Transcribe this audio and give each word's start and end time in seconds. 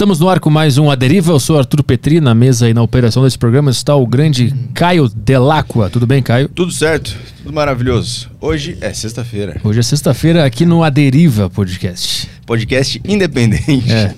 Estamos 0.00 0.18
no 0.18 0.30
ar 0.30 0.40
com 0.40 0.48
mais 0.48 0.78
um 0.78 0.90
A 0.90 0.94
Deriva. 0.94 1.30
Eu 1.30 1.38
sou 1.38 1.58
Arthur 1.58 1.82
Petri. 1.82 2.22
Na 2.22 2.34
mesa 2.34 2.70
e 2.70 2.72
na 2.72 2.80
operação 2.80 3.22
desse 3.22 3.36
programa 3.36 3.70
está 3.70 3.94
o 3.94 4.06
grande 4.06 4.50
Caio 4.72 5.10
Delacqua. 5.10 5.90
Tudo 5.90 6.06
bem, 6.06 6.22
Caio? 6.22 6.48
Tudo 6.48 6.72
certo, 6.72 7.14
tudo 7.36 7.52
maravilhoso. 7.52 8.30
Hoje 8.40 8.78
é 8.80 8.94
sexta-feira. 8.94 9.60
Hoje 9.62 9.80
é 9.80 9.82
sexta-feira 9.82 10.46
aqui 10.46 10.64
no 10.64 10.82
A 10.82 10.88
Deriva 10.88 11.50
Podcast. 11.50 12.30
Podcast 12.46 12.98
independente. 13.06 13.92
É. 13.92 14.14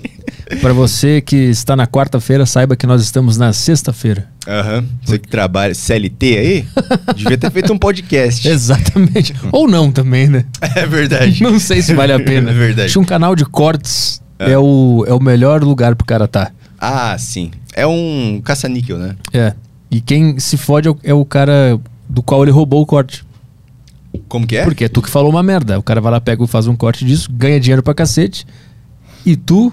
Para 0.61 0.71
você 0.71 1.19
que 1.19 1.35
está 1.35 1.75
na 1.75 1.85
quarta-feira, 1.85 2.45
saiba 2.45 2.77
que 2.77 2.87
nós 2.87 3.01
estamos 3.01 3.35
na 3.35 3.51
sexta-feira. 3.51 4.29
Aham. 4.47 4.85
Você 5.03 5.19
que 5.19 5.27
trabalha 5.27 5.75
CLT 5.75 6.37
aí, 6.37 6.65
devia 7.13 7.37
ter 7.37 7.51
feito 7.51 7.73
um 7.73 7.77
podcast. 7.77 8.47
Exatamente. 8.47 9.35
Ou 9.51 9.67
não 9.67 9.91
também, 9.91 10.29
né? 10.29 10.45
É 10.61 10.85
verdade. 10.85 11.43
Não 11.43 11.59
sei 11.59 11.81
se 11.81 11.93
vale 11.93 12.13
a 12.13 12.19
pena. 12.21 12.51
É 12.51 12.53
verdade. 12.53 12.93
Que 12.93 12.99
um 12.99 13.03
canal 13.03 13.35
de 13.35 13.43
cortes 13.43 14.22
é, 14.49 14.57
o, 14.57 15.05
é 15.07 15.13
o 15.13 15.19
melhor 15.19 15.63
lugar 15.63 15.95
pro 15.95 16.05
cara 16.05 16.27
tá. 16.27 16.51
Ah, 16.79 17.17
sim. 17.17 17.51
É 17.73 17.87
um 17.87 18.41
caça-níquel, 18.43 18.97
né? 18.97 19.15
É. 19.33 19.53
E 19.89 20.01
quem 20.01 20.39
se 20.39 20.57
fode 20.57 20.87
é 20.87 20.91
o, 20.91 20.97
é 21.03 21.13
o 21.13 21.25
cara 21.25 21.79
do 22.09 22.21
qual 22.21 22.43
ele 22.43 22.51
roubou 22.51 22.81
o 22.81 22.85
corte. 22.85 23.25
Como 24.27 24.45
que 24.45 24.57
é? 24.57 24.63
Porque 24.63 24.85
é 24.85 24.89
tu 24.89 25.01
que 25.01 25.09
falou 25.09 25.29
uma 25.29 25.43
merda. 25.43 25.79
O 25.79 25.83
cara 25.83 26.01
vai 26.01 26.11
lá, 26.11 26.21
pega, 26.21 26.45
faz 26.45 26.67
um 26.67 26.75
corte 26.75 27.05
disso, 27.05 27.29
ganha 27.31 27.59
dinheiro 27.59 27.81
pra 27.81 27.93
cacete. 27.93 28.45
E 29.25 29.35
tu 29.35 29.71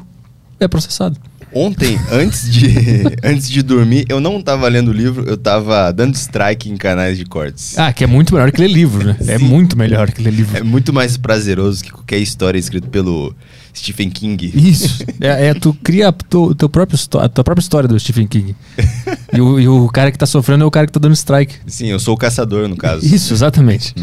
é 0.58 0.68
processado. 0.68 1.18
Ontem, 1.52 1.98
antes 2.10 2.50
de, 2.50 2.68
antes 3.24 3.48
de 3.50 3.62
dormir, 3.62 4.04
eu 4.08 4.20
não 4.20 4.40
tava 4.40 4.68
lendo 4.68 4.88
o 4.88 4.92
livro, 4.92 5.24
eu 5.28 5.36
tava 5.36 5.90
dando 5.92 6.14
strike 6.14 6.70
em 6.70 6.76
canais 6.76 7.18
de 7.18 7.24
cortes. 7.24 7.76
Ah, 7.78 7.92
que 7.92 8.04
é 8.04 8.06
muito 8.06 8.34
melhor 8.34 8.52
que 8.52 8.60
ler 8.60 8.68
livro, 8.68 9.04
né? 9.04 9.16
É 9.26 9.38
Sim. 9.38 9.44
muito 9.44 9.76
melhor 9.76 10.10
que 10.10 10.22
ler 10.22 10.32
livro. 10.32 10.56
É 10.56 10.62
muito 10.62 10.92
mais 10.92 11.16
prazeroso 11.16 11.82
que 11.82 11.90
qualquer 11.90 12.18
história 12.18 12.58
escrita 12.58 12.86
pelo 12.88 13.34
Stephen 13.74 14.10
King. 14.10 14.50
Isso. 14.54 15.04
É, 15.20 15.48
é, 15.48 15.54
tu 15.54 15.76
cria 15.84 16.08
a, 16.08 16.12
tu, 16.12 16.54
teu 16.54 16.66
próprio, 16.66 16.98
a 17.20 17.28
tua 17.28 17.44
própria 17.44 17.62
história 17.62 17.86
do 17.86 17.98
Stephen 18.00 18.26
King. 18.26 18.54
E 19.32 19.40
o, 19.40 19.60
e 19.60 19.68
o 19.68 19.86
cara 19.88 20.10
que 20.10 20.18
tá 20.18 20.26
sofrendo 20.26 20.64
é 20.64 20.66
o 20.66 20.70
cara 20.72 20.86
que 20.86 20.92
tá 20.92 20.98
dando 20.98 21.14
strike. 21.14 21.54
Sim, 21.66 21.86
eu 21.86 22.00
sou 22.00 22.14
o 22.14 22.16
caçador, 22.16 22.66
no 22.68 22.76
caso. 22.76 23.06
Isso, 23.06 23.32
exatamente. 23.32 23.94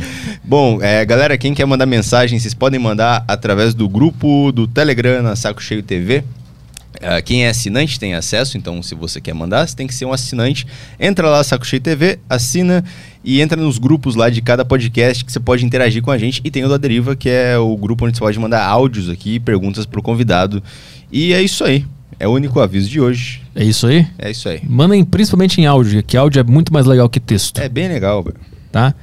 Bom, 0.41 0.81
é, 0.81 1.03
galera, 1.03 1.37
quem 1.37 1.53
quer 1.53 1.65
mandar 1.65 1.85
mensagem, 1.85 2.39
vocês 2.39 2.53
podem 2.53 2.79
mandar 2.79 3.25
através 3.27 3.73
do 3.73 3.89
grupo 3.89 4.53
do 4.53 4.67
Telegram 4.67 5.21
na 5.21 5.35
Saco 5.35 5.61
Cheio 5.61 5.83
TV. 5.83 6.23
Ah, 7.01 7.21
quem 7.21 7.45
é 7.45 7.49
assinante 7.49 7.99
tem 7.99 8.13
acesso, 8.15 8.57
então 8.57 8.81
se 8.81 8.95
você 8.95 9.21
quer 9.21 9.33
mandar, 9.33 9.67
você 9.67 9.75
tem 9.75 9.85
que 9.87 9.93
ser 9.93 10.05
um 10.05 10.13
assinante. 10.13 10.65
Entra 10.99 11.29
lá, 11.29 11.43
Saco 11.43 11.65
Cheio 11.65 11.81
TV, 11.81 12.19
assina 12.29 12.83
e 13.23 13.41
entra 13.41 13.61
nos 13.61 13.77
grupos 13.77 14.15
lá 14.15 14.29
de 14.29 14.41
cada 14.41 14.63
podcast 14.65 15.23
que 15.23 15.31
você 15.31 15.39
pode 15.39 15.65
interagir 15.65 16.01
com 16.01 16.11
a 16.11 16.17
gente. 16.17 16.41
E 16.43 16.49
tem 16.51 16.63
o 16.63 16.69
da 16.69 16.77
Deriva, 16.77 17.15
que 17.15 17.29
é 17.29 17.57
o 17.57 17.75
grupo 17.77 18.05
onde 18.05 18.15
você 18.17 18.21
pode 18.21 18.39
mandar 18.39 18.65
áudios 18.65 19.09
aqui, 19.09 19.39
perguntas 19.39 19.85
pro 19.85 20.01
convidado. 20.01 20.61
E 21.11 21.33
é 21.33 21.41
isso 21.41 21.63
aí. 21.63 21.85
É 22.19 22.27
o 22.27 22.31
único 22.31 22.59
aviso 22.59 22.89
de 22.89 22.99
hoje. 22.99 23.41
É 23.53 23.63
isso 23.63 23.85
aí? 23.85 24.07
É 24.17 24.31
isso 24.31 24.49
aí. 24.49 24.59
Mandem 24.67 25.03
principalmente 25.03 25.61
em 25.61 25.65
áudio, 25.67 26.01
que 26.01 26.17
áudio 26.17 26.39
é 26.39 26.43
muito 26.43 26.73
mais 26.73 26.85
legal 26.87 27.07
que 27.07 27.19
texto, 27.19 27.59
É 27.59 27.69
bem 27.69 27.87
legal, 27.87 28.23
velho. 28.23 28.37
tá? 28.71 28.95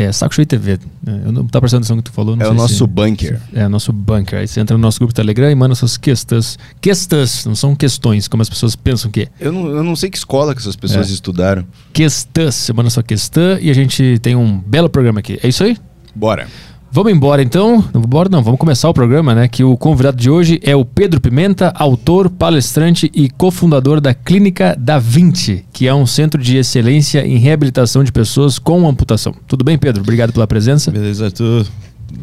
É, 0.00 0.12
Saco 0.12 0.32
Cheio 0.32 0.46
TV. 0.46 0.78
É, 1.06 1.10
Eu 1.26 1.32
não 1.32 1.44
tá 1.46 1.60
prestando 1.60 1.80
atenção 1.80 1.96
no 1.96 2.02
que 2.04 2.10
tu 2.10 2.14
falou. 2.14 2.36
É 2.38 2.46
o 2.48 2.54
nosso 2.54 2.74
se- 2.74 2.86
bunker. 2.86 3.40
É, 3.52 3.66
o 3.66 3.68
nosso 3.68 3.92
bunker. 3.92 4.38
Aí 4.38 4.46
você 4.46 4.60
entra 4.60 4.76
no 4.76 4.80
nosso 4.80 4.98
grupo 5.00 5.12
Telegram 5.12 5.50
e 5.50 5.54
manda 5.56 5.74
suas 5.74 5.96
questões. 5.96 6.56
Questões, 6.80 7.44
não 7.44 7.56
são 7.56 7.74
questões, 7.74 8.28
como 8.28 8.40
as 8.40 8.48
pessoas 8.48 8.76
pensam 8.76 9.10
que 9.10 9.22
é. 9.22 9.28
Eu 9.40 9.50
não, 9.50 9.66
eu 9.70 9.82
não 9.82 9.96
sei 9.96 10.08
que 10.08 10.16
escola 10.16 10.54
que 10.54 10.60
essas 10.60 10.76
pessoas 10.76 11.10
É. 11.10 11.12
estudaram. 11.12 11.66
Questões. 11.92 12.54
Você 12.54 12.72
manda 12.72 12.88
sua 12.90 13.02
questão 13.02 13.58
e 13.60 13.70
a 13.70 13.74
gente 13.74 14.18
tem 14.22 14.36
um 14.36 14.58
belo 14.60 14.88
programa 14.88 15.18
aqui. 15.18 15.38
É 15.42 15.48
isso 15.48 15.64
aí? 15.64 15.76
Bora. 16.14 16.46
Vamos 16.90 17.12
embora 17.12 17.42
então? 17.42 17.84
Não, 17.92 18.00
bora 18.00 18.30
não, 18.30 18.42
vamos 18.42 18.58
começar 18.58 18.88
o 18.88 18.94
programa, 18.94 19.34
né? 19.34 19.46
Que 19.46 19.62
o 19.62 19.76
convidado 19.76 20.16
de 20.16 20.30
hoje 20.30 20.58
é 20.62 20.74
o 20.74 20.86
Pedro 20.86 21.20
Pimenta, 21.20 21.70
autor, 21.76 22.30
palestrante 22.30 23.10
e 23.14 23.28
cofundador 23.28 24.00
da 24.00 24.14
Clínica 24.14 24.74
Da 24.78 24.98
Vinci, 24.98 25.66
que 25.70 25.86
é 25.86 25.94
um 25.94 26.06
centro 26.06 26.42
de 26.42 26.56
excelência 26.56 27.26
em 27.26 27.36
reabilitação 27.36 28.02
de 28.02 28.10
pessoas 28.10 28.58
com 28.58 28.88
amputação. 28.88 29.34
Tudo 29.46 29.64
bem, 29.64 29.76
Pedro? 29.76 30.02
Obrigado 30.02 30.32
pela 30.32 30.46
presença. 30.46 30.90
Beleza, 30.90 31.26
Arthur. 31.26 31.66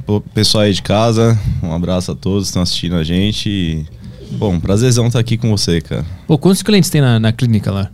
Pô, 0.04 0.20
Pessoal 0.20 0.64
aí 0.64 0.74
de 0.74 0.82
casa, 0.82 1.40
um 1.62 1.72
abraço 1.72 2.12
a 2.12 2.16
todos 2.16 2.46
que 2.46 2.48
estão 2.48 2.64
assistindo 2.64 2.96
a 2.96 3.04
gente. 3.04 3.48
E, 3.48 3.86
Bom, 4.32 4.60
prazerzão 4.60 5.06
estar 5.06 5.20
aqui 5.20 5.38
com 5.38 5.50
você, 5.52 5.80
cara. 5.80 6.04
Pô, 6.26 6.40
quantos 6.40 6.64
clientes 6.64 6.90
tem 6.90 7.02
na, 7.02 7.20
na 7.20 7.32
clínica 7.32 7.72
lá? 7.72 7.92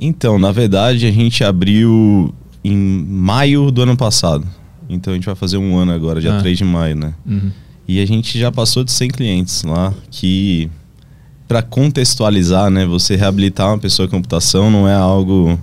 Então, 0.00 0.40
na 0.40 0.50
verdade, 0.50 1.06
a 1.06 1.12
gente 1.12 1.44
abriu 1.44 2.34
em 2.64 2.76
maio 2.76 3.70
do 3.70 3.82
ano 3.82 3.96
passado. 3.96 4.44
Então 4.94 5.12
a 5.12 5.16
gente 5.16 5.26
vai 5.26 5.34
fazer 5.34 5.56
um 5.58 5.76
ano 5.76 5.92
agora, 5.92 6.20
dia 6.20 6.34
Ah. 6.36 6.40
3 6.40 6.56
de 6.58 6.64
maio, 6.64 6.96
né? 6.96 7.12
Uhum. 7.26 7.50
E 7.86 8.00
a 8.00 8.06
gente 8.06 8.38
já 8.38 8.50
passou 8.50 8.82
de 8.84 8.92
100 8.92 9.08
clientes 9.10 9.62
lá, 9.62 9.92
que 10.10 10.70
para 11.46 11.60
contextualizar, 11.62 12.70
né, 12.70 12.86
você 12.86 13.16
reabilitar 13.16 13.68
uma 13.68 13.78
pessoa 13.78 14.08
com 14.08 14.16
amputação 14.16 14.70
não 14.70 14.88
é 14.88 14.94
algo 14.94 15.58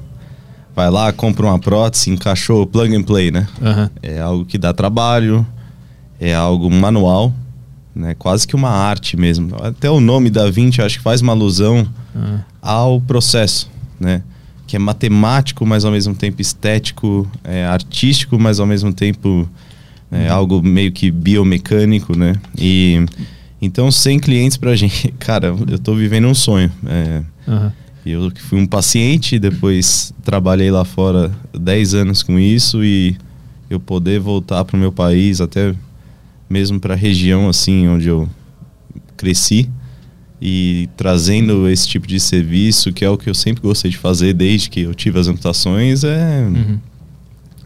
vai 0.75 0.89
lá, 0.89 1.11
compra 1.11 1.47
uma 1.47 1.59
prótese, 1.59 2.09
encaixou, 2.11 2.65
plug 2.65 2.95
and 2.95 3.03
play, 3.03 3.29
né? 3.31 3.47
Aham. 3.61 3.89
É 4.01 4.19
algo 4.21 4.45
que 4.45 4.57
dá 4.57 4.71
trabalho, 4.73 5.45
é 6.19 6.33
algo 6.33 6.69
manual, 6.71 7.33
né? 7.95 8.13
Quase 8.17 8.47
que 8.47 8.55
uma 8.55 8.69
arte 8.69 9.17
mesmo. 9.17 9.55
Até 9.61 9.89
o 9.89 9.99
nome 9.99 10.29
da 10.29 10.49
Vinci 10.49 10.79
eu 10.79 10.85
acho 10.85 10.97
que 10.99 11.03
faz 11.03 11.21
uma 11.21 11.33
alusão 11.33 11.85
Ah. 12.15 12.39
ao 12.61 13.01
processo, 13.01 13.69
né? 13.99 14.21
Que 14.71 14.77
é 14.77 14.79
matemático, 14.79 15.65
mas 15.65 15.83
ao 15.83 15.91
mesmo 15.91 16.15
tempo 16.15 16.41
estético, 16.41 17.29
é 17.43 17.65
artístico, 17.65 18.39
mas 18.39 18.57
ao 18.57 18.65
mesmo 18.65 18.93
tempo 18.93 19.45
é 20.09 20.29
algo 20.29 20.63
meio 20.63 20.93
que 20.93 21.11
biomecânico, 21.11 22.17
né? 22.17 22.37
E 22.57 23.05
então 23.61 23.91
100 23.91 24.19
clientes 24.21 24.55
pra 24.55 24.73
gente, 24.73 25.13
cara, 25.19 25.53
eu 25.67 25.77
tô 25.77 25.93
vivendo 25.93 26.25
um 26.25 26.33
sonho. 26.33 26.71
É, 26.85 27.21
Aham. 27.49 27.73
eu 28.05 28.31
fui 28.47 28.61
um 28.61 28.65
paciente, 28.65 29.37
depois 29.37 30.13
trabalhei 30.23 30.71
lá 30.71 30.85
fora 30.85 31.29
10 31.53 31.93
anos 31.93 32.23
com 32.23 32.39
isso 32.39 32.81
e 32.81 33.17
eu 33.69 33.77
poder 33.77 34.21
voltar 34.21 34.63
para 34.63 34.77
o 34.77 34.79
meu 34.79 34.93
país, 34.93 35.41
até 35.41 35.75
mesmo 36.49 36.79
para 36.79 36.93
a 36.93 36.97
região 36.97 37.49
assim 37.49 37.89
onde 37.89 38.07
eu 38.07 38.25
cresci 39.17 39.69
e 40.41 40.90
trazendo 40.97 41.69
esse 41.69 41.88
tipo 41.88 42.07
de 42.07 42.19
serviço, 42.19 42.91
que 42.91 43.06
é 43.06 43.09
o 43.09 43.18
que 43.18 43.29
eu 43.29 43.35
sempre 43.35 43.62
gostei 43.62 43.91
de 43.91 43.97
fazer 43.97 44.34
desde 44.34 44.69
que 44.69 44.81
eu 44.81 44.96
tive 44.96 45.19
as 45.19 45.28
amputações, 45.28 46.03
é 46.03 46.47
Uhum. 46.47 46.79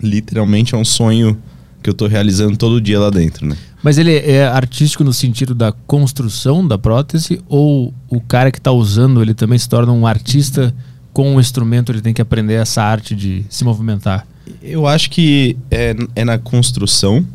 literalmente 0.01 0.75
é 0.75 0.77
um 0.77 0.83
sonho 0.85 1.37
que 1.81 1.89
eu 1.89 1.93
tô 1.93 2.07
realizando 2.07 2.57
todo 2.57 2.81
dia 2.81 2.99
lá 2.99 3.09
dentro, 3.09 3.45
né? 3.47 3.55
Mas 3.81 3.97
ele 3.97 4.15
é 4.17 4.45
artístico 4.47 5.03
no 5.03 5.13
sentido 5.13 5.53
da 5.53 5.71
construção 5.71 6.67
da 6.67 6.77
prótese 6.77 7.39
ou 7.47 7.93
o 8.09 8.19
cara 8.19 8.51
que 8.51 8.57
está 8.57 8.71
usando 8.71 9.21
ele 9.21 9.33
também 9.33 9.57
se 9.59 9.69
torna 9.69 9.91
um 9.93 10.05
artista 10.07 10.73
com 11.13 11.35
o 11.35 11.39
instrumento, 11.39 11.91
ele 11.91 12.01
tem 12.01 12.13
que 12.13 12.21
aprender 12.21 12.55
essa 12.55 12.81
arte 12.83 13.15
de 13.15 13.45
se 13.49 13.63
movimentar? 13.63 14.27
Eu 14.61 14.85
acho 14.85 15.09
que 15.09 15.55
é, 15.71 15.95
é 16.15 16.25
na 16.25 16.37
construção. 16.37 17.25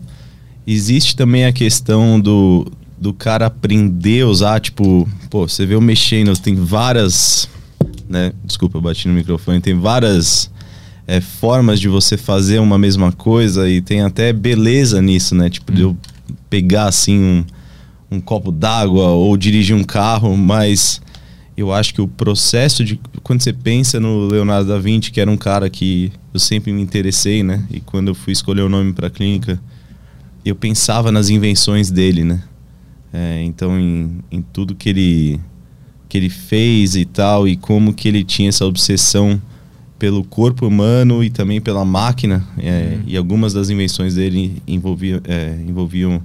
Existe 0.67 1.17
também 1.17 1.47
a 1.47 1.53
questão 1.53 2.21
do, 2.21 2.71
do 3.00 3.15
cara 3.15 3.47
aprender 3.47 4.22
a 4.22 4.27
usar, 4.27 4.61
tipo, 4.61 5.09
pô, 5.31 5.49
você 5.49 5.65
vê 5.65 5.75
eu 5.75 5.81
mexendo, 5.81 6.37
tem 6.37 6.55
várias, 6.55 7.49
né? 8.06 8.33
Desculpa, 8.44 8.77
eu 8.77 8.83
bati 8.83 9.09
no 9.09 9.15
microfone, 9.15 9.59
tem 9.59 9.75
várias 9.75 10.50
é, 11.06 11.19
formas 11.19 11.81
de 11.81 11.89
você 11.89 12.19
fazer 12.19 12.59
uma 12.59 12.78
mesma 12.78 13.10
coisa 13.10 13.71
e 13.71 13.81
tem 13.81 14.03
até 14.03 14.34
beleza 14.34 15.00
nisso, 15.00 15.34
né? 15.34 15.49
Tipo, 15.49 15.72
de 15.72 15.81
eu 15.81 15.97
pegar 16.50 16.89
assim 16.89 17.19
um, 17.19 17.44
um 18.10 18.21
copo 18.21 18.53
d'água 18.53 19.09
ou 19.09 19.34
dirigir 19.34 19.75
um 19.75 19.83
carro, 19.83 20.37
mas 20.37 21.00
eu 21.56 21.72
acho 21.72 21.94
que 21.94 22.03
o 22.03 22.09
processo 22.09 22.84
de 22.84 23.00
quando 23.22 23.41
você 23.41 23.53
pensa 23.53 23.99
no 23.99 24.27
Leonardo 24.27 24.69
da 24.69 24.78
Vinci, 24.78 25.10
que 25.10 25.22
era 25.22 25.31
um 25.31 25.39
cara 25.39 25.71
que 25.71 26.12
eu 26.34 26.39
sempre 26.39 26.71
me 26.71 26.83
interessei, 26.83 27.43
né? 27.43 27.65
E 27.71 27.81
quando 27.81 28.09
eu 28.09 28.15
fui 28.15 28.34
escolher 28.34 28.60
o 28.60 28.69
nome 28.69 28.93
para 28.93 29.06
a 29.06 29.10
clínica, 29.10 29.59
eu 30.44 30.55
pensava 30.55 31.10
nas 31.10 31.31
invenções 31.31 31.91
dele, 31.91 32.25
né? 32.25 32.43
É, 33.12 33.43
então 33.43 33.78
em, 33.78 34.19
em 34.31 34.41
tudo 34.41 34.75
que 34.75 34.88
ele 34.88 35.41
que 36.09 36.16
ele 36.19 36.28
fez 36.28 36.95
e 36.97 37.04
tal 37.04 37.47
e 37.48 37.57
como 37.57 37.92
que 37.95 38.07
ele 38.09 38.22
tinha 38.24 38.48
essa 38.48 38.65
obsessão 38.66 39.41
pelo 39.98 40.22
corpo 40.24 40.66
humano 40.66 41.22
e 41.22 41.28
também 41.30 41.60
pela 41.60 41.84
máquina 41.84 42.45
é, 42.59 42.95
Uhum. 42.97 43.03
e 43.07 43.16
algumas 43.16 43.53
das 43.53 43.68
invenções 43.71 44.15
dele 44.15 44.62
envolviam 44.66 45.21
é, 45.24 45.57
envolviam 45.66 46.22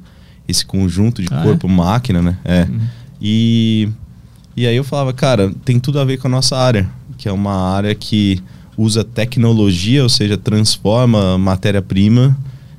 esse 0.47 0.63
conjunto 0.65 1.21
de 1.23 1.27
Ah, 1.31 1.39
é? 1.39 1.43
corpo-máquina, 1.43 2.21
né? 2.21 2.37
É. 2.45 2.63
Uhum. 2.69 2.79
E, 3.21 3.89
e 4.55 4.67
aí 4.67 4.75
eu 4.75 4.83
falava, 4.83 5.11
cara, 5.11 5.51
tem 5.65 5.79
tudo 5.79 5.99
a 5.99 6.05
ver 6.05 6.17
com 6.17 6.27
a 6.27 6.31
nossa 6.31 6.55
área, 6.55 6.87
que 7.17 7.27
é 7.27 7.31
uma 7.31 7.73
área 7.73 7.95
que 7.95 8.39
usa 8.77 9.03
tecnologia, 9.03 10.03
ou 10.03 10.09
seja, 10.09 10.37
transforma 10.37 11.35
matéria-prima 11.37 12.37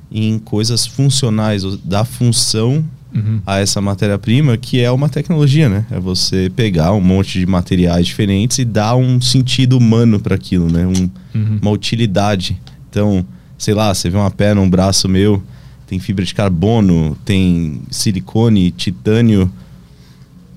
em 0.09 0.39
coisas 0.39 0.85
funcionais, 0.87 1.63
dá 1.83 2.05
função 2.05 2.85
Uhum. 3.15 3.41
a 3.45 3.59
essa 3.59 3.79
matéria-prima, 3.81 4.57
que 4.57 4.79
é 4.81 4.91
uma 4.91 5.07
tecnologia, 5.09 5.67
né? 5.69 5.85
É 5.89 5.99
você 5.99 6.51
pegar 6.55 6.91
um 6.93 7.01
monte 7.01 7.39
de 7.39 7.45
materiais 7.45 8.05
diferentes 8.05 8.59
e 8.59 8.65
dar 8.65 8.95
um 8.95 9.19
sentido 9.21 9.77
humano 9.77 10.19
para 10.19 10.35
aquilo, 10.35 10.71
né? 10.71 10.85
Um, 10.85 11.09
Uhum. 11.33 11.59
uma 11.61 11.71
utilidade. 11.71 12.59
Então, 12.89 13.25
sei 13.57 13.73
lá, 13.73 13.93
você 13.93 14.09
vê 14.09 14.17
uma 14.17 14.29
perna, 14.31 14.59
um 14.61 14.69
braço 14.69 15.07
meu, 15.07 15.41
tem 15.87 15.99
fibra 15.99 16.25
de 16.25 16.33
carbono, 16.35 17.17
tem 17.23 17.81
silicone, 17.89 18.71
titânio. 18.71 19.51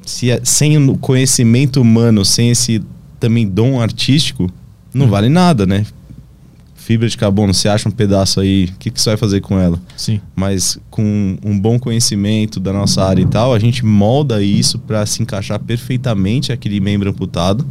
se 0.05 0.29
é- 0.31 0.41
sem 0.43 0.77
o 0.89 0.97
conhecimento 0.99 1.81
humano, 1.81 2.25
sem 2.25 2.51
esse 2.51 2.83
também 3.21 3.47
dom 3.47 3.81
artístico, 3.81 4.51
não 4.93 5.07
vale 5.09 5.29
nada, 5.29 5.65
né? 5.67 5.87
Fibra 6.91 7.09
de 7.09 7.17
carbono, 7.17 7.55
você 7.55 7.69
acha 7.69 7.89
um 7.89 7.93
pedaço 7.93 8.41
aí, 8.41 8.65
o 8.65 8.73
que, 8.77 8.91
que 8.91 9.01
você 9.01 9.11
vai 9.11 9.17
fazer 9.17 9.41
com 9.41 9.57
ela? 9.61 9.81
Sim. 9.97 10.21
Mas 10.35 10.77
com 10.91 11.39
um 11.41 11.57
bom 11.57 11.79
conhecimento 11.79 12.59
da 12.59 12.73
nossa 12.73 13.05
área 13.05 13.23
e 13.23 13.27
tal, 13.27 13.55
a 13.55 13.61
gente 13.61 13.87
molda 13.87 14.43
isso 14.43 14.77
para 14.77 15.07
se 15.07 15.23
encaixar 15.23 15.61
perfeitamente 15.61 16.51
aquele 16.51 16.81
membro 16.81 17.09
amputado. 17.09 17.65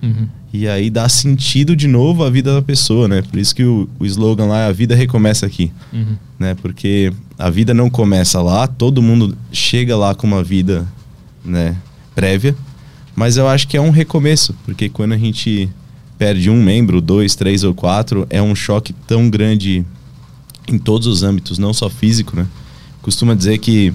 Uhum. 0.00 0.28
E 0.52 0.68
aí 0.68 0.88
dá 0.88 1.08
sentido 1.08 1.74
de 1.74 1.88
novo 1.88 2.22
à 2.22 2.30
vida 2.30 2.54
da 2.54 2.62
pessoa, 2.62 3.08
né? 3.08 3.22
Por 3.22 3.40
isso 3.40 3.52
que 3.56 3.64
o, 3.64 3.88
o 3.98 4.06
slogan 4.06 4.46
lá 4.46 4.60
é 4.60 4.68
a 4.68 4.72
vida 4.72 4.94
recomeça 4.94 5.46
aqui, 5.46 5.72
Uhum. 5.92 6.14
né? 6.38 6.54
Porque 6.54 7.12
a 7.36 7.50
vida 7.50 7.74
não 7.74 7.90
começa 7.90 8.40
lá, 8.40 8.68
todo 8.68 9.02
mundo 9.02 9.36
chega 9.50 9.96
lá 9.96 10.14
com 10.14 10.28
uma 10.28 10.44
vida, 10.44 10.86
né, 11.44 11.76
prévia, 12.14 12.54
mas 13.16 13.36
eu 13.36 13.48
acho 13.48 13.66
que 13.66 13.76
é 13.76 13.80
um 13.80 13.90
recomeço, 13.90 14.54
porque 14.64 14.88
quando 14.88 15.10
a 15.14 15.18
gente 15.18 15.68
perde 16.20 16.50
um 16.50 16.62
membro, 16.62 17.00
dois, 17.00 17.34
três 17.34 17.64
ou 17.64 17.72
quatro, 17.72 18.26
é 18.28 18.42
um 18.42 18.54
choque 18.54 18.92
tão 19.08 19.30
grande 19.30 19.82
em 20.68 20.76
todos 20.78 21.06
os 21.06 21.22
âmbitos, 21.22 21.58
não 21.58 21.72
só 21.72 21.88
físico, 21.88 22.36
né? 22.36 22.46
Costuma 23.00 23.32
dizer 23.34 23.56
que 23.56 23.90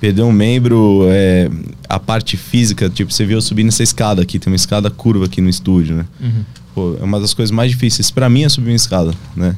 perder 0.00 0.22
um 0.22 0.30
membro, 0.30 1.00
é, 1.08 1.50
a 1.88 1.98
parte 1.98 2.36
física, 2.36 2.88
tipo, 2.88 3.12
você 3.12 3.24
viu 3.26 3.38
eu 3.38 3.42
subindo 3.42 3.66
essa 3.68 3.82
escada 3.82 4.22
aqui, 4.22 4.38
tem 4.38 4.48
uma 4.52 4.56
escada 4.56 4.88
curva 4.90 5.24
aqui 5.24 5.40
no 5.40 5.48
estúdio, 5.48 5.96
né? 5.96 6.06
Uhum. 6.20 6.44
Pô, 6.72 6.96
é 7.00 7.02
uma 7.04 7.18
das 7.18 7.34
coisas 7.34 7.50
mais 7.50 7.72
difíceis 7.72 8.12
pra 8.12 8.30
mim 8.30 8.44
é 8.44 8.48
subir 8.48 8.70
uma 8.70 8.76
escada, 8.76 9.12
né? 9.34 9.56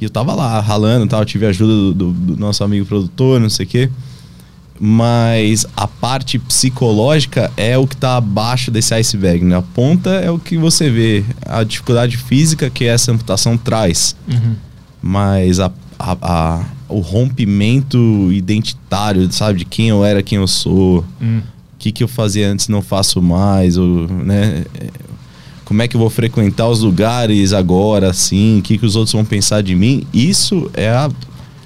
E 0.00 0.04
eu 0.04 0.08
tava 0.08 0.34
lá 0.34 0.58
ralando 0.60 1.06
tal, 1.08 1.22
tive 1.26 1.44
a 1.44 1.50
ajuda 1.50 1.72
do, 1.74 1.92
do- 1.94 2.12
do 2.12 2.36
nosso 2.38 2.64
amigo 2.64 2.86
produtor, 2.86 3.38
não 3.38 3.50
sei 3.50 3.66
o 3.66 3.68
quê. 3.68 3.90
Mas 4.82 5.66
a 5.76 5.86
parte 5.86 6.38
psicológica 6.38 7.52
é 7.54 7.76
o 7.76 7.86
que 7.86 7.94
tá 7.96 8.16
abaixo 8.16 8.70
desse 8.70 8.94
iceberg, 8.94 9.44
né? 9.44 9.56
A 9.58 9.62
ponta 9.62 10.08
é 10.10 10.30
o 10.30 10.38
que 10.38 10.56
você 10.56 10.88
vê, 10.88 11.22
a 11.44 11.62
dificuldade 11.62 12.16
física 12.16 12.70
que 12.70 12.86
essa 12.86 13.12
amputação 13.12 13.58
traz. 13.58 14.16
Uhum. 14.26 14.54
Mas 15.02 15.60
a, 15.60 15.70
a- 15.98 16.16
a- 16.22 16.64
o 16.88 17.00
rompimento 17.00 18.32
identitário, 18.32 19.30
sabe? 19.30 19.58
De 19.60 19.64
quem 19.66 19.88
eu 19.90 20.02
era, 20.04 20.22
quem 20.22 20.38
eu 20.38 20.46
sou, 20.46 21.04
Uhum. 21.20 21.38
o 21.40 21.78
que, 21.78 21.92
que 21.92 22.02
eu 22.02 22.08
fazia 22.08 22.50
antes 22.50 22.66
não 22.68 22.80
faço 22.80 23.20
mais, 23.20 23.76
ou, 23.76 24.08
né? 24.08 24.64
Como 25.64 25.82
é 25.82 25.86
que 25.88 25.94
eu 25.94 26.00
vou 26.00 26.10
frequentar 26.10 26.68
os 26.68 26.80
lugares 26.80 27.52
agora, 27.52 28.10
assim? 28.10 28.58
O 28.58 28.62
que, 28.62 28.76
que 28.78 28.86
os 28.86 28.96
outros 28.96 29.12
vão 29.12 29.24
pensar 29.26 29.62
de 29.62 29.74
mim? 29.76 30.04
Isso 30.12 30.70
é, 30.74 30.88
a, 30.88 31.08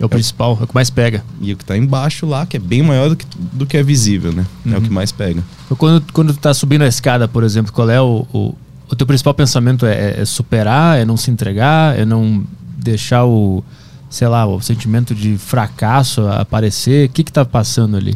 É 0.04 0.06
o 0.06 0.08
principal, 0.08 0.58
é 0.60 0.64
o 0.64 0.66
que 0.66 0.74
mais 0.74 0.90
pega. 0.90 1.24
e 1.40 1.52
o 1.52 1.56
que 1.56 1.64
tá 1.64 1.76
embaixo 1.76 2.26
lá, 2.26 2.44
que 2.46 2.56
é 2.56 2.60
bem 2.60 2.82
maior 2.82 3.08
do 3.08 3.16
que, 3.16 3.26
do 3.52 3.66
que 3.66 3.76
é 3.76 3.82
visível, 3.82 4.32
né? 4.32 4.44
É 4.70 4.76
o 4.76 4.82
que 4.82 4.90
mais 4.90 5.10
pega. 5.12 5.42
Então, 5.64 5.76
Quando, 5.76 6.04
quando 6.12 6.32
tu 6.32 6.38
tá 6.38 6.52
subindo 6.52 6.82
a 6.82 6.86
escada, 6.88 7.26
por 7.26 7.42
exemplo, 7.42 7.72
qual 7.72 7.88
é 7.88 8.00
o, 8.00 8.26
o, 8.32 8.54
o 8.88 8.96
teu 8.96 9.06
principal 9.06 9.34
pensamento? 9.34 9.86
É, 9.86 10.20
é 10.20 10.24
superar, 10.24 10.98
é 10.98 11.04
não 11.04 11.16
se 11.16 11.30
entregar, 11.30 11.98
é 11.98 12.04
não 12.04 12.44
deixar 12.76 13.24
o, 13.24 13.64
sei 14.10 14.28
lá, 14.28 14.46
o 14.46 14.60
sentimento 14.60 15.14
de 15.14 15.36
fracasso 15.38 16.26
aparecer? 16.28 17.08
O 17.08 17.12
que 17.12 17.24
que 17.24 17.32
tá 17.32 17.44
passando 17.44 17.96
ali? 17.96 18.14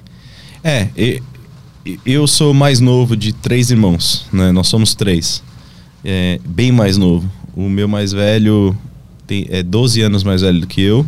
É, 0.62 0.88
eu 2.04 2.26
sou 2.26 2.52
mais 2.52 2.80
novo 2.80 3.16
de 3.16 3.32
três 3.32 3.70
irmãos, 3.70 4.26
né? 4.32 4.52
Nós 4.52 4.68
somos 4.68 4.94
três. 4.94 5.42
É, 6.04 6.38
bem 6.46 6.70
mais 6.70 6.96
novo. 6.96 7.30
O 7.56 7.68
meu 7.68 7.88
mais 7.88 8.12
velho 8.12 8.76
tem, 9.26 9.46
é 9.50 9.62
12 9.62 10.00
anos 10.02 10.22
mais 10.22 10.42
velho 10.42 10.60
do 10.60 10.66
que 10.66 10.80
eu. 10.80 11.06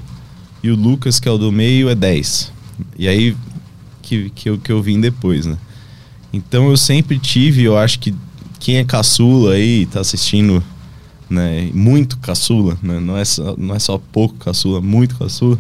E 0.62 0.71
o 0.71 0.77
Lucas, 0.77 1.19
que 1.19 1.29
é 1.29 1.33
o 1.33 1.39
do 1.39 1.51
meio, 1.51 1.89
é 1.89 1.95
10. 1.95 2.53
E 2.99 3.09
aí 3.09 3.37
que, 4.03 4.31
que, 4.31 4.51
eu, 4.51 4.59
que 4.59 4.73
eu 4.73 4.83
vim 4.83 5.01
depois, 5.01 5.47
né? 5.47 5.57
Então 6.33 6.69
eu 6.69 6.77
sempre 6.77 7.19
tive, 7.19 7.62
eu 7.62 7.77
acho 7.77 7.99
que 7.99 8.15
quem 8.59 8.77
é 8.77 8.85
caçula 8.85 9.55
aí, 9.55 9.87
tá 9.87 10.01
assistindo, 10.01 10.62
né? 11.29 11.71
Muito 11.73 12.19
caçula, 12.19 12.77
né? 12.83 13.01
Não 13.01 13.17
é 13.17 13.25
só, 13.25 13.55
não 13.57 13.75
é 13.75 13.79
só 13.79 13.99
pouco 13.99 14.35
caçula, 14.35 14.81
muito 14.81 15.17
caçula. 15.17 15.59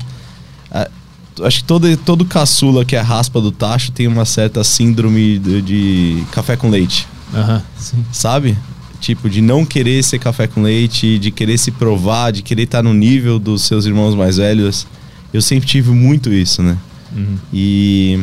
Ah, 0.70 0.88
acho 1.42 1.58
que 1.58 1.64
todo, 1.64 1.96
todo 1.98 2.24
caçula 2.24 2.84
que 2.84 2.94
é 2.94 3.00
raspa 3.00 3.40
do 3.40 3.50
tacho 3.50 3.92
tem 3.92 4.06
uma 4.06 4.24
certa 4.24 4.62
síndrome 4.62 5.38
de, 5.38 5.62
de 5.62 6.24
café 6.30 6.56
com 6.56 6.68
leite, 6.68 7.06
sim. 7.76 8.04
sabe? 8.12 8.56
Tipo, 9.00 9.30
de 9.30 9.40
não 9.40 9.64
querer 9.64 10.02
ser 10.04 10.18
café 10.18 10.46
com 10.46 10.62
leite, 10.62 11.18
de 11.18 11.30
querer 11.30 11.58
se 11.58 11.70
provar, 11.70 12.30
de 12.30 12.42
querer 12.42 12.64
estar 12.64 12.82
no 12.82 12.92
nível 12.92 13.38
dos 13.38 13.62
seus 13.62 13.86
irmãos 13.86 14.14
mais 14.14 14.36
velhos. 14.36 14.86
Eu 15.32 15.40
sempre 15.40 15.66
tive 15.66 15.90
muito 15.90 16.32
isso, 16.32 16.62
né? 16.62 16.76
Uhum. 17.16 17.38
E, 17.52 18.20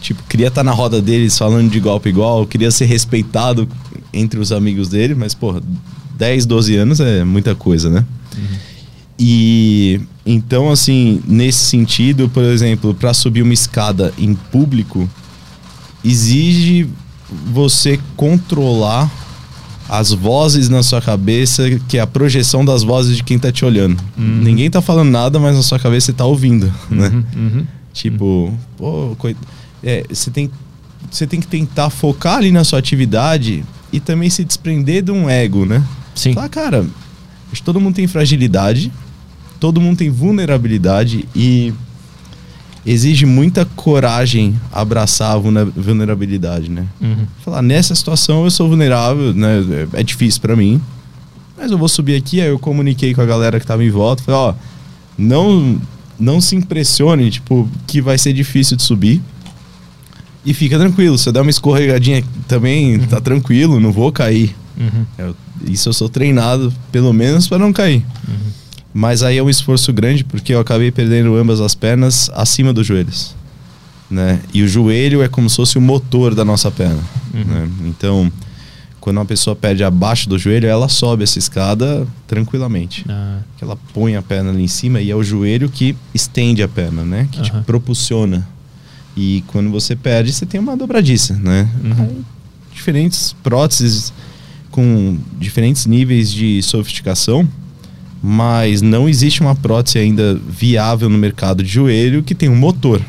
tipo, 0.00 0.22
queria 0.28 0.48
estar 0.48 0.64
na 0.64 0.72
roda 0.72 1.02
deles 1.02 1.36
falando 1.36 1.70
de 1.70 1.76
igual 1.76 2.00
para 2.00 2.08
igual, 2.08 2.46
queria 2.46 2.70
ser 2.70 2.86
respeitado 2.86 3.68
entre 4.12 4.40
os 4.40 4.50
amigos 4.50 4.88
dele, 4.88 5.14
mas, 5.14 5.34
porra, 5.34 5.62
10, 6.16 6.46
12 6.46 6.76
anos 6.76 7.00
é 7.00 7.22
muita 7.22 7.54
coisa, 7.54 7.90
né? 7.90 8.04
E 9.18 10.00
então, 10.24 10.70
assim, 10.70 11.20
nesse 11.26 11.64
sentido, 11.64 12.28
por 12.28 12.44
exemplo, 12.44 12.94
para 12.94 13.12
subir 13.12 13.42
uma 13.42 13.54
escada 13.54 14.12
em 14.16 14.34
público, 14.34 15.08
exige 16.04 16.88
você 17.52 17.98
controlar 18.14 19.10
as 19.88 20.12
vozes 20.12 20.68
na 20.68 20.82
sua 20.82 21.00
cabeça, 21.00 21.64
que 21.88 21.96
é 21.96 22.00
a 22.00 22.06
projeção 22.06 22.64
das 22.64 22.82
vozes 22.82 23.16
de 23.16 23.22
quem 23.22 23.38
tá 23.38 23.50
te 23.50 23.64
olhando. 23.64 23.96
Ninguém 24.16 24.70
tá 24.70 24.82
falando 24.82 25.10
nada, 25.10 25.38
mas 25.38 25.56
na 25.56 25.62
sua 25.62 25.78
cabeça 25.78 26.06
você 26.06 26.12
tá 26.12 26.24
ouvindo, 26.24 26.72
né? 26.90 27.08
Uhum, 27.08 27.24
uhum. 27.36 27.66
Tipo, 27.92 28.54
pô, 28.76 29.14
coi- 29.18 29.36
é, 29.82 30.04
você 30.08 30.30
tem, 30.30 30.50
você 31.10 31.26
tem 31.26 31.40
que 31.40 31.46
tentar 31.46 31.88
focar 31.90 32.36
ali 32.36 32.52
na 32.52 32.64
sua 32.64 32.78
atividade 32.78 33.64
e 33.92 33.98
também 33.98 34.28
se 34.28 34.44
desprender 34.44 35.02
de 35.02 35.10
um 35.10 35.28
ego, 35.28 35.64
né? 35.64 35.82
Sim. 36.14 36.34
Falar, 36.34 36.48
cara, 36.48 36.86
todo 37.64 37.80
mundo 37.80 37.94
tem 37.94 38.06
fragilidade, 38.06 38.92
todo 39.58 39.80
mundo 39.80 39.96
tem 39.96 40.10
vulnerabilidade 40.10 41.24
e 41.34 41.72
exige 42.90 43.26
muita 43.26 43.64
coragem 43.64 44.58
abraçar 44.72 45.32
a 45.32 45.38
vulner- 45.38 45.66
vulnerabilidade, 45.76 46.70
né? 46.70 46.86
Uhum. 47.00 47.26
Falar, 47.44 47.62
nessa 47.62 47.94
situação 47.94 48.44
eu 48.44 48.50
sou 48.50 48.68
vulnerável, 48.68 49.34
né? 49.34 49.62
É 49.92 50.02
difícil 50.02 50.40
pra 50.40 50.56
mim. 50.56 50.80
Mas 51.56 51.70
eu 51.70 51.78
vou 51.78 51.88
subir 51.88 52.14
aqui, 52.16 52.40
aí 52.40 52.48
eu 52.48 52.58
comuniquei 52.58 53.12
com 53.14 53.20
a 53.20 53.26
galera 53.26 53.58
que 53.58 53.66
tava 53.66 53.84
em 53.84 53.90
volta, 53.90 54.22
falei, 54.22 54.40
ó, 54.40 54.54
não 55.16 55.80
não 56.20 56.40
se 56.40 56.56
impressione, 56.56 57.30
tipo, 57.30 57.68
que 57.86 58.00
vai 58.00 58.18
ser 58.18 58.32
difícil 58.32 58.76
de 58.76 58.82
subir. 58.82 59.20
E 60.44 60.52
fica 60.54 60.78
tranquilo, 60.78 61.16
se 61.18 61.28
eu 61.28 61.32
der 61.32 61.40
uma 61.42 61.50
escorregadinha 61.50 62.24
também, 62.48 62.98
tá 63.00 63.20
tranquilo, 63.20 63.78
não 63.78 63.92
vou 63.92 64.10
cair. 64.10 64.54
Uhum. 64.78 65.04
Eu- 65.18 65.36
isso 65.66 65.88
eu 65.88 65.92
sou 65.92 66.08
treinado, 66.08 66.72
pelo 66.90 67.12
menos, 67.12 67.46
para 67.48 67.58
não 67.58 67.72
cair. 67.72 68.04
Mas 68.98 69.22
aí 69.22 69.38
é 69.38 69.42
um 69.42 69.48
esforço 69.48 69.92
grande, 69.92 70.24
porque 70.24 70.52
eu 70.52 70.58
acabei 70.58 70.90
perdendo 70.90 71.36
ambas 71.36 71.60
as 71.60 71.72
pernas 71.72 72.28
acima 72.34 72.72
dos 72.72 72.84
joelhos. 72.84 73.32
Né? 74.10 74.40
E 74.52 74.60
o 74.60 74.66
joelho 74.66 75.22
é 75.22 75.28
como 75.28 75.48
se 75.48 75.54
fosse 75.54 75.78
o 75.78 75.80
motor 75.80 76.34
da 76.34 76.44
nossa 76.44 76.68
perna. 76.68 76.98
né? 77.32 77.70
Então, 77.84 78.28
quando 79.00 79.18
uma 79.18 79.24
pessoa 79.24 79.54
perde 79.54 79.84
abaixo 79.84 80.28
do 80.28 80.36
joelho, 80.36 80.66
ela 80.66 80.88
sobe 80.88 81.22
essa 81.22 81.38
escada 81.38 82.08
tranquilamente. 82.26 83.04
Ah, 83.08 83.38
ela 83.60 83.78
põe 83.94 84.16
a 84.16 84.22
perna 84.22 84.50
ali 84.50 84.64
em 84.64 84.68
cima 84.68 85.00
e 85.00 85.12
é 85.12 85.14
o 85.14 85.22
joelho 85.22 85.68
que 85.68 85.94
estende 86.12 86.60
a 86.60 86.66
perna, 86.66 87.04
né? 87.04 87.28
Que 87.30 87.40
te 87.40 87.52
Aham. 87.52 87.62
propulsiona. 87.62 88.48
E 89.16 89.44
quando 89.46 89.70
você 89.70 89.94
perde, 89.94 90.32
você 90.32 90.44
tem 90.44 90.58
uma 90.58 90.76
dobradiça, 90.76 91.34
né? 91.34 91.68
Aí, 91.84 92.24
diferentes 92.74 93.32
próteses 93.44 94.12
com 94.72 95.18
diferentes 95.38 95.86
níveis 95.86 96.32
de 96.32 96.60
sofisticação, 96.64 97.48
mas 98.22 98.82
não 98.82 99.08
existe 99.08 99.40
uma 99.40 99.54
prótese 99.54 99.98
ainda 99.98 100.34
viável 100.48 101.08
no 101.08 101.18
mercado 101.18 101.62
de 101.62 101.68
joelho 101.68 102.22
que 102.22 102.34
tem 102.34 102.48
um 102.48 102.56
motor 102.56 103.00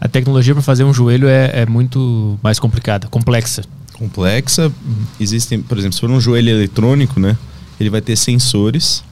a 0.00 0.08
tecnologia 0.08 0.54
para 0.54 0.62
fazer 0.62 0.82
um 0.82 0.94
joelho 0.94 1.28
é, 1.28 1.60
é 1.60 1.66
muito 1.66 2.38
mais 2.42 2.58
complicada, 2.58 3.06
complexa. 3.08 3.62
complexa. 3.92 4.72
Existem, 5.20 5.60
por 5.60 5.76
exemplo, 5.76 5.94
se 5.94 6.00
for 6.00 6.10
um 6.10 6.18
joelho 6.18 6.48
eletrônico, 6.48 7.20
né? 7.20 7.36
Ele 7.78 7.90
vai 7.90 8.00
ter 8.00 8.16
sensores 8.16 9.04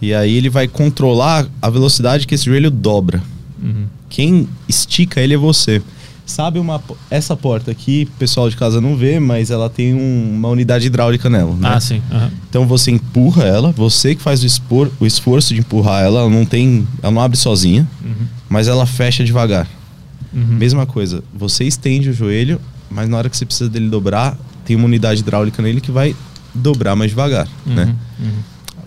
e 0.00 0.14
aí 0.14 0.36
ele 0.36 0.48
vai 0.48 0.68
controlar 0.68 1.48
a 1.60 1.68
velocidade 1.68 2.28
que 2.28 2.34
esse 2.34 2.44
joelho 2.44 2.70
dobra. 2.70 3.20
Uhum. 3.60 3.86
Quem 4.08 4.48
estica 4.68 5.20
ele 5.20 5.34
é 5.34 5.36
você. 5.36 5.82
Sabe 6.30 6.60
uma 6.60 6.80
essa 7.10 7.36
porta 7.36 7.72
aqui, 7.72 8.08
o 8.14 8.18
pessoal 8.18 8.48
de 8.48 8.56
casa 8.56 8.80
não 8.80 8.96
vê, 8.96 9.18
mas 9.18 9.50
ela 9.50 9.68
tem 9.68 9.92
um- 9.94 10.32
uma 10.36 10.48
unidade 10.48 10.86
hidráulica 10.86 11.28
nela, 11.28 11.52
né? 11.56 11.68
Ah, 11.74 11.80
sim. 11.80 12.00
aham. 12.10 12.30
Então 12.48 12.66
você 12.68 12.92
empurra 12.92 13.42
ela, 13.42 13.72
você 13.72 14.14
que 14.14 14.22
faz 14.22 14.40
o, 14.42 14.46
expor, 14.46 14.88
o 15.00 15.04
esforço 15.06 15.52
de 15.52 15.58
empurrar 15.60 16.04
ela, 16.04 16.20
ela 16.20 16.30
não 16.30 16.44
tem, 16.44 16.86
ela 17.02 17.10
não 17.10 17.20
abre 17.20 17.36
sozinha, 17.36 17.84
Uhum. 18.04 18.26
mas 18.48 18.68
ela 18.68 18.86
fecha 18.86 19.24
devagar. 19.24 19.66
Uhum. 20.32 20.44
Mesma 20.56 20.86
coisa, 20.86 21.24
você 21.34 21.64
estende 21.64 22.10
o 22.10 22.12
joelho, 22.12 22.60
mas 22.88 23.08
na 23.08 23.16
hora 23.18 23.28
que 23.28 23.36
você 23.36 23.44
precisa 23.44 23.68
dele 23.68 23.88
dobrar, 23.88 24.38
tem 24.64 24.76
uma 24.76 24.84
unidade 24.84 25.22
hidráulica 25.22 25.60
nele 25.60 25.80
que 25.80 25.90
vai 25.90 26.14
dobrar 26.54 26.94
mais 26.94 27.10
devagar, 27.10 27.48
né? 27.66 27.92
Uhum. 28.20 28.30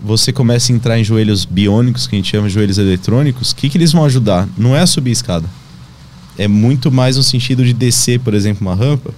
Você 0.02 0.32
começa 0.32 0.72
a 0.72 0.74
entrar 0.74 0.98
em 0.98 1.04
joelhos 1.04 1.44
biônicos, 1.44 2.06
que 2.06 2.14
a 2.14 2.18
gente 2.18 2.30
chama 2.30 2.48
de 2.48 2.54
joelhos 2.54 2.78
eletrônicos, 2.78 3.50
o 3.52 3.56
que, 3.56 3.68
que 3.68 3.76
eles 3.76 3.92
vão 3.92 4.04
ajudar? 4.06 4.48
Não 4.56 4.74
é 4.74 4.80
a 4.80 4.86
subir 4.86 5.10
a 5.10 5.12
escada. 5.12 5.46
É 6.38 6.48
muito 6.48 6.90
mais 6.90 7.16
no 7.16 7.22
sentido 7.22 7.64
de 7.64 7.72
descer, 7.72 8.18
por 8.20 8.34
exemplo, 8.34 8.66
uma 8.66 8.74
rampa 8.74 9.12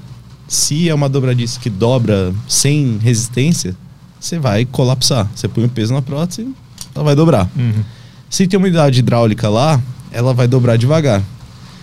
se 0.48 0.88
é 0.88 0.94
uma 0.94 1.08
dobradiça 1.08 1.58
que 1.58 1.68
dobra 1.68 2.32
sem 2.48 2.98
resistência, 3.02 3.74
você 4.20 4.38
vai 4.38 4.64
colapsar. 4.64 5.28
Você 5.34 5.48
põe 5.48 5.64
o 5.64 5.68
peso 5.68 5.92
na 5.92 6.00
prótese, 6.00 6.46
ela 6.94 7.04
vai 7.04 7.16
dobrar. 7.16 7.50
Uhum. 7.56 7.82
Se 8.30 8.46
tem 8.46 8.56
uma 8.56 8.66
unidade 8.66 9.00
hidráulica 9.00 9.48
lá, 9.48 9.80
ela 10.12 10.32
vai 10.32 10.46
dobrar 10.46 10.76
devagar. 10.78 11.20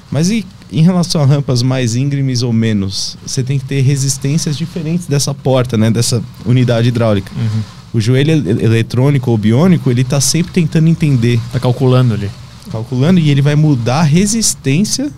Mas 0.10 0.30
e 0.30 0.46
em 0.72 0.82
relação 0.82 1.22
a 1.22 1.26
rampas 1.26 1.62
mais 1.62 1.94
íngremes 1.96 2.42
ou 2.42 2.54
menos, 2.54 3.18
você 3.26 3.44
tem 3.44 3.60
que 3.60 3.66
ter 3.66 3.82
resistências 3.82 4.58
diferentes 4.58 5.08
dessa 5.08 5.34
porta, 5.34 5.78
né? 5.78 5.92
Dessa 5.92 6.24
unidade 6.46 6.88
hidráulica. 6.88 7.32
Uhum. 7.36 7.62
O 7.94 8.00
joelho 8.00 8.32
el- 8.32 8.62
eletrônico 8.62 9.30
ou 9.30 9.38
biônico, 9.38 9.92
ele 9.92 10.06
tá 10.06 10.22
sempre 10.22 10.54
tentando 10.54 10.88
entender, 10.88 11.38
Tá 11.52 11.60
calculando 11.60 12.14
ali. 12.14 12.30
calculando, 12.72 13.20
e 13.20 13.30
ele 13.30 13.42
vai 13.42 13.56
mudar 13.56 14.00
a 14.00 14.04
resistência 14.04 15.12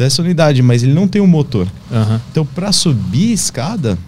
dessa 0.00 0.22
unidade, 0.22 0.62
mas 0.62 0.82
ele 0.82 0.94
não 0.94 1.06
tem 1.06 1.20
um 1.20 1.26
motor. 1.26 1.68
Aham. 1.92 2.18
Então, 2.30 2.46
para 2.46 2.72
subir 2.72 3.32
escada, 3.32 3.98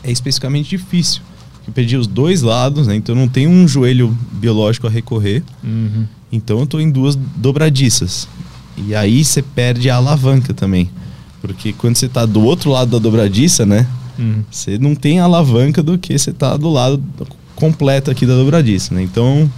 é 0.00 0.12
especificamente 0.12 0.70
difícil. 0.70 1.22
Eu 1.66 1.72
perdi 1.72 1.96
os 1.96 2.06
dois 2.06 2.40
lados, 2.42 2.86
né? 2.86 2.94
Então, 2.94 3.12
não 3.12 3.26
tenho 3.26 3.50
um 3.50 3.66
joelho 3.66 4.16
biológico 4.30 4.86
a 4.86 4.90
recorrer. 4.90 5.42
Uhum. 5.64 6.06
Então, 6.30 6.60
eu 6.60 6.66
tô 6.68 6.78
em 6.78 6.88
duas 6.88 7.16
dobradiças. 7.16 8.28
E 8.76 8.94
aí, 8.94 9.24
você 9.24 9.42
perde 9.42 9.90
a 9.90 9.96
alavanca 9.96 10.54
também. 10.54 10.88
Porque 11.40 11.72
quando 11.72 11.96
você 11.96 12.08
tá 12.08 12.24
do 12.24 12.40
outro 12.40 12.70
lado 12.70 12.92
da 12.92 12.98
dobradiça, 13.00 13.66
né? 13.66 13.88
Uhum. 14.16 14.44
Você 14.48 14.78
não 14.78 14.94
tem 14.94 15.18
alavanca 15.18 15.82
do 15.82 15.98
que 15.98 16.16
você 16.16 16.32
tá 16.32 16.56
do 16.56 16.70
lado 16.70 17.02
completo 17.56 18.08
aqui 18.08 18.24
da 18.24 18.36
dobradiça, 18.36 18.94
né? 18.94 19.02
Então, 19.02 19.50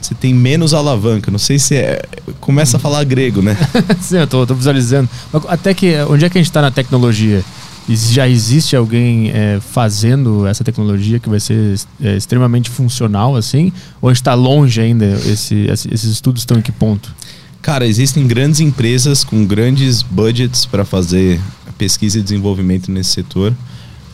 você 0.00 0.14
tem 0.14 0.32
menos 0.34 0.72
alavanca. 0.74 1.30
Não 1.30 1.38
sei 1.38 1.58
se 1.58 1.74
é... 1.76 2.02
Começa 2.40 2.76
a 2.76 2.80
falar 2.80 3.04
grego, 3.04 3.42
né? 3.42 3.56
Sim, 4.00 4.18
eu 4.18 4.26
tô, 4.26 4.46
tô 4.46 4.54
visualizando. 4.54 5.08
Até 5.48 5.74
que, 5.74 5.94
onde 6.08 6.24
é 6.24 6.30
que 6.30 6.38
a 6.38 6.42
gente 6.42 6.52
tá 6.52 6.62
na 6.62 6.70
tecnologia? 6.70 7.44
Já 7.88 8.28
existe 8.28 8.76
alguém 8.76 9.30
é, 9.30 9.58
fazendo 9.60 10.46
essa 10.46 10.62
tecnologia 10.62 11.18
que 11.18 11.28
vai 11.28 11.40
ser 11.40 11.78
é, 12.02 12.16
extremamente 12.16 12.68
funcional, 12.68 13.34
assim? 13.34 13.72
Ou 14.02 14.10
a 14.10 14.12
gente 14.12 14.22
tá 14.22 14.34
longe 14.34 14.80
ainda? 14.80 15.06
Esse- 15.26 15.66
esses 15.70 16.04
estudos 16.04 16.42
estão 16.42 16.58
em 16.58 16.62
que 16.62 16.70
ponto? 16.70 17.14
Cara, 17.62 17.86
existem 17.86 18.26
grandes 18.26 18.60
empresas 18.60 19.24
com 19.24 19.44
grandes 19.44 20.02
budgets 20.02 20.64
para 20.66 20.84
fazer 20.84 21.40
pesquisa 21.78 22.18
e 22.18 22.22
desenvolvimento 22.22 22.90
nesse 22.90 23.10
setor. 23.10 23.54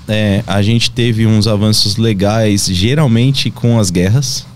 É, 0.07 0.43
a 0.47 0.62
gente 0.62 0.91
teve 0.91 1.26
uns 1.26 1.47
avanços 1.47 1.97
legais, 1.97 2.67
geralmente 2.71 3.50
com 3.50 3.79
as 3.79 3.91
guerras, 3.91 4.47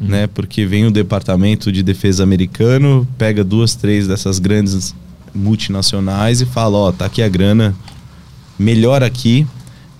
né? 0.00 0.26
Porque 0.26 0.64
vem 0.66 0.86
o 0.86 0.90
Departamento 0.90 1.72
de 1.72 1.82
Defesa 1.82 2.22
americano, 2.22 3.06
pega 3.16 3.42
duas, 3.42 3.74
três 3.74 4.06
dessas 4.06 4.38
grandes 4.38 4.94
multinacionais 5.34 6.40
e 6.40 6.46
fala: 6.46 6.76
ó, 6.78 6.92
tá 6.92 7.06
aqui 7.06 7.22
a 7.22 7.28
grana, 7.28 7.74
melhor 8.58 9.02
aqui 9.02 9.46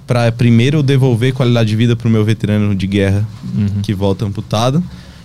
para 0.07 0.33
primeiro 0.33 0.78
eu 0.78 0.83
devolver 0.83 1.35
qualidade 1.35 1.69
de 1.69 1.76
vida 1.76 1.95
pro 1.95 2.09
meu 2.09 2.25
veterano 2.25 2.75
de 2.75 2.87
guerra 2.87 3.26
Uhum. 3.55 3.83
que 3.83 3.93
volta 3.93 4.25
amputado 4.25 4.83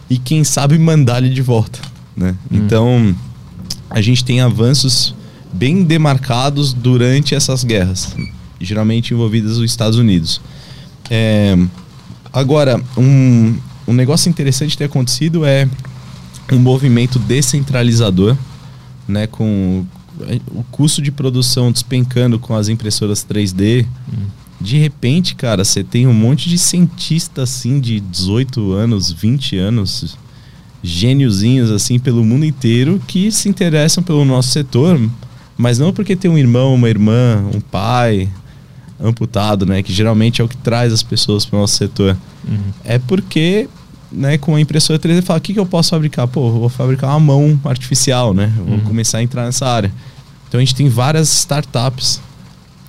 e 0.09 0.17
quem 0.17 0.43
sabe 0.43 0.77
mandar 0.77 1.23
ele 1.23 1.33
de 1.33 1.41
volta, 1.41 1.79
né? 2.15 2.35
Então 2.51 3.15
a 3.89 4.01
gente 4.01 4.25
tem 4.25 4.41
avanços 4.41 5.15
bem 5.53 5.83
demarcados 5.83 6.73
durante 6.73 7.33
essas 7.35 7.63
guerras, 7.63 8.15
geralmente 8.59 9.13
envolvidas 9.13 9.57
os 9.57 9.63
Estados 9.63 9.97
Unidos. 9.97 10.41
É, 11.09 11.57
agora 12.31 12.81
um, 12.97 13.55
um 13.87 13.93
negócio 13.93 14.29
interessante 14.29 14.77
ter 14.77 14.85
acontecido 14.85 15.45
é 15.45 15.67
um 16.51 16.59
movimento 16.59 17.19
descentralizador, 17.19 18.37
né? 19.07 19.27
Com 19.27 19.85
o 20.51 20.63
custo 20.71 21.01
de 21.01 21.11
produção 21.11 21.71
despencando 21.71 22.37
com 22.37 22.55
as 22.55 22.69
impressoras 22.69 23.25
3D. 23.25 23.85
De 24.61 24.77
repente, 24.77 25.35
cara, 25.35 25.65
você 25.65 25.83
tem 25.83 26.07
um 26.07 26.13
monte 26.13 26.47
de 26.47 26.57
cientista 26.57 27.43
assim 27.43 27.79
de 27.79 27.99
18 27.99 28.71
anos, 28.71 29.11
20 29.11 29.57
anos, 29.57 30.17
gêniozinhos 30.81 31.71
assim 31.71 31.99
pelo 31.99 32.23
mundo 32.23 32.45
inteiro 32.45 33.01
que 33.07 33.31
se 33.31 33.49
interessam 33.49 34.03
pelo 34.03 34.23
nosso 34.23 34.51
setor, 34.51 34.99
mas 35.57 35.79
não 35.79 35.91
porque 35.91 36.15
tem 36.15 36.29
um 36.29 36.37
irmão, 36.37 36.73
uma 36.73 36.89
irmã, 36.89 37.43
um 37.53 37.59
pai 37.59 38.29
amputado, 39.01 39.65
né, 39.65 39.81
que 39.83 39.91
geralmente 39.93 40.41
é 40.41 40.43
o 40.43 40.47
que 40.47 40.57
traz 40.57 40.93
as 40.93 41.03
pessoas 41.03 41.45
para 41.45 41.57
o 41.57 41.61
nosso 41.61 41.75
setor. 41.75 42.17
Uhum. 42.47 42.57
É 42.83 42.97
porque, 42.99 43.67
né, 44.11 44.37
com 44.37 44.55
a 44.55 44.61
impressora 44.61 44.97
3D 44.99 45.21
fala, 45.21 45.39
o 45.39 45.41
que, 45.41 45.53
que 45.53 45.59
eu 45.59 45.65
posso 45.65 45.89
fabricar? 45.89 46.27
Pô, 46.27 46.51
vou 46.51 46.69
fabricar 46.69 47.09
uma 47.11 47.19
mão 47.19 47.59
artificial, 47.65 48.33
né? 48.33 48.51
Eu 48.57 48.65
Vou 48.65 48.73
Uhum. 48.75 48.81
começar 48.81 49.17
a 49.19 49.23
entrar 49.23 49.45
nessa 49.45 49.65
área. 49.67 49.91
Então 50.47 50.59
a 50.59 50.63
gente 50.63 50.75
tem 50.75 50.87
várias 50.89 51.33
startups 51.33 52.21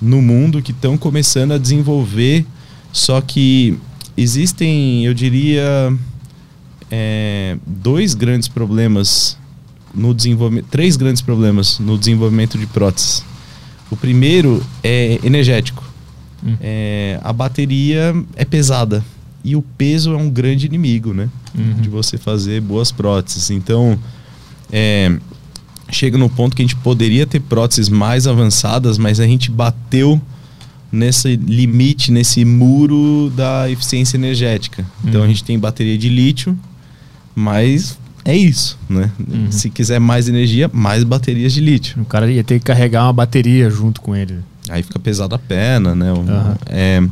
no 0.00 0.20
mundo 0.20 0.60
que 0.60 0.70
estão 0.72 0.98
começando 0.98 1.52
a 1.52 1.58
desenvolver, 1.58 2.44
só 2.92 3.20
que 3.20 3.78
existem, 4.16 5.04
eu 5.06 5.14
diria, 5.14 5.92
é, 6.90 7.56
dois 7.66 8.14
grandes 8.14 8.46
problemas 8.48 9.38
no 9.94 10.12
desenvolvimento, 10.12 10.66
três 10.70 10.96
grandes 10.96 11.22
problemas 11.22 11.78
no 11.78 11.96
desenvolvimento 11.98 12.58
de 12.58 12.66
próteses. 12.66 13.24
O 13.90 13.96
primeiro 13.96 14.64
é 14.82 15.18
energético. 15.22 15.84
Hum. 16.44 16.56
É, 16.60 17.18
a 17.22 17.32
bateria 17.32 18.14
é 18.36 18.44
pesada 18.44 19.04
e 19.44 19.56
o 19.56 19.62
peso 19.62 20.12
é 20.12 20.16
um 20.16 20.28
grande 20.30 20.66
inimigo, 20.66 21.12
né? 21.14 21.28
Uhum. 21.56 21.80
De 21.80 21.88
você 21.88 22.18
fazer 22.18 22.60
boas 22.60 22.90
próteses. 22.92 23.50
Então, 23.50 23.98
é, 24.72 25.14
chega 25.90 26.18
no 26.18 26.28
ponto 26.28 26.54
que 26.56 26.62
a 26.62 26.64
gente 26.64 26.76
poderia 26.76 27.26
ter 27.26 27.40
próteses 27.40 27.88
mais 27.88 28.26
avançadas, 28.26 28.98
mas 28.98 29.20
a 29.20 29.26
gente 29.26 29.50
bateu 29.50 30.20
nesse 30.90 31.36
limite, 31.36 32.12
nesse 32.12 32.44
muro 32.44 33.32
da 33.36 33.68
eficiência 33.70 34.16
energética. 34.16 34.84
Então 35.04 35.20
Uhum. 35.20 35.26
a 35.26 35.28
gente 35.28 35.42
tem 35.44 35.58
bateria 35.58 35.98
de 35.98 36.08
lítio, 36.08 36.56
mas 37.34 37.98
é 38.24 38.36
isso, 38.36 38.78
né? 38.88 39.10
Uhum. 39.18 39.50
Se 39.50 39.68
quiser 39.70 39.98
mais 39.98 40.28
energia, 40.28 40.70
mais 40.72 41.02
baterias 41.04 41.52
de 41.52 41.60
lítio. 41.60 42.00
O 42.00 42.04
cara 42.04 42.30
ia 42.30 42.44
ter 42.44 42.58
que 42.58 42.64
carregar 42.64 43.04
uma 43.04 43.12
bateria 43.12 43.68
junto 43.70 44.00
com 44.00 44.14
ele. 44.14 44.38
Aí 44.68 44.82
fica 44.82 44.98
pesada 44.98 45.36
a 45.36 45.38
perna, 45.38 45.94
né? 45.94 46.10
Aham. 46.10 46.56
É, 46.66 47.02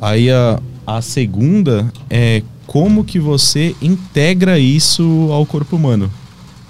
aí 0.00 0.30
a, 0.30 0.58
a 0.86 1.00
segunda 1.02 1.90
é 2.08 2.42
como 2.66 3.04
que 3.04 3.18
você 3.18 3.74
integra 3.80 4.58
isso 4.58 5.28
ao 5.30 5.44
corpo 5.46 5.76
humano. 5.76 6.10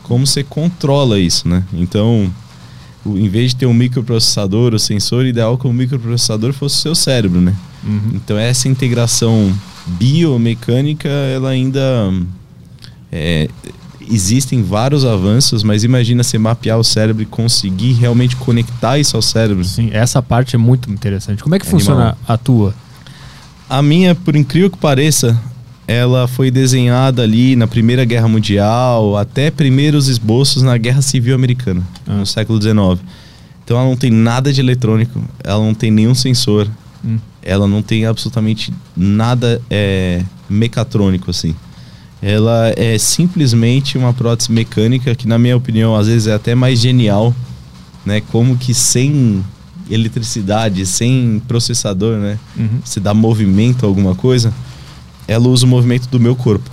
Como 0.02 0.26
você 0.26 0.42
controla 0.44 1.18
isso, 1.18 1.48
né? 1.48 1.64
Então, 1.72 2.30
o- 3.04 3.16
em 3.16 3.28
vez 3.28 3.50
de 3.50 3.56
ter 3.56 3.66
um 3.66 3.74
microprocessador, 3.74 4.74
o 4.74 4.78
sensor 4.78 5.26
ideal 5.26 5.54
é 5.54 5.56
que 5.56 5.66
o 5.66 5.72
microprocessador 5.72 6.52
fosse 6.52 6.76
o 6.76 6.82
seu 6.82 6.94
cérebro, 6.94 7.40
né? 7.40 7.54
Uhum. 7.84 8.12
Então 8.14 8.36
essa 8.36 8.68
integração 8.68 9.52
biomecânica, 9.86 11.08
ela 11.08 11.50
ainda 11.50 12.12
é, 13.12 13.48
existem 14.10 14.62
vários 14.62 15.04
avanços, 15.04 15.62
mas 15.62 15.84
imagina 15.84 16.22
você 16.22 16.38
mapear 16.38 16.78
o 16.78 16.84
cérebro 16.84 17.22
e 17.22 17.26
conseguir 17.26 17.92
realmente 17.94 18.36
conectar 18.36 18.98
isso 18.98 19.16
ao 19.16 19.22
cérebro. 19.22 19.64
Sim, 19.64 19.90
essa 19.92 20.22
parte 20.22 20.54
é 20.56 20.58
muito 20.58 20.90
interessante. 20.90 21.42
Como 21.42 21.54
é 21.54 21.58
que 21.58 21.66
funciona 21.66 22.16
a 22.26 22.36
tua? 22.36 22.74
A 23.68 23.82
minha, 23.82 24.14
por 24.14 24.36
incrível 24.36 24.70
que 24.70 24.78
pareça, 24.78 25.38
ela 25.88 26.26
foi 26.28 26.50
desenhada 26.50 27.22
ali 27.22 27.56
na 27.56 27.66
Primeira 27.66 28.04
Guerra 28.04 28.28
Mundial, 28.28 29.16
até 29.16 29.50
primeiros 29.50 30.08
esboços 30.08 30.62
na 30.62 30.76
Guerra 30.76 31.02
Civil 31.02 31.34
Americana, 31.34 31.82
Ah. 32.06 32.14
no 32.14 32.26
século 32.26 32.60
XIX. 32.60 33.00
Então 33.64 33.76
ela 33.76 33.88
não 33.88 33.96
tem 33.96 34.10
nada 34.10 34.52
de 34.52 34.60
eletrônico, 34.60 35.20
ela 35.42 35.58
não 35.64 35.74
tem 35.74 35.90
nenhum 35.90 36.14
sensor, 36.14 36.68
Hum. 37.04 37.18
ela 37.42 37.66
não 37.68 37.82
tem 37.82 38.06
absolutamente 38.06 38.72
nada 38.96 39.60
é, 39.70 40.22
mecatrônico 40.48 41.30
assim. 41.30 41.54
Ela 42.20 42.72
é 42.76 42.96
simplesmente 42.98 43.98
uma 43.98 44.12
prótese 44.12 44.50
mecânica 44.50 45.14
que, 45.14 45.28
na 45.28 45.38
minha 45.38 45.56
opinião, 45.56 45.94
às 45.94 46.06
vezes 46.06 46.26
é 46.26 46.34
até 46.34 46.54
mais 46.54 46.80
genial, 46.80 47.34
né? 48.04 48.20
Como 48.20 48.56
que 48.56 48.72
sem 48.72 49.44
eletricidade, 49.90 50.84
sem 50.86 51.40
processador, 51.46 52.18
né? 52.18 52.38
Uhum. 52.56 52.80
se 52.84 52.98
dá 53.00 53.14
movimento 53.14 53.84
a 53.84 53.88
alguma 53.88 54.14
coisa, 54.14 54.52
ela 55.28 55.48
usa 55.48 55.66
o 55.66 55.68
movimento 55.68 56.08
do 56.08 56.18
meu 56.18 56.34
corpo. 56.34 56.70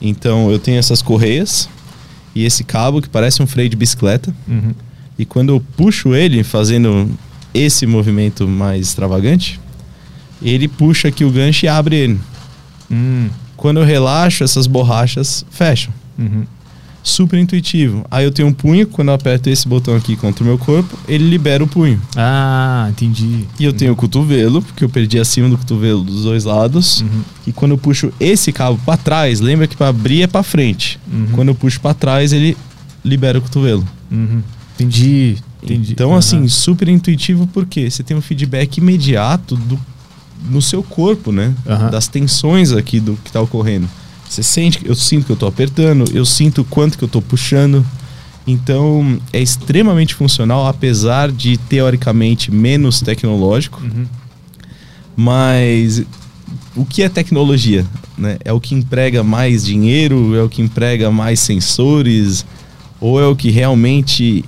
Então 0.00 0.50
eu 0.50 0.58
tenho 0.58 0.78
essas 0.78 1.02
correias 1.02 1.68
e 2.34 2.44
esse 2.44 2.62
cabo 2.64 3.00
que 3.00 3.08
parece 3.08 3.42
um 3.42 3.46
freio 3.46 3.68
de 3.68 3.76
bicicleta. 3.76 4.34
Uhum. 4.46 4.74
E 5.18 5.24
quando 5.24 5.50
eu 5.50 5.60
puxo 5.76 6.14
ele 6.14 6.44
fazendo 6.44 7.10
esse 7.52 7.86
movimento 7.86 8.46
mais 8.46 8.88
extravagante, 8.88 9.58
ele 10.40 10.68
puxa 10.68 11.08
aqui 11.08 11.24
o 11.24 11.30
gancho 11.30 11.66
e 11.66 11.68
abre 11.68 11.96
ele. 11.96 12.20
Hum. 12.90 13.28
Quando 13.58 13.80
eu 13.80 13.84
relaxo, 13.84 14.44
essas 14.44 14.68
borrachas 14.68 15.44
fecham. 15.50 15.92
Uhum. 16.16 16.44
Super 17.02 17.40
intuitivo. 17.40 18.06
Aí 18.08 18.24
eu 18.24 18.30
tenho 18.30 18.46
um 18.46 18.52
punho, 18.52 18.86
quando 18.86 19.08
eu 19.08 19.14
aperto 19.14 19.50
esse 19.50 19.66
botão 19.66 19.96
aqui 19.96 20.14
contra 20.14 20.44
o 20.44 20.46
meu 20.46 20.56
corpo, 20.56 20.96
ele 21.08 21.28
libera 21.28 21.62
o 21.64 21.66
punho. 21.66 22.00
Ah, 22.16 22.86
entendi. 22.88 23.46
E 23.58 23.64
eu 23.64 23.72
tenho 23.72 23.92
o 23.92 23.96
cotovelo, 23.96 24.62
porque 24.62 24.84
eu 24.84 24.88
perdi 24.88 25.18
acima 25.18 25.48
do 25.48 25.58
cotovelo 25.58 26.04
dos 26.04 26.22
dois 26.22 26.44
lados. 26.44 27.00
Uhum. 27.00 27.22
E 27.48 27.52
quando 27.52 27.72
eu 27.72 27.78
puxo 27.78 28.12
esse 28.20 28.52
cabo 28.52 28.78
para 28.86 28.96
trás, 28.96 29.40
lembra 29.40 29.66
que 29.66 29.76
para 29.76 29.88
abrir 29.88 30.22
é 30.22 30.28
para 30.28 30.44
frente. 30.44 31.00
Uhum. 31.12 31.26
Quando 31.32 31.48
eu 31.48 31.54
puxo 31.54 31.80
para 31.80 31.94
trás, 31.94 32.32
ele 32.32 32.56
libera 33.04 33.38
o 33.38 33.42
cotovelo. 33.42 33.84
Uhum. 34.08 34.40
Entendi. 34.76 35.36
Entendi. 35.60 35.92
Então, 35.92 36.14
assim, 36.14 36.46
super 36.46 36.88
intuitivo 36.88 37.48
porque 37.48 37.90
você 37.90 38.04
tem 38.04 38.16
um 38.16 38.20
feedback 38.20 38.78
imediato 38.78 39.56
do, 39.56 39.78
no 40.50 40.60
seu 40.62 40.82
corpo, 40.82 41.32
né? 41.32 41.54
Das 41.90 42.08
tensões 42.08 42.72
aqui 42.72 43.00
do 43.00 43.18
que 43.24 43.32
tá 43.32 43.40
ocorrendo. 43.40 43.88
Você 44.28 44.42
sente, 44.42 44.80
eu 44.84 44.94
sinto 44.94 45.26
que 45.26 45.32
eu 45.32 45.36
tô 45.36 45.46
apertando, 45.46 46.04
eu 46.12 46.24
sinto 46.24 46.60
o 46.60 46.64
quanto 46.64 46.98
que 46.98 47.04
eu 47.04 47.08
tô 47.08 47.22
puxando. 47.22 47.84
Então, 48.46 49.20
é 49.32 49.40
extremamente 49.40 50.14
funcional, 50.14 50.66
apesar 50.66 51.30
de 51.30 51.56
teoricamente 51.56 52.50
menos 52.50 53.00
tecnológico. 53.00 53.82
Uhum. 53.82 54.06
Mas 55.16 56.02
o 56.74 56.84
que 56.84 57.02
é 57.02 57.08
tecnologia? 57.08 57.84
Né? 58.16 58.38
É 58.44 58.52
o 58.52 58.60
que 58.60 58.74
emprega 58.74 59.22
mais 59.22 59.64
dinheiro? 59.64 60.34
É 60.34 60.42
o 60.42 60.48
que 60.48 60.62
emprega 60.62 61.10
mais 61.10 61.40
sensores? 61.40 62.44
Ou 63.00 63.20
é 63.20 63.26
o 63.26 63.36
que 63.36 63.50
realmente 63.50 64.44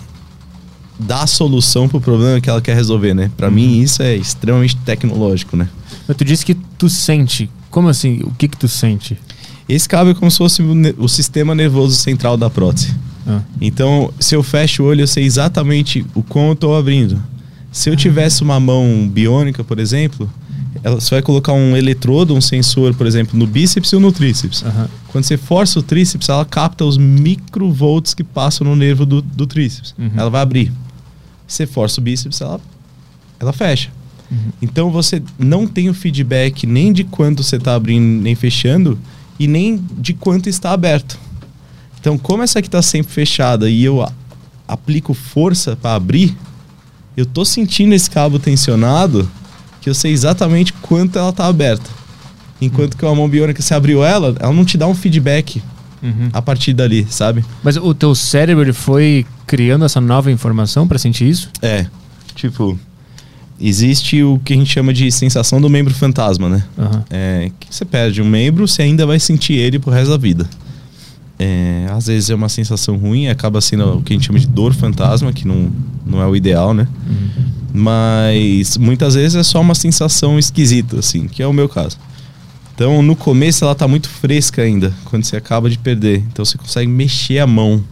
dá 1.00 1.22
a 1.22 1.26
solução 1.26 1.88
para 1.88 1.98
o 1.98 2.00
problema 2.00 2.40
que 2.40 2.48
ela 2.48 2.60
quer 2.60 2.74
resolver, 2.74 3.14
né? 3.14 3.30
Para 3.36 3.50
mim 3.50 3.80
isso 3.80 4.02
é 4.02 4.16
extremamente 4.16 4.76
tecnológico, 4.76 5.56
né? 5.56 5.68
Mas 6.06 6.16
tu 6.16 6.24
disse 6.24 6.44
que 6.44 6.54
tu 6.54 6.88
sente. 6.88 7.50
Como 7.70 7.88
assim? 7.88 8.20
O 8.24 8.30
que 8.32 8.48
que 8.48 8.56
tu 8.56 8.68
sente? 8.68 9.18
Esse 9.68 9.88
cabo 9.88 10.10
é 10.10 10.14
como 10.14 10.30
se 10.30 10.38
fosse 10.38 10.62
o, 10.98 11.08
sistema 11.08 11.54
nervoso 11.54 11.94
central 11.94 12.36
da 12.36 12.50
prótese. 12.50 12.92
Ah. 13.26 13.40
Então, 13.60 14.12
se 14.18 14.34
eu 14.34 14.42
fecho 14.42 14.82
o 14.82 14.86
olho, 14.86 15.02
eu 15.02 15.06
sei 15.06 15.24
exatamente 15.24 16.04
o 16.14 16.22
quão 16.22 16.48
eu 16.48 16.52
estou 16.54 16.76
abrindo. 16.76 17.22
Se 17.70 17.88
eu 17.88 17.94
tivesse 17.94 18.42
uma 18.42 18.58
mão 18.58 19.08
biônica, 19.08 19.62
por 19.62 19.78
exemplo, 19.78 20.28
ela, 20.82 21.00
você 21.00 21.10
vai 21.10 21.22
colocar 21.22 21.52
um 21.52 21.76
eletrodo, 21.76 22.34
um 22.34 22.40
sensor, 22.40 22.94
por 22.94 23.06
exemplo, 23.06 23.38
no 23.38 23.46
bíceps 23.46 23.92
ou 23.92 24.00
no 24.00 24.10
tríceps. 24.10 24.64
Aham. 24.64 24.88
Quando 25.08 25.24
você 25.24 25.36
força 25.36 25.78
o 25.78 25.82
tríceps, 25.82 26.28
ela 26.28 26.44
capta 26.44 26.84
os 26.84 26.96
microvolts 26.96 28.14
que 28.14 28.24
passam 28.24 28.66
no 28.66 28.74
nervo 28.74 29.06
do, 29.06 29.22
do 29.22 29.46
tríceps. 29.46 29.94
Uhum. 29.98 30.10
Ela 30.16 30.30
vai 30.30 30.40
abrir. 30.40 30.72
Você 31.50 31.66
força 31.66 32.00
o 32.00 32.04
bíceps, 32.04 32.40
ela, 32.40 32.60
ela 33.40 33.52
fecha. 33.52 33.90
Uhum. 34.30 34.52
Então 34.62 34.90
você 34.90 35.20
não 35.36 35.66
tem 35.66 35.88
o 35.88 35.94
feedback 35.94 36.64
nem 36.64 36.92
de 36.92 37.02
quanto 37.02 37.42
você 37.42 37.56
está 37.56 37.74
abrindo 37.74 38.22
nem 38.22 38.36
fechando 38.36 38.96
e 39.36 39.48
nem 39.48 39.84
de 39.98 40.14
quanto 40.14 40.48
está 40.48 40.70
aberto. 40.70 41.18
Então, 41.98 42.16
como 42.16 42.42
essa 42.42 42.60
aqui 42.60 42.68
está 42.68 42.80
sempre 42.80 43.12
fechada 43.12 43.68
e 43.68 43.82
eu 43.82 44.06
aplico 44.66 45.12
força 45.12 45.74
para 45.74 45.96
abrir, 45.96 46.36
eu 47.16 47.26
tô 47.26 47.44
sentindo 47.44 47.94
esse 47.94 48.08
cabo 48.08 48.38
tensionado 48.38 49.28
que 49.80 49.90
eu 49.90 49.94
sei 49.94 50.12
exatamente 50.12 50.72
quanto 50.74 51.18
ela 51.18 51.30
está 51.30 51.46
aberta. 51.46 51.90
Enquanto 52.60 52.96
que 52.96 53.04
a 53.04 53.14
mão 53.14 53.28
biônica, 53.28 53.60
você 53.60 53.74
abriu 53.74 54.04
ela, 54.04 54.36
ela 54.38 54.52
não 54.52 54.64
te 54.64 54.78
dá 54.78 54.86
um 54.86 54.94
feedback 54.94 55.60
Uhum. 56.02 56.30
a 56.32 56.40
partir 56.40 56.72
dali, 56.72 57.06
sabe? 57.10 57.44
Mas 57.62 57.76
o 57.76 57.92
teu 57.92 58.14
cérebro 58.14 58.64
ele 58.64 58.72
foi 58.72 59.26
criando 59.46 59.84
essa 59.84 60.00
nova 60.00 60.30
informação 60.30 60.88
pra 60.88 60.98
sentir 60.98 61.28
isso? 61.28 61.50
É. 61.60 61.86
Tipo, 62.34 62.78
existe 63.60 64.22
o 64.22 64.40
que 64.42 64.54
a 64.54 64.56
gente 64.56 64.72
chama 64.72 64.92
de 64.92 65.10
sensação 65.12 65.60
do 65.60 65.68
membro 65.68 65.92
fantasma, 65.92 66.48
né? 66.48 66.64
Aham. 66.78 67.04
É, 67.10 67.50
que 67.60 67.74
você 67.74 67.84
perde 67.84 68.22
um 68.22 68.24
membro, 68.24 68.66
você 68.66 68.82
ainda 68.82 69.04
vai 69.04 69.20
sentir 69.20 69.54
ele 69.54 69.78
pro 69.78 69.90
resto 69.90 70.10
da 70.10 70.16
vida. 70.16 70.48
É, 71.38 71.86
às 71.90 72.06
vezes 72.06 72.28
é 72.28 72.34
uma 72.34 72.50
sensação 72.50 72.96
ruim, 72.96 73.28
acaba 73.28 73.60
sendo 73.60 73.98
o 73.98 74.02
que 74.02 74.12
a 74.12 74.16
gente 74.16 74.26
chama 74.26 74.38
de 74.38 74.46
dor 74.46 74.74
fantasma, 74.74 75.32
que 75.32 75.46
não, 75.46 75.70
não 76.04 76.20
é 76.20 76.26
o 76.26 76.36
ideal, 76.36 76.74
né? 76.74 76.86
Mas 77.72 78.76
muitas 78.76 79.14
vezes 79.14 79.36
é 79.36 79.42
só 79.42 79.60
uma 79.60 79.74
sensação 79.74 80.38
esquisita, 80.38 80.98
assim, 80.98 81.28
que 81.28 81.42
é 81.42 81.46
o 81.46 81.52
meu 81.52 81.68
caso. 81.68 81.96
Então, 82.80 83.02
no 83.02 83.14
começo 83.14 83.62
ela 83.62 83.74
tá 83.74 83.86
muito 83.86 84.08
fresca 84.08 84.62
ainda, 84.62 84.90
quando 85.04 85.22
você 85.22 85.36
acaba 85.36 85.68
de 85.68 85.76
perder. 85.76 86.24
Então 86.32 86.42
você 86.42 86.56
consegue 86.56 86.90
mexer 86.90 87.38
a 87.38 87.46
mão. 87.46 87.84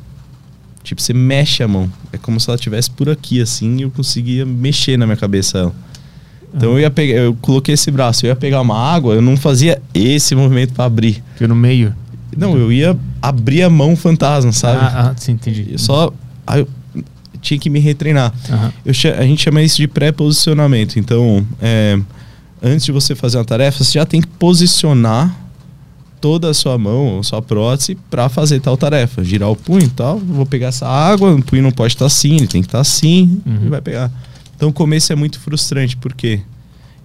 Tipo, 0.83 1.03
você 1.03 1.13
mexe 1.13 1.63
a 1.63 1.69
mão. 1.69 1.93
É 2.11 2.17
como 2.17 2.41
se 2.41 2.49
ela 2.49 2.55
estivesse 2.55 2.91
por 2.91 3.11
aqui, 3.11 3.39
assim, 3.39 3.77
e 3.77 3.83
eu 3.83 3.91
conseguia 3.91 4.47
mexer 4.47 4.97
na 4.97 5.05
minha 5.05 5.19
cabeça 5.19 5.59
ela. 5.59 5.75
Então 6.55 6.73
eu 6.73 6.81
ia 6.81 6.91
pegar, 6.91 7.17
eu 7.17 7.35
coloquei 7.35 7.75
esse 7.75 7.91
braço, 7.91 8.25
eu 8.25 8.29
ia 8.29 8.37
pegar 8.37 8.63
uma 8.63 8.79
água, 8.79 9.13
eu 9.13 9.21
não 9.21 9.37
fazia 9.37 9.79
esse 9.93 10.35
movimento 10.35 10.73
para 10.73 10.87
abrir. 10.87 11.23
Fica 11.35 11.47
no 11.47 11.55
meio. 11.55 11.95
Não, 12.35 12.57
eu 12.57 12.73
ia 12.73 12.99
abrir 13.21 13.65
a 13.65 13.69
mão 13.69 13.95
fantasma, 13.95 14.53
sabe? 14.53 14.79
Ah, 14.81 15.11
ah, 15.11 15.15
sim, 15.19 15.33
entendi. 15.33 15.67
Eu 15.71 15.79
só 15.79 16.11
aí 16.47 16.61
eu 16.61 16.69
tinha 17.43 17.61
que 17.61 17.69
me 17.69 17.79
retreinar. 17.79 18.33
Aham. 18.51 18.73
Eu 18.87 18.95
a 19.19 19.23
gente 19.23 19.43
chama 19.43 19.61
isso 19.61 19.77
de 19.77 19.87
pré-posicionamento. 19.87 20.99
Então, 20.99 21.47
é, 21.61 22.01
antes 22.63 22.85
de 22.87 22.93
você 22.93 23.15
fazer 23.15 23.39
uma 23.39 23.45
tarefa, 23.45 23.83
você 23.85 23.93
já 23.93 24.07
tem 24.07 24.21
que 24.21 24.27
posicionar 24.27 25.35
toda 26.21 26.51
a 26.51 26.55
sua 26.55 26.77
mão, 26.77 27.21
a 27.21 27.23
sua 27.23 27.41
prótese, 27.41 27.95
para 28.11 28.29
fazer 28.29 28.61
tal 28.61 28.77
tarefa. 28.77 29.23
Girar 29.23 29.51
o 29.51 29.57
punho 29.57 29.85
e 29.85 29.91
tal. 29.91 30.19
Vou 30.19 30.45
pegar 30.45 30.69
essa 30.69 30.87
água, 30.87 31.33
o 31.35 31.43
punho 31.43 31.63
não 31.63 31.71
pode 31.71 31.95
estar 31.95 32.07
assim, 32.07 32.37
ele 32.37 32.47
tem 32.49 32.61
que 32.61 32.69
estar 32.69 32.81
assim, 32.81 33.41
Uhum. 33.47 33.67
e 33.67 33.69
vai 33.69 33.81
pegar. 33.81 34.11
Então, 34.57 34.69
o 34.71 34.73
começo 34.73 35.13
é 35.13 35.17
muito 35.17 35.39
frustrante, 35.39 35.97
porque 35.97 36.41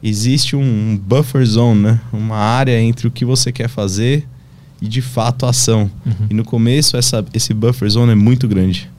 existe 0.02 0.56
um 0.56 0.98
buffer 0.98 1.46
zone, 1.46 1.82
né? 1.82 2.02
Uma 2.12 2.38
área 2.38 2.80
entre 2.82 3.08
o 3.08 3.12
que 3.12 3.24
você 3.24 3.52
quer 3.52 3.68
fazer 3.70 4.28
e, 4.82 4.88
de 4.88 5.02
fato, 5.02 5.46
a 5.46 5.50
ação. 5.52 5.90
Uhum. 6.06 6.28
E 6.32 6.34
no 6.34 6.44
começo, 6.44 6.98
essa, 6.98 7.24
esse 7.34 7.54
buffer 7.54 7.88
zone 7.90 8.12
é 8.14 8.16
muito 8.16 8.48
grande. 8.48 8.90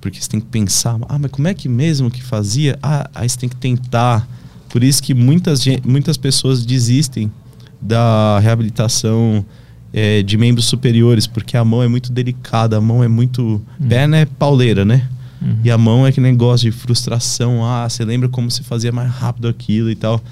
Porque 0.00 0.18
você 0.18 0.30
tem 0.30 0.40
que 0.40 0.46
pensar, 0.46 0.98
ah, 1.08 1.18
mas 1.18 1.30
como 1.30 1.46
é 1.46 1.52
que 1.52 1.68
mesmo 1.68 2.10
que 2.10 2.22
fazia? 2.22 2.78
Ah, 2.82 3.10
aí 3.14 3.28
você 3.28 3.36
tem 3.38 3.48
que 3.50 3.56
tentar. 3.56 4.26
Por 4.70 4.84
isso 4.84 5.02
que 5.02 5.12
muitas, 5.12 5.64
muitas 5.84 6.16
pessoas 6.16 6.64
desistem 6.64 7.30
da 7.80 8.38
reabilitação 8.38 9.44
eh, 9.92 10.22
de 10.22 10.36
membros 10.36 10.66
superiores, 10.66 11.26
porque 11.26 11.56
a 11.56 11.64
mão 11.64 11.82
é 11.82 11.88
muito 11.88 12.12
delicada, 12.12 12.76
a 12.76 12.80
mão 12.80 13.02
é 13.02 13.08
muito. 13.08 13.60
Perna 13.88 14.18
é 14.18 14.24
pauleira, 14.24 14.84
né? 14.84 15.08
Uhum. 15.42 15.56
E 15.64 15.70
a 15.70 15.78
mão 15.78 16.06
é 16.06 16.12
que 16.12 16.20
negócio 16.20 16.70
de 16.70 16.76
frustração. 16.76 17.64
Ah, 17.64 17.88
você 17.88 18.04
lembra 18.04 18.28
como 18.28 18.50
você 18.50 18.62
fazia 18.62 18.92
mais 18.92 19.10
rápido 19.10 19.48
aquilo 19.48 19.90
e 19.90 19.94
tal. 19.94 20.22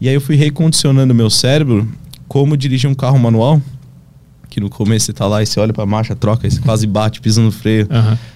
E 0.00 0.08
aí 0.08 0.14
eu 0.14 0.20
fui 0.20 0.36
recondicionando 0.36 1.14
meu 1.14 1.28
cérebro 1.28 1.88
como 2.26 2.56
dirigir 2.56 2.88
um 2.88 2.94
carro 2.94 3.18
manual. 3.18 3.60
Que 4.52 4.60
no 4.60 4.68
começo 4.68 5.06
você 5.06 5.14
tá 5.14 5.26
lá 5.26 5.42
e 5.42 5.46
você 5.46 5.58
olha 5.58 5.72
pra 5.72 5.86
marcha, 5.86 6.14
troca, 6.14 6.48
você 6.50 6.60
quase 6.60 6.86
bate, 6.86 7.22
pisa 7.22 7.40
no 7.40 7.50
freio. 7.50 7.86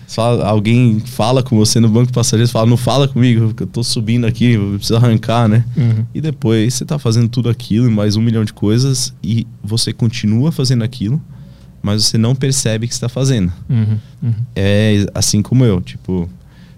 Você 0.06 0.14
fala- 0.14 0.46
alguém 0.48 0.98
fala 1.00 1.42
com 1.42 1.54
você 1.58 1.78
no 1.78 1.90
banco 1.90 2.06
de 2.06 2.12
passageiros, 2.14 2.50
fala, 2.50 2.64
não 2.64 2.78
fala 2.78 3.06
comigo, 3.06 3.52
que 3.52 3.64
eu 3.64 3.66
tô 3.66 3.84
subindo 3.84 4.26
aqui, 4.26 4.52
eu 4.52 4.76
preciso 4.78 4.96
arrancar, 4.96 5.46
né? 5.46 5.62
Uhum. 5.76 6.06
E 6.14 6.20
depois 6.22 6.72
você 6.72 6.86
tá 6.86 6.98
fazendo 6.98 7.28
tudo 7.28 7.50
aquilo 7.50 7.86
e 7.86 7.90
mais 7.90 8.16
um 8.16 8.22
milhão 8.22 8.46
de 8.46 8.54
coisas 8.54 9.12
e 9.22 9.46
você 9.62 9.92
continua 9.92 10.50
fazendo 10.50 10.82
aquilo, 10.84 11.20
mas 11.82 12.06
você 12.06 12.16
não 12.16 12.34
percebe 12.34 12.86
que 12.88 12.94
está 12.94 13.10
fazendo. 13.10 13.52
Uhum. 13.68 13.98
Uhum. 14.22 14.32
É 14.54 15.04
assim 15.14 15.42
como 15.42 15.66
eu, 15.66 15.82
tipo, 15.82 16.30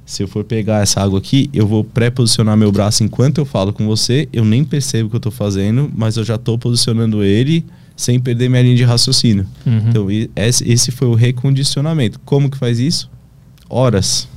se 0.04 0.20
eu 0.20 0.26
for 0.26 0.42
pegar 0.42 0.82
essa 0.82 1.00
água 1.00 1.20
aqui, 1.20 1.48
eu 1.52 1.64
vou 1.64 1.84
pré-posicionar 1.84 2.56
meu 2.56 2.72
braço 2.72 3.04
enquanto 3.04 3.38
eu 3.38 3.44
falo 3.44 3.72
com 3.72 3.86
você, 3.86 4.28
eu 4.32 4.44
nem 4.44 4.64
percebo 4.64 5.06
o 5.06 5.10
que 5.10 5.16
eu 5.16 5.20
tô 5.20 5.30
fazendo, 5.30 5.88
mas 5.96 6.16
eu 6.16 6.24
já 6.24 6.36
tô 6.36 6.58
posicionando 6.58 7.22
ele 7.22 7.64
sem 7.98 8.20
perder 8.20 8.48
minha 8.48 8.62
linha 8.62 8.76
de 8.76 8.84
raciocínio. 8.84 9.44
Uhum. 9.66 9.88
Então, 9.88 10.06
esse, 10.36 10.64
foi 10.92 11.08
o 11.08 11.14
recondicionamento. 11.14 12.20
Como 12.24 12.48
que 12.48 12.56
faz 12.56 12.78
isso? 12.78 13.10
Horas. 13.68 14.28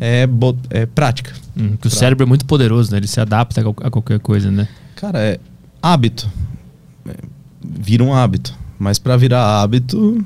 É, 0.00 0.28
é 0.70 0.84
prática. 0.86 1.32
Uhum. 1.56 1.76
Que 1.76 1.86
o 1.86 1.90
cérebro 1.90 2.24
é 2.24 2.26
muito 2.26 2.44
poderoso, 2.44 2.90
né? 2.90 2.98
Ele 2.98 3.06
se 3.06 3.20
adapta 3.20 3.60
a 3.60 3.64
qual- 3.64 3.86
a 3.86 3.90
qualquer 3.90 4.18
coisa, 4.18 4.50
né? 4.50 4.66
Cara, 4.96 5.20
é 5.20 5.38
hábito. 5.80 6.28
É, 7.08 7.14
vira 7.64 8.02
um 8.02 8.12
hábito. 8.12 8.52
Mas 8.76 8.98
para 8.98 9.16
virar 9.16 9.62
hábito, 9.62 10.22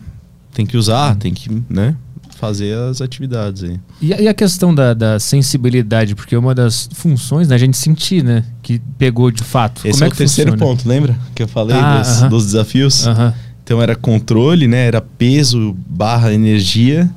tem 0.54 0.64
que 0.64 0.76
usar, 0.76 1.14
tem 1.16 1.34
que, 1.34 1.50
né? 1.68 1.94
Fazer 2.40 2.74
as 2.74 3.02
atividades 3.02 3.62
aí. 3.64 3.78
E 4.00 4.14
a, 4.14 4.20
e 4.22 4.26
a 4.28 4.32
questão 4.32 4.74
da, 4.74 4.94
da 4.94 5.20
sensibilidade, 5.20 6.14
porque 6.14 6.34
uma 6.34 6.54
das 6.54 6.88
funções 6.94 7.46
da 7.46 7.58
gente 7.58 7.76
sentir, 7.76 8.24
né? 8.24 8.44
Que 8.62 8.80
pegou 8.98 9.30
de 9.30 9.44
fato. 9.44 9.82
Esse 9.86 9.98
Como 9.98 10.04
é, 10.04 10.08
é, 10.08 10.10
o 10.12 10.16
terceiro 10.16 10.52
funciona? 10.52 10.72
ponto, 10.72 10.88
lembra? 10.88 11.18
Que 11.34 11.42
eu 11.42 11.48
falei 11.48 11.76
Ah, 11.76 11.98
dos, 11.98 12.08
aham. 12.08 12.28
dos 12.30 12.44
desafios. 12.46 13.06
Aham. 13.06 13.34
Então 13.62 13.82
era 13.82 13.94
controle, 13.94 14.66
né? 14.66 14.86
Era 14.86 15.00
peso 15.02 15.76
barra 15.86 16.32
energia. 16.32 17.10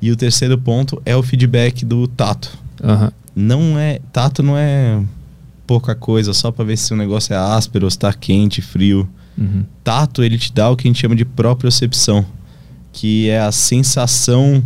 E 0.00 0.10
o 0.10 0.16
terceiro 0.16 0.56
ponto 0.56 1.00
é 1.04 1.14
o 1.14 1.22
feedback 1.22 1.84
do 1.84 2.08
tato. 2.08 2.50
Aham. 2.82 3.12
Não 3.36 3.78
é. 3.78 4.00
Tato 4.12 4.42
não 4.42 4.56
é 4.56 4.98
pouca 5.66 5.94
coisa, 5.94 6.32
só 6.32 6.50
para 6.50 6.64
ver 6.64 6.76
se 6.78 6.92
o 6.92 6.96
negócio 6.96 7.32
é 7.34 7.36
áspero, 7.36 7.88
se 7.90 7.98
tá 7.98 8.12
quente, 8.12 8.60
frio. 8.62 9.08
Uhum. 9.38 9.62
Tato, 9.84 10.22
ele 10.24 10.36
te 10.38 10.52
dá 10.52 10.68
o 10.70 10.74
que 10.76 10.88
a 10.88 10.90
gente 10.90 11.00
chama 11.00 11.14
de 11.14 11.24
propriocepção, 11.24 12.24
que 12.92 13.28
é 13.28 13.40
a 13.40 13.52
sensação 13.52 14.62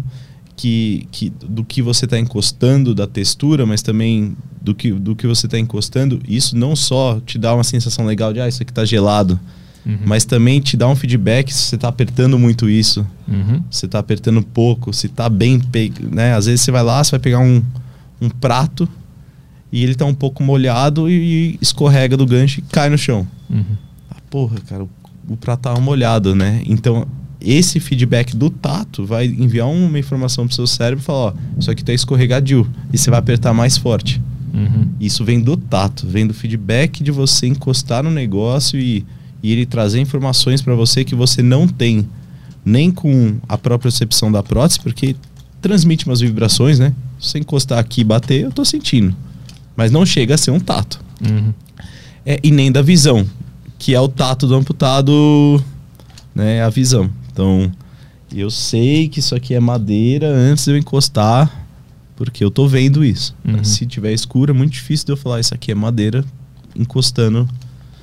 que, 0.57 1.07
que 1.11 1.31
do 1.31 1.65
que 1.65 1.83
você 1.83 2.05
está 2.05 2.19
encostando, 2.19 2.95
da 2.95 3.07
textura, 3.07 3.67
mas 3.67 3.83
também 3.83 4.37
do 4.63 4.75
que, 4.75 4.93
do 4.93 5.15
que 5.17 5.27
você 5.27 5.47
está 5.47 5.59
encostando. 5.59 6.21
Isso 6.29 6.57
não 6.57 6.75
só 6.77 7.21
te 7.27 7.39
dá 7.39 7.55
uma 7.55 7.65
sensação 7.65 8.07
legal 8.07 8.33
de, 8.33 8.41
ah, 8.41 8.49
isso 8.49 8.63
aqui 8.63 8.73
tá 8.73 8.85
gelado, 8.85 9.39
Uhum. 9.87 9.99
mas 10.07 10.25
também 10.25 10.61
te 10.63 10.79
dá 10.79 10.89
um 10.89 10.97
feedback 10.97 11.53
se 11.53 11.61
você 11.65 11.75
está 11.75 11.89
apertando 11.89 12.39
muito 12.39 12.71
isso, 12.71 13.07
Uhum. 13.29 13.63
se 13.71 13.81
você 13.81 13.85
está 13.87 13.99
apertando 13.99 14.41
pouco, 14.43 14.95
se 14.95 15.07
está 15.09 15.29
bem, 15.29 15.61
pe- 15.61 15.93
né? 16.11 16.33
Às 16.35 16.47
vezes 16.47 16.63
você 16.63 16.71
vai 16.71 16.83
lá, 16.83 17.05
você 17.05 17.11
vai 17.11 17.21
pegar 17.21 17.41
um, 17.41 17.63
um 18.19 18.31
prato 18.31 18.89
e 19.71 19.83
ele 19.83 19.93
está 19.93 20.07
um 20.07 20.15
pouco 20.15 20.43
molhado 20.43 21.11
e, 21.11 21.53
e 21.53 21.59
escorrega 21.61 22.17
do 22.17 22.25
gancho 22.25 22.61
e 22.61 22.63
cai 22.63 22.89
no 22.89 22.97
chão. 22.97 23.27
Uhum. 23.51 23.63
Ah, 24.11 24.17
porra, 24.31 24.57
cara, 24.67 24.85
o, 24.85 24.91
o 25.29 25.37
prato 25.37 25.61
tava 25.61 25.79
molhado, 25.83 26.35
né? 26.35 26.63
Então, 26.65 27.07
esse 27.45 27.79
feedback 27.81 28.35
do 28.35 28.49
tato 28.51 29.05
vai 29.05 29.27
enviar 29.27 29.69
uma 29.69 29.99
informação 29.99 30.47
pro 30.47 30.55
seu 30.55 30.67
cérebro 30.67 31.03
e 31.03 31.05
falar, 31.05 31.19
ó, 31.19 31.35
isso 31.59 31.71
aqui 31.71 31.85
tá 31.85 31.93
escorregadio. 31.93 32.69
E 32.93 32.99
você 32.99 33.11
vai 33.11 33.19
apertar 33.19 33.53
mais 33.53 33.77
forte. 33.77 34.21
Uhum. 34.53 34.89
Isso 35.01 35.25
vem 35.25 35.41
do 35.41 35.57
tato, 35.57 36.07
vem 36.07 36.27
do 36.27 36.33
feedback 36.33 37.03
de 37.03 37.11
você 37.11 37.47
encostar 37.47 38.03
no 38.03 38.11
negócio 38.11 38.79
e, 38.79 39.05
e 39.43 39.53
ele 39.53 39.67
trazer 39.67 40.01
informações 40.01 40.63
para 40.63 40.75
você 40.75 41.05
que 41.05 41.15
você 41.15 41.43
não 41.43 41.67
tem 41.67 42.09
nem 42.65 42.91
com 42.91 43.37
a 43.49 43.59
própria 43.59 43.91
percepção 43.91 44.33
da 44.33 44.43
prótese, 44.43 44.81
porque 44.81 45.15
transmite 45.61 46.07
umas 46.07 46.21
vibrações, 46.21 46.79
né? 46.79 46.95
Se 47.19 47.31
você 47.31 47.39
encostar 47.39 47.79
aqui 47.79 48.01
e 48.01 48.05
bater, 48.05 48.43
eu 48.43 48.53
tô 48.53 48.65
sentindo. 48.65 49.15
Mas 49.77 49.91
não 49.91 50.07
chega 50.07 50.35
a 50.35 50.39
ser 50.39 50.51
um 50.51 50.61
tato. 50.61 51.01
Uhum. 51.21 51.53
É, 52.25 52.39
e 52.43 52.51
nem 52.51 52.73
da 52.73 52.81
visão, 52.81 53.27
que 53.79 53.95
é 53.95 54.01
o 54.01 54.09
tato 54.09 54.47
do 54.47 54.55
amputado, 54.55 55.63
né? 56.35 56.63
A 56.63 56.71
visão. 56.71 57.11
Então, 57.35 57.73
eu 58.33 58.49
sei 58.49 59.09
que 59.09 59.19
isso 59.19 59.35
aqui 59.35 59.55
é 59.55 59.61
madeira 59.61 60.29
antes 60.33 60.65
de 60.65 60.71
eu 60.71 60.77
encostar, 60.79 61.67
porque 62.15 62.45
eu 62.45 62.51
tô 62.51 62.69
vendo 62.69 63.05
isso. 63.05 63.35
Uhum. 63.45 63.65
Se 63.65 63.85
tiver 63.87 64.13
escuro, 64.13 64.53
é 64.53 64.55
muito 64.57 64.73
difícil 64.73 65.07
de 65.07 65.13
eu 65.13 65.17
falar 65.17 65.41
isso 65.41 65.53
aqui 65.53 65.73
é 65.73 65.75
madeira 65.75 66.25
encostando 66.77 67.49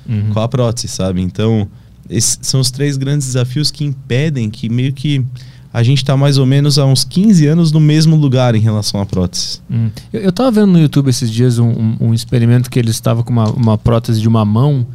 Uhum. 0.06 0.30
com 0.34 0.40
a 0.40 0.48
prótese, 0.48 0.88
sabe? 0.88 1.22
Então, 1.22 1.66
esses 2.10 2.36
são 2.42 2.60
os 2.60 2.70
três 2.72 2.96
grandes 2.98 3.28
desafios 3.28 3.70
que 3.70 3.84
impedem 3.84 4.50
que 4.50 4.68
meio 4.68 4.92
que 4.92 5.24
a 5.72 5.82
gente 5.82 6.04
tá 6.04 6.16
mais 6.16 6.36
ou 6.38 6.44
menos 6.44 6.78
há 6.78 6.84
uns 6.84 7.02
15 7.04 7.46
anos 7.46 7.72
no 7.72 7.80
mesmo 7.80 8.14
lugar 8.16 8.54
em 8.54 8.60
relação 8.60 9.00
à 9.00 9.06
prótese. 9.06 9.60
Hum. 9.70 9.88
Eu, 10.12 10.20
eu 10.20 10.32
tava 10.32 10.50
vendo 10.50 10.66
no 10.68 10.78
YouTube 10.80 11.08
esses 11.08 11.30
dias 11.30 11.58
um, 11.58 11.68
um- 11.70 11.96
um 12.00 12.14
experimento 12.14 12.68
que 12.70 12.78
ele 12.78 12.90
estava 12.90 13.22
com 13.22 13.32
uma, 13.32 13.48
uma 13.50 13.78
prótese 13.78 14.20
de 14.20 14.28
uma 14.28 14.44
mão 14.44 14.86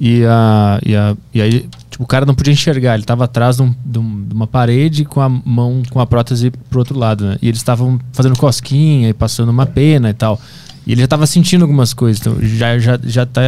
e, 0.00 0.24
a, 0.24 0.80
e, 0.84 0.94
a, 0.94 1.16
e 1.34 1.42
aí 1.42 1.68
tipo, 1.90 2.04
o 2.04 2.06
cara 2.06 2.24
não 2.24 2.34
podia 2.34 2.52
enxergar, 2.52 2.94
ele 2.94 3.02
estava 3.02 3.24
atrás 3.24 3.56
de, 3.56 3.62
um- 3.62 3.74
de 3.84 4.22
de 4.32 4.34
uma 4.34 4.46
parede 4.46 5.04
com 5.04 5.20
a 5.20 5.28
mão 5.28 5.82
com 5.90 6.00
a 6.00 6.06
prótese 6.06 6.50
pro 6.70 6.78
outro 6.78 6.98
lado, 6.98 7.24
né? 7.26 7.36
E 7.42 7.48
eles 7.48 7.58
estavam 7.60 8.00
fazendo 8.12 8.36
cosquinha 8.38 9.10
e 9.10 9.12
passando 9.12 9.50
uma 9.50 9.66
pena 9.66 10.08
e 10.08 10.14
tal. 10.14 10.40
E 10.86 10.92
ele 10.92 11.00
já 11.00 11.04
estava 11.04 11.26
sentindo 11.26 11.62
algumas 11.62 11.92
coisas, 11.92 12.20
então 12.20 12.36
já, 12.40 12.78
já, 12.78 12.98
já 13.04 13.26
tá. 13.26 13.42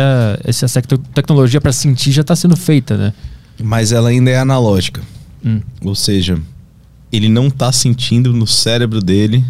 Essa 0.44 0.68
tec- 0.68 1.00
tecnologia 1.14 1.60
para 1.60 1.72
sentir 1.72 2.12
já 2.12 2.20
está 2.20 2.36
sendo 2.36 2.54
feita, 2.56 2.96
né? 2.98 3.12
Mas 3.62 3.92
ela 3.92 4.10
ainda 4.10 4.30
é 4.30 4.38
analógica. 4.38 5.00
Hum. 5.44 5.60
Ou 5.82 5.94
seja, 5.94 6.38
ele 7.16 7.28
não 7.28 7.50
tá 7.50 7.70
sentindo 7.72 8.32
no 8.32 8.46
cérebro 8.46 9.00
dele 9.00 9.44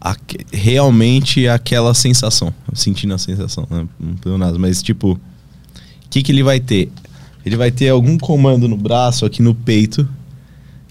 aque- 0.00 0.46
realmente 0.52 1.46
aquela 1.48 1.92
sensação. 1.94 2.52
Sentindo 2.72 3.14
a 3.14 3.18
sensação, 3.18 3.66
né? 3.70 3.86
Não 3.98 4.14
tenho 4.14 4.38
nada. 4.38 4.58
Mas, 4.58 4.82
tipo, 4.82 5.12
o 5.12 5.18
que, 6.10 6.22
que 6.22 6.32
ele 6.32 6.42
vai 6.42 6.60
ter? 6.60 6.90
Ele 7.44 7.56
vai 7.56 7.70
ter 7.70 7.88
algum 7.88 8.18
comando 8.18 8.68
no 8.68 8.76
braço, 8.76 9.24
aqui 9.24 9.42
no 9.42 9.54
peito, 9.54 10.08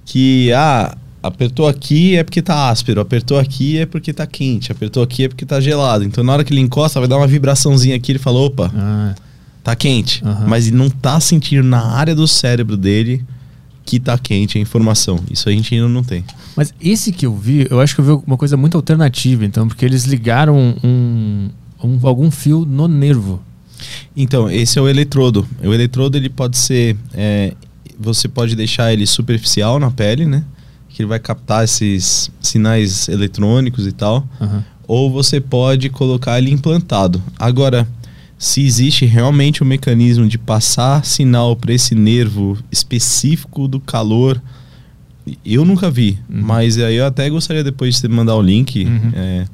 que, 0.05 0.51
ah, 0.53 0.95
apertou 1.21 1.67
aqui 1.67 2.15
é 2.15 2.23
porque 2.23 2.41
tá 2.41 2.69
áspero, 2.69 3.01
apertou 3.01 3.37
aqui 3.37 3.77
é 3.77 3.85
porque 3.85 4.13
tá 4.13 4.25
quente, 4.25 4.71
apertou 4.71 5.03
aqui 5.03 5.23
é 5.25 5.27
porque 5.27 5.45
tá 5.45 5.59
gelado. 5.59 6.03
Então, 6.03 6.23
na 6.23 6.33
hora 6.33 6.43
que 6.43 6.53
ele 6.53 6.61
encosta, 6.61 6.99
vai 6.99 7.07
dar 7.09 7.17
uma 7.17 7.27
vibraçãozinha 7.27 7.95
aqui, 7.95 8.11
ele 8.13 8.19
fala, 8.19 8.39
opa, 8.39 8.71
Ah, 8.75 9.15
tá 9.63 9.75
quente. 9.75 10.23
Aham. 10.25 10.45
Mas 10.47 10.67
ele 10.67 10.77
não 10.77 10.89
tá 10.89 11.19
sentindo 11.19 11.63
na 11.63 11.81
área 11.85 12.15
do 12.15 12.27
cérebro 12.27 12.77
dele 12.77 13.23
que 13.87 13.99
tá 14.01 14.17
quente 14.17 14.57
a 14.57 14.61
informação. 14.61 15.17
Isso 15.31 15.47
a 15.47 15.51
gente 15.51 15.73
ainda 15.73 15.87
não 15.87 16.03
tem. 16.03 16.23
Mas 16.55 16.73
esse 16.81 17.11
que 17.13 17.25
eu 17.25 17.33
vi, 17.33 17.65
eu 17.69 17.79
acho 17.79 17.95
que 17.95 18.01
eu 18.01 18.05
vi 18.05 18.23
uma 18.27 18.35
coisa 18.37 18.57
muito 18.57 18.75
alternativa, 18.75 19.45
então, 19.45 19.65
porque 19.67 19.85
eles 19.85 20.03
ligaram 20.03 20.75
um, 20.83 21.49
um- 21.81 21.99
algum 22.03 22.29
fio 22.29 22.65
no 22.65 22.87
nervo. 22.87 23.41
Então, 24.15 24.49
esse 24.51 24.77
é 24.77 24.81
o 24.81 24.89
eletrodo. 24.89 25.47
O 25.63 25.73
eletrodo 25.73 26.17
ele 26.17 26.29
pode 26.29 26.57
ser. 26.57 26.97
é, 27.13 27.53
você 27.99 28.27
pode 28.27 28.55
deixar 28.55 28.91
ele 28.91 29.07
superficial 29.07 29.79
na 29.79 29.89
pele, 29.89 30.25
né? 30.25 30.43
Que 30.89 31.01
ele 31.03 31.09
vai 31.09 31.19
captar 31.19 31.63
esses 31.63 32.29
sinais 32.41 33.07
eletrônicos 33.07 33.87
e 33.87 33.91
tal. 33.91 34.27
Aham. 34.41 34.63
Ou 34.87 35.09
você 35.11 35.39
pode 35.41 35.89
colocar 35.89 36.37
ele 36.37 36.51
implantado. 36.51 37.21
Agora, 37.39 37.87
se 38.37 38.61
existe 38.61 39.05
realmente 39.05 39.63
um 39.63 39.67
mecanismo 39.67 40.27
de 40.27 40.37
passar 40.37 41.03
sinal 41.03 41.55
para 41.55 41.73
esse 41.73 41.95
nervo 41.95 42.57
específico 42.71 43.67
do 43.67 43.79
calor, 43.79 44.41
eu 45.45 45.65
nunca 45.65 45.89
vi. 45.89 46.19
Uhum. 46.29 46.41
Mas 46.41 46.77
aí 46.77 46.97
eu 46.97 47.05
até 47.05 47.29
gostaria 47.29 47.63
depois 47.63 47.95
de 47.95 48.01
você 48.01 48.07
mandar 48.07 48.35
o 48.35 48.41
link. 48.41 48.85
Uhum. 48.85 49.11
É, 49.13 49.45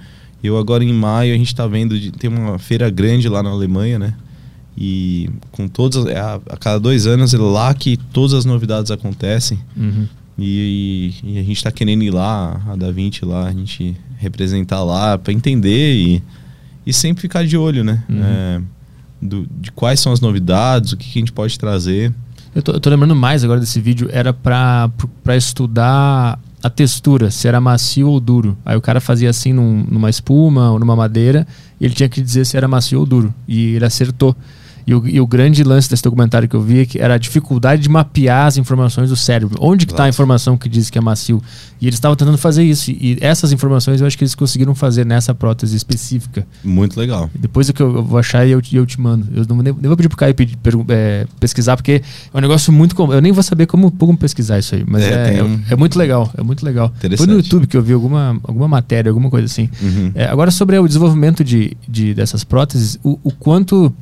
eu 0.43 0.57
agora 0.57 0.83
em 0.83 0.93
maio 0.93 1.33
a 1.33 1.37
gente 1.37 1.47
está 1.47 1.65
vendo 1.65 1.97
de, 1.97 2.11
tem 2.11 2.29
uma 2.29 2.59
feira 2.59 2.89
grande 2.89 3.29
lá 3.29 3.41
na 3.41 3.49
Alemanha, 3.49 3.97
né? 3.97 4.13
E 4.77 5.29
com 5.51 5.67
todas 5.67 6.05
é 6.07 6.19
a, 6.19 6.39
a 6.49 6.57
cada 6.57 6.79
dois 6.79 7.05
anos 7.05 7.33
é 7.33 7.37
lá 7.37 7.73
que 7.73 7.95
todas 7.95 8.33
as 8.33 8.43
novidades 8.43 8.91
acontecem. 8.91 9.59
Uhum. 9.77 10.07
E, 10.37 11.13
e 11.23 11.37
a 11.37 11.43
gente 11.43 11.57
está 11.57 11.71
querendo 11.71 12.03
ir 12.03 12.09
lá, 12.09 12.61
a 12.67 12.75
Da 12.75 12.91
Vinci 12.91 13.23
lá, 13.23 13.47
a 13.47 13.51
gente 13.53 13.95
representar 14.17 14.83
lá 14.83 15.17
para 15.17 15.31
entender 15.31 15.93
e, 15.93 16.23
e 16.85 16.93
sempre 16.93 17.21
ficar 17.21 17.45
de 17.45 17.57
olho, 17.57 17.83
né? 17.83 18.03
Uhum. 18.09 18.21
É, 18.23 18.61
do- 19.21 19.47
de 19.59 19.71
quais 19.71 19.99
são 19.99 20.11
as 20.11 20.19
novidades, 20.19 20.91
o 20.91 20.97
que, 20.97 21.09
que 21.09 21.19
a 21.19 21.21
gente 21.21 21.31
pode 21.31 21.57
trazer. 21.57 22.13
Eu, 22.53 22.61
tô, 22.61 22.71
eu 22.73 22.79
tô 22.79 22.89
lembrando 22.89 23.15
mais 23.15 23.43
agora 23.43 23.59
desse 23.59 23.79
vídeo, 23.81 24.09
era 24.11 24.31
pra, 24.33 24.89
pra 25.23 25.35
estudar 25.35 26.37
a 26.61 26.69
textura, 26.69 27.31
se 27.31 27.47
era 27.47 27.59
macio 27.59 28.07
ou 28.09 28.19
duro. 28.19 28.57
Aí 28.65 28.75
o 28.77 28.81
cara 28.81 29.01
fazia 29.01 29.29
assim 29.29 29.51
num- 29.53 29.85
numa 29.89 30.09
espuma 30.09 30.71
ou 30.71 30.79
numa 30.79 30.95
madeira, 30.95 31.47
e 31.79 31.85
ele 31.85 31.93
tinha 31.93 32.07
que 32.09 32.21
dizer 32.21 32.45
se 32.45 32.55
era 32.55 32.67
macio 32.67 32.99
ou 32.99 33.05
duro. 33.05 33.33
E 33.47 33.75
ele 33.75 33.85
acertou. 33.85 34.35
E 34.85 34.93
o, 34.93 35.07
e 35.07 35.19
o 35.21 35.25
grande 35.27 35.63
lance 35.63 35.89
desse 35.89 36.03
documentário 36.03 36.47
que 36.47 36.55
eu 36.55 36.61
vi 36.61 36.79
é 36.81 36.85
que 36.85 36.99
era 36.99 37.13
a 37.13 37.17
dificuldade 37.17 37.81
de 37.81 37.89
mapear 37.89 38.47
as 38.47 38.57
informações 38.57 39.09
do 39.09 39.15
cérebro. 39.15 39.57
Onde 39.61 39.85
que 39.85 39.93
está 39.93 40.03
a 40.05 40.09
informação 40.09 40.57
que 40.57 40.67
diz 40.67 40.89
que 40.89 40.97
é 40.97 41.01
macio? 41.01 41.41
E 41.79 41.85
eles 41.87 41.95
estavam 41.95 42.15
tentando 42.15 42.37
fazer 42.37 42.63
isso. 42.63 42.91
E 42.91 43.17
essas 43.21 43.51
informações 43.51 44.01
eu 44.01 44.07
acho 44.07 44.17
que 44.17 44.23
eles 44.23 44.35
conseguiram 44.35 44.73
fazer 44.75 45.05
nessa 45.05 45.33
prótese 45.33 45.75
específica. 45.75 46.45
Muito 46.63 46.99
legal. 46.99 47.29
Depois 47.37 47.69
é 47.69 47.73
que 47.73 47.81
eu, 47.81 47.95
eu 47.95 48.03
vou 48.03 48.17
achar 48.19 48.45
e 48.47 48.51
eu, 48.51 48.61
te- 48.61 48.75
eu 48.75 48.85
te 48.85 48.99
mando. 48.99 49.27
Eu 49.33 49.45
não, 49.47 49.57
nem, 49.61 49.73
nem 49.73 49.87
vou 49.87 49.95
pedir 49.97 50.09
pro 50.09 50.17
Caio 50.17 50.33
pedir- 50.35 50.57
pergun- 50.57 50.85
é, 50.89 51.25
pesquisar, 51.39 51.75
porque 51.75 52.01
é 52.33 52.37
um 52.37 52.41
negócio 52.41 52.71
muito. 52.71 52.95
Eu 53.11 53.21
nem 53.21 53.31
vou 53.31 53.43
saber 53.43 53.65
como, 53.65 53.91
como 53.91 54.17
pesquisar 54.17 54.59
isso 54.59 54.75
aí. 54.75 54.83
Mas 54.87 55.03
É, 55.03 55.35
é, 55.35 55.37
é, 55.39 55.43
um- 55.43 55.59
é 55.69 55.75
muito 55.75 55.97
legal. 55.97 56.31
É 56.37 56.43
muito 56.43 56.63
legal. 56.65 56.91
Foi 57.17 57.27
no 57.27 57.33
YouTube 57.39 57.67
que 57.67 57.75
eu 57.77 57.81
vi 57.81 57.93
alguma, 57.93 58.39
alguma 58.43 58.67
matéria, 58.67 59.09
alguma 59.09 59.29
coisa 59.29 59.45
assim. 59.45 59.69
Uhum. 59.81 60.11
É, 60.15 60.25
agora, 60.25 60.51
sobre 60.51 60.77
o 60.77 60.87
desenvolvimento 60.87 61.43
de, 61.43 61.75
de- 61.87 62.13
dessas 62.13 62.43
próteses, 62.43 62.97
o, 63.03 63.19
o 63.23 63.31
quanto 63.31 63.93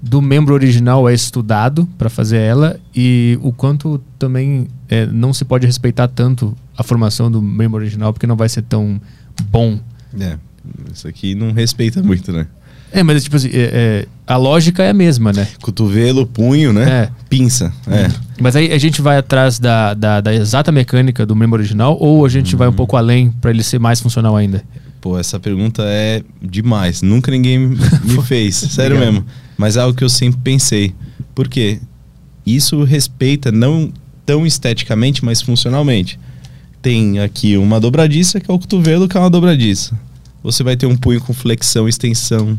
do 0.00 0.22
membro 0.22 0.54
original 0.54 1.08
é 1.08 1.14
estudado 1.14 1.88
para 1.98 2.08
fazer 2.08 2.38
ela 2.38 2.78
e 2.94 3.38
o 3.42 3.52
quanto 3.52 4.00
também 4.18 4.68
é, 4.88 5.06
não 5.06 5.32
se 5.32 5.44
pode 5.44 5.66
respeitar 5.66 6.08
tanto 6.08 6.56
a 6.76 6.82
formação 6.82 7.30
do 7.30 7.42
membro 7.42 7.78
original, 7.80 8.12
porque 8.12 8.26
não 8.26 8.36
vai 8.36 8.48
ser 8.48 8.62
tão 8.62 9.00
bom. 9.50 9.80
É, 10.18 10.36
isso 10.92 11.08
aqui 11.08 11.34
não 11.34 11.52
respeita 11.52 12.02
muito, 12.02 12.32
né? 12.32 12.46
É, 12.90 13.02
mas 13.02 13.22
tipo 13.22 13.36
assim, 13.36 13.48
é- 13.52 14.06
é, 14.06 14.06
a 14.26 14.36
lógica 14.36 14.82
é 14.82 14.90
a 14.90 14.94
mesma, 14.94 15.32
né? 15.32 15.46
Cotovelo, 15.60 16.26
punho, 16.26 16.72
né? 16.72 16.88
É. 16.90 17.10
Pinça. 17.28 17.72
É. 17.86 18.08
Mas 18.40 18.56
aí 18.56 18.72
a 18.72 18.78
gente 18.78 19.02
vai 19.02 19.18
atrás 19.18 19.58
da, 19.58 19.92
da, 19.94 20.20
da 20.20 20.32
exata 20.32 20.72
mecânica 20.72 21.26
do 21.26 21.36
membro 21.36 21.58
original 21.58 21.98
ou 22.00 22.24
a 22.24 22.28
gente 22.28 22.56
vai 22.56 22.68
um 22.68 22.72
pouco 22.72 22.96
além 22.96 23.30
para 23.30 23.50
ele 23.50 23.62
ser 23.62 23.78
mais 23.78 24.00
funcional 24.00 24.36
ainda? 24.36 24.62
Pô, 25.00 25.18
essa 25.18 25.38
pergunta 25.38 25.82
é 25.84 26.22
demais. 26.42 27.02
Nunca 27.02 27.30
ninguém 27.30 27.58
me 28.04 28.22
fez. 28.24 28.56
Sério 28.56 28.96
Obrigado. 28.96 29.14
mesmo. 29.14 29.26
Mas 29.56 29.76
é 29.76 29.80
algo 29.80 29.96
que 29.96 30.04
eu 30.04 30.08
sempre 30.08 30.40
pensei. 30.42 30.94
Por 31.34 31.48
quê? 31.48 31.80
Isso 32.44 32.82
respeita 32.84 33.52
não 33.52 33.92
tão 34.24 34.46
esteticamente, 34.46 35.24
mas 35.24 35.40
funcionalmente. 35.40 36.18
Tem 36.82 37.18
aqui 37.20 37.56
uma 37.56 37.80
dobradiça, 37.80 38.40
que 38.40 38.50
é 38.50 38.54
o 38.54 38.58
cotovelo, 38.58 39.08
que 39.08 39.16
é 39.16 39.20
uma 39.20 39.30
dobradiça. 39.30 39.98
Você 40.42 40.62
vai 40.62 40.76
ter 40.76 40.86
um 40.86 40.96
punho 40.96 41.20
com 41.20 41.32
flexão, 41.32 41.88
extensão 41.88 42.58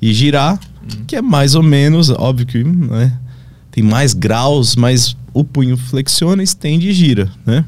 e 0.00 0.12
girar, 0.12 0.58
que 1.06 1.16
é 1.16 1.22
mais 1.22 1.54
ou 1.54 1.62
menos, 1.62 2.10
óbvio 2.10 2.46
que 2.46 2.64
né, 2.64 3.12
tem 3.70 3.82
mais 3.82 4.14
graus, 4.14 4.76
mas 4.76 5.16
o 5.34 5.44
punho 5.44 5.76
flexiona, 5.76 6.42
estende 6.42 6.88
e 6.88 6.92
gira, 6.92 7.30
né? 7.44 7.64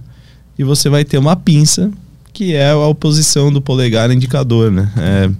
E 0.59 0.65
você 0.65 0.89
vai 0.89 1.05
ter 1.05 1.19
uma 1.19 1.35
pinça, 1.37 1.91
que 2.33 2.55
é 2.55 2.71
a 2.71 2.87
oposição 2.87 3.53
do 3.53 3.61
polegar 3.61 4.11
indicador, 4.11 4.71
né? 4.71 4.91
É, 4.97 5.31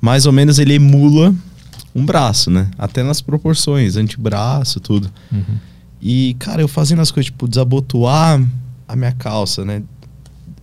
mais 0.00 0.26
ou 0.26 0.32
menos 0.32 0.58
ele 0.58 0.74
emula 0.74 1.34
um 1.94 2.04
braço, 2.04 2.50
né? 2.50 2.70
Até 2.78 3.02
nas 3.02 3.20
proporções, 3.20 3.96
antebraço, 3.96 4.80
tudo. 4.80 5.10
E, 6.00 6.34
cara, 6.38 6.60
eu 6.60 6.68
fazendo 6.68 7.00
as 7.00 7.10
coisas, 7.10 7.26
tipo, 7.26 7.46
desabotoar 7.48 8.42
a 8.86 8.96
minha 8.96 9.12
calça, 9.12 9.64
né? 9.64 9.82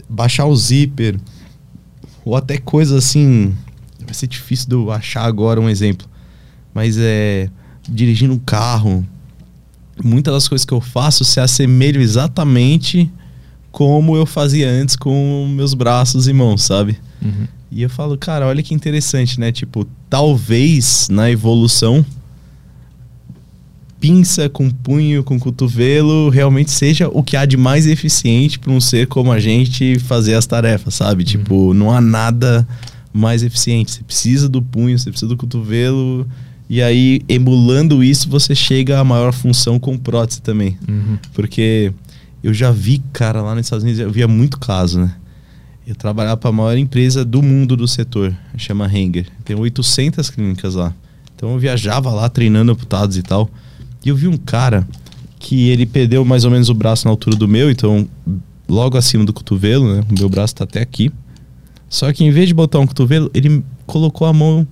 Baixar 0.10 0.46
o 0.46 0.56
zíper, 0.56 1.20
ou 2.26 2.36
até 2.36 2.58
coisas 2.58 3.06
assim. 3.06 3.56
Vai 4.06 4.14
ser 4.14 4.28
difícil 4.28 4.68
de 4.68 4.76
eu 4.76 4.92
achar 4.92 5.24
agora 5.24 5.60
um 5.60 5.70
exemplo. 5.70 6.08
Mas 6.74 6.98
é. 7.00 7.50
Dirigindo 7.90 8.34
um 8.34 8.40
carro. 8.40 9.06
Muitas 10.04 10.34
das 10.34 10.48
coisas 10.48 10.66
que 10.66 10.74
eu 10.74 10.82
faço 10.82 11.26
se 11.26 11.40
assemelham 11.40 12.02
exatamente 12.02 13.12
como 13.72 14.16
eu 14.16 14.26
fazia 14.26 14.70
antes 14.70 14.96
com 14.96 15.48
meus 15.48 15.74
braços 15.74 16.28
e 16.28 16.34
mãos, 16.34 16.64
sabe? 16.64 16.98
Uhum. 17.22 17.48
E 17.72 17.82
eu 17.82 17.90
falo, 17.90 18.18
cara, 18.18 18.46
olha 18.46 18.62
que 18.62 18.74
interessante, 18.74 19.40
né? 19.40 19.52
Tipo, 19.52 19.88
talvez 20.10 21.08
na 21.10 21.32
evolução 21.32 22.06
pinça, 24.02 24.50
com 24.50 24.70
punho, 24.70 25.24
com 25.24 25.40
cotovelo, 25.40 26.30
realmente 26.30 26.72
seja 26.72 27.08
o 27.08 27.22
que 27.22 27.38
há 27.38 27.46
de 27.46 27.56
mais 27.56 27.86
eficiente 27.86 28.58
para 28.58 28.74
um 28.74 28.82
ser 28.82 29.06
como 29.06 29.32
a 29.32 29.40
gente 29.40 30.00
fazer 30.00 30.34
as 30.34 30.48
tarefas, 30.48 30.96
sabe? 30.96 31.22
Uhum. 31.22 31.28
Tipo, 31.28 31.74
não 31.74 31.92
há 31.92 32.02
nada 32.02 32.68
mais 33.14 33.44
eficiente. 33.44 33.92
Você 33.92 34.04
precisa 34.04 34.50
do 34.50 34.62
punho, 34.62 34.98
você 34.98 35.12
precisa 35.12 35.30
do 35.30 35.38
cotovelo. 35.38 36.28
E 36.68 36.82
aí, 36.82 37.22
emulando 37.30 38.04
isso, 38.04 38.28
você 38.28 38.56
chega 38.56 39.00
à 39.00 39.04
maior 39.04 39.32
função 39.32 39.80
com 39.80 39.98
prótese 39.98 40.42
também. 40.42 40.78
Uhum. 40.90 41.18
Porque 41.34 41.94
eu 42.44 42.54
já 42.54 42.72
vi, 42.72 43.02
cara, 43.14 43.42
lá 43.42 43.54
nos 43.54 43.66
Estados 43.66 43.84
Unidos, 43.84 44.02
eu 44.02 44.12
via 44.12 44.28
muito 44.28 44.60
caso, 44.60 45.00
né? 45.00 45.16
Eu 45.86 45.96
trabalhava 45.96 46.38
para 46.38 46.50
a 46.50 46.54
maior 46.54 46.78
empresa 46.78 47.26
do 47.26 47.42
mundo 47.42 47.76
do 47.76 47.88
setor, 47.88 48.36
chama 48.58 48.86
Henger. 48.88 49.28
Tem 49.44 49.56
800 49.56 50.30
clínicas 50.30 50.76
lá. 50.76 50.94
Então 51.36 51.52
eu 51.52 51.60
viajava 51.60 52.12
lá 52.12 52.30
treinando 52.30 52.72
amputados 52.72 53.18
e 53.18 53.24
tal. 53.24 53.50
E 54.06 54.10
eu 54.10 54.16
vi 54.16 54.28
um 54.28 54.38
cara 54.38 54.88
que 55.40 55.70
ele 55.70 55.86
perdeu 55.86 56.24
mais 56.24 56.46
ou 56.46 56.52
menos 56.52 56.70
o 56.70 56.74
braço 56.74 57.06
na 57.06 57.12
altura 57.12 57.36
do 57.36 57.48
meu, 57.48 57.72
então 57.72 58.08
logo 58.70 58.98
acima 58.98 59.26
do 59.26 59.34
cotovelo, 59.34 59.96
né? 59.96 60.04
O 60.10 60.14
meu 60.20 60.30
braço 60.30 60.56
tá 60.56 60.64
até 60.64 60.82
aqui. 60.82 61.12
Só 61.90 62.14
que 62.14 62.24
em 62.24 62.32
vez 62.32 62.48
de 62.48 62.54
botar 62.54 62.80
um 62.80 62.88
cotovelo, 62.88 63.30
ele 63.34 63.64
colocou 63.86 64.28
a 64.28 64.34
mão 64.34 64.66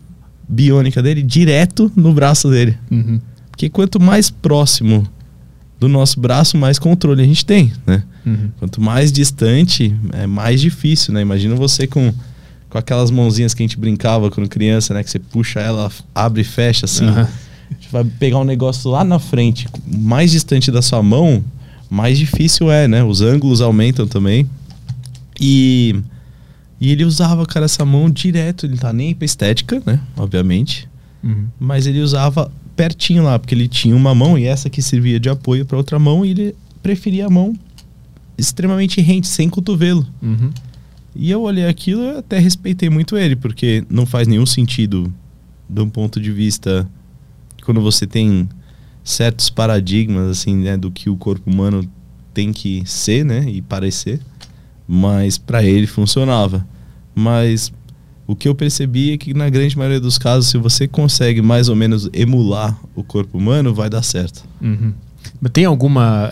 biônica 0.47 1.01
dele 1.01 1.21
direto 1.21 1.91
no 1.95 2.13
braço 2.13 2.49
dele. 2.49 2.77
Uhum. 2.89 3.19
Porque 3.51 3.69
quanto 3.69 3.99
mais 3.99 4.29
próximo 4.29 5.05
do 5.80 5.88
nosso 5.88 6.20
braço, 6.20 6.58
mais 6.58 6.78
controle 6.78 7.22
a 7.22 7.26
gente 7.26 7.46
tem, 7.46 7.72
né? 7.86 8.04
Uhum. 8.26 8.50
Quanto 8.60 8.82
mais 8.82 9.12
distante, 9.12 9.96
é 10.13 10.28
mais 10.28 10.60
difícil, 10.60 11.13
né? 11.13 11.22
Imagina 11.22 11.56
você 11.56 11.88
com, 11.88 12.13
com 12.70 12.78
aquelas 12.78 13.10
mãozinhas 13.10 13.54
que 13.54 13.63
a 13.63 13.65
gente 13.65 13.80
brincava 13.80 14.30
quando 14.30 14.50
criança, 14.50 14.94
né? 14.94 15.04
Que 15.04 15.10
você 15.10 15.20
puxa 15.20 15.60
ela, 15.60 15.89
abre 16.13 16.42
e 16.42 16.46
fecha 16.46 16.86
assim. 16.86 17.08
Uhum 17.08 17.26
vai 17.92 18.04
pegar 18.04 18.39
um 18.39 18.44
negócio 18.44 18.89
lá 18.89 19.04
na 19.04 19.20
frente, 19.20 19.68
mais 19.86 20.32
distante 20.32 20.72
da 20.72 20.82
sua 20.82 21.02
mão, 21.02 21.44
mais 21.89 22.18
difícil 22.18 22.72
é, 22.72 22.88
né? 22.88 23.04
Os 23.04 23.22
ângulos 23.22 23.62
aumentam 23.62 24.08
também. 24.08 24.48
E, 25.39 25.96
e 26.80 26.92
ele 26.92 27.04
usava, 27.04 27.46
cara, 27.46 27.65
essa 27.65 27.84
mão 27.84 28.10
direto. 28.10 28.65
Ele 28.65 28.78
tá 28.78 28.94
nem 28.94 29.15
pra 29.15 29.26
estética, 29.26 29.82
né? 29.86 30.00
Obviamente. 30.15 30.88
Uhum. 31.24 31.48
Mas 31.60 31.88
ele 31.88 32.00
usava 32.00 32.52
pertinho 32.80 33.24
lá, 33.24 33.38
porque 33.38 33.54
ele 33.54 33.68
tinha 33.68 33.94
uma 33.94 34.15
mão 34.15 34.39
e 34.39 34.46
essa 34.46 34.70
que 34.70 34.82
servia 34.82 35.20
de 35.20 35.28
apoio 35.28 35.65
para 35.65 35.76
outra 35.76 36.00
mão. 36.00 36.26
E 36.26 36.30
ele 36.30 36.56
preferia 36.82 37.26
a 37.26 37.30
mão 37.30 37.54
extremamente 38.38 39.02
rente, 39.02 39.28
sem 39.28 39.50
cotovelo. 39.50 40.08
Uhum. 40.22 40.50
E 41.13 41.30
eu 41.30 41.42
olhei 41.42 41.65
aquilo 41.65 42.04
e 42.04 42.18
até 42.20 42.39
respeitei 42.39 42.89
muito 42.89 43.18
ele, 43.18 43.36
porque 43.36 43.84
não 43.89 44.06
faz 44.06 44.30
nenhum 44.30 44.46
sentido 44.46 45.13
de 45.70 45.82
um 45.82 45.89
ponto 45.89 46.22
de 46.22 46.32
vista 46.32 46.89
quando 47.65 47.82
você 47.82 48.08
tem 48.08 48.48
certos 49.04 49.50
paradigmas 49.50 50.30
assim, 50.30 50.56
né, 50.56 50.78
do 50.78 50.89
que 50.89 51.10
o 51.10 51.18
corpo 51.18 51.50
humano 51.52 51.86
tem 52.34 52.54
que 52.54 52.82
ser, 52.86 53.26
né, 53.26 53.44
e 53.50 53.62
parecer, 53.62 54.22
mas 54.88 55.38
para 55.38 55.62
ele 55.65 55.86
funcionava. 55.86 56.65
Mas 57.13 57.74
o 58.30 58.36
que 58.36 58.48
eu 58.48 58.54
percebi 58.54 59.12
é 59.12 59.18
que 59.18 59.34
na 59.34 59.50
grande 59.50 59.76
maioria 59.76 60.00
dos 60.00 60.20
casos, 60.20 60.52
se 60.52 60.58
você 60.60 60.88
consegue 60.88 61.42
mais 61.42 61.68
ou 61.68 61.76
menos 61.76 62.08
emular 62.13 62.80
o 62.94 63.04
corpo 63.04 63.39
humano, 63.39 63.74
vai 63.74 63.89
dar 63.89 64.04
certo. 64.04 64.44
Uhum. 64.62 64.94
Tem 65.52 65.65
alguma 65.65 66.30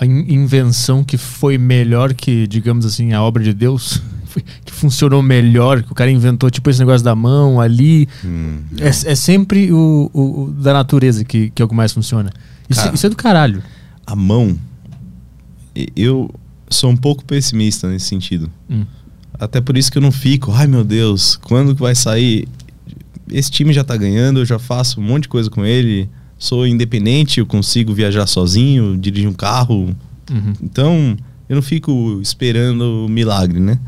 uh, 0.00 0.04
invenção 0.04 1.02
que 1.02 1.18
foi 1.18 1.58
melhor 1.58 2.14
que, 2.14 2.46
digamos 2.46 2.86
assim, 2.86 3.14
a 3.14 3.20
obra 3.20 3.42
de 3.42 3.52
Deus? 3.52 4.00
que 4.64 4.72
funcionou 4.72 5.20
melhor, 5.22 5.82
que 5.82 5.90
o 5.90 5.94
cara 5.94 6.08
inventou, 6.08 6.48
tipo 6.52 6.70
esse 6.70 6.78
negócio 6.78 7.04
da 7.04 7.16
mão 7.16 7.60
ali. 7.60 8.08
Hum, 8.24 8.60
é, 8.78 8.86
é, 8.86 9.14
sempre 9.16 9.72
o, 9.72 10.08
o, 10.14 10.42
o, 10.42 10.50
da 10.52 10.72
natureza 10.72 11.24
que, 11.24 11.50
que 11.50 11.60
é 11.60 11.64
o 11.64 11.68
que 11.68 11.74
mais 11.74 11.92
funciona. 11.92 12.32
Isso, 12.70 12.80
cara, 12.80 12.94
isso 12.94 13.06
é 13.06 13.10
do 13.10 13.16
caralho. 13.16 13.60
A 14.06 14.14
mão, 14.14 14.56
eu 15.96 16.32
sou 16.70 16.90
um 16.90 16.96
pouco 16.96 17.24
pessimista 17.24 17.88
nesse 17.88 18.06
sentido. 18.06 18.48
Hum. 18.70 18.84
Até 19.38 19.60
por 19.60 19.76
isso 19.76 19.90
que 19.90 19.98
eu 19.98 20.02
não 20.02 20.12
fico, 20.12 20.52
ai 20.52 20.66
meu 20.66 20.84
Deus, 20.84 21.36
quando 21.36 21.74
que 21.74 21.80
vai 21.80 21.94
sair? 21.94 22.48
Esse 23.30 23.50
time 23.50 23.72
já 23.72 23.82
tá 23.82 23.96
ganhando, 23.96 24.40
eu 24.40 24.46
já 24.46 24.58
faço 24.58 25.00
um 25.00 25.02
monte 25.02 25.22
de 25.22 25.28
coisa 25.28 25.50
com 25.50 25.64
ele, 25.64 26.08
sou 26.38 26.66
independente, 26.66 27.40
eu 27.40 27.46
consigo 27.46 27.92
viajar 27.92 28.26
sozinho, 28.26 28.96
dirigir 28.96 29.28
um 29.28 29.32
carro. 29.32 29.94
Uhum. 30.30 30.52
Então, 30.62 31.16
eu 31.48 31.56
não 31.56 31.62
fico 31.62 32.20
esperando 32.22 33.06
o 33.06 33.08
milagre, 33.08 33.58
né? 33.58 33.78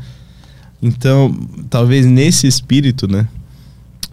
Então, 0.81 1.33
talvez 1.69 2.05
nesse 2.05 2.45
espírito, 2.47 3.07
né? 3.07 3.27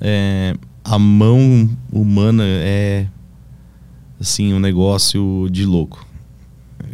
É, 0.00 0.54
a 0.82 0.98
mão 0.98 1.68
humana 1.90 2.44
é 2.46 3.06
assim 4.20 4.52
um 4.54 4.60
negócio 4.60 5.48
de 5.50 5.64
louco. 5.64 6.06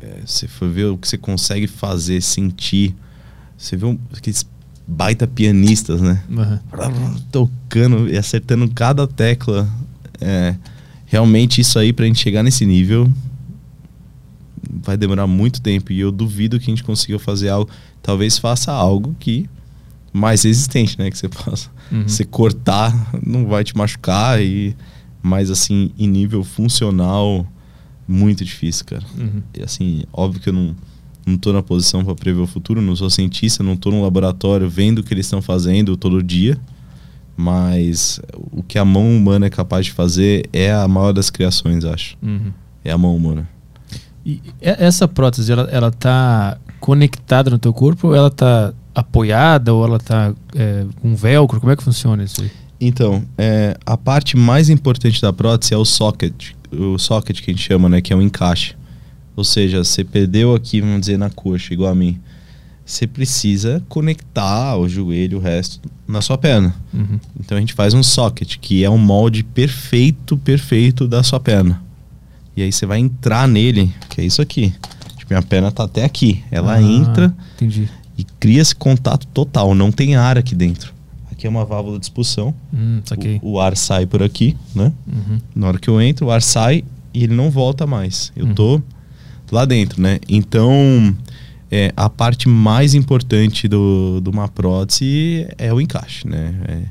É, 0.03 0.23
você 0.25 0.49
for 0.49 0.69
ver 0.69 0.87
o 0.87 0.99
que 0.99 1.09
você 1.09 1.19
consegue 1.19 1.67
fazer, 1.67 2.21
sentir. 2.21 2.95
Você 3.61 3.77
vê 3.77 3.85
um, 3.85 3.99
aqueles 4.17 4.47
baita 4.89 5.27
pianistas, 5.27 6.01
né? 6.01 6.23
Uhum. 6.31 7.21
Tocando 7.31 8.09
e 8.09 8.17
acertando 8.17 8.69
cada 8.71 9.07
tecla. 9.07 9.69
É, 10.19 10.57
realmente 11.05 11.61
isso 11.61 11.79
aí 11.79 11.93
pra 11.93 12.07
gente 12.07 12.19
chegar 12.19 12.43
nesse 12.43 12.65
nível 12.65 13.11
vai 14.83 14.97
demorar 14.97 15.27
muito 15.27 15.61
tempo 15.61 15.93
e 15.93 16.01
eu 16.01 16.11
duvido 16.11 16.59
que 16.59 16.71
a 16.71 16.73
gente 16.73 16.83
consiga 16.83 17.19
fazer 17.19 17.51
algo. 17.51 17.71
Talvez 18.03 18.39
faça 18.39 18.73
algo 18.73 19.15
que 19.21 19.49
mais 20.11 20.43
resistente, 20.43 20.99
né? 20.99 21.11
Que 21.11 21.19
você 21.19 21.29
possa. 21.29 21.69
Uhum. 21.93 22.09
Você 22.09 22.25
cortar 22.25 23.11
não 23.25 23.47
vai 23.47 23.63
te 23.63 23.77
machucar 23.77 24.41
e 24.41 24.75
mas 25.23 25.51
assim 25.51 25.91
em 25.99 26.09
nível 26.09 26.43
funcional 26.43 27.47
muito 28.09 28.43
difícil, 28.43 28.87
cara. 28.87 29.05
Uhum. 29.19 29.43
E 29.55 29.63
assim, 29.63 30.03
óbvio 30.13 30.41
que 30.41 30.49
eu 30.49 30.53
não 30.55 30.75
não 31.27 31.37
tô 31.37 31.53
na 31.53 31.63
posição 31.63 32.05
para 32.05 32.15
prever 32.15 32.41
o 32.41 32.47
futuro, 32.47 32.81
não 32.81 32.97
sou 32.97 33.11
cientista, 33.11 33.63
não 33.63 33.77
tô 33.77 33.91
no 33.91 34.03
laboratório 34.03 34.69
vendo 34.69 34.99
o 34.99 35.03
que 35.03 35.15
eles 35.15 35.27
estão 35.27 35.43
fazendo 35.43 35.97
todo 35.97 36.23
dia, 36.23 36.59
mas 37.37 38.21
o 38.53 38.63
que 38.63 38.79
a 38.79 38.85
mão 38.85 39.17
humana 39.17 39.47
é 39.47 39.51
capaz 39.51 39.87
de 39.87 39.93
fazer 39.93 40.49
é 40.53 40.73
a 40.73 40.87
maior 40.87 41.13
das 41.13 41.31
criações, 41.31 41.85
acho. 41.85 42.17
Uhum. 42.23 42.53
É 42.85 42.91
a 42.91 42.99
mão 42.99 43.17
humana. 43.17 43.49
E 44.25 44.41
essa 44.61 45.09
prótese, 45.09 45.51
ela, 45.51 45.69
ela 45.71 45.91
tá 45.91 46.59
conectada 46.79 47.51
no 47.51 47.59
teu 47.59 47.73
corpo 47.73 48.09
ou 48.09 48.15
ela 48.15 48.31
tá 48.31 48.73
apoiada 48.95 49.73
ou 49.73 49.85
ela 49.85 49.97
está 49.97 50.35
é, 50.55 50.85
com 51.01 51.15
velcro? 51.15 51.61
Como 51.61 51.73
é 51.73 51.77
que 51.77 51.83
funciona 51.83 52.23
isso 52.23 52.43
aí? 52.43 52.51
Então, 52.81 53.23
é, 53.37 53.77
a 53.85 53.97
parte 53.97 54.37
mais 54.37 54.71
importante 54.71 55.21
da 55.21 55.33
prótese 55.33 55.75
é 55.75 55.77
o 55.77 55.85
socket, 55.85 56.53
o 56.73 56.99
socket 56.99 57.41
que 57.43 57.51
a 57.51 57.55
gente 57.55 57.63
chama, 57.63 57.89
né, 57.89 58.01
que 58.01 58.13
é 58.13 58.17
o 58.17 58.23
encaixe. 58.23 58.75
Ou 59.41 59.45
seja, 59.45 59.83
você 59.83 60.05
perdeu 60.05 60.55
aqui, 60.55 60.81
vamos 60.81 61.01
dizer, 61.01 61.19
na 61.19 61.31
coxa, 61.31 61.73
igual 61.73 61.91
a 61.91 61.95
mim. 61.95 62.19
Você 62.85 63.07
precisa 63.07 63.83
conectar 63.89 64.77
o 64.77 64.89
joelho, 64.89 65.39
o 65.39 65.41
resto, 65.41 65.81
na 66.07 66.21
sua 66.21 66.37
perna. 66.37 66.75
Uhum. 66.93 67.21
Então 67.39 67.57
a 67.57 67.61
gente 67.61 67.73
faz 67.73 67.95
um 67.95 68.03
socket, 68.03 68.57
que 68.59 68.85
é 68.85 68.91
um 68.91 68.99
molde 68.99 69.43
perfeito, 69.43 70.37
perfeito 70.37 71.07
da 71.07 71.23
sua 71.23 71.39
perna. 71.39 71.83
E 72.57 72.63
aí 72.63 72.73
você 72.73 72.85
vai 72.85 72.99
entrar 72.99 73.47
nele, 73.47 73.95
que 74.09 74.21
é 74.21 74.25
isso 74.25 74.43
aqui. 74.43 74.75
Tipo, 75.17 75.33
minha 75.33 75.43
perna 75.43 75.71
tá 75.71 75.85
até 75.85 76.05
aqui. 76.05 76.43
Ela 76.51 76.75
ah, 76.75 76.83
entra. 76.83 77.35
Entendi 77.55 77.89
e 78.21 78.25
cria-se 78.39 78.75
contato 78.75 79.27
total, 79.29 79.75
não 79.75 79.91
tem 79.91 80.15
ar 80.15 80.37
aqui 80.37 80.55
dentro. 80.55 80.93
Aqui 81.33 81.47
é 81.47 81.51
uma 81.51 81.65
válvula 81.65 81.99
de 81.99 82.05
expulsão. 82.05 82.55
Hum, 82.73 83.01
o, 83.43 83.53
o, 83.53 83.61
ar 83.61 83.75
sai 83.75 84.05
por 84.05 84.23
aqui, 84.23 84.55
né? 84.75 84.93
Uhum. 85.07 85.39
Na 85.55 85.69
hora 85.69 85.79
que 85.79 85.89
eu 85.89 85.99
entro, 86.03 86.27
o 86.27 86.31
ar 86.31 86.43
sai 86.43 86.85
e 87.15 87.25
ele 87.25 87.35
não 87.35 87.51
volta 87.51 87.87
mais. 87.87 88.31
Eu 88.37 88.47
uhum. 88.47 88.55
tô 88.55 88.83
lá 89.55 89.65
dentro, 89.65 90.01
né? 90.01 90.19
Então, 90.29 91.15
é, 91.71 91.93
a 91.97 92.09
parte 92.09 92.49
mais 92.49 92.95
importante 92.95 93.69
do, 93.69 94.21
de 94.23 94.29
uma 94.29 94.49
prótese 94.49 95.47
é 95.57 95.73
o 95.73 95.81
encaixe, 95.81 96.27
né? 96.27 96.55
É, 96.67 96.83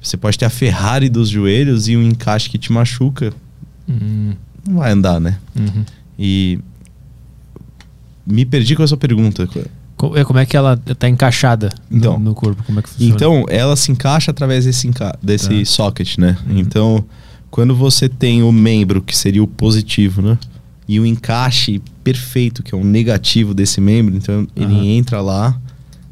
você 0.00 0.16
pode 0.16 0.38
ter 0.38 0.44
a 0.44 0.50
Ferrari 0.50 1.08
dos 1.08 1.28
joelhos 1.28 1.88
e 1.88 1.96
um 1.96 2.02
encaixe 2.02 2.50
que 2.50 2.58
te 2.58 2.70
machuca. 2.72 3.32
Uhum. 3.88 4.34
Não 4.68 4.76
vai 4.76 4.92
andar, 4.92 5.18
né? 5.20 5.38
Uhum. 5.56 5.84
E 6.18 6.58
me 8.26 8.44
perdi 8.44 8.76
com 8.76 8.82
a 8.82 8.86
sua 8.86 8.96
pergunta. 8.96 9.48
É, 10.14 10.24
como 10.24 10.38
é 10.38 10.46
que 10.46 10.56
ela 10.56 10.80
está 10.86 11.08
encaixada 11.08 11.70
então, 11.90 12.18
no, 12.18 12.26
no, 12.26 12.34
corpo? 12.34 12.62
Como 12.64 12.78
é 12.78 12.82
que 12.82 12.90
funciona? 12.90 13.14
Então, 13.14 13.44
ela 13.48 13.76
se 13.76 13.90
encaixa 13.90 14.30
através 14.30 14.64
desse, 14.64 14.86
enca 14.86 15.16
desse 15.22 15.60
tá. 15.60 15.64
socket, 15.64 16.18
né? 16.18 16.36
Uhum. 16.46 16.58
Então, 16.58 17.04
quando 17.50 17.74
você 17.74 18.08
tem 18.08 18.42
o 18.42 18.52
membro, 18.52 19.00
que 19.00 19.16
seria 19.16 19.42
o 19.42 19.46
positivo, 19.46 20.20
né? 20.20 20.38
E 20.86 21.00
o 21.00 21.06
encaixe 21.06 21.80
perfeito, 22.02 22.62
que 22.62 22.74
é 22.74 22.78
o 22.78 22.84
negativo 22.84 23.54
desse 23.54 23.80
membro, 23.80 24.16
então 24.16 24.40
uhum. 24.40 24.48
ele 24.56 24.88
entra 24.88 25.20
lá, 25.20 25.58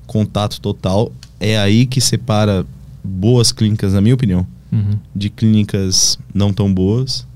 contato 0.07 0.61
total. 0.61 1.13
É 1.39 1.59
aí 1.59 1.87
que 1.87 2.01
separa 2.01 2.65
boas 3.05 3.53
clínicas, 3.53 3.93
na 3.93 4.01
minha 4.01 4.15
opinião, 4.15 4.47
uhum. 4.71 4.99
de 5.15 5.29
clínicas 5.29 6.19
não 6.33 6.53
tão 6.53 6.73
boas. 6.73 7.27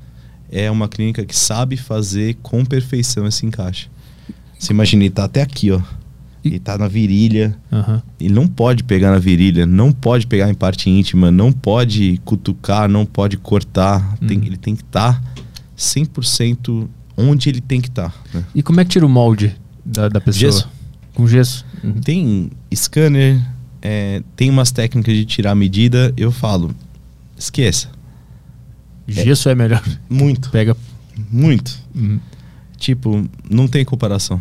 É 0.50 0.70
uma 0.70 0.88
clínica 0.88 1.24
que 1.24 1.36
sabe 1.36 1.76
fazer 1.76 2.36
com 2.42 2.64
perfeição 2.64 3.26
esse 3.26 3.44
encaixe. 3.44 3.88
Você 4.58 4.72
imagina, 4.72 5.04
ele 5.04 5.10
tá 5.10 5.24
até 5.24 5.42
aqui, 5.42 5.70
ó. 5.70 5.80
Ele 6.44 6.60
tá 6.60 6.78
na 6.78 6.86
virilha. 6.86 7.56
Uhum. 7.70 8.00
Ele 8.20 8.34
não 8.34 8.46
pode 8.46 8.84
pegar 8.84 9.10
na 9.10 9.18
virilha, 9.18 9.66
não 9.66 9.92
pode 9.92 10.26
pegar 10.26 10.48
em 10.48 10.54
parte 10.54 10.88
íntima, 10.88 11.30
não 11.30 11.52
pode 11.52 12.20
cutucar, 12.24 12.88
não 12.88 13.04
pode 13.04 13.36
cortar. 13.36 14.16
Uhum. 14.20 14.28
Tem, 14.28 14.38
ele 14.46 14.56
tem 14.56 14.76
que 14.76 14.82
estar 14.82 15.20
tá 15.20 15.32
100% 15.76 16.88
onde 17.16 17.48
ele 17.48 17.60
tem 17.60 17.80
que 17.80 17.88
estar. 17.88 18.14
né? 18.32 18.44
E 18.54 18.62
como 18.62 18.80
é 18.80 18.84
que 18.84 18.90
tira 18.90 19.06
o 19.06 19.08
molde 19.08 19.56
da, 19.84 20.08
da 20.08 20.20
pessoa? 20.20 20.52
Gesso. 20.52 20.68
Com 21.14 21.26
gesso. 21.26 21.64
Uhum. 21.82 21.94
Tem 22.00 22.50
scanner, 22.74 23.40
é, 23.80 24.22
tem 24.34 24.50
umas 24.50 24.70
técnicas 24.70 25.14
de 25.14 25.24
tirar 25.24 25.52
a 25.52 25.54
medida. 25.54 26.12
Eu 26.16 26.30
falo, 26.30 26.74
esqueça. 27.38 27.88
Gesso 29.08 29.48
é 29.48 29.54
melhor. 29.54 29.82
Muito, 30.10 30.50
Pega. 30.50 30.76
muito. 31.30 31.78
Uhum. 31.94 32.18
Tipo, 32.76 33.26
não 33.48 33.66
tem 33.68 33.84
comparação. 33.84 34.40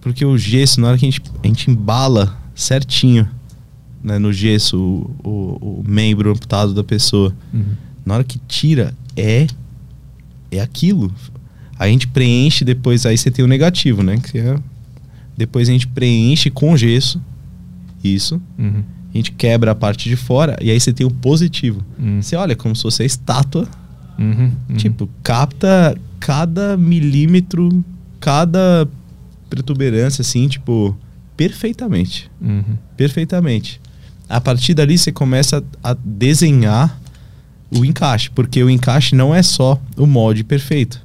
Porque 0.00 0.24
o 0.24 0.36
gesso, 0.36 0.80
na 0.80 0.88
hora 0.88 0.98
que 0.98 1.06
a 1.06 1.10
gente, 1.10 1.22
a 1.42 1.46
gente 1.46 1.70
embala 1.70 2.36
certinho 2.54 3.28
né, 4.02 4.18
no 4.18 4.32
gesso 4.32 4.76
o, 4.78 5.28
o, 5.28 5.80
o 5.80 5.84
membro 5.86 6.30
amputado 6.30 6.74
da 6.74 6.84
pessoa, 6.84 7.34
Uhum. 7.52 7.64
na 8.04 8.14
hora 8.14 8.24
que 8.24 8.38
tira, 8.46 8.94
é 9.16 9.46
é 10.50 10.60
aquilo. 10.60 11.10
A 11.84 11.88
gente 11.88 12.06
preenche 12.06 12.64
depois, 12.64 13.04
aí 13.06 13.16
você 13.16 13.30
tem 13.30 13.44
o 13.44 13.48
negativo, 13.48 14.02
né? 14.02 14.18
Que 14.18 14.38
é, 14.38 14.56
depois 15.36 15.68
a 15.68 15.72
gente 15.72 15.86
preenche 15.86 16.50
com 16.50 16.76
gesso, 16.76 17.20
isso. 18.02 18.40
Uhum. 18.58 18.82
A 19.12 19.16
gente 19.16 19.32
quebra 19.32 19.72
a 19.72 19.74
parte 19.74 20.08
de 20.08 20.16
fora 20.16 20.56
e 20.60 20.70
aí 20.70 20.80
você 20.80 20.92
tem 20.92 21.06
o 21.06 21.10
positivo. 21.10 21.84
Uhum. 21.98 22.22
Você 22.22 22.36
olha 22.36 22.56
como 22.56 22.74
se 22.74 22.82
fosse 22.82 23.02
a 23.02 23.06
estátua 23.06 23.68
Uhum. 24.18 24.52
Uhum. 24.68 24.76
Tipo, 24.76 25.08
capta 25.22 25.96
cada 26.20 26.76
milímetro, 26.76 27.84
cada 28.20 28.88
protuberância, 29.48 30.22
assim, 30.22 30.48
tipo, 30.48 30.96
perfeitamente. 31.36 32.30
Uhum. 32.40 32.76
Perfeitamente. 32.96 33.80
A 34.28 34.40
partir 34.40 34.74
dali 34.74 34.96
você 34.96 35.12
começa 35.12 35.62
a 35.82 35.94
desenhar 35.94 36.98
o 37.70 37.84
encaixe, 37.84 38.30
porque 38.30 38.62
o 38.62 38.70
encaixe 38.70 39.14
não 39.14 39.34
é 39.34 39.42
só 39.42 39.80
o 39.96 40.06
molde 40.06 40.44
perfeito. 40.44 41.04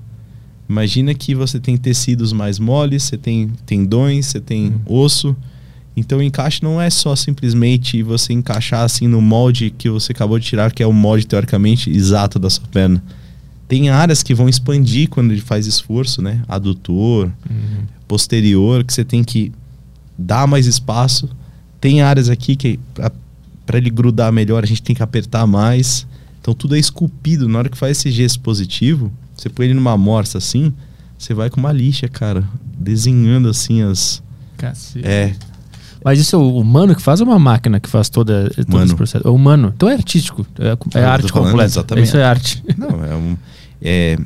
Imagina 0.69 1.13
que 1.13 1.33
você 1.33 1.59
tem 1.59 1.77
tecidos 1.77 2.33
mais 2.33 2.59
moles, 2.59 3.03
você 3.03 3.17
tem 3.17 3.49
tendões, 3.65 4.25
você 4.27 4.39
tem 4.41 4.73
osso. 4.85 5.35
Então 5.95 6.19
o 6.19 6.23
encaixe 6.23 6.61
não 6.61 6.79
é 6.79 6.89
só 6.89 7.15
simplesmente 7.15 8.03
você 8.03 8.33
encaixar 8.33 8.81
assim 8.81 9.07
no 9.07 9.21
molde 9.21 9.71
que 9.75 9.89
você 9.89 10.11
acabou 10.11 10.37
de 10.37 10.45
tirar, 10.45 10.71
que 10.71 10.83
é 10.83 10.87
o 10.87 10.93
molde 10.93 11.25
teoricamente 11.25 11.89
exato 11.89 12.37
da 12.37 12.49
sua 12.49 12.67
perna. 12.67 13.01
Tem 13.67 13.89
áreas 13.89 14.21
que 14.23 14.33
vão 14.35 14.47
expandir 14.47 15.09
quando 15.09 15.31
ele 15.31 15.41
faz 15.41 15.65
esforço, 15.65 16.21
né? 16.21 16.41
Adutor, 16.47 17.31
Uhum. 17.49 17.83
posterior, 18.07 18.83
que 18.83 18.93
você 18.93 19.03
tem 19.03 19.23
que 19.23 19.51
dar 20.17 20.47
mais 20.47 20.65
espaço. 20.67 21.27
Tem 21.81 22.01
áreas 22.01 22.29
aqui 22.29 22.55
que 22.55 22.79
para 23.65 23.77
ele 23.77 23.89
grudar 23.89 24.31
melhor 24.31 24.63
a 24.63 24.67
gente 24.67 24.81
tem 24.83 24.95
que 24.95 25.03
apertar 25.03 25.45
mais. 25.47 26.05
Então 26.41 26.53
tudo 26.53 26.75
é 26.75 26.79
esculpido. 26.79 27.47
Na 27.49 27.59
hora 27.59 27.69
que 27.69 27.77
faz 27.77 27.97
esse 27.97 28.11
gesto 28.11 28.39
positivo, 28.39 29.11
você 29.37 29.49
põe 29.49 29.67
ele 29.67 29.75
numa 29.75 29.95
morsa 29.97 30.37
assim, 30.39 30.73
você 31.17 31.33
vai 31.33 31.49
com 31.49 31.59
uma 31.59 31.71
lixa, 31.71 32.07
cara, 32.07 32.43
desenhando 32.77 33.49
assim 33.49 33.81
as. 33.81 34.21
Cacete. 34.57 35.07
É, 35.07 35.35
Mas 36.03 36.19
isso 36.19 36.35
é 36.35 36.39
o 36.39 36.57
humano 36.57 36.95
que 36.95 37.01
faz 37.01 37.21
ou 37.21 37.27
uma 37.27 37.37
máquina 37.37 37.79
que 37.79 37.87
faz 37.89 38.09
toda, 38.09 38.49
todo 38.49 38.69
Humano. 38.69 38.85
esse 38.85 38.95
processo? 38.95 39.27
É 39.27 39.29
humano. 39.29 39.73
Então 39.75 39.87
é 39.87 39.93
artístico. 39.93 40.45
É, 40.59 40.99
é 40.99 41.03
arte 41.03 41.31
completa. 41.31 41.65
exatamente. 41.65 42.05
Isso 42.05 42.17
é 42.17 42.23
arte. 42.23 42.63
Não, 42.77 43.03
é 43.05 43.15
um, 43.15 43.37
é 43.81 44.17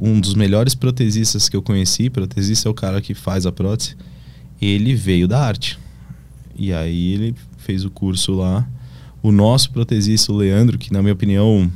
um 0.00 0.20
dos 0.20 0.34
melhores 0.34 0.74
protesistas 0.74 1.48
que 1.48 1.56
eu 1.56 1.62
conheci. 1.62 2.10
Protesista 2.10 2.68
é 2.68 2.70
o 2.70 2.74
cara 2.74 3.00
que 3.00 3.14
faz 3.14 3.46
a 3.46 3.52
prótese. 3.52 3.96
Ele 4.60 4.94
veio 4.94 5.28
da 5.28 5.44
arte. 5.44 5.78
E 6.56 6.72
aí 6.72 7.14
ele 7.14 7.34
fez 7.58 7.84
o 7.84 7.90
curso 7.90 8.32
lá. 8.34 8.66
O 9.22 9.30
nosso 9.30 9.70
protesista, 9.70 10.32
o 10.32 10.36
Leandro, 10.36 10.76
que 10.78 10.92
na 10.92 11.00
minha 11.00 11.14
opinião 11.14 11.70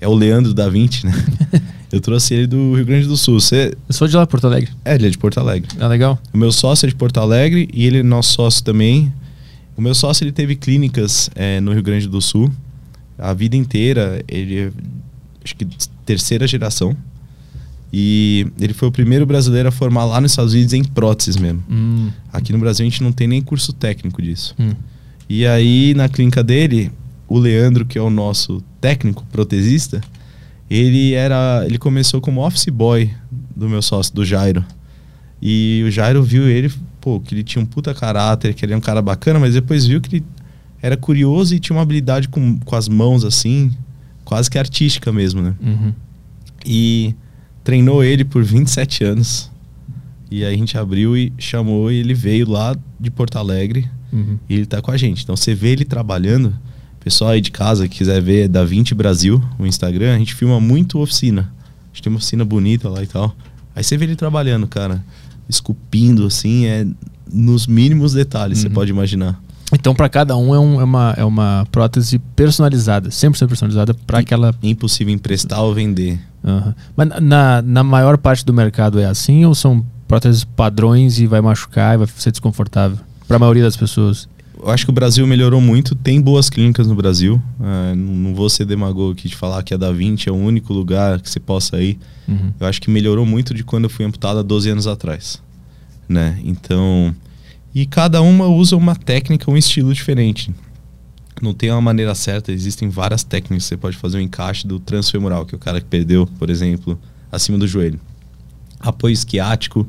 é 0.00 0.06
o 0.06 0.14
Leandro 0.14 0.54
da 0.54 0.68
Vinci, 0.68 1.06
né? 1.06 1.12
eu 1.92 2.00
trouxe 2.00 2.34
ele 2.34 2.46
do 2.46 2.74
Rio 2.74 2.84
Grande 2.84 3.06
do 3.06 3.16
Sul. 3.16 3.40
Você, 3.40 3.72
Eu 3.88 3.94
sou 3.94 4.08
de 4.08 4.16
lá, 4.16 4.26
Porto 4.26 4.46
Alegre. 4.46 4.70
é, 4.84 4.94
ele 4.94 5.06
é 5.06 5.10
de 5.10 5.18
Porto 5.18 5.38
Alegre. 5.38 5.68
É 5.78 5.86
legal? 5.86 6.18
O 6.32 6.38
meu 6.38 6.52
sócio 6.52 6.86
é 6.86 6.88
de 6.88 6.94
Porto 6.94 7.18
Alegre 7.18 7.68
e 7.72 7.86
ele 7.86 7.98
é 7.98 8.02
nosso 8.02 8.32
sócio 8.32 8.62
também. 8.64 9.12
O 9.76 9.80
meu 9.82 9.94
sócio 9.94 10.24
ele 10.24 10.32
teve 10.32 10.56
clínicas 10.56 11.28
eh, 11.34 11.60
no 11.60 11.72
Rio 11.72 11.82
Grande 11.82 12.08
do 12.08 12.20
Sul 12.20 12.50
a 13.18 13.32
vida 13.32 13.56
inteira. 13.56 14.22
Ele 14.26 14.58
é, 14.58 14.70
acho 15.44 15.54
que 15.56 15.66
terceira 16.04 16.46
geração 16.46 16.96
e 17.92 18.46
ele 18.60 18.74
foi 18.74 18.88
o 18.88 18.92
primeiro 18.92 19.24
brasileiro 19.24 19.68
a 19.68 19.72
formar 19.72 20.04
lá 20.04 20.20
nos 20.20 20.32
Estados 20.32 20.52
Unidos 20.52 20.72
em 20.72 20.84
próteses 20.84 21.36
mesmo. 21.36 21.62
Hum. 21.70 22.10
Aqui 22.32 22.52
no 22.52 22.58
Brasil 22.58 22.84
a 22.84 22.88
gente 22.88 23.02
não 23.02 23.12
tem 23.12 23.26
nem 23.26 23.40
curso 23.40 23.72
técnico 23.72 24.20
disso. 24.20 24.54
Hum. 24.58 24.72
E 25.28 25.46
aí 25.46 25.94
na 25.94 26.08
clínica 26.08 26.42
dele, 26.42 26.90
o 27.28 27.38
Leandro, 27.38 27.86
que 27.86 27.98
é 27.98 28.02
o 28.02 28.10
nosso 28.10 28.62
técnico 28.80 29.24
protesista, 29.30 30.00
ele 30.70 31.14
era, 31.14 31.62
ele 31.66 31.78
começou 31.78 32.20
como 32.20 32.44
office 32.44 32.66
boy 32.68 33.10
do 33.54 33.68
meu 33.68 33.82
sócio, 33.82 34.14
do 34.14 34.24
Jairo. 34.24 34.64
E 35.40 35.82
o 35.86 35.90
Jairo 35.90 36.22
viu 36.22 36.48
ele, 36.48 36.72
pô, 37.00 37.20
que 37.20 37.34
ele 37.34 37.42
tinha 37.44 37.62
um 37.62 37.66
puta 37.66 37.94
caráter, 37.94 38.54
que 38.54 38.64
ele 38.64 38.72
é 38.72 38.76
um 38.76 38.80
cara 38.80 39.00
bacana, 39.02 39.38
mas 39.38 39.54
depois 39.54 39.86
viu 39.86 40.00
que 40.00 40.16
ele 40.16 40.24
era 40.82 40.96
curioso 40.96 41.54
e 41.54 41.58
tinha 41.60 41.76
uma 41.76 41.82
habilidade 41.82 42.28
com, 42.28 42.58
com 42.58 42.76
as 42.76 42.88
mãos 42.88 43.24
assim, 43.24 43.70
quase 44.24 44.50
que 44.50 44.58
artística 44.58 45.12
mesmo, 45.12 45.42
né? 45.42 45.54
Uhum. 45.62 45.92
E 46.64 47.14
treinou 47.62 48.02
ele 48.02 48.24
por 48.24 48.42
27 48.42 49.04
anos. 49.04 49.50
E 50.30 50.44
aí 50.44 50.54
a 50.54 50.58
gente 50.58 50.76
abriu 50.76 51.16
e 51.16 51.32
chamou 51.38 51.90
e 51.92 51.96
ele 51.96 52.14
veio 52.14 52.48
lá 52.50 52.76
de 52.98 53.10
Porto 53.10 53.36
Alegre 53.36 53.88
Uhum. 54.12 54.38
e 54.48 54.54
ele 54.54 54.66
tá 54.66 54.80
com 54.80 54.90
a 54.90 54.96
gente. 54.96 55.22
Então 55.24 55.36
você 55.36 55.54
vê 55.54 55.68
ele 55.70 55.84
trabalhando. 55.84 56.56
Pessoal 57.06 57.30
aí 57.30 57.40
de 57.40 57.52
casa 57.52 57.86
que 57.88 57.98
quiser 57.98 58.20
ver 58.20 58.48
da 58.48 58.64
20 58.64 58.92
Brasil, 58.92 59.40
o 59.60 59.64
Instagram, 59.64 60.12
a 60.16 60.18
gente 60.18 60.34
filma 60.34 60.58
muito 60.58 60.98
oficina. 60.98 61.42
A 61.84 61.86
gente 61.94 62.02
tem 62.02 62.12
uma 62.12 62.16
oficina 62.16 62.44
bonita 62.44 62.88
lá 62.88 63.00
e 63.00 63.06
tal. 63.06 63.32
Aí 63.76 63.84
você 63.84 63.96
vê 63.96 64.06
ele 64.06 64.16
trabalhando, 64.16 64.66
cara, 64.66 65.04
esculpindo 65.48 66.26
assim, 66.26 66.66
é 66.66 66.84
nos 67.32 67.68
mínimos 67.68 68.12
detalhes, 68.12 68.58
você 68.58 68.66
Uhum. 68.66 68.72
pode 68.74 68.90
imaginar. 68.90 69.40
Então, 69.72 69.94
para 69.94 70.08
cada 70.08 70.36
um 70.36 70.52
é, 70.52 70.58
um- 70.58 70.80
é 70.80 70.84
uma, 70.84 71.14
é 71.16 71.24
uma 71.24 71.64
prótese 71.70 72.18
personalizada, 72.34 73.08
100% 73.12 73.46
personalizada 73.50 73.94
para 73.94 74.18
aquela. 74.18 74.52
Impossível 74.60 75.14
emprestar 75.14 75.60
ou 75.62 75.72
vender. 75.72 76.18
Aham. 76.44 76.74
Mas 76.96 77.08
na, 77.22 77.62
na 77.62 77.84
maior 77.84 78.18
parte 78.18 78.44
do 78.44 78.52
mercado 78.52 78.98
é 78.98 79.04
assim 79.04 79.44
ou 79.44 79.54
são 79.54 79.86
próteses 80.08 80.42
padrões 80.42 81.20
e 81.20 81.26
vai 81.28 81.40
machucar 81.40 81.94
e 81.94 81.98
vai 81.98 82.08
ser 82.16 82.32
desconfortável? 82.32 82.98
Para 83.28 83.36
a 83.36 83.38
maioria 83.38 83.62
das 83.62 83.76
pessoas. 83.76 84.28
Eu 84.66 84.72
acho 84.72 84.84
que 84.84 84.90
o 84.90 84.92
Brasil 84.92 85.24
melhorou 85.28 85.60
muito, 85.60 85.94
tem 85.94 86.20
boas 86.20 86.50
clínicas 86.50 86.88
no 86.88 86.96
Brasil. 86.96 87.40
Ah, 87.60 87.94
não 87.94 88.34
vou 88.34 88.50
ser 88.50 88.64
demagogo 88.64 89.12
aqui 89.12 89.28
de 89.28 89.36
falar 89.36 89.62
que 89.62 89.72
a 89.72 89.76
Da 89.76 89.92
Vinci 89.92 90.28
é 90.28 90.32
o 90.32 90.34
único 90.34 90.74
lugar 90.74 91.20
que 91.20 91.30
você 91.30 91.38
possa 91.38 91.80
ir. 91.80 91.96
Uhum. 92.26 92.52
Eu 92.58 92.66
acho 92.66 92.82
que 92.82 92.90
melhorou 92.90 93.24
muito 93.24 93.54
de 93.54 93.62
quando 93.62 93.84
eu 93.84 93.90
fui 93.90 94.04
amputado 94.04 94.40
há 94.40 94.42
12 94.42 94.68
anos 94.70 94.88
atrás. 94.88 95.40
Né? 96.08 96.40
Então. 96.42 97.14
E 97.72 97.86
cada 97.86 98.20
uma 98.20 98.48
usa 98.48 98.76
uma 98.76 98.96
técnica, 98.96 99.48
um 99.48 99.56
estilo 99.56 99.94
diferente. 99.94 100.52
Não 101.40 101.54
tem 101.54 101.70
uma 101.70 101.80
maneira 101.80 102.12
certa, 102.16 102.50
existem 102.50 102.88
várias 102.88 103.22
técnicas. 103.22 103.66
Você 103.66 103.76
pode 103.76 103.96
fazer 103.96 104.18
o 104.18 104.20
encaixe 104.20 104.66
do 104.66 104.80
transfemoral, 104.80 105.46
que 105.46 105.54
é 105.54 105.56
o 105.56 105.60
cara 105.60 105.80
que 105.80 105.86
perdeu, 105.86 106.26
por 106.40 106.50
exemplo, 106.50 106.98
acima 107.30 107.56
do 107.56 107.68
joelho. 107.68 108.00
Apoio 108.80 109.12
esquiático, 109.12 109.86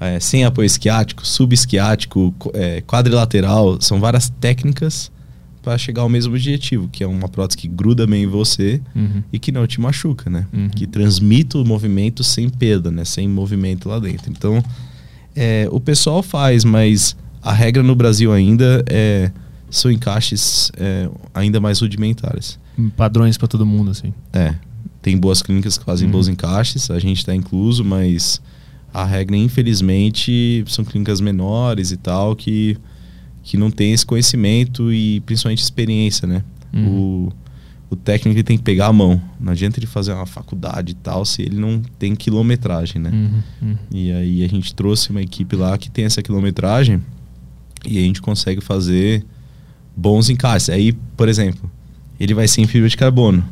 é, 0.00 0.18
sem 0.18 0.44
apoio 0.44 0.64
esquiático, 0.66 1.26
subesquiático, 1.26 2.34
qu- 2.38 2.50
é, 2.54 2.80
quadrilateral. 2.80 3.80
São 3.80 4.00
várias 4.00 4.30
técnicas 4.40 5.10
para 5.62 5.76
chegar 5.76 6.00
ao 6.02 6.08
mesmo 6.08 6.32
objetivo, 6.32 6.88
que 6.88 7.04
é 7.04 7.06
uma 7.06 7.28
prótese 7.28 7.58
que 7.58 7.68
gruda 7.68 8.06
bem 8.06 8.22
em 8.24 8.26
você 8.26 8.80
Uhum. 8.96 9.22
e 9.30 9.38
que 9.38 9.52
não 9.52 9.66
te 9.66 9.78
machuca, 9.78 10.30
né? 10.30 10.46
Uhum. 10.52 10.70
Que 10.70 10.86
transmita 10.86 11.58
o 11.58 11.64
movimento 11.66 12.24
sem 12.24 12.48
perda, 12.48 12.90
né? 12.90 13.04
Sem 13.04 13.28
movimento 13.28 13.86
lá 13.88 13.98
dentro. 13.98 14.30
Então, 14.30 14.64
é, 15.36 15.68
o 15.70 15.78
pessoal 15.78 16.22
faz, 16.22 16.64
mas 16.64 17.14
a 17.42 17.52
regra 17.52 17.82
no 17.82 17.94
Brasil 17.94 18.32
ainda 18.32 18.82
é 18.88 19.30
são 19.68 19.88
encaixes 19.90 20.72
é, 20.78 21.08
ainda 21.34 21.60
mais 21.60 21.78
rudimentares. 21.80 22.58
Padrões 22.96 23.36
para 23.38 23.46
todo 23.46 23.64
mundo, 23.66 23.90
assim. 23.92 24.12
É, 24.32 24.54
tem 25.02 25.16
boas 25.16 25.42
clínicas 25.42 25.76
que 25.78 25.84
fazem 25.84 26.06
Uhum. 26.06 26.12
bons 26.12 26.26
encaixes, 26.26 26.90
a 26.90 26.98
gente 26.98 27.18
está 27.18 27.34
incluso, 27.34 27.84
mas 27.84 28.40
a 28.92 29.04
regra, 29.04 29.36
infelizmente, 29.36 30.64
são 30.66 30.84
clínicas 30.84 31.20
menores 31.20 31.92
e 31.92 31.96
tal 31.96 32.34
que, 32.34 32.76
que 33.42 33.56
não 33.56 33.70
tem 33.70 33.92
esse 33.92 34.04
conhecimento 34.04 34.92
e 34.92 35.20
principalmente 35.20 35.62
experiência, 35.62 36.26
né? 36.26 36.42
Uhum. 36.72 36.88
O, 36.88 37.32
o 37.90 37.96
técnico 37.96 38.36
ele 38.36 38.44
tem 38.44 38.56
que 38.56 38.64
pegar 38.64 38.86
a 38.86 38.92
mão. 38.92 39.20
Não 39.38 39.52
adianta 39.52 39.78
ele 39.78 39.86
fazer 39.86 40.12
uma 40.12 40.26
faculdade 40.26 40.92
e 40.92 40.94
tal 40.94 41.24
se 41.24 41.42
ele 41.42 41.56
não 41.56 41.80
tem 41.98 42.14
quilometragem, 42.14 43.00
né? 43.00 43.10
Uhum. 43.10 43.68
Uhum. 43.68 43.76
E 43.92 44.12
aí 44.12 44.44
a 44.44 44.48
gente 44.48 44.74
trouxe 44.74 45.10
uma 45.10 45.22
equipe 45.22 45.54
lá 45.54 45.78
que 45.78 45.90
tem 45.90 46.04
essa 46.04 46.22
quilometragem 46.22 47.00
e 47.86 47.98
a 47.98 48.02
gente 48.02 48.20
consegue 48.20 48.60
fazer 48.60 49.24
bons 49.96 50.28
encaixes. 50.28 50.70
Aí, 50.70 50.92
por 51.16 51.28
exemplo, 51.28 51.70
ele 52.18 52.34
vai 52.34 52.48
ser 52.48 52.60
em 52.60 52.66
fibra 52.66 52.88
de 52.88 52.96
carbono, 52.96 53.44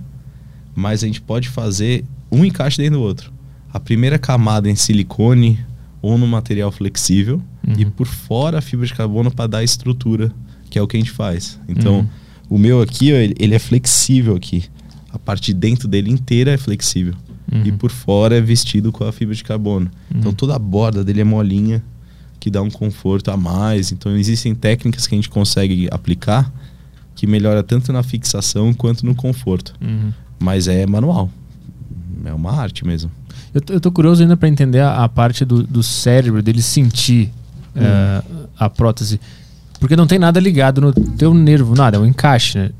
mas 0.74 1.02
a 1.02 1.06
gente 1.06 1.20
pode 1.20 1.48
fazer 1.48 2.04
um 2.30 2.44
encaixe 2.44 2.76
dentro 2.78 2.98
do 2.98 3.02
outro. 3.02 3.37
A 3.78 3.80
primeira 3.80 4.18
camada 4.18 4.68
em 4.68 4.74
silicone 4.74 5.56
ou 6.02 6.18
no 6.18 6.26
material 6.26 6.72
flexível 6.72 7.40
Uhum. 7.66 7.74
e 7.78 7.84
por 7.84 8.06
fora 8.08 8.58
a 8.58 8.60
fibra 8.60 8.84
de 8.86 8.92
carbono 8.92 9.30
para 9.30 9.46
dar 9.46 9.62
estrutura, 9.64 10.32
que 10.68 10.78
é 10.78 10.82
o 10.82 10.86
que 10.88 10.96
a 10.96 11.00
gente 11.00 11.12
faz. 11.12 11.60
Então, 11.68 11.98
Uhum. 12.00 12.08
o 12.50 12.58
meu 12.58 12.82
aqui, 12.82 13.12
ó, 13.12 13.16
ele, 13.16 13.34
ele 13.38 13.54
é 13.54 13.58
flexível 13.60 14.34
aqui. 14.34 14.64
A 15.12 15.18
parte 15.18 15.46
de 15.46 15.54
dentro 15.54 15.86
dele 15.86 16.10
inteira 16.10 16.50
é 16.52 16.56
flexível. 16.56 17.14
Uhum. 17.50 17.62
e 17.64 17.72
por 17.72 17.90
fora 17.90 18.36
é 18.36 18.40
vestido 18.42 18.90
com 18.92 19.04
a 19.04 19.12
fibra 19.12 19.34
de 19.34 19.42
carbono. 19.42 19.90
Então 20.14 20.34
toda 20.34 20.54
a 20.54 20.58
borda 20.58 21.02
dele 21.04 21.20
é 21.22 21.24
molinha, 21.24 21.82
que 22.38 22.50
dá 22.50 22.60
um 22.60 22.68
conforto 22.70 23.30
a 23.30 23.36
mais. 23.38 23.90
Então 23.92 24.14
existem 24.16 24.54
técnicas 24.54 25.06
que 25.06 25.14
a 25.14 25.18
gente 25.18 25.30
consegue 25.30 25.88
aplicar 25.90 26.52
que 27.14 27.26
melhora 27.26 27.62
tanto 27.62 27.90
na 27.92 28.02
fixação 28.02 28.74
quanto 28.74 29.06
no 29.06 29.14
conforto. 29.14 29.72
Uhum. 29.80 30.12
Mas 30.38 30.68
é 30.68 30.84
manual. 30.86 31.30
É 32.24 32.32
uma 32.34 32.52
arte 32.52 32.84
mesmo. 32.86 33.10
Eu, 33.54 33.60
tô- 33.60 33.72
eu 33.72 33.80
tô 33.80 33.90
curioso 33.90 34.22
ainda 34.22 34.36
para 34.36 34.48
entender 34.48 34.80
a, 34.80 35.04
a 35.04 35.08
parte 35.08 35.44
do, 35.44 35.62
do 35.62 35.82
cérebro, 35.82 36.42
dele 36.42 36.60
sentir 36.62 37.30
eh, 37.74 38.22
a 38.58 38.68
prótese. 38.68 39.20
Porque 39.80 39.94
não 39.96 40.06
tem 40.06 40.18
nada 40.18 40.38
ligado 40.40 40.80
no 40.80 40.92
teu 40.92 41.32
nervo, 41.32 41.74
nada, 41.74 41.96
é 41.96 42.00
um 42.00 42.06
encaixe, 42.06 42.58
né? 42.58 42.70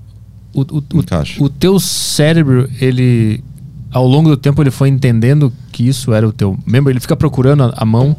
O, 0.52 0.62
o, 0.62 0.82
Encaixe. 0.98 1.42
o 1.42 1.48
teu 1.48 1.78
cérebro, 1.78 2.68
ele, 2.80 3.42
ao 3.92 4.06
longo 4.06 4.28
do 4.30 4.36
tempo, 4.36 4.60
ele 4.62 4.70
foi 4.70 4.88
entendendo 4.88 5.52
que 5.70 5.86
isso 5.86 6.12
era 6.12 6.26
o 6.26 6.32
teu 6.32 6.58
membro, 6.66 6.90
ele 6.92 6.98
fica 7.00 7.16
procurando 7.16 7.64
a, 7.64 7.74
a 7.76 7.84
mão 7.84 8.16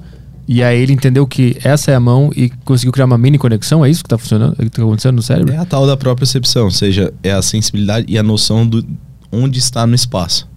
e 0.47 0.63
aí 0.63 0.79
ele 0.81 0.93
entendeu 0.93 1.27
que 1.27 1.57
essa 1.63 1.91
é 1.91 1.95
a 1.95 1.99
mão 1.99 2.31
e 2.35 2.49
conseguiu 2.63 2.91
criar 2.93 3.05
uma 3.05 3.17
mini 3.17 3.37
conexão, 3.37 3.83
é 3.83 3.89
isso 3.89 4.01
que 4.01 4.09
tá 4.09 4.17
funcionando, 4.17 4.55
que 4.55 4.69
tá 4.69 4.81
acontecendo 4.81 5.15
no 5.17 5.21
cérebro? 5.21 5.53
É 5.53 5.57
a 5.57 5.65
tal 5.65 5.85
da 5.85 5.97
própria 5.97 6.21
percepção, 6.25 6.65
ou 6.65 6.71
seja, 6.71 7.13
é 7.21 7.31
a 7.31 7.41
sensibilidade 7.41 8.05
e 8.09 8.17
a 8.17 8.23
noção 8.23 8.65
do 8.65 8.83
onde 9.31 9.59
está 9.59 9.85
no 9.85 9.93
espaço. 9.93 10.47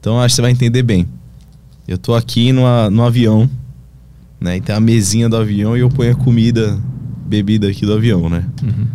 Então 0.00 0.18
acho 0.20 0.32
que 0.32 0.36
você 0.36 0.42
vai 0.42 0.50
entender 0.50 0.82
bem. 0.82 1.06
Eu 1.86 1.98
tô 1.98 2.14
aqui 2.14 2.52
numa, 2.52 2.88
no 2.88 3.02
avião, 3.02 3.50
né? 4.40 4.56
E 4.56 4.60
tem 4.60 4.74
a 4.74 4.80
mesinha 4.80 5.28
do 5.28 5.36
avião 5.36 5.76
e 5.76 5.80
eu 5.80 5.88
ponho 5.88 6.12
a 6.12 6.14
comida, 6.14 6.78
bebida 7.26 7.68
aqui 7.68 7.84
do 7.84 7.92
avião, 7.92 8.28
né? 8.28 8.44
Uhum. 8.62 8.86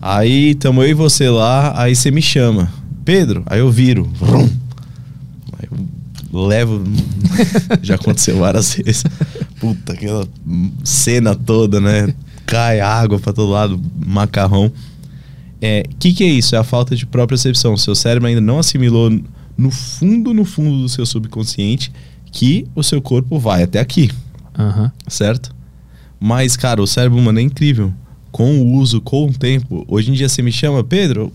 Aí 0.00 0.54
tamo 0.56 0.82
eu 0.82 0.88
e 0.88 0.94
você 0.94 1.28
lá, 1.28 1.80
aí 1.80 1.94
você 1.94 2.10
me 2.10 2.20
chama. 2.20 2.72
Pedro, 3.04 3.42
aí 3.46 3.60
eu 3.60 3.70
viro. 3.70 4.04
Vrum. 4.14 4.48
Aí 5.58 5.68
eu 5.70 6.46
levo. 6.46 6.82
Já 7.82 7.94
aconteceu 7.94 8.38
várias 8.38 8.74
vezes. 8.74 9.04
Puta, 9.60 9.92
aquela 9.92 10.26
cena 10.82 11.36
toda, 11.36 11.80
né? 11.80 12.12
Cai 12.44 12.80
água 12.80 13.20
pra 13.20 13.32
todo 13.32 13.50
lado, 13.50 13.80
macarrão. 14.04 14.72
É, 15.60 15.84
que 16.00 16.12
que 16.12 16.24
é 16.24 16.28
isso? 16.28 16.56
É 16.56 16.58
a 16.58 16.64
falta 16.64 16.96
de 16.96 17.06
própria 17.06 17.36
percepção. 17.36 17.76
Seu 17.76 17.94
cérebro 17.94 18.28
ainda 18.28 18.40
não 18.40 18.58
assimilou 18.58 19.10
no 19.56 19.70
fundo, 19.70 20.34
no 20.34 20.44
fundo 20.44 20.82
do 20.82 20.88
seu 20.88 21.06
subconsciente 21.06 21.92
que 22.32 22.66
o 22.74 22.82
seu 22.82 23.00
corpo 23.00 23.38
vai 23.38 23.62
até 23.62 23.78
aqui 23.78 24.10
Aham. 24.58 24.90
certo? 25.06 25.54
Mas, 26.18 26.56
cara, 26.56 26.82
o 26.82 26.86
cérebro 26.86 27.18
humano 27.18 27.38
é 27.38 27.42
incrível. 27.42 27.92
Com 28.30 28.58
o 28.60 28.74
uso, 28.76 29.00
com 29.00 29.26
o 29.26 29.32
tempo. 29.32 29.84
Hoje 29.88 30.10
em 30.10 30.14
dia 30.14 30.28
você 30.28 30.40
me 30.40 30.50
chama, 30.52 30.82
Pedro, 30.82 31.32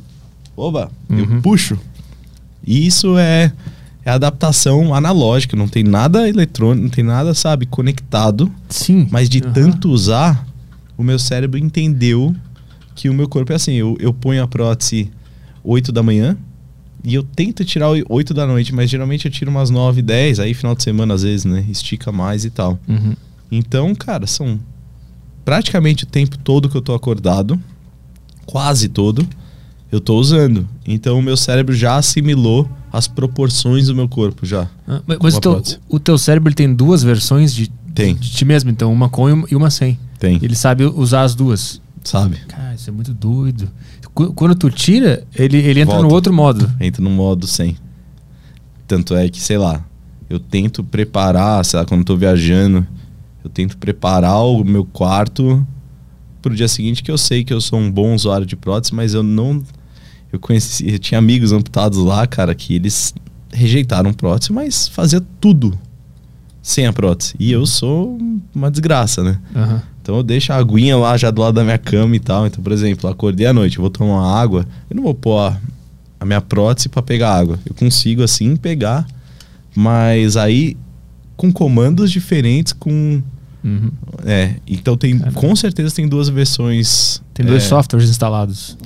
oba, 0.56 0.90
Uhum. 1.10 1.20
eu 1.36 1.42
puxo. 1.42 1.78
E 2.66 2.88
isso 2.88 3.18
é, 3.18 3.52
é 4.04 4.10
adaptação 4.10 4.96
analógica, 4.96 5.56
não 5.56 5.68
tem 5.68 5.84
nada 5.84 6.28
eletrônico, 6.28 6.84
não 6.84 6.90
tem 6.90 7.04
nada, 7.04 7.34
sabe, 7.34 7.66
conectado. 7.66 8.52
Sim. 8.70 9.08
Mas 9.12 9.30
de 9.30 9.42
Aham. 9.44 9.54
tanto 9.54 9.90
usar, 9.90 10.46
o 10.98 11.04
meu 11.04 11.20
cérebro 11.20 11.60
entendeu 11.60 12.36
que 12.96 13.10
o 13.10 13.14
meu 13.14 13.28
corpo 13.30 13.52
é 13.52 13.56
assim. 13.56 13.74
Eu, 13.74 13.96
eu 14.00 14.12
ponho 14.14 14.42
a 14.42 14.48
prótese 14.48 15.12
8 15.64 15.92
da 15.92 16.02
manhã 16.02 16.36
e 17.04 17.14
eu 17.14 17.24
tento 17.24 17.64
tirar 17.64 17.90
8 18.10 18.34
da 18.34 18.46
noite, 18.46 18.74
mas 18.74 18.90
geralmente 18.90 19.26
eu 19.26 19.32
tiro 19.32 19.50
umas 19.52 19.70
9, 19.70 20.02
10, 20.02 20.40
aí 20.40 20.54
final 20.54 20.76
de 20.76 20.84
semana 20.84 21.14
às 21.14 21.24
vezes, 21.24 21.46
né? 21.46 21.64
Estica 21.70 22.12
mais 22.12 22.44
e 22.46 22.50
tal. 22.50 22.80
Uhum. 22.88 23.14
Então, 23.52 23.94
cara, 23.96 24.28
são 24.28 24.60
praticamente 25.46 26.04
o 26.04 26.08
tempo 26.08 26.38
todo 26.38 26.68
que 26.70 26.76
eu 26.76 26.82
tô 26.82 26.94
acordado, 26.94 27.60
quase 28.46 28.90
todo, 28.90 29.28
eu 29.92 30.00
tô 30.02 30.18
usando. 30.20 30.68
Então 30.86 31.18
o 31.18 31.22
meu 31.22 31.38
cérebro 31.38 31.74
já 31.74 31.96
assimilou 31.96 32.70
as 32.92 33.08
proporções 33.08 33.88
do 33.88 33.96
meu 33.96 34.08
corpo 34.10 34.46
já. 34.46 34.68
Ah, 34.88 35.02
mas 35.22 35.36
o 35.36 35.40
teu, 35.42 35.64
o 35.90 36.00
teu 36.00 36.18
cérebro 36.18 36.54
tem 36.54 36.74
duas 36.74 37.04
versões 37.04 37.54
de, 37.54 37.70
Tem. 37.94 38.16
de 38.16 38.30
ti 38.32 38.44
mesmo, 38.46 38.70
então, 38.70 38.92
uma 38.92 39.08
com 39.10 39.30
e 39.30 39.34
uma- 39.34 39.48
e 39.52 39.56
uma 39.56 39.70
sem. 39.70 39.98
Tem, 40.20 40.40
Ele 40.42 40.56
sabe 40.56 40.84
usar 40.86 41.22
as 41.24 41.36
duas. 41.36 41.82
sabe? 42.04 42.38
Cara, 42.48 42.74
isso 42.74 42.90
é 42.90 42.94
muito 42.94 43.14
doido. 43.14 43.70
Qu- 44.18 44.34
Quando 44.34 44.56
tu 44.56 44.72
tira, 44.72 45.24
ele, 45.36 45.58
ele 45.58 45.82
entra 45.82 45.94
Volta. 45.94 46.08
no 46.10 46.14
outro 46.16 46.34
modo. 46.34 46.72
Entra 46.80 47.04
no 47.04 47.10
modo 47.12 47.46
sem. 47.46 47.78
Tanto 48.88 49.16
é 49.16 49.30
que, 49.30 49.40
sei 49.40 49.60
lá, 49.60 49.86
eu 50.28 50.40
tento 50.40 50.84
preparar, 50.84 51.64
sei 51.64 51.80
lá, 51.80 51.86
quando 51.86 52.00
eu 52.00 52.06
tô 52.06 52.18
viajando, 52.18 52.86
eu 53.44 53.50
tento 53.52 53.78
preparar 53.78 54.44
o 54.44 54.64
meu 54.64 54.84
quarto 54.84 55.64
pro 56.42 56.56
dia 56.56 56.68
seguinte 56.68 57.04
que 57.04 57.12
eu 57.12 57.18
sei 57.18 57.44
que 57.44 57.54
eu 57.54 57.62
sou 57.62 57.78
um 57.78 57.92
bom 57.92 58.16
usuário 58.16 58.46
de 58.48 58.56
prótese, 58.56 58.96
mas 58.96 59.14
eu 59.14 59.22
não 59.22 59.62
eu 60.34 60.40
conheci, 60.40 60.90
eu 60.90 60.98
tinha 60.98 61.20
amigos 61.20 61.52
amputados 61.52 62.00
lá, 62.00 62.26
cara, 62.26 62.56
que 62.56 62.74
eles 62.74 63.14
rejeitaram 63.54 64.12
prótese, 64.14 64.52
mas 64.52 64.88
fazia 64.88 65.22
tudo 65.40 65.78
sem 66.62 66.88
a 66.88 66.92
prótese. 66.94 67.36
E 67.40 67.52
eu 67.52 67.68
sou 67.68 68.18
uma 68.54 68.72
desgraça, 68.72 69.24
né? 69.24 69.40
Aham. 69.56 69.84
Então 70.08 70.16
eu 70.16 70.24
deixo 70.24 70.54
a 70.54 70.56
aguinha 70.56 70.96
lá 70.96 71.18
já 71.18 71.30
do 71.30 71.42
lado 71.42 71.56
da 71.56 71.66
minha 71.66 71.78
cama 71.78 72.16
e 72.16 72.20
tal. 72.22 72.48
Então, 72.48 72.64
por 72.64 72.72
exemplo, 72.72 73.10
acordei 73.10 73.46
à 73.46 73.52
noite, 73.52 73.78
vou 73.78 73.90
tomar 73.90 74.14
uma 74.14 74.40
água, 74.40 74.66
eu 74.90 74.96
não 74.96 75.04
vou 75.04 75.14
pôr 75.14 75.38
a, 75.38 75.58
a 76.18 76.26
minha 76.26 76.40
prótese 76.40 76.88
para 76.88 77.02
pegar 77.02 77.34
água. 77.38 77.60
Eu 77.66 77.76
consigo 77.76 78.24
assim 78.24 78.56
pegar, 78.56 79.06
mas 79.76 80.38
aí 80.38 80.78
com 81.36 81.52
comandos 81.52 82.10
diferentes, 82.10 82.72
com 82.72 83.22
Uhum. 83.64 83.92
é, 84.24 84.56
então 84.66 84.96
tem 84.96 85.18
Caramba. 85.20 85.38
com 85.42 85.54
certeza 85.54 85.94
tem 85.94 86.08
duas 86.08 86.30
versões. 86.30 87.22
Tem 87.34 87.46
dois 87.46 87.64
é, 87.66 87.68
softwares 87.68 88.10
instalados. 88.10 88.78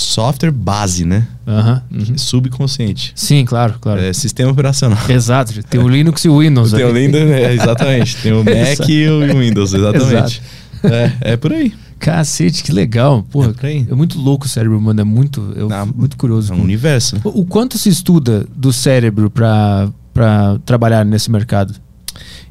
Software 0.00 0.52
base, 0.52 1.04
né? 1.04 1.26
Aham. 1.44 1.82
uhum. 1.92 2.16
Subconsciente. 2.16 3.12
Sim, 3.16 3.44
claro, 3.44 3.74
claro. 3.80 4.00
É, 4.00 4.12
sistema 4.12 4.52
operacional. 4.52 4.98
Exato. 5.10 5.52
Tem 5.64 5.80
o 5.80 5.88
Linux 5.88 6.24
e 6.24 6.28
o 6.28 6.38
Windows. 6.38 6.70
Tem 6.72 6.84
o. 6.84 6.94
Windows, 6.94 7.28
é, 7.30 7.52
exatamente. 7.54 8.16
Tem 8.18 8.32
o 8.32 8.44
Mac 8.44 8.88
e 8.88 9.08
o 9.08 9.38
Windows, 9.40 9.74
exatamente. 9.74 10.40
É, 10.84 11.32
é 11.32 11.36
por 11.36 11.52
aí. 11.52 11.74
Cacete, 11.98 12.62
que 12.62 12.70
legal. 12.70 13.24
Porra, 13.24 13.52
É 13.64 13.78
é 13.90 13.94
muito 13.94 14.20
louco 14.20 14.46
o 14.46 14.48
cérebro 14.48 14.78
humano, 14.78 15.00
é 15.00 15.04
muito, 15.04 15.52
eu 15.56 15.68
Ah, 15.72 15.84
muito 15.84 16.16
curioso. 16.16 16.52
É 16.52 16.56
um 16.56 16.62
universo. 16.62 17.16
O 17.24 17.40
o 17.40 17.44
quanto 17.44 17.76
se 17.76 17.88
estuda 17.88 18.46
do 18.54 18.72
cérebro 18.72 19.28
para 19.28 19.88
para 20.14 20.58
trabalhar 20.64 21.04
nesse 21.04 21.30
mercado? 21.30 21.74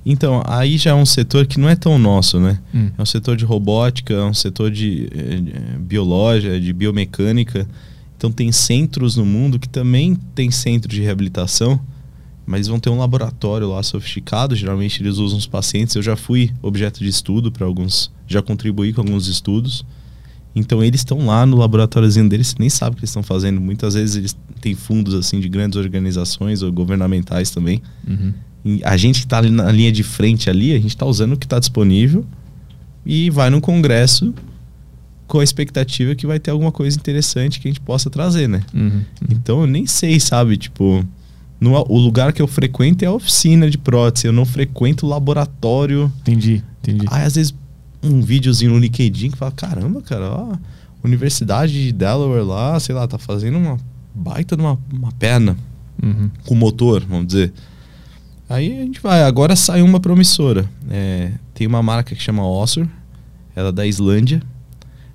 Então, 0.10 0.42
aí 0.46 0.78
já 0.78 0.92
é 0.92 0.94
um 0.94 1.06
setor 1.06 1.46
que 1.46 1.60
não 1.60 1.68
é 1.68 1.76
tão 1.76 2.00
nosso, 2.00 2.40
né? 2.40 2.62
Hum. 2.74 2.90
É 2.98 3.02
um 3.02 3.06
setor 3.06 3.36
de 3.36 3.44
robótica, 3.44 4.14
é 4.14 4.24
um 4.24 4.34
setor 4.34 4.72
de, 4.72 5.10
eh, 5.14 5.36
de 5.36 5.80
biológica, 5.80 6.58
de 6.58 6.72
biomecânica. 6.72 7.68
Então 8.16 8.32
tem 8.32 8.50
centros 8.54 9.18
no 9.18 9.26
mundo 9.26 9.60
que 9.60 9.68
também 9.68 10.16
tem 10.34 10.50
centro 10.50 10.90
de 10.90 11.02
reabilitação, 11.02 11.78
mas 12.46 12.68
vão 12.68 12.80
ter 12.80 12.90
um 12.90 12.98
laboratório 12.98 13.68
lá 13.68 13.84
sofisticado. 13.84 14.56
Geralmente 14.56 15.04
eles 15.04 15.18
usam 15.18 15.38
os 15.38 15.46
pacientes. 15.46 15.94
Eu 15.94 16.02
já 16.02 16.16
fui 16.16 16.52
objeto 16.62 17.00
de 17.00 17.10
estudo 17.10 17.52
para 17.52 17.66
alguns, 17.66 18.10
já 18.26 18.42
contribuí 18.42 18.94
com 18.94 19.02
alguns 19.02 19.28
estudos. 19.28 19.86
Então 20.56 20.82
eles 20.82 21.02
estão 21.02 21.26
lá 21.26 21.46
no 21.46 21.58
laboratóriozinho 21.58 22.30
deles, 22.30 22.48
você 22.48 22.56
nem 22.60 22.70
sabe 22.70 22.94
o 22.94 22.96
que 22.96 23.02
eles 23.02 23.10
estão 23.10 23.24
fazendo. 23.24 23.60
Muitas 23.60 23.94
vezes 23.94 24.16
eles 24.16 24.38
têm 24.62 24.74
fundos 24.74 25.14
assim 25.14 25.42
de 25.42 25.50
grandes 25.50 25.78
organizações 25.78 26.62
ou 26.62 26.72
governamentais 26.72 27.52
também. 27.52 27.82
Uhum. 28.08 28.34
A 28.84 28.98
gente 28.98 29.20
que 29.20 29.26
está 29.26 29.38
ali 29.38 29.50
na 29.50 29.72
linha 29.72 29.92
de 29.92 30.04
frente 30.04 30.50
ali, 30.50 30.72
a 30.74 30.78
gente 30.80 30.90
está 30.90 31.06
usando 31.06 31.34
o 31.34 31.38
que 31.38 31.46
está 31.46 31.60
disponível 31.60 32.26
e 33.06 33.30
vai 33.30 33.50
no 33.50 33.62
congresso 33.62 34.34
com 35.28 35.40
a 35.40 35.44
expectativa 35.44 36.16
que 36.16 36.26
vai 36.26 36.40
ter 36.40 36.52
alguma 36.52 36.72
coisa 36.72 36.98
interessante 36.98 37.60
que 37.60 37.68
a 37.68 37.72
gente 37.72 37.82
possa 37.82 38.10
trazer, 38.10 38.48
né? 38.48 38.62
Uhum. 38.74 38.82
Uhum. 38.84 39.02
Então 39.30 39.62
eu 39.62 39.68
nem 39.68 39.86
sei, 39.86 40.20
sabe? 40.20 40.56
Tipo, 40.58 41.06
no, 41.60 41.74
o 41.90 41.98
lugar 41.98 42.32
que 42.32 42.42
eu 42.42 42.48
frequento 42.48 43.04
é 43.04 43.08
a 43.08 43.12
oficina 43.12 43.70
de 43.70 43.78
prótese, 43.78 44.28
eu 44.28 44.34
não 44.34 44.46
frequento 44.46 45.06
o 45.06 45.10
laboratório. 45.10 46.12
Entendi, 46.22 46.64
entendi. 46.82 47.06
Aí 47.10 47.24
às 47.24 47.36
vezes 47.36 47.54
um 48.02 48.22
videozinho 48.22 48.72
no 48.72 48.80
LinkedIn 48.80 49.32
que 49.32 49.38
fala: 49.38 49.52
caramba, 49.52 50.02
cara, 50.02 50.30
ó, 50.32 50.56
Universidade 51.04 51.74
de 51.74 51.92
Delaware 51.92 52.46
lá, 52.46 52.80
sei 52.80 52.96
lá, 52.96 53.08
tá 53.08 53.18
fazendo 53.18 53.58
uma 53.58 53.78
baita 54.14 54.56
de 54.56 54.62
uma, 54.62 54.78
uma 54.92 55.12
perna 55.12 55.58
Uhum. 56.02 56.30
com 56.46 56.54
motor, 56.54 57.04
vamos 57.10 57.26
dizer. 57.28 57.52
Aí 58.50 58.80
a 58.80 58.82
gente 58.84 59.02
vai. 59.02 59.24
Agora 59.24 59.56
saiu 59.56 59.86
uma 59.86 60.00
promissora. 60.00 60.70
É, 60.90 61.32
tem 61.54 61.68
uma 61.68 61.84
marca 61.84 62.16
que 62.16 62.22
chama 62.22 62.48
Ossur, 62.48 62.88
ela 63.56 63.70
é 63.70 63.72
da 63.72 63.86
Islândia. 63.86 64.42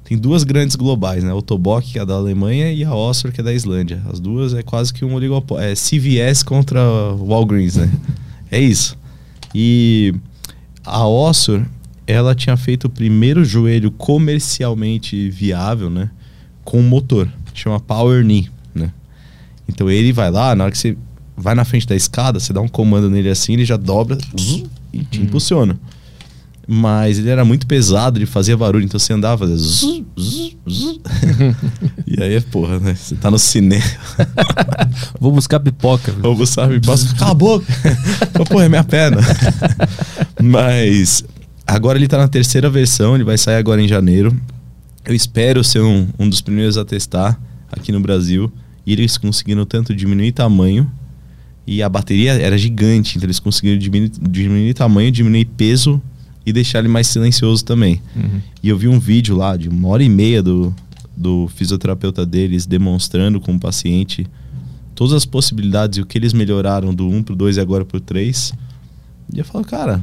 Tem 0.04 0.18
duas 0.18 0.44
grandes 0.44 0.76
globais, 0.76 1.24
né? 1.24 1.30
A 1.30 1.34
Otobok, 1.34 1.92
que 1.92 1.98
é 1.98 2.04
da 2.04 2.14
Alemanha, 2.14 2.70
e 2.72 2.84
a 2.84 2.94
Ossur, 2.94 3.32
que 3.32 3.40
é 3.40 3.44
da 3.44 3.52
Islândia. 3.52 4.02
As 4.12 4.20
duas 4.20 4.52
é 4.52 4.62
quase 4.62 4.92
que 4.92 5.04
um 5.04 5.14
oligopólio. 5.14 5.64
É 5.64 5.74
CVS 5.74 6.42
contra 6.42 6.80
Walgreens, 7.14 7.76
né? 7.76 7.90
é 8.50 8.60
isso. 8.60 8.98
E 9.54 10.14
a 10.84 11.06
Ossur, 11.06 11.64
ela 12.06 12.34
tinha 12.34 12.56
feito 12.56 12.84
o 12.84 12.90
primeiro 12.90 13.44
joelho 13.44 13.90
comercialmente 13.90 15.30
viável, 15.30 15.88
né? 15.88 16.10
Com 16.64 16.82
motor. 16.82 17.28
Chama 17.54 17.80
Power 17.80 18.22
Knee, 18.24 18.50
né? 18.74 18.92
Então 19.68 19.88
ele 19.88 20.12
vai 20.12 20.30
lá, 20.30 20.54
na 20.54 20.64
hora 20.64 20.72
que 20.72 20.78
você 20.78 20.96
vai 21.42 21.54
na 21.54 21.64
frente 21.64 21.86
da 21.86 21.94
escada, 21.96 22.40
você 22.40 22.52
dá 22.52 22.60
um 22.60 22.68
comando 22.68 23.10
nele 23.10 23.28
assim, 23.28 23.52
ele 23.54 23.64
já 23.64 23.76
dobra 23.76 24.16
zzz, 24.16 24.64
e 24.92 25.04
te 25.04 25.20
Hum. 25.20 25.24
impulsiona. 25.24 25.78
Mas 26.66 27.18
ele 27.18 27.28
era 27.28 27.44
muito 27.44 27.66
pesado, 27.66 28.18
ele 28.18 28.24
fazia 28.26 28.56
barulho, 28.56 28.84
então 28.84 28.98
você 28.98 29.12
andava, 29.12 29.38
fazia 29.46 29.56
zzz, 29.56 30.02
zzz, 30.18 30.56
zzz. 30.68 31.00
E 32.06 32.22
aí, 32.22 32.40
porra, 32.40 32.78
né? 32.78 32.94
Você 32.94 33.16
tá 33.16 33.30
no 33.30 33.38
cinema, 33.38 33.82
Vou 35.20 35.32
buscar 35.32 35.58
pipoca. 35.60 36.14
ou 36.22 36.36
você 36.36 36.52
sabe, 36.54 36.80
passa, 36.80 37.12
cala 37.16 37.32
a 37.32 37.34
boca. 37.34 37.66
Porra, 38.48 38.66
é 38.66 38.68
minha 38.68 38.84
perna. 38.84 39.18
Mas 40.40 41.24
agora 41.66 41.98
ele 41.98 42.08
tá 42.08 42.18
na 42.18 42.28
terceira 42.28 42.70
versão, 42.70 43.14
ele 43.14 43.24
vai 43.24 43.36
sair 43.38 43.56
agora 43.56 43.82
em 43.82 43.88
janeiro. 43.88 44.34
Eu 45.04 45.14
espero 45.14 45.64
ser 45.64 45.80
um, 45.80 46.06
um 46.18 46.28
dos 46.28 46.40
primeiros 46.40 46.78
a 46.78 46.84
testar 46.84 47.40
aqui 47.70 47.90
no 47.90 48.00
Brasil. 48.00 48.52
E 48.86 48.92
eles 48.92 49.16
conseguiram 49.16 49.64
tanto 49.64 49.94
diminuir 49.94 50.32
tamanho. 50.32 50.90
E 51.66 51.82
a 51.82 51.88
bateria 51.88 52.32
era 52.32 52.58
gigante, 52.58 53.16
então 53.16 53.26
eles 53.26 53.38
conseguiram 53.38 53.78
diminuir, 53.78 54.10
diminuir 54.20 54.74
tamanho, 54.74 55.10
diminuir 55.10 55.44
peso 55.44 56.00
e 56.44 56.52
deixar 56.52 56.80
ele 56.80 56.88
mais 56.88 57.06
silencioso 57.06 57.64
também. 57.64 58.00
Uhum. 58.16 58.40
E 58.62 58.68
eu 58.68 58.76
vi 58.76 58.88
um 58.88 58.98
vídeo 58.98 59.36
lá 59.36 59.56
de 59.56 59.68
uma 59.68 59.88
hora 59.88 60.02
e 60.02 60.08
meia 60.08 60.42
do, 60.42 60.74
do 61.16 61.48
fisioterapeuta 61.54 62.26
deles 62.26 62.66
demonstrando 62.66 63.40
com 63.40 63.54
o 63.54 63.60
paciente 63.60 64.26
todas 64.94 65.14
as 65.14 65.24
possibilidades 65.24 65.98
e 65.98 66.02
o 66.02 66.06
que 66.06 66.18
eles 66.18 66.32
melhoraram 66.32 66.92
do 66.92 67.08
1 67.08 67.22
pro 67.22 67.36
2 67.36 67.56
e 67.56 67.60
agora 67.60 67.84
pro 67.84 68.00
3. 68.00 68.52
E 69.32 69.38
eu 69.38 69.44
falo, 69.44 69.64
cara, 69.64 70.02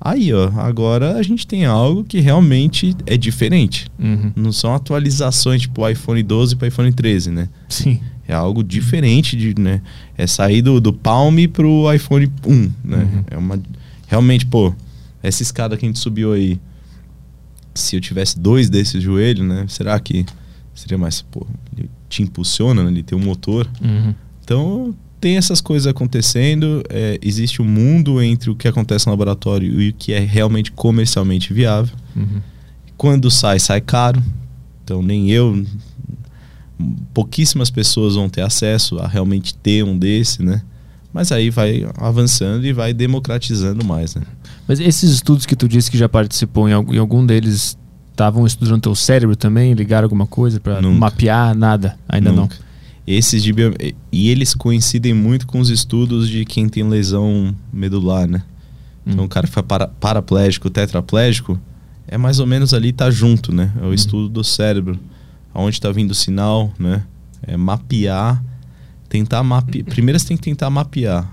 aí 0.00 0.32
ó, 0.32 0.50
agora 0.56 1.16
a 1.16 1.22
gente 1.22 1.46
tem 1.46 1.64
algo 1.66 2.04
que 2.04 2.20
realmente 2.20 2.96
é 3.06 3.16
diferente. 3.16 3.86
Uhum. 3.98 4.32
Não 4.34 4.52
são 4.52 4.74
atualizações 4.74 5.62
tipo 5.62 5.88
iPhone 5.88 6.22
12 6.22 6.56
para 6.56 6.68
iPhone 6.68 6.92
13, 6.92 7.30
né? 7.30 7.48
Sim. 7.68 8.00
É 8.28 8.34
algo 8.34 8.62
diferente 8.64 9.36
de, 9.36 9.54
né? 9.60 9.80
É 10.16 10.26
sair 10.26 10.62
do, 10.62 10.80
do 10.80 10.92
Palm 10.92 11.36
pro 11.52 11.92
iPhone 11.92 12.30
1, 12.44 12.72
né? 12.84 12.96
Uhum. 12.96 13.24
É 13.30 13.36
uma 13.36 13.60
realmente, 14.06 14.46
pô, 14.46 14.74
essa 15.22 15.42
escada 15.42 15.76
que 15.76 15.84
a 15.84 15.88
gente 15.88 15.98
subiu 15.98 16.32
aí, 16.32 16.60
se 17.74 17.96
eu 17.96 18.00
tivesse 18.00 18.38
dois 18.38 18.70
desses 18.70 19.02
joelhos, 19.02 19.46
né? 19.46 19.66
Será 19.68 19.98
que 20.00 20.24
seria 20.74 20.98
mais, 20.98 21.22
pô, 21.22 21.46
ele 21.76 21.90
te 22.08 22.22
impulsiona, 22.22 22.82
né? 22.82 22.90
Ele 22.90 23.02
tem 23.02 23.18
um 23.18 23.22
motor. 23.22 23.68
Uhum. 23.82 24.14
Então, 24.42 24.94
tem 25.20 25.36
essas 25.36 25.60
coisas 25.60 25.86
acontecendo, 25.86 26.82
é, 26.88 27.18
existe 27.22 27.60
um 27.60 27.64
mundo 27.64 28.22
entre 28.22 28.50
o 28.50 28.54
que 28.54 28.68
acontece 28.68 29.06
no 29.06 29.12
laboratório 29.12 29.80
e 29.80 29.88
o 29.90 29.92
que 29.92 30.12
é 30.12 30.20
realmente 30.20 30.70
comercialmente 30.72 31.52
viável. 31.52 31.94
Uhum. 32.14 32.40
Quando 32.96 33.30
sai, 33.30 33.58
sai 33.58 33.80
caro. 33.80 34.22
Então 34.84 35.02
nem 35.02 35.30
eu, 35.30 35.66
pouquíssimas 37.14 37.70
pessoas 37.70 38.14
vão 38.14 38.28
ter 38.28 38.42
acesso 38.42 38.98
a 38.98 39.06
realmente 39.06 39.54
ter 39.54 39.82
um 39.84 39.98
desse, 39.98 40.42
né? 40.42 40.62
Mas 41.12 41.32
aí 41.32 41.48
vai 41.48 41.88
avançando 41.96 42.66
e 42.66 42.72
vai 42.72 42.92
democratizando 42.92 43.84
mais, 43.84 44.14
né? 44.14 44.22
Mas 44.68 44.80
esses 44.80 45.10
estudos 45.10 45.46
que 45.46 45.56
tu 45.56 45.66
disse 45.66 45.90
que 45.90 45.96
já 45.96 46.08
participou, 46.08 46.68
em 46.68 46.98
algum, 46.98 47.24
deles 47.24 47.78
estavam 48.10 48.46
estudando 48.46 48.82
teu 48.82 48.94
cérebro 48.94 49.34
também? 49.36 49.72
Ligaram 49.72 50.04
alguma 50.04 50.26
coisa 50.26 50.60
para 50.60 50.82
mapear? 50.82 51.56
Nada, 51.56 51.98
ainda 52.08 52.32
Nunca. 52.32 52.56
Esses 53.06 53.42
de 53.42 53.52
bio... 53.52 53.72
E 54.10 54.28
eles 54.28 54.52
coincidem 54.52 55.14
muito 55.14 55.46
com 55.46 55.60
os 55.60 55.70
estudos 55.70 56.28
de 56.28 56.44
quem 56.44 56.68
tem 56.68 56.86
lesão 56.86 57.54
medular, 57.72 58.28
né? 58.28 58.42
Então 59.06 59.22
Hum. 59.22 59.26
o 59.26 59.28
cara 59.28 59.46
que 59.46 59.52
foi 59.52 59.62
para... 59.62 59.86
paraplégico, 59.86 60.68
tetraplégico, 60.68 61.58
é 62.08 62.18
mais 62.18 62.40
ou 62.40 62.46
menos 62.46 62.74
ali, 62.74 62.92
tá 62.92 63.10
junto, 63.10 63.54
né? 63.54 63.72
É 63.80 63.86
o 63.86 63.94
estudo 63.94 64.28
do 64.28 64.42
cérebro. 64.42 64.98
Aonde 65.56 65.80
tá 65.80 65.90
vindo 65.90 66.10
o 66.10 66.14
sinal, 66.14 66.70
né? 66.78 67.02
É 67.46 67.56
mapear, 67.56 68.42
tentar 69.08 69.42
mapear. 69.42 69.86
Primeiro 69.86 70.18
você 70.20 70.26
tem 70.26 70.36
que 70.36 70.42
tentar 70.42 70.68
mapear. 70.68 71.26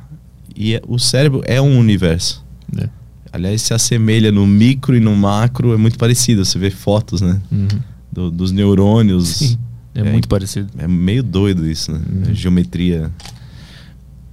E 0.55 0.75
é- 0.75 0.81
o 0.87 0.97
cérebro 0.97 1.41
é 1.45 1.59
um 1.61 1.77
universo. 1.77 2.41
É. 2.77 2.87
Aliás, 3.33 3.61
se 3.63 3.73
assemelha 3.73 4.31
no 4.31 4.47
micro 4.47 4.95
e 4.95 4.99
no 5.01 5.13
macro, 5.15 5.73
é 5.73 5.77
muito 5.77 5.97
parecido. 5.97 6.45
Você 6.45 6.57
vê 6.57 6.69
fotos, 6.69 7.19
né? 7.19 7.41
Uhum. 7.51 7.67
Do- 8.11 8.31
dos 8.31 8.51
neurônios. 8.53 9.27
Sim. 9.27 9.57
É, 9.93 9.99
É, 9.99 10.03
muito 10.11 10.27
parecido. 10.29 10.69
É 10.77 10.87
meio 10.87 11.21
doido 11.21 11.69
isso, 11.69 11.91
né? 11.91 11.99
Uhum. 12.09 12.31
É 12.31 12.33
Geometria. 12.33 13.11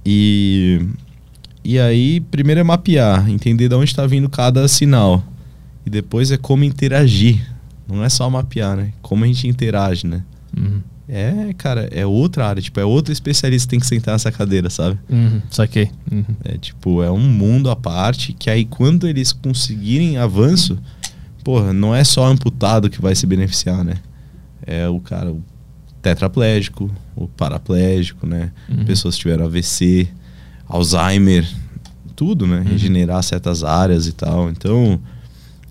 E, 0.05 0.81
e 1.63 1.77
aí, 1.79 2.19
primeiro 2.21 2.59
é 2.61 2.63
mapear, 2.63 3.29
entender 3.29 3.67
de 3.69 3.75
onde 3.75 3.85
está 3.91 4.05
vindo 4.07 4.29
cada 4.29 4.67
sinal. 4.67 5.23
E 5.85 5.89
depois 5.89 6.31
é 6.31 6.37
como 6.37 6.63
interagir. 6.63 7.45
Não 7.91 8.03
é 8.03 8.09
só 8.09 8.29
mapear, 8.29 8.75
né? 8.75 8.93
Como 9.01 9.23
a 9.23 9.27
gente 9.27 9.47
interage, 9.47 10.07
né? 10.07 10.23
Uhum. 10.57 10.81
É, 11.07 11.53
cara, 11.57 11.89
é 11.91 12.05
outra 12.05 12.47
área. 12.47 12.61
Tipo, 12.61 12.79
é 12.79 12.85
outro 12.85 13.11
especialista 13.11 13.67
que 13.67 13.71
tem 13.71 13.79
que 13.79 13.85
sentar 13.85 14.13
nessa 14.13 14.31
cadeira, 14.31 14.69
sabe? 14.69 14.97
Uhum. 15.09 15.41
Saquei. 15.49 15.91
Uhum. 16.09 16.23
É 16.43 16.57
tipo, 16.57 17.03
é 17.03 17.11
um 17.11 17.19
mundo 17.19 17.69
à 17.69 17.75
parte 17.75 18.33
que 18.33 18.49
aí 18.49 18.63
quando 18.63 19.07
eles 19.07 19.33
conseguirem 19.33 20.17
avanço, 20.17 20.79
porra, 21.43 21.73
não 21.73 21.93
é 21.93 22.03
só 22.03 22.25
amputado 22.25 22.89
que 22.89 23.01
vai 23.01 23.13
se 23.13 23.27
beneficiar, 23.27 23.83
né? 23.83 23.97
É 24.65 24.87
o 24.87 24.99
cara, 24.99 25.31
o 25.31 25.43
tetraplégico, 26.01 26.89
o 27.15 27.27
paraplégico, 27.27 28.25
né? 28.25 28.51
Uhum. 28.69 28.85
Pessoas 28.85 29.15
que 29.15 29.21
tiveram 29.21 29.45
AVC, 29.45 30.07
Alzheimer, 30.67 31.45
tudo, 32.15 32.47
né? 32.47 32.57
Uhum. 32.59 32.63
Regenerar 32.63 33.21
certas 33.23 33.63
áreas 33.63 34.07
e 34.07 34.13
tal. 34.13 34.49
Então, 34.49 34.99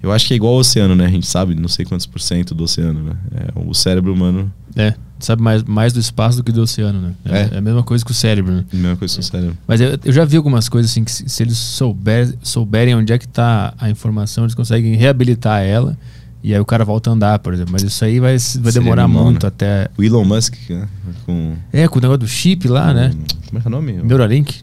eu 0.02 0.10
acho 0.12 0.26
que 0.26 0.34
é 0.34 0.36
igual 0.36 0.54
ao 0.54 0.60
oceano, 0.60 0.94
né? 0.96 1.06
A 1.06 1.10
gente 1.10 1.26
sabe 1.26 1.54
não 1.54 1.68
sei 1.68 1.84
quantos 1.84 2.06
por 2.06 2.20
cento 2.20 2.54
do 2.54 2.64
oceano, 2.64 3.02
né? 3.02 3.12
É, 3.34 3.52
o 3.68 3.74
cérebro 3.74 4.12
humano, 4.12 4.50
É, 4.76 4.94
sabe 5.18 5.42
mais, 5.42 5.62
mais 5.64 5.92
do 5.92 5.98
espaço 6.00 6.38
do 6.38 6.44
que 6.44 6.52
do 6.52 6.62
oceano, 6.62 7.00
né? 7.00 7.14
É, 7.24 7.38
É. 7.38 7.50
é 7.54 7.58
a 7.58 7.60
mesma 7.60 7.82
coisa 7.82 8.04
que 8.04 8.10
o 8.10 8.14
cérebro, 8.14 8.52
né? 8.52 8.64
a 8.72 8.76
mesma 8.76 8.96
coisa 8.96 9.14
que 9.14 9.20
o 9.20 9.24
cérebro. 9.24 9.56
Mas 9.66 9.80
eu, 9.80 9.98
eu 10.04 10.12
já 10.12 10.24
vi 10.24 10.36
algumas 10.36 10.68
coisas 10.68 10.90
assim 10.90 11.04
que 11.04 11.10
se, 11.12 11.28
se 11.28 11.42
eles 11.42 11.58
souber, 11.58 12.32
souberem 12.42 12.94
onde 12.94 13.12
é 13.12 13.18
que 13.18 13.26
tá 13.28 13.74
a 13.78 13.90
informação, 13.90 14.44
eles 14.44 14.54
conseguem 14.54 14.94
reabilitar 14.94 15.62
ela 15.62 15.98
e 16.42 16.54
aí 16.54 16.60
o 16.60 16.64
cara 16.64 16.84
volta 16.86 17.10
a 17.10 17.12
andar, 17.12 17.38
por 17.40 17.52
exemplo. 17.52 17.72
Mas 17.72 17.82
isso 17.82 18.02
aí 18.02 18.18
vai, 18.18 18.34
vai 18.60 18.72
demorar 18.72 19.04
animal, 19.04 19.24
muito 19.24 19.42
né? 19.42 19.48
até. 19.48 19.88
O 19.98 20.02
Elon 20.02 20.24
Musk, 20.24 20.54
né? 20.70 20.88
Com. 21.26 21.54
É, 21.70 21.86
com 21.86 21.98
o 21.98 22.00
negócio 22.00 22.18
do 22.20 22.28
chip 22.28 22.66
lá, 22.66 22.94
né? 22.94 23.10
Como 23.46 23.58
é 23.58 23.60
que 23.60 23.66
é 23.66 23.68
o 23.68 23.70
nome? 23.70 23.92
Neuralink. 23.92 24.62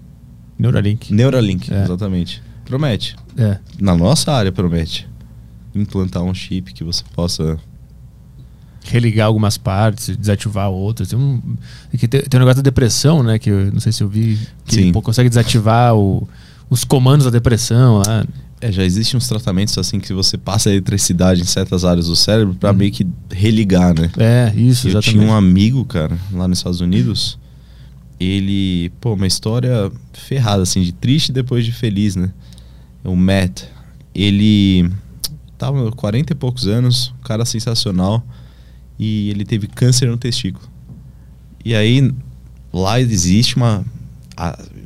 Neuralink. 0.58 1.14
Neuralink, 1.14 1.72
É. 1.72 1.84
exatamente. 1.84 2.42
Promete. 2.66 3.16
É. 3.38 3.58
Na 3.80 3.96
nossa 3.96 4.32
área, 4.32 4.52
promete. 4.52 5.08
Implantar 5.82 6.24
um 6.24 6.34
chip 6.34 6.74
que 6.74 6.84
você 6.84 7.04
possa. 7.16 7.58
Religar 8.84 9.28
algumas 9.28 9.58
partes, 9.58 10.16
desativar 10.16 10.70
outras. 10.70 11.10
Tem 11.10 11.20
um, 11.20 11.42
é 11.94 11.98
que 11.98 12.08
tem, 12.08 12.22
tem 12.22 12.38
um 12.40 12.44
negócio 12.44 12.58
da 12.58 12.62
depressão, 12.70 13.22
né? 13.22 13.38
Que 13.38 13.50
eu 13.50 13.72
não 13.72 13.82
sei 13.82 13.92
se 13.92 14.02
eu 14.02 14.08
vi. 14.08 14.40
Que 14.66 14.76
Sim. 14.76 14.92
pô, 14.94 15.02
consegue 15.02 15.28
desativar 15.28 15.94
o- 15.94 16.28
os 16.70 16.86
comandos 16.86 17.26
da 17.26 17.32
depressão 17.32 17.98
lá. 17.98 18.26
É, 18.62 18.72
já 18.72 18.84
existem 18.84 19.18
uns 19.18 19.28
tratamentos 19.28 19.78
assim 19.78 20.00
que 20.00 20.14
você 20.14 20.38
passa 20.38 20.70
eletricidade 20.70 21.42
em 21.42 21.44
certas 21.46 21.84
áreas 21.84 22.08
do 22.08 22.16
cérebro 22.16 22.56
pra 22.56 22.72
Uhum. 22.72 22.78
meio 22.78 22.92
que 22.92 23.06
religar, 23.30 23.94
né? 23.94 24.10
É, 24.18 24.54
isso, 24.56 24.88
Eu 24.88 24.92
exatamente. 24.92 25.12
tinha 25.20 25.22
um 25.32 25.36
amigo, 25.36 25.84
cara, 25.84 26.18
lá 26.32 26.48
nos 26.48 26.60
Estados 26.60 26.80
Unidos. 26.80 27.38
Ele, 28.20 28.90
pô, 29.02 29.14
uma 29.14 29.28
história 29.28 29.92
ferrada, 30.14 30.64
assim, 30.64 30.82
de 30.82 30.92
triste 30.94 31.32
depois 31.32 31.66
de 31.66 31.72
feliz, 31.74 32.16
né? 32.16 32.32
O 33.04 33.16
Matt. 33.18 33.64
Ele 34.16 34.90
tava 35.58 35.84
com 35.84 35.96
40 35.96 36.34
e 36.34 36.36
poucos 36.36 36.68
anos, 36.68 37.14
um 37.20 37.24
cara 37.24 37.46
sensacional. 37.46 38.24
E 39.00 39.30
ele 39.30 39.46
teve 39.46 39.68
câncer 39.68 40.08
no 40.10 40.18
testículo. 40.18 40.68
E 41.64 41.76
aí, 41.76 42.12
lá 42.74 43.00
existe 43.00 43.56
uma, 43.56 43.86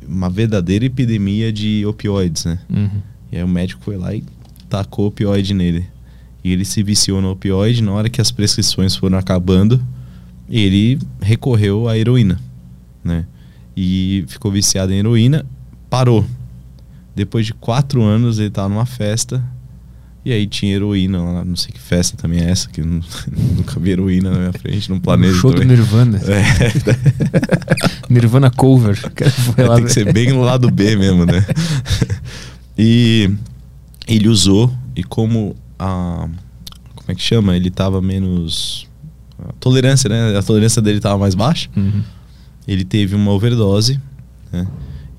uma 0.06 0.28
verdadeira 0.28 0.84
epidemia 0.84 1.52
de 1.52 1.84
opioides, 1.86 2.44
né? 2.44 2.58
Uhum. 2.68 3.02
E 3.30 3.36
aí 3.36 3.42
o 3.42 3.48
médico 3.48 3.82
foi 3.82 3.96
lá 3.96 4.14
e 4.14 4.22
tacou 4.68 5.06
opioide 5.06 5.54
nele. 5.54 5.86
E 6.44 6.52
ele 6.52 6.64
se 6.64 6.82
viciou 6.82 7.22
no 7.22 7.30
opioide 7.30 7.82
na 7.82 7.92
hora 7.92 8.10
que 8.10 8.20
as 8.20 8.30
prescrições 8.30 8.96
foram 8.96 9.16
acabando. 9.16 9.82
Ele 10.48 10.98
recorreu 11.20 11.88
à 11.88 11.96
heroína, 11.96 12.40
né? 13.02 13.24
E 13.74 14.24
ficou 14.28 14.50
viciado 14.50 14.92
em 14.92 14.98
heroína, 14.98 15.46
parou. 15.88 16.26
Depois 17.14 17.46
de 17.46 17.54
quatro 17.54 18.02
anos 18.02 18.38
ele 18.38 18.50
tava 18.50 18.68
numa 18.68 18.84
festa 18.84 19.42
e 20.24 20.32
aí 20.32 20.46
tinha 20.46 20.74
heroína 20.74 21.20
lá, 21.20 21.44
não 21.44 21.56
sei 21.56 21.72
que 21.72 21.80
festa 21.80 22.16
também 22.16 22.40
é 22.40 22.50
essa, 22.50 22.68
que 22.68 22.80
nu- 22.82 23.02
nunca 23.56 23.78
vi 23.80 23.90
heroína 23.90 24.30
na 24.30 24.38
minha 24.38 24.52
frente, 24.52 24.88
num 24.90 25.00
planeta. 25.00 25.32
Um 25.34 25.36
show 25.38 25.50
do 25.50 25.60
também. 25.60 25.76
Nirvana. 25.76 26.20
É, 26.26 26.42
Nirvana 28.12 28.50
cover. 28.50 28.98
Lá 29.58 29.76
tem 29.76 29.84
que 29.84 29.92
ser 29.92 30.12
bem 30.12 30.30
no 30.32 30.42
lado 30.42 30.70
B 30.70 30.96
mesmo, 30.96 31.24
né? 31.26 31.44
e 32.78 33.30
ele 34.06 34.28
usou, 34.28 34.72
e 34.94 35.02
como 35.02 35.56
a. 35.78 36.28
Como 36.94 37.10
é 37.10 37.14
que 37.14 37.22
chama? 37.22 37.56
Ele 37.56 37.70
tava 37.70 38.00
menos. 38.00 38.86
A 39.38 39.52
tolerância, 39.58 40.08
né? 40.08 40.36
A 40.38 40.42
tolerância 40.42 40.80
dele 40.80 41.00
tava 41.00 41.18
mais 41.18 41.34
baixa. 41.34 41.68
Uhum. 41.76 42.02
Ele 42.68 42.84
teve 42.84 43.14
uma 43.16 43.32
overdose, 43.32 43.98
né? 44.52 44.66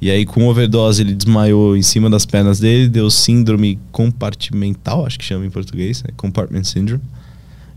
E 0.04 0.12
aí, 0.12 0.26
com 0.26 0.46
overdose, 0.48 1.02
ele 1.02 1.14
desmaiou 1.14 1.78
em 1.78 1.82
cima 1.82 2.10
das 2.10 2.26
pernas 2.26 2.60
dele, 2.60 2.90
deu 2.90 3.10
síndrome 3.10 3.80
compartimental, 3.92 5.06
acho 5.06 5.18
que 5.18 5.24
chama 5.24 5.46
em 5.46 5.50
português, 5.50 6.04
né? 6.04 6.10
Compartment 6.18 6.64
Syndrome. 6.66 7.02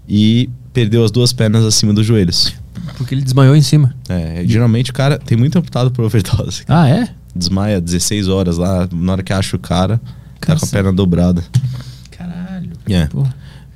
E 0.09 0.51
perdeu 0.73 1.05
as 1.05 1.11
duas 1.11 1.33
pernas 1.33 1.65
acima 1.65 1.93
dos 1.95 2.05
joelhos. 2.05 2.53
Porque 2.97 3.15
ele 3.15 3.23
desmaiou 3.23 3.55
em 3.55 3.63
cima. 3.63 3.95
É, 4.09 4.43
geralmente 4.47 4.91
o 4.91 4.95
cara 4.95 5.19
tem 5.19 5.37
muito 5.39 5.57
amputado 5.59 5.91
por 5.91 6.05
overdose. 6.05 6.65
Ah, 6.69 6.89
é? 6.89 7.09
desmaia 7.35 7.81
16 7.81 8.29
horas 8.29 8.57
lá, 8.57 8.89
na 8.93 9.13
hora 9.13 9.23
que 9.23 9.33
acha 9.33 9.55
o 9.57 9.59
cara, 9.59 10.01
tá 10.41 10.57
com 10.57 10.65
a 10.65 10.69
perna 10.69 10.93
dobrada. 10.93 11.45
É. 12.89 13.07
Pô. 13.07 13.27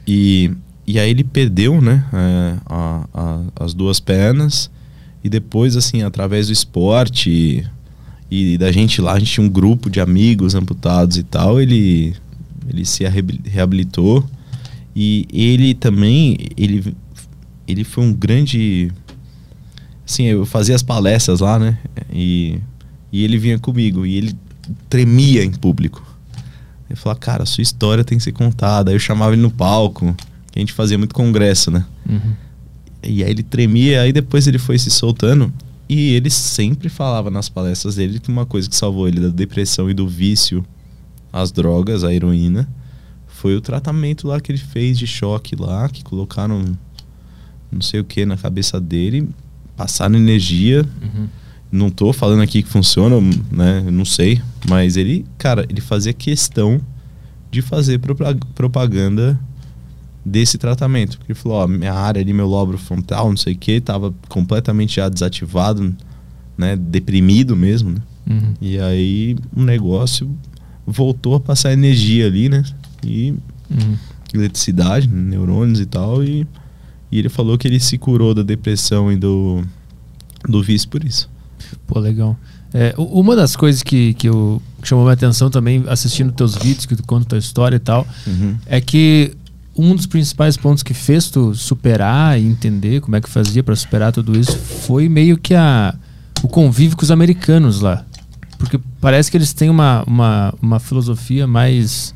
E, 0.06 0.50
e 0.86 0.98
aí 0.98 1.10
ele 1.10 1.22
perdeu, 1.24 1.80
né, 1.80 2.04
é, 2.12 2.54
a- 2.66 3.04
a- 3.12 3.64
as 3.64 3.74
duas 3.74 4.00
pernas. 4.00 4.70
E 5.22 5.28
depois, 5.28 5.76
assim, 5.76 6.02
através 6.02 6.46
do 6.46 6.52
esporte 6.52 7.64
e, 8.30 8.56
da 8.56 8.70
gente 8.70 9.00
lá, 9.00 9.14
a 9.14 9.18
gente 9.18 9.32
tinha 9.32 9.44
um 9.44 9.50
grupo 9.50 9.90
de 9.90 10.00
amigos 10.00 10.54
amputados 10.54 11.16
e 11.16 11.22
tal, 11.22 11.60
ele, 11.60 12.14
ele 12.68 12.84
se 12.84 13.04
reabilitou. 13.44 14.24
E 14.94 15.26
ele 15.32 15.74
também, 15.74 16.36
ele, 16.56 16.94
ele 17.66 17.84
foi 17.84 18.04
um 18.04 18.12
grande... 18.12 18.92
Assim, 20.06 20.24
eu 20.24 20.44
fazia 20.44 20.74
as 20.74 20.82
palestras 20.82 21.40
lá, 21.40 21.58
né, 21.58 21.78
e, 22.12 22.58
e 23.12 23.22
ele 23.22 23.38
vinha 23.38 23.58
comigo. 23.58 24.04
E 24.04 24.16
ele 24.16 24.36
tremia 24.88 25.44
em 25.44 25.50
público. 25.50 26.04
Ele 26.88 26.96
falava, 26.96 27.20
cara, 27.20 27.42
a 27.44 27.46
sua 27.46 27.62
história 27.62 28.02
tem 28.02 28.18
que 28.18 28.24
ser 28.24 28.32
contada. 28.32 28.90
Aí 28.90 28.96
eu 28.96 29.00
chamava 29.00 29.32
ele 29.32 29.42
no 29.42 29.50
palco, 29.50 30.14
que 30.50 30.58
a 30.58 30.60
gente 30.60 30.72
fazia 30.72 30.98
muito 30.98 31.14
congresso, 31.14 31.70
né? 31.70 31.84
Uhum. 32.08 32.32
E 33.02 33.22
aí 33.22 33.30
ele 33.30 33.44
tremia, 33.44 34.02
aí 34.02 34.12
depois 34.12 34.46
ele 34.46 34.58
foi 34.58 34.78
se 34.78 34.90
soltando. 34.90 35.52
E 35.92 36.14
ele 36.14 36.30
sempre 36.30 36.88
falava 36.88 37.32
nas 37.32 37.48
palestras 37.48 37.96
dele 37.96 38.20
que 38.20 38.28
uma 38.28 38.46
coisa 38.46 38.70
que 38.70 38.76
salvou 38.76 39.08
ele 39.08 39.18
da 39.18 39.26
depressão 39.28 39.90
e 39.90 39.94
do 39.94 40.06
vício 40.06 40.64
às 41.32 41.50
drogas, 41.50 42.04
a 42.04 42.14
heroína, 42.14 42.68
foi 43.26 43.56
o 43.56 43.60
tratamento 43.60 44.28
lá 44.28 44.40
que 44.40 44.52
ele 44.52 44.58
fez 44.58 44.96
de 44.96 45.06
choque 45.06 45.56
lá, 45.56 45.88
que 45.88 46.04
colocaram 46.04 46.78
não 47.72 47.80
sei 47.80 47.98
o 47.98 48.04
que 48.04 48.24
na 48.24 48.36
cabeça 48.36 48.80
dele, 48.80 49.28
passaram 49.76 50.14
energia. 50.16 50.86
Uhum. 51.02 51.26
Não 51.72 51.90
tô 51.90 52.12
falando 52.12 52.42
aqui 52.42 52.62
que 52.62 52.68
funciona, 52.68 53.16
né? 53.50 53.82
eu 53.84 53.90
Não 53.90 54.04
sei. 54.04 54.40
Mas 54.68 54.96
ele, 54.96 55.26
cara, 55.38 55.66
ele 55.68 55.80
fazia 55.80 56.12
questão 56.12 56.80
de 57.50 57.62
fazer 57.62 57.98
propa- 57.98 58.36
propaganda 58.54 59.38
desse 60.24 60.58
tratamento. 60.58 61.18
Porque 61.18 61.32
ele 61.32 61.38
falou, 61.38 61.58
ó, 61.58 61.66
minha 61.66 61.92
área 61.92 62.20
ali, 62.20 62.32
meu 62.32 62.46
lóbulo 62.46 62.78
frontal, 62.78 63.28
não 63.28 63.36
sei 63.36 63.54
o 63.54 63.58
que, 63.58 63.80
tava 63.80 64.14
completamente 64.28 64.96
já 64.96 65.08
desativado, 65.08 65.94
né? 66.56 66.76
Deprimido 66.76 67.56
mesmo, 67.56 67.90
né? 67.90 68.00
Uhum. 68.28 68.54
E 68.60 68.78
aí 68.78 69.36
o 69.54 69.62
negócio 69.62 70.30
voltou 70.86 71.34
a 71.34 71.40
passar 71.40 71.72
energia 71.72 72.26
ali, 72.26 72.48
né? 72.48 72.64
E 73.04 73.34
Uhum. 73.70 73.96
eletricidade, 74.34 75.06
neurônios 75.08 75.80
e 75.80 75.86
tal. 75.86 76.24
E, 76.24 76.46
e 77.10 77.18
ele 77.18 77.28
falou 77.28 77.56
que 77.56 77.68
ele 77.68 77.78
se 77.78 77.96
curou 77.96 78.34
da 78.34 78.42
depressão 78.42 79.10
e 79.12 79.16
do, 79.16 79.62
do 80.48 80.62
vício 80.62 80.88
por 80.88 81.04
isso. 81.04 81.30
Pô, 81.86 81.98
legal. 81.98 82.36
É, 82.72 82.94
uma 82.96 83.34
das 83.34 83.56
coisas 83.56 83.82
que, 83.82 84.14
que, 84.14 84.28
eu, 84.28 84.62
chamou 84.82 85.04
minha 85.04 85.14
atenção 85.14 85.50
também, 85.50 85.84
assistindo 85.88 86.32
teus 86.32 86.54
vídeos, 86.54 86.86
que 86.86 86.94
tu 86.94 87.02
conta 87.04 87.26
tua 87.26 87.38
história 87.38 87.76
e 87.76 87.80
tal, 87.80 88.06
é 88.66 88.80
que 88.80 89.36
um 89.80 89.94
dos 89.96 90.06
principais 90.06 90.56
pontos 90.56 90.82
que 90.82 90.92
fez 90.94 91.28
tu 91.30 91.54
superar 91.54 92.38
e 92.40 92.44
entender 92.46 93.00
como 93.00 93.16
é 93.16 93.20
que 93.20 93.28
fazia 93.28 93.62
pra 93.62 93.74
superar 93.74 94.12
tudo 94.12 94.38
isso 94.38 94.56
foi 94.56 95.08
meio 95.08 95.36
que 95.38 95.54
a, 95.54 95.94
o 96.42 96.48
convívio 96.48 96.96
com 96.96 97.02
os 97.02 97.10
americanos 97.10 97.80
lá. 97.80 98.04
Porque 98.58 98.78
parece 99.00 99.30
que 99.30 99.36
eles 99.36 99.52
têm 99.52 99.70
uma, 99.70 100.04
uma, 100.06 100.54
uma 100.60 100.78
filosofia 100.78 101.46
mais 101.46 102.14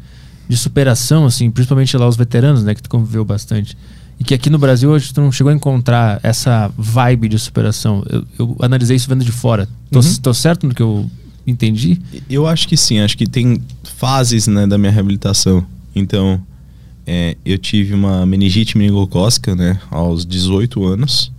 de 0.48 0.56
superação, 0.58 1.24
assim, 1.24 1.50
principalmente 1.50 1.96
lá 1.96 2.06
os 2.06 2.16
veteranos, 2.16 2.62
né, 2.62 2.74
que 2.74 2.82
tu 2.82 2.90
conviveu 2.90 3.24
bastante. 3.24 3.76
E 4.20 4.24
que 4.24 4.34
aqui 4.34 4.50
no 4.50 4.58
Brasil 4.58 4.90
hoje 4.90 5.12
tu 5.12 5.20
não 5.20 5.32
chegou 5.32 5.50
a 5.50 5.54
encontrar 5.54 6.20
essa 6.22 6.70
vibe 6.76 7.28
de 7.30 7.38
superação. 7.38 8.04
Eu, 8.08 8.24
eu 8.38 8.56
analisei 8.60 8.94
isso 8.96 9.08
vendo 9.08 9.24
de 9.24 9.32
fora. 9.32 9.66
Tô, 9.90 10.00
Uhum. 10.00 10.14
tô 10.22 10.34
certo 10.34 10.66
no 10.66 10.74
que 10.74 10.82
eu 10.82 11.10
entendi? 11.46 11.98
Eu 12.28 12.46
acho 12.46 12.68
que 12.68 12.76
sim, 12.76 13.00
acho 13.00 13.16
que 13.16 13.26
tem 13.26 13.60
fases 13.96 14.46
né, 14.46 14.66
da 14.66 14.76
minha 14.78 14.92
reabilitação. 14.92 15.64
Então, 15.96 16.40
é, 17.06 17.36
eu 17.44 17.58
tive 17.58 17.94
uma 17.94 18.24
meningite 18.24 18.76
meningocócica, 18.78 19.54
né, 19.54 19.78
aos 19.90 20.24
18 20.24 20.84
anos. 20.84 21.32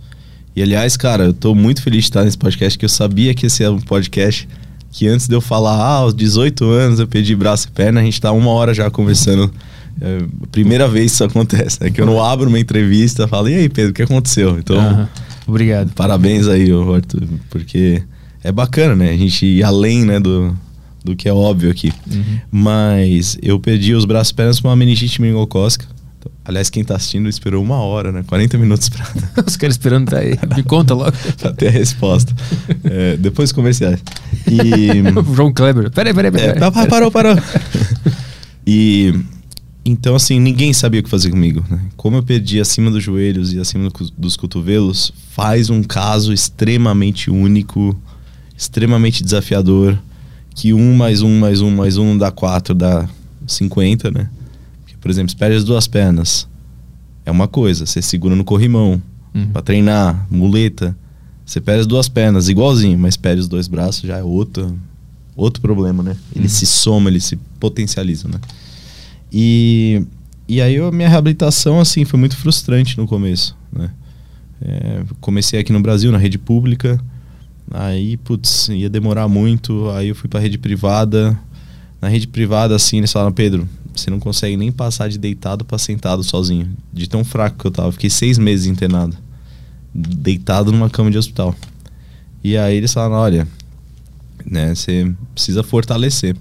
E 0.54 0.62
aliás, 0.62 0.96
cara, 0.96 1.24
eu 1.24 1.32
tô 1.34 1.54
muito 1.54 1.82
feliz 1.82 2.04
de 2.04 2.06
estar 2.06 2.24
nesse 2.24 2.38
podcast, 2.38 2.78
que 2.78 2.84
eu 2.84 2.88
sabia 2.88 3.34
que 3.34 3.46
esse 3.46 3.62
era 3.62 3.72
um 3.72 3.80
podcast 3.80 4.48
que 4.90 5.06
antes 5.06 5.28
de 5.28 5.34
eu 5.34 5.42
falar, 5.42 5.74
ah, 5.74 5.96
aos 5.96 6.14
18 6.14 6.64
anos 6.64 6.98
eu 6.98 7.06
perdi 7.06 7.36
braço 7.36 7.68
e 7.68 7.70
perna, 7.70 8.00
a 8.00 8.02
gente 8.02 8.18
tá 8.18 8.32
uma 8.32 8.50
hora 8.50 8.72
já 8.72 8.90
conversando. 8.90 9.52
É, 10.00 10.22
primeira 10.50 10.88
vez 10.88 11.12
isso 11.12 11.24
acontece, 11.24 11.82
né? 11.82 11.90
Que 11.90 12.00
eu 12.00 12.06
não 12.06 12.22
abro 12.22 12.48
uma 12.48 12.58
entrevista 12.58 13.24
e 13.24 13.28
falo, 13.28 13.48
e 13.48 13.54
aí, 13.54 13.68
Pedro, 13.68 13.90
o 13.90 13.94
que 13.94 14.02
aconteceu? 14.02 14.58
Então. 14.58 15.06
Obrigado. 15.46 15.92
Parabéns 15.92 16.48
aí, 16.48 16.70
Arthur, 16.72 17.28
porque 17.50 18.02
é 18.42 18.50
bacana, 18.50 18.96
né? 18.96 19.10
A 19.10 19.16
gente 19.16 19.44
ir 19.44 19.62
além, 19.62 20.04
né, 20.04 20.18
do, 20.18 20.56
do 21.06 21.16
que 21.16 21.28
é 21.28 21.32
óbvio 21.32 21.70
aqui. 21.70 21.92
Uhum. 22.10 22.38
Mas 22.50 23.38
eu 23.42 23.58
perdi 23.58 23.94
os 23.94 24.04
braços 24.04 24.30
e 24.32 24.34
pernas 24.34 24.60
com 24.60 24.68
uma 24.68 24.76
meningite 24.76 25.20
meningocócica. 25.20 25.86
Aliás, 26.44 26.68
quem 26.70 26.84
tá 26.84 26.96
assistindo 26.96 27.28
esperou 27.28 27.62
uma 27.62 27.76
hora, 27.76 28.10
né? 28.12 28.24
40 28.26 28.58
minutos 28.58 28.88
pra, 28.88 29.06
Os 29.46 29.56
caras 29.56 29.74
esperando 29.74 30.10
tá 30.10 30.18
aí. 30.18 30.36
Me 30.56 30.62
conta 30.62 30.92
logo. 30.94 31.12
pra 31.38 31.52
ter 31.52 31.68
a 31.68 31.70
resposta. 31.70 32.34
É, 32.84 33.16
depois 33.16 33.52
comerciais. 33.52 34.00
E. 34.50 35.02
João 35.34 35.52
Kleber. 35.52 35.90
Peraí, 35.90 36.12
peraí, 36.12 36.30
peraí. 36.30 36.48
É, 36.50 36.54
pa- 36.54 36.70
pa- 36.70 36.86
parou, 36.86 37.10
parou. 37.10 37.36
e 38.66 39.14
então, 39.84 40.16
assim, 40.16 40.40
ninguém 40.40 40.72
sabia 40.72 41.00
o 41.00 41.04
que 41.04 41.08
fazer 41.10 41.30
comigo. 41.30 41.64
Né? 41.70 41.80
Como 41.96 42.16
eu 42.16 42.22
perdi 42.22 42.60
acima 42.60 42.90
dos 42.90 43.02
joelhos 43.04 43.52
e 43.52 43.60
acima 43.60 43.88
do 43.88 44.10
dos 44.18 44.36
cotovelos, 44.36 45.12
faz 45.30 45.70
um 45.70 45.80
caso 45.82 46.32
extremamente 46.32 47.30
único, 47.30 47.96
extremamente 48.56 49.22
desafiador. 49.22 49.96
Que 50.56 50.72
um 50.72 50.94
mais 50.96 51.20
um 51.20 51.38
mais 51.38 51.60
um 51.60 51.70
mais 51.70 51.98
um 51.98 52.16
dá 52.16 52.30
quatro, 52.30 52.74
dá 52.74 53.06
50, 53.46 54.10
né? 54.10 54.30
Porque, 54.82 54.96
por 54.98 55.10
exemplo, 55.10 55.28
se 55.30 55.36
perde 55.36 55.56
as 55.56 55.64
duas 55.64 55.86
pernas, 55.86 56.48
é 57.26 57.30
uma 57.30 57.46
coisa. 57.46 57.84
Você 57.84 58.00
segura 58.02 58.34
no 58.34 58.42
corrimão 58.44 59.00
Uhum. 59.34 59.48
pra 59.52 59.60
treinar, 59.60 60.26
muleta. 60.30 60.96
Você 61.44 61.60
perde 61.60 61.82
as 61.82 61.86
duas 61.86 62.08
pernas, 62.08 62.48
igualzinho, 62.48 62.98
mas 62.98 63.18
perde 63.18 63.42
os 63.42 63.48
dois 63.48 63.68
braços, 63.68 64.00
já 64.08 64.16
é 64.16 64.22
outro, 64.22 64.78
outro 65.36 65.60
problema, 65.60 66.02
né? 66.02 66.16
Ele 66.34 66.44
Uhum. 66.44 66.48
se 66.48 66.64
soma, 66.64 67.10
ele 67.10 67.20
se 67.20 67.36
potencializa, 67.60 68.26
né? 68.28 68.38
E, 69.30 70.02
e 70.48 70.58
aí 70.62 70.78
a 70.78 70.90
minha 70.90 71.08
reabilitação, 71.08 71.78
assim, 71.78 72.06
foi 72.06 72.18
muito 72.18 72.34
frustrante 72.34 72.96
no 72.96 73.06
começo, 73.06 73.54
né? 73.70 73.90
É, 74.62 75.02
comecei 75.20 75.60
aqui 75.60 75.70
no 75.70 75.80
Brasil, 75.82 76.10
na 76.10 76.16
rede 76.18 76.38
pública, 76.38 76.98
aí, 77.70 78.16
putz, 78.16 78.68
ia 78.68 78.88
demorar 78.88 79.28
muito, 79.28 79.90
aí 79.90 80.08
eu 80.08 80.14
fui 80.14 80.28
pra 80.28 80.40
rede 80.40 80.58
privada. 80.58 81.38
Na 82.00 82.08
rede 82.08 82.26
privada, 82.26 82.74
assim, 82.74 82.98
eles 82.98 83.12
falaram, 83.12 83.32
Pedro, 83.32 83.68
você 83.94 84.10
não 84.10 84.20
consegue 84.20 84.56
nem 84.56 84.70
passar 84.70 85.08
de 85.08 85.18
deitado 85.18 85.64
pra 85.64 85.78
sentado 85.78 86.22
sozinho, 86.22 86.68
de 86.92 87.08
tão 87.08 87.24
fraco 87.24 87.58
que 87.58 87.66
eu 87.66 87.70
tava. 87.70 87.92
Fiquei 87.92 88.10
seis 88.10 88.38
meses 88.38 88.66
internado, 88.66 89.16
deitado 89.94 90.70
numa 90.70 90.90
cama 90.90 91.10
de 91.10 91.18
hospital. 91.18 91.54
E 92.44 92.56
aí 92.56 92.76
eles 92.76 92.92
falaram, 92.92 93.16
olha, 93.16 93.48
né, 94.44 94.74
você 94.74 95.12
precisa 95.34 95.62
fortalecer. 95.62 96.36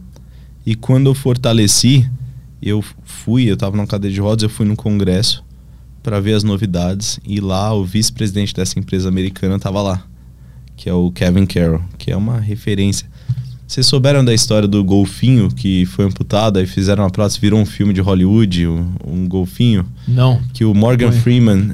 E 0.65 0.75
quando 0.75 1.07
eu 1.07 1.13
fortaleci, 1.13 2.09
eu 2.61 2.83
fui, 3.03 3.49
eu 3.49 3.57
tava 3.57 3.75
numa 3.77 3.87
cadeira 3.87 4.13
de 4.13 4.19
rodas, 4.19 4.43
eu 4.43 4.49
fui 4.49 4.65
num 4.65 4.75
congresso 4.75 5.43
para 6.03 6.19
ver 6.19 6.33
as 6.33 6.43
novidades 6.43 7.19
e 7.25 7.39
lá 7.39 7.73
o 7.73 7.83
vice-presidente 7.83 8.53
dessa 8.53 8.77
empresa 8.77 9.07
americana 9.09 9.57
tava 9.57 9.81
lá, 9.81 10.05
que 10.75 10.89
é 10.89 10.93
o 10.93 11.11
Kevin 11.11 11.45
Carroll, 11.45 11.81
que 11.97 12.11
é 12.11 12.15
uma 12.17 12.39
referência. 12.39 13.07
Vocês 13.67 13.87
souberam 13.87 14.23
da 14.23 14.33
história 14.33 14.67
do 14.67 14.83
golfinho 14.83 15.49
que 15.49 15.85
foi 15.87 16.05
amputado 16.05 16.59
e 16.61 16.67
fizeram 16.67 17.03
uma 17.03 17.09
prótese, 17.09 17.39
virou 17.39 17.59
um 17.59 17.65
filme 17.65 17.93
de 17.93 18.01
Hollywood, 18.01 18.67
um, 18.67 18.91
um 19.05 19.27
golfinho, 19.27 19.85
Não. 20.07 20.39
que 20.53 20.63
o 20.63 20.73
Morgan 20.73 21.11
Foi. 21.11 21.21
Freeman 21.21 21.71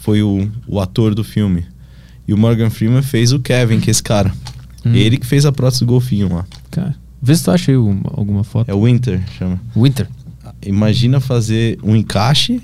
foi 0.00 0.22
o, 0.22 0.50
o 0.66 0.80
ator 0.80 1.14
do 1.14 1.22
filme. 1.22 1.64
E 2.26 2.34
o 2.34 2.38
Morgan 2.38 2.70
Freeman 2.70 3.02
fez 3.02 3.32
o 3.32 3.38
Kevin, 3.40 3.78
que 3.80 3.88
é 3.88 3.92
esse 3.92 4.02
cara. 4.02 4.32
Hum. 4.84 4.94
Ele 4.94 5.16
que 5.16 5.26
fez 5.26 5.44
a 5.46 5.52
prótese 5.52 5.80
do 5.80 5.86
golfinho 5.86 6.32
lá. 6.34 6.44
Cara, 6.70 6.94
vê 7.22 7.34
se 7.36 7.44
tu 7.44 7.50
acha 7.50 7.70
aí 7.70 7.76
uma- 7.76 8.00
alguma 8.14 8.42
foto. 8.42 8.68
É 8.68 8.74
o 8.74 8.84
Winter, 8.84 9.22
chama. 9.38 9.60
Winter. 9.76 10.08
Imagina 10.64 11.20
fazer 11.20 11.78
um 11.82 11.94
encaixe 11.94 12.60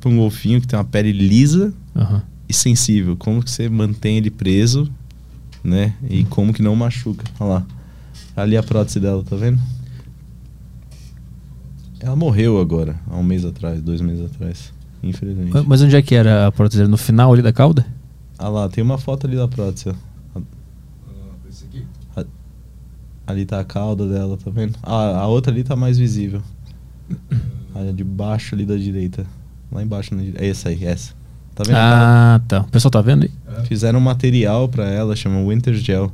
para 0.00 0.10
um 0.10 0.16
golfinho 0.16 0.60
que 0.60 0.66
tem 0.66 0.78
uma 0.78 0.84
pele 0.84 1.12
lisa 1.12 1.72
Aham. 1.96 2.22
E 2.50 2.52
sensível. 2.52 3.16
Como 3.16 3.42
que 3.42 3.50
você 3.50 3.68
mantém 3.68 4.16
ele 4.18 4.30
preso, 4.30 4.90
né? 5.64 5.94
E 6.08 6.24
como 6.24 6.52
que 6.52 6.62
não 6.62 6.74
machuca. 6.76 7.24
Olha 7.38 7.50
lá. 7.54 7.66
Ali 8.36 8.56
a 8.56 8.62
prótese 8.62 9.00
dela, 9.00 9.22
tá 9.22 9.36
vendo? 9.36 9.58
Ela 11.98 12.16
morreu 12.16 12.58
agora, 12.60 12.98
há 13.10 13.16
um 13.16 13.22
mês 13.22 13.44
atrás, 13.44 13.80
dois 13.82 14.00
meses 14.00 14.24
atrás. 14.24 14.72
Infelizmente. 15.02 15.52
Mas- 15.66 15.82
onde 15.82 15.96
é 15.96 16.02
que 16.02 16.14
era 16.14 16.46
a 16.46 16.52
prótese? 16.52 16.84
No 16.86 16.96
final 16.96 17.32
ali 17.32 17.42
da 17.42 17.52
cauda? 17.52 17.86
Ah 18.38 18.48
lá, 18.48 18.68
tem 18.68 18.82
uma 18.82 18.96
foto 18.98 19.26
ali 19.26 19.36
da 19.36 19.46
prótese. 19.48 19.90
ó. 19.90 19.94
A- 22.16 22.24
Ali 23.26 23.44
tá 23.44 23.60
a 23.60 23.64
cauda 23.64 24.08
dela, 24.08 24.36
tá 24.36 24.50
vendo? 24.50 24.76
Ah, 24.82 25.18
a 25.20 25.26
outra 25.26 25.52
ali 25.52 25.62
tá 25.62 25.76
mais 25.76 25.98
visível. 25.98 26.42
A 27.74 27.92
de 27.92 28.02
baixo 28.02 28.54
ali 28.54 28.64
da 28.66 28.76
direita. 28.76 29.24
Lá 29.70 29.82
embaixo, 29.82 30.12
na 30.14 30.22
direita. 30.22 30.44
É 30.44 30.48
essa 30.48 30.70
aí, 30.70 30.84
essa. 30.84 31.14
Tá 31.64 31.64
vendo? 31.66 31.76
Ah, 31.76 32.40
tá. 32.48 32.60
O 32.60 32.64
pessoal 32.70 32.90
tá 32.90 33.00
vendo 33.02 33.24
aí? 33.24 33.30
Fizeram 33.66 33.98
um 33.98 34.02
material 34.02 34.68
pra 34.68 34.88
ela, 34.88 35.14
chama 35.14 35.46
Winter 35.48 35.74
Gel. 35.74 36.12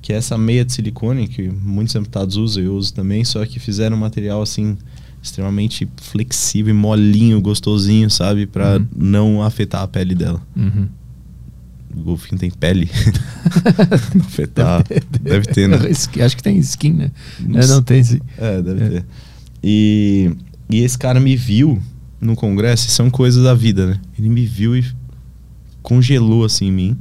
Que 0.00 0.12
é 0.12 0.16
essa 0.16 0.36
meia 0.36 0.64
de 0.64 0.72
silicone 0.72 1.28
que 1.28 1.48
muitos 1.48 1.94
amputados 1.94 2.36
usam, 2.36 2.62
eu 2.62 2.74
uso 2.74 2.92
também, 2.92 3.24
só 3.24 3.44
que 3.46 3.60
fizeram 3.60 3.96
um 3.96 4.00
material 4.00 4.42
assim 4.42 4.76
extremamente 5.22 5.88
flexível 6.00 6.74
e 6.74 6.76
molinho, 6.76 7.40
gostosinho, 7.40 8.10
sabe? 8.10 8.44
Pra 8.46 8.78
Uhum. 8.78 8.86
não 8.96 9.42
afetar 9.42 9.82
a 9.82 9.86
pele 9.86 10.14
dela. 10.16 10.42
Uhum. 10.56 10.88
O 11.94 12.00
golfinho 12.02 12.38
tem 12.40 12.50
pele? 12.50 12.90
não 14.16 14.24
afetar. 14.26 14.82
Deve 15.20 15.46
ter, 15.46 15.68
né? 15.68 15.76
Skin- 15.90 16.22
Acho 16.22 16.36
que 16.36 16.42
tem 16.42 16.56
skin, 16.58 16.92
né? 16.94 17.10
Não 17.38 17.60
É, 17.60 17.66
não 17.66 17.82
tem 17.82 18.02
sim. 18.02 18.18
É, 18.38 18.60
deve 18.62 18.84
É. 18.84 18.88
ter. 18.88 19.04
E, 19.62 20.30
e 20.70 20.80
esse 20.80 20.98
cara 20.98 21.20
me 21.20 21.36
viu 21.36 21.80
no 22.22 22.36
congresso, 22.36 22.88
são 22.88 23.10
coisas 23.10 23.42
da 23.42 23.52
vida, 23.52 23.86
né? 23.86 24.00
Ele 24.16 24.28
me 24.28 24.46
viu 24.46 24.76
e 24.76 24.84
congelou 25.82 26.44
assim 26.44 26.66
em 26.66 26.72
mim. 26.72 26.98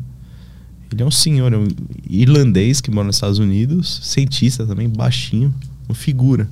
Ele 0.91 1.03
é 1.03 1.05
um 1.05 1.11
senhor, 1.11 1.53
é 1.53 1.57
um 1.57 1.67
irlandês 2.09 2.81
que 2.81 2.91
mora 2.91 3.07
nos 3.07 3.15
Estados 3.15 3.39
Unidos, 3.39 4.01
cientista 4.03 4.65
também, 4.65 4.89
baixinho, 4.89 5.53
uma 5.87 5.95
figura. 5.95 6.49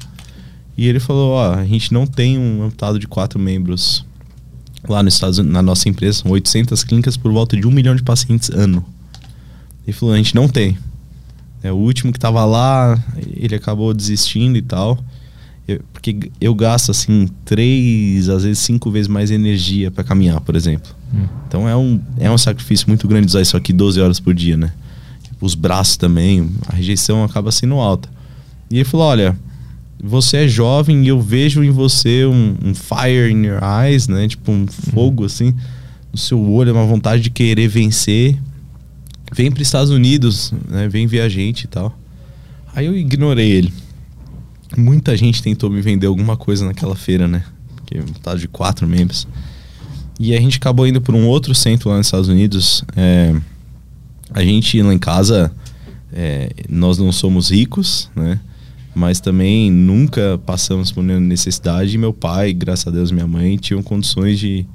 E 0.78 0.88
ele 0.88 1.00
falou: 1.00 1.32
Ó, 1.32 1.54
a 1.56 1.66
gente 1.66 1.92
não 1.92 2.06
tem 2.06 2.38
um 2.38 2.64
amputado 2.64 3.00
de 3.00 3.08
quatro 3.08 3.40
membros 3.40 4.06
lá 4.88 5.04
nos 5.04 5.16
Estados 5.16 5.40
Unidos, 5.40 5.54
na 5.54 5.62
nossa 5.62 5.90
empresa, 5.90 6.20
são 6.20 6.32
800 6.32 6.84
clínicas 6.84 7.18
por 7.18 7.32
volta 7.34 7.58
de 7.58 7.68
um 7.68 7.72
milhão 7.72 7.96
de 7.96 8.04
pacientes 8.04 8.50
ano. 8.50 8.86
Ele 9.86 9.92
falou: 9.92 10.14
a 10.14 10.18
gente 10.18 10.36
não 10.36 10.48
tem. 10.48 10.78
É, 11.62 11.72
o 11.72 11.76
último 11.76 12.14
que 12.14 12.20
tava 12.20 12.46
lá, 12.46 12.98
ele 13.36 13.56
acabou 13.56 13.94
desistindo 13.94 14.58
e 14.58 14.62
tal. 14.62 15.04
Eu- 15.72 15.82
porque 15.94 16.32
eu 16.42 16.56
gasto, 16.56 16.90
assim, 16.92 17.28
três, 17.46 18.28
às 18.30 18.44
vezes 18.44 18.60
cinco 18.60 18.90
vezes 18.90 19.08
mais 19.08 19.30
energia 19.30 19.92
para 19.92 20.04
caminhar, 20.04 20.42
por 20.42 20.56
exemplo. 20.56 20.92
Hum. 21.14 21.26
Então 21.48 21.68
é 21.70 21.76
um, 21.76 22.00
é 22.18 22.30
um 22.32 22.38
sacrifício 22.38 22.88
muito 22.88 23.08
grande 23.08 23.28
usar 23.28 23.42
isso 23.42 23.56
aqui 23.56 23.72
12 23.74 24.00
horas 24.02 24.20
por 24.20 24.34
dia, 24.34 24.58
né? 24.58 24.74
Os 25.42 25.56
braços 25.56 25.96
também, 25.98 26.50
a 26.68 26.76
rejeição 26.76 27.24
acaba 27.24 27.52
sendo 27.52 27.76
alta. 27.76 28.10
E 28.72 28.76
ele 28.76 28.84
falou: 28.86 29.06
olha, 29.08 29.38
você 30.04 30.38
é 30.38 30.48
jovem 30.48 31.04
e 31.04 31.08
eu 31.08 31.22
vejo 31.22 31.64
em 31.64 31.70
você 31.72 32.26
um, 32.26 32.56
um 32.66 32.74
fire 32.74 33.32
in 33.32 33.46
your 33.46 33.60
eyes, 33.64 34.08
né? 34.08 34.28
Tipo 34.28 34.52
um 34.52 34.66
fogo 34.68 35.24
assim 35.26 35.54
no 36.12 36.18
seu 36.18 36.42
olho, 36.52 36.74
uma 36.74 36.86
vontade 36.86 37.22
de 37.22 37.30
querer 37.30 37.68
vencer. 37.68 38.38
Vem 39.32 39.52
para 39.52 39.62
Estados 39.62 39.92
Unidos, 39.92 40.52
né? 40.68 40.88
Vem 40.90 41.06
ver 41.06 41.22
a 41.22 41.30
gente 41.30 41.66
e 41.66 41.68
tal. 41.68 41.96
Aí 42.76 42.86
eu 42.88 42.98
ignorei 42.98 43.50
ele. 43.52 43.74
Muita 44.78 45.16
gente 45.18 45.42
tentou 45.42 45.70
me 45.70 45.82
vender 45.82 46.08
alguma 46.08 46.38
coisa 46.38 46.66
naquela 46.66 46.96
feira, 46.96 47.28
né? 47.28 47.44
Que 47.86 48.00
tal 48.22 48.38
de 48.38 48.48
quatro 48.48 48.88
membros. 48.88 49.28
E 50.20 50.36
a 50.36 50.40
gente 50.40 50.58
acabou 50.58 50.86
indo 50.86 51.02
para 51.02 51.16
um 51.16 51.26
outro 51.26 51.56
centro 51.56 51.90
lá 51.90 51.98
nos 51.98 52.08
Estados 52.08 52.28
Unidos. 52.28 52.84
É, 52.96 53.34
a 54.32 54.44
gente 54.44 54.82
lá 54.82 54.94
em 54.94 55.00
casa, 55.00 55.52
é, 56.12 56.52
nós 56.70 56.98
não 56.98 57.12
somos 57.12 57.50
ricos, 57.52 58.12
né? 58.16 58.40
Mas 58.94 59.20
também 59.20 59.72
nunca 59.72 60.40
passamos 60.46 60.92
por 60.92 61.04
nenhuma 61.04 61.26
necessidade. 61.26 61.96
E 61.96 61.98
meu 61.98 62.12
pai, 62.12 62.52
graças 62.52 62.88
a 62.88 62.92
Deus, 62.92 63.12
minha 63.12 63.28
mãe 63.28 63.56
tinham 63.56 63.82
condições 63.82 64.38
de, 64.38 64.66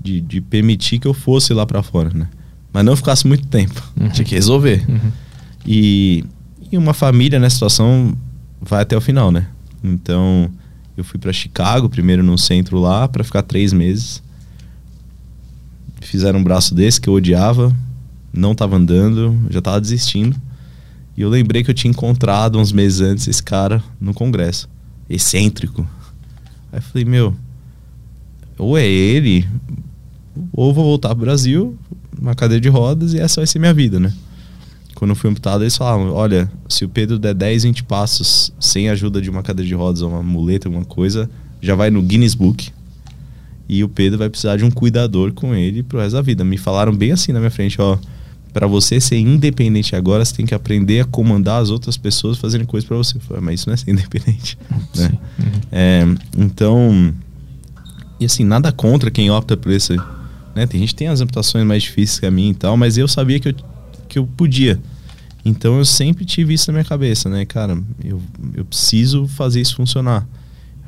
de, 0.00 0.20
de 0.20 0.40
permitir 0.40 0.98
que 0.98 1.08
eu 1.08 1.14
fosse 1.14 1.52
lá 1.52 1.66
para 1.66 1.82
fora, 1.82 2.10
né? 2.14 2.28
Mas 2.72 2.84
não 2.84 2.94
ficasse 2.96 3.26
muito 3.26 3.46
tempo. 3.48 3.82
Uhum. 4.00 4.08
Tinha 4.08 4.24
que 4.24 4.34
resolver. 4.34 4.84
Uhum. 4.88 5.12
E, 5.66 6.24
e 6.70 6.78
uma 6.78 6.94
família 6.94 7.38
nessa 7.38 7.56
situação 7.56 8.16
vai 8.62 8.82
até 8.82 8.96
o 8.96 9.00
final, 9.00 9.32
né? 9.32 9.48
Então, 9.82 10.48
eu 10.96 11.02
fui 11.02 11.18
para 11.18 11.32
Chicago, 11.32 11.88
primeiro 11.88 12.22
num 12.22 12.38
centro 12.38 12.78
lá, 12.78 13.08
para 13.08 13.24
ficar 13.24 13.42
três 13.42 13.72
meses. 13.72 14.22
Fizeram 16.00 16.38
um 16.38 16.44
braço 16.44 16.74
desse 16.74 17.00
que 17.00 17.08
eu 17.08 17.14
odiava, 17.14 17.74
não 18.32 18.54
tava 18.54 18.76
andando, 18.76 19.38
já 19.50 19.60
tava 19.60 19.80
desistindo. 19.80 20.36
E 21.16 21.20
eu 21.20 21.28
lembrei 21.28 21.62
que 21.62 21.70
eu 21.70 21.74
tinha 21.74 21.90
encontrado 21.90 22.58
uns 22.58 22.72
meses 22.72 23.00
antes 23.00 23.28
esse 23.28 23.42
cara 23.42 23.82
no 24.00 24.14
congresso, 24.14 24.68
excêntrico. 25.10 25.86
Aí 26.72 26.78
eu 26.78 26.82
falei, 26.82 27.04
meu, 27.04 27.36
ou 28.56 28.78
é 28.78 28.86
ele, 28.86 29.46
ou 30.52 30.72
vou 30.72 30.84
voltar 30.84 31.10
pro 31.10 31.24
Brasil, 31.24 31.76
uma 32.18 32.34
cadeira 32.34 32.60
de 32.60 32.68
rodas, 32.68 33.12
e 33.12 33.18
essa 33.18 33.40
vai 33.40 33.46
ser 33.46 33.58
minha 33.58 33.74
vida, 33.74 33.98
né? 33.98 34.12
Quando 35.02 35.10
eu 35.10 35.16
fui 35.16 35.28
amputado, 35.28 35.64
eles 35.64 35.76
falavam: 35.76 36.12
olha, 36.12 36.48
se 36.68 36.84
o 36.84 36.88
Pedro 36.88 37.18
der 37.18 37.34
10, 37.34 37.64
20 37.64 37.82
passos 37.82 38.52
sem 38.60 38.88
a 38.88 38.92
ajuda 38.92 39.20
de 39.20 39.28
uma 39.28 39.42
cadeira 39.42 39.66
de 39.66 39.74
rodas 39.74 40.00
ou 40.00 40.08
uma 40.08 40.22
muleta, 40.22 40.68
alguma 40.68 40.84
coisa, 40.84 41.28
já 41.60 41.74
vai 41.74 41.90
no 41.90 42.00
Guinness 42.00 42.36
Book. 42.36 42.70
E 43.68 43.82
o 43.82 43.88
Pedro 43.88 44.16
vai 44.16 44.30
precisar 44.30 44.56
de 44.56 44.64
um 44.64 44.70
cuidador 44.70 45.32
com 45.32 45.56
ele 45.56 45.82
pro 45.82 45.98
resto 45.98 46.12
da 46.12 46.22
vida. 46.22 46.44
Me 46.44 46.56
falaram 46.56 46.94
bem 46.94 47.10
assim 47.10 47.32
na 47.32 47.40
minha 47.40 47.50
frente: 47.50 47.82
ó, 47.82 47.98
para 48.52 48.68
você 48.68 49.00
ser 49.00 49.18
independente 49.18 49.96
agora, 49.96 50.24
você 50.24 50.36
tem 50.36 50.46
que 50.46 50.54
aprender 50.54 51.00
a 51.00 51.04
comandar 51.04 51.60
as 51.60 51.68
outras 51.68 51.96
pessoas 51.96 52.38
fazendo 52.38 52.64
coisas 52.64 52.86
para 52.86 52.96
você. 52.96 53.16
Eu 53.16 53.22
falei, 53.22 53.42
mas 53.42 53.58
isso 53.58 53.68
não 53.68 53.74
é 53.74 53.76
ser 53.76 53.90
independente. 53.90 54.56
né? 54.94 55.18
Uhum. 55.36 55.46
É, 55.72 56.04
então, 56.38 57.12
e 58.20 58.24
assim, 58.24 58.44
nada 58.44 58.70
contra 58.70 59.10
quem 59.10 59.32
opta 59.32 59.56
por 59.56 59.72
esse. 59.72 59.96
Né? 60.54 60.64
Tem 60.64 60.78
gente 60.78 60.94
tem 60.94 61.08
as 61.08 61.20
amputações 61.20 61.66
mais 61.66 61.82
difíceis 61.82 62.20
que 62.20 62.26
a 62.26 62.30
minha 62.30 62.52
e 62.52 62.54
tal, 62.54 62.76
mas 62.76 62.96
eu 62.96 63.08
sabia 63.08 63.40
que 63.40 63.48
eu, 63.48 63.54
que 64.08 64.16
eu 64.16 64.28
podia. 64.36 64.78
Então 65.44 65.78
eu 65.78 65.84
sempre 65.84 66.24
tive 66.24 66.54
isso 66.54 66.70
na 66.70 66.74
minha 66.74 66.84
cabeça, 66.84 67.28
né, 67.28 67.44
cara? 67.44 67.80
Eu, 68.02 68.22
eu 68.54 68.64
preciso 68.64 69.26
fazer 69.26 69.60
isso 69.60 69.74
funcionar. 69.74 70.26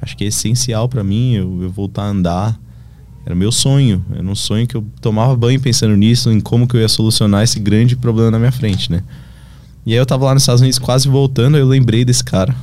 Acho 0.00 0.16
que 0.16 0.24
é 0.24 0.28
essencial 0.28 0.88
para 0.88 1.02
mim 1.02 1.34
eu, 1.34 1.62
eu 1.62 1.70
voltar 1.70 2.02
a 2.02 2.09
andar. 2.09 2.61
Era 3.26 3.34
meu 3.34 3.50
sonho. 3.50 4.05
Era 4.12 4.22
um 4.22 4.34
sonho 4.34 4.66
que 4.66 4.76
eu 4.76 4.84
tomava 5.00 5.34
banho 5.34 5.61
pensando 5.61 5.96
nisso, 5.96 6.30
em 6.30 6.40
como 6.40 6.68
que 6.68 6.76
eu 6.76 6.80
ia 6.80 6.88
solucionar 6.88 7.42
esse 7.42 7.59
grande 7.59 7.96
problema 7.96 8.30
na 8.30 8.38
minha 8.38 8.52
frente, 8.52 8.92
né? 8.92 9.02
E 9.86 9.92
aí 9.92 9.98
eu 9.98 10.07
tava 10.07 10.24
lá 10.26 10.34
nos 10.34 10.42
Estados 10.42 10.61
Unidos 10.61 10.78
quase 10.78 11.09
voltando, 11.09 11.57
aí 11.57 11.61
eu 11.61 11.66
lembrei 11.66 12.05
desse 12.05 12.22
cara. 12.22 12.55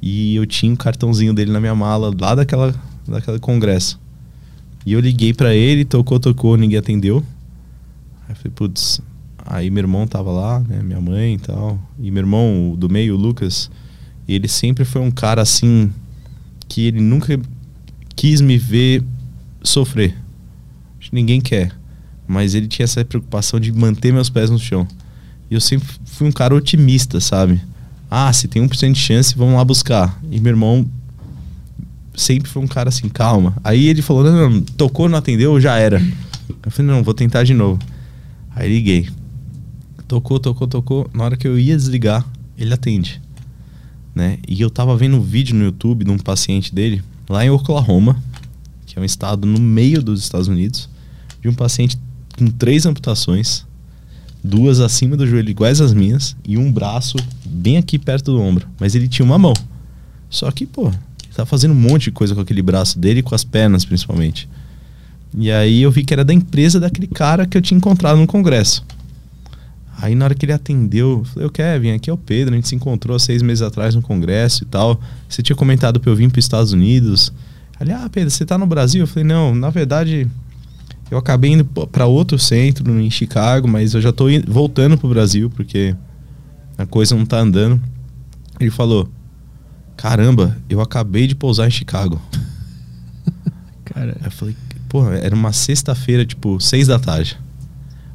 E 0.00 0.34
eu 0.34 0.44
tinha 0.44 0.72
um 0.72 0.76
cartãozinho 0.76 1.32
dele 1.32 1.52
na 1.52 1.60
minha 1.60 1.74
mala, 1.74 2.12
lá 2.20 2.34
daquela, 2.34 2.74
daquela 3.06 3.38
congresso. 3.38 4.00
E 4.84 4.92
eu 4.92 5.00
liguei 5.00 5.32
pra 5.32 5.54
ele, 5.54 5.84
tocou, 5.84 6.18
tocou, 6.18 6.56
ninguém 6.56 6.78
atendeu. 6.78 7.24
Aí 8.26 8.32
eu 8.32 8.36
falei, 8.36 8.52
putz. 8.52 9.00
Aí 9.44 9.70
meu 9.70 9.82
irmão 9.82 10.06
tava 10.06 10.30
lá, 10.30 10.60
né? 10.60 10.82
Minha 10.82 11.00
mãe 11.00 11.34
e 11.34 11.38
tal. 11.38 11.78
E 11.98 12.10
meu 12.10 12.22
irmão 12.22 12.74
do 12.76 12.88
meio, 12.88 13.14
o 13.14 13.18
Lucas, 13.18 13.70
ele 14.28 14.48
sempre 14.48 14.84
foi 14.84 15.02
um 15.02 15.10
cara 15.10 15.42
assim 15.42 15.92
que 16.68 16.86
ele 16.86 17.00
nunca 17.00 17.38
quis 18.14 18.40
me 18.40 18.56
ver 18.56 19.02
sofrer. 19.62 20.16
Ninguém 21.10 21.40
quer. 21.40 21.72
Mas 22.26 22.54
ele 22.54 22.66
tinha 22.66 22.84
essa 22.84 23.04
preocupação 23.04 23.60
de 23.60 23.70
manter 23.70 24.12
meus 24.12 24.30
pés 24.30 24.48
no 24.48 24.58
chão. 24.58 24.86
E 25.50 25.54
eu 25.54 25.60
sempre 25.60 25.86
fui 26.06 26.26
um 26.26 26.32
cara 26.32 26.54
otimista, 26.54 27.20
sabe? 27.20 27.60
Ah, 28.10 28.32
se 28.32 28.48
tem 28.48 28.66
1% 28.66 28.92
de 28.92 28.98
chance, 28.98 29.36
vamos 29.36 29.54
lá 29.54 29.64
buscar. 29.64 30.18
E 30.30 30.40
meu 30.40 30.52
irmão 30.52 30.86
sempre 32.14 32.48
foi 32.48 32.62
um 32.62 32.66
cara 32.66 32.88
assim, 32.88 33.08
calma. 33.08 33.54
Aí 33.62 33.86
ele 33.86 34.00
falou: 34.00 34.24
não, 34.24 34.50
não, 34.50 34.60
tocou, 34.62 35.08
não 35.08 35.18
atendeu, 35.18 35.60
já 35.60 35.76
era. 35.76 36.00
Eu 36.64 36.70
falei: 36.70 36.90
não, 36.90 37.02
vou 37.02 37.12
tentar 37.12 37.42
de 37.42 37.52
novo. 37.52 37.78
Aí 38.54 38.68
liguei. 38.68 39.08
Tocou, 40.12 40.38
tocou, 40.38 40.68
tocou. 40.68 41.10
Na 41.14 41.24
hora 41.24 41.38
que 41.38 41.48
eu 41.48 41.58
ia 41.58 41.74
desligar, 41.74 42.22
ele 42.58 42.74
atende. 42.74 43.18
Né? 44.14 44.36
E 44.46 44.60
eu 44.60 44.68
tava 44.68 44.94
vendo 44.94 45.16
um 45.16 45.22
vídeo 45.22 45.56
no 45.56 45.64
YouTube 45.64 46.04
de 46.04 46.10
um 46.10 46.18
paciente 46.18 46.74
dele, 46.74 47.02
lá 47.26 47.42
em 47.42 47.48
Oklahoma, 47.48 48.22
que 48.84 48.98
é 48.98 49.00
um 49.00 49.06
estado 49.06 49.46
no 49.46 49.58
meio 49.58 50.02
dos 50.02 50.20
Estados 50.20 50.48
Unidos, 50.48 50.86
de 51.40 51.48
um 51.48 51.54
paciente 51.54 51.96
com 52.36 52.46
três 52.46 52.84
amputações, 52.84 53.64
duas 54.44 54.80
acima 54.80 55.16
do 55.16 55.26
joelho 55.26 55.48
iguais 55.48 55.80
às 55.80 55.94
minhas, 55.94 56.36
e 56.46 56.58
um 56.58 56.70
braço 56.70 57.16
bem 57.46 57.78
aqui 57.78 57.98
perto 57.98 58.32
do 58.32 58.38
ombro. 58.38 58.68
Mas 58.78 58.94
ele 58.94 59.08
tinha 59.08 59.24
uma 59.24 59.38
mão. 59.38 59.54
Só 60.28 60.50
que, 60.50 60.66
pô, 60.66 60.88
ele 60.88 61.32
tava 61.34 61.46
fazendo 61.46 61.70
um 61.70 61.80
monte 61.80 62.02
de 62.02 62.10
coisa 62.10 62.34
com 62.34 62.42
aquele 62.42 62.60
braço 62.60 62.98
dele 62.98 63.20
e 63.20 63.22
com 63.22 63.34
as 63.34 63.44
pernas, 63.44 63.82
principalmente. 63.82 64.46
E 65.38 65.50
aí 65.50 65.80
eu 65.80 65.90
vi 65.90 66.04
que 66.04 66.12
era 66.12 66.22
da 66.22 66.34
empresa 66.34 66.78
daquele 66.78 67.06
cara 67.06 67.46
que 67.46 67.56
eu 67.56 67.62
tinha 67.62 67.78
encontrado 67.78 68.18
no 68.18 68.26
congresso. 68.26 68.84
Aí 70.02 70.16
na 70.16 70.24
hora 70.24 70.34
que 70.34 70.44
ele 70.44 70.52
atendeu, 70.52 71.20
eu 71.20 71.24
falei, 71.24 71.48
Kevin, 71.50 71.92
aqui 71.92 72.10
é 72.10 72.12
o 72.12 72.18
Pedro, 72.18 72.52
a 72.52 72.56
gente 72.56 72.66
se 72.66 72.74
encontrou 72.74 73.14
há 73.14 73.20
seis 73.20 73.40
meses 73.40 73.62
atrás 73.62 73.94
no 73.94 74.02
congresso 74.02 74.64
e 74.64 74.66
tal. 74.66 75.00
Você 75.28 75.44
tinha 75.44 75.54
comentado 75.54 76.00
pra 76.00 76.10
eu 76.10 76.16
vir 76.16 76.28
para 76.28 76.40
os 76.40 76.44
Estados 76.44 76.72
Unidos. 76.72 77.32
Ele, 77.80 77.92
ah, 77.92 78.10
Pedro, 78.10 78.28
você 78.28 78.44
tá 78.44 78.58
no 78.58 78.66
Brasil? 78.66 79.02
Eu 79.02 79.06
falei, 79.06 79.22
não, 79.22 79.54
na 79.54 79.70
verdade, 79.70 80.28
eu 81.08 81.16
acabei 81.16 81.52
indo 81.52 81.64
para 81.64 82.04
outro 82.04 82.36
centro 82.36 82.98
em 82.98 83.08
Chicago, 83.12 83.68
mas 83.68 83.94
eu 83.94 84.00
já 84.00 84.12
tô 84.12 84.24
voltando 84.48 84.98
pro 84.98 85.08
Brasil, 85.08 85.48
porque 85.50 85.94
a 86.76 86.84
coisa 86.84 87.14
não 87.14 87.24
tá 87.24 87.38
andando. 87.38 87.80
Ele 88.58 88.72
falou, 88.72 89.08
caramba, 89.96 90.58
eu 90.68 90.80
acabei 90.80 91.28
de 91.28 91.36
pousar 91.36 91.68
em 91.68 91.70
Chicago. 91.70 92.20
Cara, 93.86 94.16
eu 94.24 94.30
falei, 94.32 94.56
pô, 94.88 95.08
era 95.12 95.34
uma 95.34 95.52
sexta-feira, 95.52 96.26
tipo, 96.26 96.58
seis 96.58 96.88
da 96.88 96.98
tarde. 96.98 97.38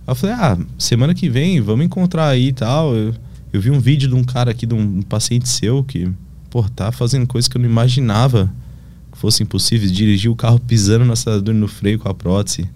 Aí 0.07 0.11
eu 0.11 0.15
falei, 0.15 0.35
ah, 0.39 0.57
semana 0.79 1.13
que 1.13 1.29
vem, 1.29 1.59
vamos 1.59 1.85
encontrar 1.85 2.29
aí 2.29 2.47
e 2.47 2.53
tal. 2.53 2.95
Eu, 2.95 3.13
eu 3.51 3.59
vi 3.59 3.69
um 3.69 3.79
vídeo 3.79 4.07
de 4.07 4.15
um 4.15 4.23
cara 4.23 4.51
aqui, 4.51 4.65
de 4.65 4.73
um, 4.73 4.99
um 4.99 5.01
paciente 5.01 5.49
seu, 5.49 5.83
que, 5.83 6.09
pô, 6.49 6.63
tá 6.63 6.93
fazendo 6.93 7.27
coisas 7.27 7.49
que 7.49 7.57
eu 7.57 7.61
não 7.61 7.69
imaginava 7.69 8.49
que 9.11 9.17
fossem 9.17 9.45
possíveis. 9.45 9.91
Dirigir 9.91 10.31
o 10.31 10.35
carro 10.35 10.59
pisando 10.59 11.03
no 11.03 11.11
acelerador 11.11 11.53
e 11.53 11.57
no 11.57 11.67
freio 11.67 11.99
com 11.99 12.07
a 12.07 12.13
prótese. 12.13 12.69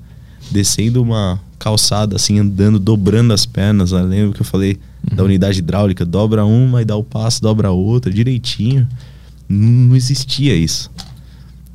Descendo 0.51 1.01
uma 1.01 1.39
calçada, 1.57 2.17
assim, 2.17 2.37
andando, 2.37 2.77
dobrando 2.77 3.31
as 3.31 3.45
pernas. 3.45 3.91
Lá, 3.91 4.01
lembra 4.01 4.33
que 4.33 4.41
eu 4.41 4.45
falei 4.45 4.77
da 5.01 5.23
unidade 5.23 5.59
hidráulica? 5.59 6.05
Dobra 6.05 6.43
uma 6.43 6.81
e 6.81 6.85
dá 6.85 6.97
o 6.97 7.03
passo, 7.03 7.41
dobra 7.41 7.69
a 7.69 7.71
outra, 7.71 8.11
direitinho. 8.11 8.85
Não, 9.47 9.69
não 9.69 9.95
existia 9.95 10.53
isso. 10.53 10.91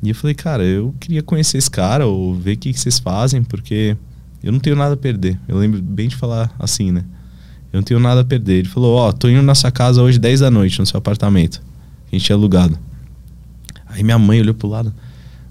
E 0.03 0.09
eu 0.09 0.15
falei, 0.15 0.35
cara, 0.35 0.63
eu 0.63 0.93
queria 0.99 1.23
conhecer 1.23 1.57
esse 1.57 1.71
cara 1.71 2.05
ou 2.05 2.35
ver 2.35 2.53
o 2.53 2.57
que, 2.57 2.71
que 2.71 2.79
vocês 2.79 2.99
fazem, 2.99 3.43
porque 3.43 3.97
eu 4.43 4.51
não 4.51 4.59
tenho 4.59 4.75
nada 4.75 4.93
a 4.93 4.97
perder. 4.97 5.39
Eu 5.47 5.57
lembro 5.57 5.81
bem 5.81 6.07
de 6.07 6.15
falar 6.15 6.53
assim, 6.59 6.91
né? 6.91 7.03
Eu 7.71 7.77
não 7.77 7.83
tenho 7.83 7.99
nada 7.99 8.21
a 8.21 8.23
perder. 8.23 8.59
Ele 8.59 8.69
falou, 8.69 8.95
ó, 8.95 9.09
oh, 9.09 9.13
tô 9.13 9.27
indo 9.27 9.41
na 9.41 9.55
sua 9.55 9.71
casa 9.71 10.01
hoje 10.01 10.17
10 10.17 10.39
da 10.39 10.51
noite, 10.51 10.79
no 10.79 10.85
seu 10.85 10.97
apartamento. 10.97 11.61
Que 12.07 12.15
a 12.15 12.19
gente 12.19 12.25
tinha 12.25 12.35
alugado. 12.35 12.77
Aí 13.87 14.03
minha 14.03 14.17
mãe 14.17 14.39
olhou 14.39 14.53
pro 14.53 14.67
lado, 14.67 14.93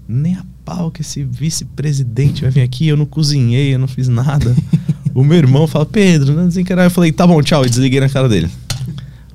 nem 0.07 0.35
a 0.35 0.45
pau 0.63 0.91
que 0.91 1.01
esse 1.01 1.23
vice-presidente 1.23 2.41
vai 2.41 2.51
vir 2.51 2.61
aqui, 2.61 2.87
eu 2.87 2.97
não 2.97 3.05
cozinhei, 3.05 3.73
eu 3.73 3.79
não 3.79 3.87
fiz 3.87 4.07
nada. 4.07 4.55
o 5.13 5.23
meu 5.23 5.37
irmão 5.37 5.67
fala, 5.67 5.85
Pedro, 5.85 6.33
não 6.33 6.47
desencarar. 6.47 6.85
Eu 6.85 6.91
falei, 6.91 7.11
tá 7.11 7.25
bom, 7.25 7.41
tchau, 7.41 7.65
e 7.65 7.69
desliguei 7.69 7.99
na 7.99 8.09
cara 8.09 8.29
dele. 8.29 8.49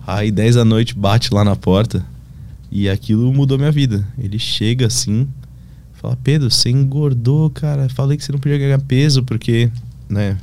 Aí 0.06 0.30
10 0.30 0.56
da 0.56 0.64
noite 0.64 0.94
bate 0.96 1.32
lá 1.32 1.44
na 1.44 1.54
porta 1.54 2.04
e 2.70 2.88
aquilo 2.88 3.32
mudou 3.32 3.58
minha 3.58 3.70
vida. 3.70 4.06
Ele 4.18 4.38
chega 4.38 4.86
assim, 4.86 5.28
fala: 6.02 6.18
Pedro, 6.22 6.50
você 6.50 6.68
engordou, 6.68 7.48
cara. 7.48 7.88
Falei 7.88 8.18
que 8.18 8.24
você 8.24 8.32
não 8.32 8.38
podia 8.38 8.58
ganhar 8.58 8.78
peso 8.80 9.22
porque, 9.22 9.70
né, 10.08 10.36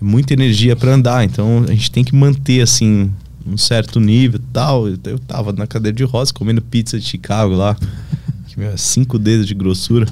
é 0.00 0.04
muita 0.04 0.32
energia 0.32 0.74
para 0.74 0.92
andar. 0.92 1.24
Então 1.24 1.64
a 1.68 1.72
gente 1.72 1.90
tem 1.90 2.02
que 2.02 2.14
manter 2.14 2.62
assim 2.62 3.12
um 3.46 3.56
certo 3.56 4.00
nível 4.00 4.40
tal. 4.52 4.88
Eu, 4.88 4.98
eu 5.04 5.18
tava 5.18 5.52
na 5.52 5.66
cadeira 5.66 5.94
de 5.94 6.04
rosa 6.04 6.32
comendo 6.32 6.62
pizza 6.62 6.98
de 6.98 7.04
Chicago 7.04 7.54
lá, 7.54 7.76
que 8.48 8.58
meu, 8.58 8.76
cinco 8.76 9.18
dedos 9.18 9.46
de 9.46 9.54
grossura. 9.54 10.06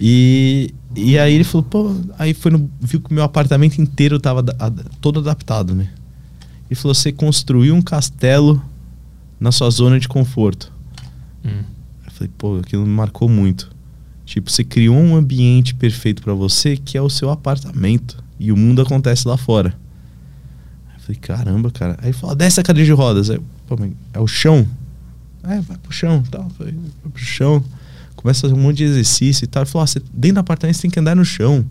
E, 0.00 0.74
e 0.94 1.18
aí 1.18 1.34
ele 1.34 1.44
falou, 1.44 1.62
pô, 1.62 1.96
aí 2.18 2.34
foi 2.34 2.50
no, 2.50 2.70
viu 2.80 3.00
que 3.00 3.10
o 3.10 3.14
meu 3.14 3.24
apartamento 3.24 3.80
inteiro 3.80 4.18
tava 4.18 4.42
todo 5.00 5.20
adaptado, 5.20 5.74
né? 5.74 5.88
Ele 6.68 6.74
falou: 6.74 6.94
você 6.94 7.12
construiu 7.12 7.74
um 7.74 7.82
castelo 7.82 8.62
na 9.38 9.52
sua 9.52 9.70
zona 9.70 10.00
de 10.00 10.08
conforto. 10.08 10.72
Hum. 11.44 11.62
Eu 12.04 12.12
falei: 12.12 12.30
pô, 12.36 12.58
aquilo 12.58 12.82
me 12.84 12.92
marcou 12.92 13.28
muito. 13.28 13.70
Tipo, 14.26 14.50
você 14.50 14.62
criou 14.62 14.96
um 14.96 15.16
ambiente 15.16 15.74
perfeito 15.74 16.22
para 16.22 16.34
você 16.34 16.76
que 16.76 16.98
é 16.98 17.00
o 17.00 17.08
seu 17.08 17.30
apartamento 17.30 18.22
e 18.38 18.52
o 18.52 18.56
mundo 18.56 18.82
acontece 18.82 19.26
lá 19.26 19.38
fora. 19.38 19.74
Eu 20.94 21.00
falei: 21.00 21.16
caramba, 21.20 21.70
cara. 21.70 21.96
Aí 22.02 22.12
falou: 22.12 22.36
desce 22.36 22.60
a 22.60 22.62
cadeira 22.62 22.84
de 22.84 22.92
rodas. 22.92 23.30
Aí, 23.30 23.40
pô, 23.66 23.78
é 24.12 24.20
o 24.20 24.26
chão? 24.26 24.66
É, 25.42 25.60
vai 25.60 25.78
pro 25.78 25.92
chão, 25.92 26.22
tal. 26.30 26.50
Vai 26.58 26.74
pro 27.10 27.24
chão. 27.24 27.64
Começa 28.14 28.40
a 28.40 28.50
fazer 28.50 28.60
um 28.60 28.62
monte 28.62 28.78
de 28.78 28.84
exercício 28.84 29.44
e 29.44 29.46
tal. 29.46 29.62
Ele 29.62 29.70
falou: 29.70 29.84
ah, 29.84 29.86
você, 29.86 30.02
dentro 30.12 30.34
do 30.34 30.40
apartamento 30.40 30.76
você 30.76 30.82
tem 30.82 30.90
que 30.90 31.00
andar 31.00 31.16
no 31.16 31.24
chão. 31.24 31.64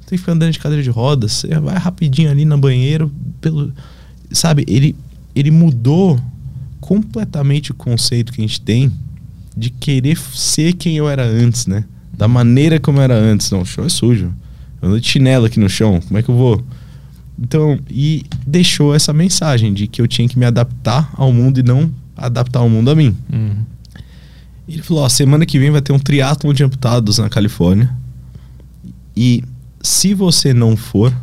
Você 0.00 0.10
tem 0.10 0.16
que 0.16 0.18
ficar 0.18 0.32
andando 0.32 0.52
de 0.52 0.58
cadeira 0.58 0.82
de 0.82 0.90
rodas. 0.90 1.32
Você 1.32 1.48
vai 1.60 1.78
rapidinho 1.78 2.30
ali 2.30 2.44
no 2.44 2.58
banheiro 2.58 3.10
pelo 3.40 3.72
sabe, 4.32 4.64
ele, 4.68 4.96
ele 5.34 5.50
mudou 5.50 6.20
completamente 6.80 7.70
o 7.70 7.74
conceito 7.74 8.32
que 8.32 8.40
a 8.40 8.46
gente 8.46 8.60
tem 8.60 8.92
de 9.56 9.70
querer 9.70 10.16
ser 10.18 10.74
quem 10.74 10.96
eu 10.96 11.08
era 11.08 11.24
antes, 11.24 11.66
né? 11.66 11.84
Da 12.20 12.28
maneira 12.28 12.78
como 12.78 13.00
era 13.00 13.14
antes. 13.14 13.50
Não, 13.50 13.62
o 13.62 13.64
chão 13.64 13.82
é 13.82 13.88
sujo. 13.88 14.30
Eu 14.82 14.90
ando 14.90 15.00
de 15.00 15.08
chinelo 15.08 15.46
aqui 15.46 15.58
no 15.58 15.70
chão, 15.70 16.02
como 16.02 16.18
é 16.18 16.22
que 16.22 16.28
eu 16.28 16.36
vou? 16.36 16.62
Então, 17.38 17.80
e 17.88 18.26
deixou 18.46 18.94
essa 18.94 19.10
mensagem 19.10 19.72
de 19.72 19.86
que 19.86 20.02
eu 20.02 20.06
tinha 20.06 20.28
que 20.28 20.38
me 20.38 20.44
adaptar 20.44 21.10
ao 21.14 21.32
mundo 21.32 21.60
e 21.60 21.62
não 21.62 21.90
adaptar 22.14 22.60
o 22.60 22.68
mundo 22.68 22.90
a 22.90 22.94
mim. 22.94 23.16
Uhum. 23.32 23.64
Ele 24.68 24.82
falou: 24.82 25.02
ó, 25.02 25.08
semana 25.08 25.46
que 25.46 25.58
vem 25.58 25.70
vai 25.70 25.80
ter 25.80 25.94
um 25.94 25.98
triatlon 25.98 26.52
de 26.52 26.62
amputados 26.62 27.16
na 27.16 27.30
Califórnia. 27.30 27.90
E 29.16 29.42
se 29.82 30.12
você 30.12 30.52
não 30.52 30.76
for, 30.76 31.16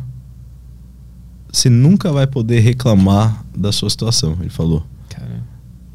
você 1.52 1.70
nunca 1.70 2.10
vai 2.10 2.26
poder 2.26 2.58
reclamar 2.58 3.44
da 3.56 3.70
sua 3.70 3.88
situação, 3.88 4.36
ele 4.40 4.50
falou. 4.50 4.84
Cara. 5.08 5.44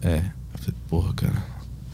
É. 0.02 0.20
Eu 0.20 0.60
falei, 0.60 0.76
porra, 0.88 1.14
cara. 1.14 1.46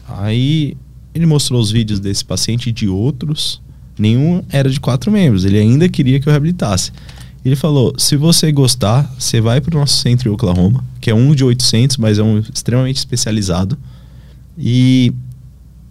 Aí 0.06 0.76
ele 1.14 1.26
mostrou 1.26 1.60
os 1.60 1.70
vídeos 1.70 2.00
desse 2.00 2.24
paciente 2.24 2.68
e 2.68 2.72
de 2.72 2.88
outros. 2.88 3.60
Nenhum 3.98 4.42
era 4.48 4.70
de 4.70 4.80
quatro 4.80 5.10
membros. 5.10 5.44
Ele 5.44 5.58
ainda 5.58 5.88
queria 5.88 6.20
que 6.20 6.28
eu 6.28 6.30
reabilitasse. 6.30 6.92
Ele 7.44 7.56
falou: 7.56 7.94
se 7.98 8.16
você 8.16 8.52
gostar, 8.52 9.12
você 9.18 9.40
vai 9.40 9.60
para 9.60 9.76
o 9.76 9.80
nosso 9.80 9.96
centro 9.98 10.28
em 10.28 10.32
Oklahoma, 10.32 10.84
que 11.00 11.10
é 11.10 11.14
um 11.14 11.34
de 11.34 11.44
800, 11.44 11.96
mas 11.96 12.18
é 12.18 12.22
um 12.22 12.38
extremamente 12.38 12.96
especializado. 12.96 13.78
E 14.58 15.12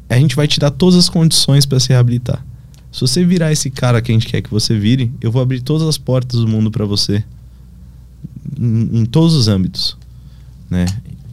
a 0.08 0.18
gente 0.18 0.36
vai 0.36 0.48
te 0.48 0.60
dar 0.60 0.72
todas 0.72 0.98
as 0.98 1.10
condições 1.10 1.66
para 1.66 1.80
se 1.80 1.90
reabilitar. 1.90 2.46
Se 2.92 3.02
você 3.02 3.24
virar 3.24 3.52
esse 3.52 3.70
cara 3.70 4.02
que 4.02 4.12
a 4.12 4.14
gente 4.14 4.28
quer 4.28 4.42
que 4.42 4.50
você 4.50 4.78
vire, 4.78 5.12
eu 5.22 5.32
vou 5.32 5.42
abrir 5.42 5.62
todas 5.62 5.88
as 5.88 5.98
portas 5.98 6.40
do 6.40 6.48
mundo 6.48 6.72
para 6.72 6.86
você 6.86 7.24
em, 8.58 9.02
em 9.02 9.06
todos 9.06 9.36
os 9.36 9.48
âmbitos, 9.48 9.96
né? 10.70 10.86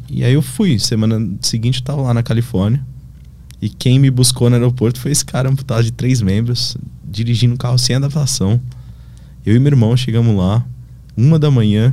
E 0.08 0.22
aí 0.22 0.34
eu 0.34 0.42
fui. 0.42 0.78
Semana 0.78 1.30
seguinte 1.40 1.80
eu 1.80 1.84
tava 1.84 2.02
lá 2.02 2.14
na 2.14 2.22
Califórnia. 2.22 2.84
E 3.60 3.68
quem 3.68 3.98
me 3.98 4.10
buscou 4.10 4.50
no 4.50 4.56
aeroporto 4.56 5.00
foi 5.00 5.10
esse 5.10 5.24
cara 5.24 5.48
amputado 5.48 5.82
de 5.84 5.90
três 5.90 6.20
membros, 6.20 6.76
dirigindo 7.04 7.54
um 7.54 7.56
carro 7.56 7.78
sem 7.78 7.96
adaptação. 7.96 8.60
Eu 9.44 9.56
e 9.56 9.58
meu 9.58 9.72
irmão 9.72 9.96
chegamos 9.96 10.36
lá, 10.36 10.64
uma 11.16 11.38
da 11.38 11.50
manhã, 11.50 11.92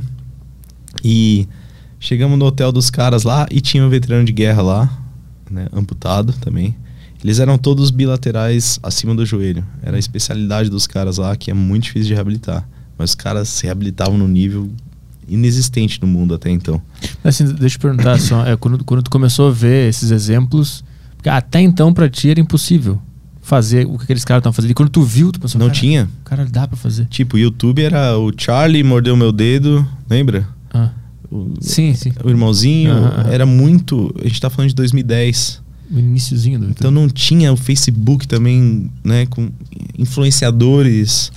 e 1.02 1.48
chegamos 1.98 2.38
no 2.38 2.44
hotel 2.44 2.70
dos 2.70 2.90
caras 2.90 3.22
lá 3.22 3.46
e 3.50 3.60
tinha 3.60 3.84
um 3.84 3.88
veterano 3.88 4.24
de 4.24 4.32
guerra 4.32 4.62
lá, 4.62 4.98
né, 5.50 5.66
amputado 5.72 6.32
também. 6.34 6.76
Eles 7.22 7.38
eram 7.38 7.56
todos 7.56 7.90
bilaterais 7.90 8.78
acima 8.82 9.14
do 9.14 9.24
joelho. 9.24 9.64
Era 9.82 9.96
a 9.96 9.98
especialidade 9.98 10.68
dos 10.68 10.86
caras 10.86 11.16
lá, 11.16 11.34
que 11.34 11.50
é 11.50 11.54
muito 11.54 11.84
difícil 11.84 12.08
de 12.08 12.14
reabilitar. 12.14 12.68
Mas 12.98 13.10
os 13.10 13.14
caras 13.14 13.48
se 13.48 13.64
reabilitavam 13.64 14.18
no 14.18 14.28
nível 14.28 14.70
inexistente 15.26 15.98
no 16.02 16.06
mundo 16.06 16.34
até 16.34 16.50
então. 16.50 16.82
Assim, 17.24 17.46
deixa 17.54 17.76
eu 17.76 17.80
perguntar 17.80 18.20
só, 18.20 18.44
é, 18.44 18.54
quando, 18.56 18.84
quando 18.84 19.02
tu 19.02 19.10
começou 19.10 19.48
a 19.48 19.50
ver 19.50 19.88
esses 19.88 20.10
exemplos, 20.10 20.84
até 21.28 21.60
então 21.60 21.92
para 21.92 22.08
ti 22.08 22.30
era 22.30 22.40
impossível 22.40 23.00
fazer 23.40 23.86
o 23.86 23.98
que 23.98 24.04
aqueles 24.04 24.24
caras 24.24 24.40
estavam 24.40 24.54
fazendo. 24.54 24.70
E 24.70 24.74
quando 24.74 24.88
tu 24.88 25.02
viu, 25.02 25.30
tu 25.30 25.40
pensou, 25.40 25.58
não 25.58 25.70
tinha. 25.70 26.08
Cara, 26.24 26.46
dá 26.46 26.66
para 26.66 26.76
fazer. 26.76 27.06
Tipo, 27.06 27.36
o 27.36 27.38
YouTube 27.38 27.82
era 27.82 28.16
o 28.18 28.32
Charlie 28.36 28.82
mordeu 28.82 29.16
meu 29.16 29.32
dedo, 29.32 29.86
lembra? 30.08 30.48
Ah. 30.72 30.90
O, 31.30 31.54
sim, 31.60 31.94
sim. 31.94 32.12
O 32.22 32.28
irmãozinho 32.28 32.92
ah, 32.92 33.24
ah, 33.26 33.32
era 33.32 33.44
muito, 33.44 34.14
a 34.20 34.24
gente 34.24 34.40
tá 34.40 34.48
falando 34.48 34.68
de 34.68 34.74
2010. 34.74 35.62
O 35.90 35.98
iníciozinho 35.98 36.58
do 36.58 36.64
YouTube. 36.66 36.78
Então 36.78 36.90
não 36.90 37.08
tinha 37.08 37.52
o 37.52 37.56
Facebook 37.56 38.26
também, 38.26 38.90
né, 39.04 39.26
com 39.26 39.50
influenciadores 39.98 41.30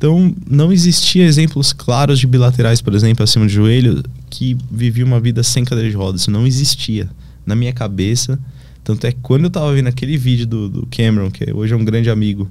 então, 0.00 0.34
não 0.48 0.72
existia 0.72 1.26
exemplos 1.26 1.74
claros 1.74 2.18
de 2.18 2.26
bilaterais, 2.26 2.80
por 2.80 2.94
exemplo, 2.94 3.22
acima 3.22 3.44
do 3.44 3.50
joelho, 3.50 4.02
que 4.30 4.56
viviam 4.70 5.06
uma 5.06 5.20
vida 5.20 5.42
sem 5.42 5.62
cadeira 5.62 5.90
de 5.90 5.94
rodas. 5.94 6.26
Não 6.26 6.46
existia 6.46 7.06
na 7.44 7.54
minha 7.54 7.70
cabeça. 7.70 8.40
Tanto 8.82 9.06
é 9.06 9.12
que 9.12 9.18
quando 9.20 9.44
eu 9.44 9.50
tava 9.50 9.72
vendo 9.72 9.88
aquele 9.88 10.16
vídeo 10.16 10.46
do, 10.46 10.68
do 10.68 10.86
Cameron, 10.86 11.30
que 11.30 11.52
hoje 11.52 11.72
é 11.72 11.76
um 11.76 11.84
grande 11.84 12.10
amigo, 12.10 12.48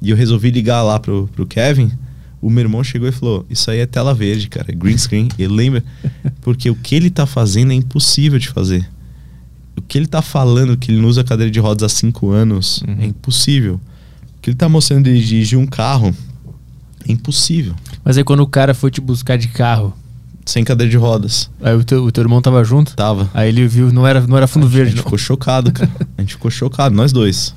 e 0.00 0.10
eu 0.10 0.16
resolvi 0.16 0.50
ligar 0.50 0.82
lá 0.82 0.98
pro, 0.98 1.28
pro 1.34 1.46
Kevin, 1.46 1.90
o 2.40 2.50
meu 2.50 2.62
irmão 2.62 2.82
chegou 2.82 3.08
e 3.08 3.12
falou: 3.12 3.46
Isso 3.48 3.70
aí 3.70 3.78
é 3.78 3.86
tela 3.86 4.12
verde, 4.12 4.48
cara, 4.48 4.66
é 4.70 4.74
green 4.74 4.98
screen. 4.98 5.28
Ele 5.38 5.54
lembra? 5.54 5.84
Porque 6.42 6.68
o 6.68 6.74
que 6.74 6.96
ele 6.96 7.08
tá 7.08 7.24
fazendo 7.24 7.70
é 7.70 7.74
impossível 7.74 8.38
de 8.38 8.48
fazer. 8.48 8.86
O 9.76 9.80
que 9.80 9.96
ele 9.96 10.06
tá 10.06 10.20
falando, 10.20 10.76
que 10.76 10.90
ele 10.90 11.00
não 11.00 11.08
usa 11.08 11.22
cadeira 11.22 11.50
de 11.50 11.60
rodas 11.60 11.84
há 11.84 11.88
cinco 11.88 12.30
anos, 12.30 12.82
uhum. 12.82 12.96
é 12.98 13.06
impossível. 13.06 13.80
O 14.36 14.42
que 14.42 14.50
ele 14.50 14.56
tá 14.56 14.68
mostrando 14.68 15.04
de 15.04 15.24
dirigir 15.24 15.56
um 15.56 15.66
carro 15.66 16.14
é 17.08 17.12
impossível. 17.12 17.74
Mas 18.04 18.18
aí 18.18 18.24
quando 18.24 18.40
o 18.40 18.46
cara 18.46 18.74
foi 18.74 18.90
te 18.90 19.00
buscar 19.00 19.38
de 19.38 19.48
carro. 19.48 19.96
Sem 20.44 20.64
cadeira 20.64 20.90
de 20.90 20.96
rodas. 20.96 21.50
Aí 21.62 21.74
o 21.74 21.84
teu, 21.84 22.04
o 22.04 22.10
teu 22.10 22.22
irmão 22.22 22.42
tava 22.42 22.64
junto? 22.64 22.96
Tava. 22.96 23.30
Aí 23.32 23.48
ele 23.48 23.66
viu, 23.68 23.92
não 23.92 24.06
era, 24.06 24.20
não 24.26 24.36
era 24.36 24.46
fundo 24.46 24.66
a 24.66 24.68
verde. 24.68 24.88
A 24.88 24.94
gente 24.96 25.04
ficou 25.04 25.18
chocado, 25.18 25.72
cara. 25.72 25.90
a 26.18 26.20
gente 26.20 26.34
ficou 26.34 26.50
chocado, 26.50 26.94
nós 26.94 27.12
dois. 27.12 27.54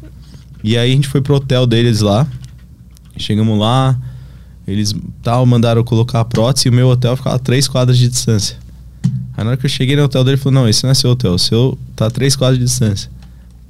E 0.64 0.78
aí 0.78 0.92
a 0.92 0.96
gente 0.96 1.08
foi 1.08 1.22
pro 1.22 1.36
hotel 1.36 1.66
deles 1.66 2.02
lá. 2.02 2.28
Chegamos 3.18 3.58
lá, 3.60 3.98
eles 4.68 4.94
tal, 5.22 5.46
mandaram 5.46 5.84
colocar 5.84 6.20
a 6.20 6.26
prótese 6.26 6.68
e 6.68 6.72
o 6.72 6.74
meu 6.74 6.88
hotel 6.88 7.16
ficava 7.16 7.36
a 7.36 7.40
três 7.40 7.68
quadras 7.68 7.98
de 7.98 8.08
distância. 8.10 8.58
Aí 9.38 9.44
na 9.44 9.52
hora 9.52 9.58
que 9.58 9.66
eu 9.66 9.70
cheguei 9.70 9.96
no 9.96 10.04
hotel 10.04 10.24
dele, 10.24 10.36
ele 10.36 10.42
falou: 10.42 10.62
Não, 10.62 10.70
esse 10.70 10.84
não 10.84 10.92
é 10.92 10.94
seu 10.94 11.12
hotel, 11.12 11.34
o 11.34 11.40
seu 11.40 11.78
tá 11.96 12.08
a 12.08 12.12
três 12.12 12.36
quadras 12.36 12.58
de 12.58 12.66
distância. 12.66 13.10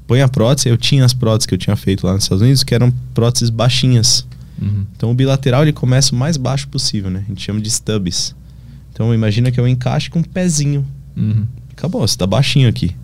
Põe 0.07 0.21
a 0.21 0.27
prótese, 0.27 0.69
eu 0.69 0.77
tinha 0.77 1.03
as 1.03 1.13
próteses 1.13 1.47
que 1.47 1.53
eu 1.53 1.57
tinha 1.57 1.75
feito 1.75 2.05
lá 2.05 2.13
nos 2.13 2.23
Estados 2.23 2.41
Unidos, 2.41 2.63
que 2.63 2.75
eram 2.75 2.93
próteses 3.13 3.49
baixinhas. 3.49 4.25
Uhum. 4.61 4.85
Então 4.95 5.11
o 5.11 5.13
bilateral 5.13 5.63
ele 5.63 5.73
começa 5.73 6.13
o 6.13 6.17
mais 6.17 6.37
baixo 6.37 6.67
possível, 6.67 7.09
né? 7.09 7.23
A 7.25 7.29
gente 7.29 7.41
chama 7.41 7.59
de 7.59 7.69
stubs. 7.69 8.35
Então 8.95 9.13
imagina 9.13 9.51
que 9.51 9.59
eu 9.59 9.67
encaixe 9.67 10.09
com 10.09 10.19
um 10.19 10.23
pezinho. 10.23 10.85
Uhum. 11.17 11.45
Acabou, 11.69 12.07
você 12.07 12.17
tá 12.17 12.25
baixinho 12.25 12.69
aqui. 12.69 12.95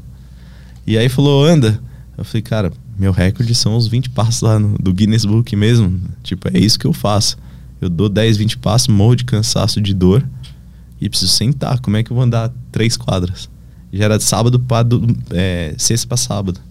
E 0.87 0.97
aí 0.97 1.09
falou, 1.09 1.43
anda. 1.43 1.81
Eu 2.17 2.23
falei, 2.23 2.41
cara, 2.41 2.71
meu 2.97 3.11
recorde 3.11 3.53
são 3.53 3.75
os 3.75 3.89
20 3.89 4.09
passos 4.11 4.41
lá 4.41 4.57
no, 4.57 4.77
do 4.77 4.93
Guinness 4.93 5.25
Book 5.25 5.53
mesmo. 5.53 5.99
Tipo, 6.23 6.47
é 6.47 6.57
isso 6.57 6.79
que 6.79 6.87
eu 6.87 6.93
faço. 6.93 7.37
Eu 7.81 7.89
dou 7.89 8.07
10, 8.07 8.37
20 8.37 8.57
passos, 8.59 8.87
morro 8.87 9.17
de 9.17 9.25
cansaço, 9.25 9.81
de 9.81 9.93
dor 9.93 10.25
e 11.01 11.09
preciso 11.09 11.33
sentar. 11.33 11.81
Como 11.81 11.97
é 11.97 12.03
que 12.03 12.11
eu 12.11 12.15
vou 12.15 12.23
andar 12.23 12.53
três 12.71 12.95
quadras? 12.95 13.49
Já 13.91 14.05
era 14.05 14.17
de 14.17 14.23
sábado 14.23 14.61
para 14.61 14.87
é, 15.31 15.75
sexta 15.77 16.07
para 16.07 16.15
sábado. 16.15 16.61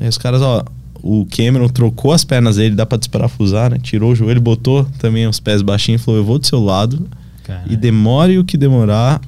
Aí 0.00 0.08
os 0.08 0.18
caras, 0.18 0.42
ó, 0.42 0.64
o 1.00 1.24
Cameron 1.26 1.68
trocou 1.68 2.10
as 2.10 2.24
pernas 2.24 2.56
dele, 2.56 2.74
dá 2.74 2.84
pra 2.84 2.98
desparafusar, 2.98 3.70
né? 3.70 3.78
Tirou 3.80 4.10
o 4.10 4.16
joelho, 4.16 4.40
botou 4.40 4.84
também 4.98 5.24
os 5.28 5.38
pés 5.38 5.62
baixinhos 5.62 6.02
e 6.02 6.04
falou: 6.04 6.18
Eu 6.18 6.24
vou 6.24 6.40
do 6.40 6.46
seu 6.46 6.58
lado. 6.58 7.08
Caralho. 7.48 7.72
E 7.72 7.76
demore 7.76 8.38
o 8.38 8.44
que 8.44 8.58
demorar, 8.58 9.22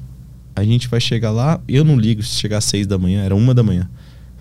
a 0.54 0.62
gente 0.62 0.88
vai 0.88 1.00
chegar 1.00 1.30
lá. 1.30 1.58
Eu 1.66 1.82
não 1.82 1.98
ligo 1.98 2.22
se 2.22 2.34
chegar 2.34 2.58
às 2.58 2.66
seis 2.66 2.86
da 2.86 2.98
manhã, 2.98 3.22
era 3.22 3.34
uma 3.34 3.54
da 3.54 3.62
manhã. 3.62 3.88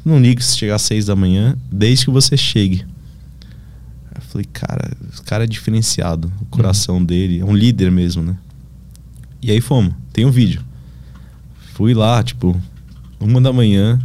Não 0.04 0.20
ligo 0.20 0.42
se 0.42 0.58
chegar 0.58 0.76
às 0.76 0.82
seis 0.82 1.06
da 1.06 1.16
manhã, 1.16 1.56
desde 1.72 2.06
que 2.06 2.12
você 2.12 2.36
chegue. 2.36 2.86
Eu 4.14 4.22
falei, 4.22 4.46
cara, 4.52 4.92
o 5.18 5.24
cara 5.24 5.46
é 5.46 5.48
diferenciado. 5.48 6.30
O 6.42 6.46
coração 6.48 7.02
dele 7.02 7.40
é 7.40 7.46
um 7.46 7.56
líder 7.56 7.90
mesmo, 7.90 8.22
né? 8.22 8.36
E 9.42 9.50
aí 9.50 9.62
fomos. 9.62 9.94
Tem 10.12 10.26
um 10.26 10.32
vídeo. 10.32 10.62
Fui 11.74 11.94
lá, 11.94 12.22
tipo, 12.22 12.62
uma 13.18 13.40
da 13.40 13.54
manhã. 13.54 13.98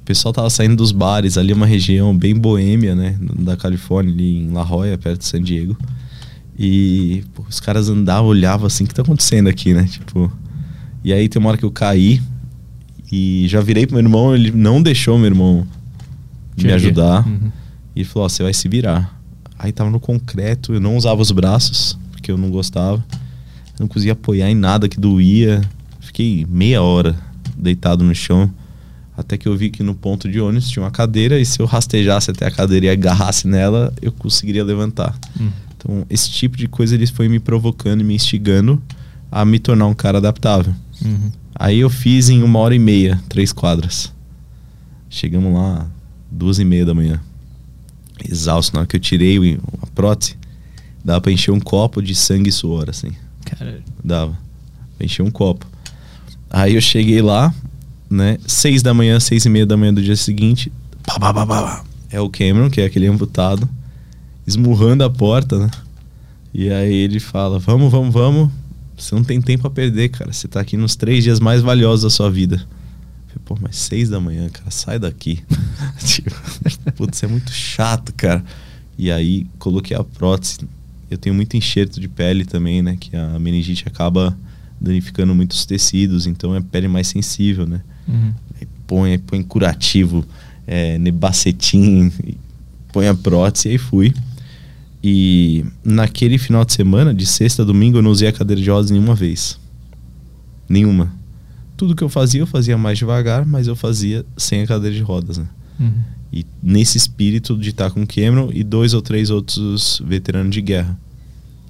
O 0.00 0.04
pessoal 0.06 0.32
tava 0.32 0.48
saindo 0.48 0.76
dos 0.76 0.92
bares, 0.92 1.36
ali 1.36 1.52
é 1.52 1.54
uma 1.54 1.66
região 1.66 2.16
bem 2.16 2.34
boêmia, 2.34 2.94
né? 2.94 3.18
Da 3.20 3.54
Califórnia, 3.54 4.14
ali 4.14 4.38
em 4.38 4.50
La 4.50 4.64
Jolla, 4.64 4.96
perto 4.96 5.18
de 5.18 5.26
San 5.26 5.42
Diego. 5.42 5.76
E 6.58 7.24
pô, 7.34 7.44
os 7.48 7.60
caras 7.60 7.88
andavam, 7.88 8.26
olhavam 8.26 8.66
assim, 8.66 8.84
o 8.84 8.86
que 8.86 8.94
tá 8.94 9.02
acontecendo 9.02 9.48
aqui, 9.48 9.74
né? 9.74 9.84
Tipo. 9.84 10.30
E 11.02 11.12
aí 11.12 11.28
tem 11.28 11.38
uma 11.38 11.50
hora 11.50 11.58
que 11.58 11.64
eu 11.64 11.70
caí 11.70 12.22
e 13.12 13.46
já 13.46 13.60
virei 13.60 13.86
pro 13.86 13.96
meu 13.96 14.04
irmão, 14.04 14.34
ele 14.34 14.50
não 14.50 14.82
deixou 14.82 15.18
meu 15.18 15.26
irmão 15.26 15.66
me 16.56 16.72
ajudar. 16.72 17.26
Uhum. 17.26 17.52
E 17.94 18.00
ele 18.00 18.08
falou: 18.08 18.26
Ó, 18.26 18.28
você 18.28 18.42
vai 18.42 18.54
se 18.54 18.68
virar. 18.68 19.20
Aí 19.58 19.72
tava 19.72 19.90
no 19.90 20.00
concreto, 20.00 20.74
eu 20.74 20.80
não 20.80 20.96
usava 20.96 21.20
os 21.20 21.30
braços, 21.30 21.98
porque 22.10 22.30
eu 22.30 22.36
não 22.36 22.50
gostava. 22.50 23.04
Eu 23.78 23.80
não 23.80 23.88
conseguia 23.88 24.12
apoiar 24.12 24.50
em 24.50 24.54
nada 24.54 24.88
que 24.88 24.98
doía. 24.98 25.60
Fiquei 26.00 26.46
meia 26.48 26.82
hora 26.82 27.16
deitado 27.56 28.02
no 28.04 28.14
chão. 28.14 28.50
Até 29.16 29.38
que 29.38 29.46
eu 29.46 29.56
vi 29.56 29.70
que 29.70 29.82
no 29.82 29.94
ponto 29.94 30.28
de 30.28 30.40
ônibus 30.40 30.68
tinha 30.68 30.82
uma 30.82 30.90
cadeira 30.90 31.38
e 31.38 31.46
se 31.46 31.60
eu 31.60 31.66
rastejasse 31.66 32.32
até 32.32 32.46
a 32.46 32.50
cadeira 32.50 32.86
e 32.86 32.88
agarrasse 32.88 33.46
nela, 33.46 33.92
eu 34.02 34.10
conseguiria 34.10 34.64
levantar. 34.64 35.16
Hum. 35.40 35.50
Então, 35.84 36.06
esse 36.08 36.30
tipo 36.30 36.56
de 36.56 36.66
coisa 36.66 36.94
ele 36.94 37.06
foi 37.06 37.28
me 37.28 37.38
provocando 37.38 38.00
e 38.00 38.04
me 38.04 38.14
instigando 38.14 38.82
a 39.30 39.44
me 39.44 39.58
tornar 39.58 39.86
um 39.86 39.94
cara 39.94 40.18
adaptável. 40.18 40.74
Uhum. 41.04 41.30
Aí 41.54 41.80
eu 41.80 41.90
fiz 41.90 42.28
em 42.30 42.42
uma 42.42 42.58
hora 42.58 42.74
e 42.74 42.78
meia, 42.78 43.20
três 43.28 43.52
quadras. 43.52 44.12
Chegamos 45.10 45.52
lá, 45.52 45.86
duas 46.30 46.58
e 46.58 46.64
meia 46.64 46.86
da 46.86 46.94
manhã. 46.94 47.20
Exausto, 48.28 48.74
na 48.74 48.80
hora 48.80 48.86
que 48.86 48.96
eu 48.96 49.00
tirei 49.00 49.58
a 49.82 49.86
prótese, 49.88 50.36
dava 51.04 51.20
pra 51.20 51.32
encher 51.32 51.52
um 51.52 51.60
copo 51.60 52.02
de 52.02 52.14
sangue 52.14 52.48
e 52.48 52.52
suor, 52.52 52.88
assim. 52.88 53.10
Cara, 53.44 53.82
Dava. 54.02 54.38
Pra 54.96 55.04
encher 55.04 55.22
um 55.22 55.30
copo. 55.30 55.66
Aí 56.50 56.74
eu 56.74 56.80
cheguei 56.80 57.20
lá, 57.20 57.52
né? 58.08 58.38
Seis 58.46 58.82
da 58.82 58.94
manhã, 58.94 59.20
seis 59.20 59.44
e 59.44 59.48
meia 59.48 59.66
da 59.66 59.76
manhã 59.76 59.92
do 59.92 60.02
dia 60.02 60.16
seguinte. 60.16 60.72
Pá, 61.04 61.18
pá, 61.18 61.34
pá, 61.34 61.46
pá. 61.46 61.84
É 62.10 62.20
o 62.20 62.28
Cameron, 62.28 62.70
que 62.70 62.80
é 62.80 62.84
aquele 62.84 63.06
amputado, 63.06 63.68
esmurrando 64.46 65.04
a 65.04 65.10
porta, 65.10 65.58
né? 65.58 65.70
E 66.52 66.70
aí 66.70 66.94
ele 66.94 67.20
fala: 67.20 67.58
Vamos, 67.58 67.90
vamos, 67.90 68.12
vamos. 68.12 68.50
Você 68.96 69.14
não 69.14 69.24
tem 69.24 69.40
tempo 69.40 69.66
a 69.66 69.70
perder, 69.70 70.10
cara. 70.10 70.32
Você 70.32 70.46
tá 70.46 70.60
aqui 70.60 70.76
nos 70.76 70.94
três 70.94 71.24
dias 71.24 71.40
mais 71.40 71.62
valiosos 71.62 72.04
da 72.04 72.10
sua 72.10 72.30
vida. 72.30 72.56
Eu 72.56 73.26
falei, 73.26 73.42
Pô, 73.44 73.58
mas 73.60 73.76
seis 73.76 74.08
da 74.08 74.20
manhã, 74.20 74.48
cara, 74.48 74.70
sai 74.70 74.98
daqui. 74.98 75.42
tipo, 76.04 76.30
putz, 76.92 77.22
é 77.22 77.26
muito 77.26 77.52
chato, 77.52 78.12
cara. 78.14 78.44
E 78.96 79.10
aí 79.10 79.46
coloquei 79.58 79.96
a 79.96 80.04
prótese. 80.04 80.58
Eu 81.10 81.18
tenho 81.18 81.34
muito 81.34 81.56
enxerto 81.56 82.00
de 82.00 82.08
pele 82.08 82.44
também, 82.44 82.82
né? 82.82 82.96
Que 82.98 83.16
a 83.16 83.38
meningite 83.38 83.84
acaba 83.86 84.36
danificando 84.80 85.34
muitos 85.34 85.64
tecidos, 85.64 86.26
então 86.26 86.54
é 86.54 86.60
pele 86.60 86.88
mais 86.88 87.08
sensível, 87.08 87.66
né? 87.66 87.80
uhum. 88.06 88.34
Aí 88.60 88.68
põe, 88.86 89.12
aí 89.12 89.18
põe 89.18 89.42
curativo, 89.42 90.24
é, 90.66 90.98
nebacetim, 90.98 92.12
põe 92.92 93.08
a 93.08 93.14
prótese 93.14 93.68
e 93.68 93.72
aí 93.72 93.78
fui. 93.78 94.14
E 95.06 95.66
naquele 95.84 96.38
final 96.38 96.64
de 96.64 96.72
semana, 96.72 97.12
de 97.12 97.26
sexta 97.26 97.60
a 97.60 97.64
domingo, 97.66 97.98
eu 97.98 98.02
não 98.02 98.10
usei 98.10 98.26
a 98.26 98.32
cadeira 98.32 98.62
de 98.62 98.70
rodas 98.70 98.90
nenhuma 98.90 99.14
vez. 99.14 99.60
Nenhuma. 100.66 101.12
Tudo 101.76 101.94
que 101.94 102.02
eu 102.02 102.08
fazia, 102.08 102.40
eu 102.40 102.46
fazia 102.46 102.78
mais 102.78 102.96
devagar, 102.96 103.44
mas 103.44 103.66
eu 103.66 103.76
fazia 103.76 104.24
sem 104.34 104.62
a 104.62 104.66
cadeira 104.66 104.96
de 104.96 105.02
rodas, 105.02 105.36
né? 105.36 105.46
Uhum. 105.78 105.92
E 106.32 106.46
nesse 106.62 106.96
espírito 106.96 107.54
de 107.58 107.68
estar 107.68 107.90
com 107.90 108.02
o 108.02 108.06
Cameron 108.06 108.48
e 108.50 108.64
dois 108.64 108.94
ou 108.94 109.02
três 109.02 109.28
outros 109.28 110.00
veteranos 110.02 110.54
de 110.54 110.62
guerra. 110.62 110.98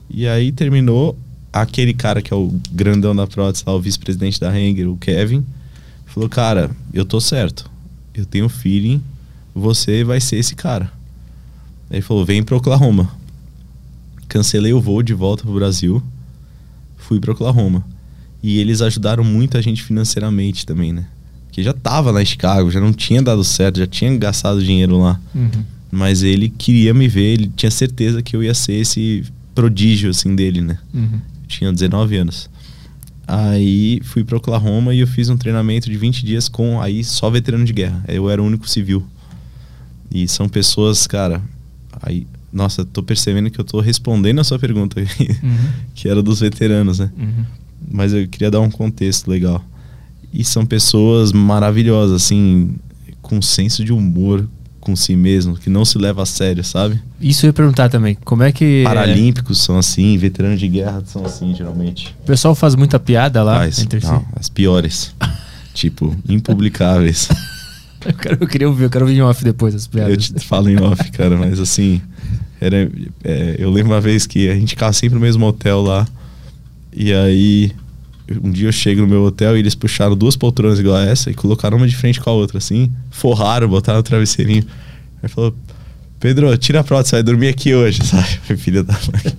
E 0.09 0.29
aí 0.29 0.53
terminou 0.53 1.19
aquele 1.53 1.93
cara 1.93 2.23
que 2.23 2.33
é 2.33 2.37
o 2.37 2.55
grandão 2.71 3.17
da 3.17 3.27
prótese, 3.27 3.65
lá, 3.67 3.75
o 3.75 3.81
vice-presidente 3.81 4.39
da 4.39 4.49
Hanger, 4.49 4.89
o 4.89 4.97
Kevin, 4.97 5.45
falou: 6.07 6.29
Cara, 6.29 6.71
eu 6.93 7.05
tô 7.05 7.21
certo. 7.21 7.69
Eu 8.15 8.25
tenho 8.25 8.49
feeling, 8.49 9.03
você 9.53 10.05
vai 10.05 10.21
ser 10.21 10.37
esse 10.37 10.55
cara. 10.55 10.85
Aí 11.91 11.97
ele 11.97 12.03
falou: 12.03 12.25
Vem 12.25 12.41
pra 12.41 12.57
Oklahoma. 12.57 13.24
Cancelei 14.35 14.73
o 14.73 14.81
voo 14.81 15.01
de 15.01 15.15
volta 15.15 15.45
pro 15.45 15.55
Brasil, 15.55 16.03
fui 16.97 17.21
pra 17.21 17.31
Oklahoma. 17.31 17.87
E 18.43 18.59
eles 18.59 18.83
ajudaram 18.83 19.23
muito 19.23 19.57
a 19.57 19.61
gente 19.61 19.81
financeiramente 19.81 20.67
também, 20.67 20.93
né? 20.93 21.07
Que 21.53 21.63
já 21.63 21.73
tava 21.73 22.11
lá 22.11 22.21
em 22.21 22.27
Chicago, 22.27 22.69
já 22.69 22.81
não 22.81 22.93
tinha 22.93 23.23
dado 23.23 23.45
certo, 23.45 23.79
já 23.79 23.87
tinha 23.87 24.19
gastado 24.19 24.61
dinheiro 24.61 24.99
lá. 24.99 25.21
Uhum. 25.33 25.63
Mas 25.89 26.25
ele 26.25 26.49
queria 26.49 26.93
me 26.93 27.07
ver, 27.07 27.35
ele 27.35 27.53
tinha 27.55 27.71
certeza 27.71 28.25
que 28.25 28.35
eu 28.35 28.43
ia 28.43 28.55
ser 28.55 28.73
esse 28.73 29.23
prodígio, 29.55 30.11
assim, 30.11 30.35
dele, 30.35 30.61
né? 30.61 30.79
Uhum. 30.93 31.21
Tinha 31.47 31.73
19 31.73 32.17
anos. 32.17 32.51
Aí 33.29 34.01
fui 34.03 34.25
pra 34.25 34.37
Oklahoma 34.37 34.93
e 34.93 34.99
eu 34.99 35.07
fiz 35.07 35.29
um 35.29 35.37
treinamento 35.37 35.89
de 35.89 35.97
20 35.97 36.27
dias 36.27 36.49
com 36.49 36.81
aí 36.81 37.05
só 37.05 37.31
veterano 37.31 37.65
de 37.65 37.73
guerra. 37.73 38.05
Eu 38.09 38.29
era 38.29 38.43
o 38.43 38.45
único 38.45 38.69
civil. 38.69 39.07
E 40.11 40.27
são 40.27 40.49
pessoas, 40.49 41.07
cara. 41.07 41.41
Aí, 42.03 42.27
nossa, 42.55 42.85
tô 42.85 43.03
percebendo 43.03 43.51
que 43.51 43.61
eu 43.61 43.65
tô 43.65 43.81
respondendo 43.81 44.39
a 44.41 44.45
sua 44.45 44.59
pergunta, 44.59 45.01
Uhum. 45.01 45.59
que 45.95 46.09
era 46.09 46.23
dos 46.23 46.41
veteranos, 46.41 47.01
né? 47.01 47.11
Uhum. 47.19 47.45
Mas 47.91 48.13
eu 48.13 48.27
queria 48.29 48.51
dar 48.51 48.61
um 48.61 48.71
contexto 48.71 49.29
legal. 49.29 49.63
E 50.33 50.45
são 50.45 50.65
pessoas 50.65 51.33
maravilhosas, 51.33 52.23
assim, 52.23 52.77
com 53.21 53.43
senso 53.43 53.85
de 53.85 53.93
humor 53.93 54.49
com 54.81 54.95
si 54.95 55.17
mesmo, 55.17 55.57
que 55.57 55.71
não 55.71 55.85
se 55.85 55.97
leva 55.97 56.23
a 56.23 56.27
sério, 56.27 56.63
sabe? 56.63 57.01
Isso 57.21 57.47
eu 57.47 57.49
ia 57.49 57.53
perguntar 57.55 57.89
também. 57.89 58.17
Como 58.25 58.43
é 58.43 58.53
que. 58.53 58.83
Paralímpicos 58.85 59.63
são 59.63 59.79
assim, 59.79 60.17
veteranos 60.19 60.61
de 60.61 60.69
guerra 60.69 61.03
são 61.07 61.25
assim, 61.25 61.55
geralmente. 61.55 62.15
O 62.23 62.27
pessoal 62.27 62.55
faz 62.55 62.75
muita 62.75 62.99
piada 63.01 63.43
lá 63.43 63.59
Faz. 63.61 63.79
entre 63.79 64.01
si. 64.01 64.07
Não, 64.07 64.25
as 64.37 64.49
piores. 64.51 65.15
tipo, 65.73 66.15
impublicáveis. 66.29 67.29
Eu, 68.05 68.13
quero, 68.15 68.39
eu 68.41 68.47
queria 68.49 68.69
ouvir, 68.69 68.85
eu 68.85 68.91
quero 68.91 69.05
ouvir 69.05 69.17
em 69.19 69.23
off 69.23 69.43
depois 69.45 69.75
as 69.75 69.85
Eu 69.87 69.91
piadas. 69.91 70.29
te 70.31 70.47
falo 70.47 70.69
em 70.69 70.81
off, 70.81 71.11
cara, 71.13 71.37
mas 71.37 71.59
assim. 71.61 72.01
Era, 72.61 72.91
é, 73.23 73.57
eu 73.59 73.71
lembro 73.71 73.93
uma 73.93 74.01
vez 74.01 74.27
que 74.27 74.49
a 74.49 74.55
gente 74.55 74.71
ficava 74.71 74.93
sempre 74.93 75.15
no 75.17 75.21
mesmo 75.21 75.45
hotel 75.47 75.83
lá. 75.83 76.07
E 76.93 77.13
aí, 77.13 77.73
um 78.43 78.51
dia 78.51 78.69
eu 78.69 78.73
chego 78.73 79.03
no 79.03 79.07
meu 79.07 79.23
hotel 79.25 79.57
e 79.57 79.61
eles 79.61 79.75
puxaram 79.75 80.17
duas 80.17 80.37
poltronas 80.37 80.79
igual 80.79 80.97
a 80.97 81.05
essa 81.05 81.31
e 81.31 81.35
colocaram 81.35 81.77
uma 81.77 81.87
de 81.87 81.97
frente 81.97 82.21
com 82.21 82.31
a 82.31 82.33
outra, 82.33 82.59
assim. 82.59 82.91
Forraram, 83.11 83.69
botaram 83.69 84.01
o 84.01 84.03
travesseirinho. 84.03 84.65
Aí 85.23 85.29
falou: 85.29 85.55
Pedro, 86.21 86.57
tira 86.57 86.81
a 86.81 86.85
prótese, 86.85 87.13
vai 87.13 87.23
dormir 87.23 87.49
aqui 87.49 87.75
hoje, 87.75 88.01
sabe? 88.07 88.41
Eu 88.49 88.57
filha 88.57 88.83
da 88.83 88.93
mãe. 88.93 89.35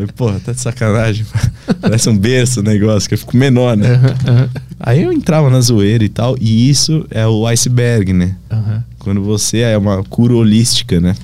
Falei, 0.00 0.12
porra, 0.16 0.40
tá 0.40 0.52
de 0.52 0.60
sacanagem. 0.60 1.26
Parece 1.80 2.08
um 2.08 2.16
berço 2.16 2.60
o 2.60 2.62
negócio, 2.62 3.08
que 3.08 3.14
eu 3.14 3.18
fico 3.18 3.36
menor, 3.36 3.76
né? 3.76 3.92
Aham, 3.94 4.14
aham, 4.26 4.50
Aí 4.78 5.02
eu 5.02 5.12
entrava 5.12 5.50
na 5.50 5.60
zoeira 5.60 6.02
e 6.02 6.08
tal, 6.08 6.36
e 6.40 6.70
isso 6.70 7.06
é 7.10 7.26
o 7.26 7.46
iceberg, 7.46 8.12
né? 8.12 8.36
aham. 8.50 8.84
Quando 8.98 9.22
você 9.22 9.58
é 9.58 9.78
uma 9.78 10.04
cura 10.04 10.34
holística, 10.34 11.00
né? 11.00 11.14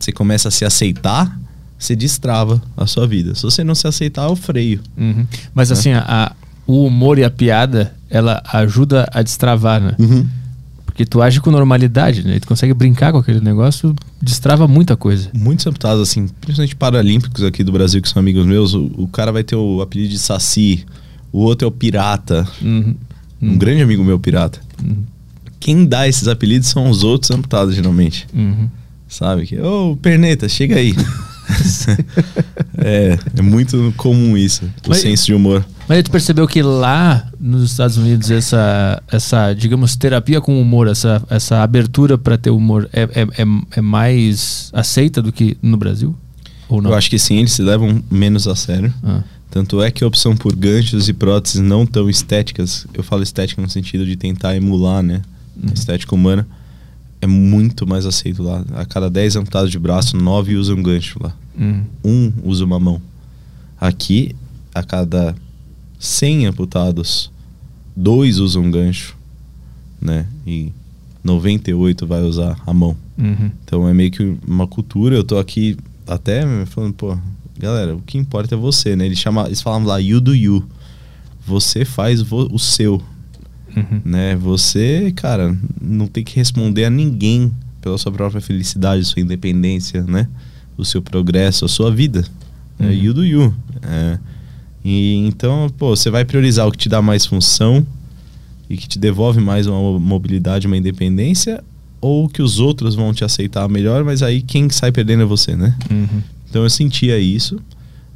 Você 0.00 0.12
começa 0.12 0.48
a 0.48 0.50
se 0.50 0.64
aceitar, 0.64 1.38
você 1.78 1.94
destrava 1.94 2.60
a 2.76 2.86
sua 2.86 3.06
vida. 3.06 3.34
Se 3.34 3.42
você 3.42 3.62
não 3.62 3.74
se 3.74 3.86
aceitar, 3.86 4.24
é 4.24 4.28
o 4.28 4.36
freio. 4.36 4.80
Uhum. 4.96 5.26
Mas 5.54 5.70
assim, 5.70 5.92
a, 5.92 6.32
o 6.66 6.86
humor 6.86 7.18
e 7.18 7.24
a 7.24 7.30
piada, 7.30 7.94
ela 8.08 8.42
ajuda 8.52 9.08
a 9.12 9.22
destravar, 9.22 9.80
né? 9.80 9.94
Porque 10.94 11.04
tu 11.04 11.20
age 11.20 11.40
com 11.40 11.50
normalidade, 11.50 12.24
né? 12.24 12.38
Tu 12.38 12.46
consegue 12.46 12.72
brincar 12.72 13.10
com 13.10 13.18
aquele 13.18 13.40
negócio, 13.40 13.96
destrava 14.22 14.68
muita 14.68 14.96
coisa. 14.96 15.28
Muitos 15.34 15.66
amputados, 15.66 16.00
assim, 16.00 16.28
principalmente 16.40 16.76
paralímpicos 16.76 17.42
aqui 17.42 17.64
do 17.64 17.72
Brasil, 17.72 18.00
que 18.00 18.08
são 18.08 18.20
amigos 18.20 18.46
meus, 18.46 18.74
o, 18.74 18.92
o 18.96 19.08
cara 19.08 19.32
vai 19.32 19.42
ter 19.42 19.56
o 19.56 19.82
apelido 19.82 20.10
de 20.10 20.20
Saci, 20.20 20.86
o 21.32 21.40
outro 21.40 21.66
é 21.66 21.68
o 21.68 21.72
Pirata. 21.72 22.46
Uhum. 22.62 22.94
Um 23.42 23.58
grande 23.58 23.82
amigo 23.82 24.04
meu, 24.04 24.20
Pirata. 24.20 24.60
Uhum. 24.80 25.02
Quem 25.58 25.84
dá 25.84 26.06
esses 26.06 26.28
apelidos 26.28 26.68
são 26.68 26.88
os 26.88 27.02
outros 27.02 27.32
amputados, 27.32 27.74
geralmente. 27.74 28.28
Uhum. 28.32 28.68
Sabe? 29.08 29.46
Que, 29.46 29.60
ô, 29.60 29.98
Perneta, 30.00 30.48
chega 30.48 30.76
aí. 30.76 30.94
é, 32.78 33.18
é 33.36 33.42
muito 33.42 33.92
comum 33.96 34.36
isso, 34.36 34.64
o 34.86 34.90
Mas- 34.90 34.98
senso 34.98 35.26
de 35.26 35.34
humor. 35.34 35.64
Mas 35.88 36.02
tu 36.02 36.10
percebeu 36.10 36.48
que 36.48 36.62
lá 36.62 37.28
nos 37.38 37.70
Estados 37.70 37.98
Unidos 37.98 38.30
essa, 38.30 39.02
essa 39.10 39.52
digamos, 39.52 39.96
terapia 39.96 40.40
com 40.40 40.60
humor, 40.60 40.88
essa, 40.88 41.22
essa 41.28 41.62
abertura 41.62 42.16
para 42.16 42.38
ter 42.38 42.50
humor 42.50 42.88
é, 42.92 43.02
é, 43.02 43.42
é, 43.42 43.44
é 43.76 43.80
mais 43.80 44.70
aceita 44.72 45.20
do 45.20 45.30
que 45.30 45.56
no 45.60 45.76
Brasil? 45.76 46.16
Ou 46.68 46.80
não? 46.80 46.90
Eu 46.90 46.96
acho 46.96 47.10
que 47.10 47.18
sim, 47.18 47.38
eles 47.38 47.52
se 47.52 47.62
levam 47.62 48.02
menos 48.10 48.48
a 48.48 48.56
sério. 48.56 48.92
Ah. 49.02 49.22
Tanto 49.50 49.82
é 49.82 49.90
que 49.90 50.02
a 50.02 50.06
opção 50.06 50.34
por 50.34 50.56
ganchos 50.56 51.08
e 51.08 51.12
próteses 51.12 51.60
não 51.60 51.86
tão 51.86 52.10
estéticas, 52.10 52.86
eu 52.92 53.04
falo 53.04 53.22
estética 53.22 53.62
no 53.62 53.68
sentido 53.68 54.04
de 54.04 54.16
tentar 54.16 54.56
emular, 54.56 55.02
né? 55.02 55.22
A 55.70 55.72
estética 55.72 56.14
humana, 56.14 56.46
é 57.24 57.26
muito 57.26 57.86
mais 57.86 58.04
aceito 58.04 58.42
lá. 58.42 58.62
A 58.74 58.84
cada 58.84 59.08
10 59.08 59.36
amputados 59.36 59.70
de 59.70 59.78
braço, 59.78 60.14
9 60.14 60.56
usam 60.56 60.82
gancho 60.82 61.18
lá. 61.22 61.34
Hum. 61.58 61.82
Um 62.04 62.30
usa 62.44 62.64
uma 62.64 62.78
mão. 62.78 63.00
Aqui, 63.80 64.36
a 64.74 64.82
cada 64.82 65.34
100 65.98 66.46
amputados, 66.46 67.32
dois 67.96 68.38
usam 68.38 68.70
gancho. 68.70 69.16
né? 70.00 70.26
E 70.46 70.70
98 71.22 72.06
vai 72.06 72.20
usar 72.20 72.60
a 72.66 72.74
mão. 72.74 72.94
Uhum. 73.16 73.50
Então 73.64 73.88
é 73.88 73.94
meio 73.94 74.10
que 74.10 74.36
uma 74.46 74.66
cultura. 74.66 75.16
Eu 75.16 75.24
tô 75.24 75.38
aqui 75.38 75.78
até 76.06 76.42
falando, 76.66 76.92
pô, 76.92 77.16
galera, 77.58 77.96
o 77.96 78.02
que 78.02 78.18
importa 78.18 78.54
é 78.54 78.58
você, 78.58 78.94
né? 78.94 79.06
Eles, 79.06 79.18
chama, 79.18 79.46
eles 79.46 79.62
falavam 79.62 79.88
lá, 79.88 79.96
you 79.98 80.20
do 80.20 80.34
you. 80.34 80.62
Você 81.46 81.86
faz 81.86 82.20
o 82.30 82.58
seu, 82.58 83.02
Uhum. 83.76 84.00
né? 84.04 84.36
Você, 84.36 85.12
cara, 85.16 85.56
não 85.80 86.06
tem 86.06 86.22
que 86.24 86.36
responder 86.36 86.84
a 86.84 86.90
ninguém 86.90 87.52
pela 87.80 87.98
sua 87.98 88.12
própria 88.12 88.40
felicidade, 88.40 89.04
sua 89.04 89.20
independência, 89.20 90.02
né? 90.02 90.28
O 90.76 90.84
seu 90.84 91.02
progresso, 91.02 91.64
a 91.64 91.68
sua 91.68 91.90
vida. 91.90 92.24
É 92.78 92.86
Uhum. 92.86 92.92
you 92.92 93.14
do 93.14 93.24
you. 93.24 93.54
É. 93.82 94.18
E 94.84 95.16
então, 95.26 95.68
pô, 95.78 95.94
você 95.96 96.10
vai 96.10 96.24
priorizar 96.24 96.66
o 96.66 96.72
que 96.72 96.78
te 96.78 96.88
dá 96.88 97.00
mais 97.00 97.24
função 97.24 97.86
e 98.68 98.76
que 98.76 98.88
te 98.88 98.98
devolve 98.98 99.40
mais 99.40 99.66
uma 99.66 99.78
mo- 99.78 100.00
mobilidade, 100.00 100.66
uma 100.66 100.76
independência, 100.76 101.62
ou 102.00 102.28
que 102.28 102.42
os 102.42 102.58
outros 102.58 102.94
vão 102.94 103.12
te 103.14 103.24
aceitar 103.24 103.68
melhor, 103.68 104.04
mas 104.04 104.22
aí 104.22 104.42
quem 104.42 104.68
sai 104.70 104.90
perdendo 104.92 105.22
é 105.22 105.26
você, 105.26 105.56
né? 105.56 105.74
Uhum. 105.90 106.22
Então 106.50 106.62
eu 106.62 106.70
sentia 106.70 107.18
isso, 107.18 107.58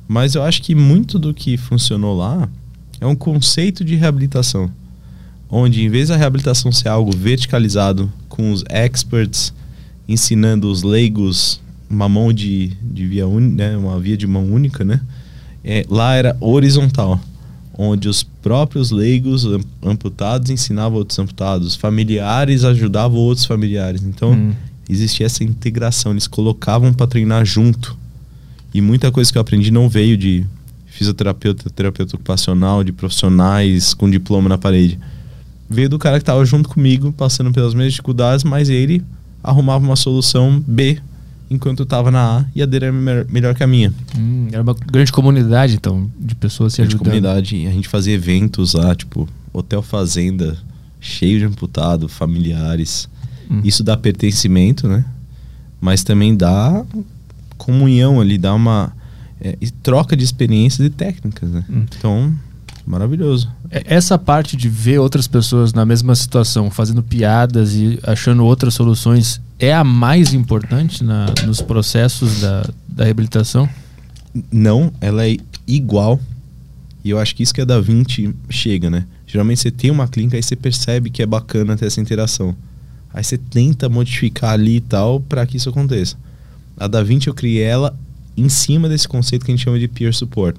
mas 0.06 0.34
eu 0.34 0.42
acho 0.42 0.62
que 0.62 0.74
muito 0.74 1.18
do 1.18 1.32
que 1.32 1.56
funcionou 1.56 2.16
lá 2.16 2.48
é 3.00 3.06
um 3.06 3.14
conceito 3.14 3.84
de 3.84 3.94
reabilitação, 3.94 4.70
onde 5.51 5.82
em 5.82 5.88
vez 5.88 6.09
da 6.09 6.16
reabilitação 6.16 6.70
ser 6.72 6.88
algo 6.88 7.11
verticalizado, 7.16 8.11
com 8.28 8.53
os 8.53 8.64
experts 8.68 9.53
ensinando 10.09 10.70
os 10.70 10.82
leigos 10.82 11.61
uma 11.90 12.09
mão 12.09 12.32
de, 12.32 12.72
de 12.82 13.07
via 13.07 13.26
única, 13.26 13.55
né, 13.70 13.76
uma 13.76 13.99
via 13.99 14.16
de 14.16 14.26
mão 14.26 14.44
única, 14.44 14.84
né? 14.84 15.01
É, 15.64 15.84
lá 15.88 16.14
era 16.14 16.36
horizontal, 16.40 17.18
onde 17.76 18.09
os 18.09 18.22
próprios 18.22 18.90
leigos 18.90 19.46
am- 19.46 19.61
amputados 19.82 20.51
ensinavam 20.51 20.99
outros 20.99 21.18
amputados, 21.18 21.74
familiares 21.74 22.62
ajudavam 22.64 23.18
outros 23.18 23.46
familiares. 23.46 24.03
Então 24.03 24.32
Hum. 24.32 24.53
existia 24.88 25.24
essa 25.26 25.42
integração, 25.42 26.12
eles 26.12 26.26
colocavam 26.26 26.92
para 26.92 27.07
treinar 27.07 27.44
junto. 27.46 27.96
E 28.74 28.80
muita 28.82 29.11
coisa 29.11 29.32
que 29.32 29.38
eu 29.38 29.42
aprendi 29.42 29.70
não 29.70 29.88
veio 29.88 30.16
de 30.16 30.44
fisioterapeuta, 30.86 31.70
terapeuta 31.70 32.16
ocupacional, 32.16 32.84
de 32.84 32.92
profissionais 32.92 33.94
com 33.94 34.11
diploma 34.11 34.49
na 34.49 34.59
parede. 34.59 34.99
Veio 35.70 35.88
do 35.88 35.98
cara 35.98 36.16
que 36.18 36.22
estava 36.22 36.44
junto 36.44 36.68
comigo, 36.68 37.12
passando 37.12 37.52
pelas 37.52 37.74
mesmas 37.74 37.92
dificuldades, 37.92 38.44
mas 38.44 38.68
ele 38.68 39.02
arrumava 39.42 39.84
uma 39.84 39.96
solução 39.96 40.62
B 40.66 40.98
enquanto 41.50 41.80
eu 41.80 41.84
estava 41.84 42.10
na 42.10 42.38
A 42.40 42.44
e 42.54 42.62
a 42.62 42.66
dele 42.66 42.86
era 42.86 42.92
me- 42.92 43.24
melhor 43.30 43.54
que 43.54 43.62
a 43.62 43.66
minha. 43.66 43.92
Hum, 44.16 44.48
era 44.52 44.62
uma 44.62 44.74
grande 44.74 45.10
comunidade, 45.12 45.74
então, 45.74 46.10
de 46.18 46.34
pessoas 46.34 46.72
se 46.74 46.82
de 46.82 46.88
ajudando. 46.88 47.04
comunidade. 47.06 47.56
E 47.56 47.66
a 47.66 47.70
gente 47.70 47.88
fazia 47.88 48.14
eventos 48.14 48.74
lá, 48.74 48.94
tipo, 48.94 49.28
hotel 49.52 49.80
fazenda, 49.82 50.56
cheio 51.00 51.38
de 51.38 51.44
amputado, 51.46 52.08
familiares. 52.08 53.08
Hum. 53.50 53.60
Isso 53.64 53.82
dá 53.82 53.96
pertencimento, 53.96 54.86
né? 54.88 55.04
Mas 55.80 56.02
também 56.02 56.36
dá 56.36 56.84
comunhão 57.56 58.20
ali, 58.20 58.36
dá 58.38 58.54
uma 58.54 58.92
é, 59.40 59.56
e 59.60 59.70
troca 59.70 60.16
de 60.16 60.24
experiências 60.24 60.86
e 60.86 60.90
técnicas, 60.90 61.50
né? 61.50 61.64
Hum. 61.70 61.84
Então, 61.96 62.34
maravilhoso. 62.89 63.49
É- 63.70 63.82
Essa 63.86 64.18
parte 64.18 64.57
de 64.57 64.68
ver 64.68 64.99
outras 64.99 65.28
pessoas 65.28 65.72
na 65.72 65.84
mesma 65.84 66.14
situação, 66.14 66.70
fazendo 66.70 67.03
piadas 67.03 67.74
e 67.74 67.99
achando 68.03 68.45
outras 68.45 68.74
soluções, 68.74 69.41
é 69.59 69.74
a 69.74 69.84
mais 69.84 70.32
importante 70.34 71.05
na, 71.05 71.26
nos 71.47 71.61
processos 71.61 72.41
da, 72.41 72.68
da 72.89 73.05
reabilitação? 73.05 73.68
Não, 74.53 74.93
ela 75.01 75.26
é 75.26 75.36
igual. 75.66 76.20
E 77.05 77.11
eu 77.11 77.18
acho 77.18 77.34
que 77.34 77.43
isso 77.43 77.55
que 77.55 77.61
a 77.61 77.64
Da 77.64 77.80
Vinci 77.80 78.34
chega, 78.51 78.91
né? 78.91 79.07
Geralmente 79.26 79.61
você 79.61 79.70
tem 79.70 79.91
uma 79.91 80.09
clínica 80.09 80.39
e 80.39 80.43
você 80.43 80.57
percebe 80.57 81.11
que 81.11 81.22
é 81.22 81.26
bacana 81.26 81.76
ter 81.76 81.86
essa 81.86 82.01
interação. 82.01 82.55
Aí 83.12 83.22
você 83.24 83.39
tenta 83.39 83.89
modificar 83.89 84.53
ali 84.53 84.76
e 84.76 84.80
tal 84.80 85.20
para 85.20 85.47
que 85.47 85.57
isso 85.57 85.68
aconteça. 85.68 86.16
A 86.76 86.86
Da 86.86 87.03
Vinci 87.03 87.28
eu 87.28 87.34
criei 87.34 87.62
ela 87.62 87.97
em 88.36 88.49
cima 88.49 88.89
desse 88.89 89.09
conceito 89.09 89.45
que 89.45 89.51
a 89.51 89.55
gente 89.57 89.64
chama 89.64 89.78
de 89.78 89.89
peer 89.89 90.14
support, 90.14 90.57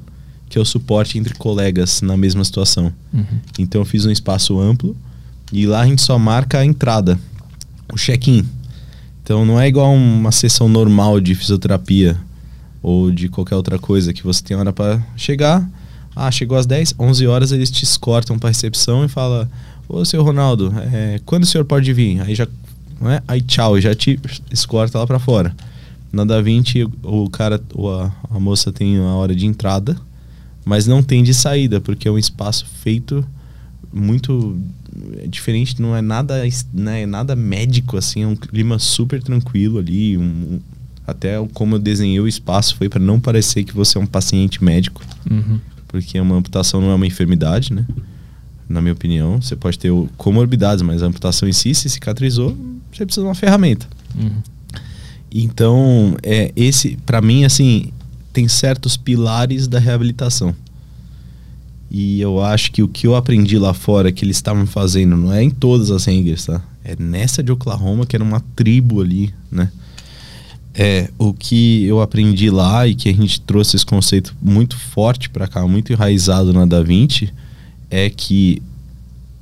que 0.50 0.58
é 0.58 0.62
o 0.62 0.66
suporte 0.66 1.18
entre 1.18 1.36
colegas 1.36 2.02
na 2.02 2.18
mesma 2.18 2.43
situação. 2.43 2.91
Uhum. 3.14 3.24
Então 3.60 3.82
eu 3.82 3.86
fiz 3.86 4.06
um 4.06 4.12
espaço 4.12 4.60
amplo 4.60 4.97
e 5.54 5.66
lá 5.66 5.82
a 5.82 5.86
gente 5.86 6.02
só 6.02 6.18
marca 6.18 6.60
a 6.60 6.66
entrada, 6.66 7.20
o 7.93 7.95
check-in. 7.95 8.43
Então 9.24 9.45
não 9.45 9.60
é 9.60 9.68
igual 9.68 9.93
uma 9.93 10.32
sessão 10.32 10.68
normal 10.68 11.20
de 11.22 11.36
fisioterapia 11.36 12.18
ou 12.82 13.12
de 13.12 13.30
qualquer 13.30 13.56
outra 13.56 13.78
coisa 13.78 14.12
que 14.12 14.24
você 14.24 14.43
tem 14.43 14.58
hora 14.58 14.74
para 14.74 15.00
chegar. 15.16 15.70
Ah, 16.16 16.32
chegou 16.32 16.58
às 16.58 16.66
10, 16.66 16.95
11 16.97 17.28
horas 17.28 17.52
eles 17.52 17.70
te 17.70 17.84
escortam 17.84 18.39
para 18.39 18.50
recepção 18.50 19.06
e 19.06 19.08
fala: 19.08 19.50
"Ô, 19.88 20.04
seu 20.04 20.24
Ronaldo, 20.24 20.74
é, 20.91 21.22
quando 21.26 21.43
o 21.43 21.45
senhor 21.45 21.64
pode 21.64 21.93
vir?" 21.93 22.22
Aí 22.22 22.34
já, 22.34 22.47
não 23.00 23.12
é? 23.12 23.22
Aí 23.28 23.41
tchau, 23.41 23.80
já 23.80 23.93
te 23.93 24.20
escorta 24.52 24.97
lá 24.97 25.06
para 25.06 25.20
fora. 25.20 25.56
Na 26.12 26.26
Da 26.26 26.41
Vinci, 26.41 26.84
o 27.04 27.30
cara 27.30 27.62
ou 27.76 27.93
a, 27.93 28.12
a 28.32 28.39
moça 28.39 28.72
tem 28.72 28.97
a 28.97 29.14
hora 29.14 29.36
de 29.36 29.45
entrada, 29.45 29.95
mas 30.70 30.86
não 30.86 31.02
tem 31.02 31.24
de 31.24 31.34
saída, 31.34 31.82
porque 31.82 32.08
é 32.08 32.12
um 32.12 32.18
espaço 32.18 32.64
feito 32.84 33.26
muito 33.92 34.56
é 35.24 35.26
diferente, 35.28 35.82
não 35.82 35.96
é 35.96 36.02
nada, 36.02 36.44
né, 36.74 37.02
é 37.02 37.06
nada 37.06 37.36
médico 37.36 37.98
assim, 37.98 38.22
é 38.22 38.28
um 38.28 38.36
clima 38.36 38.78
super 38.78 39.22
tranquilo 39.22 39.80
ali, 39.80 40.16
um- 40.18 40.60
até 41.08 41.44
como 41.54 41.76
eu 41.76 41.80
desenhei 41.80 42.20
o 42.20 42.28
espaço 42.28 42.76
foi 42.76 42.88
para 42.88 43.00
não 43.00 43.20
parecer 43.20 43.64
que 43.64 43.74
você 43.74 43.98
é 43.98 44.02
um 44.02 44.06
paciente 44.06 44.64
médico, 44.64 45.02
Uhum. 45.30 45.60
porque 45.88 46.20
uma 46.20 46.36
amputação 46.36 46.80
não 46.82 46.92
é 46.92 46.96
uma 46.96 47.08
enfermidade, 47.08 47.74
né? 47.74 47.84
Na 48.68 48.80
minha 48.80 48.94
opinião, 48.94 49.42
você 49.42 49.56
pode 49.56 49.80
ter 49.80 49.92
comorbidades, 50.18 50.84
mas 50.84 51.02
a 51.02 51.08
amputação 51.08 51.50
em 51.50 51.54
si, 51.54 51.74
se 51.74 51.90
cicatrizou, 51.90 52.56
você 52.92 53.04
precisa 53.06 53.24
de 53.24 53.28
uma 53.28 53.34
ferramenta. 53.36 53.88
Uhum. 54.16 54.42
Então, 55.32 56.16
é 56.22 56.52
esse 56.56 56.98
para 57.06 57.22
mim 57.22 57.44
assim, 57.46 57.92
tem 58.32 58.48
certos 58.48 58.96
pilares 58.98 59.68
da 59.68 59.80
reabilitação. 59.80 60.56
E 61.92 62.22
eu 62.22 62.42
acho 62.44 62.72
que 62.72 62.84
o 62.84 62.88
que 62.88 63.08
eu 63.08 63.16
aprendi 63.16 63.58
lá 63.58 63.74
fora 63.74 64.12
que 64.12 64.24
eles 64.24 64.38
estavam 64.38 64.68
fazendo 64.68 65.18
não 65.18 65.34
é 65.34 65.44
em 65.44 65.50
todas 65.50 65.90
as 65.90 66.08
hangers, 66.08 66.46
tá? 66.46 66.62
É 66.84 66.96
nessa 66.96 67.42
de 67.42 67.52
Oklahoma, 67.52 68.06
que 68.06 68.16
era 68.16 68.24
uma 68.24 68.40
tribo 68.56 69.02
ali, 69.02 69.34
né? 69.52 69.72
É, 70.74 71.10
o 71.18 71.34
que 71.34 71.84
eu 71.86 72.00
aprendi 72.00 72.50
lá 72.50 72.88
e 72.88 72.94
que 72.94 73.10
a 73.10 73.14
gente 73.14 73.42
trouxe 73.42 73.76
esse 73.76 73.86
conceito 73.86 74.36
muito 74.42 74.78
forte 74.78 75.30
para 75.30 75.48
cá, 75.48 75.68
muito 75.68 75.92
enraizado 75.92 76.54
na 76.54 76.66
Da 76.66 76.84
Vinci, 76.84 77.34
é 77.90 78.08
que 78.10 78.62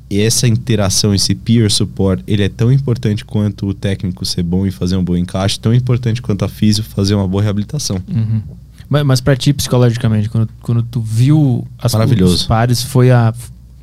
essa 0.09 0.47
interação, 0.47 1.13
esse 1.13 1.35
peer 1.35 1.69
support, 1.69 2.23
ele 2.25 2.43
é 2.43 2.49
tão 2.49 2.71
importante 2.71 3.25
quanto 3.25 3.67
o 3.67 3.73
técnico 3.73 4.25
ser 4.25 4.41
bom 4.41 4.65
e 4.65 4.71
fazer 4.71 4.95
um 4.95 5.03
bom 5.03 5.17
encaixe, 5.17 5.59
tão 5.59 5.73
importante 5.73 6.21
quanto 6.21 6.45
a 6.45 6.47
físio 6.47 6.81
fazer 6.81 7.13
uma 7.13 7.27
boa 7.27 7.43
reabilitação. 7.43 8.01
Uhum. 8.07 8.41
Mas, 8.89 9.03
mas 9.05 9.21
pra 9.21 9.35
ti, 9.35 9.51
psicologicamente, 9.53 10.29
quando, 10.29 10.49
quando 10.61 10.83
tu 10.83 11.01
viu 11.01 11.67
as 11.77 11.93
Maravilhoso. 11.93 12.35
os 12.35 12.43
pares, 12.43 12.81
foi 12.83 13.11
a. 13.11 13.33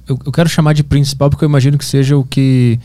Eu, 0.07 0.19
eu 0.27 0.33
quero 0.33 0.49
chamar 0.49 0.73
de 0.75 0.83
principal 0.83 1.31
porque 1.31 1.45
eu 1.45 1.49
imagino 1.49 1.77
que 1.78 1.85
seja 1.85 2.16
o 2.16 2.24
que 2.24 2.78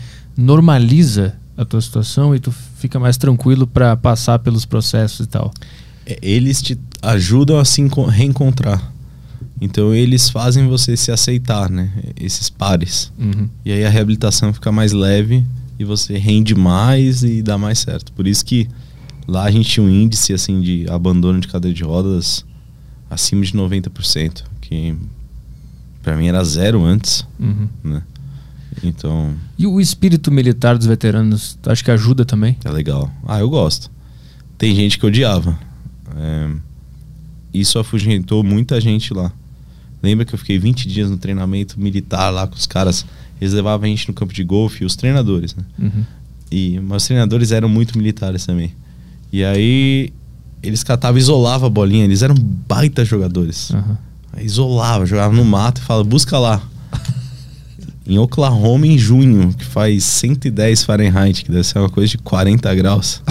normaliza 0.50 1.36
a 1.58 1.66
tua 1.66 1.82
situação 1.82 2.34
e 2.34 2.40
tu 2.40 2.52
fica 2.78 2.98
mais 3.00 3.18
tranquilo 3.18 3.68
pra 3.68 3.96
passar 3.98 4.40
pelos 4.40 4.66
processos 4.66 5.26
e 5.26 5.30
tal. 5.30 5.52
É, 6.06 6.18
Eles 6.22 6.62
te 6.62 6.78
ajudam 7.02 7.60
a 7.60 7.66
se 7.66 7.82
enco- 7.82 8.06
reencontrar. 8.06 8.92
Então 9.62 9.94
eles 9.94 10.30
fazem 10.30 10.68
você 10.70 10.96
se 10.96 11.12
aceitar, 11.12 11.70
né? 11.70 11.90
Esses 12.20 12.50
pares. 12.50 13.12
Uhum. 13.20 13.50
E 13.66 13.74
aí 13.74 13.86
a 13.86 13.90
reabilitação 13.90 14.54
fica 14.54 14.72
mais 14.72 14.94
leve 14.94 15.46
e 15.78 15.84
você 15.84 16.18
rende 16.18 16.56
mais 16.56 17.24
e 17.24 17.42
dá 17.42 17.58
mais 17.58 17.80
certo. 17.80 18.14
Por 18.14 18.26
isso 18.26 18.46
que 18.46 18.70
lá 19.30 19.44
a 19.46 19.52
gente 19.52 19.70
tinha 19.70 19.86
um 19.86 19.90
índice 19.90 20.34
assim 20.34 20.62
de 20.62 20.86
abandono 20.90 21.40
de 21.40 21.48
cadeira 21.48 21.76
de 21.76 21.84
rodas 21.84 22.46
acima 23.10 23.44
de 23.44 23.54
90%, 23.54 24.44
que 24.62 24.96
para 26.02 26.16
mim 26.18 26.28
era 26.28 26.44
zero 26.44 26.84
antes, 26.84 27.26
Uhum. 27.40 27.68
né? 27.84 28.04
Então, 28.84 29.34
E 29.58 29.66
o 29.68 29.82
espírito 29.82 30.32
militar 30.32 30.78
dos 30.78 30.88
veteranos, 30.88 31.58
tu 31.62 31.70
acha 31.72 31.84
que 31.84 31.92
ajuda 31.92 32.24
também? 32.24 32.56
é 32.64 32.70
legal. 32.70 33.12
Ah, 33.28 33.40
eu 33.40 33.50
gosto. 33.50 33.90
Tem 34.58 34.74
gente 34.76 34.98
que 35.00 35.06
odiava. 35.06 35.58
É, 36.16 36.50
isso 37.54 37.78
afugentou 37.80 38.44
muita 38.44 38.80
gente 38.80 39.14
lá. 39.14 39.32
Lembra 40.02 40.24
que 40.24 40.34
eu 40.34 40.40
fiquei 40.40 40.58
20 40.58 40.88
dias 40.88 41.10
no 41.10 41.18
treinamento 41.18 41.80
militar 41.80 42.30
lá 42.30 42.48
com 42.48 42.56
os 42.56 42.66
caras. 42.68 43.06
Eles 43.42 43.54
levavam 43.54 43.86
a 43.86 43.90
gente 43.90 44.08
no 44.08 44.14
campo 44.14 44.34
de 44.34 44.44
golfe, 44.44 44.86
os 44.86 44.96
treinadores, 44.96 45.56
né? 45.56 45.64
Uhum. 45.78 46.06
E 46.52 46.80
mas 46.80 47.02
os 47.04 47.08
treinadores 47.08 47.52
eram 47.52 47.68
muito 47.68 47.98
militares 47.98 48.46
também. 48.46 48.72
E 49.32 49.44
aí 49.44 50.12
eles 50.62 50.84
catavam 50.84 51.18
isolavam 51.18 51.68
a 51.68 51.70
bolinha. 51.70 52.04
Eles 52.04 52.22
eram 52.22 52.36
baita 52.36 53.06
jogadores. 53.06 53.72
Aí 54.34 54.46
isolava, 54.46 55.06
jogava 55.06 55.34
no 55.34 55.46
mato 55.46 55.82
e 55.82 55.84
fala, 55.84 56.04
busca 56.04 56.38
lá. 56.38 56.62
em 58.06 58.18
Oklahoma, 58.18 58.88
em 58.88 58.98
junho, 58.98 59.54
que 59.54 59.64
faz 59.64 60.04
110 60.04 60.84
Fahrenheit, 60.84 61.44
que 61.44 61.52
deve 61.52 61.64
ser 61.64 61.80
uma 61.80 61.90
coisa 61.90 62.10
de 62.10 62.18
40 62.18 62.74
graus. 62.76 63.22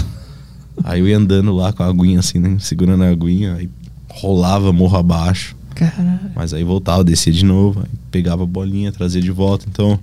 Aí 0.84 1.00
eu 1.00 1.08
ia 1.08 1.16
andando 1.16 1.52
lá 1.52 1.72
com 1.72 1.82
a 1.82 1.86
aguinha 1.86 2.20
assim, 2.20 2.38
né? 2.38 2.56
Segurando 2.60 3.02
a 3.02 3.08
aguinha, 3.08 3.54
aí 3.54 3.68
rolava 4.08 4.72
morro 4.72 4.96
abaixo. 4.96 5.56
Caralho. 5.74 6.30
Mas 6.34 6.54
aí 6.54 6.62
voltava, 6.62 7.02
descia 7.02 7.32
de 7.32 7.44
novo, 7.44 7.80
aí 7.80 7.90
pegava 8.10 8.44
a 8.44 8.46
bolinha, 8.46 8.92
trazia 8.92 9.20
de 9.20 9.30
volta. 9.30 9.66
Então, 9.68 9.98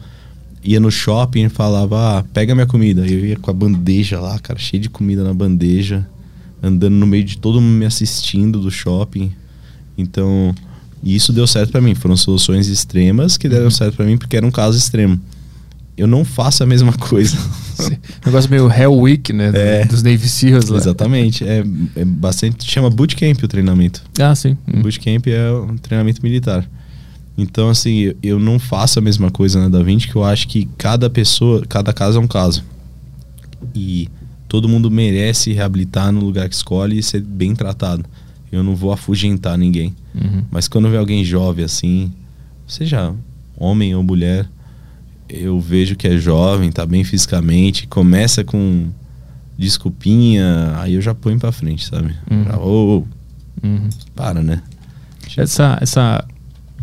ia 0.65 0.79
no 0.79 0.89
shopping 0.89 1.45
e 1.45 1.49
falava, 1.49 2.19
ah, 2.19 2.23
pega 2.33 2.55
minha 2.55 2.65
comida. 2.65 3.05
Eu 3.05 3.23
ia 3.23 3.37
com 3.37 3.51
a 3.51 3.53
bandeja 3.53 4.19
lá, 4.19 4.37
cara, 4.39 4.59
cheio 4.59 4.81
de 4.81 4.89
comida 4.89 5.23
na 5.23 5.33
bandeja, 5.33 6.05
andando 6.61 6.95
no 6.95 7.05
meio 7.05 7.23
de 7.23 7.37
todo 7.37 7.61
mundo 7.61 7.77
me 7.77 7.85
assistindo 7.85 8.59
do 8.59 8.71
shopping. 8.71 9.31
Então, 9.97 10.53
isso 11.03 11.31
deu 11.31 11.45
certo 11.45 11.71
para 11.71 11.81
mim. 11.81 11.93
Foram 11.93 12.17
soluções 12.17 12.67
extremas 12.67 13.37
que 13.37 13.47
deram 13.47 13.69
certo 13.69 13.95
para 13.95 14.05
mim 14.05 14.17
porque 14.17 14.35
era 14.35 14.45
um 14.45 14.51
caso 14.51 14.77
extremo. 14.77 15.19
Eu 15.95 16.07
não 16.07 16.25
faço 16.25 16.63
a 16.63 16.65
mesma 16.65 16.91
coisa. 16.97 17.37
Negócio 18.25 18.49
meio 18.49 18.69
Hell 18.69 18.93
Week, 18.93 19.31
né? 19.31 19.51
É. 19.53 19.85
Dos 19.85 20.01
Navy 20.01 20.27
Seals 20.27 20.67
lá. 20.67 20.77
Exatamente. 20.77 21.47
É, 21.47 21.63
é 21.95 22.03
bastante. 22.03 22.69
Chama 22.69 22.89
bootcamp 22.89 23.41
o 23.43 23.47
treinamento. 23.47 24.03
Ah, 24.19 24.33
sim. 24.35 24.57
Hum. 24.67 24.81
Bootcamp 24.81 25.27
é 25.27 25.51
um 25.51 25.77
treinamento 25.77 26.21
militar. 26.23 26.67
Então, 27.37 27.69
assim, 27.69 28.13
eu- 28.23 28.39
não 28.39 28.57
faço 28.57 28.99
a 28.99 29.01
mesma 29.01 29.29
coisa 29.29 29.59
na 29.59 29.67
Da 29.69 29.83
Vinci, 29.83 30.07
que 30.07 30.15
eu 30.15 30.23
acho 30.23 30.47
que 30.47 30.67
cada 30.77 31.09
pessoa, 31.09 31.63
cada 31.67 31.91
caso 31.91 32.17
é 32.17 32.21
um 32.21 32.27
caso. 32.27 32.63
E 33.73 34.07
todo 34.47 34.69
mundo 34.69 34.89
merece 34.89 35.51
reabilitar 35.51 36.11
no 36.11 36.21
lugar 36.21 36.47
que 36.47 36.55
escolhe 36.55 36.97
e 36.99 37.03
ser 37.03 37.21
bem 37.21 37.53
tratado. 37.53 38.05
Eu 38.51 38.63
não 38.63 38.75
vou 38.75 38.91
afugentar 38.93 39.57
ninguém. 39.57 39.93
Uhum. 40.13 40.43
Mas 40.49 40.67
quando 40.69 40.89
vê 40.89 40.95
alguém 40.97 41.25
jovem 41.25 41.65
assim, 41.65 42.11
seja 42.65 43.13
homem 43.57 43.93
ou 43.95 44.01
mulher, 44.03 44.47
eu 45.27 45.59
vejo 45.59 45.95
que 45.97 46.07
é 46.07 46.17
jovem, 46.17 46.71
tá 46.71 46.85
bem 46.85 47.03
fisicamente, 47.03 47.85
começa 47.87 48.43
com 48.45 48.87
desculpinha, 49.57 50.73
aí 50.77 50.93
eu 50.93 51.01
já 51.01 51.13
ponho 51.13 51.39
pra 51.39 51.51
frente, 51.51 51.85
sabe? 51.85 52.15
Uhum. 52.29 52.43
Já, 52.45 52.57
ô, 52.57 52.97
ô, 52.99 53.03
Uhum. 53.65 53.89
para, 54.15 54.41
né? 54.43 54.61
Essa, 55.37 55.77
essa 55.81 56.23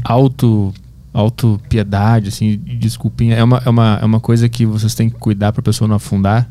auto, 0.04 0.72
auto 1.12 1.60
piedade, 1.68 2.28
assim, 2.28 2.58
de 2.58 2.76
desculpinha, 2.76 3.34
é 3.36 3.42
uma, 3.44 3.62
é, 3.64 3.68
uma, 3.68 3.98
é 4.02 4.04
uma 4.04 4.20
coisa 4.20 4.48
que 4.48 4.64
vocês 4.66 4.94
têm 4.94 5.08
que 5.10 5.16
cuidar 5.16 5.52
pra 5.52 5.62
pessoa 5.62 5.88
não 5.88 5.96
afundar? 5.96 6.48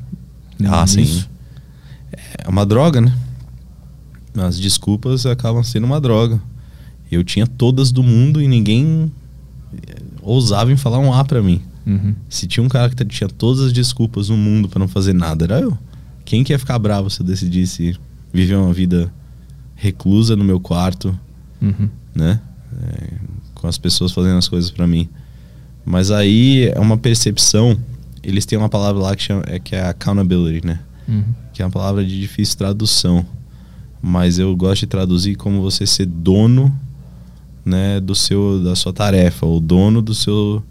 Ah, 0.66 0.86
sim. 0.86 1.02
nisso? 1.02 1.30
É 2.38 2.48
uma 2.50 2.66
droga, 2.66 3.02
né? 3.02 3.14
As 4.38 4.60
desculpas 4.60 5.26
acabam 5.26 5.64
sendo 5.64 5.86
uma 5.86 6.00
droga. 6.00 6.42
Eu 7.12 7.24
tinha 7.24 7.46
todas 7.46 7.92
do 7.92 8.02
mundo 8.04 8.42
e 8.42 8.48
ninguém 8.48 9.12
eh, 9.74 10.02
ousava 10.22 10.72
em 10.72 10.78
falar 10.78 11.00
um 11.00 11.14
A 11.14 11.24
pra 11.26 11.42
mim. 11.42 11.62
Uhum. 11.86 12.16
Se 12.30 12.48
tinha 12.48 12.64
um 12.64 12.70
cara 12.70 12.90
que 12.90 13.04
tinha 13.06 13.28
todas 13.28 13.62
as 13.64 13.74
desculpas 13.74 14.30
no 14.30 14.38
mundo 14.38 14.70
pra 14.70 14.80
não 14.80 14.88
fazer 14.88 15.14
nada, 15.14 15.44
era 15.46 15.60
eu. 15.60 15.78
Quem 16.24 16.44
que 16.44 16.54
ia 16.54 16.60
ficar 16.60 16.78
bravo 16.80 17.10
se 17.10 17.22
eu 17.22 17.26
decidisse 17.26 17.98
viver 18.32 18.56
uma 18.56 18.72
vida 18.72 19.12
reclusa 19.76 20.36
no 20.36 20.44
meu 20.44 20.60
quarto, 20.60 21.18
Uhum. 21.62 21.90
né? 22.16 22.40
É, 22.84 23.14
com 23.62 23.68
as 23.68 23.78
pessoas 23.78 24.12
fazendo 24.12 24.38
as 24.38 24.50
coisas 24.50 24.72
pra 24.72 24.88
mim. 24.88 25.08
Mas 25.86 26.10
aí 26.12 26.68
é 26.70 26.80
uma 26.80 26.98
percepção. 26.98 27.78
Eles 28.24 28.46
têm 28.46 28.58
uma 28.58 28.70
palavra 28.70 29.02
lá 29.02 29.16
que, 29.16 29.24
chama, 29.24 29.44
é, 29.48 29.60
que 29.60 29.76
é 29.76 29.88
accountability, 29.88 30.66
né? 30.66 30.80
Uhum. 31.08 31.24
Que 31.54 31.62
é 31.62 31.66
uma 31.66 31.72
palavra 31.72 32.04
de 32.04 32.20
difícil 32.20 32.58
tradução. 32.58 33.26
Mas 34.02 34.40
eu 34.40 34.56
gosto 34.56 34.82
de 34.82 34.88
traduzir 34.88 35.36
como 35.36 35.62
você 35.62 35.86
ser 35.86 36.08
dono 36.08 36.76
né, 37.64 38.00
do 38.00 38.16
seu, 38.16 38.64
da 38.64 38.76
sua 38.76 38.92
tarefa, 38.92 39.46
ou 39.46 39.60
dono 39.60 40.02
do 40.02 40.16
seu, 40.16 40.64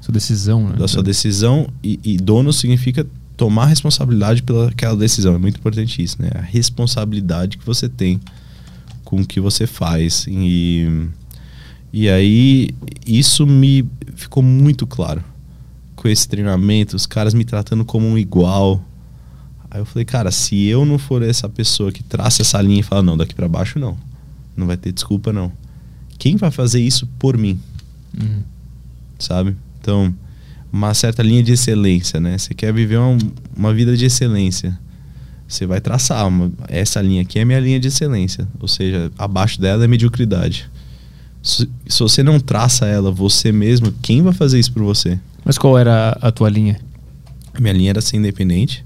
Sua 0.00 0.12
decisão, 0.12 0.68
né? 0.68 0.76
da 0.76 0.86
sua 0.86 1.02
decisão. 1.02 1.68
E, 1.82 1.98
e 2.04 2.16
dono 2.16 2.52
significa 2.52 3.04
tomar 3.36 3.66
responsabilidade 3.66 4.42
pela 4.42 4.68
aquela 4.68 4.96
decisão. 4.96 5.34
É 5.34 5.38
muito 5.38 5.58
importante 5.58 6.00
isso, 6.00 6.22
né? 6.22 6.30
A 6.34 6.40
responsabilidade 6.40 7.58
que 7.58 7.66
você 7.66 7.88
tem 7.88 8.20
com 9.04 9.20
o 9.20 9.26
que 9.26 9.40
você 9.40 9.66
faz. 9.66 10.26
E, 10.28 11.08
e 11.98 12.10
aí, 12.10 12.74
isso 13.06 13.46
me 13.46 13.82
ficou 14.16 14.42
muito 14.42 14.86
claro. 14.86 15.24
Com 15.94 16.06
esse 16.06 16.28
treinamento, 16.28 16.94
os 16.94 17.06
caras 17.06 17.32
me 17.32 17.42
tratando 17.42 17.86
como 17.86 18.06
um 18.06 18.18
igual. 18.18 18.84
Aí 19.70 19.80
eu 19.80 19.86
falei, 19.86 20.04
cara, 20.04 20.30
se 20.30 20.66
eu 20.66 20.84
não 20.84 20.98
for 20.98 21.22
essa 21.22 21.48
pessoa 21.48 21.90
que 21.90 22.02
traça 22.02 22.42
essa 22.42 22.60
linha 22.60 22.80
e 22.80 22.82
fala, 22.82 23.02
não, 23.02 23.16
daqui 23.16 23.34
para 23.34 23.48
baixo 23.48 23.78
não. 23.78 23.96
Não 24.54 24.66
vai 24.66 24.76
ter 24.76 24.92
desculpa, 24.92 25.32
não. 25.32 25.50
Quem 26.18 26.36
vai 26.36 26.50
fazer 26.50 26.82
isso 26.82 27.06
por 27.18 27.38
mim? 27.38 27.58
Uhum. 28.14 28.42
sabe? 29.18 29.56
Então, 29.80 30.14
uma 30.70 30.92
certa 30.92 31.22
linha 31.22 31.42
de 31.42 31.52
excelência, 31.52 32.20
né? 32.20 32.36
Você 32.36 32.52
quer 32.52 32.74
viver 32.74 32.98
uma, 32.98 33.16
uma 33.56 33.72
vida 33.72 33.96
de 33.96 34.04
excelência. 34.04 34.78
Você 35.48 35.64
vai 35.64 35.80
traçar 35.80 36.28
uma, 36.28 36.52
essa 36.68 37.00
linha 37.00 37.22
aqui 37.22 37.38
é 37.38 37.44
minha 37.46 37.58
linha 37.58 37.80
de 37.80 37.88
excelência, 37.88 38.46
ou 38.60 38.68
seja, 38.68 39.10
abaixo 39.16 39.58
dela 39.58 39.82
é 39.82 39.88
mediocridade. 39.88 40.68
Se, 41.46 41.68
se 41.86 42.00
você 42.00 42.22
não 42.22 42.40
traça 42.40 42.86
ela 42.86 43.10
você 43.12 43.52
mesmo, 43.52 43.92
quem 44.02 44.20
vai 44.22 44.32
fazer 44.32 44.58
isso 44.58 44.72
por 44.72 44.82
você? 44.82 45.18
Mas 45.44 45.56
qual 45.56 45.78
era 45.78 46.18
a 46.20 46.32
tua 46.32 46.48
linha? 46.50 46.78
Minha 47.58 47.72
linha 47.72 47.90
era 47.90 48.00
ser 48.00 48.16
independente, 48.16 48.84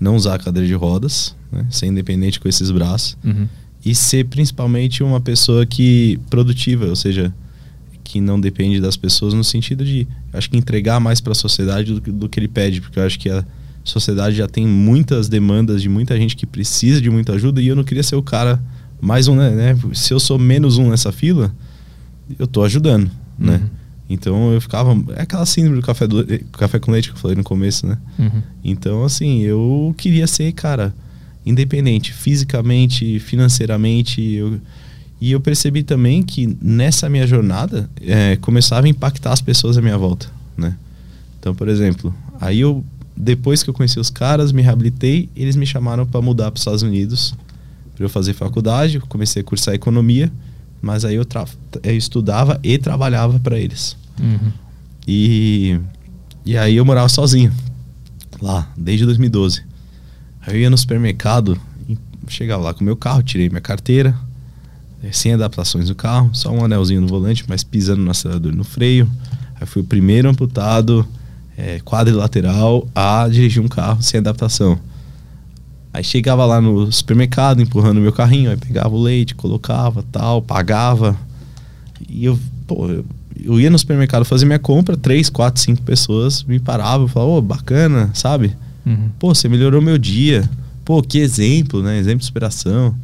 não 0.00 0.16
usar 0.16 0.38
cadeira 0.40 0.66
de 0.66 0.74
rodas, 0.74 1.36
né? 1.50 1.64
ser 1.70 1.86
independente 1.86 2.40
com 2.40 2.48
esses 2.48 2.70
braços 2.72 3.16
Uhum. 3.24 3.46
e 3.84 3.94
ser 3.94 4.24
principalmente 4.26 5.02
uma 5.02 5.20
pessoa 5.20 5.64
que 5.64 6.18
produtiva, 6.28 6.86
ou 6.86 6.96
seja, 6.96 7.32
que 8.02 8.20
não 8.20 8.40
depende 8.40 8.80
das 8.80 8.96
pessoas 8.96 9.32
no 9.32 9.44
sentido 9.44 9.84
de, 9.84 10.06
acho 10.32 10.50
que 10.50 10.56
entregar 10.56 10.98
mais 10.98 11.20
para 11.20 11.32
a 11.32 11.36
sociedade 11.36 11.94
do, 11.94 12.00
que- 12.00 12.10
do 12.10 12.28
que 12.28 12.40
ele 12.40 12.48
pede, 12.48 12.80
porque 12.80 12.98
eu 12.98 13.04
acho 13.06 13.18
que 13.18 13.30
a 13.30 13.44
sociedade 13.84 14.34
já 14.36 14.48
tem 14.48 14.66
muitas 14.66 15.28
demandas 15.28 15.80
de 15.80 15.88
muita 15.88 16.16
gente 16.16 16.34
que 16.34 16.46
precisa 16.46 17.00
de 17.00 17.08
muita 17.10 17.34
ajuda 17.34 17.62
e 17.62 17.68
eu 17.68 17.76
não 17.76 17.84
queria 17.84 18.02
ser 18.02 18.16
o 18.16 18.22
cara 18.22 18.60
mais 19.00 19.28
um, 19.28 19.36
né? 19.36 19.50
né? 19.50 19.78
Se 19.94 20.12
eu 20.12 20.18
sou 20.20 20.36
menos 20.38 20.78
um 20.78 20.90
nessa 20.90 21.10
fila, 21.12 21.54
eu 22.38 22.46
tô 22.46 22.62
ajudando, 22.64 23.10
né? 23.38 23.56
Uhum. 23.56 23.68
Então 24.08 24.52
eu 24.52 24.60
ficava, 24.60 24.92
é 25.16 25.22
aquela 25.22 25.46
síndrome 25.46 25.80
do 25.80 25.86
café, 25.86 26.06
do, 26.06 26.24
café 26.52 26.78
com 26.78 26.90
leite 26.90 27.08
que 27.10 27.16
eu 27.16 27.20
falei 27.20 27.36
no 27.36 27.42
começo, 27.42 27.86
né? 27.86 27.96
Uhum. 28.18 28.42
Então, 28.62 29.04
assim, 29.04 29.40
eu 29.40 29.94
queria 29.96 30.26
ser, 30.26 30.52
cara, 30.52 30.94
independente, 31.46 32.12
fisicamente, 32.12 33.18
financeiramente. 33.18 34.20
Eu, 34.20 34.60
e 35.20 35.32
eu 35.32 35.40
percebi 35.40 35.82
também 35.82 36.22
que 36.22 36.56
nessa 36.60 37.08
minha 37.08 37.26
jornada 37.26 37.88
é, 38.00 38.36
começava 38.36 38.86
a 38.86 38.90
impactar 38.90 39.32
as 39.32 39.40
pessoas 39.40 39.78
à 39.78 39.82
minha 39.82 39.96
volta, 39.96 40.28
né? 40.56 40.76
Então, 41.38 41.54
por 41.54 41.68
exemplo, 41.68 42.14
aí 42.40 42.60
eu, 42.60 42.84
depois 43.16 43.62
que 43.62 43.70
eu 43.70 43.74
conheci 43.74 43.98
os 43.98 44.10
caras, 44.10 44.52
me 44.52 44.62
reabilitei, 44.62 45.28
eles 45.34 45.56
me 45.56 45.66
chamaram 45.66 46.04
para 46.04 46.20
mudar 46.20 46.50
para 46.50 46.56
os 46.56 46.60
Estados 46.60 46.82
Unidos 46.82 47.34
para 47.94 48.04
eu 48.04 48.08
fazer 48.08 48.32
faculdade. 48.32 48.96
Eu 48.96 49.06
comecei 49.08 49.42
a 49.42 49.44
cursar 49.44 49.74
economia, 49.74 50.30
mas 50.82 51.04
aí 51.04 51.14
eu, 51.14 51.24
eu 51.84 51.96
estudava 51.96 52.58
e 52.62 52.76
trabalhava 52.76 53.38
para 53.38 53.58
eles. 53.58 53.96
Uhum. 54.20 54.52
E, 55.06 55.80
e 56.44 56.58
aí 56.58 56.76
eu 56.76 56.84
morava 56.84 57.08
sozinho 57.08 57.52
lá, 58.40 58.68
desde 58.76 59.06
2012. 59.06 59.62
Aí 60.44 60.56
eu 60.56 60.60
ia 60.62 60.70
no 60.70 60.76
supermercado, 60.76 61.58
chegava 62.26 62.64
lá 62.64 62.74
com 62.74 62.80
o 62.80 62.84
meu 62.84 62.96
carro, 62.96 63.22
tirei 63.22 63.48
minha 63.48 63.60
carteira, 63.60 64.14
sem 65.12 65.32
adaptações 65.32 65.88
no 65.88 65.94
carro, 65.94 66.30
só 66.32 66.50
um 66.50 66.64
anelzinho 66.64 67.00
no 67.00 67.06
volante, 67.06 67.44
mas 67.48 67.62
pisando 67.62 68.02
no 68.02 68.10
acelerador 68.10 68.52
e 68.52 68.56
no 68.56 68.64
freio. 68.64 69.08
Aí 69.60 69.66
fui 69.66 69.82
o 69.82 69.84
primeiro 69.84 70.28
amputado, 70.28 71.06
é, 71.56 71.78
quadrilateral, 71.80 72.88
a 72.94 73.28
dirigir 73.28 73.62
um 73.62 73.68
carro 73.68 74.02
sem 74.02 74.18
adaptação. 74.18 74.78
Aí 75.92 76.02
chegava 76.02 76.44
lá 76.46 76.60
no 76.60 76.90
supermercado, 76.90 77.60
empurrando 77.60 78.00
meu 78.00 78.12
carrinho, 78.12 78.50
aí 78.50 78.56
pegava 78.56 78.94
o 78.94 79.00
leite, 79.00 79.34
colocava, 79.34 80.02
tal, 80.10 80.40
pagava. 80.40 81.16
E 82.08 82.24
eu, 82.24 82.38
pô, 82.66 82.88
eu, 82.88 83.04
eu 83.44 83.60
ia 83.60 83.68
no 83.68 83.78
supermercado 83.78 84.24
fazer 84.24 84.46
minha 84.46 84.58
compra, 84.58 84.96
três, 84.96 85.28
quatro, 85.28 85.60
cinco 85.60 85.82
pessoas 85.82 86.42
me 86.44 86.58
paravam, 86.58 87.06
falavam, 87.08 87.34
ô, 87.34 87.42
bacana, 87.42 88.10
sabe? 88.14 88.56
Uhum. 88.86 89.10
Pô, 89.18 89.34
você 89.34 89.48
melhorou 89.48 89.82
meu 89.82 89.98
dia. 89.98 90.48
Pô, 90.84 91.02
que 91.02 91.18
exemplo, 91.18 91.82
né? 91.82 91.98
Exemplo 91.98 92.20
de 92.20 92.24
superação. 92.24 92.94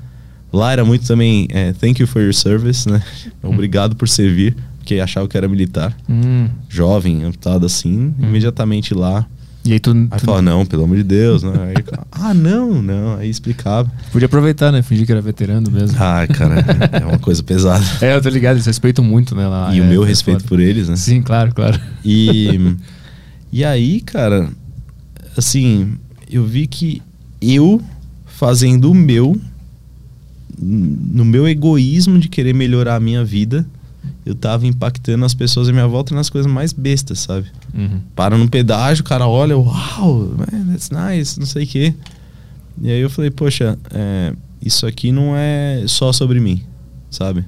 Lá 0.51 0.73
era 0.73 0.85
muito 0.85 1.07
também, 1.07 1.47
é, 1.51 1.75
thank 1.75 2.01
you 2.01 2.07
for 2.07 2.23
your 2.23 2.33
service, 2.33 2.89
né? 2.89 3.03
Obrigado 3.43 3.95
por 3.97 4.09
servir, 4.09 4.57
porque 4.79 4.99
achava 4.99 5.29
que 5.29 5.37
era 5.37 5.47
militar. 5.47 5.95
Hum. 6.09 6.49
Jovem, 6.71 7.23
amputado 7.25 7.67
assim, 7.67 8.15
imediatamente 8.19 8.95
lá. 8.95 9.27
E 9.65 9.73
aí 9.73 9.81
tu, 9.81 9.91
Aí 9.91 10.19
tu 10.19 10.25
falava, 10.25 10.43
não, 10.43 10.65
pelo 10.65 10.85
amor 10.85 10.97
de 10.97 11.03
Deus, 11.03 11.43
né? 11.43 11.53
Aí, 11.69 11.85
ah, 12.13 12.33
não, 12.33 12.83
não. 12.83 13.17
Aí 13.17 13.29
explicava. 13.29 13.91
podia 14.11 14.27
aproveitar, 14.27 14.73
né? 14.73 14.83
Fingir 14.83 15.05
que 15.05 15.13
era 15.13 15.21
veterano 15.21 15.71
mesmo. 15.71 15.97
Ah, 16.01 16.27
cara, 16.27 16.65
é 16.93 17.05
uma 17.05 17.19
coisa 17.19 17.43
pesada. 17.43 17.85
É, 18.01 18.15
eu 18.15 18.23
tô 18.23 18.29
ligado, 18.29 18.55
eles 18.55 18.67
respeitam 18.67 19.05
muito, 19.05 19.35
né? 19.35 19.47
Lá, 19.47 19.75
e 19.75 19.81
é, 19.81 19.83
o 19.83 19.87
meu 19.87 20.05
é 20.05 20.07
respeito 20.07 20.41
foda. 20.41 20.49
por 20.49 20.61
eles, 20.61 20.89
né? 20.89 20.97
Sim, 20.97 21.21
claro, 21.21 21.55
claro. 21.55 21.79
E, 22.05 22.77
e 23.53 23.65
aí, 23.65 24.01
cara, 24.01 24.49
assim, 25.37 25.99
eu 26.31 26.45
vi 26.47 26.67
que 26.67 27.03
eu 27.43 27.83
fazendo 28.27 28.91
o 28.91 28.95
meu, 28.95 29.39
no 30.59 31.25
meu 31.25 31.47
egoísmo 31.49 32.19
de 32.19 32.29
querer 32.29 32.55
melhorar 32.55 32.97
a 32.97 33.01
minha 33.01 33.25
vida, 33.25 33.67
eu 34.29 34.35
tava 34.35 34.67
impactando 34.67 35.25
as 35.25 35.33
pessoas 35.33 35.71
à 35.71 35.73
minha 35.73 35.89
volta 35.89 36.15
nas 36.15 36.29
coisas 36.29 36.51
mais 36.51 36.71
bestas, 36.71 37.21
sabe? 37.21 37.47
Uhum. 37.73 38.01
Para 38.15 38.37
num 38.37 38.47
pedágio, 38.47 39.03
o 39.03 39.07
cara 39.07 39.27
olha, 39.27 39.57
uau, 39.57 40.35
man, 40.37 40.71
that's 40.71 40.91
nice, 40.91 41.39
não 41.39 41.47
sei 41.47 41.65
o 41.65 41.67
quê. 41.67 41.95
E 42.83 42.91
aí 42.91 43.01
eu 43.01 43.09
falei, 43.09 43.31
poxa, 43.31 43.79
é, 43.91 44.35
isso 44.61 44.87
aqui 44.87 45.11
não 45.11 45.35
é 45.35 45.83
só 45.87 46.13
sobre 46.13 46.41
mim, 46.41 46.63
sabe? 47.11 47.43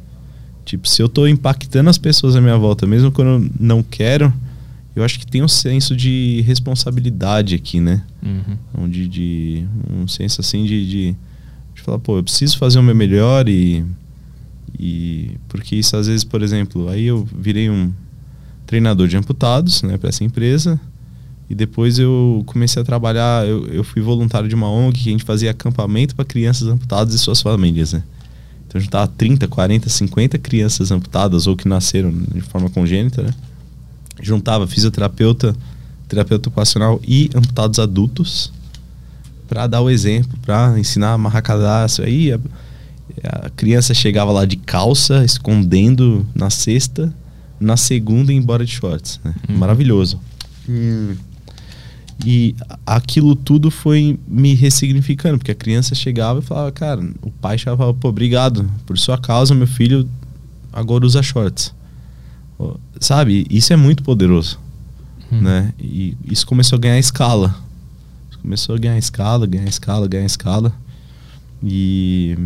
Tipo, 0.65 0.89
se 0.89 1.03
eu 1.03 1.09
tô 1.09 1.27
impactando 1.27 1.91
as 1.91 1.99
pessoas 1.99 2.35
à 2.35 2.41
minha 2.41 2.57
volta, 2.57 2.87
mesmo 2.87 3.13
quando 3.13 3.45
eu 3.45 3.51
não 3.61 3.83
quero, 3.83 4.33
eu 4.97 5.05
acho 5.05 5.19
que 5.19 5.27
tem 5.27 5.43
um 5.43 5.49
senso 5.49 5.95
de 5.95 6.41
responsabilidade 6.47 7.55
aqui, 7.55 7.79
né? 7.79 8.03
Uhum. 8.23 8.85
Onde 8.85 9.07
de 9.07 9.67
um 9.91 10.09
senso 10.09 10.41
assim 10.41 10.65
de, 10.65 10.89
de, 10.89 11.17
de 11.75 11.83
falar, 11.83 11.99
pô, 11.99 12.17
eu 12.17 12.23
preciso 12.23 12.57
fazer 12.57 12.79
o 12.79 12.83
meu 12.83 12.95
melhor 12.95 13.51
e 13.51 13.85
e 14.83 15.37
porque 15.47 15.77
isso 15.77 15.95
às 15.95 16.07
vezes, 16.07 16.25
por 16.25 16.41
exemplo, 16.41 16.89
aí 16.89 17.05
eu 17.05 17.29
virei 17.39 17.69
um 17.69 17.93
treinador 18.65 19.07
de 19.09 19.15
amputados, 19.15 19.83
né, 19.83 19.99
para 19.99 20.09
essa 20.09 20.25
empresa. 20.25 20.81
E 21.51 21.55
depois 21.55 21.99
eu 21.99 22.43
comecei 22.47 22.81
a 22.81 22.85
trabalhar, 22.85 23.47
eu, 23.47 23.67
eu 23.67 23.85
fui 23.85 24.01
voluntário 24.01 24.49
de 24.49 24.55
uma 24.55 24.71
ONG 24.71 24.99
que 24.99 25.09
a 25.11 25.13
gente 25.13 25.25
fazia 25.25 25.51
acampamento 25.51 26.17
para 26.17 26.25
crianças 26.25 26.67
amputadas 26.67 27.13
e 27.13 27.19
suas 27.19 27.43
famílias, 27.43 27.93
né? 27.93 28.03
Então 28.67 28.79
a 28.79 28.81
gente 28.81 28.91
tava 28.91 29.07
30, 29.09 29.47
40, 29.49 29.91
50 29.91 30.39
crianças 30.39 30.91
amputadas 30.91 31.47
ou 31.47 31.55
que 31.55 31.69
nasceram 31.69 32.11
de 32.11 32.41
forma 32.41 32.71
congênita, 32.71 33.23
né? 33.23 33.35
Juntava 34.23 34.67
fisioterapeuta, 34.67 35.55
terapeuta 36.09 36.49
ocupacional 36.49 36.99
e 37.07 37.29
amputados 37.35 37.79
adultos 37.79 38.51
para 39.47 39.67
dar 39.67 39.83
o 39.83 39.91
exemplo, 39.91 40.39
para 40.41 40.79
ensinar 40.79 41.09
a 41.09 41.15
amarrar 41.15 41.43
cadastro. 41.43 42.05
Aí 42.07 42.33
a, 43.23 43.51
criança 43.51 43.95
chegava 43.95 44.31
lá 44.33 44.45
de 44.45 44.57
calça, 44.57 45.25
escondendo 45.25 46.27
na 46.35 46.51
sexta, 46.51 47.13
na 47.59 47.77
segunda 47.77 48.33
ia 48.33 48.39
embora 48.39 48.65
de 48.65 48.73
shorts. 48.73 49.21
Né? 49.25 49.35
Maravilhoso. 49.49 50.21
E 52.25 52.55
aquilo 52.87 53.35
tudo 53.35 53.71
foi 53.71 54.19
me 54.29 54.55
ressignificando, 54.55 55.39
porque 55.39 55.53
a 55.53 55.55
criança 55.55 55.95
chegava 55.95 56.41
e 56.41 56.43
falava, 56.43 56.71
cara, 56.71 57.03
o 57.23 57.31
pai 57.31 57.57
chegava 57.57 57.93
pô, 57.95 58.09
obrigado, 58.09 58.71
por 58.85 58.99
sua 58.99 59.17
causa, 59.17 59.55
meu 59.55 59.67
filho 59.67 60.09
agora 60.73 61.05
usa 61.05 61.23
shorts. 61.23 61.75
Sabe? 63.01 63.47
Isso 63.51 63.73
é 63.73 63.77
muito 63.77 64.03
poderoso, 64.03 64.61
né? 65.31 65.73
E 65.79 66.15
isso 66.25 66.47
começou 66.47 66.77
a 66.77 66.81
ganhar 66.81 66.99
escala. 66.99 67.55
Começou 68.43 68.75
a 68.75 68.79
ganhar 68.79 68.99
escala, 68.99 69.47
ganhar 69.47 69.69
escala, 69.69 70.09
ganhar 70.09 70.27
escala. 70.27 70.73
E, 71.63 72.37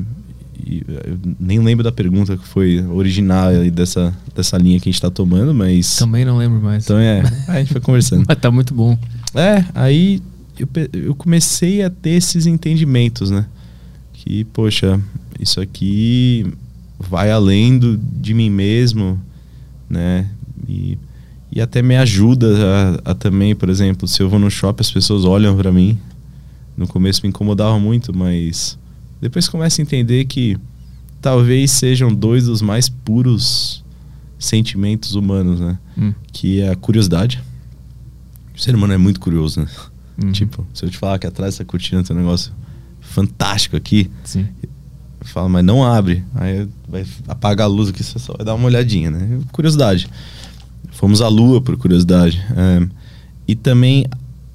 e 0.67 0.83
eu 0.89 1.19
nem 1.39 1.59
lembro 1.61 1.83
da 1.83 1.93
pergunta 1.93 2.37
que 2.37 2.47
foi 2.47 2.85
original 2.87 3.53
dessa, 3.73 4.15
dessa 4.35 4.57
linha 4.57 4.79
que 4.79 4.89
a 4.89 4.93
gente 4.93 5.01
tá 5.01 5.11
tomando, 5.11 5.55
mas... 5.55 5.97
Também 5.97 6.25
não 6.25 6.37
lembro 6.37 6.61
mais. 6.61 6.85
Então 6.85 6.99
é, 6.99 7.23
a 7.49 7.59
gente 7.59 7.73
foi 7.73 7.81
conversando. 7.81 8.25
Mas 8.27 8.39
tá 8.39 8.51
muito 8.51 8.75
bom. 8.75 8.99
É, 9.35 9.65
aí 9.75 10.23
eu, 10.59 10.69
eu 10.93 11.15
comecei 11.15 11.83
a 11.83 11.91
ter 11.91 12.11
esses 12.11 12.47
entendimentos, 12.47 13.31
né? 13.31 13.47
Que, 14.13 14.45
poxa, 14.45 15.01
isso 15.39 15.61
aqui 15.61 16.47
vai 16.99 17.31
além 17.31 17.79
do, 17.79 17.97
de 17.97 18.33
mim 18.33 18.51
mesmo, 18.51 19.21
né? 19.89 20.29
E, 20.69 20.97
e 21.51 21.61
até 21.61 21.83
me 21.83 21.97
ajuda 21.97 22.47
a, 23.05 23.11
a 23.11 23.15
também, 23.15 23.55
por 23.55 23.69
exemplo, 23.69 24.07
se 24.09 24.23
eu 24.23 24.29
vou 24.29 24.39
no 24.39 24.51
shopping, 24.51 24.81
as 24.81 24.91
pessoas 24.91 25.25
olham 25.25 25.57
pra 25.57 25.73
mim. 25.73 25.99
No 26.77 26.87
começo 26.87 27.21
me 27.23 27.29
incomodava 27.29 27.79
muito, 27.79 28.17
mas 28.17 28.79
depois 29.25 29.49
começa 29.49 29.81
a 29.81 29.83
entender 29.83 30.27
que 30.27 30.59
talvez 31.19 31.71
sejam 31.71 32.15
dois 32.15 32.45
dos 32.45 32.61
mais 32.61 32.91
puros 32.91 33.83
sentimentos 34.39 35.15
humanos, 35.15 35.61
né? 35.61 35.79
Hum. 35.97 36.13
Que 36.31 36.61
é 36.61 36.69
a 36.69 36.77
curiosidade. 36.77 37.43
O 38.55 38.61
ser 38.61 38.75
humano 38.75 38.93
é 38.93 38.99
muito 38.99 39.19
curioso, 39.19 39.63
né? 39.63 39.67
Uhum. 40.23 40.31
Tipo, 40.31 40.67
se 40.75 40.85
eu 40.85 40.91
te 40.91 40.99
falar 40.99 41.19
que 41.19 41.27
atrás 41.27 41.55
dessa 41.55 41.65
cortina 41.65 42.05
tem 42.05 42.15
um 42.15 42.19
negócio 42.19 42.53
fantástico 43.01 43.75
aqui, 43.75 44.11
Sim. 44.25 44.47
falo, 45.23 45.49
mas 45.49 45.65
não 45.65 45.83
abre. 45.83 46.23
Aí 46.35 46.69
vai 46.87 47.07
apagar 47.27 47.65
a 47.65 47.71
luz 47.71 47.89
aqui, 47.89 48.05
você 48.05 48.19
só 48.19 48.35
vai 48.37 48.45
dar 48.45 48.55
uma 48.55 48.67
olhadinha, 48.67 49.11
né? 49.11 49.41
Curiosidade. 49.53 50.07
Fomos 50.91 51.23
à 51.23 51.29
lua 51.29 51.63
por 51.63 51.79
curiosidade. 51.79 52.45
É, 52.55 52.87
e 53.49 53.55
também 53.55 54.05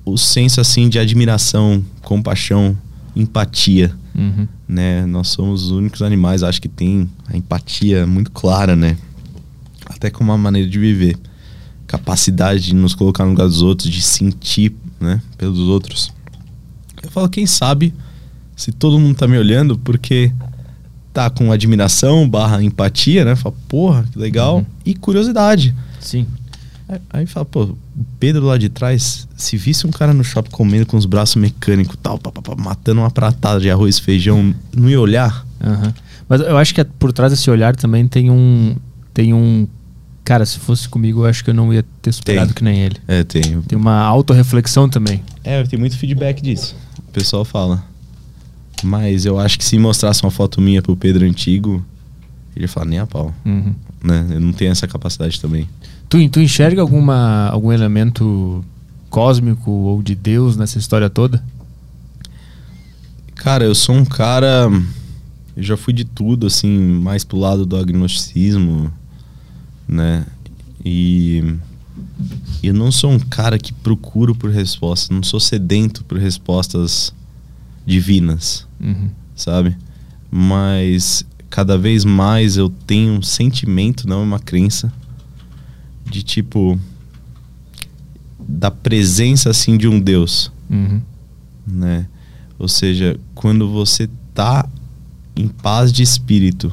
o 0.06 0.16
senso, 0.16 0.62
assim, 0.62 0.88
de 0.88 1.00
admiração, 1.00 1.84
compaixão, 2.04 2.78
empatia, 3.16 3.92
Uhum. 4.16 4.48
né? 4.68 5.06
Nós 5.06 5.30
somos 5.30 5.64
os 5.66 5.72
únicos 5.72 6.02
animais, 6.02 6.44
acho 6.44 6.62
que 6.62 6.68
tem 6.68 7.10
a 7.28 7.38
empatia 7.38 8.06
muito 8.06 8.32
clara, 8.32 8.76
né? 8.76 8.98
Até 9.86 10.10
como 10.10 10.32
uma 10.32 10.38
maneira 10.38 10.70
de 10.70 10.78
viver. 10.80 11.18
Capacidade 11.88 12.62
de 12.62 12.76
nos 12.76 12.94
colocar 12.94 13.24
no 13.24 13.32
lugar 13.32 13.48
dos 13.48 13.62
outros, 13.62 13.90
de 13.90 14.02
sentir, 14.02 14.76
né? 15.00 15.22
Pelos 15.38 15.60
outros. 15.60 16.12
Eu 17.02 17.10
falo, 17.10 17.30
quem 17.30 17.46
sabe 17.46 17.94
se 18.56 18.72
todo 18.72 19.00
mundo 19.00 19.16
tá 19.16 19.28
me 19.28 19.38
olhando 19.38 19.78
porque 19.78 20.32
tá 21.14 21.30
com 21.30 21.52
admiração 21.52 22.28
barra 22.30 22.62
empatia, 22.62 23.26
né? 23.26 23.36
Fala, 23.36 23.56
porra, 23.68 24.06
que 24.12 24.20
legal. 24.20 24.58
Uhum. 24.58 24.66
E 24.86 24.94
curiosidade. 24.94 25.74
Sim. 26.00 26.28
Aí- 27.12 27.26
fala, 27.28 27.46
pô, 27.46 27.64
o 27.66 27.78
Pedro 28.20 28.46
lá 28.46 28.58
de 28.58 28.68
trás, 28.70 29.28
se 29.38 29.56
visse 29.58 29.86
um 29.86 29.92
cara 29.92 30.14
no 30.14 30.24
shopping 30.24 30.50
comendo 30.50 30.86
com 30.88 30.98
os 30.98 31.06
braços 31.06 31.36
mecânicos 31.36 31.96
tal, 32.02 32.18
pá, 32.18 32.32
pá, 32.32 32.42
pá, 32.42 32.56
matando 32.56 33.02
uma 33.02 33.12
pratada 33.12 33.60
de 33.60 33.70
arroz 33.70 33.98
e 33.98 34.02
feijão, 34.02 34.54
não 34.76 34.90
ia 34.90 35.00
olhar? 35.00 35.46
Aham. 35.64 35.94
Mas 36.28 36.42
eu 36.42 36.58
acho 36.58 36.74
que 36.74 36.84
por 36.84 37.12
trás 37.14 37.32
desse 37.32 37.50
olhar 37.50 37.76
também 37.76 38.08
tem 38.08 38.30
um. 38.30 38.76
Tem 39.14 39.34
um. 39.34 39.68
Cara, 40.24 40.46
se 40.46 40.60
fosse 40.60 40.88
comigo, 40.88 41.22
eu 41.22 41.26
acho 41.26 41.44
que 41.44 41.50
eu 41.50 41.54
não 41.56 41.74
ia 41.74 41.84
ter 42.02 42.12
superado 42.12 42.48
Tem. 42.48 42.56
que 42.56 42.64
nem 42.64 42.80
ele. 42.82 42.98
É, 43.08 43.24
tem. 43.24 43.62
Tem 43.64 43.78
uma 43.78 44.00
autorreflexão 44.02 44.88
também. 44.88 45.24
É, 45.44 45.64
tem 45.64 45.78
muito 45.80 45.98
feedback 45.98 46.42
disso. 46.42 46.76
O 47.08 47.12
pessoal 47.12 47.44
fala. 47.44 47.84
Mas 48.84 49.26
eu 49.26 49.40
acho 49.40 49.58
que 49.58 49.66
se 49.66 49.78
mostrasse 49.78 50.24
uma 50.24 50.32
foto 50.32 50.62
minha 50.62 50.82
pro 50.82 50.96
Pedro 50.96 51.26
antigo, 51.26 51.84
ele 52.56 52.66
ia 52.66 52.70
falar 52.70 52.86
nem 52.86 53.00
a 53.00 53.08
pau, 53.08 53.34
Uhum. 53.46 53.74
né? 54.04 54.26
Eu 54.32 54.40
não 54.40 54.54
tenho 54.54 54.72
essa 54.72 54.88
capacidade 54.88 55.42
também. 55.42 55.68
Tu, 56.10 56.28
tu 56.30 56.40
enxerga 56.42 56.82
alguma, 56.82 57.48
algum 57.50 57.72
elemento 57.72 58.66
cósmico 59.10 59.70
ou 59.70 60.02
de 60.02 60.16
Deus 60.16 60.58
nessa 60.58 60.78
história 60.80 61.10
toda? 61.10 61.44
Cara, 63.36 63.64
eu 63.64 63.76
sou 63.76 63.96
um 63.96 64.04
cara. 64.06 64.70
Eu 65.56 65.64
já 65.64 65.78
fui 65.78 65.94
de 65.94 66.04
tudo, 66.06 66.48
assim, 66.48 66.78
mais 66.78 67.24
pro 67.24 67.38
lado 67.38 67.66
do 67.66 67.78
agnosticismo, 67.78 68.92
né? 69.88 70.26
E. 70.84 71.56
Eu 72.62 72.74
não 72.74 72.92
sou 72.92 73.12
um 73.12 73.20
cara 73.20 73.58
que 73.58 73.72
procuro 73.72 74.36
por 74.36 74.50
respostas, 74.52 75.10
não 75.10 75.24
sou 75.24 75.40
sedento 75.40 76.04
por 76.04 76.18
respostas 76.18 77.14
divinas, 77.86 78.68
Uhum. 78.80 79.10
sabe? 79.34 79.78
Mas 80.30 81.26
cada 81.50 81.78
vez 81.78 82.04
mais 82.04 82.58
eu 82.58 82.70
tenho 82.86 83.14
um 83.14 83.22
sentimento, 83.22 84.06
não 84.08 84.22
uma 84.22 84.40
crença, 84.40 84.92
de 86.10 86.24
tipo. 86.24 86.80
da 88.48 88.72
presença, 88.72 89.50
assim, 89.50 89.78
de 89.78 89.88
um 89.88 90.00
Deus 90.00 90.52
Uhum. 90.70 91.02
né? 91.66 92.08
Ou 92.58 92.68
seja, 92.68 93.18
quando 93.34 93.70
você 93.70 94.10
tá 94.34 94.68
em 95.36 95.48
paz 95.48 95.92
de 95.92 96.04
espírito 96.04 96.72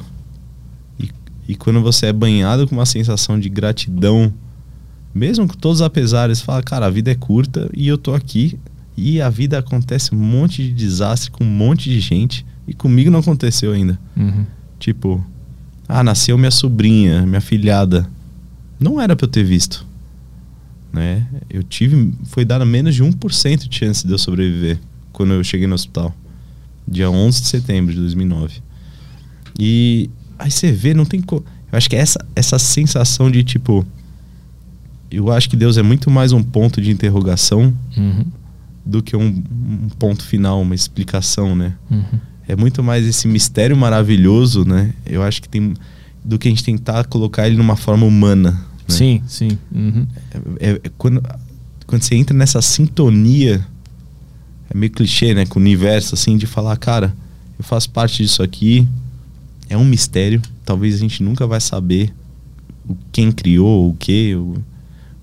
e, 0.99 1.09
e 1.47 1.55
quando 1.55 1.81
você 1.81 2.07
é 2.07 2.13
banhado 2.13 2.67
com 2.67 2.75
uma 2.75 2.85
sensação 2.85 3.39
de 3.39 3.47
gratidão, 3.49 4.33
mesmo 5.15 5.47
com 5.47 5.55
todos 5.55 5.79
os 5.79 5.85
apesares, 5.85 6.41
fala, 6.41 6.61
cara, 6.61 6.85
a 6.85 6.89
vida 6.89 7.09
é 7.11 7.15
curta 7.15 7.69
e 7.73 7.87
eu 7.87 7.97
tô 7.97 8.13
aqui 8.13 8.59
e 8.95 9.21
a 9.21 9.29
vida 9.29 9.57
acontece 9.57 10.13
um 10.13 10.19
monte 10.19 10.63
de 10.63 10.73
desastre 10.73 11.31
com 11.31 11.43
um 11.43 11.49
monte 11.49 11.89
de 11.89 11.99
gente 11.99 12.45
e 12.67 12.73
comigo 12.73 13.09
não 13.09 13.19
aconteceu 13.19 13.71
ainda. 13.71 13.99
Uhum. 14.15 14.45
Tipo, 14.79 15.23
ah, 15.87 16.03
nasceu 16.03 16.37
minha 16.37 16.51
sobrinha, 16.51 17.25
minha 17.25 17.41
filhada. 17.41 18.07
Não 18.79 18.99
era 19.01 19.15
pra 19.15 19.25
eu 19.25 19.29
ter 19.29 19.43
visto. 19.43 19.85
Né? 20.93 21.25
Eu 21.49 21.63
tive. 21.63 22.13
Foi 22.25 22.45
dada 22.45 22.65
menos 22.65 22.95
de 22.95 23.03
1% 23.03 23.67
de 23.67 23.75
chance 23.75 24.05
de 24.05 24.11
eu 24.13 24.17
sobreviver 24.17 24.79
quando 25.11 25.33
eu 25.33 25.43
cheguei 25.43 25.67
no 25.67 25.75
hospital. 25.75 26.15
Dia 26.87 27.09
11 27.09 27.41
de 27.41 27.47
setembro 27.47 27.93
de 27.93 27.99
2009. 27.99 28.61
E 29.59 30.09
aí 30.39 30.49
você 30.51 30.71
vê, 30.71 30.93
não 30.93 31.05
tem. 31.05 31.21
Co... 31.21 31.43
Eu 31.71 31.77
acho 31.77 31.89
que 31.89 31.95
é 31.95 31.99
essa, 31.99 32.23
essa 32.35 32.57
sensação 32.59 33.29
de 33.29 33.43
tipo. 33.43 33.85
Eu 35.09 35.31
acho 35.31 35.49
que 35.49 35.55
Deus 35.55 35.77
é 35.77 35.81
muito 35.83 36.09
mais 36.11 36.31
um 36.31 36.43
ponto 36.43 36.81
de 36.81 36.91
interrogação 36.91 37.73
Uhum. 37.95 38.25
do 38.85 39.01
que 39.01 39.15
um, 39.15 39.25
um 39.25 39.89
ponto 39.97 40.23
final, 40.23 40.61
uma 40.61 40.75
explicação, 40.75 41.55
né? 41.55 41.73
Uhum. 41.89 42.03
é 42.47 42.55
muito 42.57 42.83
mais 42.83 43.05
esse 43.05 43.25
mistério 43.27 43.75
maravilhoso, 43.75 44.65
né? 44.65 44.93
Eu 45.05 45.23
acho 45.23 45.41
que 45.41 45.47
tem 45.49 45.73
do 46.23 46.37
que 46.37 46.47
a 46.49 46.51
gente 46.51 46.63
tentar 46.63 47.05
colocar 47.05 47.47
ele 47.47 47.55
numa 47.57 47.77
forma 47.77 48.05
humana. 48.05 48.61
Né? 48.87 48.95
Sim, 48.95 49.21
sim. 49.27 49.57
Uhum. 49.73 50.07
É, 50.59 50.69
é- 50.71 50.81
é 50.83 50.91
quando, 50.97 51.21
quando 51.85 52.01
você 52.03 52.15
entra 52.15 52.35
nessa 52.35 52.61
sintonia, 52.61 53.65
é 54.69 54.77
meio 54.77 54.91
clichê, 54.91 55.33
né? 55.33 55.45
Com 55.45 55.59
o 55.59 55.61
universo, 55.61 56.15
assim, 56.15 56.37
de 56.37 56.45
falar, 56.45 56.75
cara, 56.77 57.15
eu 57.57 57.63
faço 57.63 57.89
parte 57.89 58.21
disso 58.23 58.43
aqui, 58.43 58.87
é 59.69 59.77
um 59.77 59.85
mistério, 59.85 60.41
talvez 60.65 60.95
a 60.95 60.97
gente 60.99 61.23
nunca 61.23 61.45
vai 61.47 61.59
saber 61.61 62.13
quem 63.11 63.31
criou, 63.31 63.89
o 63.89 63.93
que, 63.95 64.35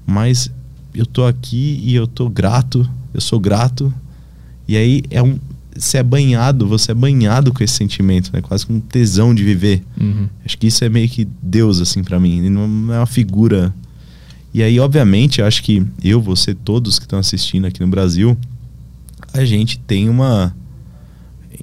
mas 0.06 0.50
eu 0.94 1.06
tô 1.06 1.24
aqui 1.24 1.80
e 1.82 1.94
eu 1.94 2.06
tô 2.06 2.28
grato, 2.28 2.88
eu 3.12 3.20
sou 3.20 3.40
grato, 3.40 3.92
e 4.68 4.76
aí 4.76 5.02
é 5.10 5.22
um. 5.22 5.38
Você 5.76 5.98
é 5.98 6.02
banhado, 6.02 6.66
você 6.66 6.92
é 6.92 6.94
banhado 6.94 7.52
com 7.52 7.62
esse 7.62 7.74
sentimento, 7.74 8.30
né? 8.32 8.40
Quase 8.40 8.66
com 8.66 8.74
um 8.74 8.80
tesão 8.80 9.34
de 9.34 9.42
viver. 9.42 9.82
Uhum. 10.00 10.28
Acho 10.44 10.56
que 10.56 10.68
isso 10.68 10.84
é 10.84 10.88
meio 10.88 11.08
que 11.08 11.26
Deus, 11.42 11.80
assim, 11.80 12.02
pra 12.02 12.20
mim. 12.20 12.38
Ele 12.38 12.50
não 12.50 12.92
é 12.92 12.98
uma 12.98 13.06
figura. 13.06 13.74
E 14.52 14.62
aí, 14.62 14.78
obviamente, 14.78 15.42
acho 15.42 15.62
que 15.62 15.84
eu, 16.02 16.20
você, 16.20 16.54
todos 16.54 16.98
que 16.98 17.04
estão 17.04 17.18
assistindo 17.18 17.66
aqui 17.66 17.80
no 17.80 17.88
Brasil, 17.88 18.36
a 19.32 19.44
gente 19.44 19.78
tem 19.78 20.08
uma. 20.08 20.54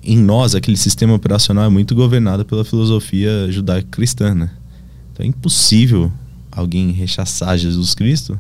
Em 0.04 0.18
nós, 0.18 0.56
aquele 0.56 0.78
sistema 0.78 1.14
operacional 1.14 1.66
é 1.66 1.70
muito 1.70 1.96
governado 1.96 2.44
pela 2.44 2.66
filosofia 2.66 3.52
judaico-cristã, 3.52 4.34
né? 4.34 4.50
Então 5.14 5.26
é 5.26 5.30
impossível 5.30 6.12
alguém 6.52 6.92
rechaçar 6.92 7.58
Jesus 7.58 7.94
Cristo 7.94 8.38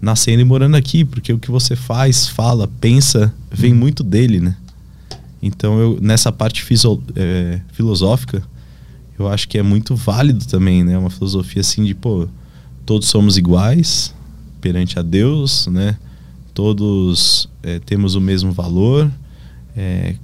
nascendo 0.00 0.40
e 0.40 0.44
morando 0.44 0.76
aqui, 0.76 1.04
porque 1.04 1.32
o 1.32 1.38
que 1.38 1.50
você 1.50 1.74
faz, 1.74 2.28
fala, 2.28 2.68
pensa, 2.80 3.34
vem 3.50 3.74
muito 3.74 4.02
dele, 4.02 4.40
né? 4.40 4.56
Então, 5.42 5.78
eu, 5.78 5.98
nessa 6.00 6.32
parte 6.32 6.62
fiso, 6.62 7.00
é, 7.14 7.60
filosófica, 7.72 8.42
eu 9.18 9.28
acho 9.28 9.48
que 9.48 9.58
é 9.58 9.62
muito 9.62 9.96
válido 9.96 10.44
também, 10.46 10.84
né? 10.84 10.96
Uma 10.96 11.10
filosofia 11.10 11.60
assim 11.60 11.84
de, 11.84 11.94
pô, 11.94 12.28
todos 12.86 13.08
somos 13.08 13.36
iguais 13.36 14.14
perante 14.60 14.98
a 14.98 15.02
Deus, 15.02 15.66
né? 15.66 15.96
Todos 16.54 17.48
é, 17.62 17.78
temos 17.78 18.14
o 18.14 18.20
mesmo 18.20 18.52
valor. 18.52 19.10
É, 19.76 20.14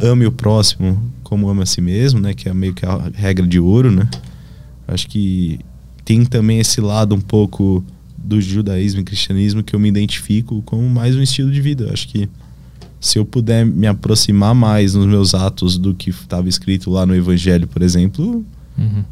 ame 0.00 0.26
o 0.26 0.32
próximo 0.32 1.12
como 1.22 1.48
ama 1.48 1.64
a 1.64 1.66
si 1.66 1.80
mesmo, 1.80 2.20
né? 2.20 2.34
Que 2.34 2.48
é 2.48 2.54
meio 2.54 2.74
que 2.74 2.86
a 2.86 3.10
regra 3.14 3.46
de 3.46 3.58
ouro, 3.58 3.90
né? 3.90 4.08
Acho 4.86 5.08
que 5.08 5.58
tem 6.04 6.24
também 6.24 6.60
esse 6.60 6.80
lado 6.80 7.14
um 7.14 7.20
pouco 7.20 7.84
do 8.16 8.40
judaísmo 8.40 9.00
e 9.00 9.04
cristianismo 9.04 9.62
que 9.62 9.74
eu 9.74 9.80
me 9.80 9.88
identifico 9.88 10.62
como 10.62 10.88
mais 10.88 11.16
um 11.16 11.22
estilo 11.22 11.50
de 11.50 11.60
vida. 11.60 11.90
Acho 11.92 12.08
que 12.08 12.28
se 13.04 13.18
eu 13.18 13.24
puder 13.24 13.66
me 13.66 13.86
aproximar 13.86 14.54
mais 14.54 14.94
nos 14.94 15.06
meus 15.06 15.34
atos 15.34 15.76
do 15.76 15.94
que 15.94 16.10
estava 16.10 16.48
escrito 16.48 16.90
lá 16.90 17.04
no 17.04 17.14
Evangelho, 17.14 17.66
por 17.66 17.82
exemplo, 17.82 18.44
uhum 18.78 19.04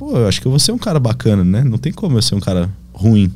pô, 0.00 0.16
eu 0.16 0.26
acho 0.26 0.40
que 0.40 0.46
eu 0.46 0.50
vou 0.50 0.58
ser 0.58 0.72
um 0.72 0.78
cara 0.78 0.98
bacana, 0.98 1.44
né? 1.44 1.62
Não 1.62 1.76
tem 1.76 1.92
como 1.92 2.16
eu 2.16 2.22
ser 2.22 2.34
um 2.34 2.40
cara 2.40 2.70
ruim. 2.90 3.30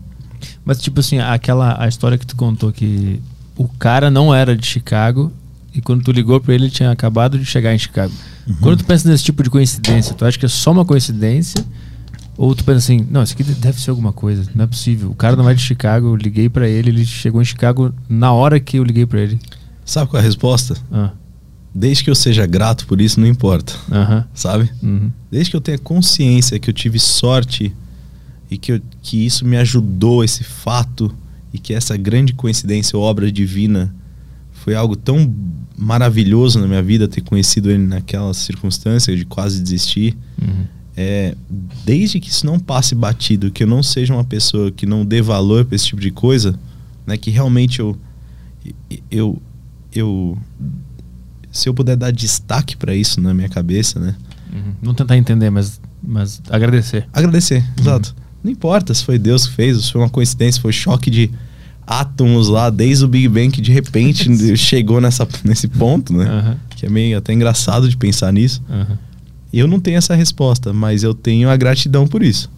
Mas, 0.65 0.81
tipo 0.81 0.99
assim, 0.99 1.19
aquela 1.19 1.77
a 1.79 1.87
história 1.87 2.17
que 2.17 2.27
tu 2.27 2.35
contou 2.35 2.73
que 2.73 3.21
o 3.55 3.69
cara 3.69 4.11
não 4.11 4.35
era 4.35 4.57
de 4.57 4.67
Chicago 4.67 5.31
e 5.75 5.83
quando 5.83 6.03
tu 6.03 6.11
ligou 6.11 6.41
para 6.41 6.55
ele, 6.55 6.65
ele 6.65 6.71
tinha 6.71 6.91
acabado 6.91 7.39
de 7.39 7.45
chegar 7.45 7.75
em 7.75 7.79
Chicago. 7.79 8.15
Uhum. 8.47 8.55
Quando 8.63 8.79
tu 8.79 8.85
pensa 8.87 9.07
nesse 9.07 9.23
tipo 9.23 9.43
de 9.43 9.51
coincidência, 9.51 10.15
tu 10.15 10.25
acha 10.25 10.39
que 10.39 10.47
é 10.47 10.49
só 10.49 10.73
uma 10.73 10.87
coincidência? 10.87 11.63
Ou 12.35 12.55
tu 12.55 12.65
pensa 12.65 12.79
assim, 12.79 13.07
não, 13.11 13.23
isso 13.23 13.35
aqui 13.35 13.45
deve 13.45 13.79
ser 13.79 13.91
alguma 13.91 14.13
coisa, 14.13 14.51
não 14.55 14.65
é 14.65 14.67
possível. 14.67 15.11
O 15.11 15.15
cara 15.15 15.37
não 15.37 15.49
é 15.49 15.53
de 15.53 15.61
Chicago, 15.61 16.09
eu 16.09 16.17
liguei 16.17 16.49
para 16.49 16.67
ele, 16.67 16.89
ele 16.89 17.05
chegou 17.05 17.43
em 17.43 17.45
Chicago 17.45 17.93
na 18.09 18.33
hora 18.33 18.59
que 18.59 18.79
eu 18.79 18.85
liguei 18.85 19.05
para 19.05 19.21
ele. 19.21 19.39
Sabe 19.85 20.11
qual 20.11 20.21
é 20.21 20.25
a 20.25 20.27
resposta? 20.27 20.77
Ah 20.91 21.13
desde 21.75 22.05
que 22.05 22.11
eu 22.11 22.15
seja 22.15 22.47
grato 22.47 22.87
por 22.87 23.01
isso, 23.01 23.19
não 23.19 23.27
importa. 23.27 23.75
Uhum. 23.91 24.25
Sabe? 24.33 24.71
Uhum. 24.81 25.11
Desde 25.31 25.51
que 25.51 25.57
eu 25.57 25.61
tenha 25.61 25.77
consciência 25.77 26.59
que 26.59 26.71
eu 26.71 26.75
tive 26.75 27.01
sorte 27.01 27.75
e 28.49 28.57
que, 28.57 28.73
eu, 28.73 28.81
que 29.03 29.27
isso 29.27 29.45
me 29.45 29.57
ajudou, 29.57 30.23
esse 30.23 30.45
fato, 30.45 31.13
e 31.53 31.59
que 31.59 31.75
essa 31.75 31.97
grande 31.97 32.33
coincidência 32.33 32.97
obra 32.97 33.31
divina 33.33 33.93
foi 34.53 34.77
algo 34.77 34.95
tão 34.95 35.35
maravilhoso 35.77 36.61
na 36.61 36.69
minha 36.69 36.83
vida 36.83 37.09
ter 37.09 37.21
conhecido 37.21 37.71
ele 37.71 37.85
naquela 37.85 38.33
circunstância 38.33 39.17
de 39.17 39.25
quase 39.25 39.61
desistir. 39.61 40.17
Uhum. 40.41 40.65
É, 40.97 41.35
desde 41.85 42.21
que 42.21 42.31
isso 42.31 42.47
não 42.47 42.61
passe 42.61 42.95
batido, 42.95 43.51
que 43.51 43.65
eu 43.65 43.67
não 43.67 43.83
seja 43.83 44.15
uma 44.15 44.23
pessoa 44.23 44.71
que 44.71 44.87
não 44.87 45.05
dê 45.05 45.21
valor 45.21 45.65
para 45.65 45.75
esse 45.75 45.87
tipo 45.87 46.01
de 46.01 46.13
coisa, 46.13 46.57
né, 47.05 47.17
que 47.17 47.31
realmente 47.31 47.81
eu 47.81 47.99
eu 49.11 49.43
eu 49.95 50.39
se 51.55 51.69
eu 51.69 51.75
puder 51.75 51.97
dar 51.97 52.11
destaque 52.11 52.77
para 52.77 52.95
isso 52.95 53.21
na 53.21 53.33
minha 53.33 53.49
cabeça, 53.49 54.01
né? 54.01 54.17
Uhum. 54.53 54.75
Não 54.83 54.95
tentar 54.95 55.17
entender, 55.17 55.51
mas, 55.51 55.81
mas 56.03 56.43
agradecer. 56.51 57.07
Agradecer, 57.13 57.59
uhum. 57.59 57.83
exato. 57.83 58.15
Não 58.43 58.51
importa 58.51 58.93
se 58.93 59.05
foi 59.05 59.19
Deus 59.19 59.47
que 59.47 59.55
fez, 59.55 59.85
se 59.85 59.93
foi 59.93 60.01
uma 60.01 60.11
coincidência, 60.11 60.61
foi 60.61 60.73
choque 60.73 61.11
de 61.11 61.31
átomos 61.87 62.49
lá 62.49 62.71
desde 62.71 63.05
o 63.05 63.09
Big 63.09 63.29
Bang 63.29 63.51
que 63.51 63.61
de 63.61 63.71
repente 63.71 64.29
chegou 64.59 65.01
nessa, 65.01 65.27
nesse 65.45 65.69
ponto, 65.69 66.13
né? 66.13 66.29
Uhum. 66.29 66.57
Que 66.77 66.87
é 66.87 66.89
meio 66.89 67.17
até 67.17 67.33
engraçado 67.33 67.89
de 67.89 67.97
pensar 67.97 68.33
nisso. 68.33 68.61
Eu 69.53 69.69
não 69.69 69.79
tenho 69.79 69.97
essa 69.97 70.17
resposta, 70.17 70.73
mas 70.73 71.05
eu 71.05 71.15
tenho 71.15 71.49
a 71.49 71.57
gratidão 71.57 72.09
por 72.09 72.23
isso. 72.23 72.51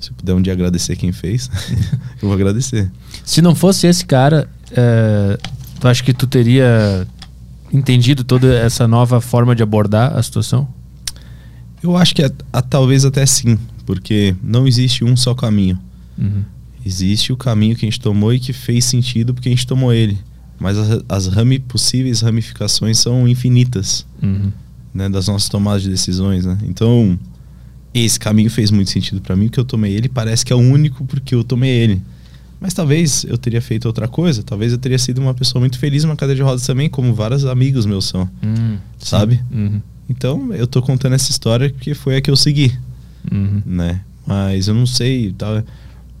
Se 0.00 0.12
puder 0.12 0.34
um 0.34 0.42
dia 0.42 0.52
agradecer 0.52 0.96
quem 0.96 1.12
fez, 1.12 1.48
eu 2.20 2.28
vou 2.28 2.32
agradecer. 2.32 2.90
Se 3.24 3.40
não 3.40 3.54
fosse 3.54 3.86
esse 3.86 4.04
cara, 4.04 4.48
é, 4.72 5.38
tu 5.86 5.88
acha 5.88 6.02
que 6.02 6.12
tu 6.12 6.26
teria 6.26 7.06
entendido 7.72 8.24
toda 8.24 8.52
essa 8.58 8.88
nova 8.88 9.20
forma 9.20 9.54
de 9.54 9.62
abordar 9.62 10.16
a 10.16 10.22
situação? 10.22 10.68
Eu 11.80 11.96
acho 11.96 12.14
que 12.14 12.24
a, 12.24 12.30
a, 12.52 12.60
talvez 12.60 13.04
até 13.04 13.24
sim, 13.24 13.56
porque 13.84 14.34
não 14.42 14.66
existe 14.66 15.04
um 15.04 15.16
só 15.16 15.32
caminho. 15.32 15.78
Uhum. 16.18 16.42
Existe 16.84 17.32
o 17.32 17.36
caminho 17.36 17.76
que 17.76 17.84
a 17.84 17.88
gente 17.88 18.00
tomou 18.00 18.34
e 18.34 18.40
que 18.40 18.52
fez 18.52 18.84
sentido 18.84 19.32
porque 19.32 19.48
a 19.48 19.52
gente 19.52 19.66
tomou 19.66 19.92
ele. 19.92 20.18
Mas 20.58 20.76
as, 20.76 21.04
as 21.08 21.26
rami, 21.28 21.60
possíveis 21.60 22.20
ramificações 22.20 22.98
são 22.98 23.28
infinitas 23.28 24.04
uhum. 24.20 24.50
né, 24.92 25.08
das 25.08 25.28
nossas 25.28 25.48
tomadas 25.48 25.82
de 25.82 25.90
decisões. 25.90 26.44
Né? 26.44 26.58
Então, 26.64 27.16
esse 27.94 28.18
caminho 28.18 28.50
fez 28.50 28.72
muito 28.72 28.90
sentido 28.90 29.20
para 29.20 29.36
mim 29.36 29.46
porque 29.46 29.60
eu 29.60 29.64
tomei 29.64 29.92
ele. 29.92 30.08
Parece 30.08 30.44
que 30.44 30.52
é 30.52 30.56
o 30.56 30.60
único 30.60 31.04
porque 31.04 31.34
eu 31.34 31.44
tomei 31.44 31.70
ele. 31.70 32.02
Mas 32.60 32.72
talvez 32.72 33.24
eu 33.24 33.36
teria 33.36 33.60
feito 33.60 33.86
outra 33.86 34.08
coisa, 34.08 34.42
talvez 34.42 34.72
eu 34.72 34.78
teria 34.78 34.98
sido 34.98 35.20
uma 35.20 35.34
pessoa 35.34 35.60
muito 35.60 35.78
feliz 35.78 36.04
numa 36.04 36.16
cadeira 36.16 36.36
de 36.36 36.42
rodas 36.42 36.66
também, 36.66 36.88
como 36.88 37.14
vários 37.14 37.44
amigos 37.44 37.84
meus 37.84 38.06
são. 38.06 38.28
Hum, 38.42 38.78
sabe? 38.98 39.42
Uhum. 39.52 39.80
Então 40.08 40.52
eu 40.54 40.66
tô 40.66 40.80
contando 40.80 41.14
essa 41.14 41.30
história 41.30 41.70
porque 41.70 41.94
foi 41.94 42.16
a 42.16 42.20
que 42.20 42.30
eu 42.30 42.36
segui. 42.36 42.72
Uhum. 43.30 43.62
Né? 43.66 44.00
Mas 44.26 44.68
eu 44.68 44.74
não 44.74 44.86
sei, 44.86 45.32
tá? 45.32 45.62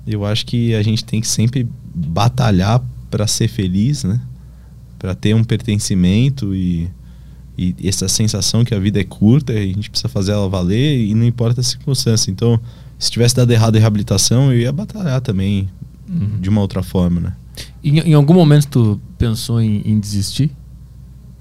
eu 0.06 0.24
acho 0.24 0.46
que 0.46 0.74
a 0.74 0.82
gente 0.82 1.04
tem 1.04 1.20
que 1.20 1.26
sempre 1.26 1.68
batalhar 1.92 2.82
para 3.10 3.26
ser 3.26 3.48
feliz, 3.48 4.04
né? 4.04 4.20
Para 4.98 5.14
ter 5.14 5.34
um 5.34 5.42
pertencimento 5.42 6.54
e, 6.54 6.88
e 7.58 7.74
essa 7.88 8.08
sensação 8.08 8.64
que 8.64 8.74
a 8.74 8.78
vida 8.78 9.00
é 9.00 9.04
curta 9.04 9.52
e 9.52 9.58
a 9.58 9.66
gente 9.74 9.90
precisa 9.90 10.08
fazer 10.08 10.32
ela 10.32 10.48
valer 10.48 10.98
e 10.98 11.14
não 11.14 11.24
importa 11.24 11.60
a 11.60 11.64
circunstância. 11.64 12.30
Então, 12.30 12.60
se 12.98 13.10
tivesse 13.10 13.34
dado 13.34 13.50
errado 13.50 13.76
a 13.76 13.80
reabilitação, 13.80 14.52
eu 14.52 14.60
ia 14.60 14.72
batalhar 14.72 15.20
também 15.20 15.68
uhum. 16.08 16.40
de 16.40 16.48
uma 16.48 16.60
outra 16.60 16.82
forma, 16.82 17.20
né? 17.20 17.32
Em, 17.82 17.98
em 18.00 18.14
algum 18.14 18.34
momento 18.34 18.68
tu 18.68 19.00
pensou 19.16 19.60
em, 19.60 19.82
em 19.84 19.98
desistir? 19.98 20.50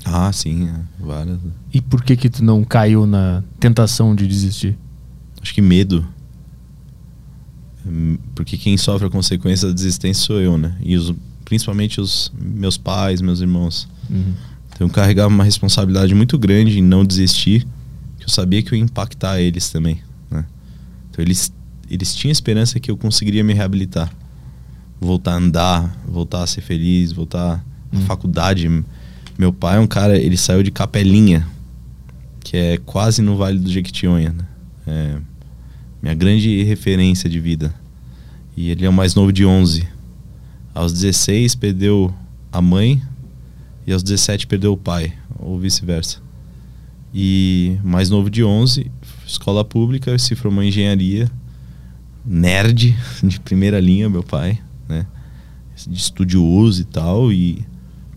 Ah, 0.05 0.31
sim, 0.31 0.69
é, 0.69 1.03
várias. 1.03 1.39
E 1.73 1.81
por 1.81 2.03
que 2.03 2.15
que 2.15 2.29
tu 2.29 2.43
não 2.43 2.63
caiu 2.63 3.07
na 3.07 3.43
tentação 3.59 4.15
de 4.15 4.27
desistir? 4.27 4.77
Acho 5.41 5.53
que 5.53 5.61
medo. 5.61 6.07
Hum, 7.85 8.17
porque 8.35 8.57
quem 8.57 8.77
sofre 8.77 9.07
a 9.07 9.09
consequência 9.09 9.67
da 9.67 9.73
desistência 9.73 10.23
sou 10.23 10.39
eu, 10.39 10.57
né? 10.57 10.75
E 10.81 10.95
os, 10.95 11.13
principalmente 11.43 11.99
os 11.99 12.31
meus 12.39 12.77
pais, 12.77 13.21
meus 13.21 13.41
irmãos. 13.41 13.87
Uhum. 14.09 14.33
Então 14.69 14.87
eu 14.87 14.93
carregava 14.93 15.33
uma 15.33 15.43
responsabilidade 15.43 16.13
muito 16.13 16.37
grande 16.37 16.79
em 16.79 16.83
não 16.83 17.03
desistir, 17.03 17.65
que 18.19 18.25
eu 18.25 18.29
sabia 18.29 18.61
que 18.61 18.73
eu 18.73 18.77
ia 18.77 18.83
impactar 18.83 19.39
eles 19.39 19.69
também, 19.69 19.99
né? 20.29 20.45
Então 21.09 21.23
eles, 21.23 21.51
eles 21.89 22.13
tinham 22.13 22.31
esperança 22.31 22.79
que 22.79 22.91
eu 22.91 22.97
conseguiria 22.97 23.43
me 23.43 23.53
reabilitar 23.53 24.11
voltar 24.99 25.33
a 25.33 25.37
andar, 25.37 25.97
voltar 26.07 26.43
a 26.43 26.47
ser 26.47 26.61
feliz, 26.61 27.11
voltar 27.11 27.63
hum. 27.93 27.99
à 27.99 28.01
faculdade. 28.01 28.69
Meu 29.37 29.51
pai 29.51 29.77
é 29.77 29.79
um 29.79 29.87
cara, 29.87 30.17
ele 30.17 30.37
saiu 30.37 30.63
de 30.63 30.71
Capelinha, 30.71 31.47
que 32.41 32.55
é 32.55 32.77
quase 32.77 33.21
no 33.21 33.35
Vale 33.35 33.59
do 33.59 33.69
Jequitinhonha. 33.69 34.31
Né? 34.31 34.45
É 34.87 35.17
minha 36.01 36.13
grande 36.13 36.63
referência 36.63 37.29
de 37.29 37.39
vida. 37.39 37.73
E 38.55 38.69
ele 38.69 38.85
é 38.85 38.89
o 38.89 38.93
mais 38.93 39.15
novo 39.15 39.33
de 39.33 39.45
11. 39.45 39.87
Aos 40.73 40.93
16 40.93 41.55
perdeu 41.55 42.13
a 42.51 42.61
mãe 42.61 43.01
e 43.87 43.91
aos 43.91 44.03
17 44.03 44.47
perdeu 44.47 44.73
o 44.73 44.77
pai, 44.77 45.13
ou 45.39 45.59
vice-versa. 45.59 46.19
E 47.13 47.77
mais 47.83 48.09
novo 48.09 48.29
de 48.29 48.43
11, 48.43 48.91
escola 49.25 49.63
pública, 49.63 50.17
se 50.19 50.35
formou 50.35 50.63
em 50.63 50.67
engenharia, 50.67 51.29
nerd 52.25 52.95
de 53.23 53.39
primeira 53.39 53.79
linha, 53.79 54.09
meu 54.09 54.23
pai 54.23 54.59
né? 54.87 55.05
De 55.87 55.97
estudioso 55.97 56.81
e 56.81 56.85
tal, 56.85 57.31
e, 57.31 57.65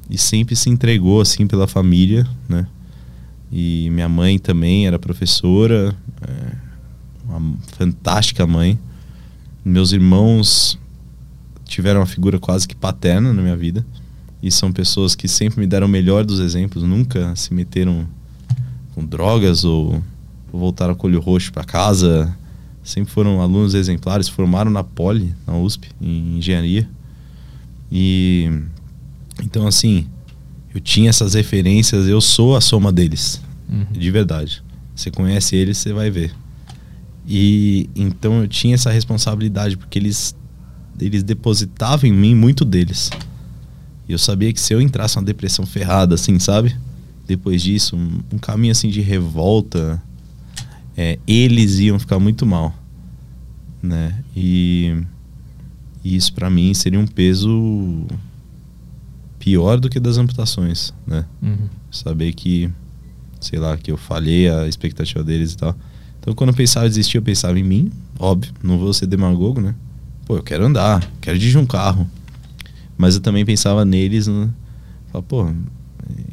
e 0.09 0.17
sempre 0.17 0.55
se 0.55 0.71
entregou 0.71 1.21
assim 1.21 1.47
pela 1.47 1.67
família, 1.67 2.27
né? 2.49 2.67
E 3.51 3.89
minha 3.91 4.09
mãe 4.09 4.39
também 4.39 4.87
era 4.87 4.99
professora, 4.99 5.95
é, 6.23 6.57
uma 7.29 7.57
fantástica 7.77 8.47
mãe. 8.47 8.79
Meus 9.65 9.93
irmãos 9.93 10.79
tiveram 11.65 12.01
uma 12.01 12.07
figura 12.07 12.39
quase 12.39 12.67
que 12.67 12.75
paterna 12.75 13.33
na 13.33 13.43
minha 13.43 13.57
vida. 13.57 13.85
E 14.43 14.51
são 14.51 14.73
pessoas 14.73 15.15
que 15.15 15.27
sempre 15.27 15.61
me 15.61 15.67
deram 15.67 15.87
o 15.87 15.91
melhor 15.91 16.25
dos 16.25 16.39
exemplos, 16.39 16.85
nunca 16.85 17.35
se 17.35 17.53
meteram 17.53 18.07
com 18.95 19.05
drogas 19.05 19.65
ou, 19.65 20.03
ou 20.53 20.61
voltaram 20.61 20.95
com 20.95 21.07
olho 21.07 21.21
roxo 21.21 21.53
para 21.53 21.65
casa 21.65 22.37
sempre 22.89 23.13
foram 23.13 23.41
alunos 23.41 23.75
exemplares, 23.75 24.29
formaram 24.29 24.71
na 24.71 24.83
Poli, 24.83 25.35
na 25.47 25.57
USP, 25.57 25.89
em 26.01 26.39
engenharia. 26.39 26.89
E 27.93 28.51
então 29.43 29.67
assim, 29.67 30.07
eu 30.75 30.81
tinha 30.81 31.11
essas 31.11 31.35
referências, 31.35 32.07
eu 32.09 32.21
sou 32.21 32.57
a 32.57 32.61
soma 32.61 32.91
deles, 32.91 33.43
uhum. 33.69 33.87
de 33.93 34.11
verdade. 34.11 34.63
Você 34.95 35.11
conhece 35.11 35.55
eles, 35.55 35.79
você 35.79 35.93
vai 35.93 36.11
ver. 36.11 36.35
E 37.27 37.91
então 37.95 38.41
eu 38.41 38.49
tinha 38.49 38.75
essa 38.75 38.91
responsabilidade 38.91 39.77
porque 39.77 39.99
eles 39.99 40.35
eles 40.99 41.23
depositavam 41.23 42.09
em 42.09 42.13
mim 42.13 42.35
muito 42.35 42.65
deles. 42.65 43.11
E 44.09 44.13
eu 44.13 44.19
sabia 44.19 44.53
que 44.53 44.61
se 44.61 44.73
eu 44.73 44.81
entrasse 44.81 45.17
numa 45.17 45.27
depressão 45.27 45.67
ferrada, 45.67 46.15
assim, 46.15 46.39
sabe? 46.39 46.75
Depois 47.27 47.63
disso, 47.63 47.95
um, 47.95 48.21
um 48.33 48.39
caminho 48.39 48.73
assim 48.73 48.89
de 48.89 49.03
revolta, 49.03 50.03
é, 51.01 51.17
eles 51.29 51.79
iam 51.79 51.97
ficar 51.97 52.19
muito 52.19 52.45
mal, 52.45 52.75
né? 53.81 54.19
E, 54.35 54.97
e 56.03 56.17
isso 56.17 56.33
para 56.33 56.51
mim 56.51 56.75
seria 56.75 56.99
um 56.99 57.07
peso 57.07 58.05
pior 59.39 59.79
do 59.79 59.89
que 59.89 60.01
das 60.01 60.19
amputações, 60.19 60.93
né? 61.07 61.25
Uhum. 61.41 61.69
Saber 61.89 62.33
que, 62.33 62.69
sei 63.41 63.61
lá, 63.61 63.77
que 63.77 63.93
eu 63.93 63.97
falhei 63.97 64.51
a 64.51 64.67
expectativa 64.67 65.23
deles 65.23 65.53
e 65.53 65.57
tal. 65.57 65.77
Então, 66.19 66.35
quando 66.35 66.51
eu 66.51 66.57
pensava 66.57 66.87
em 66.87 66.89
desistir, 66.89 67.19
eu 67.19 67.23
pensava 67.23 67.57
em 67.57 67.63
mim, 67.63 67.93
óbvio, 68.19 68.53
não 68.61 68.77
vou 68.77 68.93
ser 68.93 69.07
demagogo, 69.07 69.61
né? 69.61 69.77
Pô, 70.27 70.37
eu 70.37 70.43
quero 70.43 70.67
andar, 70.67 71.09
quero 71.21 71.39
dirigir 71.39 71.61
um 71.61 71.67
carro. 71.67 72.11
Mas 72.97 73.15
eu 73.15 73.21
também 73.21 73.45
pensava 73.47 73.85
neles, 73.85 74.27
né? 74.27 74.51
Falava, 75.13 75.27
pô, 75.29 75.49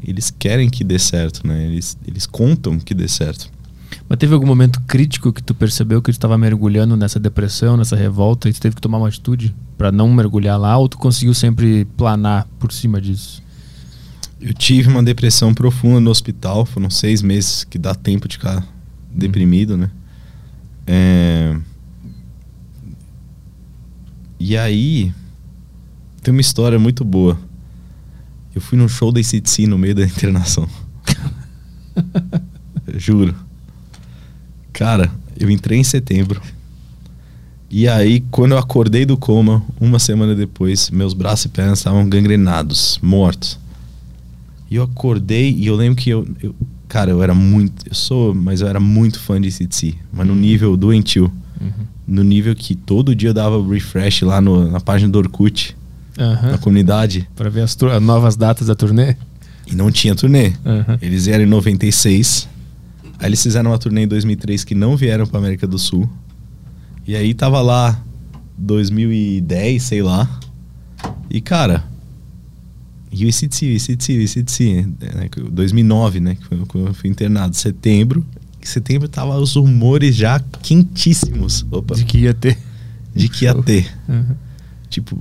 eles 0.04 0.32
querem 0.32 0.72
que 0.72 0.84
dê 0.84 0.98
certo, 0.98 1.46
né? 1.46 1.68
Eles, 1.68 1.96
eles 2.08 2.26
contam 2.26 2.80
que 2.80 2.96
dê 2.96 3.08
certo. 3.08 3.54
Mas 4.08 4.20
teve 4.20 4.34
algum 4.34 4.46
momento 4.46 4.80
crítico 4.82 5.34
que 5.34 5.42
tu 5.42 5.56
percebeu 5.56 6.02
que 6.02 6.12
tu 6.12 6.16
estava 6.16 6.38
mergulhando 6.38 6.96
nessa 6.96 7.20
depressão, 7.20 7.76
nessa 7.76 7.96
revolta, 7.96 8.48
e 8.48 8.54
tu 8.54 8.62
teve 8.62 8.76
que 8.76 8.82
tomar 8.82 9.00
uma 9.00 9.08
atitude 9.08 9.56
para 9.78 9.92
não 9.92 10.14
mergulhar 10.14 10.60
lá, 10.60 10.78
ou 10.78 10.88
tu 10.88 10.98
conseguiu 10.98 11.34
sempre 11.34 11.86
planar 11.98 12.48
por 12.60 12.72
cima 12.72 13.02
disso? 13.02 13.44
Eu 14.40 14.54
tive 14.54 14.90
uma 14.90 15.02
depressão 15.02 15.54
profunda 15.54 16.00
no 16.00 16.12
hospital, 16.12 16.66
foram 16.66 16.90
seis 16.90 17.22
meses 17.22 17.64
que 17.64 17.80
dá 17.80 17.96
tempo 17.96 18.28
de 18.28 18.38
ficar 18.38 18.64
deprimido, 19.10 19.76
né? 19.76 19.90
É... 20.86 21.58
E 24.40 24.56
aí, 24.56 25.12
tem 26.22 26.32
uma 26.32 26.42
história 26.42 26.78
muito 26.78 27.04
boa. 27.04 27.40
Eu 28.54 28.62
fui 28.62 28.78
num 28.78 28.88
show 28.88 29.12
da 29.12 29.20
ACDC 29.20 29.66
no 29.66 29.78
meio 29.78 29.96
da 29.96 30.04
internação. 30.06 30.68
Juro. 32.98 33.45
Cara, 34.76 35.10
eu 35.40 35.50
entrei 35.50 35.80
em 35.80 35.84
setembro. 35.84 36.42
E 37.70 37.88
aí, 37.88 38.24
quando 38.32 38.52
eu 38.52 38.58
acordei 38.58 39.06
do 39.06 39.18
coma, 39.18 39.64
uma 39.82 40.00
semana 40.00 40.36
depois, 40.36 40.90
meus 40.92 41.14
braços 41.14 41.46
e 41.46 41.50
pernas 41.50 41.80
estavam 41.80 42.08
gangrenados, 42.08 43.00
mortos. 43.02 43.58
E 44.70 44.76
eu 44.76 44.84
acordei 44.84 45.52
e 45.52 45.66
eu 45.68 45.76
lembro 45.76 46.02
que 46.02 46.10
eu, 46.10 46.28
eu 46.42 46.56
cara, 46.88 47.12
eu 47.12 47.22
era 47.24 47.34
muito, 47.34 47.86
eu 47.88 47.94
sou, 47.96 48.34
mas 48.34 48.62
eu 48.62 48.68
era 48.68 48.80
muito 48.80 49.20
fã 49.20 49.40
de 49.42 49.52
CTC, 49.52 49.96
mas 50.14 50.28
no 50.28 50.36
nível 50.36 50.78
doentio. 50.78 51.32
Uhum. 51.60 51.72
No 52.08 52.24
nível 52.24 52.56
que 52.56 52.76
todo 52.76 53.16
dia 53.16 53.30
eu 53.30 53.34
dava 53.34 53.62
refresh 53.68 54.22
lá 54.22 54.40
no, 54.40 54.70
na 54.72 54.80
página 54.80 55.12
do 55.12 55.18
Orkut, 55.18 55.76
Aham. 56.20 56.52
na 56.52 56.58
comunidade, 56.58 57.28
Pra 57.36 57.50
ver 57.50 57.62
as, 57.62 57.76
as 57.82 58.02
novas 58.02 58.36
datas 58.36 58.68
da 58.68 58.76
turnê? 58.76 59.16
e 59.68 59.74
não 59.74 59.92
tinha 59.92 60.14
turnê. 60.16 60.54
Aham. 60.64 60.98
Eles 61.02 61.26
vieram 61.26 61.44
em 61.44 61.48
96. 61.48 62.48
Aí 63.20 63.28
eles 63.28 63.42
fizeram 63.42 63.72
uma 63.72 63.78
turnê 63.78 64.04
em 64.04 64.08
2003 64.08 64.64
que 64.64 64.76
não 64.76 64.96
vieram 64.98 65.26
pra 65.26 65.40
América 65.40 65.66
do 65.66 65.80
Sul. 65.80 66.10
E 67.08 67.16
aí 67.16 67.34
tava 67.34 67.62
lá 67.62 68.02
2010, 68.58 69.82
sei 69.84 70.02
lá. 70.02 70.30
E 71.30 71.40
cara, 71.42 71.84
e 73.12 73.24
o 73.24 73.28
o 73.28 73.30
ICDC, 73.30 74.14
o 74.18 74.22
ICDC, 74.22 74.88
né, 75.16 75.30
que- 75.30 75.40
2009, 75.42 76.20
né, 76.20 76.36
que 76.36 76.46
foi 76.46 76.58
quando 76.68 76.88
eu 76.88 76.94
fui 76.94 77.10
internado, 77.10 77.56
setembro. 77.56 78.26
Em 78.62 78.66
setembro 78.66 79.08
tava 79.08 79.38
os 79.38 79.56
rumores 79.56 80.16
já 80.16 80.40
quentíssimos, 80.62 81.66
opa, 81.72 81.96
De 81.96 82.04
que 82.04 82.18
ia 82.20 82.34
ter. 82.34 82.58
de 83.16 83.30
que 83.30 83.46
ia 83.46 83.54
show. 83.54 83.64
ter. 83.64 83.92
Uhum. 84.10 84.36
Tipo, 84.90 85.18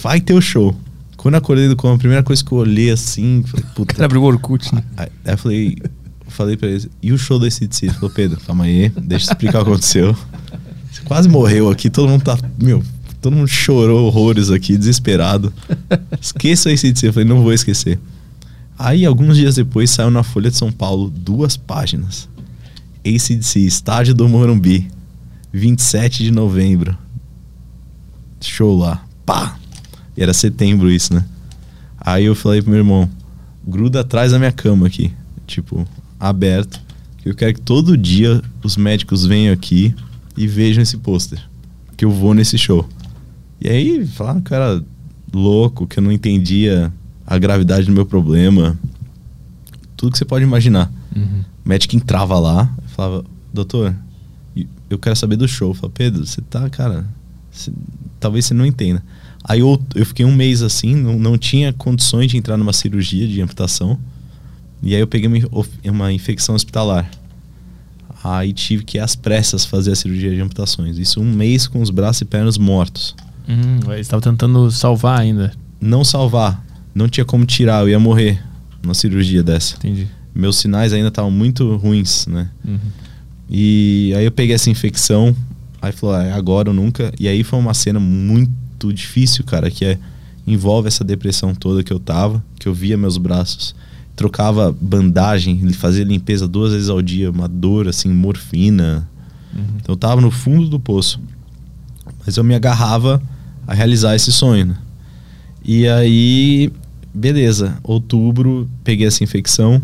vai 0.00 0.20
ter 0.20 0.32
o 0.34 0.40
show. 0.40 0.74
Quando 1.16 1.34
eu 1.34 1.38
acordei 1.38 1.66
do 1.68 1.74
coma, 1.74 1.96
a 1.96 1.98
primeira 1.98 2.22
coisa 2.22 2.44
que 2.44 2.52
eu 2.52 2.58
olhei 2.58 2.90
assim, 2.90 3.42
falei, 3.44 3.66
O 3.70 3.74
puta, 3.74 3.92
cara 3.94 4.04
abriu 4.06 4.22
o 4.22 4.24
Orkut, 4.24 4.72
né? 4.72 4.84
Aí 4.96 5.08
aí 5.24 5.32
eu 5.34 5.38
falei, 5.38 5.76
falei 6.28 6.56
pra 6.56 6.68
eles, 6.68 6.88
e 7.02 7.12
o 7.12 7.18
show 7.18 7.38
do 7.38 7.46
ACDC? 7.46 7.86
Ele 7.86 7.94
falou, 7.94 8.10
Pedro, 8.10 8.40
calma 8.40 8.64
aí, 8.64 8.88
deixa 8.88 9.26
eu 9.26 9.32
explicar 9.32 9.60
o 9.60 9.64
que 9.64 9.70
aconteceu. 9.70 10.16
Você 10.90 11.02
quase 11.02 11.28
morreu 11.28 11.70
aqui, 11.70 11.90
todo 11.90 12.08
mundo 12.08 12.22
tá, 12.22 12.38
meu, 12.58 12.82
todo 13.20 13.36
mundo 13.36 13.48
chorou 13.48 14.06
horrores 14.06 14.50
aqui, 14.50 14.76
desesperado. 14.76 15.52
Esqueça 16.20 16.68
o 16.68 16.72
ACDC. 16.72 17.08
Eu 17.08 17.12
falei, 17.12 17.28
não 17.28 17.42
vou 17.42 17.52
esquecer. 17.52 17.98
Aí, 18.78 19.04
alguns 19.04 19.36
dias 19.36 19.56
depois, 19.56 19.90
saiu 19.90 20.10
na 20.10 20.22
Folha 20.22 20.50
de 20.50 20.56
São 20.56 20.70
Paulo 20.70 21.10
duas 21.10 21.56
páginas. 21.56 22.28
ACDC, 23.04 23.60
estádio 23.60 24.14
do 24.14 24.28
Morumbi, 24.28 24.88
27 25.52 26.22
de 26.22 26.30
novembro. 26.30 26.96
Show 28.40 28.78
lá. 28.78 29.04
Pá! 29.26 29.58
E 30.16 30.22
era 30.22 30.32
setembro 30.32 30.90
isso, 30.90 31.12
né? 31.12 31.24
Aí 32.00 32.24
eu 32.24 32.34
falei 32.34 32.62
pro 32.62 32.70
meu 32.70 32.78
irmão, 32.78 33.10
gruda 33.66 34.00
atrás 34.00 34.32
da 34.32 34.38
minha 34.38 34.52
cama 34.52 34.86
aqui, 34.86 35.12
tipo, 35.46 35.86
aberto, 36.18 36.80
eu 37.24 37.34
quero 37.34 37.54
que 37.54 37.60
todo 37.60 37.96
dia 37.96 38.42
os 38.62 38.76
médicos 38.76 39.24
venham 39.26 39.52
aqui 39.52 39.94
e 40.36 40.46
vejam 40.46 40.82
esse 40.82 40.96
pôster, 40.96 41.38
que 41.96 42.04
eu 42.04 42.10
vou 42.10 42.32
nesse 42.34 42.56
show. 42.56 42.88
E 43.60 43.68
aí, 43.68 44.06
falaram 44.06 44.40
que 44.40 44.52
eu 44.52 44.56
era 44.56 44.84
louco, 45.32 45.86
que 45.86 45.98
eu 45.98 46.02
não 46.02 46.12
entendia 46.12 46.92
a 47.26 47.36
gravidade 47.38 47.86
do 47.86 47.92
meu 47.92 48.06
problema, 48.06 48.78
tudo 49.96 50.12
que 50.12 50.18
você 50.18 50.24
pode 50.24 50.44
imaginar. 50.44 50.90
Uhum. 51.14 51.42
O 51.64 51.68
médico 51.68 51.96
entrava 51.96 52.38
lá 52.38 52.72
e 52.86 52.88
falava, 52.90 53.24
doutor, 53.52 53.94
eu 54.88 54.98
quero 54.98 55.16
saber 55.16 55.36
do 55.36 55.46
show. 55.48 55.70
Eu 55.70 55.74
falava, 55.74 55.92
Pedro, 55.94 56.24
você 56.24 56.40
tá, 56.40 56.68
cara, 56.70 57.04
você- 57.50 57.72
talvez 58.20 58.46
você 58.46 58.54
não 58.54 58.64
entenda. 58.64 59.02
Aí 59.44 59.60
eu, 59.60 59.80
eu 59.94 60.06
fiquei 60.06 60.24
um 60.24 60.34
mês 60.34 60.62
assim, 60.62 60.94
não, 60.94 61.18
não 61.18 61.36
tinha 61.36 61.72
condições 61.72 62.30
de 62.30 62.36
entrar 62.36 62.56
numa 62.56 62.72
cirurgia 62.72 63.26
de 63.26 63.40
amputação. 63.42 63.98
E 64.82 64.94
aí 64.94 65.00
eu 65.00 65.06
peguei 65.06 65.28
uma, 65.28 65.64
uma 65.84 66.12
infecção 66.12 66.54
hospitalar. 66.54 67.10
Aí 68.22 68.52
tive 68.52 68.84
que 68.84 68.98
às 68.98 69.14
pressas 69.14 69.64
fazer 69.64 69.92
a 69.92 69.94
cirurgia 69.94 70.34
de 70.34 70.40
amputações. 70.40 70.98
Isso 70.98 71.20
um 71.20 71.32
mês 71.32 71.66
com 71.66 71.80
os 71.80 71.90
braços 71.90 72.22
e 72.22 72.24
pernas 72.24 72.58
mortos. 72.58 73.14
Hum, 73.48 73.80
eles 73.92 74.06
estavam 74.06 74.20
tentando 74.20 74.70
salvar 74.70 75.20
ainda. 75.20 75.52
Não 75.80 76.04
salvar, 76.04 76.64
não 76.94 77.08
tinha 77.08 77.24
como 77.24 77.46
tirar, 77.46 77.82
eu 77.82 77.88
ia 77.88 77.98
morrer 77.98 78.42
numa 78.82 78.94
cirurgia 78.94 79.42
dessa. 79.42 79.76
Entendi. 79.76 80.08
Meus 80.34 80.58
sinais 80.58 80.92
ainda 80.92 81.08
estavam 81.08 81.30
muito 81.30 81.76
ruins, 81.76 82.26
né? 82.26 82.50
Uhum. 82.66 82.78
E 83.48 84.12
aí 84.16 84.24
eu 84.24 84.32
peguei 84.32 84.54
essa 84.54 84.68
infecção, 84.68 85.34
aí 85.80 85.92
falou, 85.92 86.16
ah, 86.16 86.24
é 86.24 86.32
agora 86.32 86.68
ou 86.68 86.74
nunca. 86.74 87.12
E 87.18 87.26
aí 87.26 87.42
foi 87.42 87.58
uma 87.58 87.72
cena 87.72 87.98
muito 87.98 88.92
difícil, 88.92 89.44
cara, 89.44 89.70
que 89.70 89.84
é 89.84 89.98
envolve 90.46 90.88
essa 90.88 91.04
depressão 91.04 91.54
toda 91.54 91.82
que 91.82 91.92
eu 91.92 91.98
tava, 91.98 92.42
que 92.58 92.68
eu 92.68 92.74
via 92.74 92.96
meus 92.96 93.18
braços, 93.18 93.74
trocava 94.18 94.76
bandagem, 94.80 95.72
fazia 95.74 96.02
limpeza 96.02 96.48
duas 96.48 96.72
vezes 96.72 96.88
ao 96.88 97.00
dia, 97.00 97.30
uma 97.30 97.46
dor 97.46 97.86
assim, 97.86 98.12
morfina. 98.12 99.08
Uhum. 99.54 99.62
Então 99.76 99.92
eu 99.92 99.96
tava 99.96 100.20
no 100.20 100.28
fundo 100.28 100.68
do 100.68 100.80
poço. 100.80 101.20
Mas 102.26 102.36
eu 102.36 102.42
me 102.42 102.52
agarrava 102.52 103.22
a 103.64 103.72
realizar 103.72 104.16
esse 104.16 104.32
sonho, 104.32 104.66
né? 104.66 104.76
E 105.64 105.86
aí, 105.86 106.72
beleza, 107.14 107.78
outubro, 107.84 108.68
peguei 108.82 109.06
essa 109.06 109.22
infecção, 109.22 109.80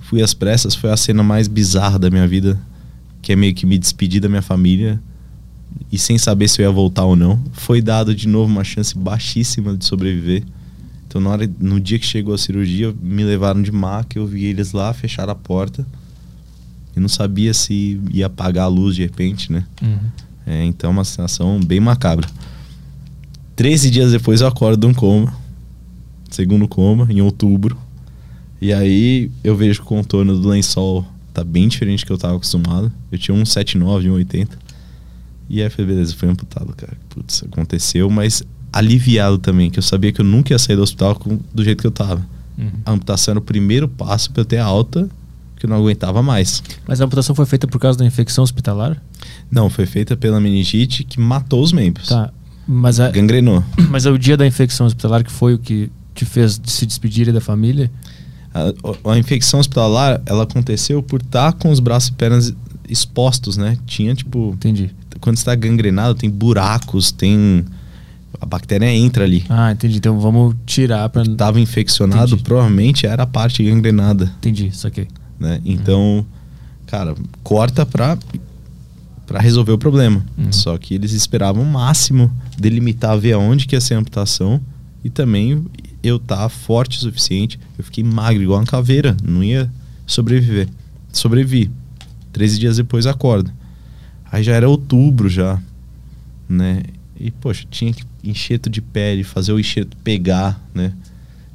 fui 0.00 0.22
às 0.22 0.32
pressas, 0.32 0.74
foi 0.74 0.90
a 0.90 0.96
cena 0.96 1.22
mais 1.22 1.46
bizarra 1.46 1.98
da 1.98 2.08
minha 2.08 2.26
vida, 2.26 2.58
que 3.20 3.34
é 3.34 3.36
meio 3.36 3.54
que 3.54 3.66
me 3.66 3.76
despedir 3.76 4.22
da 4.22 4.30
minha 4.30 4.40
família 4.40 4.98
e 5.92 5.98
sem 5.98 6.16
saber 6.16 6.48
se 6.48 6.62
eu 6.62 6.64
ia 6.64 6.72
voltar 6.72 7.04
ou 7.04 7.14
não. 7.14 7.38
Foi 7.52 7.82
dado 7.82 8.14
de 8.14 8.26
novo 8.26 8.50
uma 8.50 8.64
chance 8.64 8.96
baixíssima 8.96 9.76
de 9.76 9.84
sobreviver. 9.84 10.42
Então, 11.08 11.22
na 11.22 11.30
hora, 11.30 11.50
no 11.58 11.80
dia 11.80 11.98
que 11.98 12.04
chegou 12.04 12.34
a 12.34 12.38
cirurgia, 12.38 12.94
me 13.00 13.24
levaram 13.24 13.62
de 13.62 13.72
maca, 13.72 14.18
eu 14.18 14.26
vi 14.26 14.44
eles 14.44 14.72
lá, 14.72 14.92
fecharam 14.92 15.32
a 15.32 15.34
porta. 15.34 15.86
Eu 16.94 17.00
não 17.00 17.08
sabia 17.08 17.54
se 17.54 17.98
ia 18.12 18.26
apagar 18.26 18.66
a 18.66 18.68
luz 18.68 18.94
de 18.94 19.02
repente, 19.02 19.50
né? 19.50 19.64
Uhum. 19.80 19.98
É, 20.46 20.64
então, 20.64 20.90
uma 20.90 21.04
sensação 21.04 21.58
bem 21.60 21.80
macabra. 21.80 22.28
Treze 23.56 23.90
dias 23.90 24.12
depois 24.12 24.42
eu 24.42 24.46
acordo 24.46 24.78
de 24.78 24.86
um 24.86 24.92
coma, 24.92 25.34
segundo 26.30 26.68
coma, 26.68 27.08
em 27.10 27.22
outubro. 27.22 27.76
E 28.60 28.70
aí 28.70 29.30
eu 29.42 29.56
vejo 29.56 29.80
que 29.80 29.86
o 29.86 29.88
contorno 29.88 30.38
do 30.38 30.46
lençol 30.46 31.06
tá 31.32 31.42
bem 31.42 31.68
diferente 31.68 32.04
do 32.04 32.06
que 32.06 32.12
eu 32.12 32.18
tava 32.18 32.36
acostumado. 32.36 32.92
Eu 33.10 33.18
tinha 33.18 33.34
um 33.34 33.42
1,79, 33.42 34.10
um 34.10 34.18
1,80. 34.18 34.48
E 35.48 35.60
aí 35.60 35.66
eu 35.66 35.70
falei, 35.70 35.86
beleza, 35.86 36.14
foi 36.14 36.28
amputado, 36.28 36.74
cara. 36.76 36.92
Putz, 37.08 37.44
aconteceu, 37.44 38.10
mas 38.10 38.42
aliviado 38.72 39.38
também, 39.38 39.70
que 39.70 39.78
eu 39.78 39.82
sabia 39.82 40.12
que 40.12 40.20
eu 40.20 40.24
nunca 40.24 40.52
ia 40.52 40.58
sair 40.58 40.76
do 40.76 40.82
hospital 40.82 41.14
com- 41.16 41.38
do 41.54 41.64
jeito 41.64 41.80
que 41.80 41.86
eu 41.86 41.90
tava. 41.90 42.24
Uhum. 42.56 42.70
A 42.84 42.92
amputação 42.92 43.32
era 43.32 43.38
o 43.38 43.42
primeiro 43.42 43.88
passo 43.88 44.30
pra 44.30 44.40
eu 44.42 44.44
ter 44.44 44.58
alta, 44.58 45.08
que 45.56 45.66
eu 45.66 45.70
não 45.70 45.76
aguentava 45.76 46.22
mais. 46.22 46.62
Mas 46.86 47.00
a 47.00 47.04
amputação 47.04 47.34
foi 47.34 47.46
feita 47.46 47.66
por 47.66 47.80
causa 47.80 47.98
da 47.98 48.04
infecção 48.04 48.44
hospitalar? 48.44 49.00
Não, 49.50 49.68
foi 49.70 49.86
feita 49.86 50.16
pela 50.16 50.40
meningite 50.40 51.04
que 51.04 51.20
matou 51.20 51.62
os 51.62 51.72
membros. 51.72 52.08
Tá. 52.08 52.30
Mas, 52.66 53.00
a, 53.00 53.10
Gangrenou. 53.10 53.64
mas 53.90 54.06
é 54.06 54.10
o 54.10 54.18
dia 54.18 54.36
da 54.36 54.46
infecção 54.46 54.86
hospitalar 54.86 55.24
que 55.24 55.32
foi 55.32 55.54
o 55.54 55.58
que 55.58 55.90
te 56.14 56.24
fez 56.24 56.60
se 56.64 56.84
despedir 56.84 57.32
da 57.32 57.40
família? 57.40 57.90
A, 58.54 59.12
a 59.12 59.18
infecção 59.18 59.60
hospitalar, 59.60 60.20
ela 60.26 60.42
aconteceu 60.42 61.02
por 61.02 61.20
estar 61.22 61.52
com 61.52 61.70
os 61.70 61.80
braços 61.80 62.08
e 62.10 62.12
pernas 62.12 62.54
expostos, 62.88 63.56
né? 63.56 63.76
Tinha, 63.86 64.14
tipo, 64.14 64.52
Entendi. 64.54 64.90
quando 65.20 65.36
está 65.36 65.54
gangrenado, 65.54 66.14
tem 66.14 66.28
buracos, 66.30 67.12
tem 67.12 67.64
A 68.40 68.46
bactéria 68.46 68.86
entra 68.92 69.24
ali. 69.24 69.44
Ah, 69.48 69.72
entendi. 69.72 69.98
Então 69.98 70.18
vamos 70.20 70.54
tirar 70.64 71.08
pra. 71.08 71.24
Tava 71.24 71.58
infeccionado, 71.60 72.28
Entendi. 72.34 72.42
provavelmente 72.44 73.06
era 73.06 73.24
a 73.24 73.26
parte 73.26 73.62
gangrenada, 73.64 74.32
Entendi, 74.38 74.70
saquei. 74.74 75.08
né? 75.40 75.60
Então, 75.64 76.24
cara, 76.86 77.14
corta 77.42 77.84
pra, 77.84 78.16
pra 79.26 79.40
resolver 79.40 79.72
o 79.72 79.78
problema. 79.78 80.24
Uhum. 80.36 80.52
Só 80.52 80.78
que 80.78 80.94
eles 80.94 81.12
esperavam 81.12 81.62
o 81.64 81.66
máximo 81.66 82.30
delimitar, 82.56 83.18
ver 83.18 83.32
aonde 83.32 83.66
que 83.66 83.74
ia 83.74 83.80
ser 83.80 83.94
a 83.94 83.98
amputação 83.98 84.60
e 85.04 85.10
também 85.10 85.64
eu 86.02 86.18
tá 86.18 86.48
forte 86.48 86.96
o 86.98 87.00
suficiente. 87.00 87.58
Eu 87.76 87.82
fiquei 87.82 88.04
magro, 88.04 88.40
igual 88.42 88.60
uma 88.60 88.66
caveira, 88.66 89.16
não 89.22 89.42
ia 89.42 89.68
sobreviver. 90.06 90.68
Sobrevivi. 91.12 91.70
13 92.32 92.58
dias 92.58 92.76
depois 92.76 93.04
acordo. 93.06 93.50
Aí 94.30 94.44
já 94.44 94.52
era 94.54 94.68
outubro 94.68 95.28
já, 95.28 95.58
né? 96.48 96.82
E, 97.18 97.30
poxa, 97.30 97.66
tinha 97.70 97.92
que 97.92 98.04
enxerto 98.22 98.70
de 98.70 98.80
pele, 98.80 99.24
fazer 99.24 99.52
o 99.52 99.58
enxerto 99.58 99.96
pegar, 99.98 100.62
né? 100.72 100.92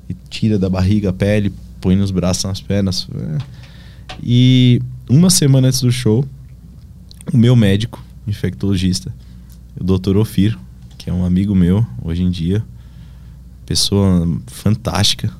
E 0.09 0.15
tira 0.29 0.59
da 0.59 0.69
barriga 0.69 1.09
a 1.09 1.13
pele, 1.13 1.53
põe 1.79 1.95
nos 1.95 2.11
braços, 2.11 2.43
nas 2.43 2.61
pernas. 2.61 3.07
é. 3.15 3.37
E 4.21 4.81
uma 5.09 5.29
semana 5.29 5.67
antes 5.67 5.81
do 5.81 5.91
show, 5.91 6.25
o 7.31 7.37
meu 7.37 7.55
médico, 7.55 8.03
infectologista, 8.27 9.13
o 9.79 9.83
Dr. 9.83 10.17
Ofir, 10.17 10.57
que 10.97 11.09
é 11.09 11.13
um 11.13 11.25
amigo 11.25 11.55
meu 11.55 11.85
hoje 12.01 12.23
em 12.23 12.29
dia, 12.29 12.63
pessoa 13.65 14.27
fantástica, 14.47 15.31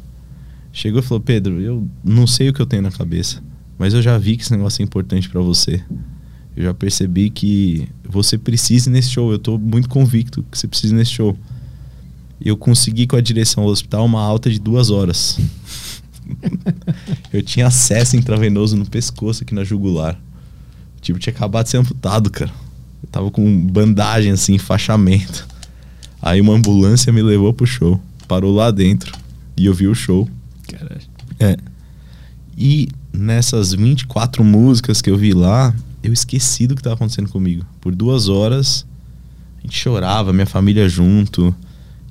chegou 0.72 1.00
e 1.00 1.04
falou: 1.04 1.22
Pedro, 1.22 1.62
eu 1.62 1.88
não 2.04 2.26
sei 2.26 2.50
o 2.50 2.54
que 2.54 2.62
eu 2.62 2.66
tenho 2.66 2.82
na 2.82 2.91
cabeça, 2.91 3.44
mas 3.78 3.94
eu 3.94 4.02
já 4.02 4.18
vi 4.18 4.38
que 4.38 4.44
esse 4.44 4.52
negócio 4.52 4.82
é 4.82 4.86
importante 4.86 5.30
pra 5.30 5.41
você. 5.41 5.84
Eu 6.56 6.64
já 6.64 6.74
percebi 6.74 7.30
que 7.30 7.88
você 8.14 8.38
precisa 8.38 8.90
ir 8.90 8.94
nesse 8.94 9.10
show. 9.10 9.31
Eu 9.31 9.40
tô 9.40 9.57
muito 9.57 9.90
convicto 9.90 10.44
que 10.49 10.57
você 10.57 10.68
precisa 10.68 10.94
ir 10.94 10.98
nesse 10.98 11.11
show. 11.11 11.38
Eu 12.40 12.56
consegui 12.56 13.07
com 13.07 13.15
a 13.15 13.22
direção 13.22 13.65
do 13.65 13.72
hospital 13.72 14.06
uma 14.06 14.22
alta 14.22 14.49
de 14.49 14.60
duas 14.60 14.90
horas. 14.90 15.40
eu 17.34 17.41
tinha 17.41 17.68
acesso 17.68 18.15
intravenoso 18.15 18.76
no 18.76 18.85
pescoço 18.85 19.44
aqui 19.44 19.53
na 19.53 19.64
jugular. 19.64 20.19
Tipo, 21.02 21.19
tinha 21.19 21.34
acabado 21.34 21.65
de 21.65 21.72
ser 21.72 21.77
amputado, 21.77 22.30
cara. 22.30 22.52
Eu 23.02 23.10
tava 23.10 23.31
com 23.31 23.68
bandagem 23.68 24.31
assim, 24.31 24.53
enfaixamento. 24.53 25.48
Aí 26.22 26.40
uma 26.40 26.53
ambulância 26.53 27.11
me 27.11 27.22
levou 27.22 27.53
pro 27.53 27.65
show. 27.65 27.99
Parou 28.27 28.53
lá 28.53 28.72
dentro. 28.72 29.11
E 29.57 29.65
eu 29.65 29.73
vi 29.73 29.88
o 29.88 29.95
show. 29.95 30.30
Caralho. 30.68 31.02
É. 31.40 31.57
E 32.57 32.88
nessas 33.11 33.73
24 33.73 34.44
músicas 34.44 35.02
que 35.02 35.10
eu 35.10 35.18
vi 35.18 35.34
lá, 35.34 35.73
eu 36.03 36.11
esqueci 36.11 36.67
do 36.67 36.75
que 36.75 36.81
estava 36.81 36.95
acontecendo 36.95 37.30
comigo. 37.30 37.65
Por 37.80 37.95
duas 37.95 38.27
horas, 38.27 38.85
a 39.59 39.61
gente 39.61 39.77
chorava, 39.77 40.34
minha 40.34 40.45
família 40.45 40.88
junto. 40.89 41.55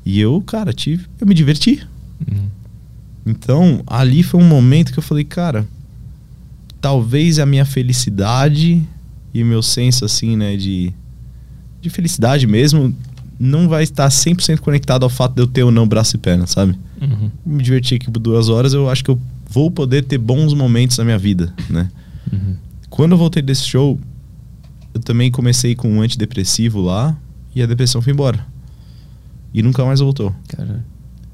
E 0.05 0.19
eu, 0.19 0.41
cara, 0.41 0.73
tive, 0.73 1.07
eu 1.21 1.27
me 1.27 1.35
diverti. 1.35 1.87
Uhum. 2.27 2.47
Então, 3.27 3.83
ali 3.87 4.23
foi 4.23 4.41
um 4.41 4.49
momento 4.49 4.93
que 4.93 4.99
eu 4.99 5.03
falei, 5.03 5.25
cara, 5.25 5.67
talvez 6.81 7.39
a 7.39 7.47
minha 7.47 7.65
felicidade 7.65 8.83
e 9.33 9.43
o 9.43 9.47
meu 9.47 9.63
senso, 9.63 10.05
assim, 10.05 10.37
né, 10.37 10.57
de, 10.57 10.93
de 11.81 11.91
felicidade 11.91 12.47
mesmo, 12.47 12.95
não 13.39 13.69
vai 13.69 13.83
estar 13.83 14.09
100% 14.09 14.61
conectado 14.61 15.05
ao 15.05 15.11
fato 15.11 15.35
de 15.35 15.43
eu 15.43 15.47
ter 15.47 15.63
ou 15.63 15.71
não 15.71 15.87
braço 15.87 16.17
e 16.17 16.19
perna, 16.19 16.47
sabe? 16.47 16.77
Uhum. 17.01 17.31
me 17.45 17.63
diverti 17.63 17.97
aqui 17.97 18.09
por 18.11 18.21
duas 18.21 18.49
horas, 18.49 18.73
eu 18.73 18.89
acho 18.89 19.05
que 19.05 19.11
eu 19.11 19.21
vou 19.49 19.71
poder 19.71 20.05
ter 20.05 20.19
bons 20.19 20.55
momentos 20.55 20.97
na 20.99 21.05
minha 21.05 21.19
vida, 21.19 21.53
né? 21.69 21.91
Uhum. 22.33 22.57
Quando 22.93 23.13
eu 23.13 23.19
voltei 23.19 23.43
desse 23.43 23.65
show, 23.65 23.99
eu 24.93 25.01
também 25.01 25.31
comecei 25.31 25.75
com 25.75 25.91
um 25.91 26.03
antidepressivo 26.03 26.83
lá 26.83 27.17
e 27.55 27.63
a 27.63 27.67
depressão 27.67 28.03
foi 28.03 28.13
embora. 28.13 28.47
E 29.55 29.63
nunca 29.63 29.83
mais 29.83 30.01
voltou. 30.01 30.35
Caralho. 30.47 30.85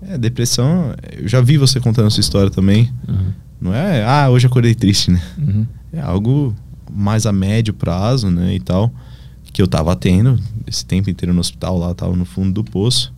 É, 0.01 0.17
depressão, 0.17 0.95
eu 1.19 1.27
já 1.27 1.41
vi 1.41 1.59
você 1.59 1.81
contando 1.81 2.07
essa 2.07 2.21
história 2.21 2.49
também. 2.49 2.93
Uhum. 3.09 3.33
Não 3.61 3.75
é, 3.75 4.05
ah, 4.05 4.31
hoje 4.31 4.47
acordei 4.47 4.73
triste, 4.73 5.11
né? 5.11 5.21
Uhum. 5.37 5.67
É 5.93 6.01
algo 6.01 6.55
mais 6.93 7.27
a 7.27 7.33
médio 7.33 7.75
prazo, 7.75 8.31
né, 8.31 8.55
e 8.55 8.61
tal, 8.61 8.93
que 9.53 9.61
eu 9.61 9.67
tava 9.67 9.97
tendo 9.97 10.41
esse 10.65 10.87
tempo 10.87 11.11
inteiro 11.11 11.35
no 11.35 11.41
hospital 11.41 11.77
lá, 11.77 11.93
tava 11.93 12.15
no 12.15 12.25
fundo 12.25 12.53
do 12.53 12.63
poço. 12.63 13.13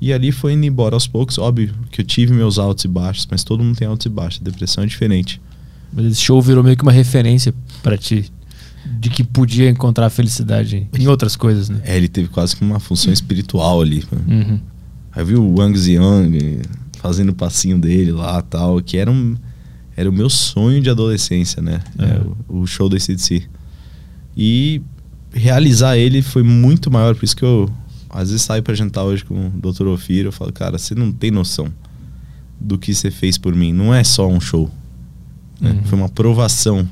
E 0.00 0.10
ali 0.10 0.32
foi 0.32 0.54
indo 0.54 0.64
embora 0.64 0.96
aos 0.96 1.06
poucos, 1.06 1.36
óbvio 1.36 1.74
que 1.90 2.00
eu 2.00 2.04
tive 2.06 2.32
meus 2.32 2.58
altos 2.58 2.86
e 2.86 2.88
baixos, 2.88 3.28
mas 3.30 3.44
todo 3.44 3.62
mundo 3.62 3.76
tem 3.76 3.86
altos 3.86 4.06
e 4.06 4.08
baixos, 4.08 4.40
depressão 4.40 4.84
é 4.84 4.86
diferente. 4.86 5.38
Mas 5.92 6.06
esse 6.06 6.20
show 6.20 6.40
virou 6.40 6.62
meio 6.62 6.76
que 6.76 6.82
uma 6.82 6.92
referência 6.92 7.54
pra 7.82 7.96
ti. 7.96 8.30
De 9.00 9.10
que 9.10 9.22
podia 9.22 9.68
encontrar 9.68 10.08
felicidade 10.08 10.88
em 10.98 11.06
outras 11.06 11.36
coisas, 11.36 11.68
né? 11.68 11.80
É, 11.84 11.96
ele 11.96 12.08
teve 12.08 12.28
quase 12.28 12.56
que 12.56 12.64
uma 12.64 12.80
função 12.80 13.12
espiritual 13.12 13.82
ali. 13.82 14.04
Uhum. 14.26 14.58
Aí 15.12 15.22
eu 15.22 15.26
vi 15.26 15.34
o 15.36 15.58
Wang 15.58 15.78
Xiang 15.78 16.62
fazendo 16.98 17.30
o 17.30 17.34
passinho 17.34 17.78
dele 17.78 18.12
lá 18.12 18.40
tal, 18.40 18.80
que 18.80 18.96
era 18.96 19.10
um 19.10 19.36
era 19.96 20.08
o 20.08 20.12
meu 20.12 20.30
sonho 20.30 20.80
de 20.80 20.88
adolescência, 20.88 21.60
né? 21.60 21.80
É. 21.98 22.04
É, 22.04 22.20
o, 22.48 22.60
o 22.60 22.66
show 22.66 22.88
do 22.88 22.96
ACDC. 22.96 23.42
E 24.36 24.80
realizar 25.32 25.96
ele 25.96 26.22
foi 26.22 26.42
muito 26.42 26.90
maior, 26.90 27.14
por 27.14 27.24
isso 27.24 27.36
que 27.36 27.44
eu 27.44 27.70
às 28.10 28.30
vezes 28.30 28.42
saio 28.42 28.62
pra 28.62 28.74
jantar 28.74 29.04
hoje 29.04 29.24
com 29.24 29.48
o 29.48 29.72
Dr. 29.72 29.86
Ofir, 29.88 30.24
eu 30.24 30.32
falo, 30.32 30.52
cara, 30.52 30.78
você 30.78 30.94
não 30.94 31.12
tem 31.12 31.30
noção 31.30 31.72
do 32.58 32.78
que 32.78 32.94
você 32.94 33.10
fez 33.10 33.36
por 33.36 33.54
mim. 33.54 33.72
Não 33.72 33.94
é 33.94 34.02
só 34.02 34.26
um 34.28 34.40
show. 34.40 34.70
Né? 35.60 35.70
Uhum. 35.72 35.82
Foi 35.84 35.98
uma 35.98 36.06
aprovação. 36.06 36.88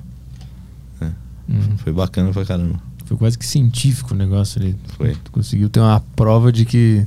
né? 1.01 1.12
Uhum. 1.48 1.76
Foi 1.78 1.93
bacana 1.93 2.30
pra 2.32 2.44
caramba. 2.44 2.80
Foi 3.05 3.16
quase 3.16 3.38
que 3.38 3.47
científico 3.47 4.14
o 4.14 4.16
negócio 4.16 4.60
ali. 4.60 4.74
Foi. 4.97 5.14
Tu 5.24 5.30
conseguiu 5.30 5.68
ter 5.68 5.80
uma 5.80 6.01
prova 6.16 6.51
de 6.52 6.64
que 6.64 7.06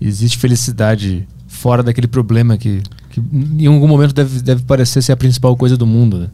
existe 0.00 0.36
felicidade 0.38 1.26
fora 1.48 1.82
daquele 1.82 2.06
problema 2.06 2.58
que, 2.58 2.82
que 3.10 3.20
em 3.20 3.66
algum 3.66 3.88
momento 3.88 4.12
deve, 4.12 4.42
deve 4.42 4.62
parecer 4.64 5.02
ser 5.02 5.12
a 5.12 5.16
principal 5.16 5.56
coisa 5.56 5.74
do 5.76 5.86
mundo. 5.86 6.18
Né? 6.18 6.28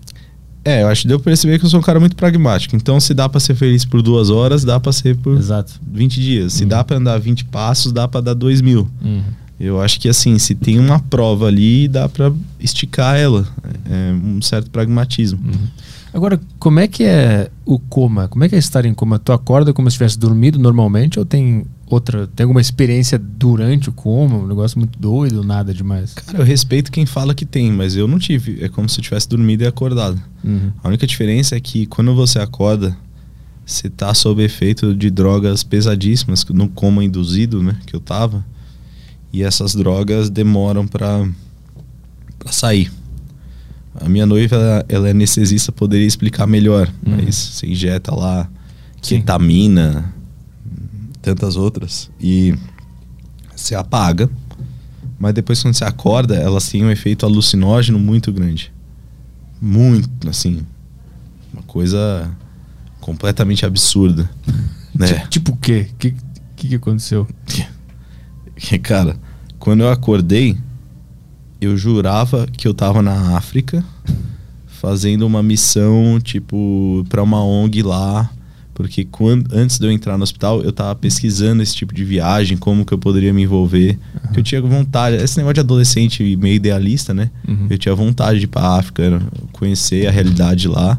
É, 0.64 0.82
eu 0.82 0.88
acho 0.88 1.02
que 1.02 1.08
deu 1.08 1.18
pra 1.20 1.24
perceber 1.30 1.58
que 1.60 1.64
eu 1.64 1.70
sou 1.70 1.78
um 1.78 1.82
cara 1.82 2.00
muito 2.00 2.16
pragmático. 2.16 2.74
Então, 2.74 2.98
se 2.98 3.14
dá 3.14 3.28
pra 3.28 3.38
ser 3.40 3.54
feliz 3.54 3.84
por 3.84 4.02
duas 4.02 4.30
horas, 4.30 4.64
dá 4.64 4.78
pra 4.80 4.92
ser 4.92 5.16
por 5.16 5.36
Exato. 5.36 5.80
20 5.92 6.20
dias. 6.20 6.52
Se 6.54 6.62
Uhum. 6.64 6.68
dá 6.68 6.82
pra 6.84 6.96
andar 6.96 7.18
20 7.18 7.44
passos, 7.46 7.92
dá 7.92 8.06
pra 8.08 8.20
dar 8.20 8.34
2 8.34 8.60
mil. 8.60 8.88
Uhum. 9.00 9.22
Eu 9.62 9.80
acho 9.80 10.00
que 10.00 10.08
assim, 10.08 10.40
se 10.40 10.56
tem 10.56 10.80
uma 10.80 10.98
prova 10.98 11.46
ali, 11.46 11.86
dá 11.86 12.08
pra 12.08 12.32
esticar 12.58 13.16
ela. 13.16 13.46
É 13.88 14.12
um 14.12 14.42
certo 14.42 14.68
pragmatismo. 14.68 15.38
Uhum. 15.38 15.68
Agora, 16.12 16.40
como 16.58 16.80
é 16.80 16.88
que 16.88 17.04
é 17.04 17.48
o 17.64 17.78
coma? 17.78 18.26
Como 18.26 18.42
é 18.42 18.48
que 18.48 18.56
é 18.56 18.58
estar 18.58 18.84
em 18.84 18.92
coma? 18.92 19.20
Tu 19.20 19.32
acorda 19.32 19.72
como 19.72 19.88
se 19.88 19.96
tivesse 19.96 20.18
dormido 20.18 20.58
normalmente 20.58 21.16
ou 21.16 21.24
tem 21.24 21.64
outra, 21.86 22.26
tem 22.26 22.42
alguma 22.42 22.60
experiência 22.60 23.16
durante 23.16 23.88
o 23.88 23.92
coma? 23.92 24.34
Um 24.34 24.48
negócio 24.48 24.76
muito 24.80 24.98
doido, 24.98 25.44
nada 25.44 25.72
demais? 25.72 26.12
Cara, 26.12 26.38
eu 26.38 26.44
respeito 26.44 26.90
quem 26.90 27.06
fala 27.06 27.32
que 27.32 27.46
tem, 27.46 27.70
mas 27.70 27.94
eu 27.94 28.08
não 28.08 28.18
tive. 28.18 28.64
É 28.64 28.68
como 28.68 28.88
se 28.88 28.98
eu 28.98 29.04
tivesse 29.04 29.28
dormido 29.28 29.62
e 29.62 29.66
acordado. 29.68 30.20
Uhum. 30.42 30.72
A 30.82 30.88
única 30.88 31.06
diferença 31.06 31.54
é 31.54 31.60
que 31.60 31.86
quando 31.86 32.12
você 32.16 32.40
acorda, 32.40 32.96
você 33.64 33.88
tá 33.88 34.12
sob 34.12 34.42
efeito 34.42 34.92
de 34.92 35.08
drogas 35.08 35.62
pesadíssimas, 35.62 36.44
no 36.46 36.68
coma 36.68 37.04
induzido, 37.04 37.62
né? 37.62 37.76
Que 37.86 37.94
eu 37.94 38.00
tava. 38.00 38.44
E 39.32 39.42
essas 39.42 39.74
drogas 39.74 40.28
demoram 40.28 40.86
pra, 40.86 41.26
pra 42.38 42.52
sair. 42.52 42.92
A 43.94 44.08
minha 44.08 44.26
noiva, 44.26 44.84
ela, 44.88 45.08
é 45.08 45.10
anestesista, 45.10 45.70
poderia 45.72 46.06
explicar 46.06 46.46
melhor. 46.46 46.88
Uhum. 47.06 47.16
Mas 47.24 47.34
você 47.36 47.66
injeta 47.66 48.14
lá 48.14 48.48
Sim. 49.00 49.20
ketamina, 49.20 50.12
tantas 51.20 51.56
outras. 51.56 52.10
E 52.20 52.54
você 53.54 53.74
apaga. 53.74 54.28
Mas 55.18 55.34
depois 55.34 55.62
quando 55.62 55.74
você 55.74 55.84
acorda, 55.84 56.34
elas 56.34 56.68
têm 56.68 56.84
um 56.84 56.90
efeito 56.90 57.24
alucinógeno 57.24 57.98
muito 57.98 58.32
grande. 58.32 58.72
Muito, 59.60 60.28
assim. 60.28 60.66
Uma 61.52 61.62
coisa 61.62 62.30
completamente 63.00 63.64
absurda. 63.64 64.28
né? 64.94 65.06
Ti- 65.06 65.28
Tipo 65.30 65.52
o 65.52 65.56
quê? 65.56 65.88
O 65.92 65.96
que, 65.96 66.14
que, 66.56 66.68
que 66.68 66.74
aconteceu? 66.74 67.26
Que, 68.62 68.78
Cara, 68.78 69.16
quando 69.58 69.82
eu 69.82 69.90
acordei, 69.90 70.56
eu 71.60 71.76
jurava 71.76 72.46
que 72.46 72.66
eu 72.66 72.72
tava 72.72 73.02
na 73.02 73.36
África 73.36 73.84
fazendo 74.66 75.26
uma 75.26 75.42
missão, 75.42 76.18
tipo, 76.22 77.04
pra 77.08 77.22
uma 77.22 77.44
ONG 77.44 77.82
lá. 77.82 78.30
Porque 78.72 79.04
quando, 79.04 79.52
antes 79.52 79.78
de 79.78 79.86
eu 79.86 79.92
entrar 79.92 80.16
no 80.16 80.22
hospital, 80.24 80.62
eu 80.62 80.72
tava 80.72 80.94
pesquisando 80.94 81.62
esse 81.62 81.74
tipo 81.74 81.92
de 81.92 82.04
viagem, 82.04 82.56
como 82.56 82.84
que 82.84 82.94
eu 82.94 82.98
poderia 82.98 83.32
me 83.32 83.42
envolver. 83.42 83.98
Que 84.32 84.40
eu 84.40 84.44
tinha 84.44 84.62
vontade. 84.62 85.16
Esse 85.16 85.36
negócio 85.36 85.54
de 85.54 85.60
adolescente 85.60 86.36
meio 86.36 86.54
idealista, 86.54 87.12
né? 87.12 87.30
Uhum. 87.46 87.66
Eu 87.68 87.76
tinha 87.76 87.94
vontade 87.94 88.38
de 88.38 88.44
ir 88.44 88.48
pra 88.48 88.78
África, 88.78 89.20
conhecer 89.52 90.06
a 90.06 90.10
realidade 90.10 90.68
lá 90.68 90.98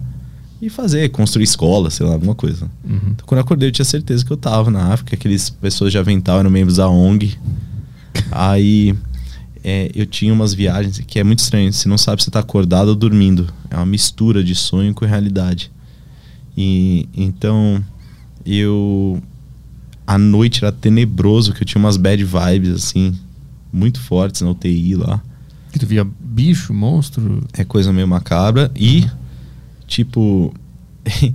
e 0.65 0.69
fazer, 0.69 1.09
construir 1.09 1.43
escola, 1.43 1.89
sei 1.89 2.05
lá, 2.05 2.13
alguma 2.13 2.35
coisa. 2.35 2.69
Uhum. 2.83 2.99
Então, 3.11 3.25
quando 3.25 3.39
eu 3.39 3.43
acordei, 3.43 3.69
eu 3.69 3.71
tinha 3.71 3.85
certeza 3.85 4.25
que 4.25 4.31
eu 4.31 4.37
tava 4.37 4.71
na 4.71 4.93
África, 4.93 5.15
aqueles 5.15 5.49
pessoas 5.49 5.91
de 5.91 5.97
avental 5.97 6.39
eram 6.39 6.49
membros 6.49 6.77
da 6.77 6.87
ONG. 6.87 7.37
Aí 8.31 8.95
é, 9.63 9.91
eu 9.95 10.05
tinha 10.05 10.33
umas 10.33 10.53
viagens 10.53 10.99
que 10.99 11.19
é 11.19 11.23
muito 11.23 11.39
estranho, 11.39 11.71
você 11.71 11.87
não 11.87 11.97
sabe 11.97 12.23
se 12.23 12.29
tá 12.29 12.39
acordado 12.39 12.89
ou 12.89 12.95
dormindo. 12.95 13.47
É 13.69 13.75
uma 13.75 13.85
mistura 13.85 14.43
de 14.43 14.55
sonho 14.55 14.93
com 14.93 15.05
realidade. 15.05 15.71
E 16.55 17.09
então 17.15 17.83
eu 18.45 19.21
a 20.05 20.17
noite 20.17 20.63
era 20.63 20.71
tenebroso, 20.71 21.53
que 21.53 21.63
eu 21.63 21.65
tinha 21.65 21.79
umas 21.79 21.97
bad 21.97 22.23
vibes, 22.23 22.71
assim, 22.73 23.17
muito 23.71 23.99
fortes 24.01 24.41
na 24.41 24.51
UTI 24.51 24.95
lá. 24.95 25.21
Que 25.71 25.79
tu 25.79 25.87
via 25.87 26.05
bicho, 26.19 26.73
monstro? 26.73 27.43
É 27.53 27.63
coisa 27.63 27.91
meio 27.91 28.07
macabra. 28.07 28.69
E, 28.75 29.07
tipo. 29.87 30.53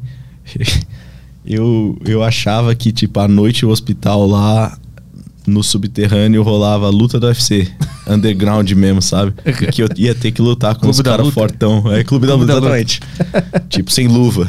eu, 1.44 1.98
eu 2.04 2.22
achava 2.22 2.74
que, 2.74 2.92
tipo, 2.92 3.18
à 3.20 3.28
noite 3.28 3.64
o 3.64 3.70
hospital 3.70 4.26
lá 4.26 4.76
no 5.46 5.62
subterrâneo 5.62 6.42
rolava 6.42 6.86
a 6.86 6.90
luta 6.90 7.18
do 7.18 7.26
UFC. 7.26 7.68
Underground 8.06 8.70
mesmo, 8.72 9.02
sabe? 9.02 9.32
Que 9.72 9.82
eu 9.82 9.88
ia 9.96 10.14
ter 10.14 10.30
que 10.30 10.40
lutar 10.40 10.74
com 10.74 10.82
Clube 10.82 10.96
os 10.96 11.00
caras 11.00 11.28
fortão. 11.30 11.90
É, 11.92 12.04
clube 12.04 12.26
da 12.26 12.34
Clube 12.34 12.52
luta, 12.52 12.60
da 12.60 12.78
exatamente. 12.78 13.00
tipo, 13.68 13.90
sem 13.90 14.06
luva. 14.06 14.48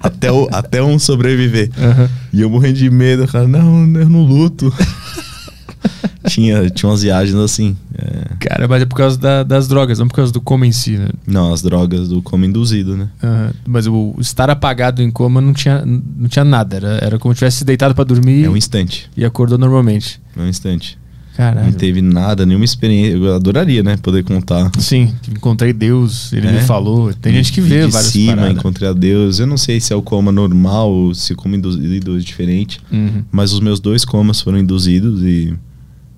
até, 0.00 0.30
o, 0.30 0.48
até 0.52 0.82
um 0.82 0.98
sobreviver. 0.98 1.70
Aham. 1.78 2.10
E 2.32 2.40
eu 2.40 2.50
morrendo 2.50 2.78
de 2.78 2.90
medo, 2.90 3.26
cara. 3.26 3.48
Não, 3.48 3.84
eu 3.98 4.08
não 4.08 4.22
luto. 4.22 4.72
Tinha, 6.26 6.68
tinha 6.70 6.88
umas 6.90 7.02
viagens 7.02 7.34
assim. 7.36 7.76
é. 7.96 8.26
Cara, 8.40 8.68
mas 8.68 8.82
é 8.82 8.84
por 8.84 8.96
causa 8.96 9.18
da- 9.18 9.42
das 9.42 9.66
drogas, 9.68 9.98
não 9.98 10.06
por 10.08 10.14
causa 10.16 10.32
do 10.32 10.40
coma 10.40 10.66
em 10.66 10.72
si, 10.72 10.92
né? 10.98 11.08
Não, 11.26 11.52
as 11.52 11.62
drogas 11.62 12.08
do 12.08 12.20
como 12.22 12.44
induzido, 12.44 12.96
né? 12.96 13.08
Mas 13.66 13.86
o 13.86 14.14
estar 14.20 14.50
apagado 14.50 15.02
em 15.02 15.10
coma 15.10 15.40
não 15.40 15.52
tinha, 15.52 15.84
não 15.84 16.28
tinha 16.28 16.44
nada. 16.44 16.76
Era, 16.76 16.88
era 17.02 17.18
como 17.18 17.34
se 17.34 17.38
tivesse 17.38 17.64
deitado 17.64 17.94
pra 17.94 18.04
dormir 18.04 18.44
É 18.44 18.50
um 18.50 18.56
instante. 18.56 19.10
e 19.16 19.24
acordou 19.24 19.56
normalmente. 19.58 20.20
É 20.36 20.40
um 20.42 20.48
instante. 20.48 20.98
Caralho. 21.36 21.66
Não 21.66 21.72
teve 21.74 22.00
nada, 22.00 22.46
nenhuma 22.46 22.64
experiência. 22.64 23.14
Eu 23.18 23.34
adoraria, 23.34 23.82
né? 23.82 23.98
Poder 23.98 24.24
contar. 24.24 24.70
Sim, 24.78 25.14
encontrei 25.30 25.70
Deus, 25.70 26.32
ele 26.32 26.46
É. 26.48 26.52
me 26.52 26.60
falou. 26.60 27.12
Tem 27.12 27.30
gente 27.34 27.52
que 27.52 27.60
vê 27.60 27.84
de 27.84 27.92
várias 27.92 28.10
cima, 28.10 28.36
paradas. 28.36 28.56
encontrei 28.56 28.88
a 28.88 28.92
Deus. 28.94 29.38
Eu 29.38 29.46
não 29.46 29.58
sei 29.58 29.78
se 29.78 29.92
é 29.92 29.96
o 29.96 30.00
coma 30.00 30.32
normal 30.32 30.90
ou 30.90 31.14
se 31.14 31.34
o 31.34 31.36
coma 31.36 31.54
induzido 31.56 32.16
é 32.16 32.20
diferente. 32.20 32.80
Uhum, 32.90 33.22
Mas 33.30 33.52
os 33.52 33.60
meus 33.60 33.80
dois 33.80 34.02
comas 34.02 34.40
foram 34.40 34.56
induzidos 34.56 35.22
e, 35.24 35.54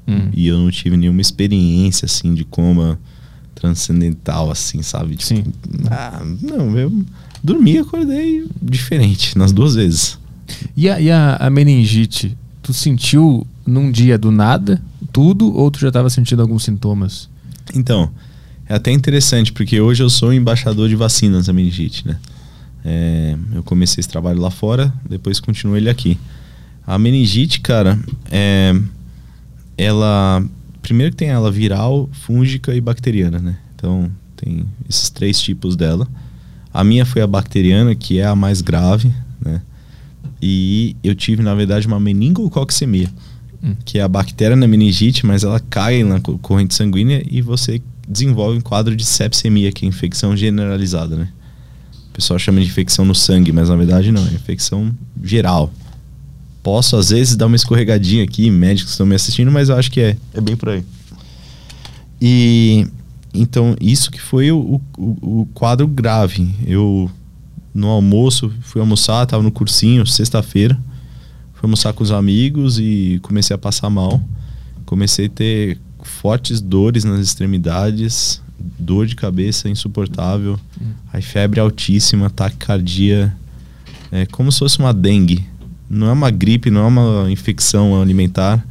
uhum. 0.09 0.31
e 0.33 0.47
eu 0.47 0.59
não 0.59 0.71
tive 0.71 0.97
nenhuma 0.97 1.21
experiência, 1.21 2.07
assim, 2.07 2.35
de 2.35 2.45
coma 2.45 2.99
transcendental, 3.55 4.51
assim, 4.51 4.83
sabe? 4.83 5.17
Tipo, 5.17 5.35
Sim. 5.35 5.45
Ah, 5.91 6.23
não, 6.41 6.77
eu 6.79 6.93
dormi 7.43 7.75
e 7.75 7.79
acordei 7.79 8.47
diferente 8.63 9.37
nas 9.37 9.53
duas 9.53 9.75
vezes. 9.75 10.19
E, 10.77 10.89
a, 10.89 11.01
e 11.01 11.11
a, 11.11 11.37
a 11.37 11.51
meningite, 11.51 12.37
tu 12.63 12.73
sentiu 12.73 13.47
num 13.67 13.91
dia 13.91 14.17
do 14.17 14.31
nada 14.31 14.81
tudo 15.13 15.55
ou 15.55 15.71
tu 15.71 15.79
já 15.79 15.91
tava 15.91 16.09
sentindo 16.09 16.41
alguns 16.41 16.65
sintomas? 16.65 17.29
Então, 17.75 18.11
é 18.69 18.75
até 18.75 18.93
interessante, 18.93 19.53
porque 19.53 19.81
hoje 19.81 20.03
eu 20.03 20.11
sou 20.11 20.33
embaixador 20.33 20.89
de 20.89 20.95
vacinas 20.95 21.47
da 21.47 21.53
meningite, 21.53 22.07
né? 22.07 22.17
É, 22.85 23.37
eu 23.55 23.63
comecei 23.63 24.01
esse 24.01 24.09
trabalho 24.09 24.41
lá 24.41 24.51
fora, 24.51 24.93
depois 25.09 25.41
continuo 25.41 25.77
ele 25.77 25.91
aqui. 25.91 26.19
A 26.87 26.99
meningite, 26.99 27.61
cara, 27.61 27.99
é, 28.31 28.75
ela. 29.79 30.45
Primeiro 30.83 31.13
que 31.13 31.19
tem 31.19 31.29
ela 31.29 31.51
viral, 31.51 32.09
fúngica 32.13 32.75
e 32.75 32.81
bacteriana, 32.81 33.39
né? 33.39 33.59
Então, 33.75 34.11
tem 34.37 34.65
esses 34.89 35.09
três 35.11 35.41
tipos 35.41 35.77
dela. 35.77 36.07
A 36.73 36.83
minha 36.83 37.05
foi 37.07 37.23
a 37.23 37.27
bacteriana, 37.27 37.95
que 37.95 38.19
é 38.19 38.27
a 38.27 38.35
mais 38.35 38.61
grave, 38.61 39.13
né? 39.41 39.61
E 40.41 40.97
eu 41.03 41.15
tive, 41.15 41.43
na 41.43 41.55
verdade, 41.55 41.87
uma 41.87 41.99
meningococcemia, 42.01 43.09
Hum. 43.63 43.75
que 43.85 43.99
é 43.99 44.03
a 44.03 44.09
bactéria 44.09 44.55
na 44.57 44.69
meningite, 44.69 45.27
mas 45.27 45.43
ela 45.43 45.59
cai 45.59 46.05
na 46.05 46.21
co- 46.21 46.39
corrente 46.39 46.75
sanguínea 46.75 47.25
e 47.29 47.43
você 47.43 47.83
desenvolve 48.09 48.57
um 48.59 48.61
quadro 48.61 48.95
de 48.95 49.05
sepsemia, 49.05 49.73
que 49.73 49.85
é 49.85 49.89
infecção 49.89 50.37
generalizada, 50.37 51.17
né? 51.17 51.29
O 52.09 52.13
pessoal 52.13 52.39
chama 52.39 52.61
de 52.61 52.67
infecção 52.67 53.05
no 53.05 53.15
sangue, 53.17 53.51
mas 53.53 53.69
na 53.69 53.75
verdade 53.77 54.13
não, 54.13 54.23
é 54.27 54.33
infecção 54.33 54.95
geral. 55.23 55.73
Posso, 56.63 56.97
às 56.97 57.11
vezes, 57.11 57.37
dar 57.37 57.47
uma 57.47 57.57
escorregadinha 57.57 58.25
aqui, 58.25 58.51
médicos 58.51 58.93
estão 58.93 59.07
me 59.07 59.15
assistindo, 59.15 59.51
mas 59.51 59.69
eu 59.69 59.77
acho 59.77 59.91
que 59.91 60.01
é, 60.01 60.17
é 60.35 60.41
bem 60.41 60.57
por 60.57 60.71
aí. 60.71 60.85
E 62.21 62.87
então, 63.33 63.77
isso 63.81 64.11
que 64.11 64.21
foi 64.21 64.51
o, 64.51 64.81
o, 64.97 65.41
o 65.41 65.49
quadro 65.55 65.87
grave. 65.87 66.55
Eu, 66.67 67.11
no 67.73 67.89
almoço, 67.89 68.53
fui 68.63 68.81
almoçar, 68.81 69.27
tava 69.27 69.43
no 69.43 69.53
cursinho, 69.53 70.07
sexta-feira. 70.07 70.75
Fui 71.55 71.67
almoçar 71.67 71.93
com 71.93 72.03
os 72.03 72.11
amigos 72.11 72.79
e 72.79 73.21
comecei 73.23 73.55
a 73.55 73.59
passar 73.59 73.91
mal. 73.91 74.21
Comecei 74.85 75.27
a 75.27 75.31
ter 75.31 75.79
fortes 76.03 76.61
dores 76.61 77.05
nas 77.05 77.21
extremidades, 77.21 78.41
dor 78.79 79.07
de 79.07 79.15
cabeça 79.15 79.69
insuportável, 79.69 80.59
aí 81.13 81.21
febre 81.21 81.61
altíssima, 81.61 82.31
taquicardia. 82.31 83.35
É 84.11 84.25
como 84.27 84.51
se 84.51 84.61
fosse 84.61 84.79
uma 84.79 84.95
dengue. 84.95 85.47
Não 85.89 86.09
é 86.09 86.13
uma 86.13 86.31
gripe, 86.31 86.71
não 86.71 86.83
é 86.83 86.87
uma 86.87 87.31
infecção 87.31 88.01
alimentar. 88.01 88.65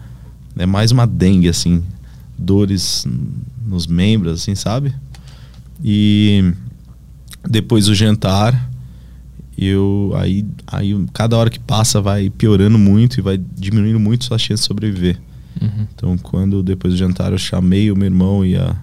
É 0.57 0.65
mais 0.65 0.91
uma 0.91 1.07
dengue, 1.07 1.49
assim. 1.49 1.83
Dores 2.37 3.05
nos 3.65 3.87
membros, 3.87 4.41
assim, 4.41 4.55
sabe? 4.55 4.93
E 5.83 6.53
depois 7.47 7.85
do 7.85 7.95
jantar, 7.95 8.69
eu 9.57 10.13
aí, 10.15 10.45
aí 10.67 11.05
cada 11.13 11.35
hora 11.35 11.49
que 11.49 11.59
passa 11.59 11.99
vai 11.99 12.29
piorando 12.29 12.77
muito 12.77 13.19
e 13.19 13.21
vai 13.21 13.37
diminuindo 13.37 13.99
muito 13.99 14.25
sua 14.25 14.37
chance 14.37 14.61
de 14.61 14.67
sobreviver. 14.67 15.19
Uhum. 15.59 15.87
Então, 15.95 16.17
quando 16.17 16.61
depois 16.61 16.93
do 16.93 16.97
jantar 16.97 17.31
eu 17.31 17.37
chamei 17.37 17.91
o 17.91 17.95
meu 17.95 18.05
irmão 18.05 18.45
e 18.45 18.55
a, 18.55 18.75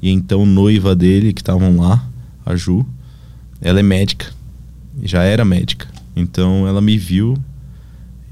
e 0.00 0.10
então 0.10 0.46
noiva 0.46 0.94
dele, 0.94 1.32
que 1.32 1.42
estavam 1.42 1.76
lá, 1.76 2.06
a 2.44 2.56
Ju, 2.56 2.86
ela 3.60 3.80
é 3.80 3.82
médica, 3.82 4.26
já 5.02 5.22
era 5.22 5.44
médica. 5.44 5.86
Então, 6.16 6.66
ela 6.66 6.80
me 6.80 6.96
viu 6.96 7.36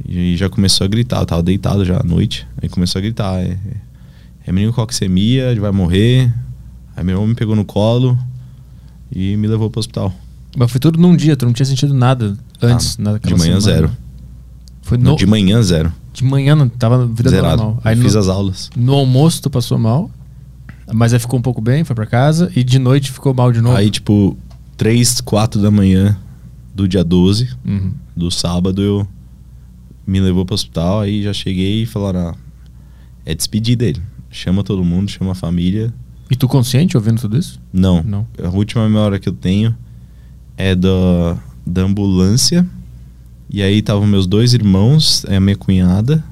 e 0.07 0.37
já 0.37 0.49
começou 0.49 0.85
a 0.85 0.89
gritar. 0.89 1.20
Eu 1.20 1.27
tava 1.27 1.43
deitado 1.43 1.85
já 1.85 1.99
à 2.01 2.03
noite, 2.03 2.47
aí 2.61 2.69
começou 2.69 2.99
a 2.99 3.03
gritar: 3.03 3.39
é, 3.41 3.51
é, 3.53 3.59
é 4.47 4.53
meningococcemia, 4.53 5.51
ele 5.51 5.61
vai 5.61 5.70
morrer. 5.73 6.33
Aí 6.97 7.03
meu 7.05 7.15
irmão 7.15 7.27
me 7.29 7.35
pegou 7.35 7.57
no 7.57 7.65
colo 7.65 8.19
e 9.11 9.37
me 9.37 9.47
levou 9.47 9.70
pro 9.70 9.81
hospital. 9.81 10.12
Mas 10.57 10.70
foi 10.70 10.79
tudo 10.81 10.99
num 11.01 11.16
dia, 11.16 11.37
tu 11.37 11.47
não 11.47 11.53
tinha 11.53 11.65
sentido 11.66 11.95
nada 11.95 12.37
antes, 12.61 12.97
Ah, 12.99 13.03
naquela 13.12 13.35
de 13.35 13.41
manhã, 13.41 13.61
semana. 13.61 13.81
zero. 13.87 13.97
Foi 14.83 14.99
no, 14.99 15.16
de 15.16 15.27
manhã, 15.27 15.62
zero. 15.62 15.93
de 16.12 16.24
manhã 16.24 16.55
não 16.55 16.69
tava 16.69 17.07
vida 17.07 17.31
Zerado. 17.31 17.57
normal. 17.57 17.81
Eu 17.85 17.91
Aí 17.91 17.97
fiz 17.97 18.12
no, 18.15 18.20
as 18.20 18.29
aulas. 18.29 18.70
no 18.77 18.93
almoço 18.95 19.41
tu 19.43 19.49
passou 19.49 19.79
mal, 19.79 20.11
mas 20.93 21.15
aí 21.15 21.19
ficou 21.19 21.39
um 21.39 21.43
pouco 21.43 21.61
bem, 21.62 21.85
foi 21.85 21.95
pra 21.97 22.05
casa 22.05 22.51
e 22.55 22.62
de 22.62 22.79
noite 22.79 23.11
ficou 23.11 23.33
mal 23.33 23.51
de 23.53 23.61
novo. 23.62 23.77
Aí, 23.77 23.89
tipo, 23.91 24.37
3, 24.77 25.20
4 25.23 25.62
da 25.62 25.70
manhã 25.70 26.19
do 26.74 26.87
dia 26.89 27.03
12, 27.05 27.49
Uhum. 27.65 27.93
do 28.15 28.31
sábado, 28.31 28.83
eu 28.83 29.07
me 30.07 30.20
levou 30.20 30.45
pro 30.45 30.55
hospital, 30.55 31.01
aí 31.01 31.23
já 31.23 31.33
cheguei 31.33 31.83
e 31.83 31.87
falaram, 31.87 32.29
ah, 32.31 32.35
é 33.24 33.35
despedir 33.35 33.77
dele. 33.77 34.01
Chama 34.31 34.62
todo 34.65 34.85
mundo, 34.85 35.11
chama 35.11 35.33
a 35.33 35.35
família. 35.35 35.93
E 36.31 36.37
tu 36.37 36.49
consciente 36.49 36.97
ouvindo 36.97 37.20
tudo 37.20 37.37
isso? 37.39 37.61
Não, 37.73 38.03
Não. 38.03 38.27
a 38.43 38.49
última 38.49 38.89
memória 38.89 39.19
que 39.19 39.29
eu 39.29 39.33
tenho 39.33 39.77
é 40.57 40.74
da, 40.74 41.39
da 41.66 41.83
ambulância. 41.83 42.66
E 43.51 43.62
aí 43.62 43.79
estavam 43.79 44.07
meus 44.07 44.27
dois 44.27 44.55
irmãos, 44.55 45.24
é 45.29 45.37
a 45.37 45.41
minha 45.41 45.57
cunhada, 45.57 46.24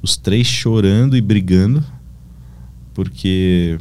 os 0.00 0.16
três 0.16 0.46
chorando 0.46 1.16
e 1.16 1.20
brigando. 1.20 1.84
Porque 2.96 3.76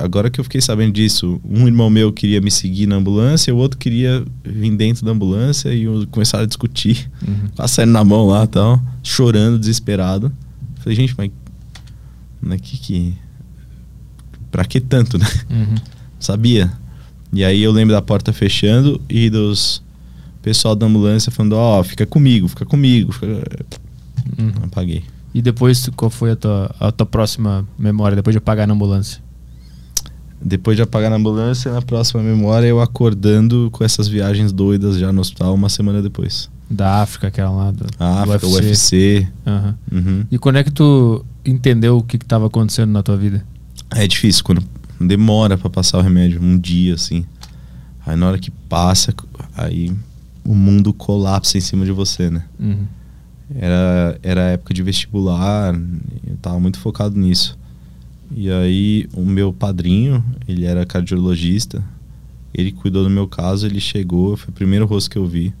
agora 0.00 0.30
que 0.30 0.38
eu 0.38 0.44
fiquei 0.44 0.60
sabendo 0.60 0.92
disso, 0.92 1.40
um 1.44 1.66
irmão 1.66 1.90
meu 1.90 2.12
queria 2.12 2.40
me 2.40 2.52
seguir 2.52 2.86
na 2.86 2.94
ambulância, 2.94 3.52
o 3.52 3.58
outro 3.58 3.76
queria 3.76 4.24
vir 4.44 4.76
dentro 4.76 5.04
da 5.04 5.10
ambulância 5.10 5.74
e 5.74 5.82
eu- 5.82 6.06
começaram 6.08 6.44
a 6.44 6.46
discutir, 6.46 7.10
Uhum. 7.26 7.48
quase 7.56 7.74
saindo 7.74 7.90
na 7.90 8.04
mão 8.04 8.28
lá 8.28 8.44
e 8.44 8.46
tal, 8.46 8.80
chorando, 9.02 9.58
desesperado. 9.58 10.32
Falei, 10.76 10.94
gente, 10.94 11.16
mas, 11.18 11.32
mas 12.40 12.60
que 12.60 12.78
que. 12.78 13.14
Pra 14.52 14.64
que 14.64 14.80
tanto, 14.80 15.18
né? 15.18 15.26
Uhum. 15.50 15.74
Sabia. 16.20 16.70
E 17.32 17.42
aí 17.44 17.60
eu 17.62 17.72
lembro 17.72 17.92
da 17.92 18.00
porta 18.00 18.32
fechando 18.32 19.00
e 19.10 19.28
dos 19.28 19.82
pessoal 20.42 20.76
da 20.76 20.86
ambulância 20.86 21.32
falando, 21.32 21.54
ó, 21.54 21.82
fica 21.82 22.06
comigo, 22.06 22.46
fica 22.46 22.64
comigo. 22.64 23.10
Fica... 23.10 23.26
Uhum. 24.38 24.52
Apaguei. 24.62 25.02
E 25.32 25.40
depois, 25.40 25.88
qual 25.96 26.10
foi 26.10 26.32
a 26.32 26.36
tua, 26.36 26.74
a 26.80 26.90
tua 26.90 27.06
próxima 27.06 27.66
memória, 27.78 28.16
depois 28.16 28.34
de 28.34 28.38
apagar 28.38 28.66
na 28.66 28.74
ambulância? 28.74 29.22
Depois 30.42 30.76
de 30.76 30.82
apagar 30.82 31.10
na 31.10 31.16
ambulância, 31.16 31.70
na 31.72 31.82
próxima 31.82 32.22
memória, 32.22 32.66
eu 32.66 32.80
acordando 32.80 33.68
com 33.72 33.84
essas 33.84 34.08
viagens 34.08 34.52
doidas 34.52 34.98
já 34.98 35.12
no 35.12 35.20
hospital 35.20 35.54
uma 35.54 35.68
semana 35.68 36.00
depois. 36.00 36.50
Da 36.68 37.02
África, 37.02 37.28
aquela 37.28 37.50
lá, 37.50 37.70
do, 37.70 37.84
A 37.98 38.24
do 38.24 38.32
África, 38.32 38.46
o 38.46 38.54
UFC. 38.54 39.28
Aham. 39.46 39.78
Uhum. 39.92 40.26
E 40.30 40.38
quando 40.38 40.56
é 40.56 40.64
que 40.64 40.70
tu 40.70 41.24
entendeu 41.44 41.98
o 41.98 42.02
que 42.02 42.16
estava 42.16 42.46
acontecendo 42.46 42.90
na 42.90 43.02
tua 43.02 43.16
vida? 43.16 43.44
É 43.90 44.06
difícil, 44.06 44.42
quando 44.44 44.62
demora 45.00 45.58
pra 45.58 45.68
passar 45.68 45.98
o 45.98 46.00
remédio, 46.00 46.40
um 46.42 46.58
dia 46.58 46.94
assim. 46.94 47.24
Aí 48.06 48.16
na 48.16 48.28
hora 48.28 48.38
que 48.38 48.50
passa, 48.50 49.12
aí 49.56 49.92
o 50.44 50.54
mundo 50.54 50.92
colapsa 50.92 51.58
em 51.58 51.60
cima 51.60 51.84
de 51.84 51.92
você, 51.92 52.30
né? 52.30 52.44
Uhum. 52.58 52.86
Era, 53.54 54.18
era 54.22 54.40
época 54.42 54.72
de 54.72 54.82
vestibular, 54.82 55.74
eu 56.26 56.36
tava 56.40 56.60
muito 56.60 56.78
focado 56.78 57.18
nisso. 57.18 57.58
E 58.30 58.50
aí 58.50 59.08
o 59.12 59.22
meu 59.22 59.52
padrinho, 59.52 60.24
ele 60.46 60.64
era 60.64 60.86
cardiologista, 60.86 61.82
ele 62.54 62.70
cuidou 62.70 63.02
do 63.02 63.10
meu 63.10 63.26
caso, 63.26 63.66
ele 63.66 63.80
chegou, 63.80 64.36
foi 64.36 64.50
o 64.50 64.52
primeiro 64.52 64.86
rosto 64.86 65.10
que 65.10 65.18
eu 65.18 65.26
vi. 65.26 65.52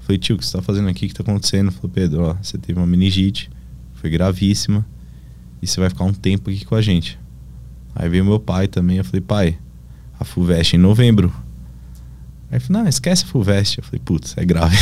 falei, 0.00 0.18
tio, 0.18 0.34
o 0.34 0.38
que 0.38 0.44
você 0.44 0.56
tá 0.56 0.62
fazendo 0.62 0.88
aqui? 0.88 1.06
O 1.06 1.08
que 1.08 1.14
tá 1.14 1.22
acontecendo? 1.22 1.68
Ele 1.68 1.76
falou, 1.76 1.90
Pedro, 1.90 2.22
ó, 2.22 2.34
você 2.34 2.58
teve 2.58 2.78
uma 2.78 2.86
meningite, 2.86 3.50
foi 3.94 4.10
gravíssima, 4.10 4.84
e 5.62 5.66
você 5.66 5.78
vai 5.78 5.88
ficar 5.88 6.04
um 6.04 6.12
tempo 6.12 6.50
aqui 6.50 6.64
com 6.64 6.74
a 6.74 6.82
gente. 6.82 7.18
Aí 7.94 8.08
veio 8.08 8.24
meu 8.24 8.40
pai 8.40 8.66
também, 8.66 8.98
eu 8.98 9.04
falei, 9.04 9.20
pai, 9.20 9.58
a 10.18 10.24
FUVEST 10.24 10.74
é 10.74 10.76
em 10.78 10.80
novembro. 10.80 11.32
Aí 12.50 12.56
ele 12.56 12.64
falou, 12.64 12.82
não, 12.82 12.88
esquece 12.88 13.24
a 13.24 13.26
FUVEST. 13.28 13.78
Eu 13.78 13.84
falei, 13.84 14.00
putz, 14.04 14.34
é 14.36 14.44
grave. 14.44 14.76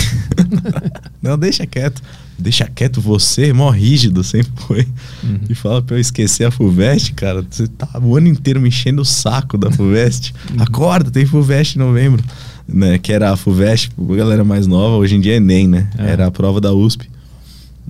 não, 1.21 1.39
deixa 1.39 1.67
quieto. 1.67 2.03
Deixa 2.39 2.65
quieto 2.67 3.01
você, 3.01 3.53
mó 3.53 3.69
rígido, 3.69 4.25
sempre 4.25 4.53
foi. 4.57 4.89
Uhum. 5.23 5.41
E 5.51 5.55
fala 5.55 5.83
pra 5.83 5.97
eu 5.97 6.01
esquecer 6.01 6.45
a 6.45 6.51
FUVEST, 6.51 7.13
cara. 7.13 7.45
Você 7.49 7.67
tá 7.67 7.89
o 8.03 8.17
ano 8.17 8.29
inteiro 8.29 8.61
me 8.61 8.69
enchendo 8.69 9.03
o 9.03 9.05
saco 9.05 9.59
da 9.59 9.71
FUVEST. 9.71 10.35
Acorda, 10.59 11.11
tem 11.11 11.27
FUVEST 11.27 11.77
em 11.77 11.79
novembro. 11.79 12.25
Né, 12.67 12.99
que 12.99 13.13
era 13.13 13.33
a 13.33 13.37
FUVEST, 13.37 13.91
a 13.99 14.15
galera 14.15 14.45
mais 14.45 14.67
nova, 14.67 14.97
hoje 14.97 15.17
em 15.17 15.21
dia 15.21 15.33
é 15.33 15.37
Enem, 15.37 15.67
né? 15.67 15.89
É. 15.97 16.11
Era 16.11 16.27
a 16.27 16.31
prova 16.31 16.61
da 16.61 16.73
USP. 16.73 17.09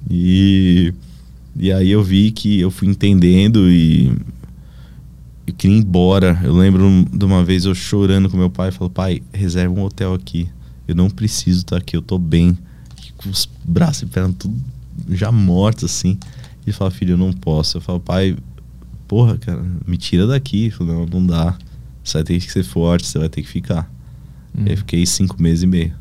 E, 0.08 0.94
e 1.56 1.72
aí 1.72 1.90
eu 1.90 2.02
vi 2.02 2.30
que 2.30 2.60
eu 2.60 2.70
fui 2.70 2.86
entendendo 2.86 3.68
e 3.68 4.12
eu 5.50 5.54
queria 5.54 5.76
ir 5.76 5.80
embora. 5.80 6.38
Eu 6.42 6.54
lembro 6.54 7.06
de 7.10 7.24
uma 7.24 7.44
vez 7.44 7.64
eu 7.64 7.74
chorando 7.74 8.28
com 8.28 8.36
meu 8.36 8.50
pai, 8.50 8.70
falou: 8.70 8.90
"Pai, 8.90 9.22
reserva 9.32 9.74
um 9.74 9.82
hotel 9.82 10.14
aqui. 10.14 10.48
Eu 10.86 10.94
não 10.94 11.08
preciso 11.08 11.60
estar 11.60 11.76
aqui, 11.76 11.96
eu 11.96 12.02
tô 12.02 12.18
bem". 12.18 12.56
E 13.06 13.12
com 13.12 13.30
os 13.30 13.48
braços 13.64 14.02
e 14.02 14.06
pernas 14.06 14.34
tudo 14.38 14.54
já 15.10 15.30
mortos 15.32 15.84
assim. 15.84 16.18
E 16.60 16.70
ele 16.70 16.72
fala: 16.72 16.90
"Filho, 16.90 17.12
eu 17.12 17.18
não 17.18 17.32
posso". 17.32 17.78
Eu 17.78 17.80
falo: 17.80 18.00
"Pai, 18.00 18.36
porra, 19.06 19.38
cara, 19.38 19.64
me 19.86 19.96
tira 19.96 20.26
daqui". 20.26 20.64
Ele 20.64 20.70
falou: 20.70 20.94
"Não, 20.94 21.20
não 21.20 21.26
dá. 21.26 21.56
Você 22.04 22.18
vai 22.18 22.24
ter 22.24 22.40
que 22.40 22.52
ser 22.52 22.62
forte, 22.62 23.06
você 23.06 23.18
vai 23.18 23.28
ter 23.28 23.42
que 23.42 23.48
ficar". 23.48 23.90
Uhum. 24.56 24.66
E 24.66 24.70
aí 24.70 24.76
fiquei 24.76 25.06
cinco 25.06 25.40
meses 25.40 25.62
e 25.62 25.66
meio. 25.66 25.94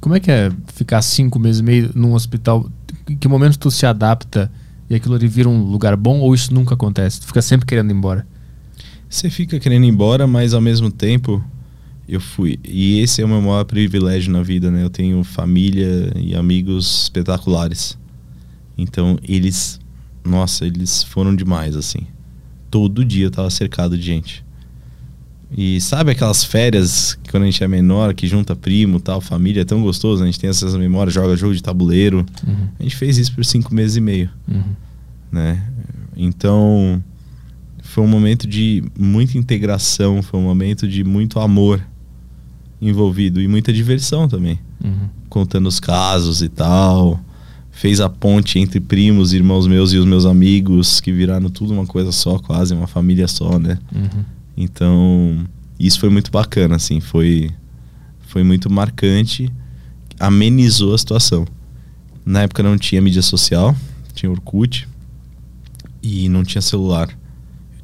Como 0.00 0.14
é 0.14 0.20
que 0.20 0.30
é 0.30 0.50
ficar 0.74 1.00
cinco 1.00 1.38
meses 1.38 1.60
e 1.60 1.64
meio 1.64 1.90
num 1.94 2.12
hospital? 2.12 2.68
Em 3.08 3.16
que 3.16 3.28
momento 3.28 3.58
tu 3.58 3.70
se 3.70 3.86
adapta 3.86 4.50
e 4.88 4.94
aquilo 4.94 5.14
ali 5.14 5.26
vira 5.26 5.48
um 5.48 5.62
lugar 5.62 5.96
bom 5.96 6.20
ou 6.20 6.34
isso 6.34 6.52
nunca 6.52 6.74
acontece? 6.74 7.20
Tu 7.20 7.26
fica 7.26 7.40
sempre 7.40 7.66
querendo 7.66 7.90
ir 7.90 7.94
embora? 7.94 8.26
Você 9.14 9.30
fica 9.30 9.60
querendo 9.60 9.84
ir 9.84 9.90
embora, 9.90 10.26
mas 10.26 10.52
ao 10.54 10.60
mesmo 10.60 10.90
tempo 10.90 11.40
eu 12.08 12.20
fui. 12.20 12.58
E 12.64 12.98
esse 12.98 13.22
é 13.22 13.24
o 13.24 13.28
meu 13.28 13.40
maior 13.40 13.62
privilégio 13.64 14.32
na 14.32 14.42
vida, 14.42 14.72
né? 14.72 14.82
Eu 14.82 14.90
tenho 14.90 15.22
família 15.22 16.12
e 16.16 16.34
amigos 16.34 17.04
espetaculares. 17.04 17.96
Então 18.76 19.16
eles, 19.22 19.78
nossa, 20.24 20.66
eles 20.66 21.04
foram 21.04 21.32
demais, 21.32 21.76
assim. 21.76 22.00
Todo 22.68 23.04
dia 23.04 23.26
eu 23.26 23.30
tava 23.30 23.48
cercado 23.50 23.96
de 23.96 24.02
gente. 24.02 24.44
E 25.56 25.80
sabe 25.80 26.10
aquelas 26.10 26.42
férias 26.42 27.16
que 27.22 27.30
quando 27.30 27.44
a 27.44 27.46
gente 27.46 27.62
é 27.62 27.68
menor, 27.68 28.14
que 28.14 28.26
junta 28.26 28.56
primo 28.56 28.98
tal, 28.98 29.20
família, 29.20 29.60
é 29.60 29.64
tão 29.64 29.80
gostoso, 29.80 30.24
a 30.24 30.26
gente 30.26 30.40
tem 30.40 30.50
essas 30.50 30.74
memórias, 30.74 31.14
joga 31.14 31.36
jogo 31.36 31.54
de 31.54 31.62
tabuleiro. 31.62 32.26
Uhum. 32.44 32.66
A 32.80 32.82
gente 32.82 32.96
fez 32.96 33.16
isso 33.16 33.32
por 33.32 33.44
cinco 33.44 33.72
meses 33.72 33.96
e 33.96 34.00
meio 34.00 34.28
Uhum. 34.48 34.74
né? 35.30 35.62
Então, 36.16 37.00
foi 37.94 38.02
um 38.02 38.08
momento 38.08 38.44
de 38.48 38.82
muita 38.98 39.38
integração, 39.38 40.20
foi 40.20 40.40
um 40.40 40.42
momento 40.42 40.88
de 40.88 41.04
muito 41.04 41.38
amor 41.38 41.80
envolvido 42.82 43.40
e 43.40 43.46
muita 43.46 43.72
diversão 43.72 44.26
também, 44.26 44.58
Uhum. 44.82 45.08
contando 45.28 45.68
os 45.68 45.78
casos 45.78 46.42
e 46.42 46.48
tal. 46.48 47.20
Fez 47.70 48.00
a 48.00 48.08
ponte 48.08 48.58
entre 48.58 48.80
primos, 48.80 49.32
irmãos 49.32 49.68
meus 49.68 49.92
e 49.92 49.96
os 49.96 50.04
meus 50.04 50.26
amigos, 50.26 51.00
que 51.00 51.12
viraram 51.12 51.48
tudo 51.48 51.72
uma 51.72 51.86
coisa 51.86 52.10
só, 52.10 52.36
quase 52.36 52.74
uma 52.74 52.88
família 52.88 53.28
só, 53.28 53.60
né? 53.60 53.78
Uhum. 53.94 54.24
Então, 54.56 55.44
isso 55.78 56.00
foi 56.00 56.08
muito 56.10 56.32
bacana, 56.32 56.74
assim, 56.74 56.98
foi, 57.00 57.48
foi 58.26 58.42
muito 58.42 58.68
marcante, 58.68 59.48
amenizou 60.18 60.94
a 60.94 60.98
situação. 60.98 61.44
Na 62.26 62.42
época 62.42 62.60
não 62.60 62.76
tinha 62.76 63.00
mídia 63.00 63.22
social, 63.22 63.74
tinha 64.14 64.30
Orkut 64.32 64.88
e 66.02 66.28
não 66.28 66.42
tinha 66.42 66.60
celular, 66.60 67.08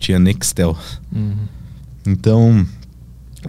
tinha 0.01 0.19
Nextel. 0.19 0.77
Uhum. 1.15 1.37
Então, 2.07 2.67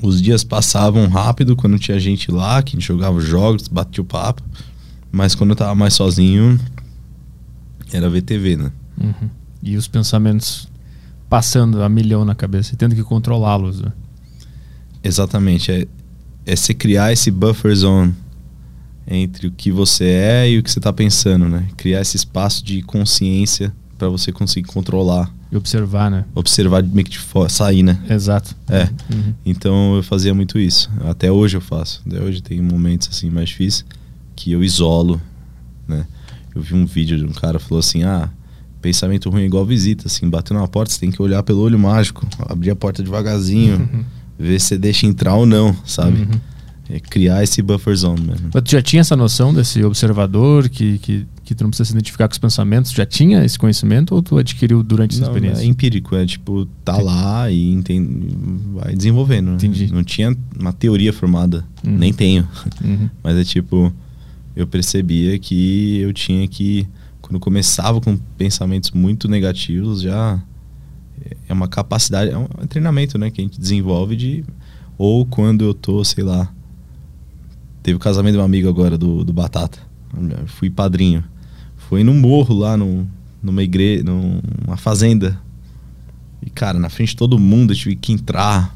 os 0.03 0.21
dias 0.21 0.43
passavam 0.43 1.07
rápido 1.07 1.55
quando 1.55 1.79
tinha 1.79 1.99
gente 1.99 2.31
lá, 2.31 2.61
que 2.61 2.75
a 2.75 2.79
gente 2.79 2.87
jogava 2.87 3.17
os 3.17 3.25
jogos, 3.25 3.67
batia 3.67 4.01
o 4.01 4.05
papo, 4.05 4.43
mas 5.11 5.33
quando 5.33 5.51
eu 5.51 5.55
tava 5.55 5.73
mais 5.73 5.93
sozinho, 5.93 6.59
era 7.91 8.09
VTV, 8.09 8.57
né? 8.57 8.71
Uhum. 9.01 9.29
E 9.63 9.75
os 9.75 9.87
pensamentos 9.87 10.69
passando 11.29 11.81
a 11.81 11.89
milhão 11.89 12.25
na 12.25 12.35
cabeça 12.35 12.73
e 12.73 12.77
tendo 12.77 12.93
que 12.93 13.03
controlá-los. 13.03 13.81
né? 13.81 13.91
Exatamente. 15.03 15.71
É, 15.71 15.87
é 16.45 16.55
você 16.55 16.73
criar 16.73 17.11
esse 17.11 17.31
buffer 17.31 17.75
zone 17.75 18.13
entre 19.07 19.47
o 19.47 19.51
que 19.51 19.71
você 19.71 20.05
é 20.05 20.49
e 20.49 20.57
o 20.57 20.63
que 20.63 20.71
você 20.71 20.79
está 20.79 20.93
pensando, 20.93 21.47
né? 21.47 21.67
Criar 21.75 22.01
esse 22.01 22.17
espaço 22.17 22.63
de 22.63 22.81
consciência 22.81 23.73
para 23.97 24.09
você 24.09 24.31
conseguir 24.31 24.67
controlar, 24.67 25.33
E 25.51 25.57
observar, 25.57 26.09
né? 26.09 26.25
observar 26.33 26.81
meio 26.83 27.03
que 27.03 27.11
de 27.11 27.19
fora, 27.19 27.49
sair, 27.49 27.83
né? 27.83 27.99
Exato. 28.09 28.55
É. 28.69 28.83
Uhum. 29.13 29.33
Então 29.45 29.95
eu 29.95 30.03
fazia 30.03 30.33
muito 30.33 30.57
isso. 30.57 30.89
Até 31.03 31.31
hoje 31.31 31.57
eu 31.57 31.61
faço. 31.61 32.01
Até 32.07 32.21
hoje 32.21 32.41
tem 32.41 32.61
momentos 32.61 33.09
assim 33.11 33.29
mais 33.29 33.49
difíceis 33.49 33.85
que 34.35 34.51
eu 34.51 34.63
isolo, 34.63 35.21
né? 35.87 36.05
Eu 36.55 36.61
vi 36.61 36.73
um 36.73 36.85
vídeo 36.85 37.17
de 37.17 37.25
um 37.25 37.31
cara 37.31 37.59
que 37.59 37.65
falou 37.65 37.79
assim: 37.79 38.03
"Ah, 38.03 38.29
pensamento 38.81 39.29
ruim 39.29 39.43
é 39.43 39.45
igual 39.45 39.65
visita, 39.65 40.07
assim, 40.07 40.27
bateu 40.29 40.57
na 40.57 40.67
porta, 40.67 40.91
você 40.91 40.99
tem 40.99 41.11
que 41.11 41.21
olhar 41.21 41.43
pelo 41.43 41.61
olho 41.61 41.77
mágico, 41.77 42.27
abrir 42.49 42.71
a 42.71 42.75
porta 42.75 43.03
devagarzinho, 43.03 44.05
ver 44.37 44.59
se 44.59 44.67
você 44.67 44.77
deixa 44.77 45.05
entrar 45.05 45.35
ou 45.35 45.45
não, 45.45 45.75
sabe? 45.85 46.21
Uhum. 46.21 46.39
É 46.89 46.99
criar 46.99 47.41
esse 47.43 47.61
buffer 47.61 47.95
zone 47.95 48.21
mesmo. 48.21 48.49
Mas 48.53 48.63
tu 48.63 48.71
já 48.71 48.81
tinha 48.81 48.99
essa 48.99 49.15
noção 49.15 49.53
desse 49.53 49.81
observador 49.83 50.67
que, 50.67 50.97
que, 50.97 51.25
que 51.51 51.55
tu 51.55 51.63
não 51.63 51.69
precisa 51.71 51.87
se 51.87 51.93
identificar 51.93 52.27
com 52.27 52.31
os 52.33 52.37
pensamentos? 52.37 52.91
Já 52.91 53.05
tinha 53.05 53.43
esse 53.43 53.57
conhecimento 53.59 54.15
ou 54.15 54.21
tu 54.21 54.37
adquiriu 54.37 54.81
durante 54.81 55.15
essa 55.15 55.25
Não, 55.25 55.31
experiência? 55.35 55.63
é 55.63 55.65
empírico, 55.65 56.15
é 56.15 56.25
tipo, 56.25 56.65
tá 56.83 56.93
Entendi. 56.93 57.05
lá 57.07 57.51
e 57.51 57.73
enten- 57.73 58.29
vai 58.73 58.95
desenvolvendo. 58.95 59.47
né? 59.49 59.53
Entendi. 59.55 59.91
Não 59.91 60.03
tinha 60.03 60.35
uma 60.59 60.71
teoria 60.73 61.11
formada, 61.11 61.65
Uhum. 61.85 61.97
nem 61.97 62.13
tenho. 62.13 62.47
Uhum. 62.83 63.09
Mas 63.23 63.37
é 63.37 63.43
tipo, 63.43 63.91
eu 64.55 64.65
percebia 64.65 65.37
que 65.39 65.99
eu 65.99 66.13
tinha 66.13 66.47
que, 66.47 66.87
quando 67.21 67.39
começava 67.39 67.99
com 68.01 68.17
pensamentos 68.37 68.91
muito 68.91 69.27
negativos, 69.27 70.01
já 70.01 70.41
é 71.47 71.53
uma 71.53 71.67
capacidade, 71.67 72.31
é 72.31 72.37
um 72.37 72.47
treinamento, 72.67 73.17
né, 73.17 73.29
que 73.29 73.41
a 73.41 73.43
gente 73.43 73.59
desenvolve 73.59 74.15
de 74.15 74.43
ou 74.97 75.25
quando 75.25 75.63
eu 75.63 75.73
tô, 75.73 76.03
sei 76.03 76.23
lá, 76.23 76.51
teve 77.83 77.95
o 77.95 77.99
casamento 77.99 78.33
de 78.35 78.39
um 78.39 78.43
amigo 78.43 78.69
agora 78.69 78.97
do, 78.97 79.23
do 79.23 79.33
Batata, 79.33 79.79
Eu 80.13 80.47
fui 80.47 80.69
padrinho, 80.69 81.23
foi 81.91 82.05
num 82.05 82.17
morro 82.17 82.55
lá, 82.55 82.77
num, 82.77 83.05
numa 83.43 83.61
igreja, 83.61 84.01
numa 84.05 84.77
fazenda, 84.77 85.37
e 86.41 86.49
cara, 86.49 86.79
na 86.79 86.87
frente 86.87 87.09
de 87.09 87.17
todo 87.17 87.37
mundo 87.37 87.73
eu 87.73 87.75
tive 87.75 87.97
que 87.97 88.13
entrar 88.13 88.73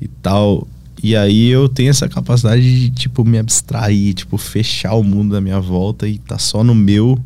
e 0.00 0.08
tal. 0.08 0.66
E 1.02 1.14
aí 1.14 1.48
eu 1.48 1.68
tenho 1.68 1.90
essa 1.90 2.08
capacidade 2.08 2.62
de, 2.62 2.88
tipo, 2.90 3.22
me 3.22 3.36
abstrair, 3.38 4.14
tipo, 4.14 4.38
fechar 4.38 4.94
o 4.94 5.02
mundo 5.04 5.32
da 5.32 5.42
minha 5.42 5.60
volta 5.60 6.08
e 6.08 6.16
tá 6.16 6.38
só 6.38 6.64
no 6.64 6.74
meu 6.74 7.18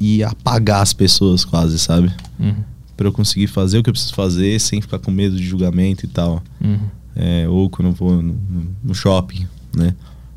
e 0.00 0.24
apagar 0.24 0.82
as 0.82 0.92
pessoas 0.92 1.44
quase, 1.44 1.78
sabe? 1.78 2.10
Uhum. 2.40 2.56
Pra 2.96 3.06
eu 3.06 3.12
conseguir 3.12 3.46
fazer 3.46 3.78
o 3.78 3.82
que 3.84 3.88
eu 3.90 3.92
preciso 3.94 4.14
fazer 4.14 4.58
sem 4.60 4.80
ficar 4.80 4.98
com 4.98 5.12
medo 5.12 5.36
de 5.36 5.44
julgamento 5.44 6.04
e 6.04 6.08
tal. 6.08 6.42
Uhum. 6.60 6.78
É, 7.14 7.46
ou 7.48 7.70
quando 7.70 7.86
eu 7.88 7.92
vou 7.92 8.20
no, 8.20 8.32
no- 8.32 8.76
no 8.82 8.94
shopping, 8.96 9.46
né? 9.76 9.94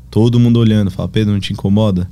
Todo 0.08 0.38
mundo 0.38 0.58
olhando, 0.60 0.88
fala, 0.90 1.08
Pedro, 1.08 1.32
não 1.32 1.40
te 1.40 1.52
incomoda? 1.52 2.08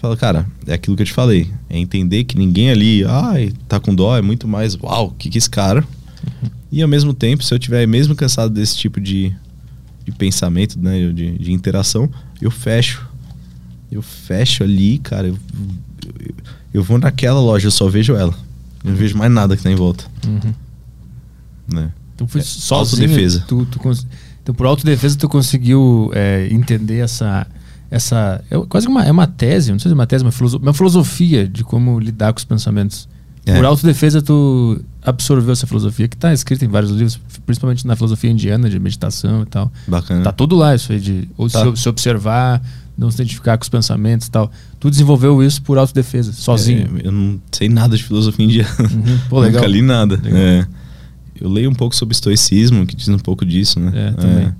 Fala, 0.00 0.16
cara, 0.16 0.46
é 0.66 0.72
aquilo 0.74 0.96
que 0.96 1.02
eu 1.02 1.06
te 1.06 1.12
falei. 1.12 1.50
É 1.68 1.78
entender 1.78 2.24
que 2.24 2.38
ninguém 2.38 2.70
ali, 2.70 3.04
ai, 3.04 3.52
tá 3.68 3.78
com 3.78 3.94
dó, 3.94 4.16
é 4.16 4.22
muito 4.22 4.48
mais, 4.48 4.74
uau, 4.76 5.08
o 5.08 5.10
que 5.10 5.28
que 5.28 5.36
esse 5.38 5.50
cara? 5.50 5.84
E 6.72 6.80
ao 6.82 6.88
mesmo 6.88 7.12
tempo, 7.12 7.42
se 7.44 7.52
eu 7.52 7.58
tiver 7.58 7.86
mesmo 7.86 8.14
cansado 8.14 8.52
desse 8.54 8.76
tipo 8.76 9.00
de, 9.00 9.34
de 10.04 10.12
pensamento, 10.12 10.78
né, 10.78 11.10
de, 11.12 11.36
de 11.38 11.52
interação, 11.52 12.08
eu 12.40 12.50
fecho. 12.50 13.06
Eu 13.92 14.00
fecho 14.00 14.62
ali, 14.62 14.98
cara, 14.98 15.28
eu, 15.28 15.38
eu, 16.18 16.34
eu 16.74 16.82
vou 16.82 16.96
naquela 16.98 17.40
loja, 17.40 17.66
eu 17.66 17.70
só 17.72 17.88
vejo 17.88 18.14
ela. 18.14 18.32
Eu 18.84 18.90
não 18.92 18.96
vejo 18.96 19.18
mais 19.18 19.30
nada 19.32 19.56
que 19.56 19.62
tá 19.62 19.70
em 19.70 19.74
volta, 19.76 20.04
Uhum. 20.26 20.54
né? 21.72 21.90
Então 22.14 22.26
foi 22.28 22.40
É, 22.40 22.44
sozinho. 22.44 23.02
autodefesa. 23.08 23.44
Tu, 23.46 23.66
tu 23.66 23.80
então 24.42 24.54
por 24.54 24.66
autodefesa 24.66 25.18
tu 25.18 25.28
conseguiu 25.28 26.10
é, 26.14 26.48
entender 26.50 26.98
essa 26.98 27.46
essa 27.90 28.42
é 28.50 28.56
quase 28.68 28.86
uma 28.86 29.04
é 29.04 29.10
uma 29.10 29.26
tese, 29.26 29.72
não 29.72 29.78
sei 29.78 29.88
se 29.88 29.92
é 29.92 29.94
uma 29.94 30.06
tese, 30.06 30.24
uma, 30.24 30.30
filoso- 30.32 30.58
uma 30.58 30.72
filosofia 30.72 31.48
de 31.48 31.64
como 31.64 31.98
lidar 31.98 32.32
com 32.32 32.38
os 32.38 32.44
pensamentos. 32.44 33.08
É. 33.46 33.56
Por 33.56 33.64
autodefesa 33.64 34.20
tu 34.20 34.80
absorveu 35.02 35.52
essa 35.52 35.66
filosofia 35.66 36.06
que 36.06 36.14
está 36.14 36.32
escrita 36.32 36.64
em 36.64 36.68
vários 36.68 36.90
livros, 36.92 37.18
principalmente 37.46 37.86
na 37.86 37.96
filosofia 37.96 38.30
indiana 38.30 38.68
de 38.68 38.78
meditação 38.78 39.42
e 39.42 39.46
tal. 39.46 39.72
Bacana. 39.88 40.22
Tá 40.22 40.30
tudo 40.30 40.54
lá 40.56 40.74
isso 40.74 40.92
aí 40.92 41.00
de 41.00 41.28
ou 41.38 41.48
Tá. 41.48 41.64
se, 41.74 41.82
se 41.82 41.88
observar, 41.88 42.62
não 42.98 43.10
se 43.10 43.16
identificar 43.16 43.56
com 43.56 43.62
os 43.62 43.68
pensamentos 43.70 44.26
e 44.26 44.30
tal. 44.30 44.50
Tu 44.78 44.90
desenvolveu 44.90 45.42
isso 45.42 45.62
por 45.62 45.78
autodefesa, 45.78 46.32
sozinho. 46.32 46.98
É, 47.02 47.08
eu 47.08 47.12
não 47.12 47.40
sei 47.50 47.68
nada 47.68 47.96
de 47.96 48.04
filosofia 48.04 48.44
indiana. 48.44 48.70
Uhum. 48.78 49.18
Pô, 49.30 49.40
legal. 49.40 49.62
Nunca 49.62 49.66
li 49.72 49.80
nada. 49.82 50.20
É. 50.26 50.66
Eu 51.40 51.48
leio 51.48 51.70
um 51.70 51.74
pouco 51.74 51.96
sobre 51.96 52.12
estoicismo, 52.12 52.84
que 52.86 52.94
diz 52.94 53.08
um 53.08 53.18
pouco 53.18 53.46
disso, 53.46 53.80
né? 53.80 53.90
É, 53.94 54.10
também. 54.12 54.52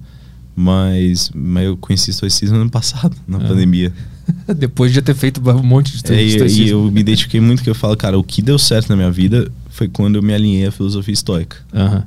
Mas, 0.62 1.30
mas 1.34 1.64
eu 1.64 1.76
conheci 1.76 2.10
estoicismo 2.10 2.56
ano 2.56 2.68
passado, 2.70 3.16
na 3.26 3.38
Ah. 3.38 3.40
pandemia. 3.40 3.90
Depois 4.58 4.90
de 4.90 4.96
já 4.96 5.02
ter 5.02 5.14
feito 5.14 5.40
um 5.50 5.62
monte 5.62 5.96
de 5.96 6.12
É, 6.12 6.22
e, 6.22 6.36
e 6.66 6.68
eu 6.68 6.90
me 6.90 7.00
identifiquei 7.00 7.40
muito 7.40 7.62
que 7.62 7.70
eu 7.70 7.74
falo, 7.74 7.96
cara, 7.96 8.18
o 8.18 8.22
que 8.22 8.42
deu 8.42 8.58
certo 8.58 8.90
na 8.90 8.96
minha 8.96 9.10
vida 9.10 9.50
foi 9.70 9.88
quando 9.88 10.16
eu 10.16 10.22
me 10.22 10.34
alinhei 10.34 10.66
à 10.66 10.70
filosofia 10.70 11.14
estoica. 11.14 11.56
Aham. 11.74 12.04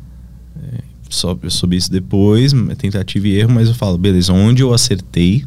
Só, 1.10 1.38
eu 1.44 1.50
soube 1.52 1.78
isso 1.78 1.92
depois, 1.92 2.54
tentativa 2.78 3.28
e 3.28 3.38
erro, 3.40 3.52
mas 3.54 3.68
eu 3.70 3.76
falo, 3.76 3.98
beleza, 3.98 4.32
onde 4.34 4.62
eu 4.64 4.74
acertei, 4.74 5.46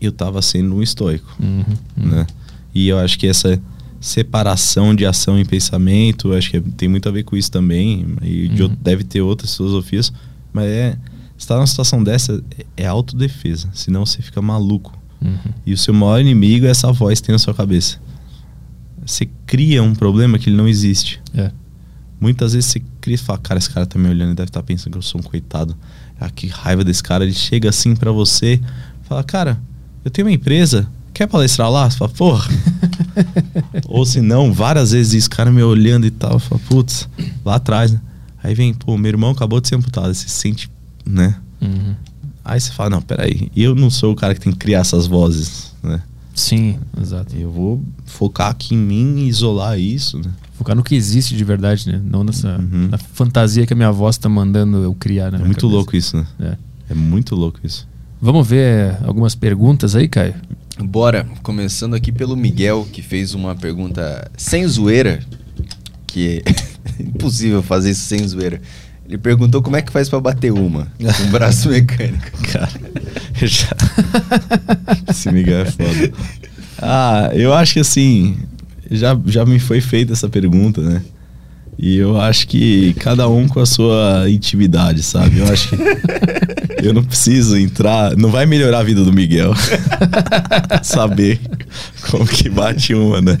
eu 0.00 0.10
tava 0.12 0.40
sendo 0.42 0.74
um 0.76 0.82
estoico, 0.82 1.36
Uhum, 1.40 1.64
uhum. 1.98 2.08
né? 2.08 2.26
E 2.74 2.88
eu 2.88 2.98
acho 2.98 3.18
que 3.18 3.26
essa 3.26 3.60
separação 4.00 4.94
de 4.94 5.04
ação 5.04 5.38
e 5.38 5.44
pensamento, 5.44 6.32
acho 6.32 6.50
que 6.50 6.56
é- 6.56 6.62
tem 6.76 6.88
muito 6.88 7.08
a 7.08 7.12
ver 7.12 7.24
com 7.24 7.36
isso 7.36 7.50
também, 7.50 8.06
e 8.22 8.48
de 8.48 8.62
Uhum. 8.62 8.76
deve 8.80 9.04
ter 9.04 9.20
outras 9.20 9.54
filosofias, 9.54 10.10
mas 10.52 10.64
é, 10.66 10.96
estar 11.40 11.56
numa 11.56 11.66
situação 11.66 12.02
dessa 12.02 12.42
é, 12.76 12.86
autodefesa, 12.86 13.68
senão 13.72 14.04
você 14.04 14.22
fica 14.22 14.40
maluco. 14.40 14.96
Uhum. 15.20 15.52
E 15.66 15.72
o 15.72 15.78
seu 15.78 15.92
maior 15.92 16.20
inimigo 16.20 16.66
é 16.66 16.70
essa 16.70 16.92
voz 16.92 17.20
que 17.20 17.26
tem 17.26 17.32
na 17.32 17.38
sua 17.38 17.54
cabeça. 17.54 17.98
Você 19.04 19.28
cria 19.46 19.82
um 19.82 19.94
problema 19.94 20.38
que 20.38 20.48
ele 20.48 20.56
não 20.56 20.68
existe. 20.68 21.20
É. 21.34 21.50
Muitas 22.20 22.52
vezes 22.52 22.70
você 22.70 22.82
cria 23.00 23.14
e 23.14 23.18
fala, 23.18 23.38
cara, 23.38 23.58
esse 23.58 23.70
cara 23.70 23.86
tá 23.86 23.98
me 23.98 24.08
olhando 24.08 24.32
e 24.32 24.34
deve 24.34 24.48
estar 24.48 24.62
pensando 24.62 24.92
que 24.92 24.98
eu 24.98 25.02
sou 25.02 25.20
um 25.20 25.24
coitado. 25.24 25.76
Ah, 26.18 26.30
que 26.30 26.46
raiva 26.46 26.84
desse 26.84 27.02
cara. 27.02 27.24
Ele 27.24 27.32
chega 27.32 27.70
assim 27.70 27.96
pra 27.96 28.12
você, 28.12 28.60
fala, 29.02 29.24
cara, 29.24 29.58
eu 30.04 30.10
tenho 30.10 30.28
uma 30.28 30.34
empresa, 30.34 30.86
quer 31.14 31.26
palestrar 31.26 31.70
lá? 31.70 31.90
Você 31.90 31.96
fala, 31.96 32.10
porra. 32.10 32.48
Ou 33.88 34.04
se 34.04 34.20
não, 34.20 34.52
várias 34.52 34.92
vezes 34.92 35.14
esse 35.14 35.30
cara 35.30 35.50
me 35.50 35.62
olhando 35.62 36.06
e 36.06 36.10
tal, 36.10 36.38
fala, 36.38 36.60
putz, 36.68 37.08
lá 37.44 37.56
atrás, 37.56 37.92
né? 37.92 38.00
Aí 38.42 38.54
vem, 38.54 38.72
pô, 38.72 38.96
meu 38.96 39.08
irmão 39.08 39.30
acabou 39.30 39.60
de 39.60 39.68
ser 39.68 39.76
amputado, 39.76 40.14
você 40.14 40.28
se 40.28 40.30
sente, 40.30 40.70
né? 41.10 41.36
Uhum. 41.60 41.94
Aí 42.44 42.60
você 42.60 42.72
fala, 42.72 42.90
não, 42.90 43.02
peraí, 43.02 43.50
eu 43.56 43.74
não 43.74 43.90
sou 43.90 44.12
o 44.12 44.16
cara 44.16 44.34
que 44.34 44.40
tem 44.40 44.52
que 44.52 44.58
criar 44.58 44.80
essas 44.80 45.06
vozes, 45.06 45.72
né? 45.82 46.00
Sim, 46.34 46.78
exato. 47.00 47.36
Eu 47.36 47.50
vou 47.50 47.82
focar 48.06 48.48
aqui 48.50 48.74
em 48.74 48.78
mim 48.78 49.18
e 49.18 49.28
isolar 49.28 49.78
isso, 49.78 50.18
né? 50.18 50.30
Focar 50.54 50.74
no 50.74 50.82
que 50.82 50.94
existe 50.94 51.36
de 51.36 51.44
verdade, 51.44 51.90
né? 51.90 52.00
Não 52.02 52.24
nessa 52.24 52.56
Uhum. 52.56 52.88
na 52.90 52.98
fantasia 52.98 53.66
que 53.66 53.72
a 53.72 53.76
minha 53.76 53.90
voz 53.92 54.16
tá 54.16 54.28
mandando 54.28 54.78
eu 54.78 54.94
criar, 54.94 55.30
né? 55.30 55.38
É 55.40 55.44
muito 55.44 55.66
louco 55.66 55.96
isso, 55.96 56.16
né? 56.16 56.26
É. 56.40 56.56
É 56.90 56.94
muito 56.94 57.34
louco 57.36 57.60
isso. 57.62 57.86
Vamos 58.20 58.46
ver 58.46 58.96
algumas 59.04 59.34
perguntas 59.34 59.94
aí, 59.94 60.08
Caio? 60.08 60.34
Bora, 60.82 61.26
começando 61.42 61.94
aqui 61.94 62.10
pelo 62.10 62.36
Miguel, 62.36 62.88
que 62.90 63.02
fez 63.02 63.34
uma 63.34 63.54
pergunta 63.54 64.30
sem 64.36 64.66
zoeira, 64.66 65.20
que 66.06 66.42
é 66.44 66.50
impossível 67.02 67.62
fazer 67.62 67.90
isso 67.90 68.02
sem 68.04 68.26
zoeira. 68.26 68.60
Ele 69.10 69.18
perguntou 69.18 69.60
como 69.60 69.74
é 69.74 69.82
que 69.82 69.90
faz 69.90 70.08
pra 70.08 70.20
bater 70.20 70.52
uma 70.52 70.86
com 70.96 71.22
um 71.24 71.30
braço 71.32 71.68
mecânico. 71.68 72.30
Cara, 72.52 72.70
já. 73.34 73.76
Esse 75.10 75.32
Miguel 75.32 75.62
é 75.62 75.64
foda. 75.64 76.12
Ah, 76.80 77.30
eu 77.34 77.52
acho 77.52 77.74
que 77.74 77.80
assim, 77.80 78.38
já, 78.88 79.18
já 79.26 79.44
me 79.44 79.58
foi 79.58 79.80
feita 79.80 80.12
essa 80.12 80.28
pergunta, 80.28 80.80
né? 80.80 81.02
E 81.82 81.96
eu 81.96 82.20
acho 82.20 82.46
que 82.46 82.92
cada 83.00 83.26
um 83.26 83.48
com 83.48 83.58
a 83.58 83.64
sua 83.64 84.28
intimidade, 84.28 85.02
sabe? 85.02 85.38
Eu 85.38 85.50
acho 85.50 85.70
que 85.70 85.76
eu 86.86 86.92
não 86.92 87.02
preciso 87.02 87.56
entrar. 87.56 88.14
Não 88.18 88.30
vai 88.30 88.44
melhorar 88.44 88.80
a 88.80 88.82
vida 88.82 89.02
do 89.02 89.10
Miguel 89.10 89.54
saber 90.84 91.40
como 92.10 92.26
que 92.26 92.50
bate 92.50 92.92
uma, 92.92 93.22
né? 93.22 93.38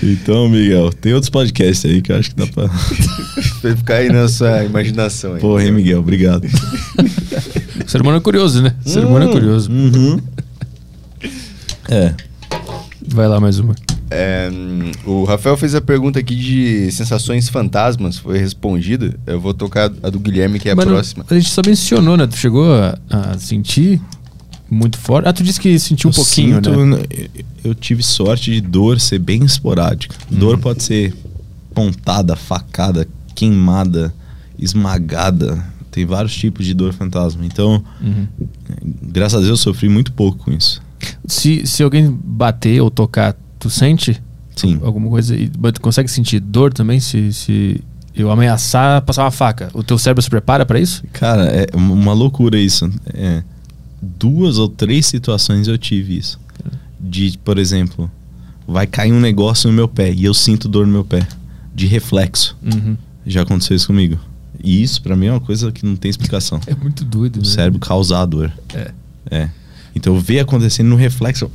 Então, 0.00 0.48
Miguel, 0.48 0.92
tem 0.92 1.12
outros 1.14 1.30
podcasts 1.30 1.84
aí 1.84 2.00
que 2.00 2.12
eu 2.12 2.16
acho 2.16 2.30
que 2.30 2.36
dá 2.36 2.46
pra. 2.46 2.66
Vai 3.60 3.76
ficar 3.76 3.96
aí 3.96 4.08
na 4.08 4.28
sua 4.28 4.64
imaginação. 4.64 5.34
Aí. 5.34 5.40
Porra, 5.40 5.64
hein, 5.64 5.72
Miguel? 5.72 5.98
Obrigado. 5.98 6.46
O 7.84 7.90
ser 7.90 8.00
humano 8.00 8.18
é 8.18 8.20
curioso, 8.20 8.62
né? 8.62 8.72
O 8.86 8.88
ser 8.88 9.04
humano 9.04 9.28
é 9.28 9.32
curioso. 9.32 9.70
Uhum. 9.70 10.20
É. 11.88 12.14
Vai 13.06 13.26
lá 13.26 13.40
mais 13.40 13.58
uma. 13.58 13.74
É, 14.10 14.50
hum, 14.52 14.90
o 15.06 15.24
Rafael 15.24 15.56
fez 15.56 15.74
a 15.74 15.80
pergunta 15.80 16.18
aqui 16.18 16.34
de 16.34 16.90
sensações 16.90 17.48
fantasmas, 17.48 18.18
foi 18.18 18.38
respondida. 18.38 19.18
Eu 19.26 19.40
vou 19.40 19.54
tocar 19.54 19.90
a 20.02 20.10
do 20.10 20.18
Guilherme, 20.18 20.58
que 20.58 20.68
é 20.68 20.72
a 20.72 20.76
Mano, 20.76 20.90
próxima. 20.90 21.24
A 21.30 21.34
gente 21.34 21.48
só 21.50 21.62
mencionou, 21.64 22.16
né? 22.16 22.26
Tu 22.26 22.36
chegou 22.36 22.72
a, 22.74 22.98
a 23.08 23.38
sentir 23.38 24.00
muito 24.68 24.98
forte. 24.98 25.28
Ah, 25.28 25.32
tu 25.32 25.42
disse 25.44 25.60
que 25.60 25.78
sentiu 25.78 26.08
um 26.08 26.12
Eu 26.12 26.14
pouquinho, 26.16 26.56
sinto- 26.56 26.86
né? 26.86 26.98
Eu 27.62 27.74
tive 27.74 28.02
sorte 28.02 28.50
de 28.50 28.60
dor 28.60 28.98
ser 29.00 29.18
bem 29.20 29.44
esporádica. 29.44 30.16
Dor 30.30 30.54
Uhum. 30.56 30.60
pode 30.60 30.82
ser 30.82 31.14
pontada, 31.72 32.34
facada, 32.34 33.06
queimada, 33.34 34.12
esmagada. 34.58 35.62
Tem 35.90 36.04
vários 36.06 36.34
tipos 36.34 36.64
de 36.66 36.74
dor 36.74 36.92
fantasma. 36.92 37.44
Então, 37.44 37.82
Uhum. 38.00 38.26
graças 39.02 39.34
a 39.34 39.38
Deus, 39.38 39.50
eu 39.50 39.56
sofri 39.56 39.88
muito 39.88 40.12
pouco 40.12 40.38
com 40.44 40.52
isso. 40.52 40.80
Se, 41.26 41.66
se 41.66 41.82
alguém 41.82 42.10
bater 42.24 42.80
ou 42.80 42.90
tocar, 42.90 43.36
tu 43.60 43.70
sente 43.70 44.20
Sim. 44.56 44.80
alguma 44.82 45.08
coisa? 45.08 45.36
E, 45.36 45.50
mas 45.58 45.72
tu 45.72 45.80
consegue 45.80 46.10
sentir 46.10 46.40
dor 46.40 46.72
também 46.72 46.98
se, 46.98 47.32
se 47.32 47.80
eu 48.14 48.30
ameaçar 48.30 49.02
passar 49.02 49.22
uma 49.24 49.30
faca? 49.30 49.70
O 49.72 49.82
teu 49.84 49.96
cérebro 49.96 50.22
se 50.22 50.28
prepara 50.28 50.66
pra 50.66 50.80
isso? 50.80 51.04
Cara, 51.12 51.44
é 51.44 51.66
uma 51.76 52.12
loucura 52.12 52.58
isso. 52.58 52.90
É, 53.14 53.42
duas 54.02 54.58
ou 54.58 54.68
três 54.68 55.06
situações 55.06 55.68
eu 55.68 55.78
tive 55.78 56.16
isso. 56.16 56.40
De, 56.98 57.38
por 57.44 57.56
exemplo, 57.58 58.10
vai 58.66 58.86
cair 58.86 59.12
um 59.12 59.20
negócio 59.20 59.68
no 59.70 59.76
meu 59.76 59.86
pé 59.88 60.12
e 60.12 60.24
eu 60.24 60.34
sinto 60.34 60.68
dor 60.68 60.86
no 60.86 60.92
meu 60.92 61.04
pé. 61.04 61.26
De 61.74 61.86
reflexo. 61.86 62.56
Uhum. 62.62 62.96
Já 63.26 63.42
aconteceu 63.42 63.76
isso 63.76 63.86
comigo. 63.86 64.18
E 64.62 64.82
isso, 64.82 65.00
pra 65.00 65.16
mim, 65.16 65.26
é 65.26 65.30
uma 65.32 65.40
coisa 65.40 65.72
que 65.72 65.86
não 65.86 65.96
tem 65.96 66.10
explicação. 66.10 66.60
É 66.66 66.74
muito 66.74 67.04
doido, 67.04 67.36
O 67.36 67.38
né? 67.40 67.44
cérebro 67.46 67.78
causar 67.78 68.26
dor. 68.26 68.52
É. 68.74 68.90
É. 69.30 69.48
Então, 69.94 70.18
ver 70.20 70.40
acontecendo 70.40 70.88
no 70.88 70.96
reflexo, 70.96 71.50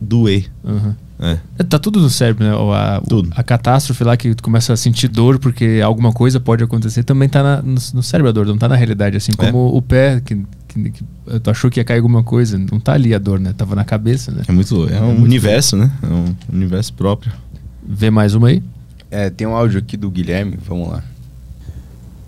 doer. 0.00 0.50
Uhum. 0.64 0.94
É. 1.20 1.38
É, 1.58 1.62
Tá 1.64 1.78
tudo 1.78 2.00
no 2.00 2.08
cérebro, 2.08 2.44
né? 2.44 2.52
A, 2.74 3.00
Tudo. 3.00 3.30
a 3.34 3.42
catástrofe 3.42 4.04
lá 4.04 4.16
que 4.16 4.34
tu 4.34 4.42
começa 4.42 4.72
a 4.72 4.76
sentir 4.76 5.08
dor 5.08 5.38
porque 5.38 5.80
alguma 5.84 6.12
coisa 6.12 6.38
pode 6.38 6.62
acontecer 6.62 7.02
também 7.02 7.28
tá 7.28 7.42
na- 7.42 7.60
no, 7.62 7.74
no 7.94 8.02
cérebro 8.02 8.28
a 8.28 8.32
dor, 8.32 8.46
não 8.46 8.56
tá 8.56 8.68
na 8.68 8.76
realidade. 8.76 9.16
Assim 9.16 9.32
É. 9.38 9.46
como 9.46 9.76
o 9.76 9.82
pé, 9.82 10.20
que, 10.24 10.36
que, 10.68 10.90
que 10.90 11.04
tu 11.42 11.50
achou 11.50 11.70
que 11.70 11.80
ia 11.80 11.84
cair 11.84 11.98
alguma 11.98 12.22
coisa, 12.22 12.56
não 12.56 12.78
tá 12.78 12.92
ali 12.92 13.12
a 13.14 13.18
dor, 13.18 13.40
né? 13.40 13.52
Tava 13.56 13.74
na 13.74 13.84
cabeça, 13.84 14.30
né? 14.30 14.42
É 14.46 14.52
muito 14.52 14.72
louco. 14.74 14.92
É 14.92 15.00
um 15.00 15.06
muito 15.12 15.24
universo, 15.24 15.76
né? 15.76 15.90
É 16.02 16.06
um 16.06 16.34
universo 16.52 16.92
próprio. 16.94 17.32
Vê 17.86 18.10
mais 18.10 18.34
uma 18.34 18.48
aí? 18.48 18.62
É, 19.10 19.28
tem 19.30 19.46
um 19.46 19.56
áudio 19.56 19.78
aqui 19.80 19.96
do 19.96 20.10
Guilherme, 20.10 20.56
vamos 20.64 20.88
lá. 20.88 21.02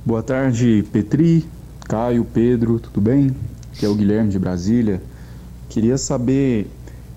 Boa 0.04 0.22
tarde, 0.22 0.84
Petri, 0.92 1.44
Caio, 1.84 2.24
Pedro, 2.24 2.80
tudo 2.80 3.00
bem? 3.00 3.30
Aqui 3.74 3.84
é 3.84 3.88
o 3.88 3.94
Guilherme 3.94 4.30
de 4.30 4.38
Brasília. 4.38 5.00
Queria 5.68 5.96
saber 5.98 6.68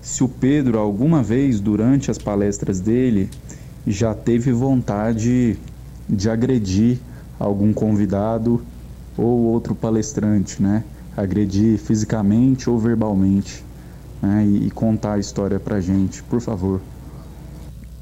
se 0.04 0.22
o 0.22 0.28
Pedro, 0.28 0.78
alguma 0.78 1.22
vez 1.22 1.58
durante 1.60 2.10
as 2.10 2.18
palestras 2.18 2.78
dele, 2.78 3.30
já 3.86 4.12
teve 4.14 4.52
vontade 4.52 5.56
de 6.06 6.28
agredir 6.28 6.98
algum 7.40 7.72
convidado 7.72 8.62
ou 9.16 9.44
outro 9.44 9.74
palestrante, 9.74 10.62
né? 10.62 10.84
Agredir 11.16 11.78
fisicamente 11.78 12.68
ou 12.68 12.78
verbalmente, 12.78 13.64
né? 14.20 14.44
E, 14.46 14.66
e 14.66 14.70
contar 14.70 15.14
a 15.14 15.18
história 15.18 15.58
pra 15.58 15.80
gente, 15.80 16.22
por 16.24 16.42
favor. 16.42 16.82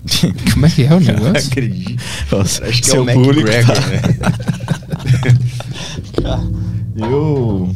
Como 0.55 0.67
é 0.67 0.71
que 0.71 0.83
é 0.85 0.93
o 0.93 0.99
negócio? 0.99 1.51
Acredito. 1.53 2.03
Nossa, 2.33 2.65
Acho 2.67 2.83
que 2.83 2.89
é 2.89 2.93
seu 2.93 3.03
o 3.05 3.07
público 3.07 3.49
McGregor, 3.49 3.77
tá- 3.77 3.89
né? 3.89 4.03
Eu. 7.09 7.73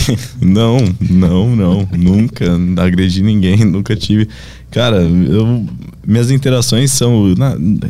não, 0.40 0.78
não, 1.00 1.54
não. 1.56 1.88
Nunca 1.96 2.46
agredi 2.82 3.22
ninguém, 3.22 3.58
nunca 3.64 3.94
tive. 3.96 4.28
Cara, 4.70 5.02
eu, 5.02 5.66
minhas 6.06 6.30
interações 6.30 6.90
são. 6.92 7.34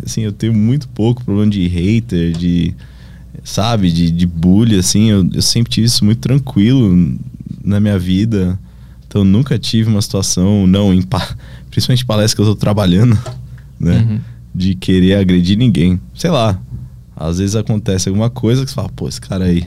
assim, 0.04 0.22
eu 0.22 0.32
tenho 0.32 0.52
muito 0.54 0.88
pouco 0.88 1.24
problema 1.24 1.50
de 1.50 1.66
hater, 1.66 2.32
de. 2.32 2.74
Sabe, 3.44 3.90
de, 3.90 4.10
de 4.10 4.26
bullying, 4.26 4.78
assim. 4.78 5.10
Eu, 5.10 5.28
eu 5.32 5.42
sempre 5.42 5.70
tive 5.72 5.86
isso 5.86 6.04
muito 6.04 6.18
tranquilo 6.20 7.16
na 7.64 7.80
minha 7.80 7.98
vida. 7.98 8.58
Então, 9.06 9.24
nunca 9.24 9.58
tive 9.58 9.90
uma 9.90 10.00
situação, 10.00 10.66
não, 10.66 10.92
em 10.92 11.02
pa- 11.02 11.36
principalmente 11.70 12.04
palestra 12.04 12.36
que 12.36 12.42
eu 12.42 12.54
tô 12.54 12.56
trabalhando, 12.56 13.18
né? 13.78 14.06
Uhum. 14.08 14.20
De 14.54 14.74
querer 14.74 15.14
agredir 15.14 15.56
ninguém. 15.56 16.00
Sei 16.14 16.30
lá. 16.30 16.60
Às 17.14 17.38
vezes 17.38 17.54
acontece 17.54 18.08
alguma 18.08 18.30
coisa 18.30 18.64
que 18.64 18.70
você 18.70 18.74
fala, 18.74 18.88
pô, 18.88 19.08
esse 19.08 19.20
cara 19.20 19.44
aí. 19.44 19.64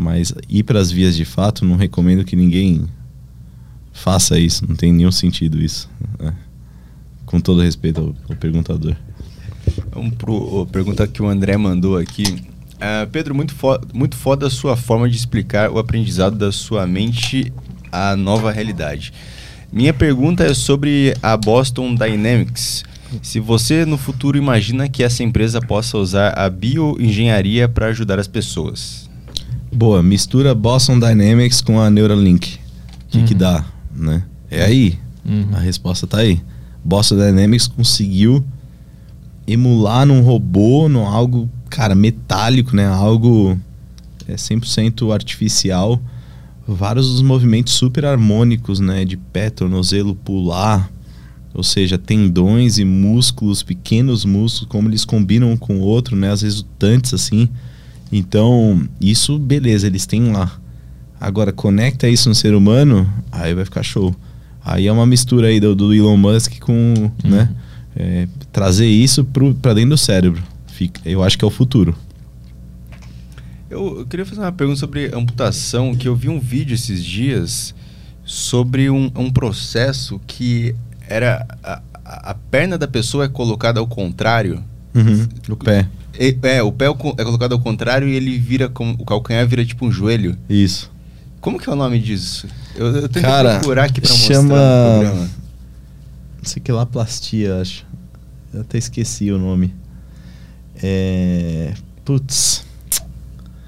Mas 0.00 0.32
ir 0.48 0.62
para 0.62 0.80
as 0.80 0.90
vias 0.90 1.14
de 1.14 1.26
fato, 1.26 1.64
não 1.64 1.76
recomendo 1.76 2.24
que 2.24 2.34
ninguém 2.34 2.86
faça 3.92 4.38
isso. 4.38 4.66
Não 4.66 4.74
tem 4.74 4.92
nenhum 4.92 5.12
sentido 5.12 5.62
isso. 5.62 5.90
né? 6.18 6.34
Com 7.26 7.38
todo 7.38 7.60
respeito 7.60 8.00
ao, 8.00 8.14
ao 8.30 8.36
perguntador. 8.36 8.96
Vamos 9.92 10.14
pro 10.14 10.62
a 10.62 10.66
pergunta 10.66 11.06
que 11.06 11.22
o 11.22 11.28
André 11.28 11.56
mandou 11.58 11.98
aqui. 11.98 12.42
Ah, 12.80 13.06
Pedro, 13.12 13.34
muito, 13.34 13.54
fo 13.54 13.78
muito 13.92 14.16
foda 14.16 14.46
a 14.46 14.50
sua 14.50 14.74
forma 14.74 15.08
de 15.08 15.16
explicar 15.16 15.70
o 15.70 15.78
aprendizado 15.78 16.36
da 16.36 16.50
sua 16.50 16.86
mente 16.86 17.52
à 17.92 18.16
nova 18.16 18.50
realidade. 18.50 19.12
Minha 19.70 19.92
pergunta 19.92 20.44
é 20.44 20.54
sobre 20.54 21.14
a 21.22 21.36
Boston 21.36 21.94
Dynamics. 21.94 22.84
Se 23.22 23.38
você 23.38 23.84
no 23.84 23.98
futuro 23.98 24.38
imagina 24.38 24.88
que 24.88 25.02
essa 25.02 25.22
empresa 25.22 25.60
possa 25.60 25.98
usar 25.98 26.30
a 26.38 26.48
bioengenharia 26.48 27.68
para 27.68 27.86
ajudar 27.86 28.18
as 28.18 28.28
pessoas. 28.28 29.09
Boa, 29.72 30.02
mistura 30.02 30.54
Boston 30.54 30.98
Dynamics 30.98 31.60
com 31.60 31.80
a 31.80 31.88
Neuralink. 31.90 32.58
O 33.06 33.08
que, 33.08 33.18
Uhum. 33.18 33.24
que 33.26 33.34
dá, 33.34 33.64
né? 33.94 34.22
É 34.50 34.64
aí. 34.64 34.98
Uhum. 35.24 35.46
A 35.52 35.58
resposta 35.60 36.06
tá 36.06 36.18
aí. 36.18 36.40
Boston 36.84 37.16
Dynamics 37.16 37.66
conseguiu 37.66 38.44
emular 39.46 40.06
num 40.06 40.20
robô, 40.22 40.88
num 40.88 41.06
algo, 41.06 41.48
cara, 41.68 41.94
metálico, 41.94 42.74
né? 42.74 42.86
Algo 42.86 43.58
é 44.26 44.36
100% 44.36 45.12
artificial. 45.12 46.00
Vários 46.66 47.08
dos 47.10 47.22
movimentos 47.22 47.72
super 47.74 48.04
harmônicos, 48.04 48.80
né? 48.80 49.04
De 49.04 49.16
pé, 49.16 49.50
tornozelo, 49.50 50.14
pular. 50.14 50.90
Ou 51.52 51.64
seja, 51.64 51.98
tendões 51.98 52.78
e 52.78 52.84
músculos, 52.84 53.62
pequenos 53.62 54.24
músculos, 54.24 54.68
como 54.68 54.88
eles 54.88 55.04
combinam 55.04 55.50
um 55.52 55.56
com 55.56 55.78
o 55.78 55.80
outro, 55.82 56.14
né? 56.16 56.30
As 56.30 56.42
resultantes, 56.42 57.12
assim. 57.12 57.48
Então, 58.12 58.86
isso, 59.00 59.38
beleza, 59.38 59.86
eles 59.86 60.06
têm 60.06 60.32
lá. 60.32 60.50
Agora, 61.20 61.52
conecta 61.52 62.08
isso 62.08 62.28
no 62.28 62.34
ser 62.34 62.54
humano, 62.54 63.08
aí 63.30 63.54
vai 63.54 63.64
ficar 63.64 63.82
show. 63.82 64.14
Aí 64.64 64.86
é 64.86 64.92
uma 64.92 65.06
mistura 65.06 65.48
aí 65.48 65.60
do, 65.60 65.74
do 65.74 65.94
Elon 65.94 66.16
Musk 66.16 66.58
com, 66.60 67.10
né? 67.24 67.50
É, 67.94 68.26
trazer 68.52 68.86
isso 68.86 69.24
pro, 69.24 69.54
pra 69.54 69.74
dentro 69.74 69.90
do 69.90 69.98
cérebro. 69.98 70.42
Fica, 70.68 71.00
eu 71.04 71.22
acho 71.22 71.36
que 71.38 71.44
é 71.44 71.48
o 71.48 71.50
futuro. 71.50 71.94
Eu, 73.68 74.00
eu 74.00 74.06
queria 74.06 74.26
fazer 74.26 74.40
uma 74.40 74.50
pergunta 74.52 74.78
sobre 74.80 75.06
amputação, 75.14 75.94
que 75.94 76.08
eu 76.08 76.16
vi 76.16 76.28
um 76.28 76.40
vídeo 76.40 76.74
esses 76.74 77.04
dias 77.04 77.74
sobre 78.24 78.90
um, 78.90 79.10
um 79.14 79.30
processo 79.30 80.20
que 80.26 80.74
era 81.08 81.46
a- 81.62 81.82
a 82.04 82.34
perna 82.34 82.76
da 82.76 82.88
pessoa 82.88 83.24
é 83.24 83.28
colocada 83.28 83.78
ao 83.78 83.86
contrário. 83.86 84.64
O 85.48 85.56
pé. 85.56 85.88
E- 86.18 86.36
é, 86.42 86.62
o 86.62 86.72
pé 86.72 86.86
é 86.86 86.88
é 86.88 87.24
colocado 87.24 87.52
ao 87.52 87.60
contrário 87.60 88.08
e 88.08 88.14
ele 88.14 88.36
vira 88.38 88.68
como 88.68 88.94
o 88.98 89.04
calcanhar 89.04 89.46
vira 89.46 89.64
tipo 89.64 89.86
um 89.86 89.92
joelho. 89.92 90.36
Isso. 90.48 90.90
Como 91.40 91.58
que 91.58 91.68
é 91.68 91.72
o 91.72 91.76
nome 91.76 91.98
disso? 91.98 92.46
Eu, 92.76 92.86
eu 92.88 93.08
tenho 93.08 93.24
que 93.24 93.42
procurar 93.58 93.84
aqui 93.84 94.00
pra 94.00 94.10
chama- 94.10 94.42
mostrar 94.42 94.94
no 94.94 95.00
programa. 95.00 95.30
Não 96.38 96.44
sei 96.44 96.62
que 96.62 96.72
lá, 96.72 96.84
plastia, 96.86 97.60
acho. 97.60 97.86
Eu 98.52 98.60
até 98.62 98.76
esqueci 98.78 99.30
o 99.30 99.38
nome. 99.38 99.74
É. 100.82 101.72
Putz. 102.04 102.64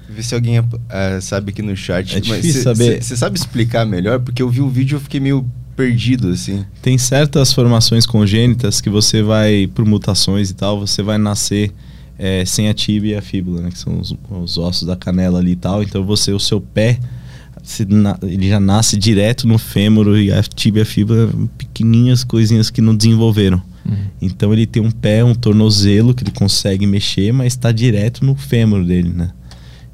Vê 0.09 0.21
se 0.21 0.35
alguém 0.35 0.57
eh, 0.89 1.19
sabe 1.21 1.51
aqui 1.51 1.61
no 1.61 1.75
chat. 1.75 2.15
É 2.15 2.19
difícil 2.19 2.61
saber. 2.61 3.01
Você 3.03 3.15
sabe 3.17 3.37
explicar 3.37 3.85
melhor? 3.85 4.19
Porque 4.19 4.41
eu 4.43 4.49
vi 4.49 4.61
o 4.61 4.69
vídeo 4.69 4.95
e 4.95 4.97
eu 4.97 5.01
fiquei 5.01 5.19
meio 5.19 5.49
perdido, 5.75 6.29
assim. 6.29 6.65
Tem 6.81 6.97
certas 6.97 7.51
formações 7.53 8.05
congênitas 8.05 8.79
que 8.81 8.89
você 8.89 9.21
vai, 9.21 9.67
por 9.73 9.85
mutações 9.85 10.49
e 10.49 10.53
tal, 10.53 10.79
você 10.79 11.01
vai 11.03 11.17
nascer 11.17 11.71
é, 12.17 12.45
sem 12.45 12.69
a 12.69 12.73
tíbia 12.73 13.15
e 13.15 13.17
a 13.17 13.21
fíbula, 13.21 13.61
né? 13.61 13.69
Que 13.71 13.77
são 13.77 13.99
os, 13.99 14.15
os 14.29 14.57
ossos 14.57 14.87
da 14.87 14.95
canela 14.95 15.39
ali 15.39 15.51
e 15.51 15.55
tal. 15.55 15.81
Então 15.83 16.03
você, 16.05 16.31
o 16.31 16.39
seu 16.39 16.61
pé, 16.61 16.99
se 17.63 17.85
na- 17.85 18.17
ele 18.21 18.47
já 18.49 18.59
nasce 18.59 18.97
direto 18.97 19.47
no 19.47 19.57
fêmur 19.57 20.17
e 20.17 20.31
a 20.31 20.41
tíbia 20.43 20.81
e 20.81 20.83
a 20.83 20.85
fíbula, 20.85 21.29
pequenininhas 21.57 22.23
coisinhas 22.23 22.69
que 22.69 22.81
não 22.81 22.95
desenvolveram. 22.95 23.61
Então 24.21 24.53
ele 24.53 24.65
tem 24.65 24.81
um 24.81 24.91
pé, 24.91 25.23
um 25.25 25.35
tornozelo 25.35 26.13
que 26.13 26.23
ele 26.23 26.31
consegue 26.31 26.85
mexer, 26.87 27.33
mas 27.33 27.47
está 27.53 27.69
direto 27.71 28.23
no 28.25 28.33
fêmur 28.35 28.83
dele, 28.85 29.09
né? 29.09 29.31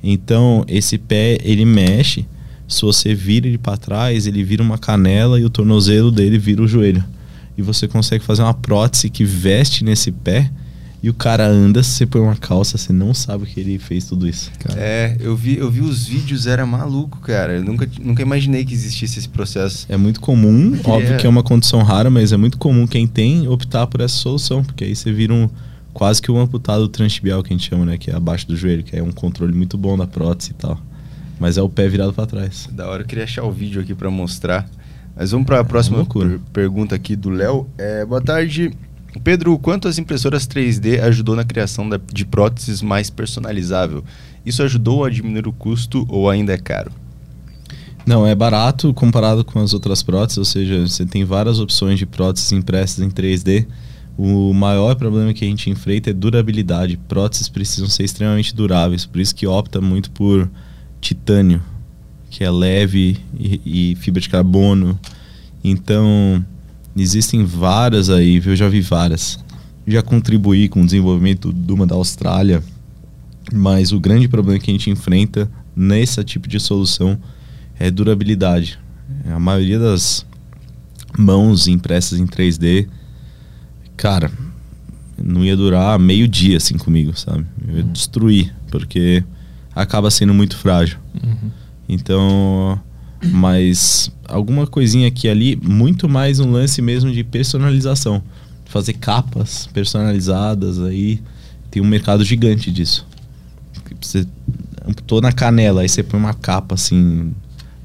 Então 0.04 0.64
esse 0.68 0.98
pé 0.98 1.38
ele 1.44 1.66
mexe. 1.66 2.26
Se 2.70 2.84
você 2.84 3.14
vira 3.14 3.48
ele 3.48 3.58
para 3.58 3.76
trás, 3.76 4.28
ele 4.28 4.44
vira 4.44 4.64
uma 4.64 4.78
canela 4.78 5.40
e 5.40 5.44
o 5.44 5.50
tornozelo 5.50 6.12
dele 6.12 6.38
vira 6.38 6.62
o 6.62 6.68
joelho. 6.68 7.04
E 7.58 7.62
você 7.62 7.88
consegue 7.88 8.24
fazer 8.24 8.44
uma 8.44 8.54
prótese 8.54 9.10
que 9.10 9.26
veste 9.26 9.84
nesse 9.84 10.12
pé 10.12 10.50
e 11.02 11.10
o 11.10 11.14
cara 11.14 11.48
anda, 11.48 11.82
você 11.82 12.06
põe 12.06 12.22
uma 12.22 12.36
calça, 12.36 12.78
você 12.78 12.92
não 12.92 13.14
sabe 13.14 13.46
que 13.46 13.60
ele 13.60 13.80
fez 13.80 14.04
tudo 14.06 14.28
isso. 14.28 14.52
É, 14.76 15.16
eu 15.20 15.36
vi, 15.36 15.58
eu 15.58 15.72
vi 15.72 15.80
os 15.80 16.06
vídeos, 16.06 16.46
era 16.46 16.66
maluco, 16.66 17.20
cara. 17.20 17.54
Eu 17.54 17.64
nunca, 17.64 17.90
nunca 18.02 18.22
imaginei 18.22 18.66
que 18.66 18.74
existisse 18.74 19.18
esse 19.18 19.30
processo. 19.30 19.86
É 19.90 19.96
muito 19.96 20.20
comum, 20.20 20.74
Que 20.78 20.88
óbvio 20.92 21.14
é- 21.14 21.18
que 21.18 21.26
é 21.26 21.30
uma 21.30 21.42
condição 21.44 21.82
rara, 21.84 22.10
mas 22.10 22.34
é 22.34 22.38
muito 22.38 22.58
comum 22.58 22.86
quem 22.86 23.08
tem 23.08 23.48
optar 23.48 23.88
por 23.88 24.02
essa 24.02 24.16
solução, 24.16 24.64
porque 24.64 24.84
aí 24.84 24.96
você 24.96 25.12
vira 25.12 25.34
um 25.34 25.50
quase 25.94 26.22
que 26.22 26.30
um 26.32 26.40
amputado 26.40 26.88
transtibial 26.88 27.42
que 27.44 27.52
a 27.54 27.58
gente 27.58 27.68
chama, 27.70 27.86
né, 27.86 27.98
que 27.98 28.12
é 28.12 28.16
abaixo 28.16 28.46
do 28.48 28.56
joelho, 28.56 28.84
que 28.84 28.96
é 28.96 29.02
um 29.02 29.12
controle 29.12 29.54
muito 29.54 29.78
bom 29.78 29.98
da 29.98 30.06
prótese 30.06 30.52
e 30.52 30.54
tal. 30.54 30.80
Mas 31.40 31.58
é 31.58 31.62
o 31.62 31.70
pé 31.70 31.88
virado 31.88 32.14
para 32.14 32.26
trás. 32.26 32.68
Da 32.72 32.88
hora, 32.90 33.04
eu 33.04 33.08
queria 33.08 33.24
achar 33.24 33.44
o 33.44 33.52
vídeo 33.52 33.82
aqui 33.82 33.96
pra 33.96 34.10
mostrar. 34.12 34.70
Mas 35.16 35.32
vamos 35.32 35.46
para 35.46 35.60
a 35.60 35.64
próxima 35.64 36.06
per- 36.06 36.40
pergunta 36.52 36.96
aqui 36.96 37.16
do 37.16 37.30
Léo. 37.30 37.68
É, 37.78 38.06
boa 38.06 38.22
tarde. 38.22 38.72
Pedro, 39.24 39.58
quanto 39.58 39.88
as 39.88 39.98
impressoras 39.98 40.46
3D 40.48 41.00
ajudou 41.02 41.36
na 41.36 41.44
criação 41.44 41.88
da- 41.90 42.00
de 42.12 42.26
próteses 42.26 42.82
mais 42.82 43.10
personalizável? 43.10 44.04
Isso 44.46 44.62
ajudou 44.64 45.04
a 45.04 45.10
diminuir 45.10 45.48
o 45.48 45.52
custo 45.54 46.06
ou 46.10 46.30
ainda 46.30 46.54
é 46.54 46.58
caro? 46.58 46.92
Não, 48.06 48.26
é 48.26 48.34
barato 48.34 48.94
comparado 48.94 49.44
com 49.44 49.60
as 49.60 49.74
outras 49.74 50.02
próteses, 50.04 50.38
ou 50.38 50.46
seja, 50.46 50.88
você 50.88 51.06
tem 51.06 51.24
várias 51.26 51.60
opções 51.60 52.00
de 52.00 52.06
próteses 52.06 52.52
impressas 52.52 53.00
em 53.04 53.10
3D. 53.10 53.66
O 54.18 54.54
maior 54.54 54.96
problema 54.96 55.34
que 55.34 55.46
a 55.46 55.48
gente 55.48 55.70
enfrenta 55.70 56.10
é 56.10 56.14
durabilidade. 56.14 56.98
Próteses 57.08 57.48
precisam 57.50 57.88
ser 57.88 58.04
extremamente 58.04 58.56
duráveis, 58.56 59.06
por 59.06 59.20
isso 59.20 59.36
que 59.36 59.46
opta 59.48 59.80
muito 59.82 60.12
por 60.12 60.50
titânio, 61.02 61.62
que 62.30 62.44
é 62.44 62.52
leve 62.52 63.18
e, 63.38 63.92
e 63.92 63.96
fibra 63.96 64.22
de 64.22 64.30
carbono. 64.30 65.00
Então, 65.64 66.44
existem 66.96 67.44
várias 67.44 68.10
aí, 68.10 68.42
eu 68.46 68.56
já 68.56 68.70
vi 68.70 68.82
várias. 68.82 69.40
Já 69.88 70.02
contribuí 70.02 70.70
com 70.70 70.82
o 70.82 70.86
desenvolvimento 70.86 71.52
de 71.52 71.74
uma 71.74 71.88
da 71.88 71.96
Austrália, 71.96 72.64
mas 73.52 73.92
o 73.92 74.00
grande 74.00 74.28
problema 74.28 74.60
que 74.60 74.70
a 74.70 74.74
gente 74.74 74.90
enfrenta 74.90 75.50
nesse 75.76 76.24
tipo 76.24 76.48
de 76.48 76.60
solução 76.60 77.18
é 77.80 77.90
durabilidade. 77.90 78.78
A 79.26 79.40
maioria 79.40 79.80
das 79.80 80.26
mãos 81.18 81.68
impressas 81.68 82.20
em 82.20 82.28
3D, 82.28 82.88
cara, 83.98 84.32
não 85.18 85.44
ia 85.44 85.56
durar 85.56 85.98
meio 85.98 86.28
dia 86.28 86.58
assim 86.58 86.78
comigo, 86.78 87.18
sabe? 87.18 87.46
Eu 87.68 87.78
ia 87.78 87.84
destruir, 87.84 88.54
porque 88.70 89.24
acaba 89.82 90.12
sendo 90.12 90.34
muito 90.34 90.58
frágil. 90.58 91.00
Então, 91.88 92.80
mas 93.26 94.12
alguma 94.26 94.68
coisinha 94.68 95.08
aqui 95.08 95.28
ali, 95.28 95.56
muito 95.56 96.08
mais 96.08 96.40
um 96.40 96.52
lance 96.52 96.82
mesmo 96.82 97.12
de 97.12 97.24
personalização. 97.24 98.22
Fazer 98.66 98.94
capas 98.94 99.68
personalizadas 99.74 100.80
aí, 100.80 101.20
tem 101.72 101.82
um 101.82 101.88
mercado 101.88 102.24
gigante 102.24 102.72
disso. 102.72 103.08
Você 104.00 104.28
amputou 104.88 105.22
na 105.22 105.32
canela, 105.32 105.82
aí 105.82 105.90
você 105.90 106.04
põe 106.04 106.20
uma 106.20 106.34
capa 106.34 106.76
assim 106.76 107.34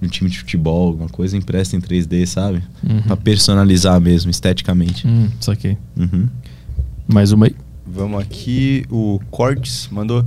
no 0.00 0.08
time 0.08 0.28
de 0.28 0.38
futebol, 0.38 0.88
alguma 0.88 1.08
coisa 1.08 1.36
impressa 1.36 1.76
em 1.76 1.80
3D, 1.80 2.26
sabe? 2.26 2.62
Uhum. 2.82 3.02
Pra 3.02 3.16
personalizar 3.16 3.98
mesmo, 4.00 4.30
esteticamente. 4.30 5.06
Hum, 5.06 5.30
saquei. 5.40 5.78
Uhum. 5.96 6.28
Mais 7.08 7.32
uma 7.32 7.46
aí. 7.46 7.56
Vamos 7.86 8.20
aqui, 8.20 8.84
o 8.90 9.20
Cortes 9.30 9.88
mandou. 9.90 10.26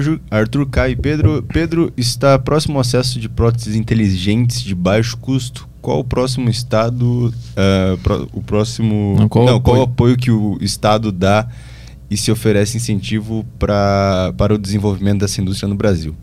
Ju- 0.00 0.20
Arthur, 0.30 0.66
Caio 0.66 0.92
e 0.92 0.96
Pedro. 0.96 1.42
Pedro, 1.52 1.92
está 1.96 2.38
próximo 2.38 2.74
ao 2.74 2.80
acesso 2.80 3.18
de 3.20 3.28
próteses 3.28 3.74
inteligentes 3.76 4.60
de 4.62 4.74
baixo 4.74 5.16
custo. 5.16 5.68
Qual 5.80 5.98
o 6.00 6.04
próximo 6.04 6.48
estado, 6.48 7.32
ah, 7.56 7.96
pró- 8.02 8.26
o 8.32 8.42
próximo... 8.42 9.16
Não, 9.18 9.28
qual 9.28 9.44
o 9.56 9.60
qual 9.60 9.76
o 9.78 9.82
apoio? 9.82 9.82
apoio 9.82 10.16
que 10.16 10.30
o 10.30 10.56
estado 10.60 11.10
dá 11.10 11.48
e 12.10 12.16
se 12.16 12.30
oferece 12.30 12.76
incentivo 12.76 13.44
pra, 13.58 14.32
para 14.36 14.54
o 14.54 14.58
desenvolvimento 14.58 15.20
dessa 15.20 15.40
indústria 15.40 15.68
no 15.68 15.74
Brasil? 15.74 16.14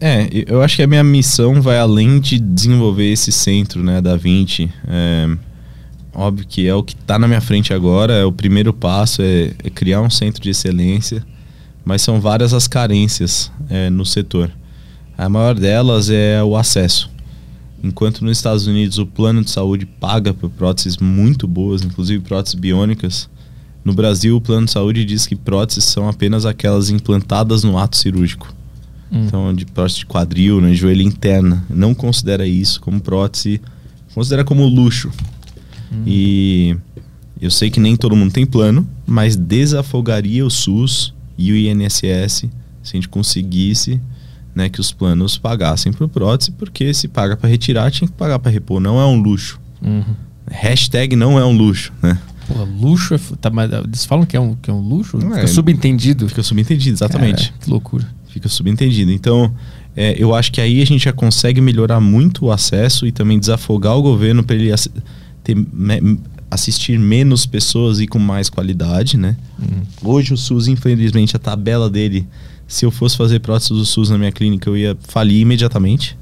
É, 0.00 0.28
eu 0.46 0.62
acho 0.62 0.76
que 0.76 0.82
a 0.82 0.86
minha 0.86 1.04
missão 1.04 1.60
vai 1.60 1.78
além 1.78 2.20
de 2.20 2.38
desenvolver 2.38 3.12
esse 3.12 3.30
centro, 3.30 3.82
né, 3.82 4.00
da 4.00 4.16
20. 4.16 4.72
É, 4.88 5.28
óbvio 6.14 6.46
que 6.48 6.66
é 6.66 6.74
o 6.74 6.82
que 6.82 6.94
está 6.94 7.18
na 7.18 7.28
minha 7.28 7.40
frente 7.42 7.74
agora, 7.74 8.14
é 8.14 8.24
o 8.24 8.32
primeiro 8.32 8.72
passo, 8.72 9.20
é, 9.20 9.52
é 9.62 9.68
criar 9.68 10.00
um 10.00 10.08
centro 10.08 10.40
de 10.42 10.48
excelência, 10.48 11.22
mas 11.84 12.02
são 12.02 12.20
várias 12.20 12.52
as 12.52 12.66
carências 12.66 13.50
é, 13.68 13.90
no 13.90 14.04
setor. 14.04 14.50
A 15.16 15.28
maior 15.28 15.54
delas 15.54 16.08
é 16.10 16.42
o 16.42 16.56
acesso. 16.56 17.10
Enquanto 17.82 18.24
nos 18.24 18.36
Estados 18.36 18.66
Unidos 18.66 18.98
o 18.98 19.06
plano 19.06 19.42
de 19.42 19.50
saúde 19.50 19.86
paga 19.86 20.34
por 20.34 20.50
próteses 20.50 20.98
muito 20.98 21.46
boas, 21.46 21.82
inclusive 21.82 22.22
próteses 22.22 22.58
biônicas, 22.58 23.28
no 23.84 23.94
Brasil 23.94 24.36
o 24.36 24.40
plano 24.40 24.66
de 24.66 24.72
saúde 24.72 25.04
diz 25.04 25.26
que 25.26 25.34
próteses 25.34 25.84
são 25.84 26.08
apenas 26.08 26.44
aquelas 26.44 26.90
implantadas 26.90 27.64
no 27.64 27.78
ato 27.78 27.96
cirúrgico. 27.96 28.54
Hum. 29.10 29.24
Então, 29.26 29.54
de 29.54 29.64
prótese 29.64 30.00
de 30.00 30.06
quadril, 30.06 30.60
né, 30.60 30.74
joelho 30.74 31.02
interna. 31.02 31.64
Não 31.68 31.94
considera 31.94 32.46
isso 32.46 32.80
como 32.80 33.00
prótese, 33.00 33.60
considera 34.14 34.44
como 34.44 34.66
luxo. 34.66 35.10
E 36.06 36.76
eu 37.40 37.50
sei 37.50 37.70
que 37.70 37.80
nem 37.80 37.96
todo 37.96 38.14
mundo 38.14 38.32
tem 38.32 38.46
plano, 38.46 38.88
mas 39.06 39.34
desafogaria 39.34 40.44
o 40.44 40.50
SUS 40.50 41.12
e 41.40 41.52
o 41.52 41.56
INSS 41.56 42.48
se 42.82 42.96
a 42.96 42.96
gente 42.96 43.08
conseguisse 43.08 44.00
né, 44.54 44.68
que 44.68 44.80
os 44.80 44.92
planos 44.92 45.38
pagassem 45.38 45.92
por 45.92 46.08
prótese, 46.08 46.50
porque 46.52 46.92
se 46.92 47.08
paga 47.08 47.36
para 47.36 47.48
retirar, 47.48 47.90
tinha 47.90 48.08
que 48.08 48.14
pagar 48.14 48.38
para 48.38 48.50
repor. 48.50 48.80
Não 48.80 49.00
é 49.00 49.06
um 49.06 49.20
luxo. 49.20 49.60
Uhum. 49.82 50.04
Hashtag 50.50 51.14
não 51.14 51.38
é 51.38 51.44
um 51.44 51.56
luxo, 51.56 51.92
né? 52.02 52.18
Porra, 52.48 52.64
luxo 52.64 53.14
é. 53.14 53.18
Tá, 53.40 53.48
mas 53.50 53.70
eles 53.72 54.04
falam 54.04 54.26
que 54.26 54.36
é 54.36 54.40
um, 54.40 54.56
que 54.56 54.70
é 54.70 54.72
um 54.72 54.80
luxo? 54.80 55.16
Não 55.18 55.30
Fica 55.30 55.42
é. 55.42 55.46
subentendido. 55.46 56.28
Fica 56.28 56.42
subentendido, 56.42 56.96
exatamente. 56.96 57.48
Cara, 57.48 57.60
que 57.60 57.70
loucura. 57.70 58.08
Fica 58.28 58.48
subentendido. 58.48 59.12
Então, 59.12 59.54
é, 59.94 60.14
eu 60.18 60.34
acho 60.34 60.50
que 60.50 60.60
aí 60.60 60.82
a 60.82 60.84
gente 60.84 61.04
já 61.04 61.12
consegue 61.12 61.60
melhorar 61.60 62.00
muito 62.00 62.46
o 62.46 62.52
acesso 62.52 63.06
e 63.06 63.12
também 63.12 63.38
desafogar 63.38 63.96
o 63.96 64.02
governo 64.02 64.42
para 64.42 64.56
ele 64.56 64.72
ter, 65.44 65.56
assistir 66.50 66.98
menos 66.98 67.46
pessoas 67.46 68.00
e 68.00 68.06
com 68.06 68.18
mais 68.18 68.50
qualidade, 68.50 69.16
né? 69.16 69.36
Uhum. 69.58 70.12
Hoje 70.12 70.34
o 70.34 70.36
SUS, 70.36 70.66
infelizmente, 70.66 71.36
a 71.36 71.38
tabela 71.38 71.88
dele, 71.88 72.26
se 72.66 72.84
eu 72.84 72.90
fosse 72.90 73.16
fazer 73.16 73.38
prótese 73.40 73.72
do 73.72 73.84
SUS 73.84 74.10
na 74.10 74.18
minha 74.18 74.32
clínica, 74.32 74.68
eu 74.68 74.76
ia 74.76 74.96
falir 75.00 75.40
imediatamente, 75.40 76.18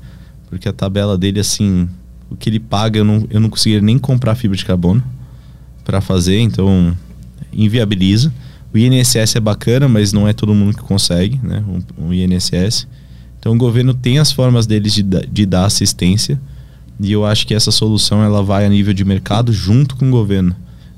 porque 0.51 0.69
a 0.69 0.73
tabela 0.73 1.17
dele, 1.17 1.41
assim, 1.41 1.89
o 2.31 2.37
que 2.37 2.51
ele 2.51 2.61
paga, 2.61 2.99
eu 2.99 3.05
não, 3.05 3.27
eu 3.31 3.41
não 3.41 3.49
conseguiria 3.49 3.81
nem 3.81 3.99
comprar 3.99 4.35
fibra 4.35 4.57
de 4.57 4.65
carbono 4.65 5.03
para 5.85 6.01
fazer, 6.01 6.39
então 6.41 6.95
inviabiliza. 7.53 8.33
O 8.73 8.77
INSS 8.77 9.37
é 9.37 9.41
bacana, 9.41 9.89
mas 9.89 10.13
não 10.13 10.29
é 10.29 10.35
todo 10.35 10.55
mundo 10.55 10.77
que 10.77 10.83
consegue, 10.83 11.41
né? 11.43 11.65
Um, 11.67 12.09
um 12.09 12.13
INSS. 12.13 12.87
Então 13.41 13.55
o 13.55 13.57
governo 13.57 13.95
tem 13.95 14.19
as 14.19 14.31
formas 14.31 14.67
deles 14.67 14.93
de, 14.93 15.03
de 15.03 15.47
dar 15.47 15.65
assistência 15.65 16.39
e 17.01 17.13
eu 17.13 17.25
acho 17.25 17.47
que 17.47 17.55
essa 17.55 17.71
solução 17.71 18.23
ela 18.23 18.43
vai 18.43 18.67
a 18.67 18.69
nível 18.69 18.93
de 18.93 19.05
mercado 19.05 19.53
junto 19.53 19.97
com 19.97 20.09
o 20.09 20.11
governo, 20.11 20.55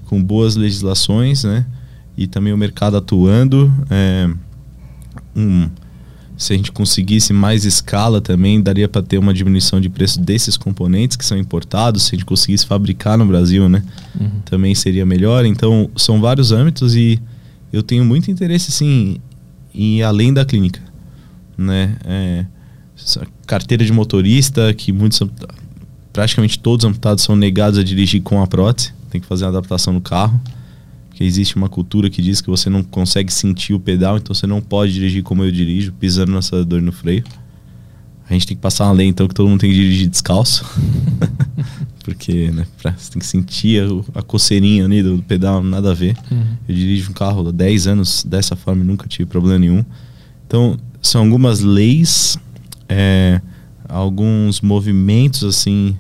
com 0.07 0.23
boas 0.23 0.57
legislações, 0.57 1.45
né? 1.45 1.67
E 2.17 2.27
também 2.27 2.53
o 2.53 2.59
mercado 2.59 2.97
atuando. 2.97 3.73
É, 3.91 4.29
um, 5.37 5.69
se 6.37 6.53
a 6.53 6.57
gente 6.57 6.73
conseguisse 6.73 7.33
mais 7.33 7.65
escala 7.65 8.21
também, 8.21 8.61
daria 8.61 8.89
para 8.89 9.03
ter 9.03 9.19
uma 9.19 9.33
diminuição 9.33 9.81
de 9.81 9.89
preço 9.89 10.19
desses 10.21 10.57
componentes 10.57 11.17
que 11.17 11.25
são 11.25 11.39
importados. 11.39 12.05
Se 12.05 12.15
a 12.15 12.19
gente 12.19 12.25
conseguisse 12.25 12.67
fabricar 12.67 13.19
no 13.19 13.27
Brasil, 13.27 13.69
né? 13.69 13.83
Uhum. 14.19 14.41
Também 14.45 14.75
seria 14.75 15.05
melhor. 15.05 15.45
Então, 15.45 15.91
são 15.97 16.21
vários 16.21 16.51
âmbitos 16.51 16.95
e 16.95 17.21
eu 17.73 17.83
tenho 17.83 18.05
muito 18.05 18.31
interesse, 18.31 18.73
sim, 18.73 19.19
em 19.75 19.99
ir 19.99 20.03
além 20.03 20.33
da 20.33 20.45
clínica 20.45 20.91
né? 21.61 21.97
É, 22.05 22.47
carteira 23.47 23.85
de 23.85 23.93
motorista, 23.93 24.73
que 24.73 24.93
muitos, 24.93 25.21
praticamente 26.13 26.59
todos 26.59 26.85
os 26.85 26.91
amputados 26.91 27.25
são 27.25 27.37
negados 27.37 27.79
a 27.79 27.83
dirigir 27.83 28.23
com 28.23 28.43
a 28.43 28.47
prótese, 28.47 28.93
tem 29.11 29.21
que 29.21 29.27
fazer 29.27 29.45
uma 29.45 29.51
adaptação 29.51 29.93
no 29.93 30.01
carro, 30.01 30.41
porque 31.09 31.25
existe 31.25 31.57
uma 31.57 31.69
cultura 31.69 32.09
que 32.09 32.23
diz 32.23 32.41
que 32.41 32.49
você 32.49 32.71
não 32.71 32.83
consegue 32.83 33.33
sentir 33.33 33.75
o 33.75 33.81
pedal, 33.81 34.17
então 34.17 34.35
você 34.35 34.47
não 34.47 34.61
pode 34.61 34.93
dirigir 34.93 35.23
como 35.23 35.45
eu 35.45 35.51
dirijo, 35.51 35.93
pisando 35.93 36.33
no 36.33 36.39
acelerador 36.39 36.79
e 36.79 36.83
no 36.83 36.93
freio. 36.93 37.25
A 38.29 38.33
gente 38.33 38.47
tem 38.47 38.57
que 38.57 38.63
passar 38.63 38.85
uma 38.85 38.93
lei, 38.93 39.09
então, 39.09 39.27
que 39.27 39.35
todo 39.35 39.49
mundo 39.49 39.61
tem 39.61 39.71
que 39.71 39.77
dirigir 39.77 40.09
descalço. 40.09 40.65
porque 42.05 42.51
né, 42.51 42.67
pra, 42.81 42.93
você 42.93 43.13
tem 43.13 43.21
que 43.21 43.27
sentir 43.27 43.83
a, 43.83 44.21
a 44.21 44.23
coceirinha 44.23 44.85
ali 44.85 45.03
do, 45.03 45.23
pedal, 45.23 45.63
nada 45.63 45.91
a 45.91 45.95
ver. 45.95 46.17
Uhum. 46.31 46.45
Eu 46.69 46.75
dirijo 46.75 47.11
um 47.11 47.13
carro 47.15 47.49
há 47.49 47.53
10 47.53 47.87
anos 47.87 48.25
dessa 48.25 48.57
forma 48.57 48.83
e 48.83 48.87
nunca 48.87 49.09
tive 49.09 49.27
problema 49.27 49.59
nenhum. 49.59 49.85
Então, 50.47 50.79
são 51.03 51.23
algumas 51.23 51.61
leis, 51.61 52.39
é, 52.89 53.41
alguns 53.91 54.61
movimentos 54.61 55.45
assim 55.45 55.97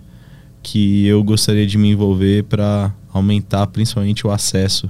que 0.63 1.07
eu 1.07 1.23
gostaria 1.25 1.67
de 1.67 1.77
me 1.77 1.91
envolver 1.91 2.45
para 2.45 2.95
aumentar 3.13 3.67
principalmente 3.69 4.27
o 4.27 4.31
acesso 4.31 4.89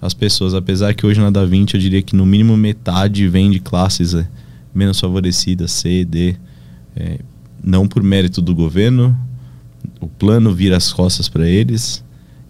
às 0.00 0.12
pessoas. 0.12 0.54
Apesar 0.54 0.94
que 0.94 1.06
hoje 1.06 1.20
na 1.20 1.30
Da 1.30 1.44
Vinci 1.44 1.74
eu 1.74 1.80
diria 1.80 2.02
que 2.02 2.14
no 2.14 2.26
mínimo 2.26 2.56
metade 2.56 3.28
vem 3.28 3.50
de 3.50 3.60
classes 3.60 4.14
é, 4.14 4.28
menos 4.74 5.00
favorecidas, 5.00 5.72
C, 5.72 6.04
D, 6.04 6.36
é, 6.94 7.18
não 7.62 7.88
por 7.88 8.02
mérito 8.02 8.42
do 8.42 8.54
governo, 8.54 9.16
o 10.00 10.06
plano 10.06 10.52
vira 10.52 10.76
as 10.76 10.92
costas 10.92 11.28
para 11.28 11.48
eles, 11.48 12.04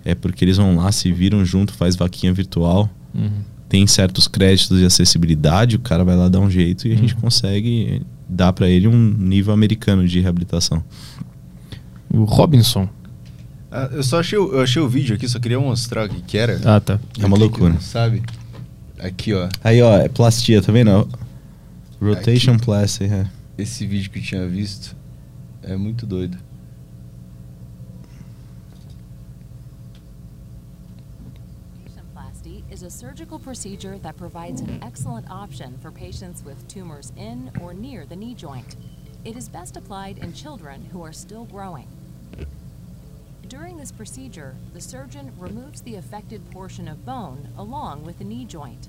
é 0.04 0.14
porque 0.14 0.44
eles 0.44 0.56
vão 0.56 0.76
lá, 0.76 0.90
se 0.90 1.12
viram 1.12 1.44
junto, 1.44 1.72
faz 1.72 1.94
vaquinha 1.94 2.32
virtual. 2.32 2.90
Uhum 3.14 3.56
tem 3.68 3.86
certos 3.86 4.28
créditos 4.28 4.78
de 4.78 4.84
acessibilidade, 4.84 5.76
o 5.76 5.80
cara 5.80 6.04
vai 6.04 6.16
lá 6.16 6.28
dar 6.28 6.40
um 6.40 6.50
jeito 6.50 6.86
e 6.86 6.92
a 6.92 6.94
uhum. 6.94 7.00
gente 7.00 7.14
consegue 7.16 8.02
dar 8.28 8.52
para 8.52 8.68
ele 8.68 8.88
um 8.88 8.96
nível 8.96 9.52
americano 9.52 10.06
de 10.06 10.20
reabilitação. 10.20 10.82
O 12.10 12.24
Robinson. 12.24 12.88
Ah, 13.70 13.88
eu 13.92 14.02
só 14.02 14.20
achei, 14.20 14.38
eu 14.38 14.60
achei 14.60 14.80
o 14.80 14.88
vídeo 14.88 15.14
aqui, 15.14 15.28
só 15.28 15.38
queria 15.38 15.58
mostrar 15.60 16.06
o 16.06 16.08
que, 16.08 16.22
que 16.22 16.38
era. 16.38 16.60
Ah, 16.64 16.80
tá. 16.80 16.98
É 17.18 17.26
uma 17.26 17.36
loucura. 17.36 17.78
sabe? 17.80 18.22
Aqui, 18.98 19.34
ó. 19.34 19.48
Aí, 19.62 19.82
ó, 19.82 19.96
é 19.98 20.08
plastia, 20.08 20.62
tá 20.62 20.72
vendo? 20.72 21.08
Rotation 22.00 22.52
aqui, 22.52 22.64
plastic, 22.64 23.10
é. 23.10 23.26
Esse 23.58 23.86
vídeo 23.86 24.10
que 24.10 24.18
eu 24.18 24.22
tinha 24.22 24.46
visto 24.46 24.96
é 25.62 25.76
muito 25.76 26.06
doido. 26.06 26.38
Surgical 33.06 33.38
procedure 33.38 33.98
that 33.98 34.16
provides 34.16 34.60
an 34.62 34.80
excellent 34.82 35.30
option 35.30 35.78
for 35.78 35.92
patients 35.92 36.42
with 36.42 36.66
tumors 36.66 37.12
in 37.16 37.48
or 37.62 37.72
near 37.72 38.04
the 38.04 38.16
knee 38.16 38.34
joint. 38.34 38.74
It 39.24 39.36
is 39.36 39.48
best 39.48 39.76
applied 39.76 40.18
in 40.18 40.32
children 40.32 40.84
who 40.86 41.04
are 41.04 41.12
still 41.12 41.44
growing. 41.44 41.86
During 43.46 43.76
this 43.76 43.92
procedure, 43.92 44.56
the 44.74 44.80
surgeon 44.80 45.32
removes 45.38 45.82
the 45.82 45.94
affected 45.94 46.50
portion 46.50 46.88
of 46.88 47.06
bone 47.06 47.48
along 47.56 48.04
with 48.04 48.18
the 48.18 48.24
knee 48.24 48.44
joint. 48.44 48.88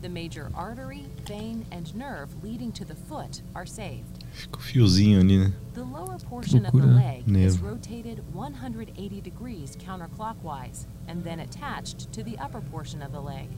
The 0.00 0.08
major 0.08 0.50
artery, 0.52 1.06
vein, 1.24 1.64
and 1.70 1.94
nerve 1.94 2.42
leading 2.42 2.72
to 2.72 2.84
the 2.84 2.96
foot 2.96 3.42
are 3.54 3.64
saved. 3.64 4.21
Fica 4.32 4.58
o 4.58 4.60
fiozinho 4.60 5.20
ali, 5.20 5.38
né? 5.38 5.52
Rotated 7.60 8.22
180 8.34 9.20
degrees 9.20 9.76
counterclockwise 9.76 10.86
and 11.06 11.22
then 11.22 11.40
attached 11.40 12.10
to 12.12 12.22
the 12.22 12.36
upper 12.38 12.60
portion 12.60 13.02
of 13.02 13.12
the 13.12 13.20
leg. 13.20 13.48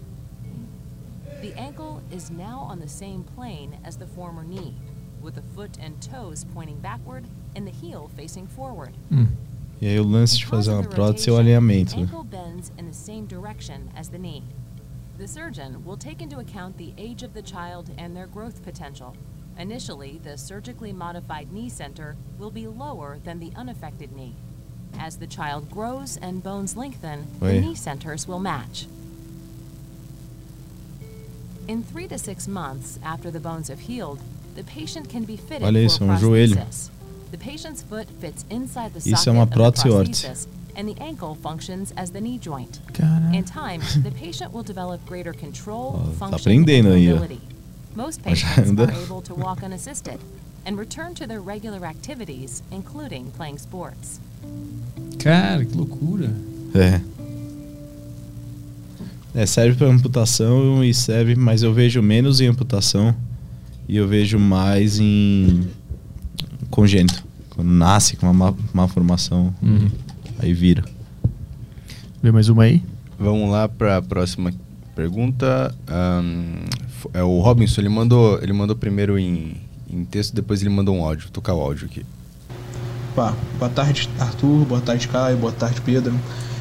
The 1.40 1.54
ankle 1.58 2.02
is 2.10 2.30
now 2.30 2.60
on 2.60 2.80
the 2.80 2.88
same 2.88 3.22
plane 3.22 3.78
as 3.84 3.96
the 3.96 4.06
former 4.06 4.44
knee, 4.44 4.74
with 5.22 5.34
the 5.34 5.42
foot 5.54 5.78
and 5.80 6.00
toes 6.00 6.44
pointing 6.54 6.78
backward 6.80 7.24
and 7.54 7.66
the 7.66 7.72
heel 7.72 8.10
facing 8.16 8.46
forward. 8.46 8.94
Hum. 9.10 9.28
E 9.80 9.86
aí 9.86 9.98
o 9.98 10.04
lance 10.04 10.38
de 10.38 10.46
fazer 10.46 10.72
uma 10.72 10.84
prótese 10.84 11.28
é 11.28 11.32
o 11.32 11.36
alinhamento. 11.36 11.94
Knee. 14.18 14.44
The 15.18 15.28
surgeon 15.28 15.84
will 15.84 15.96
take 15.96 16.22
into 16.22 16.38
account 16.38 16.76
the 16.76 16.92
age 16.98 17.22
of 17.22 17.34
the 17.34 17.42
child 17.42 17.90
and 17.98 18.16
their 18.16 18.26
growth 18.26 18.62
potential 18.62 19.14
Initially, 19.58 20.20
the 20.22 20.36
surgically 20.36 20.92
modified 20.92 21.52
knee 21.52 21.68
center 21.68 22.16
will 22.38 22.50
be 22.50 22.66
lower 22.66 23.18
than 23.24 23.38
the 23.38 23.52
unaffected 23.56 24.14
knee. 24.14 24.34
As 24.98 25.16
the 25.18 25.26
child 25.26 25.70
grows 25.70 26.16
and 26.16 26.42
bones 26.42 26.76
lengthen, 26.76 27.26
the 27.40 27.60
knee 27.60 27.74
centers 27.74 28.26
will 28.26 28.40
match. 28.40 28.86
In 31.66 31.82
three 31.82 32.06
to 32.08 32.18
six 32.18 32.46
months 32.46 32.98
after 33.02 33.30
the 33.30 33.40
bones 33.40 33.68
have 33.68 33.80
healed, 33.80 34.20
the 34.54 34.64
patient 34.64 35.08
can 35.08 35.24
be 35.24 35.36
fitted 35.36 35.62
Olha 35.62 35.84
isso, 35.84 35.98
for 35.98 36.04
um 36.04 36.10
prosthesis. 36.10 36.90
The 37.30 37.38
patient's 37.38 37.82
foot 37.82 38.06
fits 38.20 38.44
inside 38.50 38.92
the 38.92 38.98
isso 38.98 39.16
socket 39.16 39.28
é 39.28 39.32
uma 39.32 39.46
prótese 39.46 39.88
of 39.88 40.04
the 40.04 40.10
prosthesis, 40.10 40.46
and 40.76 40.86
the 40.86 41.00
ankle 41.00 41.34
functions 41.34 41.92
as 41.96 42.10
the 42.10 42.20
knee 42.20 42.38
joint. 42.38 42.80
Caramba. 42.92 43.34
In 43.34 43.44
time, 43.44 43.80
the 44.02 44.10
patient 44.10 44.52
will 44.52 44.62
develop 44.62 45.04
greater 45.06 45.32
control, 45.32 46.02
oh, 46.04 46.12
function, 46.12 46.52
and 46.52 46.66
mobility. 46.84 47.40
Most 47.96 48.22
patients 48.22 48.78
are 48.78 48.90
able 48.90 49.22
to 49.22 49.34
walk 49.34 49.62
unassisted 49.62 50.18
and 50.66 50.76
return 50.76 51.14
to 51.14 51.26
their 51.26 51.40
regular 51.40 51.86
activities, 51.86 52.62
including 52.72 53.30
playing 53.36 53.58
sports. 53.58 54.20
Cara, 55.18 55.64
que 55.64 55.76
loucura. 55.76 56.34
É. 56.74 57.00
É, 59.34 59.46
serve 59.46 59.76
para 59.76 59.88
amputação 59.88 60.84
e 60.84 60.92
serve, 60.92 61.34
mas 61.34 61.62
eu 61.62 61.72
vejo 61.72 62.00
menos 62.02 62.40
em 62.40 62.46
amputação 62.46 63.14
e 63.88 63.96
eu 63.96 64.06
vejo 64.08 64.38
mais 64.38 64.98
em 64.98 65.68
congênito. 66.70 67.24
Quando 67.50 67.70
nasce 67.70 68.16
com 68.16 68.26
uma 68.26 68.32
má, 68.32 68.54
má 68.72 68.88
formação, 68.88 69.54
uhum. 69.62 69.88
aí 70.38 70.52
vira. 70.52 70.84
Vê 72.22 72.32
mais 72.32 72.48
uma 72.48 72.64
aí? 72.64 72.82
Vamos 73.18 73.50
lá 73.50 73.68
para 73.68 73.98
a 73.98 74.02
próxima 74.02 74.52
pergunta. 74.94 75.74
Um, 75.88 76.64
é 77.12 77.22
o 77.22 77.40
Robinson, 77.40 77.80
ele 77.80 77.88
mandou, 77.88 78.38
ele 78.42 78.52
mandou 78.52 78.76
primeiro 78.76 79.18
em, 79.18 79.56
em 79.90 80.04
texto, 80.04 80.34
depois 80.34 80.60
ele 80.60 80.70
mandou 80.70 80.94
um 80.96 81.04
áudio. 81.04 81.24
Vou 81.24 81.32
tocar 81.32 81.54
o 81.54 81.60
áudio 81.60 81.86
aqui. 81.86 82.04
Pá, 83.14 83.34
boa 83.58 83.70
tarde, 83.70 84.08
Arthur. 84.18 84.64
Boa 84.64 84.80
tarde, 84.80 85.08
Caio. 85.08 85.36
Boa 85.36 85.52
tarde, 85.52 85.80
Pedro. 85.80 86.14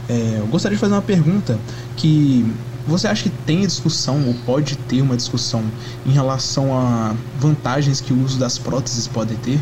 É, 0.09 0.37
eu 0.39 0.47
gostaria 0.47 0.75
de 0.75 0.81
fazer 0.81 0.93
uma 0.93 1.01
pergunta 1.01 1.57
que 1.95 2.45
você 2.85 3.07
acha 3.07 3.23
que 3.23 3.29
tem 3.29 3.61
discussão 3.61 4.27
ou 4.27 4.33
pode 4.45 4.75
ter 4.75 5.01
uma 5.01 5.15
discussão 5.15 5.63
em 6.05 6.11
relação 6.11 6.77
a 6.77 7.15
vantagens 7.39 8.01
que 8.01 8.11
o 8.11 8.23
uso 8.23 8.37
das 8.37 8.57
próteses 8.57 9.07
pode 9.07 9.35
ter? 9.35 9.59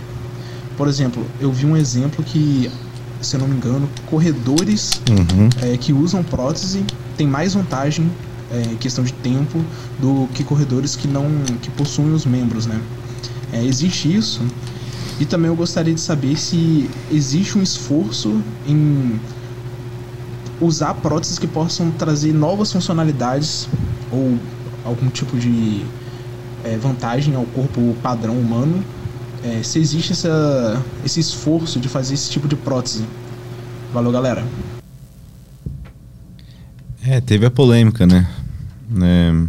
Por 0.75 0.87
exemplo, 0.87 1.25
eu 1.39 1.51
vi 1.51 1.65
um 1.65 1.77
exemplo 1.77 2.23
que, 2.23 2.71
se 3.21 3.35
eu 3.35 3.39
não 3.39 3.47
me 3.47 3.55
engano, 3.55 3.87
corredores 4.07 5.01
uhum. 5.09 5.49
é, 5.61 5.77
que 5.77 5.93
usam 5.93 6.23
prótese 6.23 6.83
têm 7.15 7.27
mais 7.27 7.53
vantagem 7.53 8.09
é, 8.51 8.75
questão 8.79 9.03
de 9.03 9.13
tempo 9.13 9.63
do 9.99 10.27
que 10.33 10.43
corredores 10.43 10.95
que 10.95 11.07
não 11.07 11.25
que 11.61 11.69
possuem 11.71 12.13
os 12.13 12.25
membros, 12.25 12.65
né? 12.65 12.79
É, 13.53 13.63
existe 13.63 14.13
isso. 14.13 14.41
E 15.19 15.25
também 15.25 15.49
eu 15.49 15.55
gostaria 15.55 15.93
de 15.93 16.01
saber 16.01 16.37
se 16.37 16.89
existe 17.11 17.57
um 17.57 17.61
esforço 17.61 18.41
em 18.67 19.19
usar 20.59 20.93
próteses 20.95 21.39
que 21.39 21.47
possam 21.47 21.91
trazer 21.91 22.33
novas 22.33 22.71
funcionalidades 22.71 23.67
ou 24.11 24.37
algum 24.85 25.09
tipo 25.09 25.37
de 25.37 25.83
é, 26.63 26.77
vantagem 26.77 27.35
ao 27.35 27.45
corpo 27.45 27.95
padrão 28.01 28.37
humano, 28.37 28.83
é, 29.43 29.63
se 29.63 29.79
existe 29.79 30.11
essa, 30.11 30.81
esse 31.03 31.19
esforço 31.19 31.79
de 31.79 31.89
fazer 31.89 32.13
esse 32.13 32.29
tipo 32.29 32.47
de 32.47 32.55
prótese. 32.55 33.05
Valeu, 33.93 34.11
galera. 34.11 34.45
É, 37.03 37.19
teve 37.19 37.45
a 37.45 37.51
polêmica, 37.51 38.05
né? 38.05 38.27
É, 39.01 39.47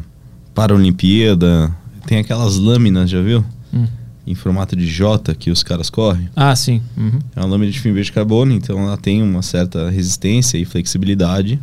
para 0.55 0.73
a 0.73 0.77
Olimpíada, 0.77 1.75
tem 2.07 2.19
aquelas 2.19 2.57
lâminas, 2.57 3.11
já 3.11 3.21
viu? 3.21 3.45
Hum. 3.73 3.87
Em 4.27 4.35
formato 4.35 4.77
de 4.77 4.87
J 4.87 5.35
que 5.35 5.51
os 5.51 5.63
caras 5.63 5.91
correm. 5.91 6.29
Ah, 6.37 6.55
sim. 6.55 6.81
Uhum. 6.97 7.19
É 7.35 7.41
uma 7.41 7.49
lâmina 7.49 7.73
de 7.73 7.81
fibra 7.81 8.03
de 8.03 8.13
carbono, 8.13 8.53
então 8.53 8.79
ela 8.79 8.97
tem 8.97 9.23
uma 9.23 9.43
certa 9.43 9.91
resistência 9.91 10.59
e 10.59 10.65
flexibilidade 10.65 11.59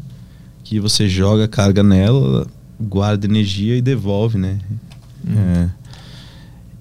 que 0.63 0.79
você 0.79 1.07
joga 1.07 1.47
carga 1.47 1.81
nela, 1.81 2.45
guarda 2.79 3.25
energia 3.25 3.75
e 3.75 3.81
devolve, 3.81 4.37
né? 4.37 4.59
É. 5.27 5.69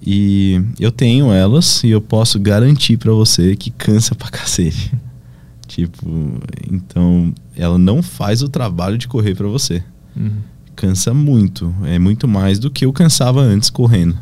E 0.05 0.61
eu 0.79 0.91
tenho 0.91 1.31
elas 1.31 1.83
e 1.83 1.89
eu 1.89 1.99
posso 1.99 2.39
garantir 2.39 2.97
para 2.97 3.11
você 3.11 3.55
que 3.55 3.69
cansa 3.69 4.15
pra 4.15 4.29
cacete. 4.29 4.93
tipo, 5.67 6.39
então 6.71 7.33
ela 7.55 7.77
não 7.77 8.01
faz 8.01 8.41
o 8.41 8.49
trabalho 8.49 8.97
de 8.97 9.07
correr 9.07 9.35
para 9.35 9.47
você. 9.47 9.83
Uhum. 10.15 10.37
Cansa 10.79 11.13
muito, 11.13 11.75
é 11.83 11.99
muito 11.99 12.25
mais 12.25 12.57
do 12.57 12.71
que 12.71 12.85
eu 12.85 12.93
cansava 12.93 13.41
antes 13.41 13.69
correndo. 13.69 14.17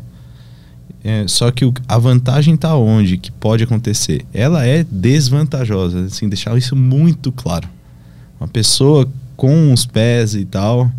É, 1.04 1.24
só 1.28 1.52
que 1.52 1.64
o- 1.64 1.72
a 1.86 1.96
vantagem 1.98 2.56
tá 2.56 2.74
onde 2.76 3.16
que 3.16 3.30
pode 3.30 3.62
acontecer? 3.62 4.24
Ela 4.34 4.66
é 4.66 4.82
desvantajosa, 4.82 6.06
assim, 6.06 6.28
deixar 6.28 6.58
isso 6.58 6.74
muito 6.74 7.30
claro. 7.30 7.68
Uma 8.40 8.48
pessoa 8.48 9.08
com 9.36 9.72
os 9.72 9.86
pés 9.86 10.34
e 10.34 10.44
tal 10.44 10.90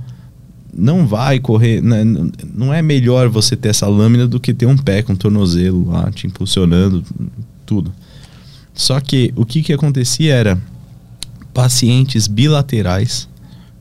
não 0.74 1.06
vai 1.06 1.40
correr, 1.40 1.82
né, 1.82 2.04
não 2.56 2.74
é 2.74 2.82
melhor 2.82 3.28
você 3.28 3.58
ter 3.58 3.68
essa 3.70 3.88
lâmina 3.88 4.26
do 4.28 4.40
que 4.40 4.54
ter 4.54 4.66
um 4.66 4.78
pé 4.78 5.02
com 5.02 5.14
tornozelo 5.14 5.90
lá 5.90 6.10
te 6.10 6.26
impulsionando, 6.26 7.04
tudo. 7.66 7.92
Só 8.74 8.98
que 9.02 9.34
o 9.36 9.46
que 9.46 9.62
que 9.62 9.74
acontecia 9.74 10.34
era 10.34 10.58
pacientes 11.54 12.28
bilaterais, 12.28 13.28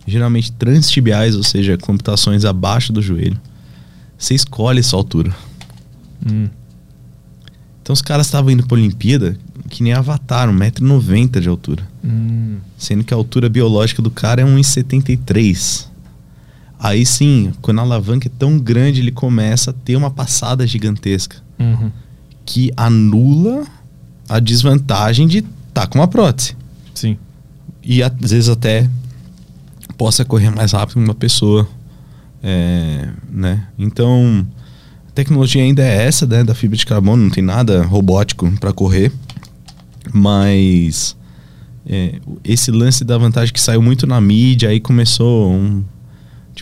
geralmente 0.08 0.52
transtibiais, 0.52 1.36
ou 1.36 1.42
seja, 1.42 1.76
computações 1.76 2.44
abaixo 2.44 2.92
do 2.92 3.02
joelho. 3.02 3.40
Você 4.16 4.34
escolhe 4.34 4.82
sua 4.82 4.98
altura. 4.98 5.34
Hum. 6.26 6.48
Então 7.82 7.92
os 7.92 8.02
caras 8.02 8.26
estavam 8.26 8.50
indo 8.50 8.66
pra 8.66 8.76
Olimpíada 8.76 9.38
que 9.68 9.82
nem 9.82 9.92
Avatar, 9.92 10.48
1,90m 10.48 11.40
de 11.40 11.48
altura. 11.48 11.86
Hum. 12.04 12.56
Sendo 12.76 13.04
que 13.04 13.12
a 13.12 13.16
altura 13.16 13.48
biológica 13.48 14.02
do 14.02 14.10
cara 14.10 14.42
é 14.42 14.44
1,73. 14.44 15.86
Aí 16.78 17.04
sim, 17.04 17.52
quando 17.60 17.80
a 17.80 17.82
alavanca 17.82 18.28
é 18.28 18.32
tão 18.38 18.58
grande, 18.58 19.00
ele 19.00 19.10
começa 19.10 19.70
a 19.70 19.74
ter 19.74 19.96
uma 19.96 20.10
passada 20.10 20.66
gigantesca. 20.66 21.36
Uhum. 21.58 21.90
Que 22.44 22.72
anula 22.76 23.66
a 24.28 24.38
desvantagem 24.38 25.26
de 25.26 25.38
estar 25.38 25.46
tá 25.72 25.86
com 25.86 25.98
uma 25.98 26.08
prótese. 26.08 26.56
Sim. 26.94 27.16
E 27.82 28.02
às 28.02 28.12
vezes 28.18 28.48
até 28.48 28.88
possa 29.98 30.24
correr 30.24 30.50
mais 30.50 30.72
rápido 30.72 30.94
que 30.94 31.04
uma 31.04 31.14
pessoa. 31.14 31.68
É, 32.42 33.08
né? 33.28 33.66
Então, 33.76 34.46
a 35.08 35.10
tecnologia 35.10 35.62
ainda 35.62 35.82
é 35.82 36.06
essa, 36.06 36.24
né, 36.24 36.44
da 36.44 36.54
fibra 36.54 36.76
de 36.76 36.86
carbono, 36.86 37.24
não 37.24 37.30
tem 37.30 37.42
nada 37.42 37.82
robótico 37.82 38.50
para 38.60 38.72
correr. 38.72 39.12
Mas 40.14 41.16
é, 41.84 42.20
esse 42.44 42.70
lance 42.70 43.04
da 43.04 43.18
vantagem 43.18 43.52
que 43.52 43.60
saiu 43.60 43.82
muito 43.82 44.06
na 44.06 44.20
mídia, 44.20 44.68
aí 44.68 44.78
começou 44.78 45.52
um, 45.52 45.84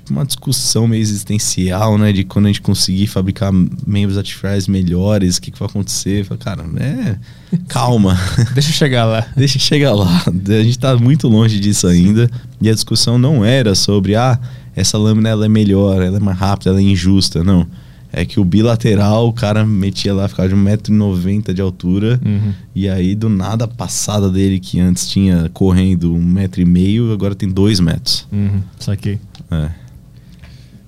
tipo 0.07 0.13
uma 0.13 0.25
discussão 0.25 0.87
meio 0.87 1.01
existencial, 1.01 1.99
né? 1.99 2.13
De 2.13 2.25
quando 2.25 2.47
a 2.47 2.49
gente 2.49 2.61
conseguir 2.61 3.07
fabricar 3.09 3.53
membros 3.53 4.17
artificiais 4.17 4.69
melhores, 4.69 5.37
o 5.37 5.43
que, 5.43 5.51
que 5.51 5.59
vai 5.59 5.69
acontecer. 5.69 6.27
Cara, 6.39 6.65
é. 6.77 7.17
Calma. 7.69 8.19
Deixa 8.55 8.71
eu 8.71 8.75
chegar 8.75 9.05
lá. 9.05 9.27
Deixa 9.37 9.57
eu 9.57 9.61
chegar 9.61 9.95
lá. 9.95 10.25
A 10.27 10.63
gente 10.63 10.79
tá 10.79 10.97
muito 10.97 11.27
longe 11.29 11.59
disso 11.59 11.87
ainda. 11.87 12.31
E 12.61 12.71
a 12.71 12.73
discussão 12.75 13.19
não 13.19 13.45
era 13.45 13.75
sobre, 13.75 14.15
ah, 14.15 14.39
essa 14.75 14.97
lâmina 14.97 15.29
ela 15.29 15.47
é 15.47 15.49
melhor, 15.49 16.01
ela 16.01 16.19
é 16.19 16.21
mais 16.21 16.39
rápida, 16.39 16.71
ela 16.71 16.79
é 16.79 16.83
injusta. 16.83 17.43
Não. 17.43 17.67
É 18.13 18.25
que 18.25 18.39
o 18.39 18.45
bilateral, 18.45 19.29
o 19.29 19.33
cara 19.33 19.67
metia 19.67 20.15
lá, 20.15 20.27
ficava 20.29 20.49
de 20.49 20.55
1,90m 20.55 21.53
de 21.53 21.61
altura. 21.61 22.19
Uhum. 22.25 22.53
E 22.75 22.89
aí, 22.89 23.15
do 23.15 23.29
nada, 23.29 23.65
a 23.65 23.69
passada 23.69 24.31
dele, 24.31 24.61
que 24.61 24.81
antes 24.81 25.09
tinha 25.09 25.51
correndo 25.53 26.15
1,5m, 26.15 27.13
agora 27.13 27.35
tem 27.35 27.49
2 27.49 27.81
metros. 27.81 28.27
Uhum. 28.33 28.63
Saquei. 28.79 29.19
É. 29.51 29.86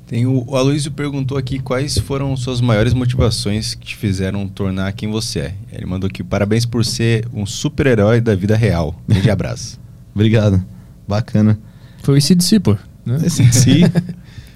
Tem 0.08 0.26
o, 0.26 0.42
o 0.46 0.56
Aloysio 0.56 0.90
perguntou 0.90 1.36
aqui 1.36 1.58
quais 1.58 1.98
foram 1.98 2.34
suas 2.34 2.62
maiores 2.62 2.94
motivações 2.94 3.74
que 3.74 3.88
te 3.88 3.94
fizeram 3.94 4.48
tornar 4.48 4.90
quem 4.92 5.10
você 5.10 5.40
é. 5.40 5.54
Ele 5.70 5.84
mandou 5.84 6.08
aqui 6.08 6.24
parabéns 6.24 6.64
por 6.64 6.82
ser 6.82 7.28
um 7.30 7.44
super-herói 7.44 8.18
da 8.18 8.34
vida 8.34 8.56
real. 8.56 8.98
Grande 9.06 9.30
abraço. 9.30 9.78
Obrigado. 10.14 10.64
Bacana. 11.06 11.58
Foi 12.02 12.14
o 12.14 12.18
ICDC, 12.18 12.58
pô. 12.60 12.74
Né? 13.04 13.18
Esse 13.22 13.44
de 13.44 13.54
si, 13.54 13.80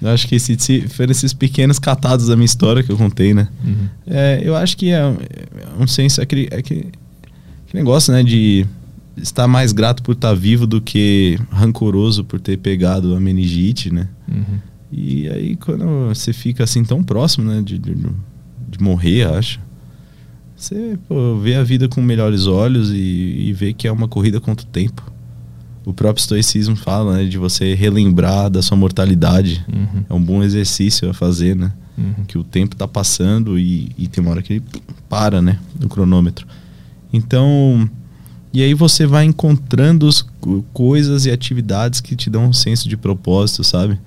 eu 0.01 0.09
acho 0.09 0.27
que 0.27 0.35
esse 0.35 0.55
de 0.55 0.63
si 0.63 0.87
foram 0.87 1.11
esses 1.11 1.33
pequenos 1.33 1.77
catados 1.77 2.27
da 2.27 2.35
minha 2.35 2.45
história 2.45 2.81
que 2.81 2.91
eu 2.91 2.97
contei, 2.97 3.35
né? 3.35 3.47
Uhum. 3.63 3.87
É, 4.07 4.41
eu 4.43 4.55
acho 4.55 4.75
que 4.75 4.91
é, 4.91 5.01
é 5.01 5.15
um 5.79 5.85
senso, 5.85 6.19
é 6.19 6.23
aquele, 6.23 6.47
é 6.49 6.57
aquele, 6.57 6.91
aquele 7.67 7.83
negócio, 7.83 8.11
né, 8.11 8.23
de 8.23 8.65
estar 9.17 9.47
mais 9.47 9.71
grato 9.71 10.01
por 10.01 10.13
estar 10.13 10.33
vivo 10.33 10.65
do 10.65 10.81
que 10.81 11.39
rancoroso 11.51 12.23
por 12.23 12.39
ter 12.39 12.57
pegado 12.57 13.15
a 13.15 13.19
meningite, 13.19 13.93
né? 13.93 14.07
Uhum. 14.27 14.72
E 14.95 15.27
aí 15.29 15.55
quando 15.55 16.09
você 16.09 16.31
fica 16.31 16.63
assim 16.63 16.83
tão 16.83 17.03
próximo, 17.03 17.49
né, 17.49 17.61
de, 17.61 17.79
de, 17.79 17.95
de 17.95 18.79
morrer, 18.79 19.23
acho, 19.23 19.59
você 20.55 20.97
pô, 21.07 21.37
vê 21.39 21.55
a 21.55 21.63
vida 21.63 21.89
com 21.89 22.01
melhores 22.01 22.45
olhos 22.45 22.91
e, 22.91 22.95
e 22.95 23.53
vê 23.53 23.73
que 23.73 23.87
é 23.87 23.91
uma 23.91 24.07
corrida 24.07 24.39
contra 24.39 24.65
o 24.65 24.69
tempo. 24.69 25.11
O 25.83 25.93
próprio 25.93 26.21
estoicismo 26.21 26.75
fala, 26.75 27.17
né, 27.17 27.25
de 27.25 27.37
você 27.37 27.73
relembrar 27.73 28.49
da 28.49 28.61
sua 28.61 28.77
mortalidade. 28.77 29.65
Uhum. 29.67 30.05
É 30.09 30.13
um 30.13 30.21
bom 30.21 30.41
exercício 30.41 31.09
a 31.09 31.13
fazer, 31.13 31.55
né? 31.55 31.71
Uhum. 31.95 32.25
que 32.25 32.39
o 32.39 32.43
tempo 32.43 32.75
tá 32.75 32.87
passando 32.87 33.59
e, 33.59 33.91
e 33.95 34.07
tem 34.07 34.23
uma 34.23 34.31
hora 34.31 34.41
que 34.41 34.53
ele 34.53 34.63
para, 35.07 35.41
né? 35.41 35.59
No 35.79 35.87
cronômetro. 35.87 36.47
Então, 37.11 37.87
e 38.51 38.63
aí 38.63 38.73
você 38.73 39.05
vai 39.05 39.25
encontrando 39.25 40.09
coisas 40.73 41.25
e 41.25 41.31
atividades 41.31 42.01
que 42.01 42.15
te 42.15 42.29
dão 42.29 42.45
um 42.45 42.53
senso 42.53 42.89
de 42.89 42.97
propósito, 42.97 43.63
sabe? 43.63 43.99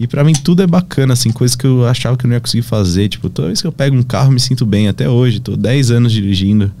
E 0.00 0.06
pra 0.06 0.24
mim 0.24 0.32
tudo 0.32 0.62
é 0.62 0.66
bacana, 0.66 1.12
assim, 1.12 1.30
coisas 1.30 1.54
que 1.54 1.66
eu 1.66 1.86
achava 1.86 2.16
que 2.16 2.24
eu 2.24 2.28
não 2.28 2.34
ia 2.34 2.40
conseguir 2.40 2.62
fazer. 2.62 3.06
Tipo, 3.10 3.28
toda 3.28 3.48
vez 3.48 3.60
que 3.60 3.66
eu 3.66 3.72
pego 3.72 3.94
um 3.94 4.02
carro 4.02 4.32
me 4.32 4.40
sinto 4.40 4.64
bem, 4.64 4.88
até 4.88 5.06
hoje, 5.10 5.40
tô 5.40 5.58
10 5.58 5.90
anos 5.90 6.10
dirigindo. 6.10 6.72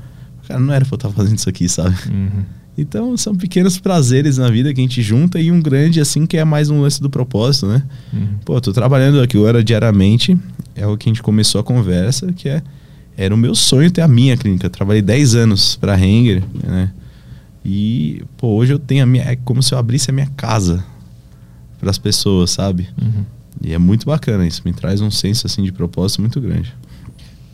Cara, 0.48 0.58
não 0.58 0.72
era 0.72 0.86
pra 0.86 0.94
eu 0.94 0.96
estar 0.96 1.10
fazendo 1.10 1.36
isso 1.36 1.48
aqui, 1.48 1.68
sabe? 1.68 1.94
Uhum. 2.10 2.42
Então 2.78 3.14
são 3.18 3.34
pequenos 3.34 3.78
prazeres 3.78 4.38
na 4.38 4.48
vida 4.48 4.72
que 4.72 4.80
a 4.80 4.82
gente 4.82 5.02
junta 5.02 5.38
e 5.38 5.52
um 5.52 5.60
grande, 5.60 6.00
assim, 6.00 6.24
que 6.24 6.38
é 6.38 6.44
mais 6.46 6.70
um 6.70 6.80
lance 6.80 6.98
do 7.02 7.10
propósito, 7.10 7.66
né? 7.66 7.82
Uhum. 8.10 8.26
Pô, 8.42 8.58
tô 8.58 8.72
trabalhando 8.72 9.20
aqui 9.20 9.36
agora 9.36 9.62
diariamente. 9.62 10.38
É 10.74 10.86
o 10.86 10.96
que 10.96 11.06
a 11.06 11.10
gente 11.10 11.22
começou 11.22 11.60
a 11.60 11.64
conversa, 11.64 12.32
que 12.32 12.48
é 12.48 12.62
era 13.18 13.34
o 13.34 13.36
meu 13.36 13.54
sonho 13.54 13.90
ter 13.90 14.00
a 14.00 14.08
minha 14.08 14.34
clínica. 14.34 14.64
Eu 14.64 14.70
trabalhei 14.70 15.02
10 15.02 15.34
anos 15.34 15.76
para 15.76 16.00
Henger, 16.00 16.42
né? 16.64 16.90
E 17.62 18.22
pô, 18.38 18.54
hoje 18.54 18.72
eu 18.72 18.78
tenho 18.78 19.02
a 19.02 19.06
minha, 19.06 19.24
é 19.24 19.36
como 19.36 19.62
se 19.62 19.74
eu 19.74 19.78
abrisse 19.78 20.08
a 20.08 20.14
minha 20.14 20.28
casa 20.34 20.82
para 21.80 21.90
as 21.90 21.98
pessoas, 21.98 22.50
sabe? 22.50 22.88
Uhum. 23.00 23.24
E 23.62 23.72
é 23.72 23.78
muito 23.78 24.06
bacana 24.06 24.46
isso, 24.46 24.62
me 24.64 24.72
traz 24.72 25.00
um 25.00 25.10
senso 25.10 25.46
assim 25.46 25.62
de 25.62 25.72
propósito 25.72 26.20
muito 26.20 26.40
grande. 26.40 26.74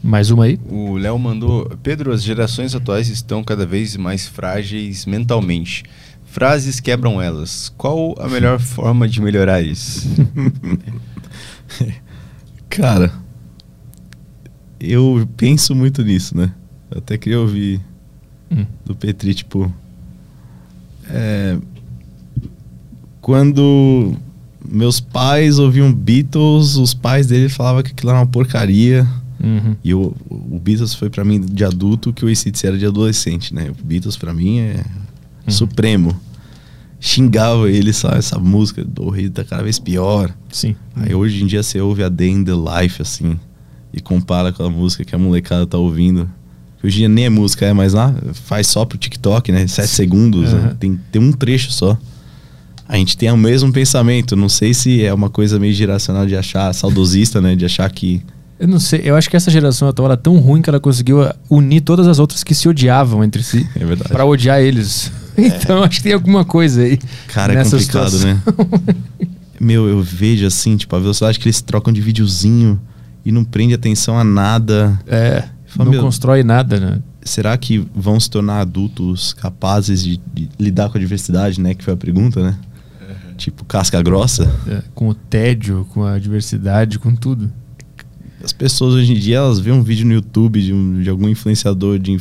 Mais 0.02 0.30
uma 0.30 0.44
aí? 0.44 0.58
O 0.68 0.96
Léo 0.96 1.18
mandou: 1.18 1.68
Pedro, 1.82 2.12
as 2.12 2.22
gerações 2.22 2.74
atuais 2.74 3.08
estão 3.08 3.42
cada 3.42 3.64
vez 3.66 3.96
mais 3.96 4.26
frágeis 4.26 5.06
mentalmente. 5.06 5.84
Frases 6.26 6.80
quebram 6.80 7.20
elas. 7.22 7.72
Qual 7.76 8.14
a 8.20 8.28
melhor 8.28 8.58
forma 8.60 9.08
de 9.08 9.20
melhorar 9.22 9.62
isso? 9.62 10.06
Cara, 12.68 13.12
eu 14.78 15.26
penso 15.36 15.74
muito 15.74 16.02
nisso, 16.02 16.36
né? 16.36 16.52
Eu 16.90 16.98
até 16.98 17.16
queria 17.16 17.40
ouvir 17.40 17.80
Hum. 18.50 18.64
do 18.84 18.94
Petri, 18.94 19.34
tipo. 19.34 19.72
é, 21.10 21.58
quando 23.26 24.14
meus 24.64 25.00
pais 25.00 25.58
ouviam 25.58 25.92
Beatles, 25.92 26.76
os 26.76 26.94
pais 26.94 27.26
dele 27.26 27.48
falavam 27.48 27.82
que 27.82 27.90
aquilo 27.90 28.10
era 28.10 28.20
uma 28.20 28.26
porcaria. 28.26 29.04
Uhum. 29.42 29.74
E 29.82 29.92
o, 29.92 30.14
o 30.30 30.60
Beatles 30.60 30.94
foi 30.94 31.10
pra 31.10 31.24
mim 31.24 31.40
de 31.40 31.64
adulto 31.64 32.12
que 32.12 32.24
o 32.24 32.28
ACDC 32.28 32.64
era 32.68 32.78
de 32.78 32.86
adolescente, 32.86 33.52
né? 33.52 33.68
O 33.68 33.84
Beatles 33.84 34.16
pra 34.16 34.32
mim 34.32 34.60
é 34.60 34.76
Uhum. 35.44 35.50
supremo. 35.52 36.14
Xingava 37.00 37.68
ele, 37.68 37.92
sabe? 37.92 38.18
Essa 38.18 38.38
música 38.38 38.84
do 38.84 39.08
rei 39.10 39.28
tá 39.28 39.42
cada 39.42 39.64
vez 39.64 39.80
pior. 39.80 40.32
Sim. 40.52 40.76
Aí 40.94 41.12
hoje 41.12 41.42
em 41.42 41.46
dia 41.48 41.64
você 41.64 41.80
ouve 41.80 42.04
a 42.04 42.08
Day 42.08 42.30
in 42.30 42.44
the 42.44 42.52
Life, 42.52 43.02
assim, 43.02 43.36
e 43.92 44.00
compara 44.00 44.52
com 44.52 44.62
a 44.62 44.70
música 44.70 45.04
que 45.04 45.16
a 45.16 45.18
molecada 45.18 45.66
tá 45.66 45.76
ouvindo. 45.78 46.30
Que 46.80 46.86
hoje 46.86 46.98
em 46.98 47.00
dia 47.00 47.08
nem 47.08 47.24
é 47.24 47.28
música, 47.28 47.66
é, 47.66 47.72
mas 47.72 47.92
lá 47.92 48.14
faz 48.34 48.68
só 48.68 48.84
pro 48.84 48.96
TikTok, 48.96 49.50
né? 49.50 49.66
Sete 49.66 49.88
segundos, 49.88 50.52
né? 50.52 50.60
Aham. 50.60 50.76
tem, 50.76 51.00
tem 51.10 51.20
um 51.20 51.32
trecho 51.32 51.72
só. 51.72 51.98
A 52.88 52.96
gente 52.96 53.16
tem 53.16 53.30
o 53.32 53.36
mesmo 53.36 53.72
pensamento. 53.72 54.36
Não 54.36 54.48
sei 54.48 54.72
se 54.72 55.04
é 55.04 55.12
uma 55.12 55.28
coisa 55.28 55.58
meio 55.58 55.72
geracional 55.74 56.24
de 56.26 56.36
achar, 56.36 56.72
saudosista, 56.72 57.40
né? 57.40 57.56
De 57.56 57.64
achar 57.64 57.90
que 57.90 58.22
Eu 58.58 58.68
não 58.68 58.78
sei, 58.78 59.02
eu 59.04 59.16
acho 59.16 59.28
que 59.28 59.36
essa 59.36 59.50
geração 59.50 59.88
atual 59.88 60.12
é 60.12 60.16
tão 60.16 60.38
ruim 60.38 60.62
que 60.62 60.70
ela 60.70 60.78
conseguiu 60.80 61.22
uh, 61.22 61.32
unir 61.50 61.80
todas 61.82 62.06
as 62.06 62.18
outras 62.18 62.42
que 62.44 62.54
se 62.54 62.68
odiavam 62.68 63.22
entre 63.24 63.42
si 63.42 63.66
É 63.74 63.84
verdade. 63.84 64.10
pra 64.10 64.24
odiar 64.24 64.60
eles. 64.60 65.10
Então 65.38 65.82
acho 65.82 65.98
que 65.98 66.04
tem 66.04 66.12
alguma 66.14 66.44
coisa 66.46 66.80
aí. 66.82 66.98
Cara, 67.28 67.52
é 67.52 67.62
complicado, 67.62 68.08
situação. 68.10 68.20
né? 68.26 68.42
Meu, 69.60 69.86
eu 69.88 70.02
vejo 70.02 70.46
assim, 70.46 70.76
tipo, 70.76 70.94
a 70.96 70.98
velocidade 70.98 71.38
que 71.38 71.46
eles 71.46 71.60
trocam 71.60 71.92
de 71.92 72.00
videozinho 72.00 72.80
e 73.24 73.32
não 73.32 73.44
prende 73.44 73.74
atenção 73.74 74.18
a 74.18 74.24
nada. 74.24 74.98
É, 75.06 75.44
Fala, 75.66 75.84
não 75.86 75.90
meu- 75.92 76.00
constrói 76.02 76.42
nada, 76.42 76.78
né? 76.80 76.98
Será 77.22 77.56
que 77.56 77.84
vão 77.94 78.20
se 78.20 78.30
tornar 78.30 78.60
adultos 78.60 79.32
capazes 79.34 80.02
de, 80.04 80.20
de 80.32 80.48
lidar 80.58 80.88
com 80.88 80.96
a 80.96 81.00
diversidade, 81.00 81.60
né? 81.60 81.74
Que 81.74 81.82
foi 81.82 81.92
a 81.94 81.96
pergunta, 81.96 82.40
né? 82.42 82.54
Tipo, 83.36 83.64
casca 83.64 84.00
grossa. 84.02 84.50
É, 84.66 84.82
com 84.94 85.08
o 85.08 85.14
tédio, 85.14 85.86
com 85.92 86.04
a 86.04 86.18
diversidade, 86.18 86.98
com 86.98 87.14
tudo. 87.14 87.52
As 88.42 88.52
pessoas 88.52 88.94
hoje 88.94 89.12
em 89.12 89.18
dia, 89.18 89.36
elas 89.36 89.58
veem 89.58 89.76
um 89.76 89.82
vídeo 89.82 90.06
no 90.06 90.12
YouTube 90.14 90.62
de, 90.62 90.72
um- 90.72 91.00
de 91.02 91.10
algum 91.10 91.28
influenciador 91.28 91.98
de, 91.98 92.20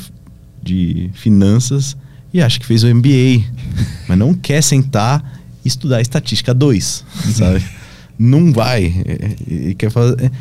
de 0.64 1.10
finanças 1.14 1.96
e 2.34 2.42
acha 2.42 2.60
que 2.60 2.66
fez 2.66 2.84
o 2.84 2.88
MBA, 2.94 3.44
mas 4.08 4.18
não 4.18 4.34
quer 4.34 4.62
sentar 4.64 5.40
e 5.64 5.68
estudar 5.68 6.02
estatística 6.02 6.54
2, 6.54 7.06
sabe? 7.34 7.64
não 8.18 8.52
vai. 8.52 8.86
É, 9.06 9.12
é, 9.12 9.70
E 9.70 9.76
quer 9.76 9.90
fazer. 9.92 10.22
é, 10.26 10.32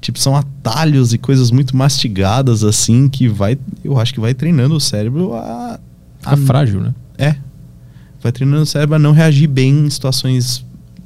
tipo, 0.00 0.18
são 0.18 0.36
atalhos 0.36 1.12
e 1.12 1.18
coisas 1.18 1.50
muito 1.50 1.76
mastigadas 1.76 2.64
assim 2.64 3.08
que 3.08 3.28
vai. 3.28 3.58
Eu 3.84 3.98
acho 3.98 4.12
que 4.14 4.20
vai 4.20 4.34
treinando 4.34 4.74
o 4.74 4.80
cérebro 4.80 5.34
a. 5.34 5.78
Fica 6.20 6.34
a 6.34 6.36
frágil, 6.38 6.80
né? 6.80 6.94
é. 7.18 7.36
Vai 8.24 8.32
treinando 8.32 8.62
o 8.62 8.66
cérebro 8.66 8.96
a 8.96 8.98
não 8.98 9.12
reagir 9.12 9.46
bem 9.46 9.84
em 9.84 9.90
situações 9.90 10.64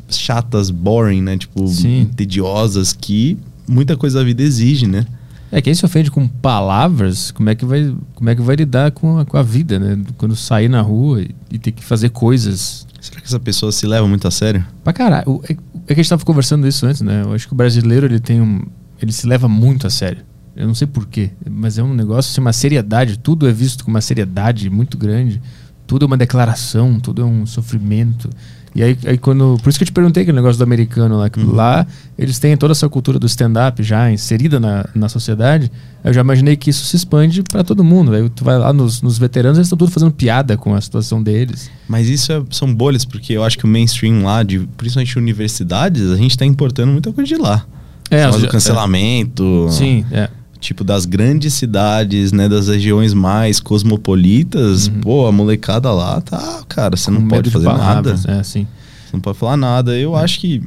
chatas, 0.08 0.70
boring, 0.70 1.20
né? 1.20 1.36
Tipo, 1.36 1.66
Sim. 1.66 2.08
tediosas 2.14 2.92
que 2.92 3.36
muita 3.66 3.96
coisa 3.96 4.20
da 4.20 4.24
vida 4.24 4.40
exige, 4.40 4.86
né? 4.86 5.04
É, 5.50 5.60
quem 5.60 5.74
se 5.74 5.84
ofende 5.84 6.12
com 6.12 6.28
palavras, 6.28 7.32
como 7.32 7.50
é 7.50 7.56
que 7.56 7.64
vai, 7.64 7.92
como 8.14 8.30
é 8.30 8.36
que 8.36 8.40
vai 8.40 8.54
lidar 8.54 8.92
com 8.92 9.18
a, 9.18 9.24
com 9.24 9.36
a 9.36 9.42
vida, 9.42 9.80
né? 9.80 9.98
Quando 10.16 10.36
sair 10.36 10.68
na 10.68 10.80
rua 10.80 11.20
e, 11.20 11.34
e 11.50 11.58
ter 11.58 11.72
que 11.72 11.84
fazer 11.84 12.10
coisas. 12.10 12.86
Será 13.00 13.20
que 13.20 13.26
essa 13.26 13.40
pessoa 13.40 13.72
se 13.72 13.84
leva 13.84 14.06
muito 14.06 14.28
a 14.28 14.30
sério? 14.30 14.64
Pra 14.84 14.92
caralho. 14.92 15.40
É, 15.48 15.52
é 15.52 15.54
que 15.54 15.92
a 15.94 15.96
gente 15.96 16.08
tava 16.08 16.24
conversando 16.24 16.68
isso 16.68 16.86
antes, 16.86 17.00
né? 17.00 17.22
Eu 17.24 17.32
acho 17.32 17.48
que 17.48 17.52
o 17.52 17.56
brasileiro, 17.56 18.06
ele 18.06 18.20
tem 18.20 18.40
um... 18.40 18.62
Ele 19.02 19.10
se 19.10 19.26
leva 19.26 19.48
muito 19.48 19.88
a 19.88 19.90
sério. 19.90 20.22
Eu 20.54 20.68
não 20.68 20.74
sei 20.74 20.86
porquê, 20.86 21.30
mas 21.50 21.78
é 21.78 21.82
um 21.82 21.94
negócio, 21.94 22.30
assim, 22.30 22.40
uma 22.40 22.52
seriedade. 22.52 23.18
Tudo 23.18 23.48
é 23.48 23.52
visto 23.52 23.84
com 23.84 23.90
uma 23.90 24.00
seriedade 24.00 24.70
muito 24.70 24.96
grande. 24.96 25.42
Tudo 25.88 26.04
é 26.04 26.06
uma 26.06 26.16
declaração, 26.16 27.00
tudo 27.00 27.22
é 27.22 27.24
um 27.24 27.44
sofrimento. 27.46 28.30
E 28.74 28.82
aí, 28.82 28.96
aí 29.06 29.18
quando... 29.18 29.58
Por 29.60 29.70
isso 29.70 29.78
que 29.78 29.82
eu 29.82 29.86
te 29.86 29.92
perguntei 29.92 30.22
aquele 30.22 30.36
negócio 30.36 30.58
do 30.58 30.62
americano 30.62 31.16
lá. 31.18 31.28
Que 31.28 31.42
Lá, 31.42 31.84
eles 32.16 32.38
têm 32.38 32.56
toda 32.56 32.72
essa 32.72 32.88
cultura 32.88 33.18
do 33.18 33.26
stand-up 33.26 33.82
já 33.82 34.12
inserida 34.12 34.60
na, 34.60 34.86
na 34.94 35.08
sociedade. 35.08 35.72
Eu 36.04 36.12
já 36.12 36.20
imaginei 36.20 36.54
que 36.54 36.70
isso 36.70 36.84
se 36.84 36.94
expande 36.94 37.42
pra 37.42 37.64
todo 37.64 37.82
mundo. 37.82 38.12
Aí 38.12 38.28
tu 38.28 38.44
vai 38.44 38.56
lá 38.58 38.72
nos, 38.72 39.02
nos 39.02 39.18
veteranos, 39.18 39.58
eles 39.58 39.66
estão 39.66 39.78
tudo 39.78 39.90
fazendo 39.90 40.12
piada 40.12 40.56
com 40.56 40.74
a 40.74 40.80
situação 40.80 41.20
deles. 41.22 41.70
Mas 41.88 42.06
isso 42.08 42.30
é- 42.30 42.42
são 42.50 42.72
bolhas, 42.72 43.04
porque 43.04 43.32
eu 43.32 43.42
acho 43.42 43.58
que 43.58 43.64
o 43.64 43.68
mainstream 43.68 44.22
lá, 44.22 44.42
de, 44.44 44.60
principalmente 44.76 45.18
universidades, 45.18 46.10
a 46.12 46.16
gente 46.16 46.36
tá 46.38 46.44
importando 46.44 46.92
muita 46.92 47.10
coisa 47.10 47.26
de 47.26 47.36
lá. 47.40 47.64
É, 48.10 48.26
Mas 48.26 48.36
as- 48.36 48.42
o 48.42 48.48
cancelamento, 48.48 49.66
Sim, 49.70 50.04
é. 50.12 50.28
Tipo, 50.60 50.84
das 50.84 51.04
grandes 51.04 51.54
cidades, 51.54 52.32
né? 52.32 52.48
Das 52.48 52.68
regiões 52.68 53.14
mais 53.14 53.60
cosmopolitas, 53.60 54.88
pô, 55.02 55.26
a 55.26 55.32
molecada 55.32 55.92
lá 55.92 56.20
tá, 56.20 56.62
cara, 56.68 56.96
você 56.96 57.10
não 57.10 57.22
Com 57.22 57.28
pode 57.28 57.50
fazer 57.50 57.66
nada. 57.66 58.14
É, 58.26 58.42
sim. 58.42 58.66
Você 59.04 59.14
não 59.14 59.20
pode 59.20 59.38
falar 59.38 59.56
nada. 59.56 59.96
Eu 59.96 60.14
acho 60.14 60.40
que 60.40 60.62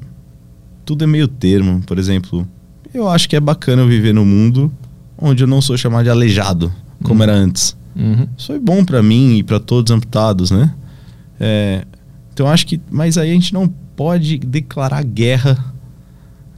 tudo 0.86 1.04
é 1.04 1.08
meio 1.08 1.28
termo. 1.28 1.82
Por 1.86 2.00
exemplo, 2.00 2.48
eu 2.94 3.08
acho 3.08 3.30
que 3.30 3.36
é 3.36 3.40
bacana 3.40 3.82
eu 3.82 3.88
viver 3.88 4.14
num 4.14 4.26
mundo 4.26 4.72
onde 5.18 5.44
eu 5.44 5.48
não 5.48 5.62
sou 5.62 5.78
chamado 5.78 6.04
de 6.06 6.10
aleijado, 6.10 6.74
como 7.04 7.22
era 7.22 7.34
antes. 7.34 7.78
Uhum. 7.96 8.28
Isso 8.38 8.48
foi 8.48 8.60
bom 8.60 8.84
pra 8.84 9.04
mim 9.04 9.38
e 9.38 9.44
pra 9.44 9.60
todos 9.60 9.92
os 9.92 9.98
amputados, 9.98 10.50
né? 10.50 10.74
É, 11.40 11.86
então 12.34 12.48
eu 12.48 12.52
acho 12.52 12.66
que, 12.66 12.82
mas 12.90 13.18
aí 13.18 13.30
a 13.30 13.34
gente 13.34 13.54
não 13.54 13.68
pode 13.68 14.40
declarar 14.40 15.04
guerra, 15.04 15.74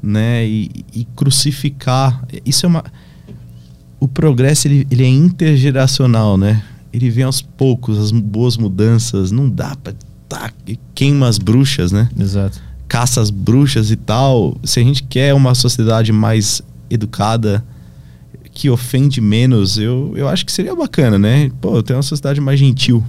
né? 0.02 0.46
E, 0.46 0.70
e 0.94 1.06
crucificar. 1.16 2.26
Isso 2.46 2.66
é 2.66 2.70
uma. 2.70 2.84
O 4.04 4.08
progresso 4.10 4.68
ele, 4.68 4.86
ele 4.92 5.02
é 5.02 5.08
intergeracional, 5.08 6.36
né? 6.38 6.62
Ele 6.92 7.10
vem 7.10 7.24
aos 7.24 7.42
poucos, 7.42 7.98
as 7.98 8.12
boas 8.12 8.58
mudanças. 8.58 9.32
Não 9.32 9.50
dá 9.50 9.78
pra 9.82 9.94
tá, 10.28 10.52
queima 10.94 11.26
as 11.26 11.38
bruxas, 11.38 11.94
né? 11.94 12.10
Exato. 12.20 12.62
caça 12.86 13.22
as 13.22 13.30
bruxas 13.30 13.92
e 13.92 13.96
tal. 13.96 14.58
Se 14.62 14.82
a 14.82 14.84
gente 14.84 15.04
quer 15.04 15.34
uma 15.34 15.56
sociedade 15.56 16.12
mais 16.12 16.62
educada, 16.90 17.64
que 18.52 18.70
ofende 18.70 19.22
menos, 19.22 19.78
eu, 19.78 20.12
eu 20.18 20.28
acho 20.28 20.46
que 20.46 20.52
seria 20.52 20.76
bacana, 20.76 21.18
né? 21.18 21.50
Pô, 21.62 21.82
ter 21.82 21.94
uma 21.94 22.04
sociedade 22.04 22.42
mais 22.42 22.60
gentil. 22.60 23.02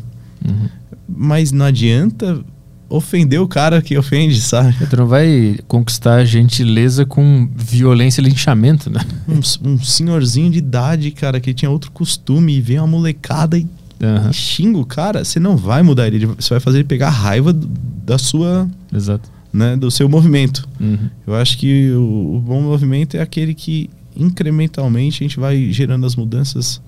Uhum. 0.47 0.69
Mas 1.09 1.51
não 1.51 1.67
adianta 1.67 2.41
ofender 2.89 3.41
o 3.41 3.49
cara 3.49 3.81
que 3.83 3.97
ofende, 3.97 4.41
sabe? 4.41 4.75
Tu 4.89 4.97
não 4.97 5.07
vai 5.07 5.59
conquistar 5.67 6.25
gentileza 6.25 7.05
com 7.07 7.49
violência 7.57 8.21
e 8.21 8.25
linchamento, 8.25 8.91
né? 8.91 9.01
Um, 9.29 9.71
um 9.73 9.79
senhorzinho 9.83 10.51
de 10.51 10.59
idade, 10.59 11.11
cara, 11.11 11.41
que 11.41 11.53
tinha 11.55 11.71
outro 11.71 11.91
costume 11.91 12.57
e 12.57 12.61
vem 12.61 12.79
uma 12.79 12.87
molecada 12.87 13.59
e, 13.59 13.67
Aham, 14.03 14.31
e 14.31 14.35
xinga 14.35 14.79
o 14.79 14.85
cara, 14.87 15.25
você 15.25 15.41
não 15.41 15.57
vai 15.57 15.83
mudar 15.83 16.07
ele, 16.09 16.27
você 16.27 16.51
vai 16.51 16.61
fazer 16.61 16.79
ele 16.79 16.85
pegar 16.89 17.11
raiva 17.11 17.53
do- 17.53 17.67
da 18.05 18.19
sua, 18.19 18.69
Exato. 18.95 19.31
né, 19.53 19.77
do 19.77 19.91
seu 19.91 20.09
movimento. 20.09 20.69
Uhum. 20.79 21.09
Eu 21.27 21.35
acho 21.35 21.57
que 21.59 21.91
o, 21.93 22.37
o 22.37 22.41
bom 22.41 22.61
movimento 22.61 23.17
é 23.17 23.21
aquele 23.23 23.55
que 23.55 23.89
incrementalmente 24.17 25.23
a 25.23 25.27
gente 25.27 25.41
vai 25.41 25.73
gerando 25.73 26.05
as 26.07 26.15
mudanças 26.17 26.81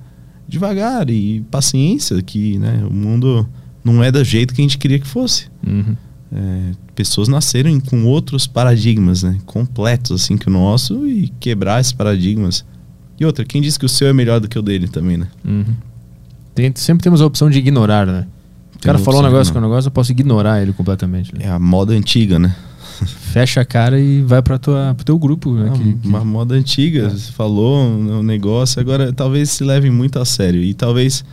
devagar 0.49 1.09
e 1.11 1.41
paciência, 1.51 2.21
que 2.23 2.59
né, 2.59 2.85
o 2.89 2.93
mundo 2.93 3.49
não 3.93 4.03
é 4.03 4.11
do 4.11 4.23
jeito 4.25 4.55
que 4.55 4.61
a 4.61 4.65
gente 4.65 4.79
queria 4.79 4.99
que 4.99 5.07
fosse. 5.07 5.47
Uhum. 5.67 5.97
É, 6.33 6.73
pessoas 6.95 7.29
nasceram 7.29 7.79
com 7.81 8.05
outros 8.05 8.47
paradigmas, 8.47 9.23
né, 9.23 9.39
completos 9.47 10.23
assim 10.23 10.37
que 10.37 10.49
o 10.49 10.53
nosso 10.53 11.07
e 11.07 11.29
quebrar 11.41 11.81
esses 11.81 11.93
paradigmas. 11.93 12.65
E 13.19 13.25
outra, 13.25 13.45
quem 13.45 13.63
disse 13.63 13.79
que 13.79 13.87
o 13.87 13.89
seu 13.89 14.09
é 14.09 14.13
melhor 14.13 14.41
do 14.41 14.49
que 14.49 14.59
o 14.59 14.63
dele 14.63 14.89
também, 14.89 15.17
né? 15.17 15.29
Uhum. 15.45 15.65
Tem- 16.55 16.73
sempre 16.75 17.03
temos 17.05 17.21
a 17.23 17.27
opção 17.27 17.49
de 17.49 17.59
ignorar, 17.59 18.07
né? 18.07 18.27
O 18.75 18.79
cara 18.81 18.99
falou 18.99 19.21
um 19.21 19.25
negócio 19.25 19.53
com 19.53 19.59
o 19.59 19.61
ignorar. 19.61 19.69
negócio, 19.75 19.89
eu 19.89 19.93
posso 19.93 20.13
ignorar 20.13 20.61
ele 20.63 20.73
completamente. 20.73 21.35
né? 21.35 21.45
É 21.45 21.49
a 21.49 21.59
moda 21.59 21.95
antiga, 21.95 22.39
né? 22.39 22.55
Fecha 23.07 23.61
a 23.61 23.65
cara 23.65 23.99
e 23.99 24.23
vai 24.23 24.43
para 24.43 24.59
tua 24.59 24.95
pro 24.95 25.05
teu 25.05 25.19
grupo, 25.19 25.53
né? 25.55 25.71
Ah, 25.73 25.79
que- 25.79 25.93
que- 25.95 26.09
Uma 26.09 26.25
moda 26.25 26.55
antiga, 26.55 27.07
É. 27.07 27.11
você 27.11 27.33
falou 27.33 27.87
um 27.87 28.23
negócio, 28.23 28.81
agora 28.81 29.13
talvez 29.13 29.51
se 29.51 29.65
levem 29.65 29.91
muito 29.91 30.19
a 30.19 30.25
sério. 30.25 30.63
E 30.63 30.75
talvez, 30.75 31.25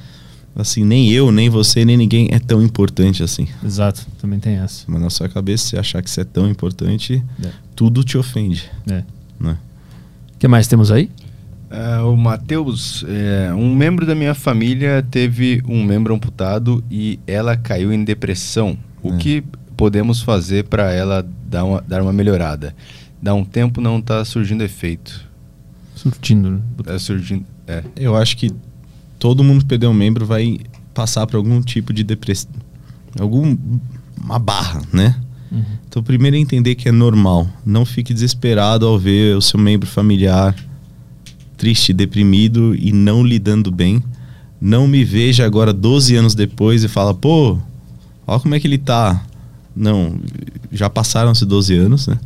assim, 0.55 0.83
nem 0.83 1.11
eu, 1.11 1.31
nem 1.31 1.49
você, 1.49 1.83
nem 1.85 1.97
ninguém 1.97 2.27
é 2.31 2.39
tão 2.39 2.61
importante 2.61 3.23
assim. 3.23 3.47
Exato, 3.63 4.05
também 4.19 4.39
tem 4.39 4.55
essa. 4.57 4.83
Mas 4.87 5.01
na 5.01 5.09
sua 5.09 5.27
cabeça, 5.29 5.67
você 5.67 5.77
achar 5.77 6.01
que 6.01 6.09
você 6.09 6.21
é 6.21 6.23
tão 6.25 6.49
importante, 6.49 7.23
É. 7.43 7.49
tudo 7.75 8.03
te 8.03 8.17
ofende. 8.17 8.69
É. 8.89 9.03
Né? 9.39 9.57
O 10.35 10.37
que 10.39 10.47
mais 10.47 10.67
temos 10.67 10.91
aí? 10.91 11.09
É, 11.69 11.97
o 12.01 12.15
Matheus, 12.15 13.03
é, 13.07 13.51
um 13.53 13.73
membro 13.75 14.05
da 14.05 14.13
minha 14.13 14.35
família 14.35 15.03
teve 15.09 15.63
um 15.67 15.83
membro 15.83 16.13
amputado 16.13 16.83
e 16.91 17.19
ela 17.25 17.57
caiu 17.57 17.91
em 17.91 18.03
depressão. 18.03 18.77
O 19.01 19.13
É. 19.13 19.17
que 19.17 19.43
podemos 19.75 20.21
fazer 20.21 20.65
para 20.65 20.91
ela 20.91 21.27
dar 21.49 21.63
uma, 21.63 21.81
dar 21.87 22.01
uma 22.03 22.13
melhorada? 22.13 22.75
Dá 23.21 23.33
um 23.33 23.43
tempo 23.43 23.81
não 23.81 23.99
tá 24.01 24.23
surgindo 24.23 24.63
efeito. 24.63 25.27
Surtindo, 25.95 26.51
né? 26.51 26.59
Tá 26.83 26.99
surgindo. 26.99 27.45
É. 27.65 27.83
Eu 27.95 28.15
acho 28.15 28.35
que 28.37 28.51
todo 29.23 29.41
mundo 29.41 29.61
que 29.61 29.67
perdeu 29.67 29.89
um 29.89 29.93
membro 29.93 30.25
vai 30.25 30.59
passar 30.93 31.25
por 31.25 31.37
algum 31.37 31.61
tipo 31.61 31.93
de 31.93 32.03
depressão. 32.03 32.51
Algum. 33.17 33.55
Uma 34.21 34.37
barra, 34.37 34.81
né? 34.91 35.15
Uhum. 35.49 35.63
Então, 35.87 36.03
primeiro 36.03 36.35
é 36.35 36.39
entender 36.39 36.75
que 36.75 36.89
é 36.89 36.91
normal. 36.91 37.47
Não 37.65 37.85
fique 37.85 38.13
desesperado 38.13 38.85
ao 38.85 38.99
ver 38.99 39.37
o 39.37 39.41
seu 39.41 39.57
membro 39.57 39.87
familiar 39.87 40.53
triste, 41.55 41.93
deprimido 41.93 42.75
e 42.75 42.91
não 42.91 43.23
lidando 43.23 43.71
bem. 43.71 44.03
Não 44.59 44.89
me 44.89 45.05
veja 45.05 45.45
agora 45.45 45.71
12 45.71 46.17
anos 46.17 46.35
depois 46.35 46.83
e 46.83 46.89
fala, 46.89 47.13
pô, 47.13 47.57
olha 48.27 48.39
como 48.41 48.55
é 48.55 48.59
que 48.59 48.67
ele 48.67 48.77
tá. 48.77 49.23
Não, 49.73 50.19
já 50.69 50.89
passaram-se 50.89 51.45
12 51.45 51.73
anos, 51.77 52.07
né? 52.07 52.19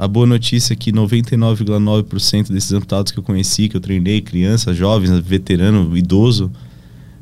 A 0.00 0.08
boa 0.08 0.24
notícia 0.24 0.72
é 0.72 0.76
que 0.76 0.90
99,9% 0.90 2.50
desses 2.50 2.72
amputados 2.72 3.12
que 3.12 3.18
eu 3.18 3.22
conheci, 3.22 3.68
que 3.68 3.76
eu 3.76 3.82
treinei, 3.82 4.22
criança, 4.22 4.72
jovens, 4.72 5.10
veterano, 5.18 5.94
idoso, 5.94 6.50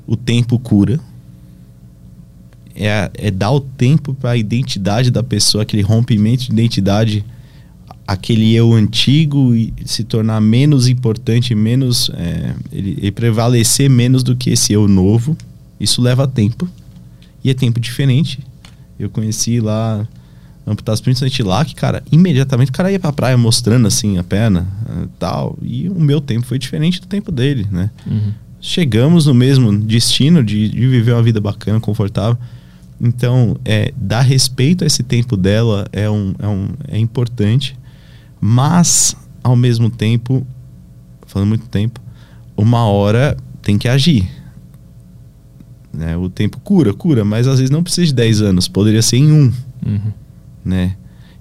o 0.06 0.14
tempo 0.14 0.56
cura. 0.60 1.00
É, 2.76 3.10
é 3.14 3.30
dar 3.32 3.50
o 3.50 3.59
tempo 3.59 4.14
para 4.14 4.30
a 4.30 4.36
identidade 4.36 5.10
da 5.10 5.24
pessoa, 5.24 5.62
aquele 5.62 5.82
rompimento 5.82 6.44
de 6.44 6.52
identidade, 6.52 7.24
aquele 8.06 8.55
eu 8.55 8.72
antigo 8.72 9.52
se 9.84 10.05
tornar 10.05 10.40
menos 10.40 10.86
importante, 10.86 11.56
menos 11.56 12.12
é, 12.14 12.55
ele, 12.70 12.96
ele 12.98 13.10
prevalecer 13.10 13.90
menos 13.90 14.22
do 14.22 14.36
que 14.36 14.50
esse 14.50 14.72
eu 14.72 14.86
novo. 14.86 15.36
Isso 15.80 16.00
leva 16.00 16.28
tempo 16.28 16.68
e 17.42 17.50
é 17.50 17.55
tempo 17.55 17.80
diferente. 17.80 18.38
Eu 18.96 19.10
conheci 19.10 19.59
lá 19.59 20.06
amputados, 20.68 21.00
principalmente 21.00 21.42
lá, 21.42 21.64
que, 21.64 21.74
cara, 21.74 22.02
imediatamente 22.12 22.70
o 22.70 22.72
cara 22.72 22.92
ia 22.92 23.00
pra 23.00 23.12
praia 23.12 23.36
mostrando 23.36 23.88
assim 23.88 24.18
a 24.18 24.24
perna 24.24 24.66
eh, 24.88 25.08
tal. 25.18 25.58
E 25.62 25.88
o 25.88 25.98
meu 25.98 26.20
tempo 26.20 26.46
foi 26.46 26.58
diferente 26.58 27.00
do 27.00 27.06
tempo 27.06 27.32
dele, 27.32 27.66
né? 27.70 27.90
Uhum. 28.06 28.32
Chegamos 28.60 29.26
no 29.26 29.34
mesmo 29.34 29.76
destino 29.76 30.42
de, 30.42 30.68
de 30.68 30.86
viver 30.86 31.12
uma 31.12 31.22
vida 31.22 31.40
bacana, 31.40 31.80
confortável. 31.80 32.36
Então, 33.00 33.56
é, 33.64 33.92
dar 33.96 34.22
respeito 34.22 34.82
a 34.82 34.86
esse 34.86 35.02
tempo 35.02 35.36
dela 35.36 35.86
é, 35.92 36.10
um, 36.10 36.34
é, 36.38 36.48
um, 36.48 36.68
é 36.88 36.98
importante, 36.98 37.78
mas, 38.40 39.16
ao 39.42 39.54
mesmo 39.54 39.88
tempo, 39.88 40.44
falando 41.26 41.48
muito 41.48 41.68
tempo, 41.68 42.00
uma 42.56 42.84
hora 42.86 43.36
tem 43.62 43.78
que 43.78 43.88
agir. 43.88 44.28
Né? 45.92 46.16
O 46.16 46.28
tempo 46.28 46.58
cura, 46.60 46.92
cura, 46.92 47.24
mas 47.24 47.46
às 47.46 47.58
vezes 47.58 47.70
não 47.70 47.82
precisa 47.82 48.08
de 48.08 48.14
10 48.14 48.42
anos, 48.42 48.68
poderia 48.68 49.02
ser 49.02 49.18
em 49.18 49.32
um. 49.32 49.52
Uhum. 49.86 50.12
Né? 50.68 50.94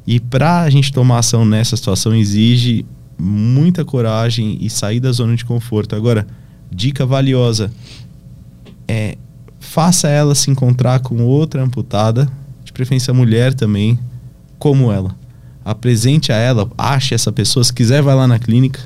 E 0.07 0.21
para 0.21 0.61
a 0.61 0.69
gente 0.69 0.89
tomar 0.93 1.19
ação 1.19 1.43
nessa 1.43 1.75
situação 1.75 2.15
exige 2.15 2.85
muita 3.19 3.83
coragem 3.83 4.57
e 4.61 4.69
sair 4.69 5.01
da 5.01 5.11
zona 5.11 5.35
de 5.35 5.43
conforto. 5.43 5.97
Agora, 5.97 6.25
dica 6.71 7.05
valiosa 7.05 7.69
é 8.87 9.17
faça 9.59 10.07
ela 10.07 10.33
se 10.33 10.49
encontrar 10.49 10.99
com 11.01 11.21
outra 11.25 11.61
amputada, 11.61 12.31
de 12.63 12.71
preferência 12.71 13.13
mulher 13.13 13.53
também, 13.53 13.99
como 14.57 14.93
ela. 14.93 15.13
Apresente 15.65 16.31
a 16.31 16.37
ela, 16.37 16.69
ache 16.77 17.13
essa 17.13 17.31
pessoa, 17.33 17.63
se 17.65 17.73
quiser 17.73 18.01
vai 18.01 18.15
lá 18.15 18.25
na 18.25 18.39
clínica. 18.39 18.79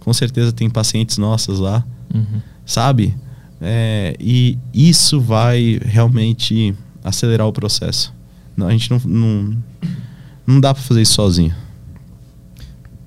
Com 0.00 0.12
certeza 0.12 0.52
tem 0.52 0.68
pacientes 0.68 1.16
nossas 1.16 1.58
lá, 1.58 1.82
Uhum. 2.14 2.42
sabe? 2.66 3.14
É, 3.60 4.14
e 4.20 4.58
isso 4.74 5.18
vai 5.18 5.80
realmente 5.82 6.74
acelerar 7.02 7.46
o 7.46 7.52
processo. 7.52 8.12
Não, 8.58 8.66
a 8.66 8.72
gente 8.72 8.90
não, 8.90 8.98
não, 9.04 9.56
não 10.44 10.60
dá 10.60 10.74
para 10.74 10.82
fazer 10.82 11.00
isso 11.00 11.12
sozinho. 11.12 11.54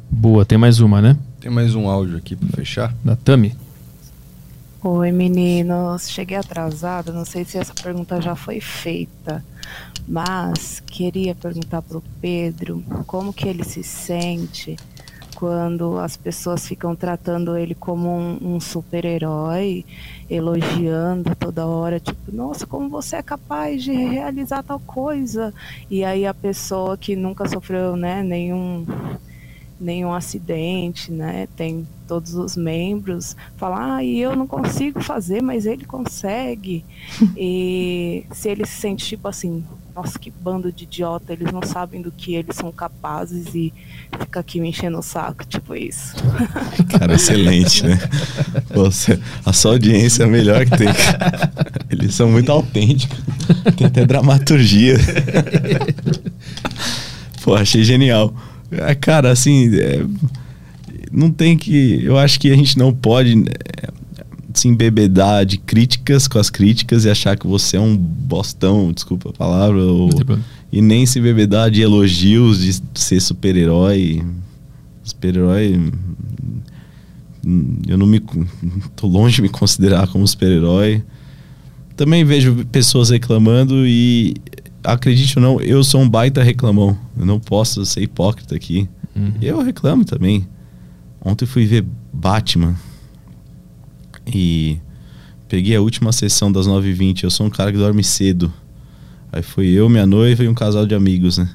Boa, 0.09 0.45
tem 0.45 0.57
mais 0.57 0.79
uma, 0.79 1.01
né? 1.01 1.17
Tem 1.41 1.51
mais 1.51 1.75
um 1.75 1.89
áudio 1.89 2.15
aqui 2.15 2.37
pra 2.37 2.47
fechar. 2.55 2.95
Da 3.03 3.17
Tami. 3.17 3.53
Oi, 4.81 5.11
meninos. 5.11 6.09
Cheguei 6.09 6.37
atrasada, 6.37 7.11
não 7.11 7.25
sei 7.25 7.43
se 7.43 7.57
essa 7.57 7.73
pergunta 7.73 8.21
já 8.21 8.33
foi 8.33 8.61
feita, 8.61 9.43
mas 10.07 10.81
queria 10.87 11.35
perguntar 11.35 11.81
pro 11.81 12.01
Pedro 12.21 12.81
como 13.05 13.33
que 13.33 13.45
ele 13.45 13.65
se 13.65 13.83
sente 13.83 14.77
quando 15.41 15.97
as 15.97 16.15
pessoas 16.15 16.67
ficam 16.67 16.95
tratando 16.95 17.57
ele 17.57 17.73
como 17.73 18.15
um, 18.15 18.57
um 18.57 18.59
super-herói, 18.59 19.83
elogiando 20.29 21.35
toda 21.35 21.65
hora, 21.65 21.99
tipo, 21.99 22.31
nossa, 22.31 22.67
como 22.67 22.87
você 22.87 23.15
é 23.15 23.23
capaz 23.23 23.83
de 23.83 23.91
realizar 23.91 24.61
tal 24.61 24.79
coisa. 24.79 25.51
E 25.89 26.05
aí 26.05 26.27
a 26.27 26.33
pessoa 26.33 26.95
que 26.95 27.15
nunca 27.15 27.49
sofreu, 27.49 27.95
né, 27.95 28.21
nenhum 28.21 28.85
nenhum 29.79 30.13
acidente, 30.13 31.11
né? 31.11 31.47
Tem 31.55 31.87
todos 32.07 32.35
os 32.35 32.55
membros, 32.55 33.35
fala, 33.57 33.95
ah, 33.95 34.03
e 34.03 34.19
eu 34.19 34.35
não 34.35 34.45
consigo 34.45 35.01
fazer, 35.01 35.41
mas 35.41 35.65
ele 35.65 35.85
consegue. 35.85 36.85
e 37.35 38.27
se 38.31 38.47
ele 38.47 38.63
se 38.67 38.79
sente 38.79 39.07
tipo 39.07 39.27
assim, 39.27 39.65
nossa, 39.95 40.17
que 40.17 40.31
bando 40.31 40.71
de 40.71 40.83
idiota, 40.83 41.33
eles 41.33 41.51
não 41.51 41.61
sabem 41.61 42.01
do 42.01 42.11
que 42.11 42.35
eles 42.35 42.55
são 42.55 42.71
capazes 42.71 43.53
e 43.53 43.73
fica 44.19 44.39
aqui 44.39 44.59
me 44.59 44.69
enchendo 44.69 44.97
o 44.97 45.01
saco, 45.01 45.45
tipo 45.45 45.75
isso. 45.75 46.15
Cara, 46.89 47.15
excelente, 47.15 47.85
né? 47.85 47.99
Você, 48.73 49.19
a 49.45 49.53
sua 49.53 49.71
audiência 49.71 50.23
é 50.23 50.25
a 50.25 50.29
melhor 50.29 50.65
que 50.65 50.77
tem. 50.77 50.87
Eles 51.89 52.15
são 52.15 52.29
muito 52.29 52.51
autênticos. 52.51 53.17
Tem 53.75 53.87
até 53.87 54.05
dramaturgia. 54.05 54.97
Pô, 57.43 57.55
achei 57.55 57.83
genial. 57.83 58.33
É, 58.71 58.95
Cara, 58.95 59.31
assim, 59.31 59.75
é, 59.75 60.05
não 61.11 61.29
tem 61.29 61.57
que. 61.57 62.03
Eu 62.03 62.17
acho 62.17 62.39
que 62.39 62.51
a 62.51 62.55
gente 62.55 62.77
não 62.77 62.93
pode 62.93 63.43
é, 63.49 63.89
se 64.53 64.67
embebedar 64.67 65.45
de 65.45 65.57
críticas 65.57 66.27
com 66.27 66.39
as 66.39 66.49
críticas 66.49 67.05
e 67.05 67.09
achar 67.09 67.37
que 67.37 67.47
você 67.47 67.77
é 67.77 67.79
um 67.79 67.95
bostão, 67.95 68.91
desculpa 68.91 69.29
a 69.29 69.33
palavra, 69.33 69.81
ou, 69.81 70.09
e 70.71 70.81
nem 70.81 71.05
se 71.05 71.19
embebedar 71.19 71.69
de 71.69 71.81
elogios 71.81 72.59
de 72.59 72.81
ser 72.95 73.19
super-herói. 73.19 74.23
Super-herói. 75.03 75.91
Eu 77.87 77.97
não 77.97 78.05
me. 78.05 78.19
tô 78.95 79.07
longe 79.07 79.35
de 79.35 79.41
me 79.41 79.49
considerar 79.49 80.07
como 80.07 80.27
super-herói. 80.27 81.03
Também 81.95 82.23
vejo 82.23 82.65
pessoas 82.71 83.09
reclamando 83.09 83.85
e 83.85 84.35
acredite 84.83 85.37
ou 85.37 85.43
não, 85.43 85.61
eu 85.61 85.83
sou 85.83 86.01
um 86.01 86.09
baita 86.09 86.41
reclamão. 86.41 86.97
Eu 87.17 87.25
não 87.25 87.39
posso 87.39 87.85
ser 87.85 88.01
hipócrita 88.01 88.55
aqui. 88.55 88.89
Uhum. 89.15 89.33
Eu 89.41 89.61
reclamo 89.61 90.05
também. 90.05 90.47
Ontem 91.23 91.45
fui 91.45 91.65
ver 91.65 91.85
Batman 92.11 92.75
e 94.25 94.79
peguei 95.47 95.75
a 95.75 95.81
última 95.81 96.11
sessão 96.11 96.51
das 96.51 96.67
9h20. 96.67 97.23
Eu 97.23 97.31
sou 97.31 97.45
um 97.45 97.49
cara 97.49 97.71
que 97.71 97.77
dorme 97.77 98.03
cedo. 98.03 98.51
Aí 99.31 99.41
foi 99.41 99.67
eu, 99.67 99.87
minha 99.87 100.05
noiva 100.05 100.43
e 100.43 100.47
um 100.47 100.53
casal 100.53 100.85
de 100.85 100.93
amigos, 100.93 101.37
né? 101.37 101.49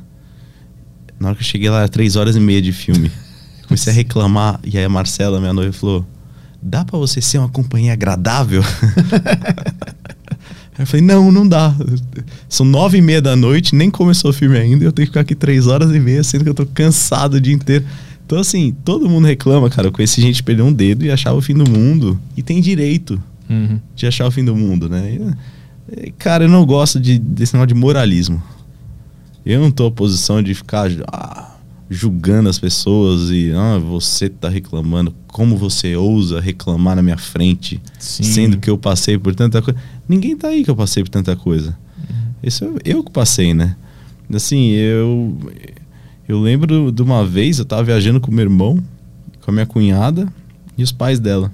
Na 1.19 1.29
hora 1.29 1.37
que 1.37 1.43
eu 1.43 1.47
cheguei 1.47 1.71
lá, 1.71 1.81
era 1.81 1.89
3 1.89 2.17
horas 2.17 2.37
e 2.37 2.41
meia 2.41 2.61
de 2.61 2.73
filme. 2.73 3.11
Comecei 3.67 3.93
a 3.93 3.97
reclamar 3.97 4.61
e 4.65 4.79
aí 4.79 4.85
a 4.85 4.89
Marcela, 4.89 5.41
minha 5.41 5.53
noiva, 5.53 5.73
falou: 5.73 6.07
Dá 6.63 6.85
pra 6.85 6.99
você 6.99 7.21
ser 7.21 7.39
uma 7.39 7.49
companhia 7.49 7.93
agradável? 7.93 8.63
Aí 10.79 10.83
eu 10.83 10.87
falei, 10.87 11.05
não, 11.07 11.33
não 11.33 11.49
dá. 11.49 11.75
São 12.49 12.67
nove 12.67 12.99
e 12.99 13.01
meia 13.01 13.23
da 13.23 13.35
noite, 13.35 13.75
nem 13.75 13.91
começou 13.91 14.31
o 14.31 14.35
filme 14.35 14.59
ainda, 14.59 14.85
e 14.85 14.87
eu 14.87 14.93
tenho 14.93 15.07
que 15.07 15.11
ficar 15.11 15.21
aqui 15.21 15.35
três 15.35 15.67
horas 15.67 15.91
e 15.95 15.99
meia, 15.99 16.23
sendo 16.23 16.45
que 16.45 16.51
eu 16.51 16.55
tô 16.55 16.67
cansado 16.67 17.35
o 17.35 17.41
dia 17.41 17.55
inteiro. 17.55 17.87
Então, 18.27 18.39
assim, 18.41 18.75
todo 18.85 19.09
mundo 19.09 19.25
reclama, 19.27 19.71
cara. 19.71 19.87
Eu 19.87 19.93
conheci 19.93 20.21
gente 20.21 20.43
perder 20.43 20.63
um 20.63 20.73
dedo 20.73 21.05
e 21.05 21.11
achava 21.13 21.39
o 21.39 21.41
fim 21.41 21.55
do 21.55 21.69
mundo. 21.71 22.21
E 22.37 22.43
tem 22.43 22.61
direito 22.61 23.23
Uhum. 23.49 23.79
de 23.95 24.05
achar 24.09 24.27
o 24.27 24.31
fim 24.33 24.45
do 24.45 24.57
mundo, 24.57 24.89
né? 24.89 25.17
E, 25.97 26.11
cara, 26.11 26.45
eu 26.45 26.49
não 26.49 26.67
gosto 26.67 26.99
de, 26.99 27.17
desse 27.17 27.55
negócio 27.55 27.69
de 27.73 27.81
moralismo. 27.81 28.43
Eu 29.45 29.61
não 29.61 29.71
tô 29.71 29.85
na 29.85 29.91
posição 29.93 30.43
de 30.43 30.53
ficar 30.53 30.91
ah, 31.13 31.55
julgando 31.89 32.49
as 32.49 32.59
pessoas 32.59 33.31
e 33.31 33.53
ah, 33.55 33.79
você 33.79 34.29
tá 34.29 34.49
reclamando. 34.49 35.15
Como 35.29 35.57
você 35.57 35.95
ousa 35.95 36.41
reclamar 36.41 36.97
na 36.97 37.03
minha 37.05 37.17
frente, 37.17 37.81
Sim. 38.01 38.25
sendo 38.25 38.59
que 38.59 38.69
eu 38.69 38.77
passei 38.77 39.17
por 39.17 39.33
tanta 39.37 39.63
coisa. 39.63 39.79
Ninguém 40.09 40.37
tá 40.37 40.49
aí 40.49 40.65
que 40.65 40.71
eu 40.71 40.75
passei 40.75 41.05
por 41.05 41.11
tanta 41.11 41.37
coisa. 41.37 41.79
Isso 42.43 42.65
eu, 42.65 42.79
eu 42.85 43.05
que 43.05 43.13
passei, 43.13 43.55
né? 43.55 43.77
Assim, 44.35 44.71
eu 44.71 45.39
eu 46.29 46.41
lembro 46.41 46.91
de 46.91 47.03
uma 47.03 47.25
vez 47.25 47.59
eu 47.59 47.65
tava 47.65 47.85
viajando 47.85 48.21
com 48.21 48.33
meu 48.33 48.45
irmão, 48.45 48.83
com 49.43 49.51
a 49.51 49.55
minha 49.55 49.67
cunhada 49.67 50.27
e 50.77 50.83
os 50.83 50.93
pais 50.93 51.21
dela. 51.21 51.53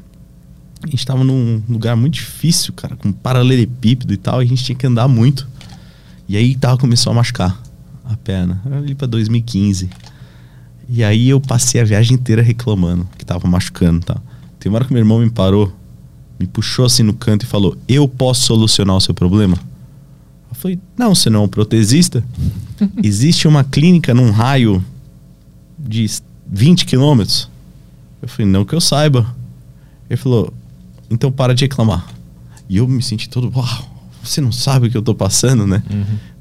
A 0.83 0.89
gente 0.89 1.07
tava 1.07 1.23
num 1.23 1.63
lugar 1.69 1.95
muito 1.95 2.15
difícil, 2.15 2.73
cara, 2.73 2.97
com 2.97 3.13
paralelepípedo 3.13 4.13
e 4.13 4.17
tal, 4.17 4.43
e 4.43 4.47
a 4.47 4.49
gente 4.49 4.65
tinha 4.65 4.77
que 4.77 4.87
andar 4.87 5.07
muito. 5.07 5.47
E 6.29 6.37
aí 6.37 6.57
tava 6.57 6.79
começou 6.79 7.13
a 7.13 7.15
machucar 7.15 7.61
a 8.05 8.17
perna. 8.17 8.61
Era 8.65 8.79
ali 8.79 8.95
pra 8.95 9.07
2015. 9.07 9.91
E 10.89 11.05
aí 11.05 11.29
eu 11.29 11.41
passei 11.41 11.81
a 11.81 11.85
viagem 11.85 12.17
inteira 12.17 12.43
reclamando 12.43 13.09
que 13.17 13.25
tava 13.25 13.47
machucando 13.47 14.05
tal. 14.05 14.21
Tem 14.59 14.71
uma 14.71 14.77
hora 14.77 14.85
que 14.85 14.93
meu 14.93 15.01
irmão 15.01 15.21
me 15.21 15.31
parou, 15.31 15.73
me 16.39 16.47
puxou 16.47 16.85
assim 16.85 17.03
no 17.03 17.15
canto 17.15 17.45
e 17.45 17.47
falou: 17.47 17.77
Eu 17.87 18.09
posso 18.09 18.43
solucionar 18.43 18.97
o 18.97 19.01
seu 19.01 19.15
problema? 19.15 19.57
Falei: 20.63 20.79
Não, 20.97 21.13
você 21.15 21.29
não 21.29 21.41
é 21.41 21.45
um 21.45 21.49
protesista. 21.49 22.23
Existe 23.03 23.49
uma 23.49 23.65
clínica 23.65 24.15
num 24.15 24.31
raio 24.31 24.83
de 25.79 26.09
20 26.51 26.87
quilômetros. 26.87 27.51
Eu 28.23 28.29
falei: 28.29 28.47
Não 28.51 28.65
que 28.65 28.73
eu 28.75 28.81
saiba. 28.81 29.27
Ele 30.09 30.17
falou: 30.17 30.53
Então 31.11 31.33
para 31.33 31.53
de 31.55 31.65
reclamar. 31.65 32.07
E 32.69 32.77
eu 32.77 32.87
me 32.87 33.03
senti 33.03 33.29
todo: 33.29 33.51
Uau, 33.57 33.91
você 34.23 34.41
não 34.41 34.53
sabe 34.53 34.87
o 34.87 34.91
que 34.91 34.97
eu 34.97 35.03
tô 35.03 35.15
passando, 35.15 35.67
né? 35.67 35.83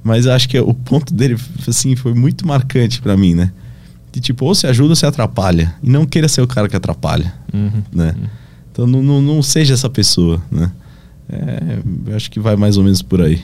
Mas 0.03 0.25
eu 0.27 0.33
acho 0.33 0.47
que 0.47 0.59
o 0.59 0.73
ponto 0.73 1.13
dele, 1.13 1.35
assim, 1.67 1.95
foi 1.95 2.13
muito 2.13 2.45
marcante 2.47 3.01
pra 3.01 3.17
mim, 3.17 3.33
né? 3.33 3.51
De 4.11 4.19
tipo, 4.19 4.45
ou 4.45 4.53
se 4.53 4.67
ajuda 4.67 4.89
ou 4.89 4.95
se 4.95 5.05
atrapalha. 5.05 5.73
E 5.81 5.89
não 5.89 6.05
queira 6.05 6.27
ser 6.27 6.41
o 6.41 6.47
cara 6.47 6.67
que 6.69 6.75
atrapalha, 6.75 7.33
Uhum. 7.53 7.81
né? 7.91 8.15
Então 8.71 8.85
não, 8.85 9.01
não, 9.01 9.21
não 9.21 9.41
seja 9.41 9.73
essa 9.73 9.89
pessoa, 9.89 10.41
né? 10.51 10.71
É, 11.29 11.79
eu 12.07 12.15
acho 12.15 12.29
que 12.29 12.39
vai 12.39 12.55
mais 12.55 12.77
ou 12.77 12.83
menos 12.83 13.01
por 13.01 13.21
aí. 13.21 13.41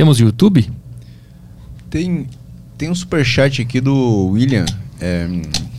Temos 0.00 0.18
YouTube? 0.18 0.66
Tem, 1.90 2.26
tem 2.78 2.88
um 2.88 2.94
superchat 2.94 3.60
aqui 3.60 3.82
do 3.82 4.28
William. 4.28 4.64
É, 4.98 5.28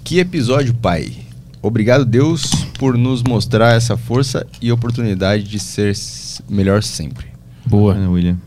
que 0.04 0.20
episódio, 0.20 0.76
pai? 0.76 1.12
Obrigado, 1.60 2.06
Deus, 2.06 2.44
por 2.78 2.96
nos 2.96 3.24
mostrar 3.24 3.74
essa 3.74 3.98
força 3.98 4.46
e 4.62 4.72
oportunidade 4.72 5.42
de 5.42 5.58
ser 5.58 5.96
melhor 6.48 6.84
sempre. 6.84 7.26
Boa. 7.66 7.96
Né, 7.96 8.08
William? 8.08 8.38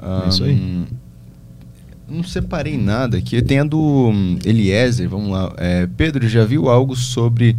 É 0.00 0.28
isso 0.28 0.44
aí. 0.44 0.86
Não 2.08 2.22
separei 2.22 2.78
nada 2.78 3.18
aqui. 3.18 3.42
Tem 3.42 3.58
a 3.58 3.64
do 3.64 4.10
hum, 4.10 4.38
Eliezer, 4.44 5.08
vamos 5.08 5.32
lá. 5.32 5.52
É, 5.56 5.88
Pedro, 5.96 6.28
já 6.28 6.44
viu 6.44 6.68
algo 6.68 6.94
sobre 6.94 7.56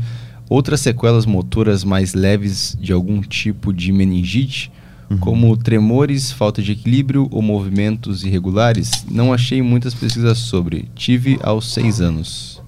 outras 0.50 0.80
sequelas 0.80 1.26
motoras 1.26 1.84
mais 1.84 2.14
leves 2.14 2.78
de 2.80 2.94
algum 2.94 3.20
tipo 3.20 3.74
de 3.74 3.92
meningite? 3.92 4.72
Como 5.20 5.56
tremores, 5.56 6.32
falta 6.32 6.62
de 6.62 6.72
equilíbrio 6.72 7.28
ou 7.32 7.42
movimentos 7.42 8.24
irregulares. 8.24 9.06
Não 9.10 9.34
achei 9.34 9.62
muitas 9.62 9.94
pesquisas 9.94 10.38
sobre. 10.40 10.90
Tive 10.96 11.40
aos 11.44 11.74
seis 11.74 12.02
anos. 12.02 12.62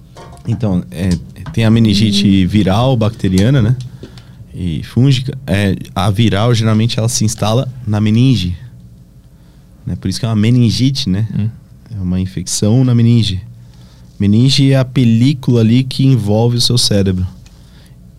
Então, 0.46 0.84
é, 0.90 1.10
tem 1.52 1.64
a 1.64 1.70
meningite 1.70 2.46
viral, 2.46 2.96
bacteriana, 2.96 3.60
né? 3.60 3.76
E 4.54 4.82
fúngica. 4.84 5.36
É, 5.46 5.76
a 5.94 6.10
viral, 6.10 6.54
geralmente, 6.54 6.98
ela 6.98 7.08
se 7.08 7.24
instala 7.24 7.68
na 7.86 8.00
meninge. 8.00 8.56
Né? 9.84 9.96
Por 9.96 10.08
isso 10.08 10.20
que 10.20 10.26
é 10.26 10.28
uma 10.28 10.36
meningite, 10.36 11.08
né? 11.08 11.26
Hum. 11.36 11.48
É 11.96 12.00
uma 12.00 12.20
infecção 12.20 12.84
na 12.84 12.94
meninge. 12.94 13.40
Meninge 14.18 14.72
é 14.72 14.78
a 14.78 14.84
película 14.84 15.60
ali 15.60 15.84
que 15.84 16.06
envolve 16.06 16.56
o 16.56 16.60
seu 16.60 16.78
cérebro. 16.78 17.26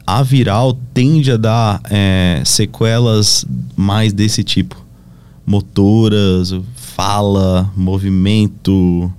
A 0.10 0.24
viral 0.24 0.74
tende 0.94 1.32
a 1.34 1.38
dar 1.38 1.82
é, 1.90 2.42
sequelas 2.46 3.46
mais 3.76 4.14
desse 4.14 4.42
tipo. 4.42 4.82
Motoras, 5.46 6.56
fala, 6.76 7.70
movimento, 7.76 9.12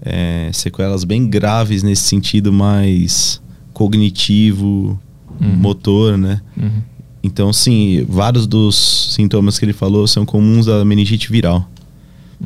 é, 0.00 0.50
sequelas 0.52 1.04
bem 1.04 1.28
graves 1.28 1.82
nesse 1.82 2.04
sentido 2.04 2.52
mais 2.52 3.40
cognitivo, 3.72 4.98
Uhum. 5.40 5.56
motor, 5.56 6.18
né? 6.18 6.40
Uhum. 6.54 6.82
Então, 7.22 7.50
sim, 7.50 8.04
vários 8.08 8.46
dos 8.46 9.14
sintomas 9.14 9.58
que 9.58 9.64
ele 9.64 9.72
falou 9.72 10.06
são 10.06 10.26
comuns 10.26 10.66
da 10.66 10.84
meningite 10.84 11.30
viral. 11.32 11.66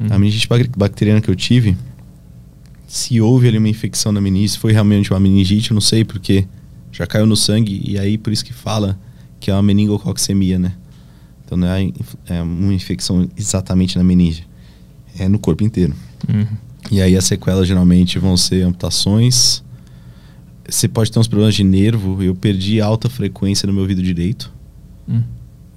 Uhum. 0.01 0.07
A 0.11 0.19
meningite 0.19 0.47
bac- 0.49 0.71
bacteriana 0.77 1.21
que 1.21 1.29
eu 1.29 1.35
tive, 1.35 1.77
se 2.87 3.21
houve 3.21 3.49
ali 3.49 3.59
uma 3.59 3.69
infecção 3.69 4.12
na 4.12 4.21
meningite, 4.21 4.59
foi 4.61 4.73
realmente 4.73 5.12
uma 5.12 5.19
meningite, 5.19 5.71
eu 5.73 5.75
não 5.75 5.81
sei 5.81 6.05
porque 6.05 6.47
já 6.95 7.07
caiu 7.07 7.27
no 7.27 7.37
sangue 7.37 7.83
e 7.85 7.99
aí 7.99 8.16
por 8.16 8.33
isso 8.33 8.45
que 8.45 8.53
fala 8.53 8.99
que 9.41 9.51
é 9.51 9.55
uma 9.55 9.62
meningococcemia, 9.62 10.59
né? 10.59 10.73
Então 11.45 11.59
não 11.59 11.69
é, 11.69 11.91
é 12.27 12.41
uma 12.41 12.73
infecção 12.73 13.29
exatamente 13.37 13.99
na 13.99 14.05
meninge, 14.05 14.47
é 15.19 15.29
no 15.29 15.39
corpo 15.39 15.65
inteiro. 15.65 15.93
Uhum. 16.29 16.47
E 16.91 17.03
aí 17.03 17.16
as 17.16 17.25
sequelas 17.25 17.66
geralmente 17.66 18.19
vão 18.19 18.37
ser 18.37 18.62
amputações. 18.62 19.62
Você 20.69 20.87
pode 20.89 21.11
ter 21.11 21.19
uns 21.19 21.27
problemas 21.27 21.55
de 21.55 21.65
nervo. 21.65 22.23
Eu 22.23 22.35
perdi 22.35 22.81
alta 22.81 23.11
frequência 23.11 23.66
no 23.66 23.73
meu 23.73 23.83
ouvido 23.83 24.03
direito. 24.03 24.53
Hum. 25.09 25.23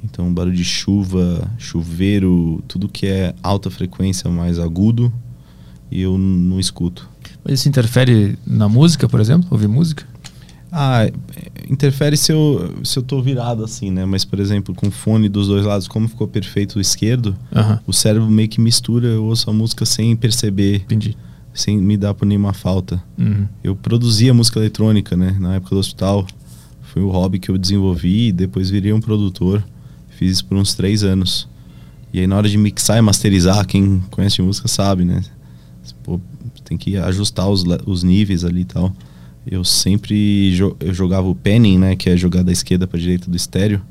Então, 0.04 0.32
barulho 0.34 0.56
de 0.56 0.64
chuva, 0.64 1.50
chuveiro, 1.58 2.64
tudo 2.68 2.88
que 2.88 3.08
é 3.08 3.34
alta 3.42 3.70
frequência 3.70 4.30
mais 4.30 4.60
agudo, 4.60 5.12
eu 5.92 6.18
não 6.18 6.60
escuto. 6.60 7.10
Mas 7.44 7.60
isso 7.60 7.68
interfere 7.70 8.38
na 8.46 8.70
música, 8.70 9.10
por 9.10 9.20
exemplo? 9.20 9.48
Ouvir 9.52 9.68
música? 9.68 10.06
Ah, 10.80 11.10
interfere 11.68 12.16
se 12.16 12.32
eu, 12.32 12.76
se 12.84 13.00
eu 13.00 13.02
tô 13.02 13.20
virado 13.20 13.64
assim, 13.64 13.90
né? 13.90 14.06
Mas, 14.06 14.24
por 14.24 14.40
exemplo, 14.40 14.76
com 14.76 14.92
fone 14.92 15.28
dos 15.28 15.48
dois 15.48 15.66
lados, 15.66 15.88
como 15.88 16.08
ficou 16.08 16.28
perfeito 16.28 16.78
o 16.78 16.80
esquerdo, 16.80 17.36
Aham, 17.56 17.80
o 17.88 17.92
cérebro 17.92 18.30
meio 18.30 18.48
que 18.48 18.62
mistura, 18.62 19.08
eu 19.08 19.26
ouço 19.26 19.50
a 19.50 19.54
música 19.54 19.86
sem 19.86 20.16
perceber, 20.16 20.82
entendi. 20.82 21.18
sem 21.52 21.78
me 21.78 21.98
dar 21.98 22.14
por 22.14 22.28
nenhuma 22.28 22.54
falta. 22.54 23.04
Uhum. 23.18 23.48
Eu 23.64 23.76
produzia 23.76 24.36
música 24.36 24.60
eletrônica, 24.60 25.18
né? 25.18 25.36
Na 25.40 25.56
época 25.56 25.74
do 25.74 25.80
hospital. 25.80 26.28
Foi 26.84 27.02
o 27.02 27.10
hobby 27.10 27.40
que 27.40 27.50
eu 27.50 27.58
desenvolvi 27.58 28.28
e 28.28 28.32
depois 28.32 28.70
virei 28.70 28.94
um 28.94 29.02
produtor. 29.02 29.64
Fiz 30.10 30.34
isso 30.34 30.46
por 30.46 30.58
uns 30.60 30.76
três 30.76 31.04
anos. 31.04 31.50
E 32.14 32.20
aí 32.20 32.28
na 32.28 32.38
hora 32.38 32.48
de 32.48 32.58
mixar 32.58 33.00
e 33.00 33.02
masterizar, 33.02 33.66
quem 33.66 34.00
conhece 34.12 34.44
música 34.44 34.68
sabe, 34.68 35.04
né? 35.04 35.24
Pô, 36.04 36.20
tem 36.64 36.78
que 36.78 36.98
ajustar 36.98 37.50
os, 37.50 37.64
os 37.86 38.04
níveis 38.04 38.46
ali 38.46 38.62
e 38.62 38.66
tal. 38.66 38.94
Eu 39.50 39.64
sempre 39.64 40.54
jo 40.56 40.76
eu 40.80 40.94
jogava 40.94 41.28
o 41.28 41.36
panning, 41.36 41.78
né? 41.80 41.96
Que 41.96 42.10
é 42.10 42.18
jogar 42.18 42.44
da 42.44 42.52
esquerda 42.52 42.86
para 42.88 43.00
direita 43.00 43.30
do 43.30 43.38
estéreo. 43.38 43.82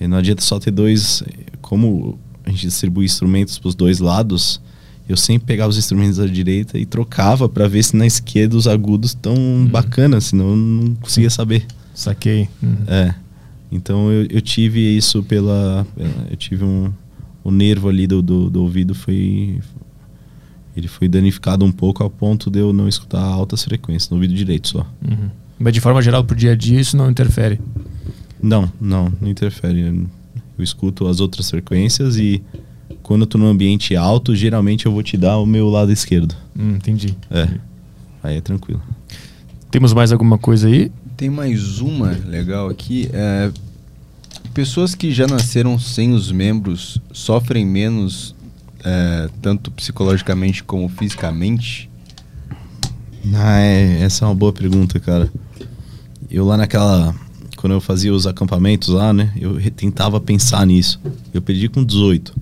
E 0.00 0.06
não 0.06 0.16
adianta 0.18 0.42
só 0.42 0.58
ter 0.58 0.70
dois... 0.70 1.22
Como 1.60 2.18
a 2.44 2.50
gente 2.50 2.62
distribui 2.66 3.04
instrumentos 3.04 3.58
para 3.58 3.68
os 3.68 3.74
dois 3.74 3.98
lados, 4.00 4.60
eu 5.08 5.16
sempre 5.16 5.46
pegava 5.46 5.70
os 5.70 5.78
instrumentos 5.78 6.18
da 6.18 6.26
direita 6.26 6.78
e 6.78 6.84
trocava 6.84 7.48
para 7.48 7.66
ver 7.68 7.82
se 7.82 7.96
na 7.96 8.06
esquerda 8.06 8.56
os 8.56 8.66
agudos 8.68 9.10
estão 9.10 9.34
bacanas, 9.70 10.24
senão 10.26 10.50
eu 10.50 10.56
não 10.56 10.94
conseguia 10.96 11.30
saber. 11.30 11.66
Saquei. 11.94 12.48
Uhum. 12.62 12.76
É. 12.86 13.14
Então 13.72 14.10
eu, 14.12 14.26
eu 14.30 14.40
tive 14.40 14.80
isso 14.96 15.22
pela. 15.22 15.86
pela- 15.96 16.26
Eu 16.30 16.36
tive 16.36 16.64
um. 16.64 16.92
O 17.42 17.50
nervo 17.50 17.88
ali 17.88 18.06
do, 18.06 18.20
do, 18.22 18.48
do 18.50 18.62
ouvido 18.62 18.94
foi. 18.94 19.58
Ele 20.76 20.88
foi 20.88 21.08
danificado 21.08 21.64
um 21.64 21.72
pouco 21.72 22.02
ao 22.02 22.10
ponto 22.10 22.50
de 22.50 22.58
eu 22.58 22.72
não 22.72 22.88
escutar 22.88 23.22
altas 23.22 23.62
frequências, 23.62 24.10
no 24.10 24.16
ouvido 24.16 24.34
direito 24.34 24.68
só. 24.68 24.86
Uhum. 25.06 25.30
Mas 25.58 25.72
de 25.72 25.80
forma 25.80 26.02
geral, 26.02 26.24
pro 26.24 26.36
dia 26.36 26.52
a 26.52 26.56
dia, 26.56 26.80
isso 26.80 26.96
não 26.96 27.10
interfere. 27.10 27.60
Não, 28.42 28.70
não, 28.80 29.12
não 29.20 29.28
interfere. 29.28 29.80
Eu 30.58 30.64
escuto 30.64 31.06
as 31.06 31.20
outras 31.20 31.48
frequências 31.50 32.16
e 32.16 32.42
quando 33.02 33.22
eu 33.22 33.26
tô 33.26 33.38
num 33.38 33.46
ambiente 33.46 33.94
alto, 33.94 34.34
geralmente 34.34 34.86
eu 34.86 34.92
vou 34.92 35.02
te 35.02 35.16
dar 35.16 35.38
o 35.38 35.46
meu 35.46 35.68
lado 35.68 35.92
esquerdo. 35.92 36.34
Hum, 36.58 36.74
entendi. 36.76 37.16
É. 37.30 37.48
Aí 38.22 38.36
é 38.36 38.40
tranquilo. 38.40 38.82
Temos 39.70 39.92
mais 39.92 40.12
alguma 40.12 40.38
coisa 40.38 40.68
aí? 40.68 40.90
Tem 41.16 41.28
mais 41.28 41.80
uma 41.80 42.10
legal 42.26 42.68
aqui. 42.68 43.08
É, 43.12 43.50
pessoas 44.52 44.94
que 44.94 45.12
já 45.12 45.26
nasceram 45.26 45.78
sem 45.78 46.12
os 46.12 46.32
membros 46.32 46.98
sofrem 47.12 47.66
menos, 47.66 48.34
é, 48.84 49.28
tanto 49.42 49.70
psicologicamente 49.70 50.62
como 50.62 50.88
fisicamente? 50.88 51.90
Ah, 53.34 53.58
é, 53.60 54.02
essa 54.02 54.24
é 54.24 54.28
uma 54.28 54.34
boa 54.34 54.52
pergunta, 54.52 55.00
cara. 55.00 55.32
Eu 56.30 56.44
lá 56.44 56.56
naquela. 56.56 57.14
Quando 57.56 57.72
eu 57.72 57.80
fazia 57.80 58.12
os 58.12 58.26
acampamentos 58.26 58.88
lá, 58.88 59.12
né? 59.12 59.32
Eu 59.40 59.58
tentava 59.70 60.20
pensar 60.20 60.66
nisso. 60.66 61.00
Eu 61.32 61.40
perdi 61.40 61.68
com 61.68 61.82
18. 61.82 62.34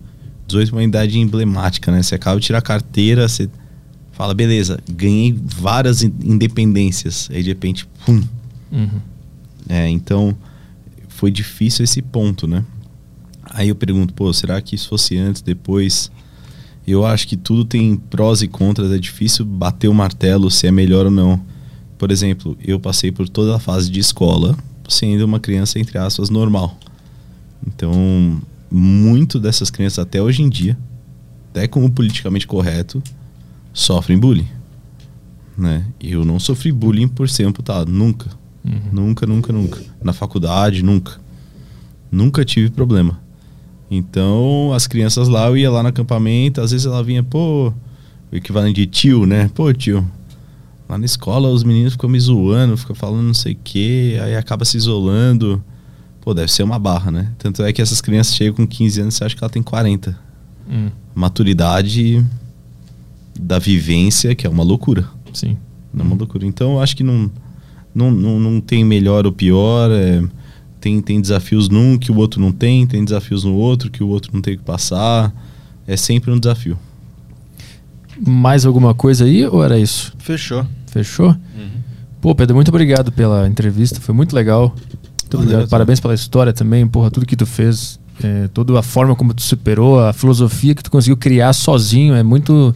18 0.48 0.70
é 0.70 0.72
uma 0.72 0.82
idade 0.82 1.18
emblemática, 1.18 1.92
né? 1.92 2.02
Você 2.02 2.16
acaba 2.16 2.40
de 2.40 2.46
tirar 2.46 2.58
a 2.58 2.62
carteira, 2.62 3.28
você 3.28 3.48
fala, 4.10 4.34
beleza, 4.34 4.80
ganhei 4.90 5.32
várias 5.44 6.02
in- 6.02 6.12
independências. 6.24 7.28
Aí 7.32 7.42
de 7.42 7.50
repente, 7.50 7.86
pum. 8.04 8.20
Uhum. 8.72 9.00
É, 9.68 9.88
então 9.88 10.36
foi 11.08 11.30
difícil 11.30 11.84
esse 11.84 12.02
ponto, 12.02 12.48
né? 12.48 12.64
Aí 13.44 13.68
eu 13.68 13.76
pergunto, 13.76 14.12
pô, 14.12 14.32
será 14.32 14.60
que 14.60 14.74
isso 14.74 14.88
fosse 14.88 15.16
antes, 15.16 15.40
depois? 15.42 16.10
Eu 16.86 17.06
acho 17.06 17.28
que 17.28 17.36
tudo 17.36 17.64
tem 17.64 17.96
prós 17.96 18.42
e 18.42 18.48
contras, 18.48 18.90
é 18.90 18.98
difícil 18.98 19.44
bater 19.44 19.88
o 19.88 19.94
martelo 19.94 20.50
se 20.50 20.66
é 20.66 20.70
melhor 20.70 21.06
ou 21.06 21.12
não. 21.12 21.40
Por 21.96 22.10
exemplo, 22.10 22.56
eu 22.64 22.80
passei 22.80 23.12
por 23.12 23.28
toda 23.28 23.54
a 23.56 23.58
fase 23.60 23.90
de 23.90 24.00
escola 24.00 24.56
sendo 24.88 25.24
uma 25.24 25.38
criança, 25.38 25.78
entre 25.78 25.96
aspas, 25.98 26.28
normal. 26.28 26.76
Então, 27.66 28.40
muito 28.70 29.38
dessas 29.38 29.70
crianças 29.70 30.00
até 30.00 30.20
hoje 30.20 30.42
em 30.42 30.48
dia, 30.48 30.76
até 31.50 31.68
como 31.68 31.90
politicamente 31.90 32.46
correto, 32.46 33.02
sofrem 33.72 34.18
bullying. 34.18 34.48
Né? 35.56 35.86
Eu 36.00 36.24
não 36.24 36.40
sofri 36.40 36.72
bullying 36.72 37.06
por 37.06 37.28
ser 37.28 37.44
amputado, 37.44 37.92
nunca. 37.92 38.30
Uhum. 38.64 38.80
Nunca, 38.92 39.26
nunca, 39.26 39.52
nunca. 39.52 39.80
Na 40.02 40.12
faculdade, 40.12 40.82
nunca. 40.82 41.20
Nunca 42.10 42.44
tive 42.44 42.70
problema. 42.70 43.21
Então, 43.94 44.72
as 44.72 44.86
crianças 44.86 45.28
lá, 45.28 45.46
eu 45.48 45.56
ia 45.56 45.70
lá 45.70 45.82
no 45.82 45.90
acampamento, 45.90 46.62
às 46.62 46.70
vezes 46.70 46.86
ela 46.86 47.04
vinha, 47.04 47.22
pô, 47.22 47.70
o 48.32 48.34
equivalente 48.36 48.76
de 48.76 48.86
tio, 48.86 49.26
né? 49.26 49.50
Pô, 49.54 49.70
tio, 49.70 50.02
lá 50.88 50.96
na 50.96 51.04
escola 51.04 51.50
os 51.50 51.62
meninos 51.62 51.92
ficam 51.92 52.08
me 52.08 52.18
zoando, 52.18 52.74
ficam 52.78 52.96
falando 52.96 53.22
não 53.26 53.34
sei 53.34 53.52
o 53.52 53.58
quê, 53.62 54.18
aí 54.22 54.34
acaba 54.34 54.64
se 54.64 54.78
isolando. 54.78 55.62
Pô, 56.22 56.32
deve 56.32 56.50
ser 56.50 56.62
uma 56.62 56.78
barra, 56.78 57.10
né? 57.10 57.32
Tanto 57.36 57.62
é 57.62 57.70
que 57.70 57.82
essas 57.82 58.00
crianças 58.00 58.34
chegam 58.34 58.54
com 58.54 58.66
15 58.66 59.00
anos, 59.02 59.14
você 59.14 59.24
acha 59.24 59.36
que 59.36 59.44
ela 59.44 59.50
tem 59.50 59.62
40. 59.62 60.18
Hum, 60.70 60.88
Maturidade 61.14 62.24
da 63.38 63.58
vivência, 63.58 64.34
que 64.34 64.46
é 64.46 64.50
uma 64.50 64.62
loucura. 64.62 65.06
sim. 65.34 65.56
É 65.98 66.02
uma 66.02 66.14
loucura. 66.14 66.46
Então, 66.46 66.72
eu 66.74 66.80
acho 66.80 66.96
que 66.96 67.02
não, 67.02 67.30
não, 67.94 68.10
não, 68.10 68.40
não 68.40 68.60
tem 68.62 68.82
melhor 68.82 69.26
ou 69.26 69.32
pior. 69.32 69.90
é, 69.90 70.22
tem, 70.82 71.00
tem 71.00 71.20
desafios 71.20 71.68
num 71.68 71.96
que 71.96 72.10
o 72.10 72.16
outro 72.16 72.40
não 72.40 72.50
tem, 72.50 72.84
tem 72.86 73.04
desafios 73.04 73.44
no 73.44 73.54
outro 73.54 73.88
que 73.88 74.02
o 74.02 74.08
outro 74.08 74.32
não 74.34 74.42
tem 74.42 74.56
que 74.56 74.64
passar. 74.64 75.32
É 75.86 75.96
sempre 75.96 76.30
um 76.30 76.38
desafio. 76.38 76.76
Mais 78.26 78.66
alguma 78.66 78.92
coisa 78.92 79.24
aí 79.24 79.46
ou 79.46 79.64
era 79.64 79.78
isso? 79.78 80.12
Fechou. 80.18 80.66
Fechou? 80.86 81.34
Pô, 82.20 82.34
Pedro, 82.34 82.54
muito 82.54 82.68
obrigado 82.68 83.10
pela 83.10 83.48
entrevista, 83.48 84.00
foi 84.00 84.14
muito 84.14 84.34
legal. 84.34 84.68
Muito 84.68 85.36
Valeu, 85.36 85.44
obrigado. 85.44 85.68
Parabéns 85.68 86.00
pela 86.00 86.14
história 86.14 86.52
também, 86.52 86.86
porra, 86.86 87.10
tudo 87.10 87.26
que 87.26 87.34
tu 87.34 87.46
fez, 87.46 87.98
é, 88.22 88.48
toda 88.48 88.78
a 88.78 88.82
forma 88.82 89.16
como 89.16 89.34
tu 89.34 89.42
superou, 89.42 89.98
a 89.98 90.12
filosofia 90.12 90.74
que 90.74 90.82
tu 90.82 90.90
conseguiu 90.90 91.16
criar 91.16 91.52
sozinho, 91.52 92.14
é 92.14 92.22
muito 92.22 92.74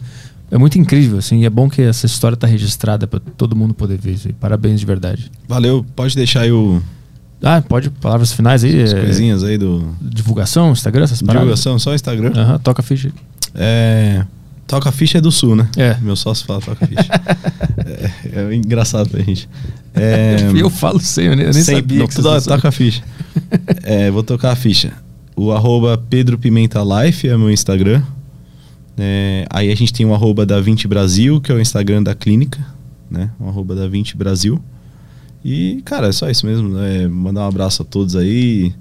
é 0.49 0.57
muito 0.57 0.79
incrível, 0.79 1.17
assim, 1.17 1.41
e 1.41 1.45
é 1.45 1.49
bom 1.49 1.69
que 1.69 1.81
essa 1.81 2.05
história 2.05 2.37
tá 2.37 2.47
registrada 2.47 3.05
para 3.05 3.19
todo 3.19 3.55
mundo 3.55 3.73
poder 3.73 3.97
ver 3.97 4.13
isso 4.13 4.27
aí. 4.27 4.33
Parabéns 4.33 4.79
de 4.79 4.85
verdade. 4.85 5.29
Valeu. 5.47 5.85
Pode 5.95 6.15
deixar 6.15 6.41
aí 6.41 6.51
o, 6.51 6.81
Ah, 7.41 7.61
pode, 7.61 7.89
palavras 7.89 8.31
finais 8.31 8.63
aí, 8.63 8.81
as 8.81 8.93
é, 8.93 9.01
coisinhas 9.01 9.43
aí 9.43 9.57
do. 9.57 9.95
divulgação, 10.01 10.71
Instagram, 10.71 11.03
essas 11.03 11.21
paradas? 11.21 11.41
Divulgação, 11.41 11.79
só 11.79 11.93
Instagram. 11.93 12.33
Aham, 12.35 12.59
toca 12.59 12.81
ficha. 12.81 13.11
É. 13.53 14.25
Toca 14.65 14.91
ficha 14.91 15.19
é 15.19 15.21
do 15.21 15.31
sul, 15.31 15.55
né? 15.55 15.69
É. 15.77 15.95
Meu 16.01 16.15
sócio 16.15 16.45
fala 16.45 16.59
toca 16.59 16.85
ficha. 16.85 17.07
é, 18.33 18.41
é 18.51 18.53
engraçado 18.53 19.09
pra 19.09 19.21
gente. 19.21 19.47
É, 19.95 20.37
Eu 20.55 20.69
falo 20.69 20.99
sem, 20.99 21.27
eu 21.27 21.35
nem, 21.35 21.45
eu 21.45 21.53
nem 21.53 21.63
Sempre, 21.63 21.81
sabia 21.81 21.99
não, 21.99 22.07
que 22.07 22.15
toda 22.15 22.41
toca 22.41 22.71
ficha. 22.71 23.01
É, 23.83 24.09
vou 24.09 24.23
tocar 24.23 24.51
a 24.51 24.55
ficha. 24.55 24.91
o 25.35 25.51
arroba 25.51 25.97
Pedro 25.97 26.37
Pimenta 26.37 26.81
Life 26.83 27.29
é 27.29 27.37
meu 27.37 27.51
Instagram. 27.51 28.01
É, 28.97 29.45
aí 29.49 29.71
a 29.71 29.75
gente 29.75 29.93
tem 29.93 30.05
o 30.05 30.13
arroba 30.13 30.45
da 30.45 30.59
20 30.59 30.87
Brasil, 30.87 31.39
que 31.39 31.51
é 31.51 31.55
o 31.55 31.61
Instagram 31.61 32.01
da 32.01 32.15
clínica, 32.15 32.59
né? 33.09 33.29
O 33.39 33.47
arroba 33.47 33.75
da 33.75 33.87
20 33.87 34.17
Brasil. 34.17 34.59
E, 35.43 35.81
cara, 35.85 36.07
é 36.07 36.11
só 36.11 36.29
isso 36.29 36.45
mesmo. 36.45 36.69
Né? 36.69 37.07
Mandar 37.07 37.41
um 37.41 37.47
abraço 37.47 37.81
a 37.81 37.85
todos 37.85 38.15
aí. 38.15 38.73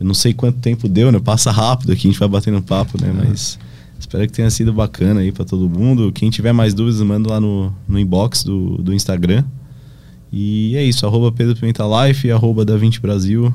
Eu 0.00 0.06
não 0.06 0.14
sei 0.14 0.32
quanto 0.32 0.58
tempo 0.58 0.88
deu, 0.88 1.10
né? 1.10 1.18
Passa 1.18 1.50
rápido 1.50 1.92
aqui, 1.92 2.06
a 2.06 2.10
gente 2.10 2.20
vai 2.20 2.28
batendo 2.28 2.62
papo, 2.62 3.00
né? 3.00 3.12
Mas 3.12 3.58
espero 3.98 4.26
que 4.26 4.32
tenha 4.32 4.50
sido 4.50 4.72
bacana 4.72 5.20
aí 5.20 5.32
para 5.32 5.44
todo 5.44 5.68
mundo. 5.68 6.12
Quem 6.12 6.30
tiver 6.30 6.52
mais 6.52 6.72
dúvidas, 6.72 7.00
manda 7.02 7.28
lá 7.28 7.40
no, 7.40 7.72
no 7.86 7.98
inbox 7.98 8.44
do, 8.44 8.78
do 8.78 8.94
Instagram. 8.94 9.44
E 10.32 10.76
é 10.76 10.84
isso, 10.84 11.06
arroba 11.06 11.32
Pedro 11.32 11.56
Pimenta 11.56 11.84
Life, 11.84 12.30
arroba 12.30 12.64
da 12.64 12.76
20 12.76 13.00
Brasil. 13.00 13.52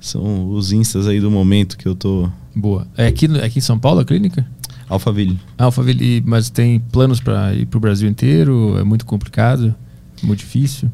São 0.00 0.50
os 0.50 0.72
instas 0.72 1.06
aí 1.06 1.20
do 1.20 1.30
momento 1.30 1.76
que 1.76 1.86
eu 1.86 1.94
tô. 1.94 2.28
Boa. 2.54 2.86
É 2.96 3.06
aqui, 3.06 3.26
é 3.26 3.44
aqui 3.44 3.58
em 3.58 3.62
São 3.62 3.78
Paulo 3.78 4.00
a 4.00 4.04
clínica? 4.04 4.46
Alphaville. 4.88 5.38
Alphaville, 5.58 6.22
mas 6.24 6.48
tem 6.48 6.78
planos 6.78 7.20
para 7.20 7.52
ir 7.54 7.66
para 7.66 7.76
o 7.76 7.80
Brasil 7.80 8.08
inteiro? 8.08 8.78
É 8.78 8.84
muito 8.84 9.04
complicado? 9.04 9.74
Muito 10.22 10.40
difícil? 10.40 10.90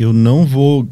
Eu 0.00 0.14
não 0.14 0.46
vou 0.46 0.88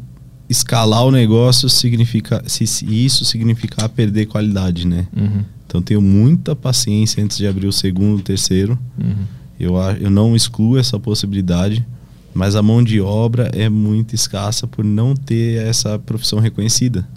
escalar 0.47 1.03
o 1.03 1.09
negócio 1.09 1.67
significa, 1.67 2.43
se, 2.45 2.67
se 2.67 2.85
isso 2.85 3.25
significar 3.25 3.89
perder 3.89 4.27
qualidade, 4.27 4.85
né? 4.85 5.07
Uhum. 5.15 5.43
Então 5.65 5.81
tenho 5.81 5.99
muita 5.99 6.55
paciência 6.55 7.23
antes 7.23 7.37
de 7.37 7.47
abrir 7.47 7.65
o 7.65 7.71
segundo, 7.71 8.19
o 8.19 8.23
terceiro. 8.23 8.77
Uhum. 9.03 9.25
Eu, 9.59 9.75
eu 9.99 10.11
não 10.11 10.35
excluo 10.35 10.77
essa 10.77 10.99
possibilidade, 10.99 11.83
mas 12.35 12.55
a 12.55 12.61
mão 12.61 12.83
de 12.83 13.01
obra 13.01 13.49
é 13.53 13.67
muito 13.67 14.13
escassa 14.13 14.67
por 14.67 14.85
não 14.85 15.15
ter 15.15 15.65
essa 15.65 15.97
profissão 15.97 16.37
reconhecida. 16.37 17.07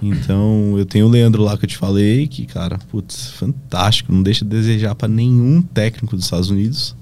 Então 0.00 0.78
eu 0.78 0.86
tenho 0.86 1.06
o 1.06 1.10
Leandro 1.10 1.42
lá 1.42 1.58
que 1.58 1.64
eu 1.64 1.68
te 1.68 1.76
falei, 1.76 2.28
que, 2.28 2.46
cara, 2.46 2.78
putz, 2.88 3.30
fantástico, 3.30 4.12
não 4.12 4.22
deixa 4.22 4.44
de 4.44 4.50
desejar 4.50 4.94
para 4.94 5.08
nenhum 5.08 5.60
técnico 5.60 6.14
dos 6.14 6.24
Estados 6.24 6.50
Unidos. 6.50 6.94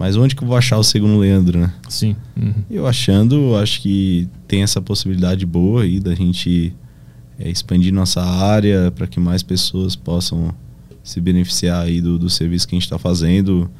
Mas 0.00 0.16
onde 0.16 0.34
que 0.34 0.42
eu 0.42 0.48
vou 0.48 0.56
achar 0.56 0.78
o 0.78 0.82
segundo 0.82 1.18
Leandro, 1.18 1.60
né? 1.60 1.70
Sim. 1.86 2.16
Uhum. 2.34 2.54
Eu 2.70 2.86
achando, 2.86 3.54
acho 3.56 3.82
que 3.82 4.26
tem 4.48 4.62
essa 4.62 4.80
possibilidade 4.80 5.44
boa 5.44 5.82
aí 5.82 6.00
da 6.00 6.14
gente 6.14 6.74
é, 7.38 7.50
expandir 7.50 7.92
nossa 7.92 8.22
área 8.22 8.90
para 8.90 9.06
que 9.06 9.20
mais 9.20 9.42
pessoas 9.42 9.94
possam 9.94 10.54
se 11.04 11.20
beneficiar 11.20 11.84
aí 11.84 12.00
do, 12.00 12.18
do 12.18 12.30
serviço 12.30 12.66
que 12.66 12.74
a 12.74 12.78
gente 12.78 12.86
está 12.86 12.98
fazendo. 12.98 13.70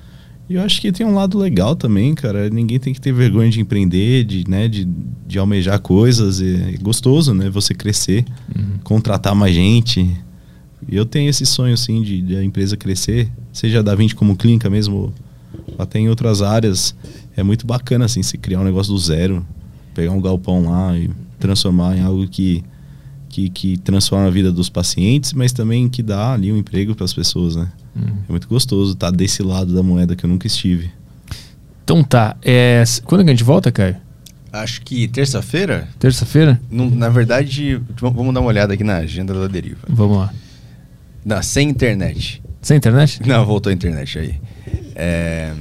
E 0.46 0.56
eu 0.56 0.60
acho 0.60 0.82
que 0.82 0.92
tem 0.92 1.06
um 1.06 1.14
lado 1.14 1.38
legal 1.38 1.74
também, 1.74 2.14
cara. 2.14 2.50
Ninguém 2.50 2.78
tem 2.78 2.92
que 2.92 3.00
ter 3.00 3.14
vergonha 3.14 3.48
de 3.48 3.58
empreender, 3.58 4.24
de, 4.24 4.44
né, 4.46 4.68
de, 4.68 4.86
de 5.26 5.38
almejar 5.38 5.80
coisas. 5.80 6.42
É 6.42 6.74
gostoso, 6.82 7.32
né? 7.32 7.48
Você 7.48 7.72
crescer, 7.72 8.26
contratar 8.84 9.34
mais 9.34 9.54
gente. 9.54 10.06
Eu 10.86 11.06
tenho 11.06 11.30
esse 11.30 11.46
sonho, 11.46 11.72
assim, 11.72 12.02
de, 12.02 12.20
de 12.20 12.36
a 12.36 12.44
empresa 12.44 12.76
crescer, 12.76 13.32
seja 13.54 13.82
da 13.82 13.94
20 13.94 14.14
como 14.14 14.36
clínica 14.36 14.68
mesmo, 14.68 15.14
até 15.82 15.98
em 15.98 16.08
outras 16.08 16.42
áreas. 16.42 16.94
É 17.36 17.42
muito 17.42 17.66
bacana, 17.66 18.04
assim, 18.04 18.22
se 18.22 18.36
criar 18.38 18.60
um 18.60 18.64
negócio 18.64 18.92
do 18.92 18.98
zero, 18.98 19.44
pegar 19.94 20.12
um 20.12 20.20
galpão 20.20 20.70
lá 20.70 20.96
e 20.96 21.10
transformar 21.38 21.96
em 21.96 22.00
algo 22.00 22.28
que, 22.28 22.62
que, 23.28 23.48
que 23.48 23.76
transforma 23.78 24.26
a 24.26 24.30
vida 24.30 24.52
dos 24.52 24.68
pacientes, 24.68 25.32
mas 25.32 25.52
também 25.52 25.88
que 25.88 26.02
dá 26.02 26.32
ali 26.32 26.52
um 26.52 26.56
emprego 26.56 26.94
para 26.94 27.04
as 27.04 27.14
pessoas, 27.14 27.56
né? 27.56 27.68
É 28.28 28.30
muito 28.30 28.48
gostoso 28.48 28.92
estar 28.92 29.10
desse 29.10 29.42
lado 29.42 29.74
da 29.74 29.82
moeda 29.82 30.14
que 30.14 30.24
eu 30.24 30.30
nunca 30.30 30.46
estive. 30.46 30.90
Então 31.84 32.04
tá. 32.04 32.36
É, 32.42 32.84
quando 33.04 33.24
que 33.24 33.30
a 33.30 33.32
gente 33.32 33.44
volta, 33.44 33.72
Caio? 33.72 33.96
Acho 34.52 34.82
que 34.82 35.06
terça-feira, 35.06 35.88
Terça-feira? 35.98 36.60
na 36.70 37.08
verdade, 37.08 37.80
vamos 38.00 38.34
dar 38.34 38.40
uma 38.40 38.48
olhada 38.48 38.74
aqui 38.74 38.82
na 38.82 38.96
agenda 38.96 39.32
da 39.32 39.46
deriva. 39.46 39.78
Vamos 39.88 40.18
lá. 40.18 40.32
Não, 41.24 41.40
sem 41.42 41.68
internet. 41.68 42.42
Sem 42.60 42.76
internet? 42.76 43.20
Não, 43.26 43.44
voltou 43.46 43.70
a 43.70 43.72
internet 43.72 44.18
aí. 44.18 44.40
É, 45.02 45.54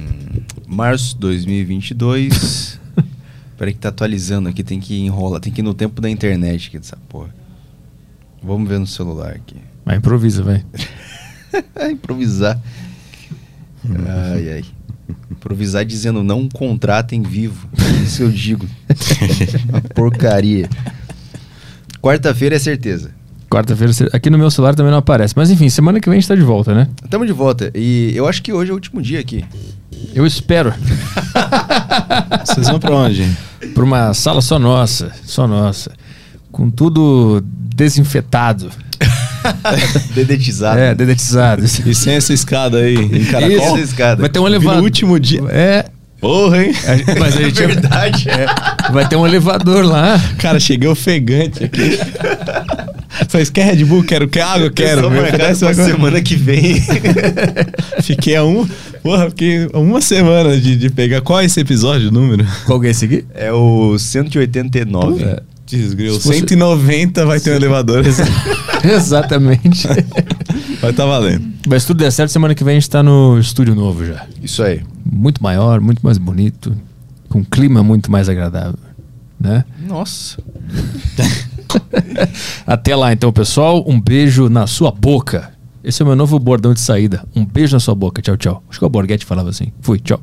março 0.66 1.16
2022. 1.16 2.78
Peraí 3.56 3.72
que 3.72 3.78
tá 3.78 3.88
atualizando 3.88 4.50
aqui, 4.50 4.62
tem 4.62 4.78
que 4.78 5.00
enrolar, 5.00 5.40
tem 5.40 5.50
que 5.50 5.62
ir 5.62 5.64
no 5.64 5.72
tempo 5.72 5.98
da 5.98 6.10
internet 6.10 6.68
aqui 6.68 6.78
dessa 6.78 6.98
porra. 7.08 7.34
Vamos 8.42 8.68
ver 8.68 8.78
no 8.78 8.86
celular 8.86 9.30
aqui. 9.30 9.56
Vai, 9.82 9.96
improvisa, 9.96 10.42
vai. 10.42 10.62
Improvisar. 11.90 12.60
Ai, 14.06 14.52
ai. 14.52 14.64
Improvisar 15.30 15.86
dizendo 15.86 16.22
não 16.22 16.46
contratem 16.46 17.22
vivo. 17.22 17.66
Isso 18.04 18.22
eu 18.22 18.30
digo. 18.30 18.66
Uma 19.70 19.80
porcaria. 19.80 20.68
Quarta-feira 22.02 22.56
é 22.56 22.58
certeza. 22.58 23.14
Quarta-feira. 23.50 23.92
Aqui 24.12 24.30
no 24.30 24.38
meu 24.38 24.48
celular 24.50 24.76
também 24.76 24.92
não 24.92 24.98
aparece. 24.98 25.34
Mas 25.36 25.50
enfim, 25.50 25.68
semana 25.68 25.98
que 25.98 26.08
vem 26.08 26.16
a 26.16 26.20
gente 26.20 26.28
tá 26.28 26.36
de 26.36 26.42
volta, 26.42 26.72
né? 26.72 26.86
Estamos 27.04 27.26
de 27.26 27.32
volta. 27.32 27.72
E 27.74 28.12
eu 28.14 28.28
acho 28.28 28.42
que 28.42 28.52
hoje 28.52 28.70
é 28.70 28.72
o 28.72 28.76
último 28.76 29.02
dia 29.02 29.18
aqui. 29.18 29.44
Eu 30.14 30.24
espero. 30.24 30.72
Vocês 32.46 32.68
vão 32.68 32.78
pra 32.78 32.94
onde? 32.94 33.28
Pra 33.74 33.82
uma 33.82 34.14
sala 34.14 34.40
só 34.40 34.58
nossa. 34.58 35.10
Só 35.24 35.48
nossa. 35.48 35.92
Com 36.52 36.70
tudo 36.70 37.42
desinfetado. 37.44 38.70
Dedetizado. 40.14 40.78
É, 40.78 40.94
dedetizado. 40.94 41.64
E 41.64 41.94
sem 41.94 42.14
essa 42.14 42.32
escada 42.32 42.78
aí, 42.78 42.94
em 42.94 43.24
caracol? 43.32 43.56
Isso, 43.56 43.66
essa 43.66 43.80
escada. 43.80 44.20
Vai 44.20 44.28
ter 44.30 44.38
um 44.38 44.46
elevador. 44.46 44.78
No 44.78 44.84
último 44.84 45.18
dia. 45.18 45.40
É. 45.48 45.86
Porra, 46.20 46.64
hein? 46.64 46.72
a 46.84 47.18
Mas 47.18 47.36
a 47.36 47.42
gente 47.42 47.54
Verdade. 47.66 48.26
vai 48.92 49.08
ter 49.08 49.16
um 49.16 49.26
elevador 49.26 49.84
lá. 49.84 50.20
Cara, 50.38 50.60
cheguei 50.60 50.88
ofegante 50.88 51.64
aqui. 51.64 51.98
Falei, 53.28 53.46
quer 53.46 53.74
Red 53.74 53.84
Bull? 53.84 54.04
Quero, 54.04 54.28
quer 54.28 54.42
água? 54.42 54.70
Quero. 54.70 55.02
Só 55.02 55.10
Me 55.10 55.16
marcado 55.16 55.36
oferece 55.36 55.60
pra 55.64 55.68
uma 55.74 55.84
semana 55.84 56.20
que 56.22 56.36
vem. 56.36 56.80
Fiquei 58.02 58.36
a 58.36 58.44
um. 58.44 58.68
Porra, 59.02 59.30
fiquei 59.30 59.66
uma 59.72 60.00
semana 60.00 60.56
de, 60.58 60.76
de 60.76 60.90
pegar. 60.90 61.20
Qual 61.22 61.40
é 61.40 61.44
esse 61.44 61.58
episódio, 61.60 62.08
o 62.08 62.12
número? 62.12 62.46
Qual 62.66 62.80
que 62.80 62.86
é 62.86 62.90
esse 62.90 63.04
aqui? 63.06 63.24
É 63.34 63.52
o 63.52 63.98
189. 63.98 65.24
É. 65.24 65.40
Fosse- 66.20 66.38
190 66.40 67.26
vai 67.26 67.40
ter 67.40 67.52
um 67.52 67.54
elevador. 67.54 68.04
Exatamente. 68.84 69.86
Vai 70.80 70.92
tá 70.92 71.04
valendo. 71.04 71.46
Mas 71.68 71.82
se 71.82 71.88
tudo 71.88 71.98
der 71.98 72.10
certo, 72.10 72.30
semana 72.30 72.54
que 72.54 72.64
vem 72.64 72.76
a 72.76 72.80
gente 72.80 72.88
tá 72.90 73.02
no 73.02 73.38
estúdio 73.38 73.74
novo 73.74 74.04
já. 74.04 74.26
Isso 74.42 74.62
aí. 74.62 74.82
Muito 75.04 75.42
maior, 75.42 75.80
muito 75.80 76.00
mais 76.00 76.18
bonito. 76.18 76.74
Com 77.28 77.40
um 77.40 77.44
clima 77.44 77.82
muito 77.82 78.10
mais 78.10 78.28
agradável. 78.28 78.78
Né? 79.38 79.64
Nossa. 79.86 80.38
Até 82.66 82.94
lá 82.96 83.12
então, 83.12 83.32
pessoal. 83.32 83.84
Um 83.86 84.00
beijo 84.00 84.48
na 84.48 84.66
sua 84.66 84.90
boca. 84.90 85.50
Esse 85.82 86.02
é 86.02 86.04
o 86.04 86.06
meu 86.06 86.16
novo 86.16 86.38
bordão 86.38 86.74
de 86.74 86.80
saída. 86.80 87.24
Um 87.34 87.44
beijo 87.44 87.74
na 87.74 87.80
sua 87.80 87.94
boca. 87.94 88.20
Tchau, 88.20 88.36
tchau. 88.36 88.62
Acho 88.68 88.78
que 88.78 88.84
o 88.84 88.88
Borghetti 88.88 89.24
falava 89.24 89.48
assim. 89.48 89.72
Fui, 89.80 89.98
tchau. 89.98 90.20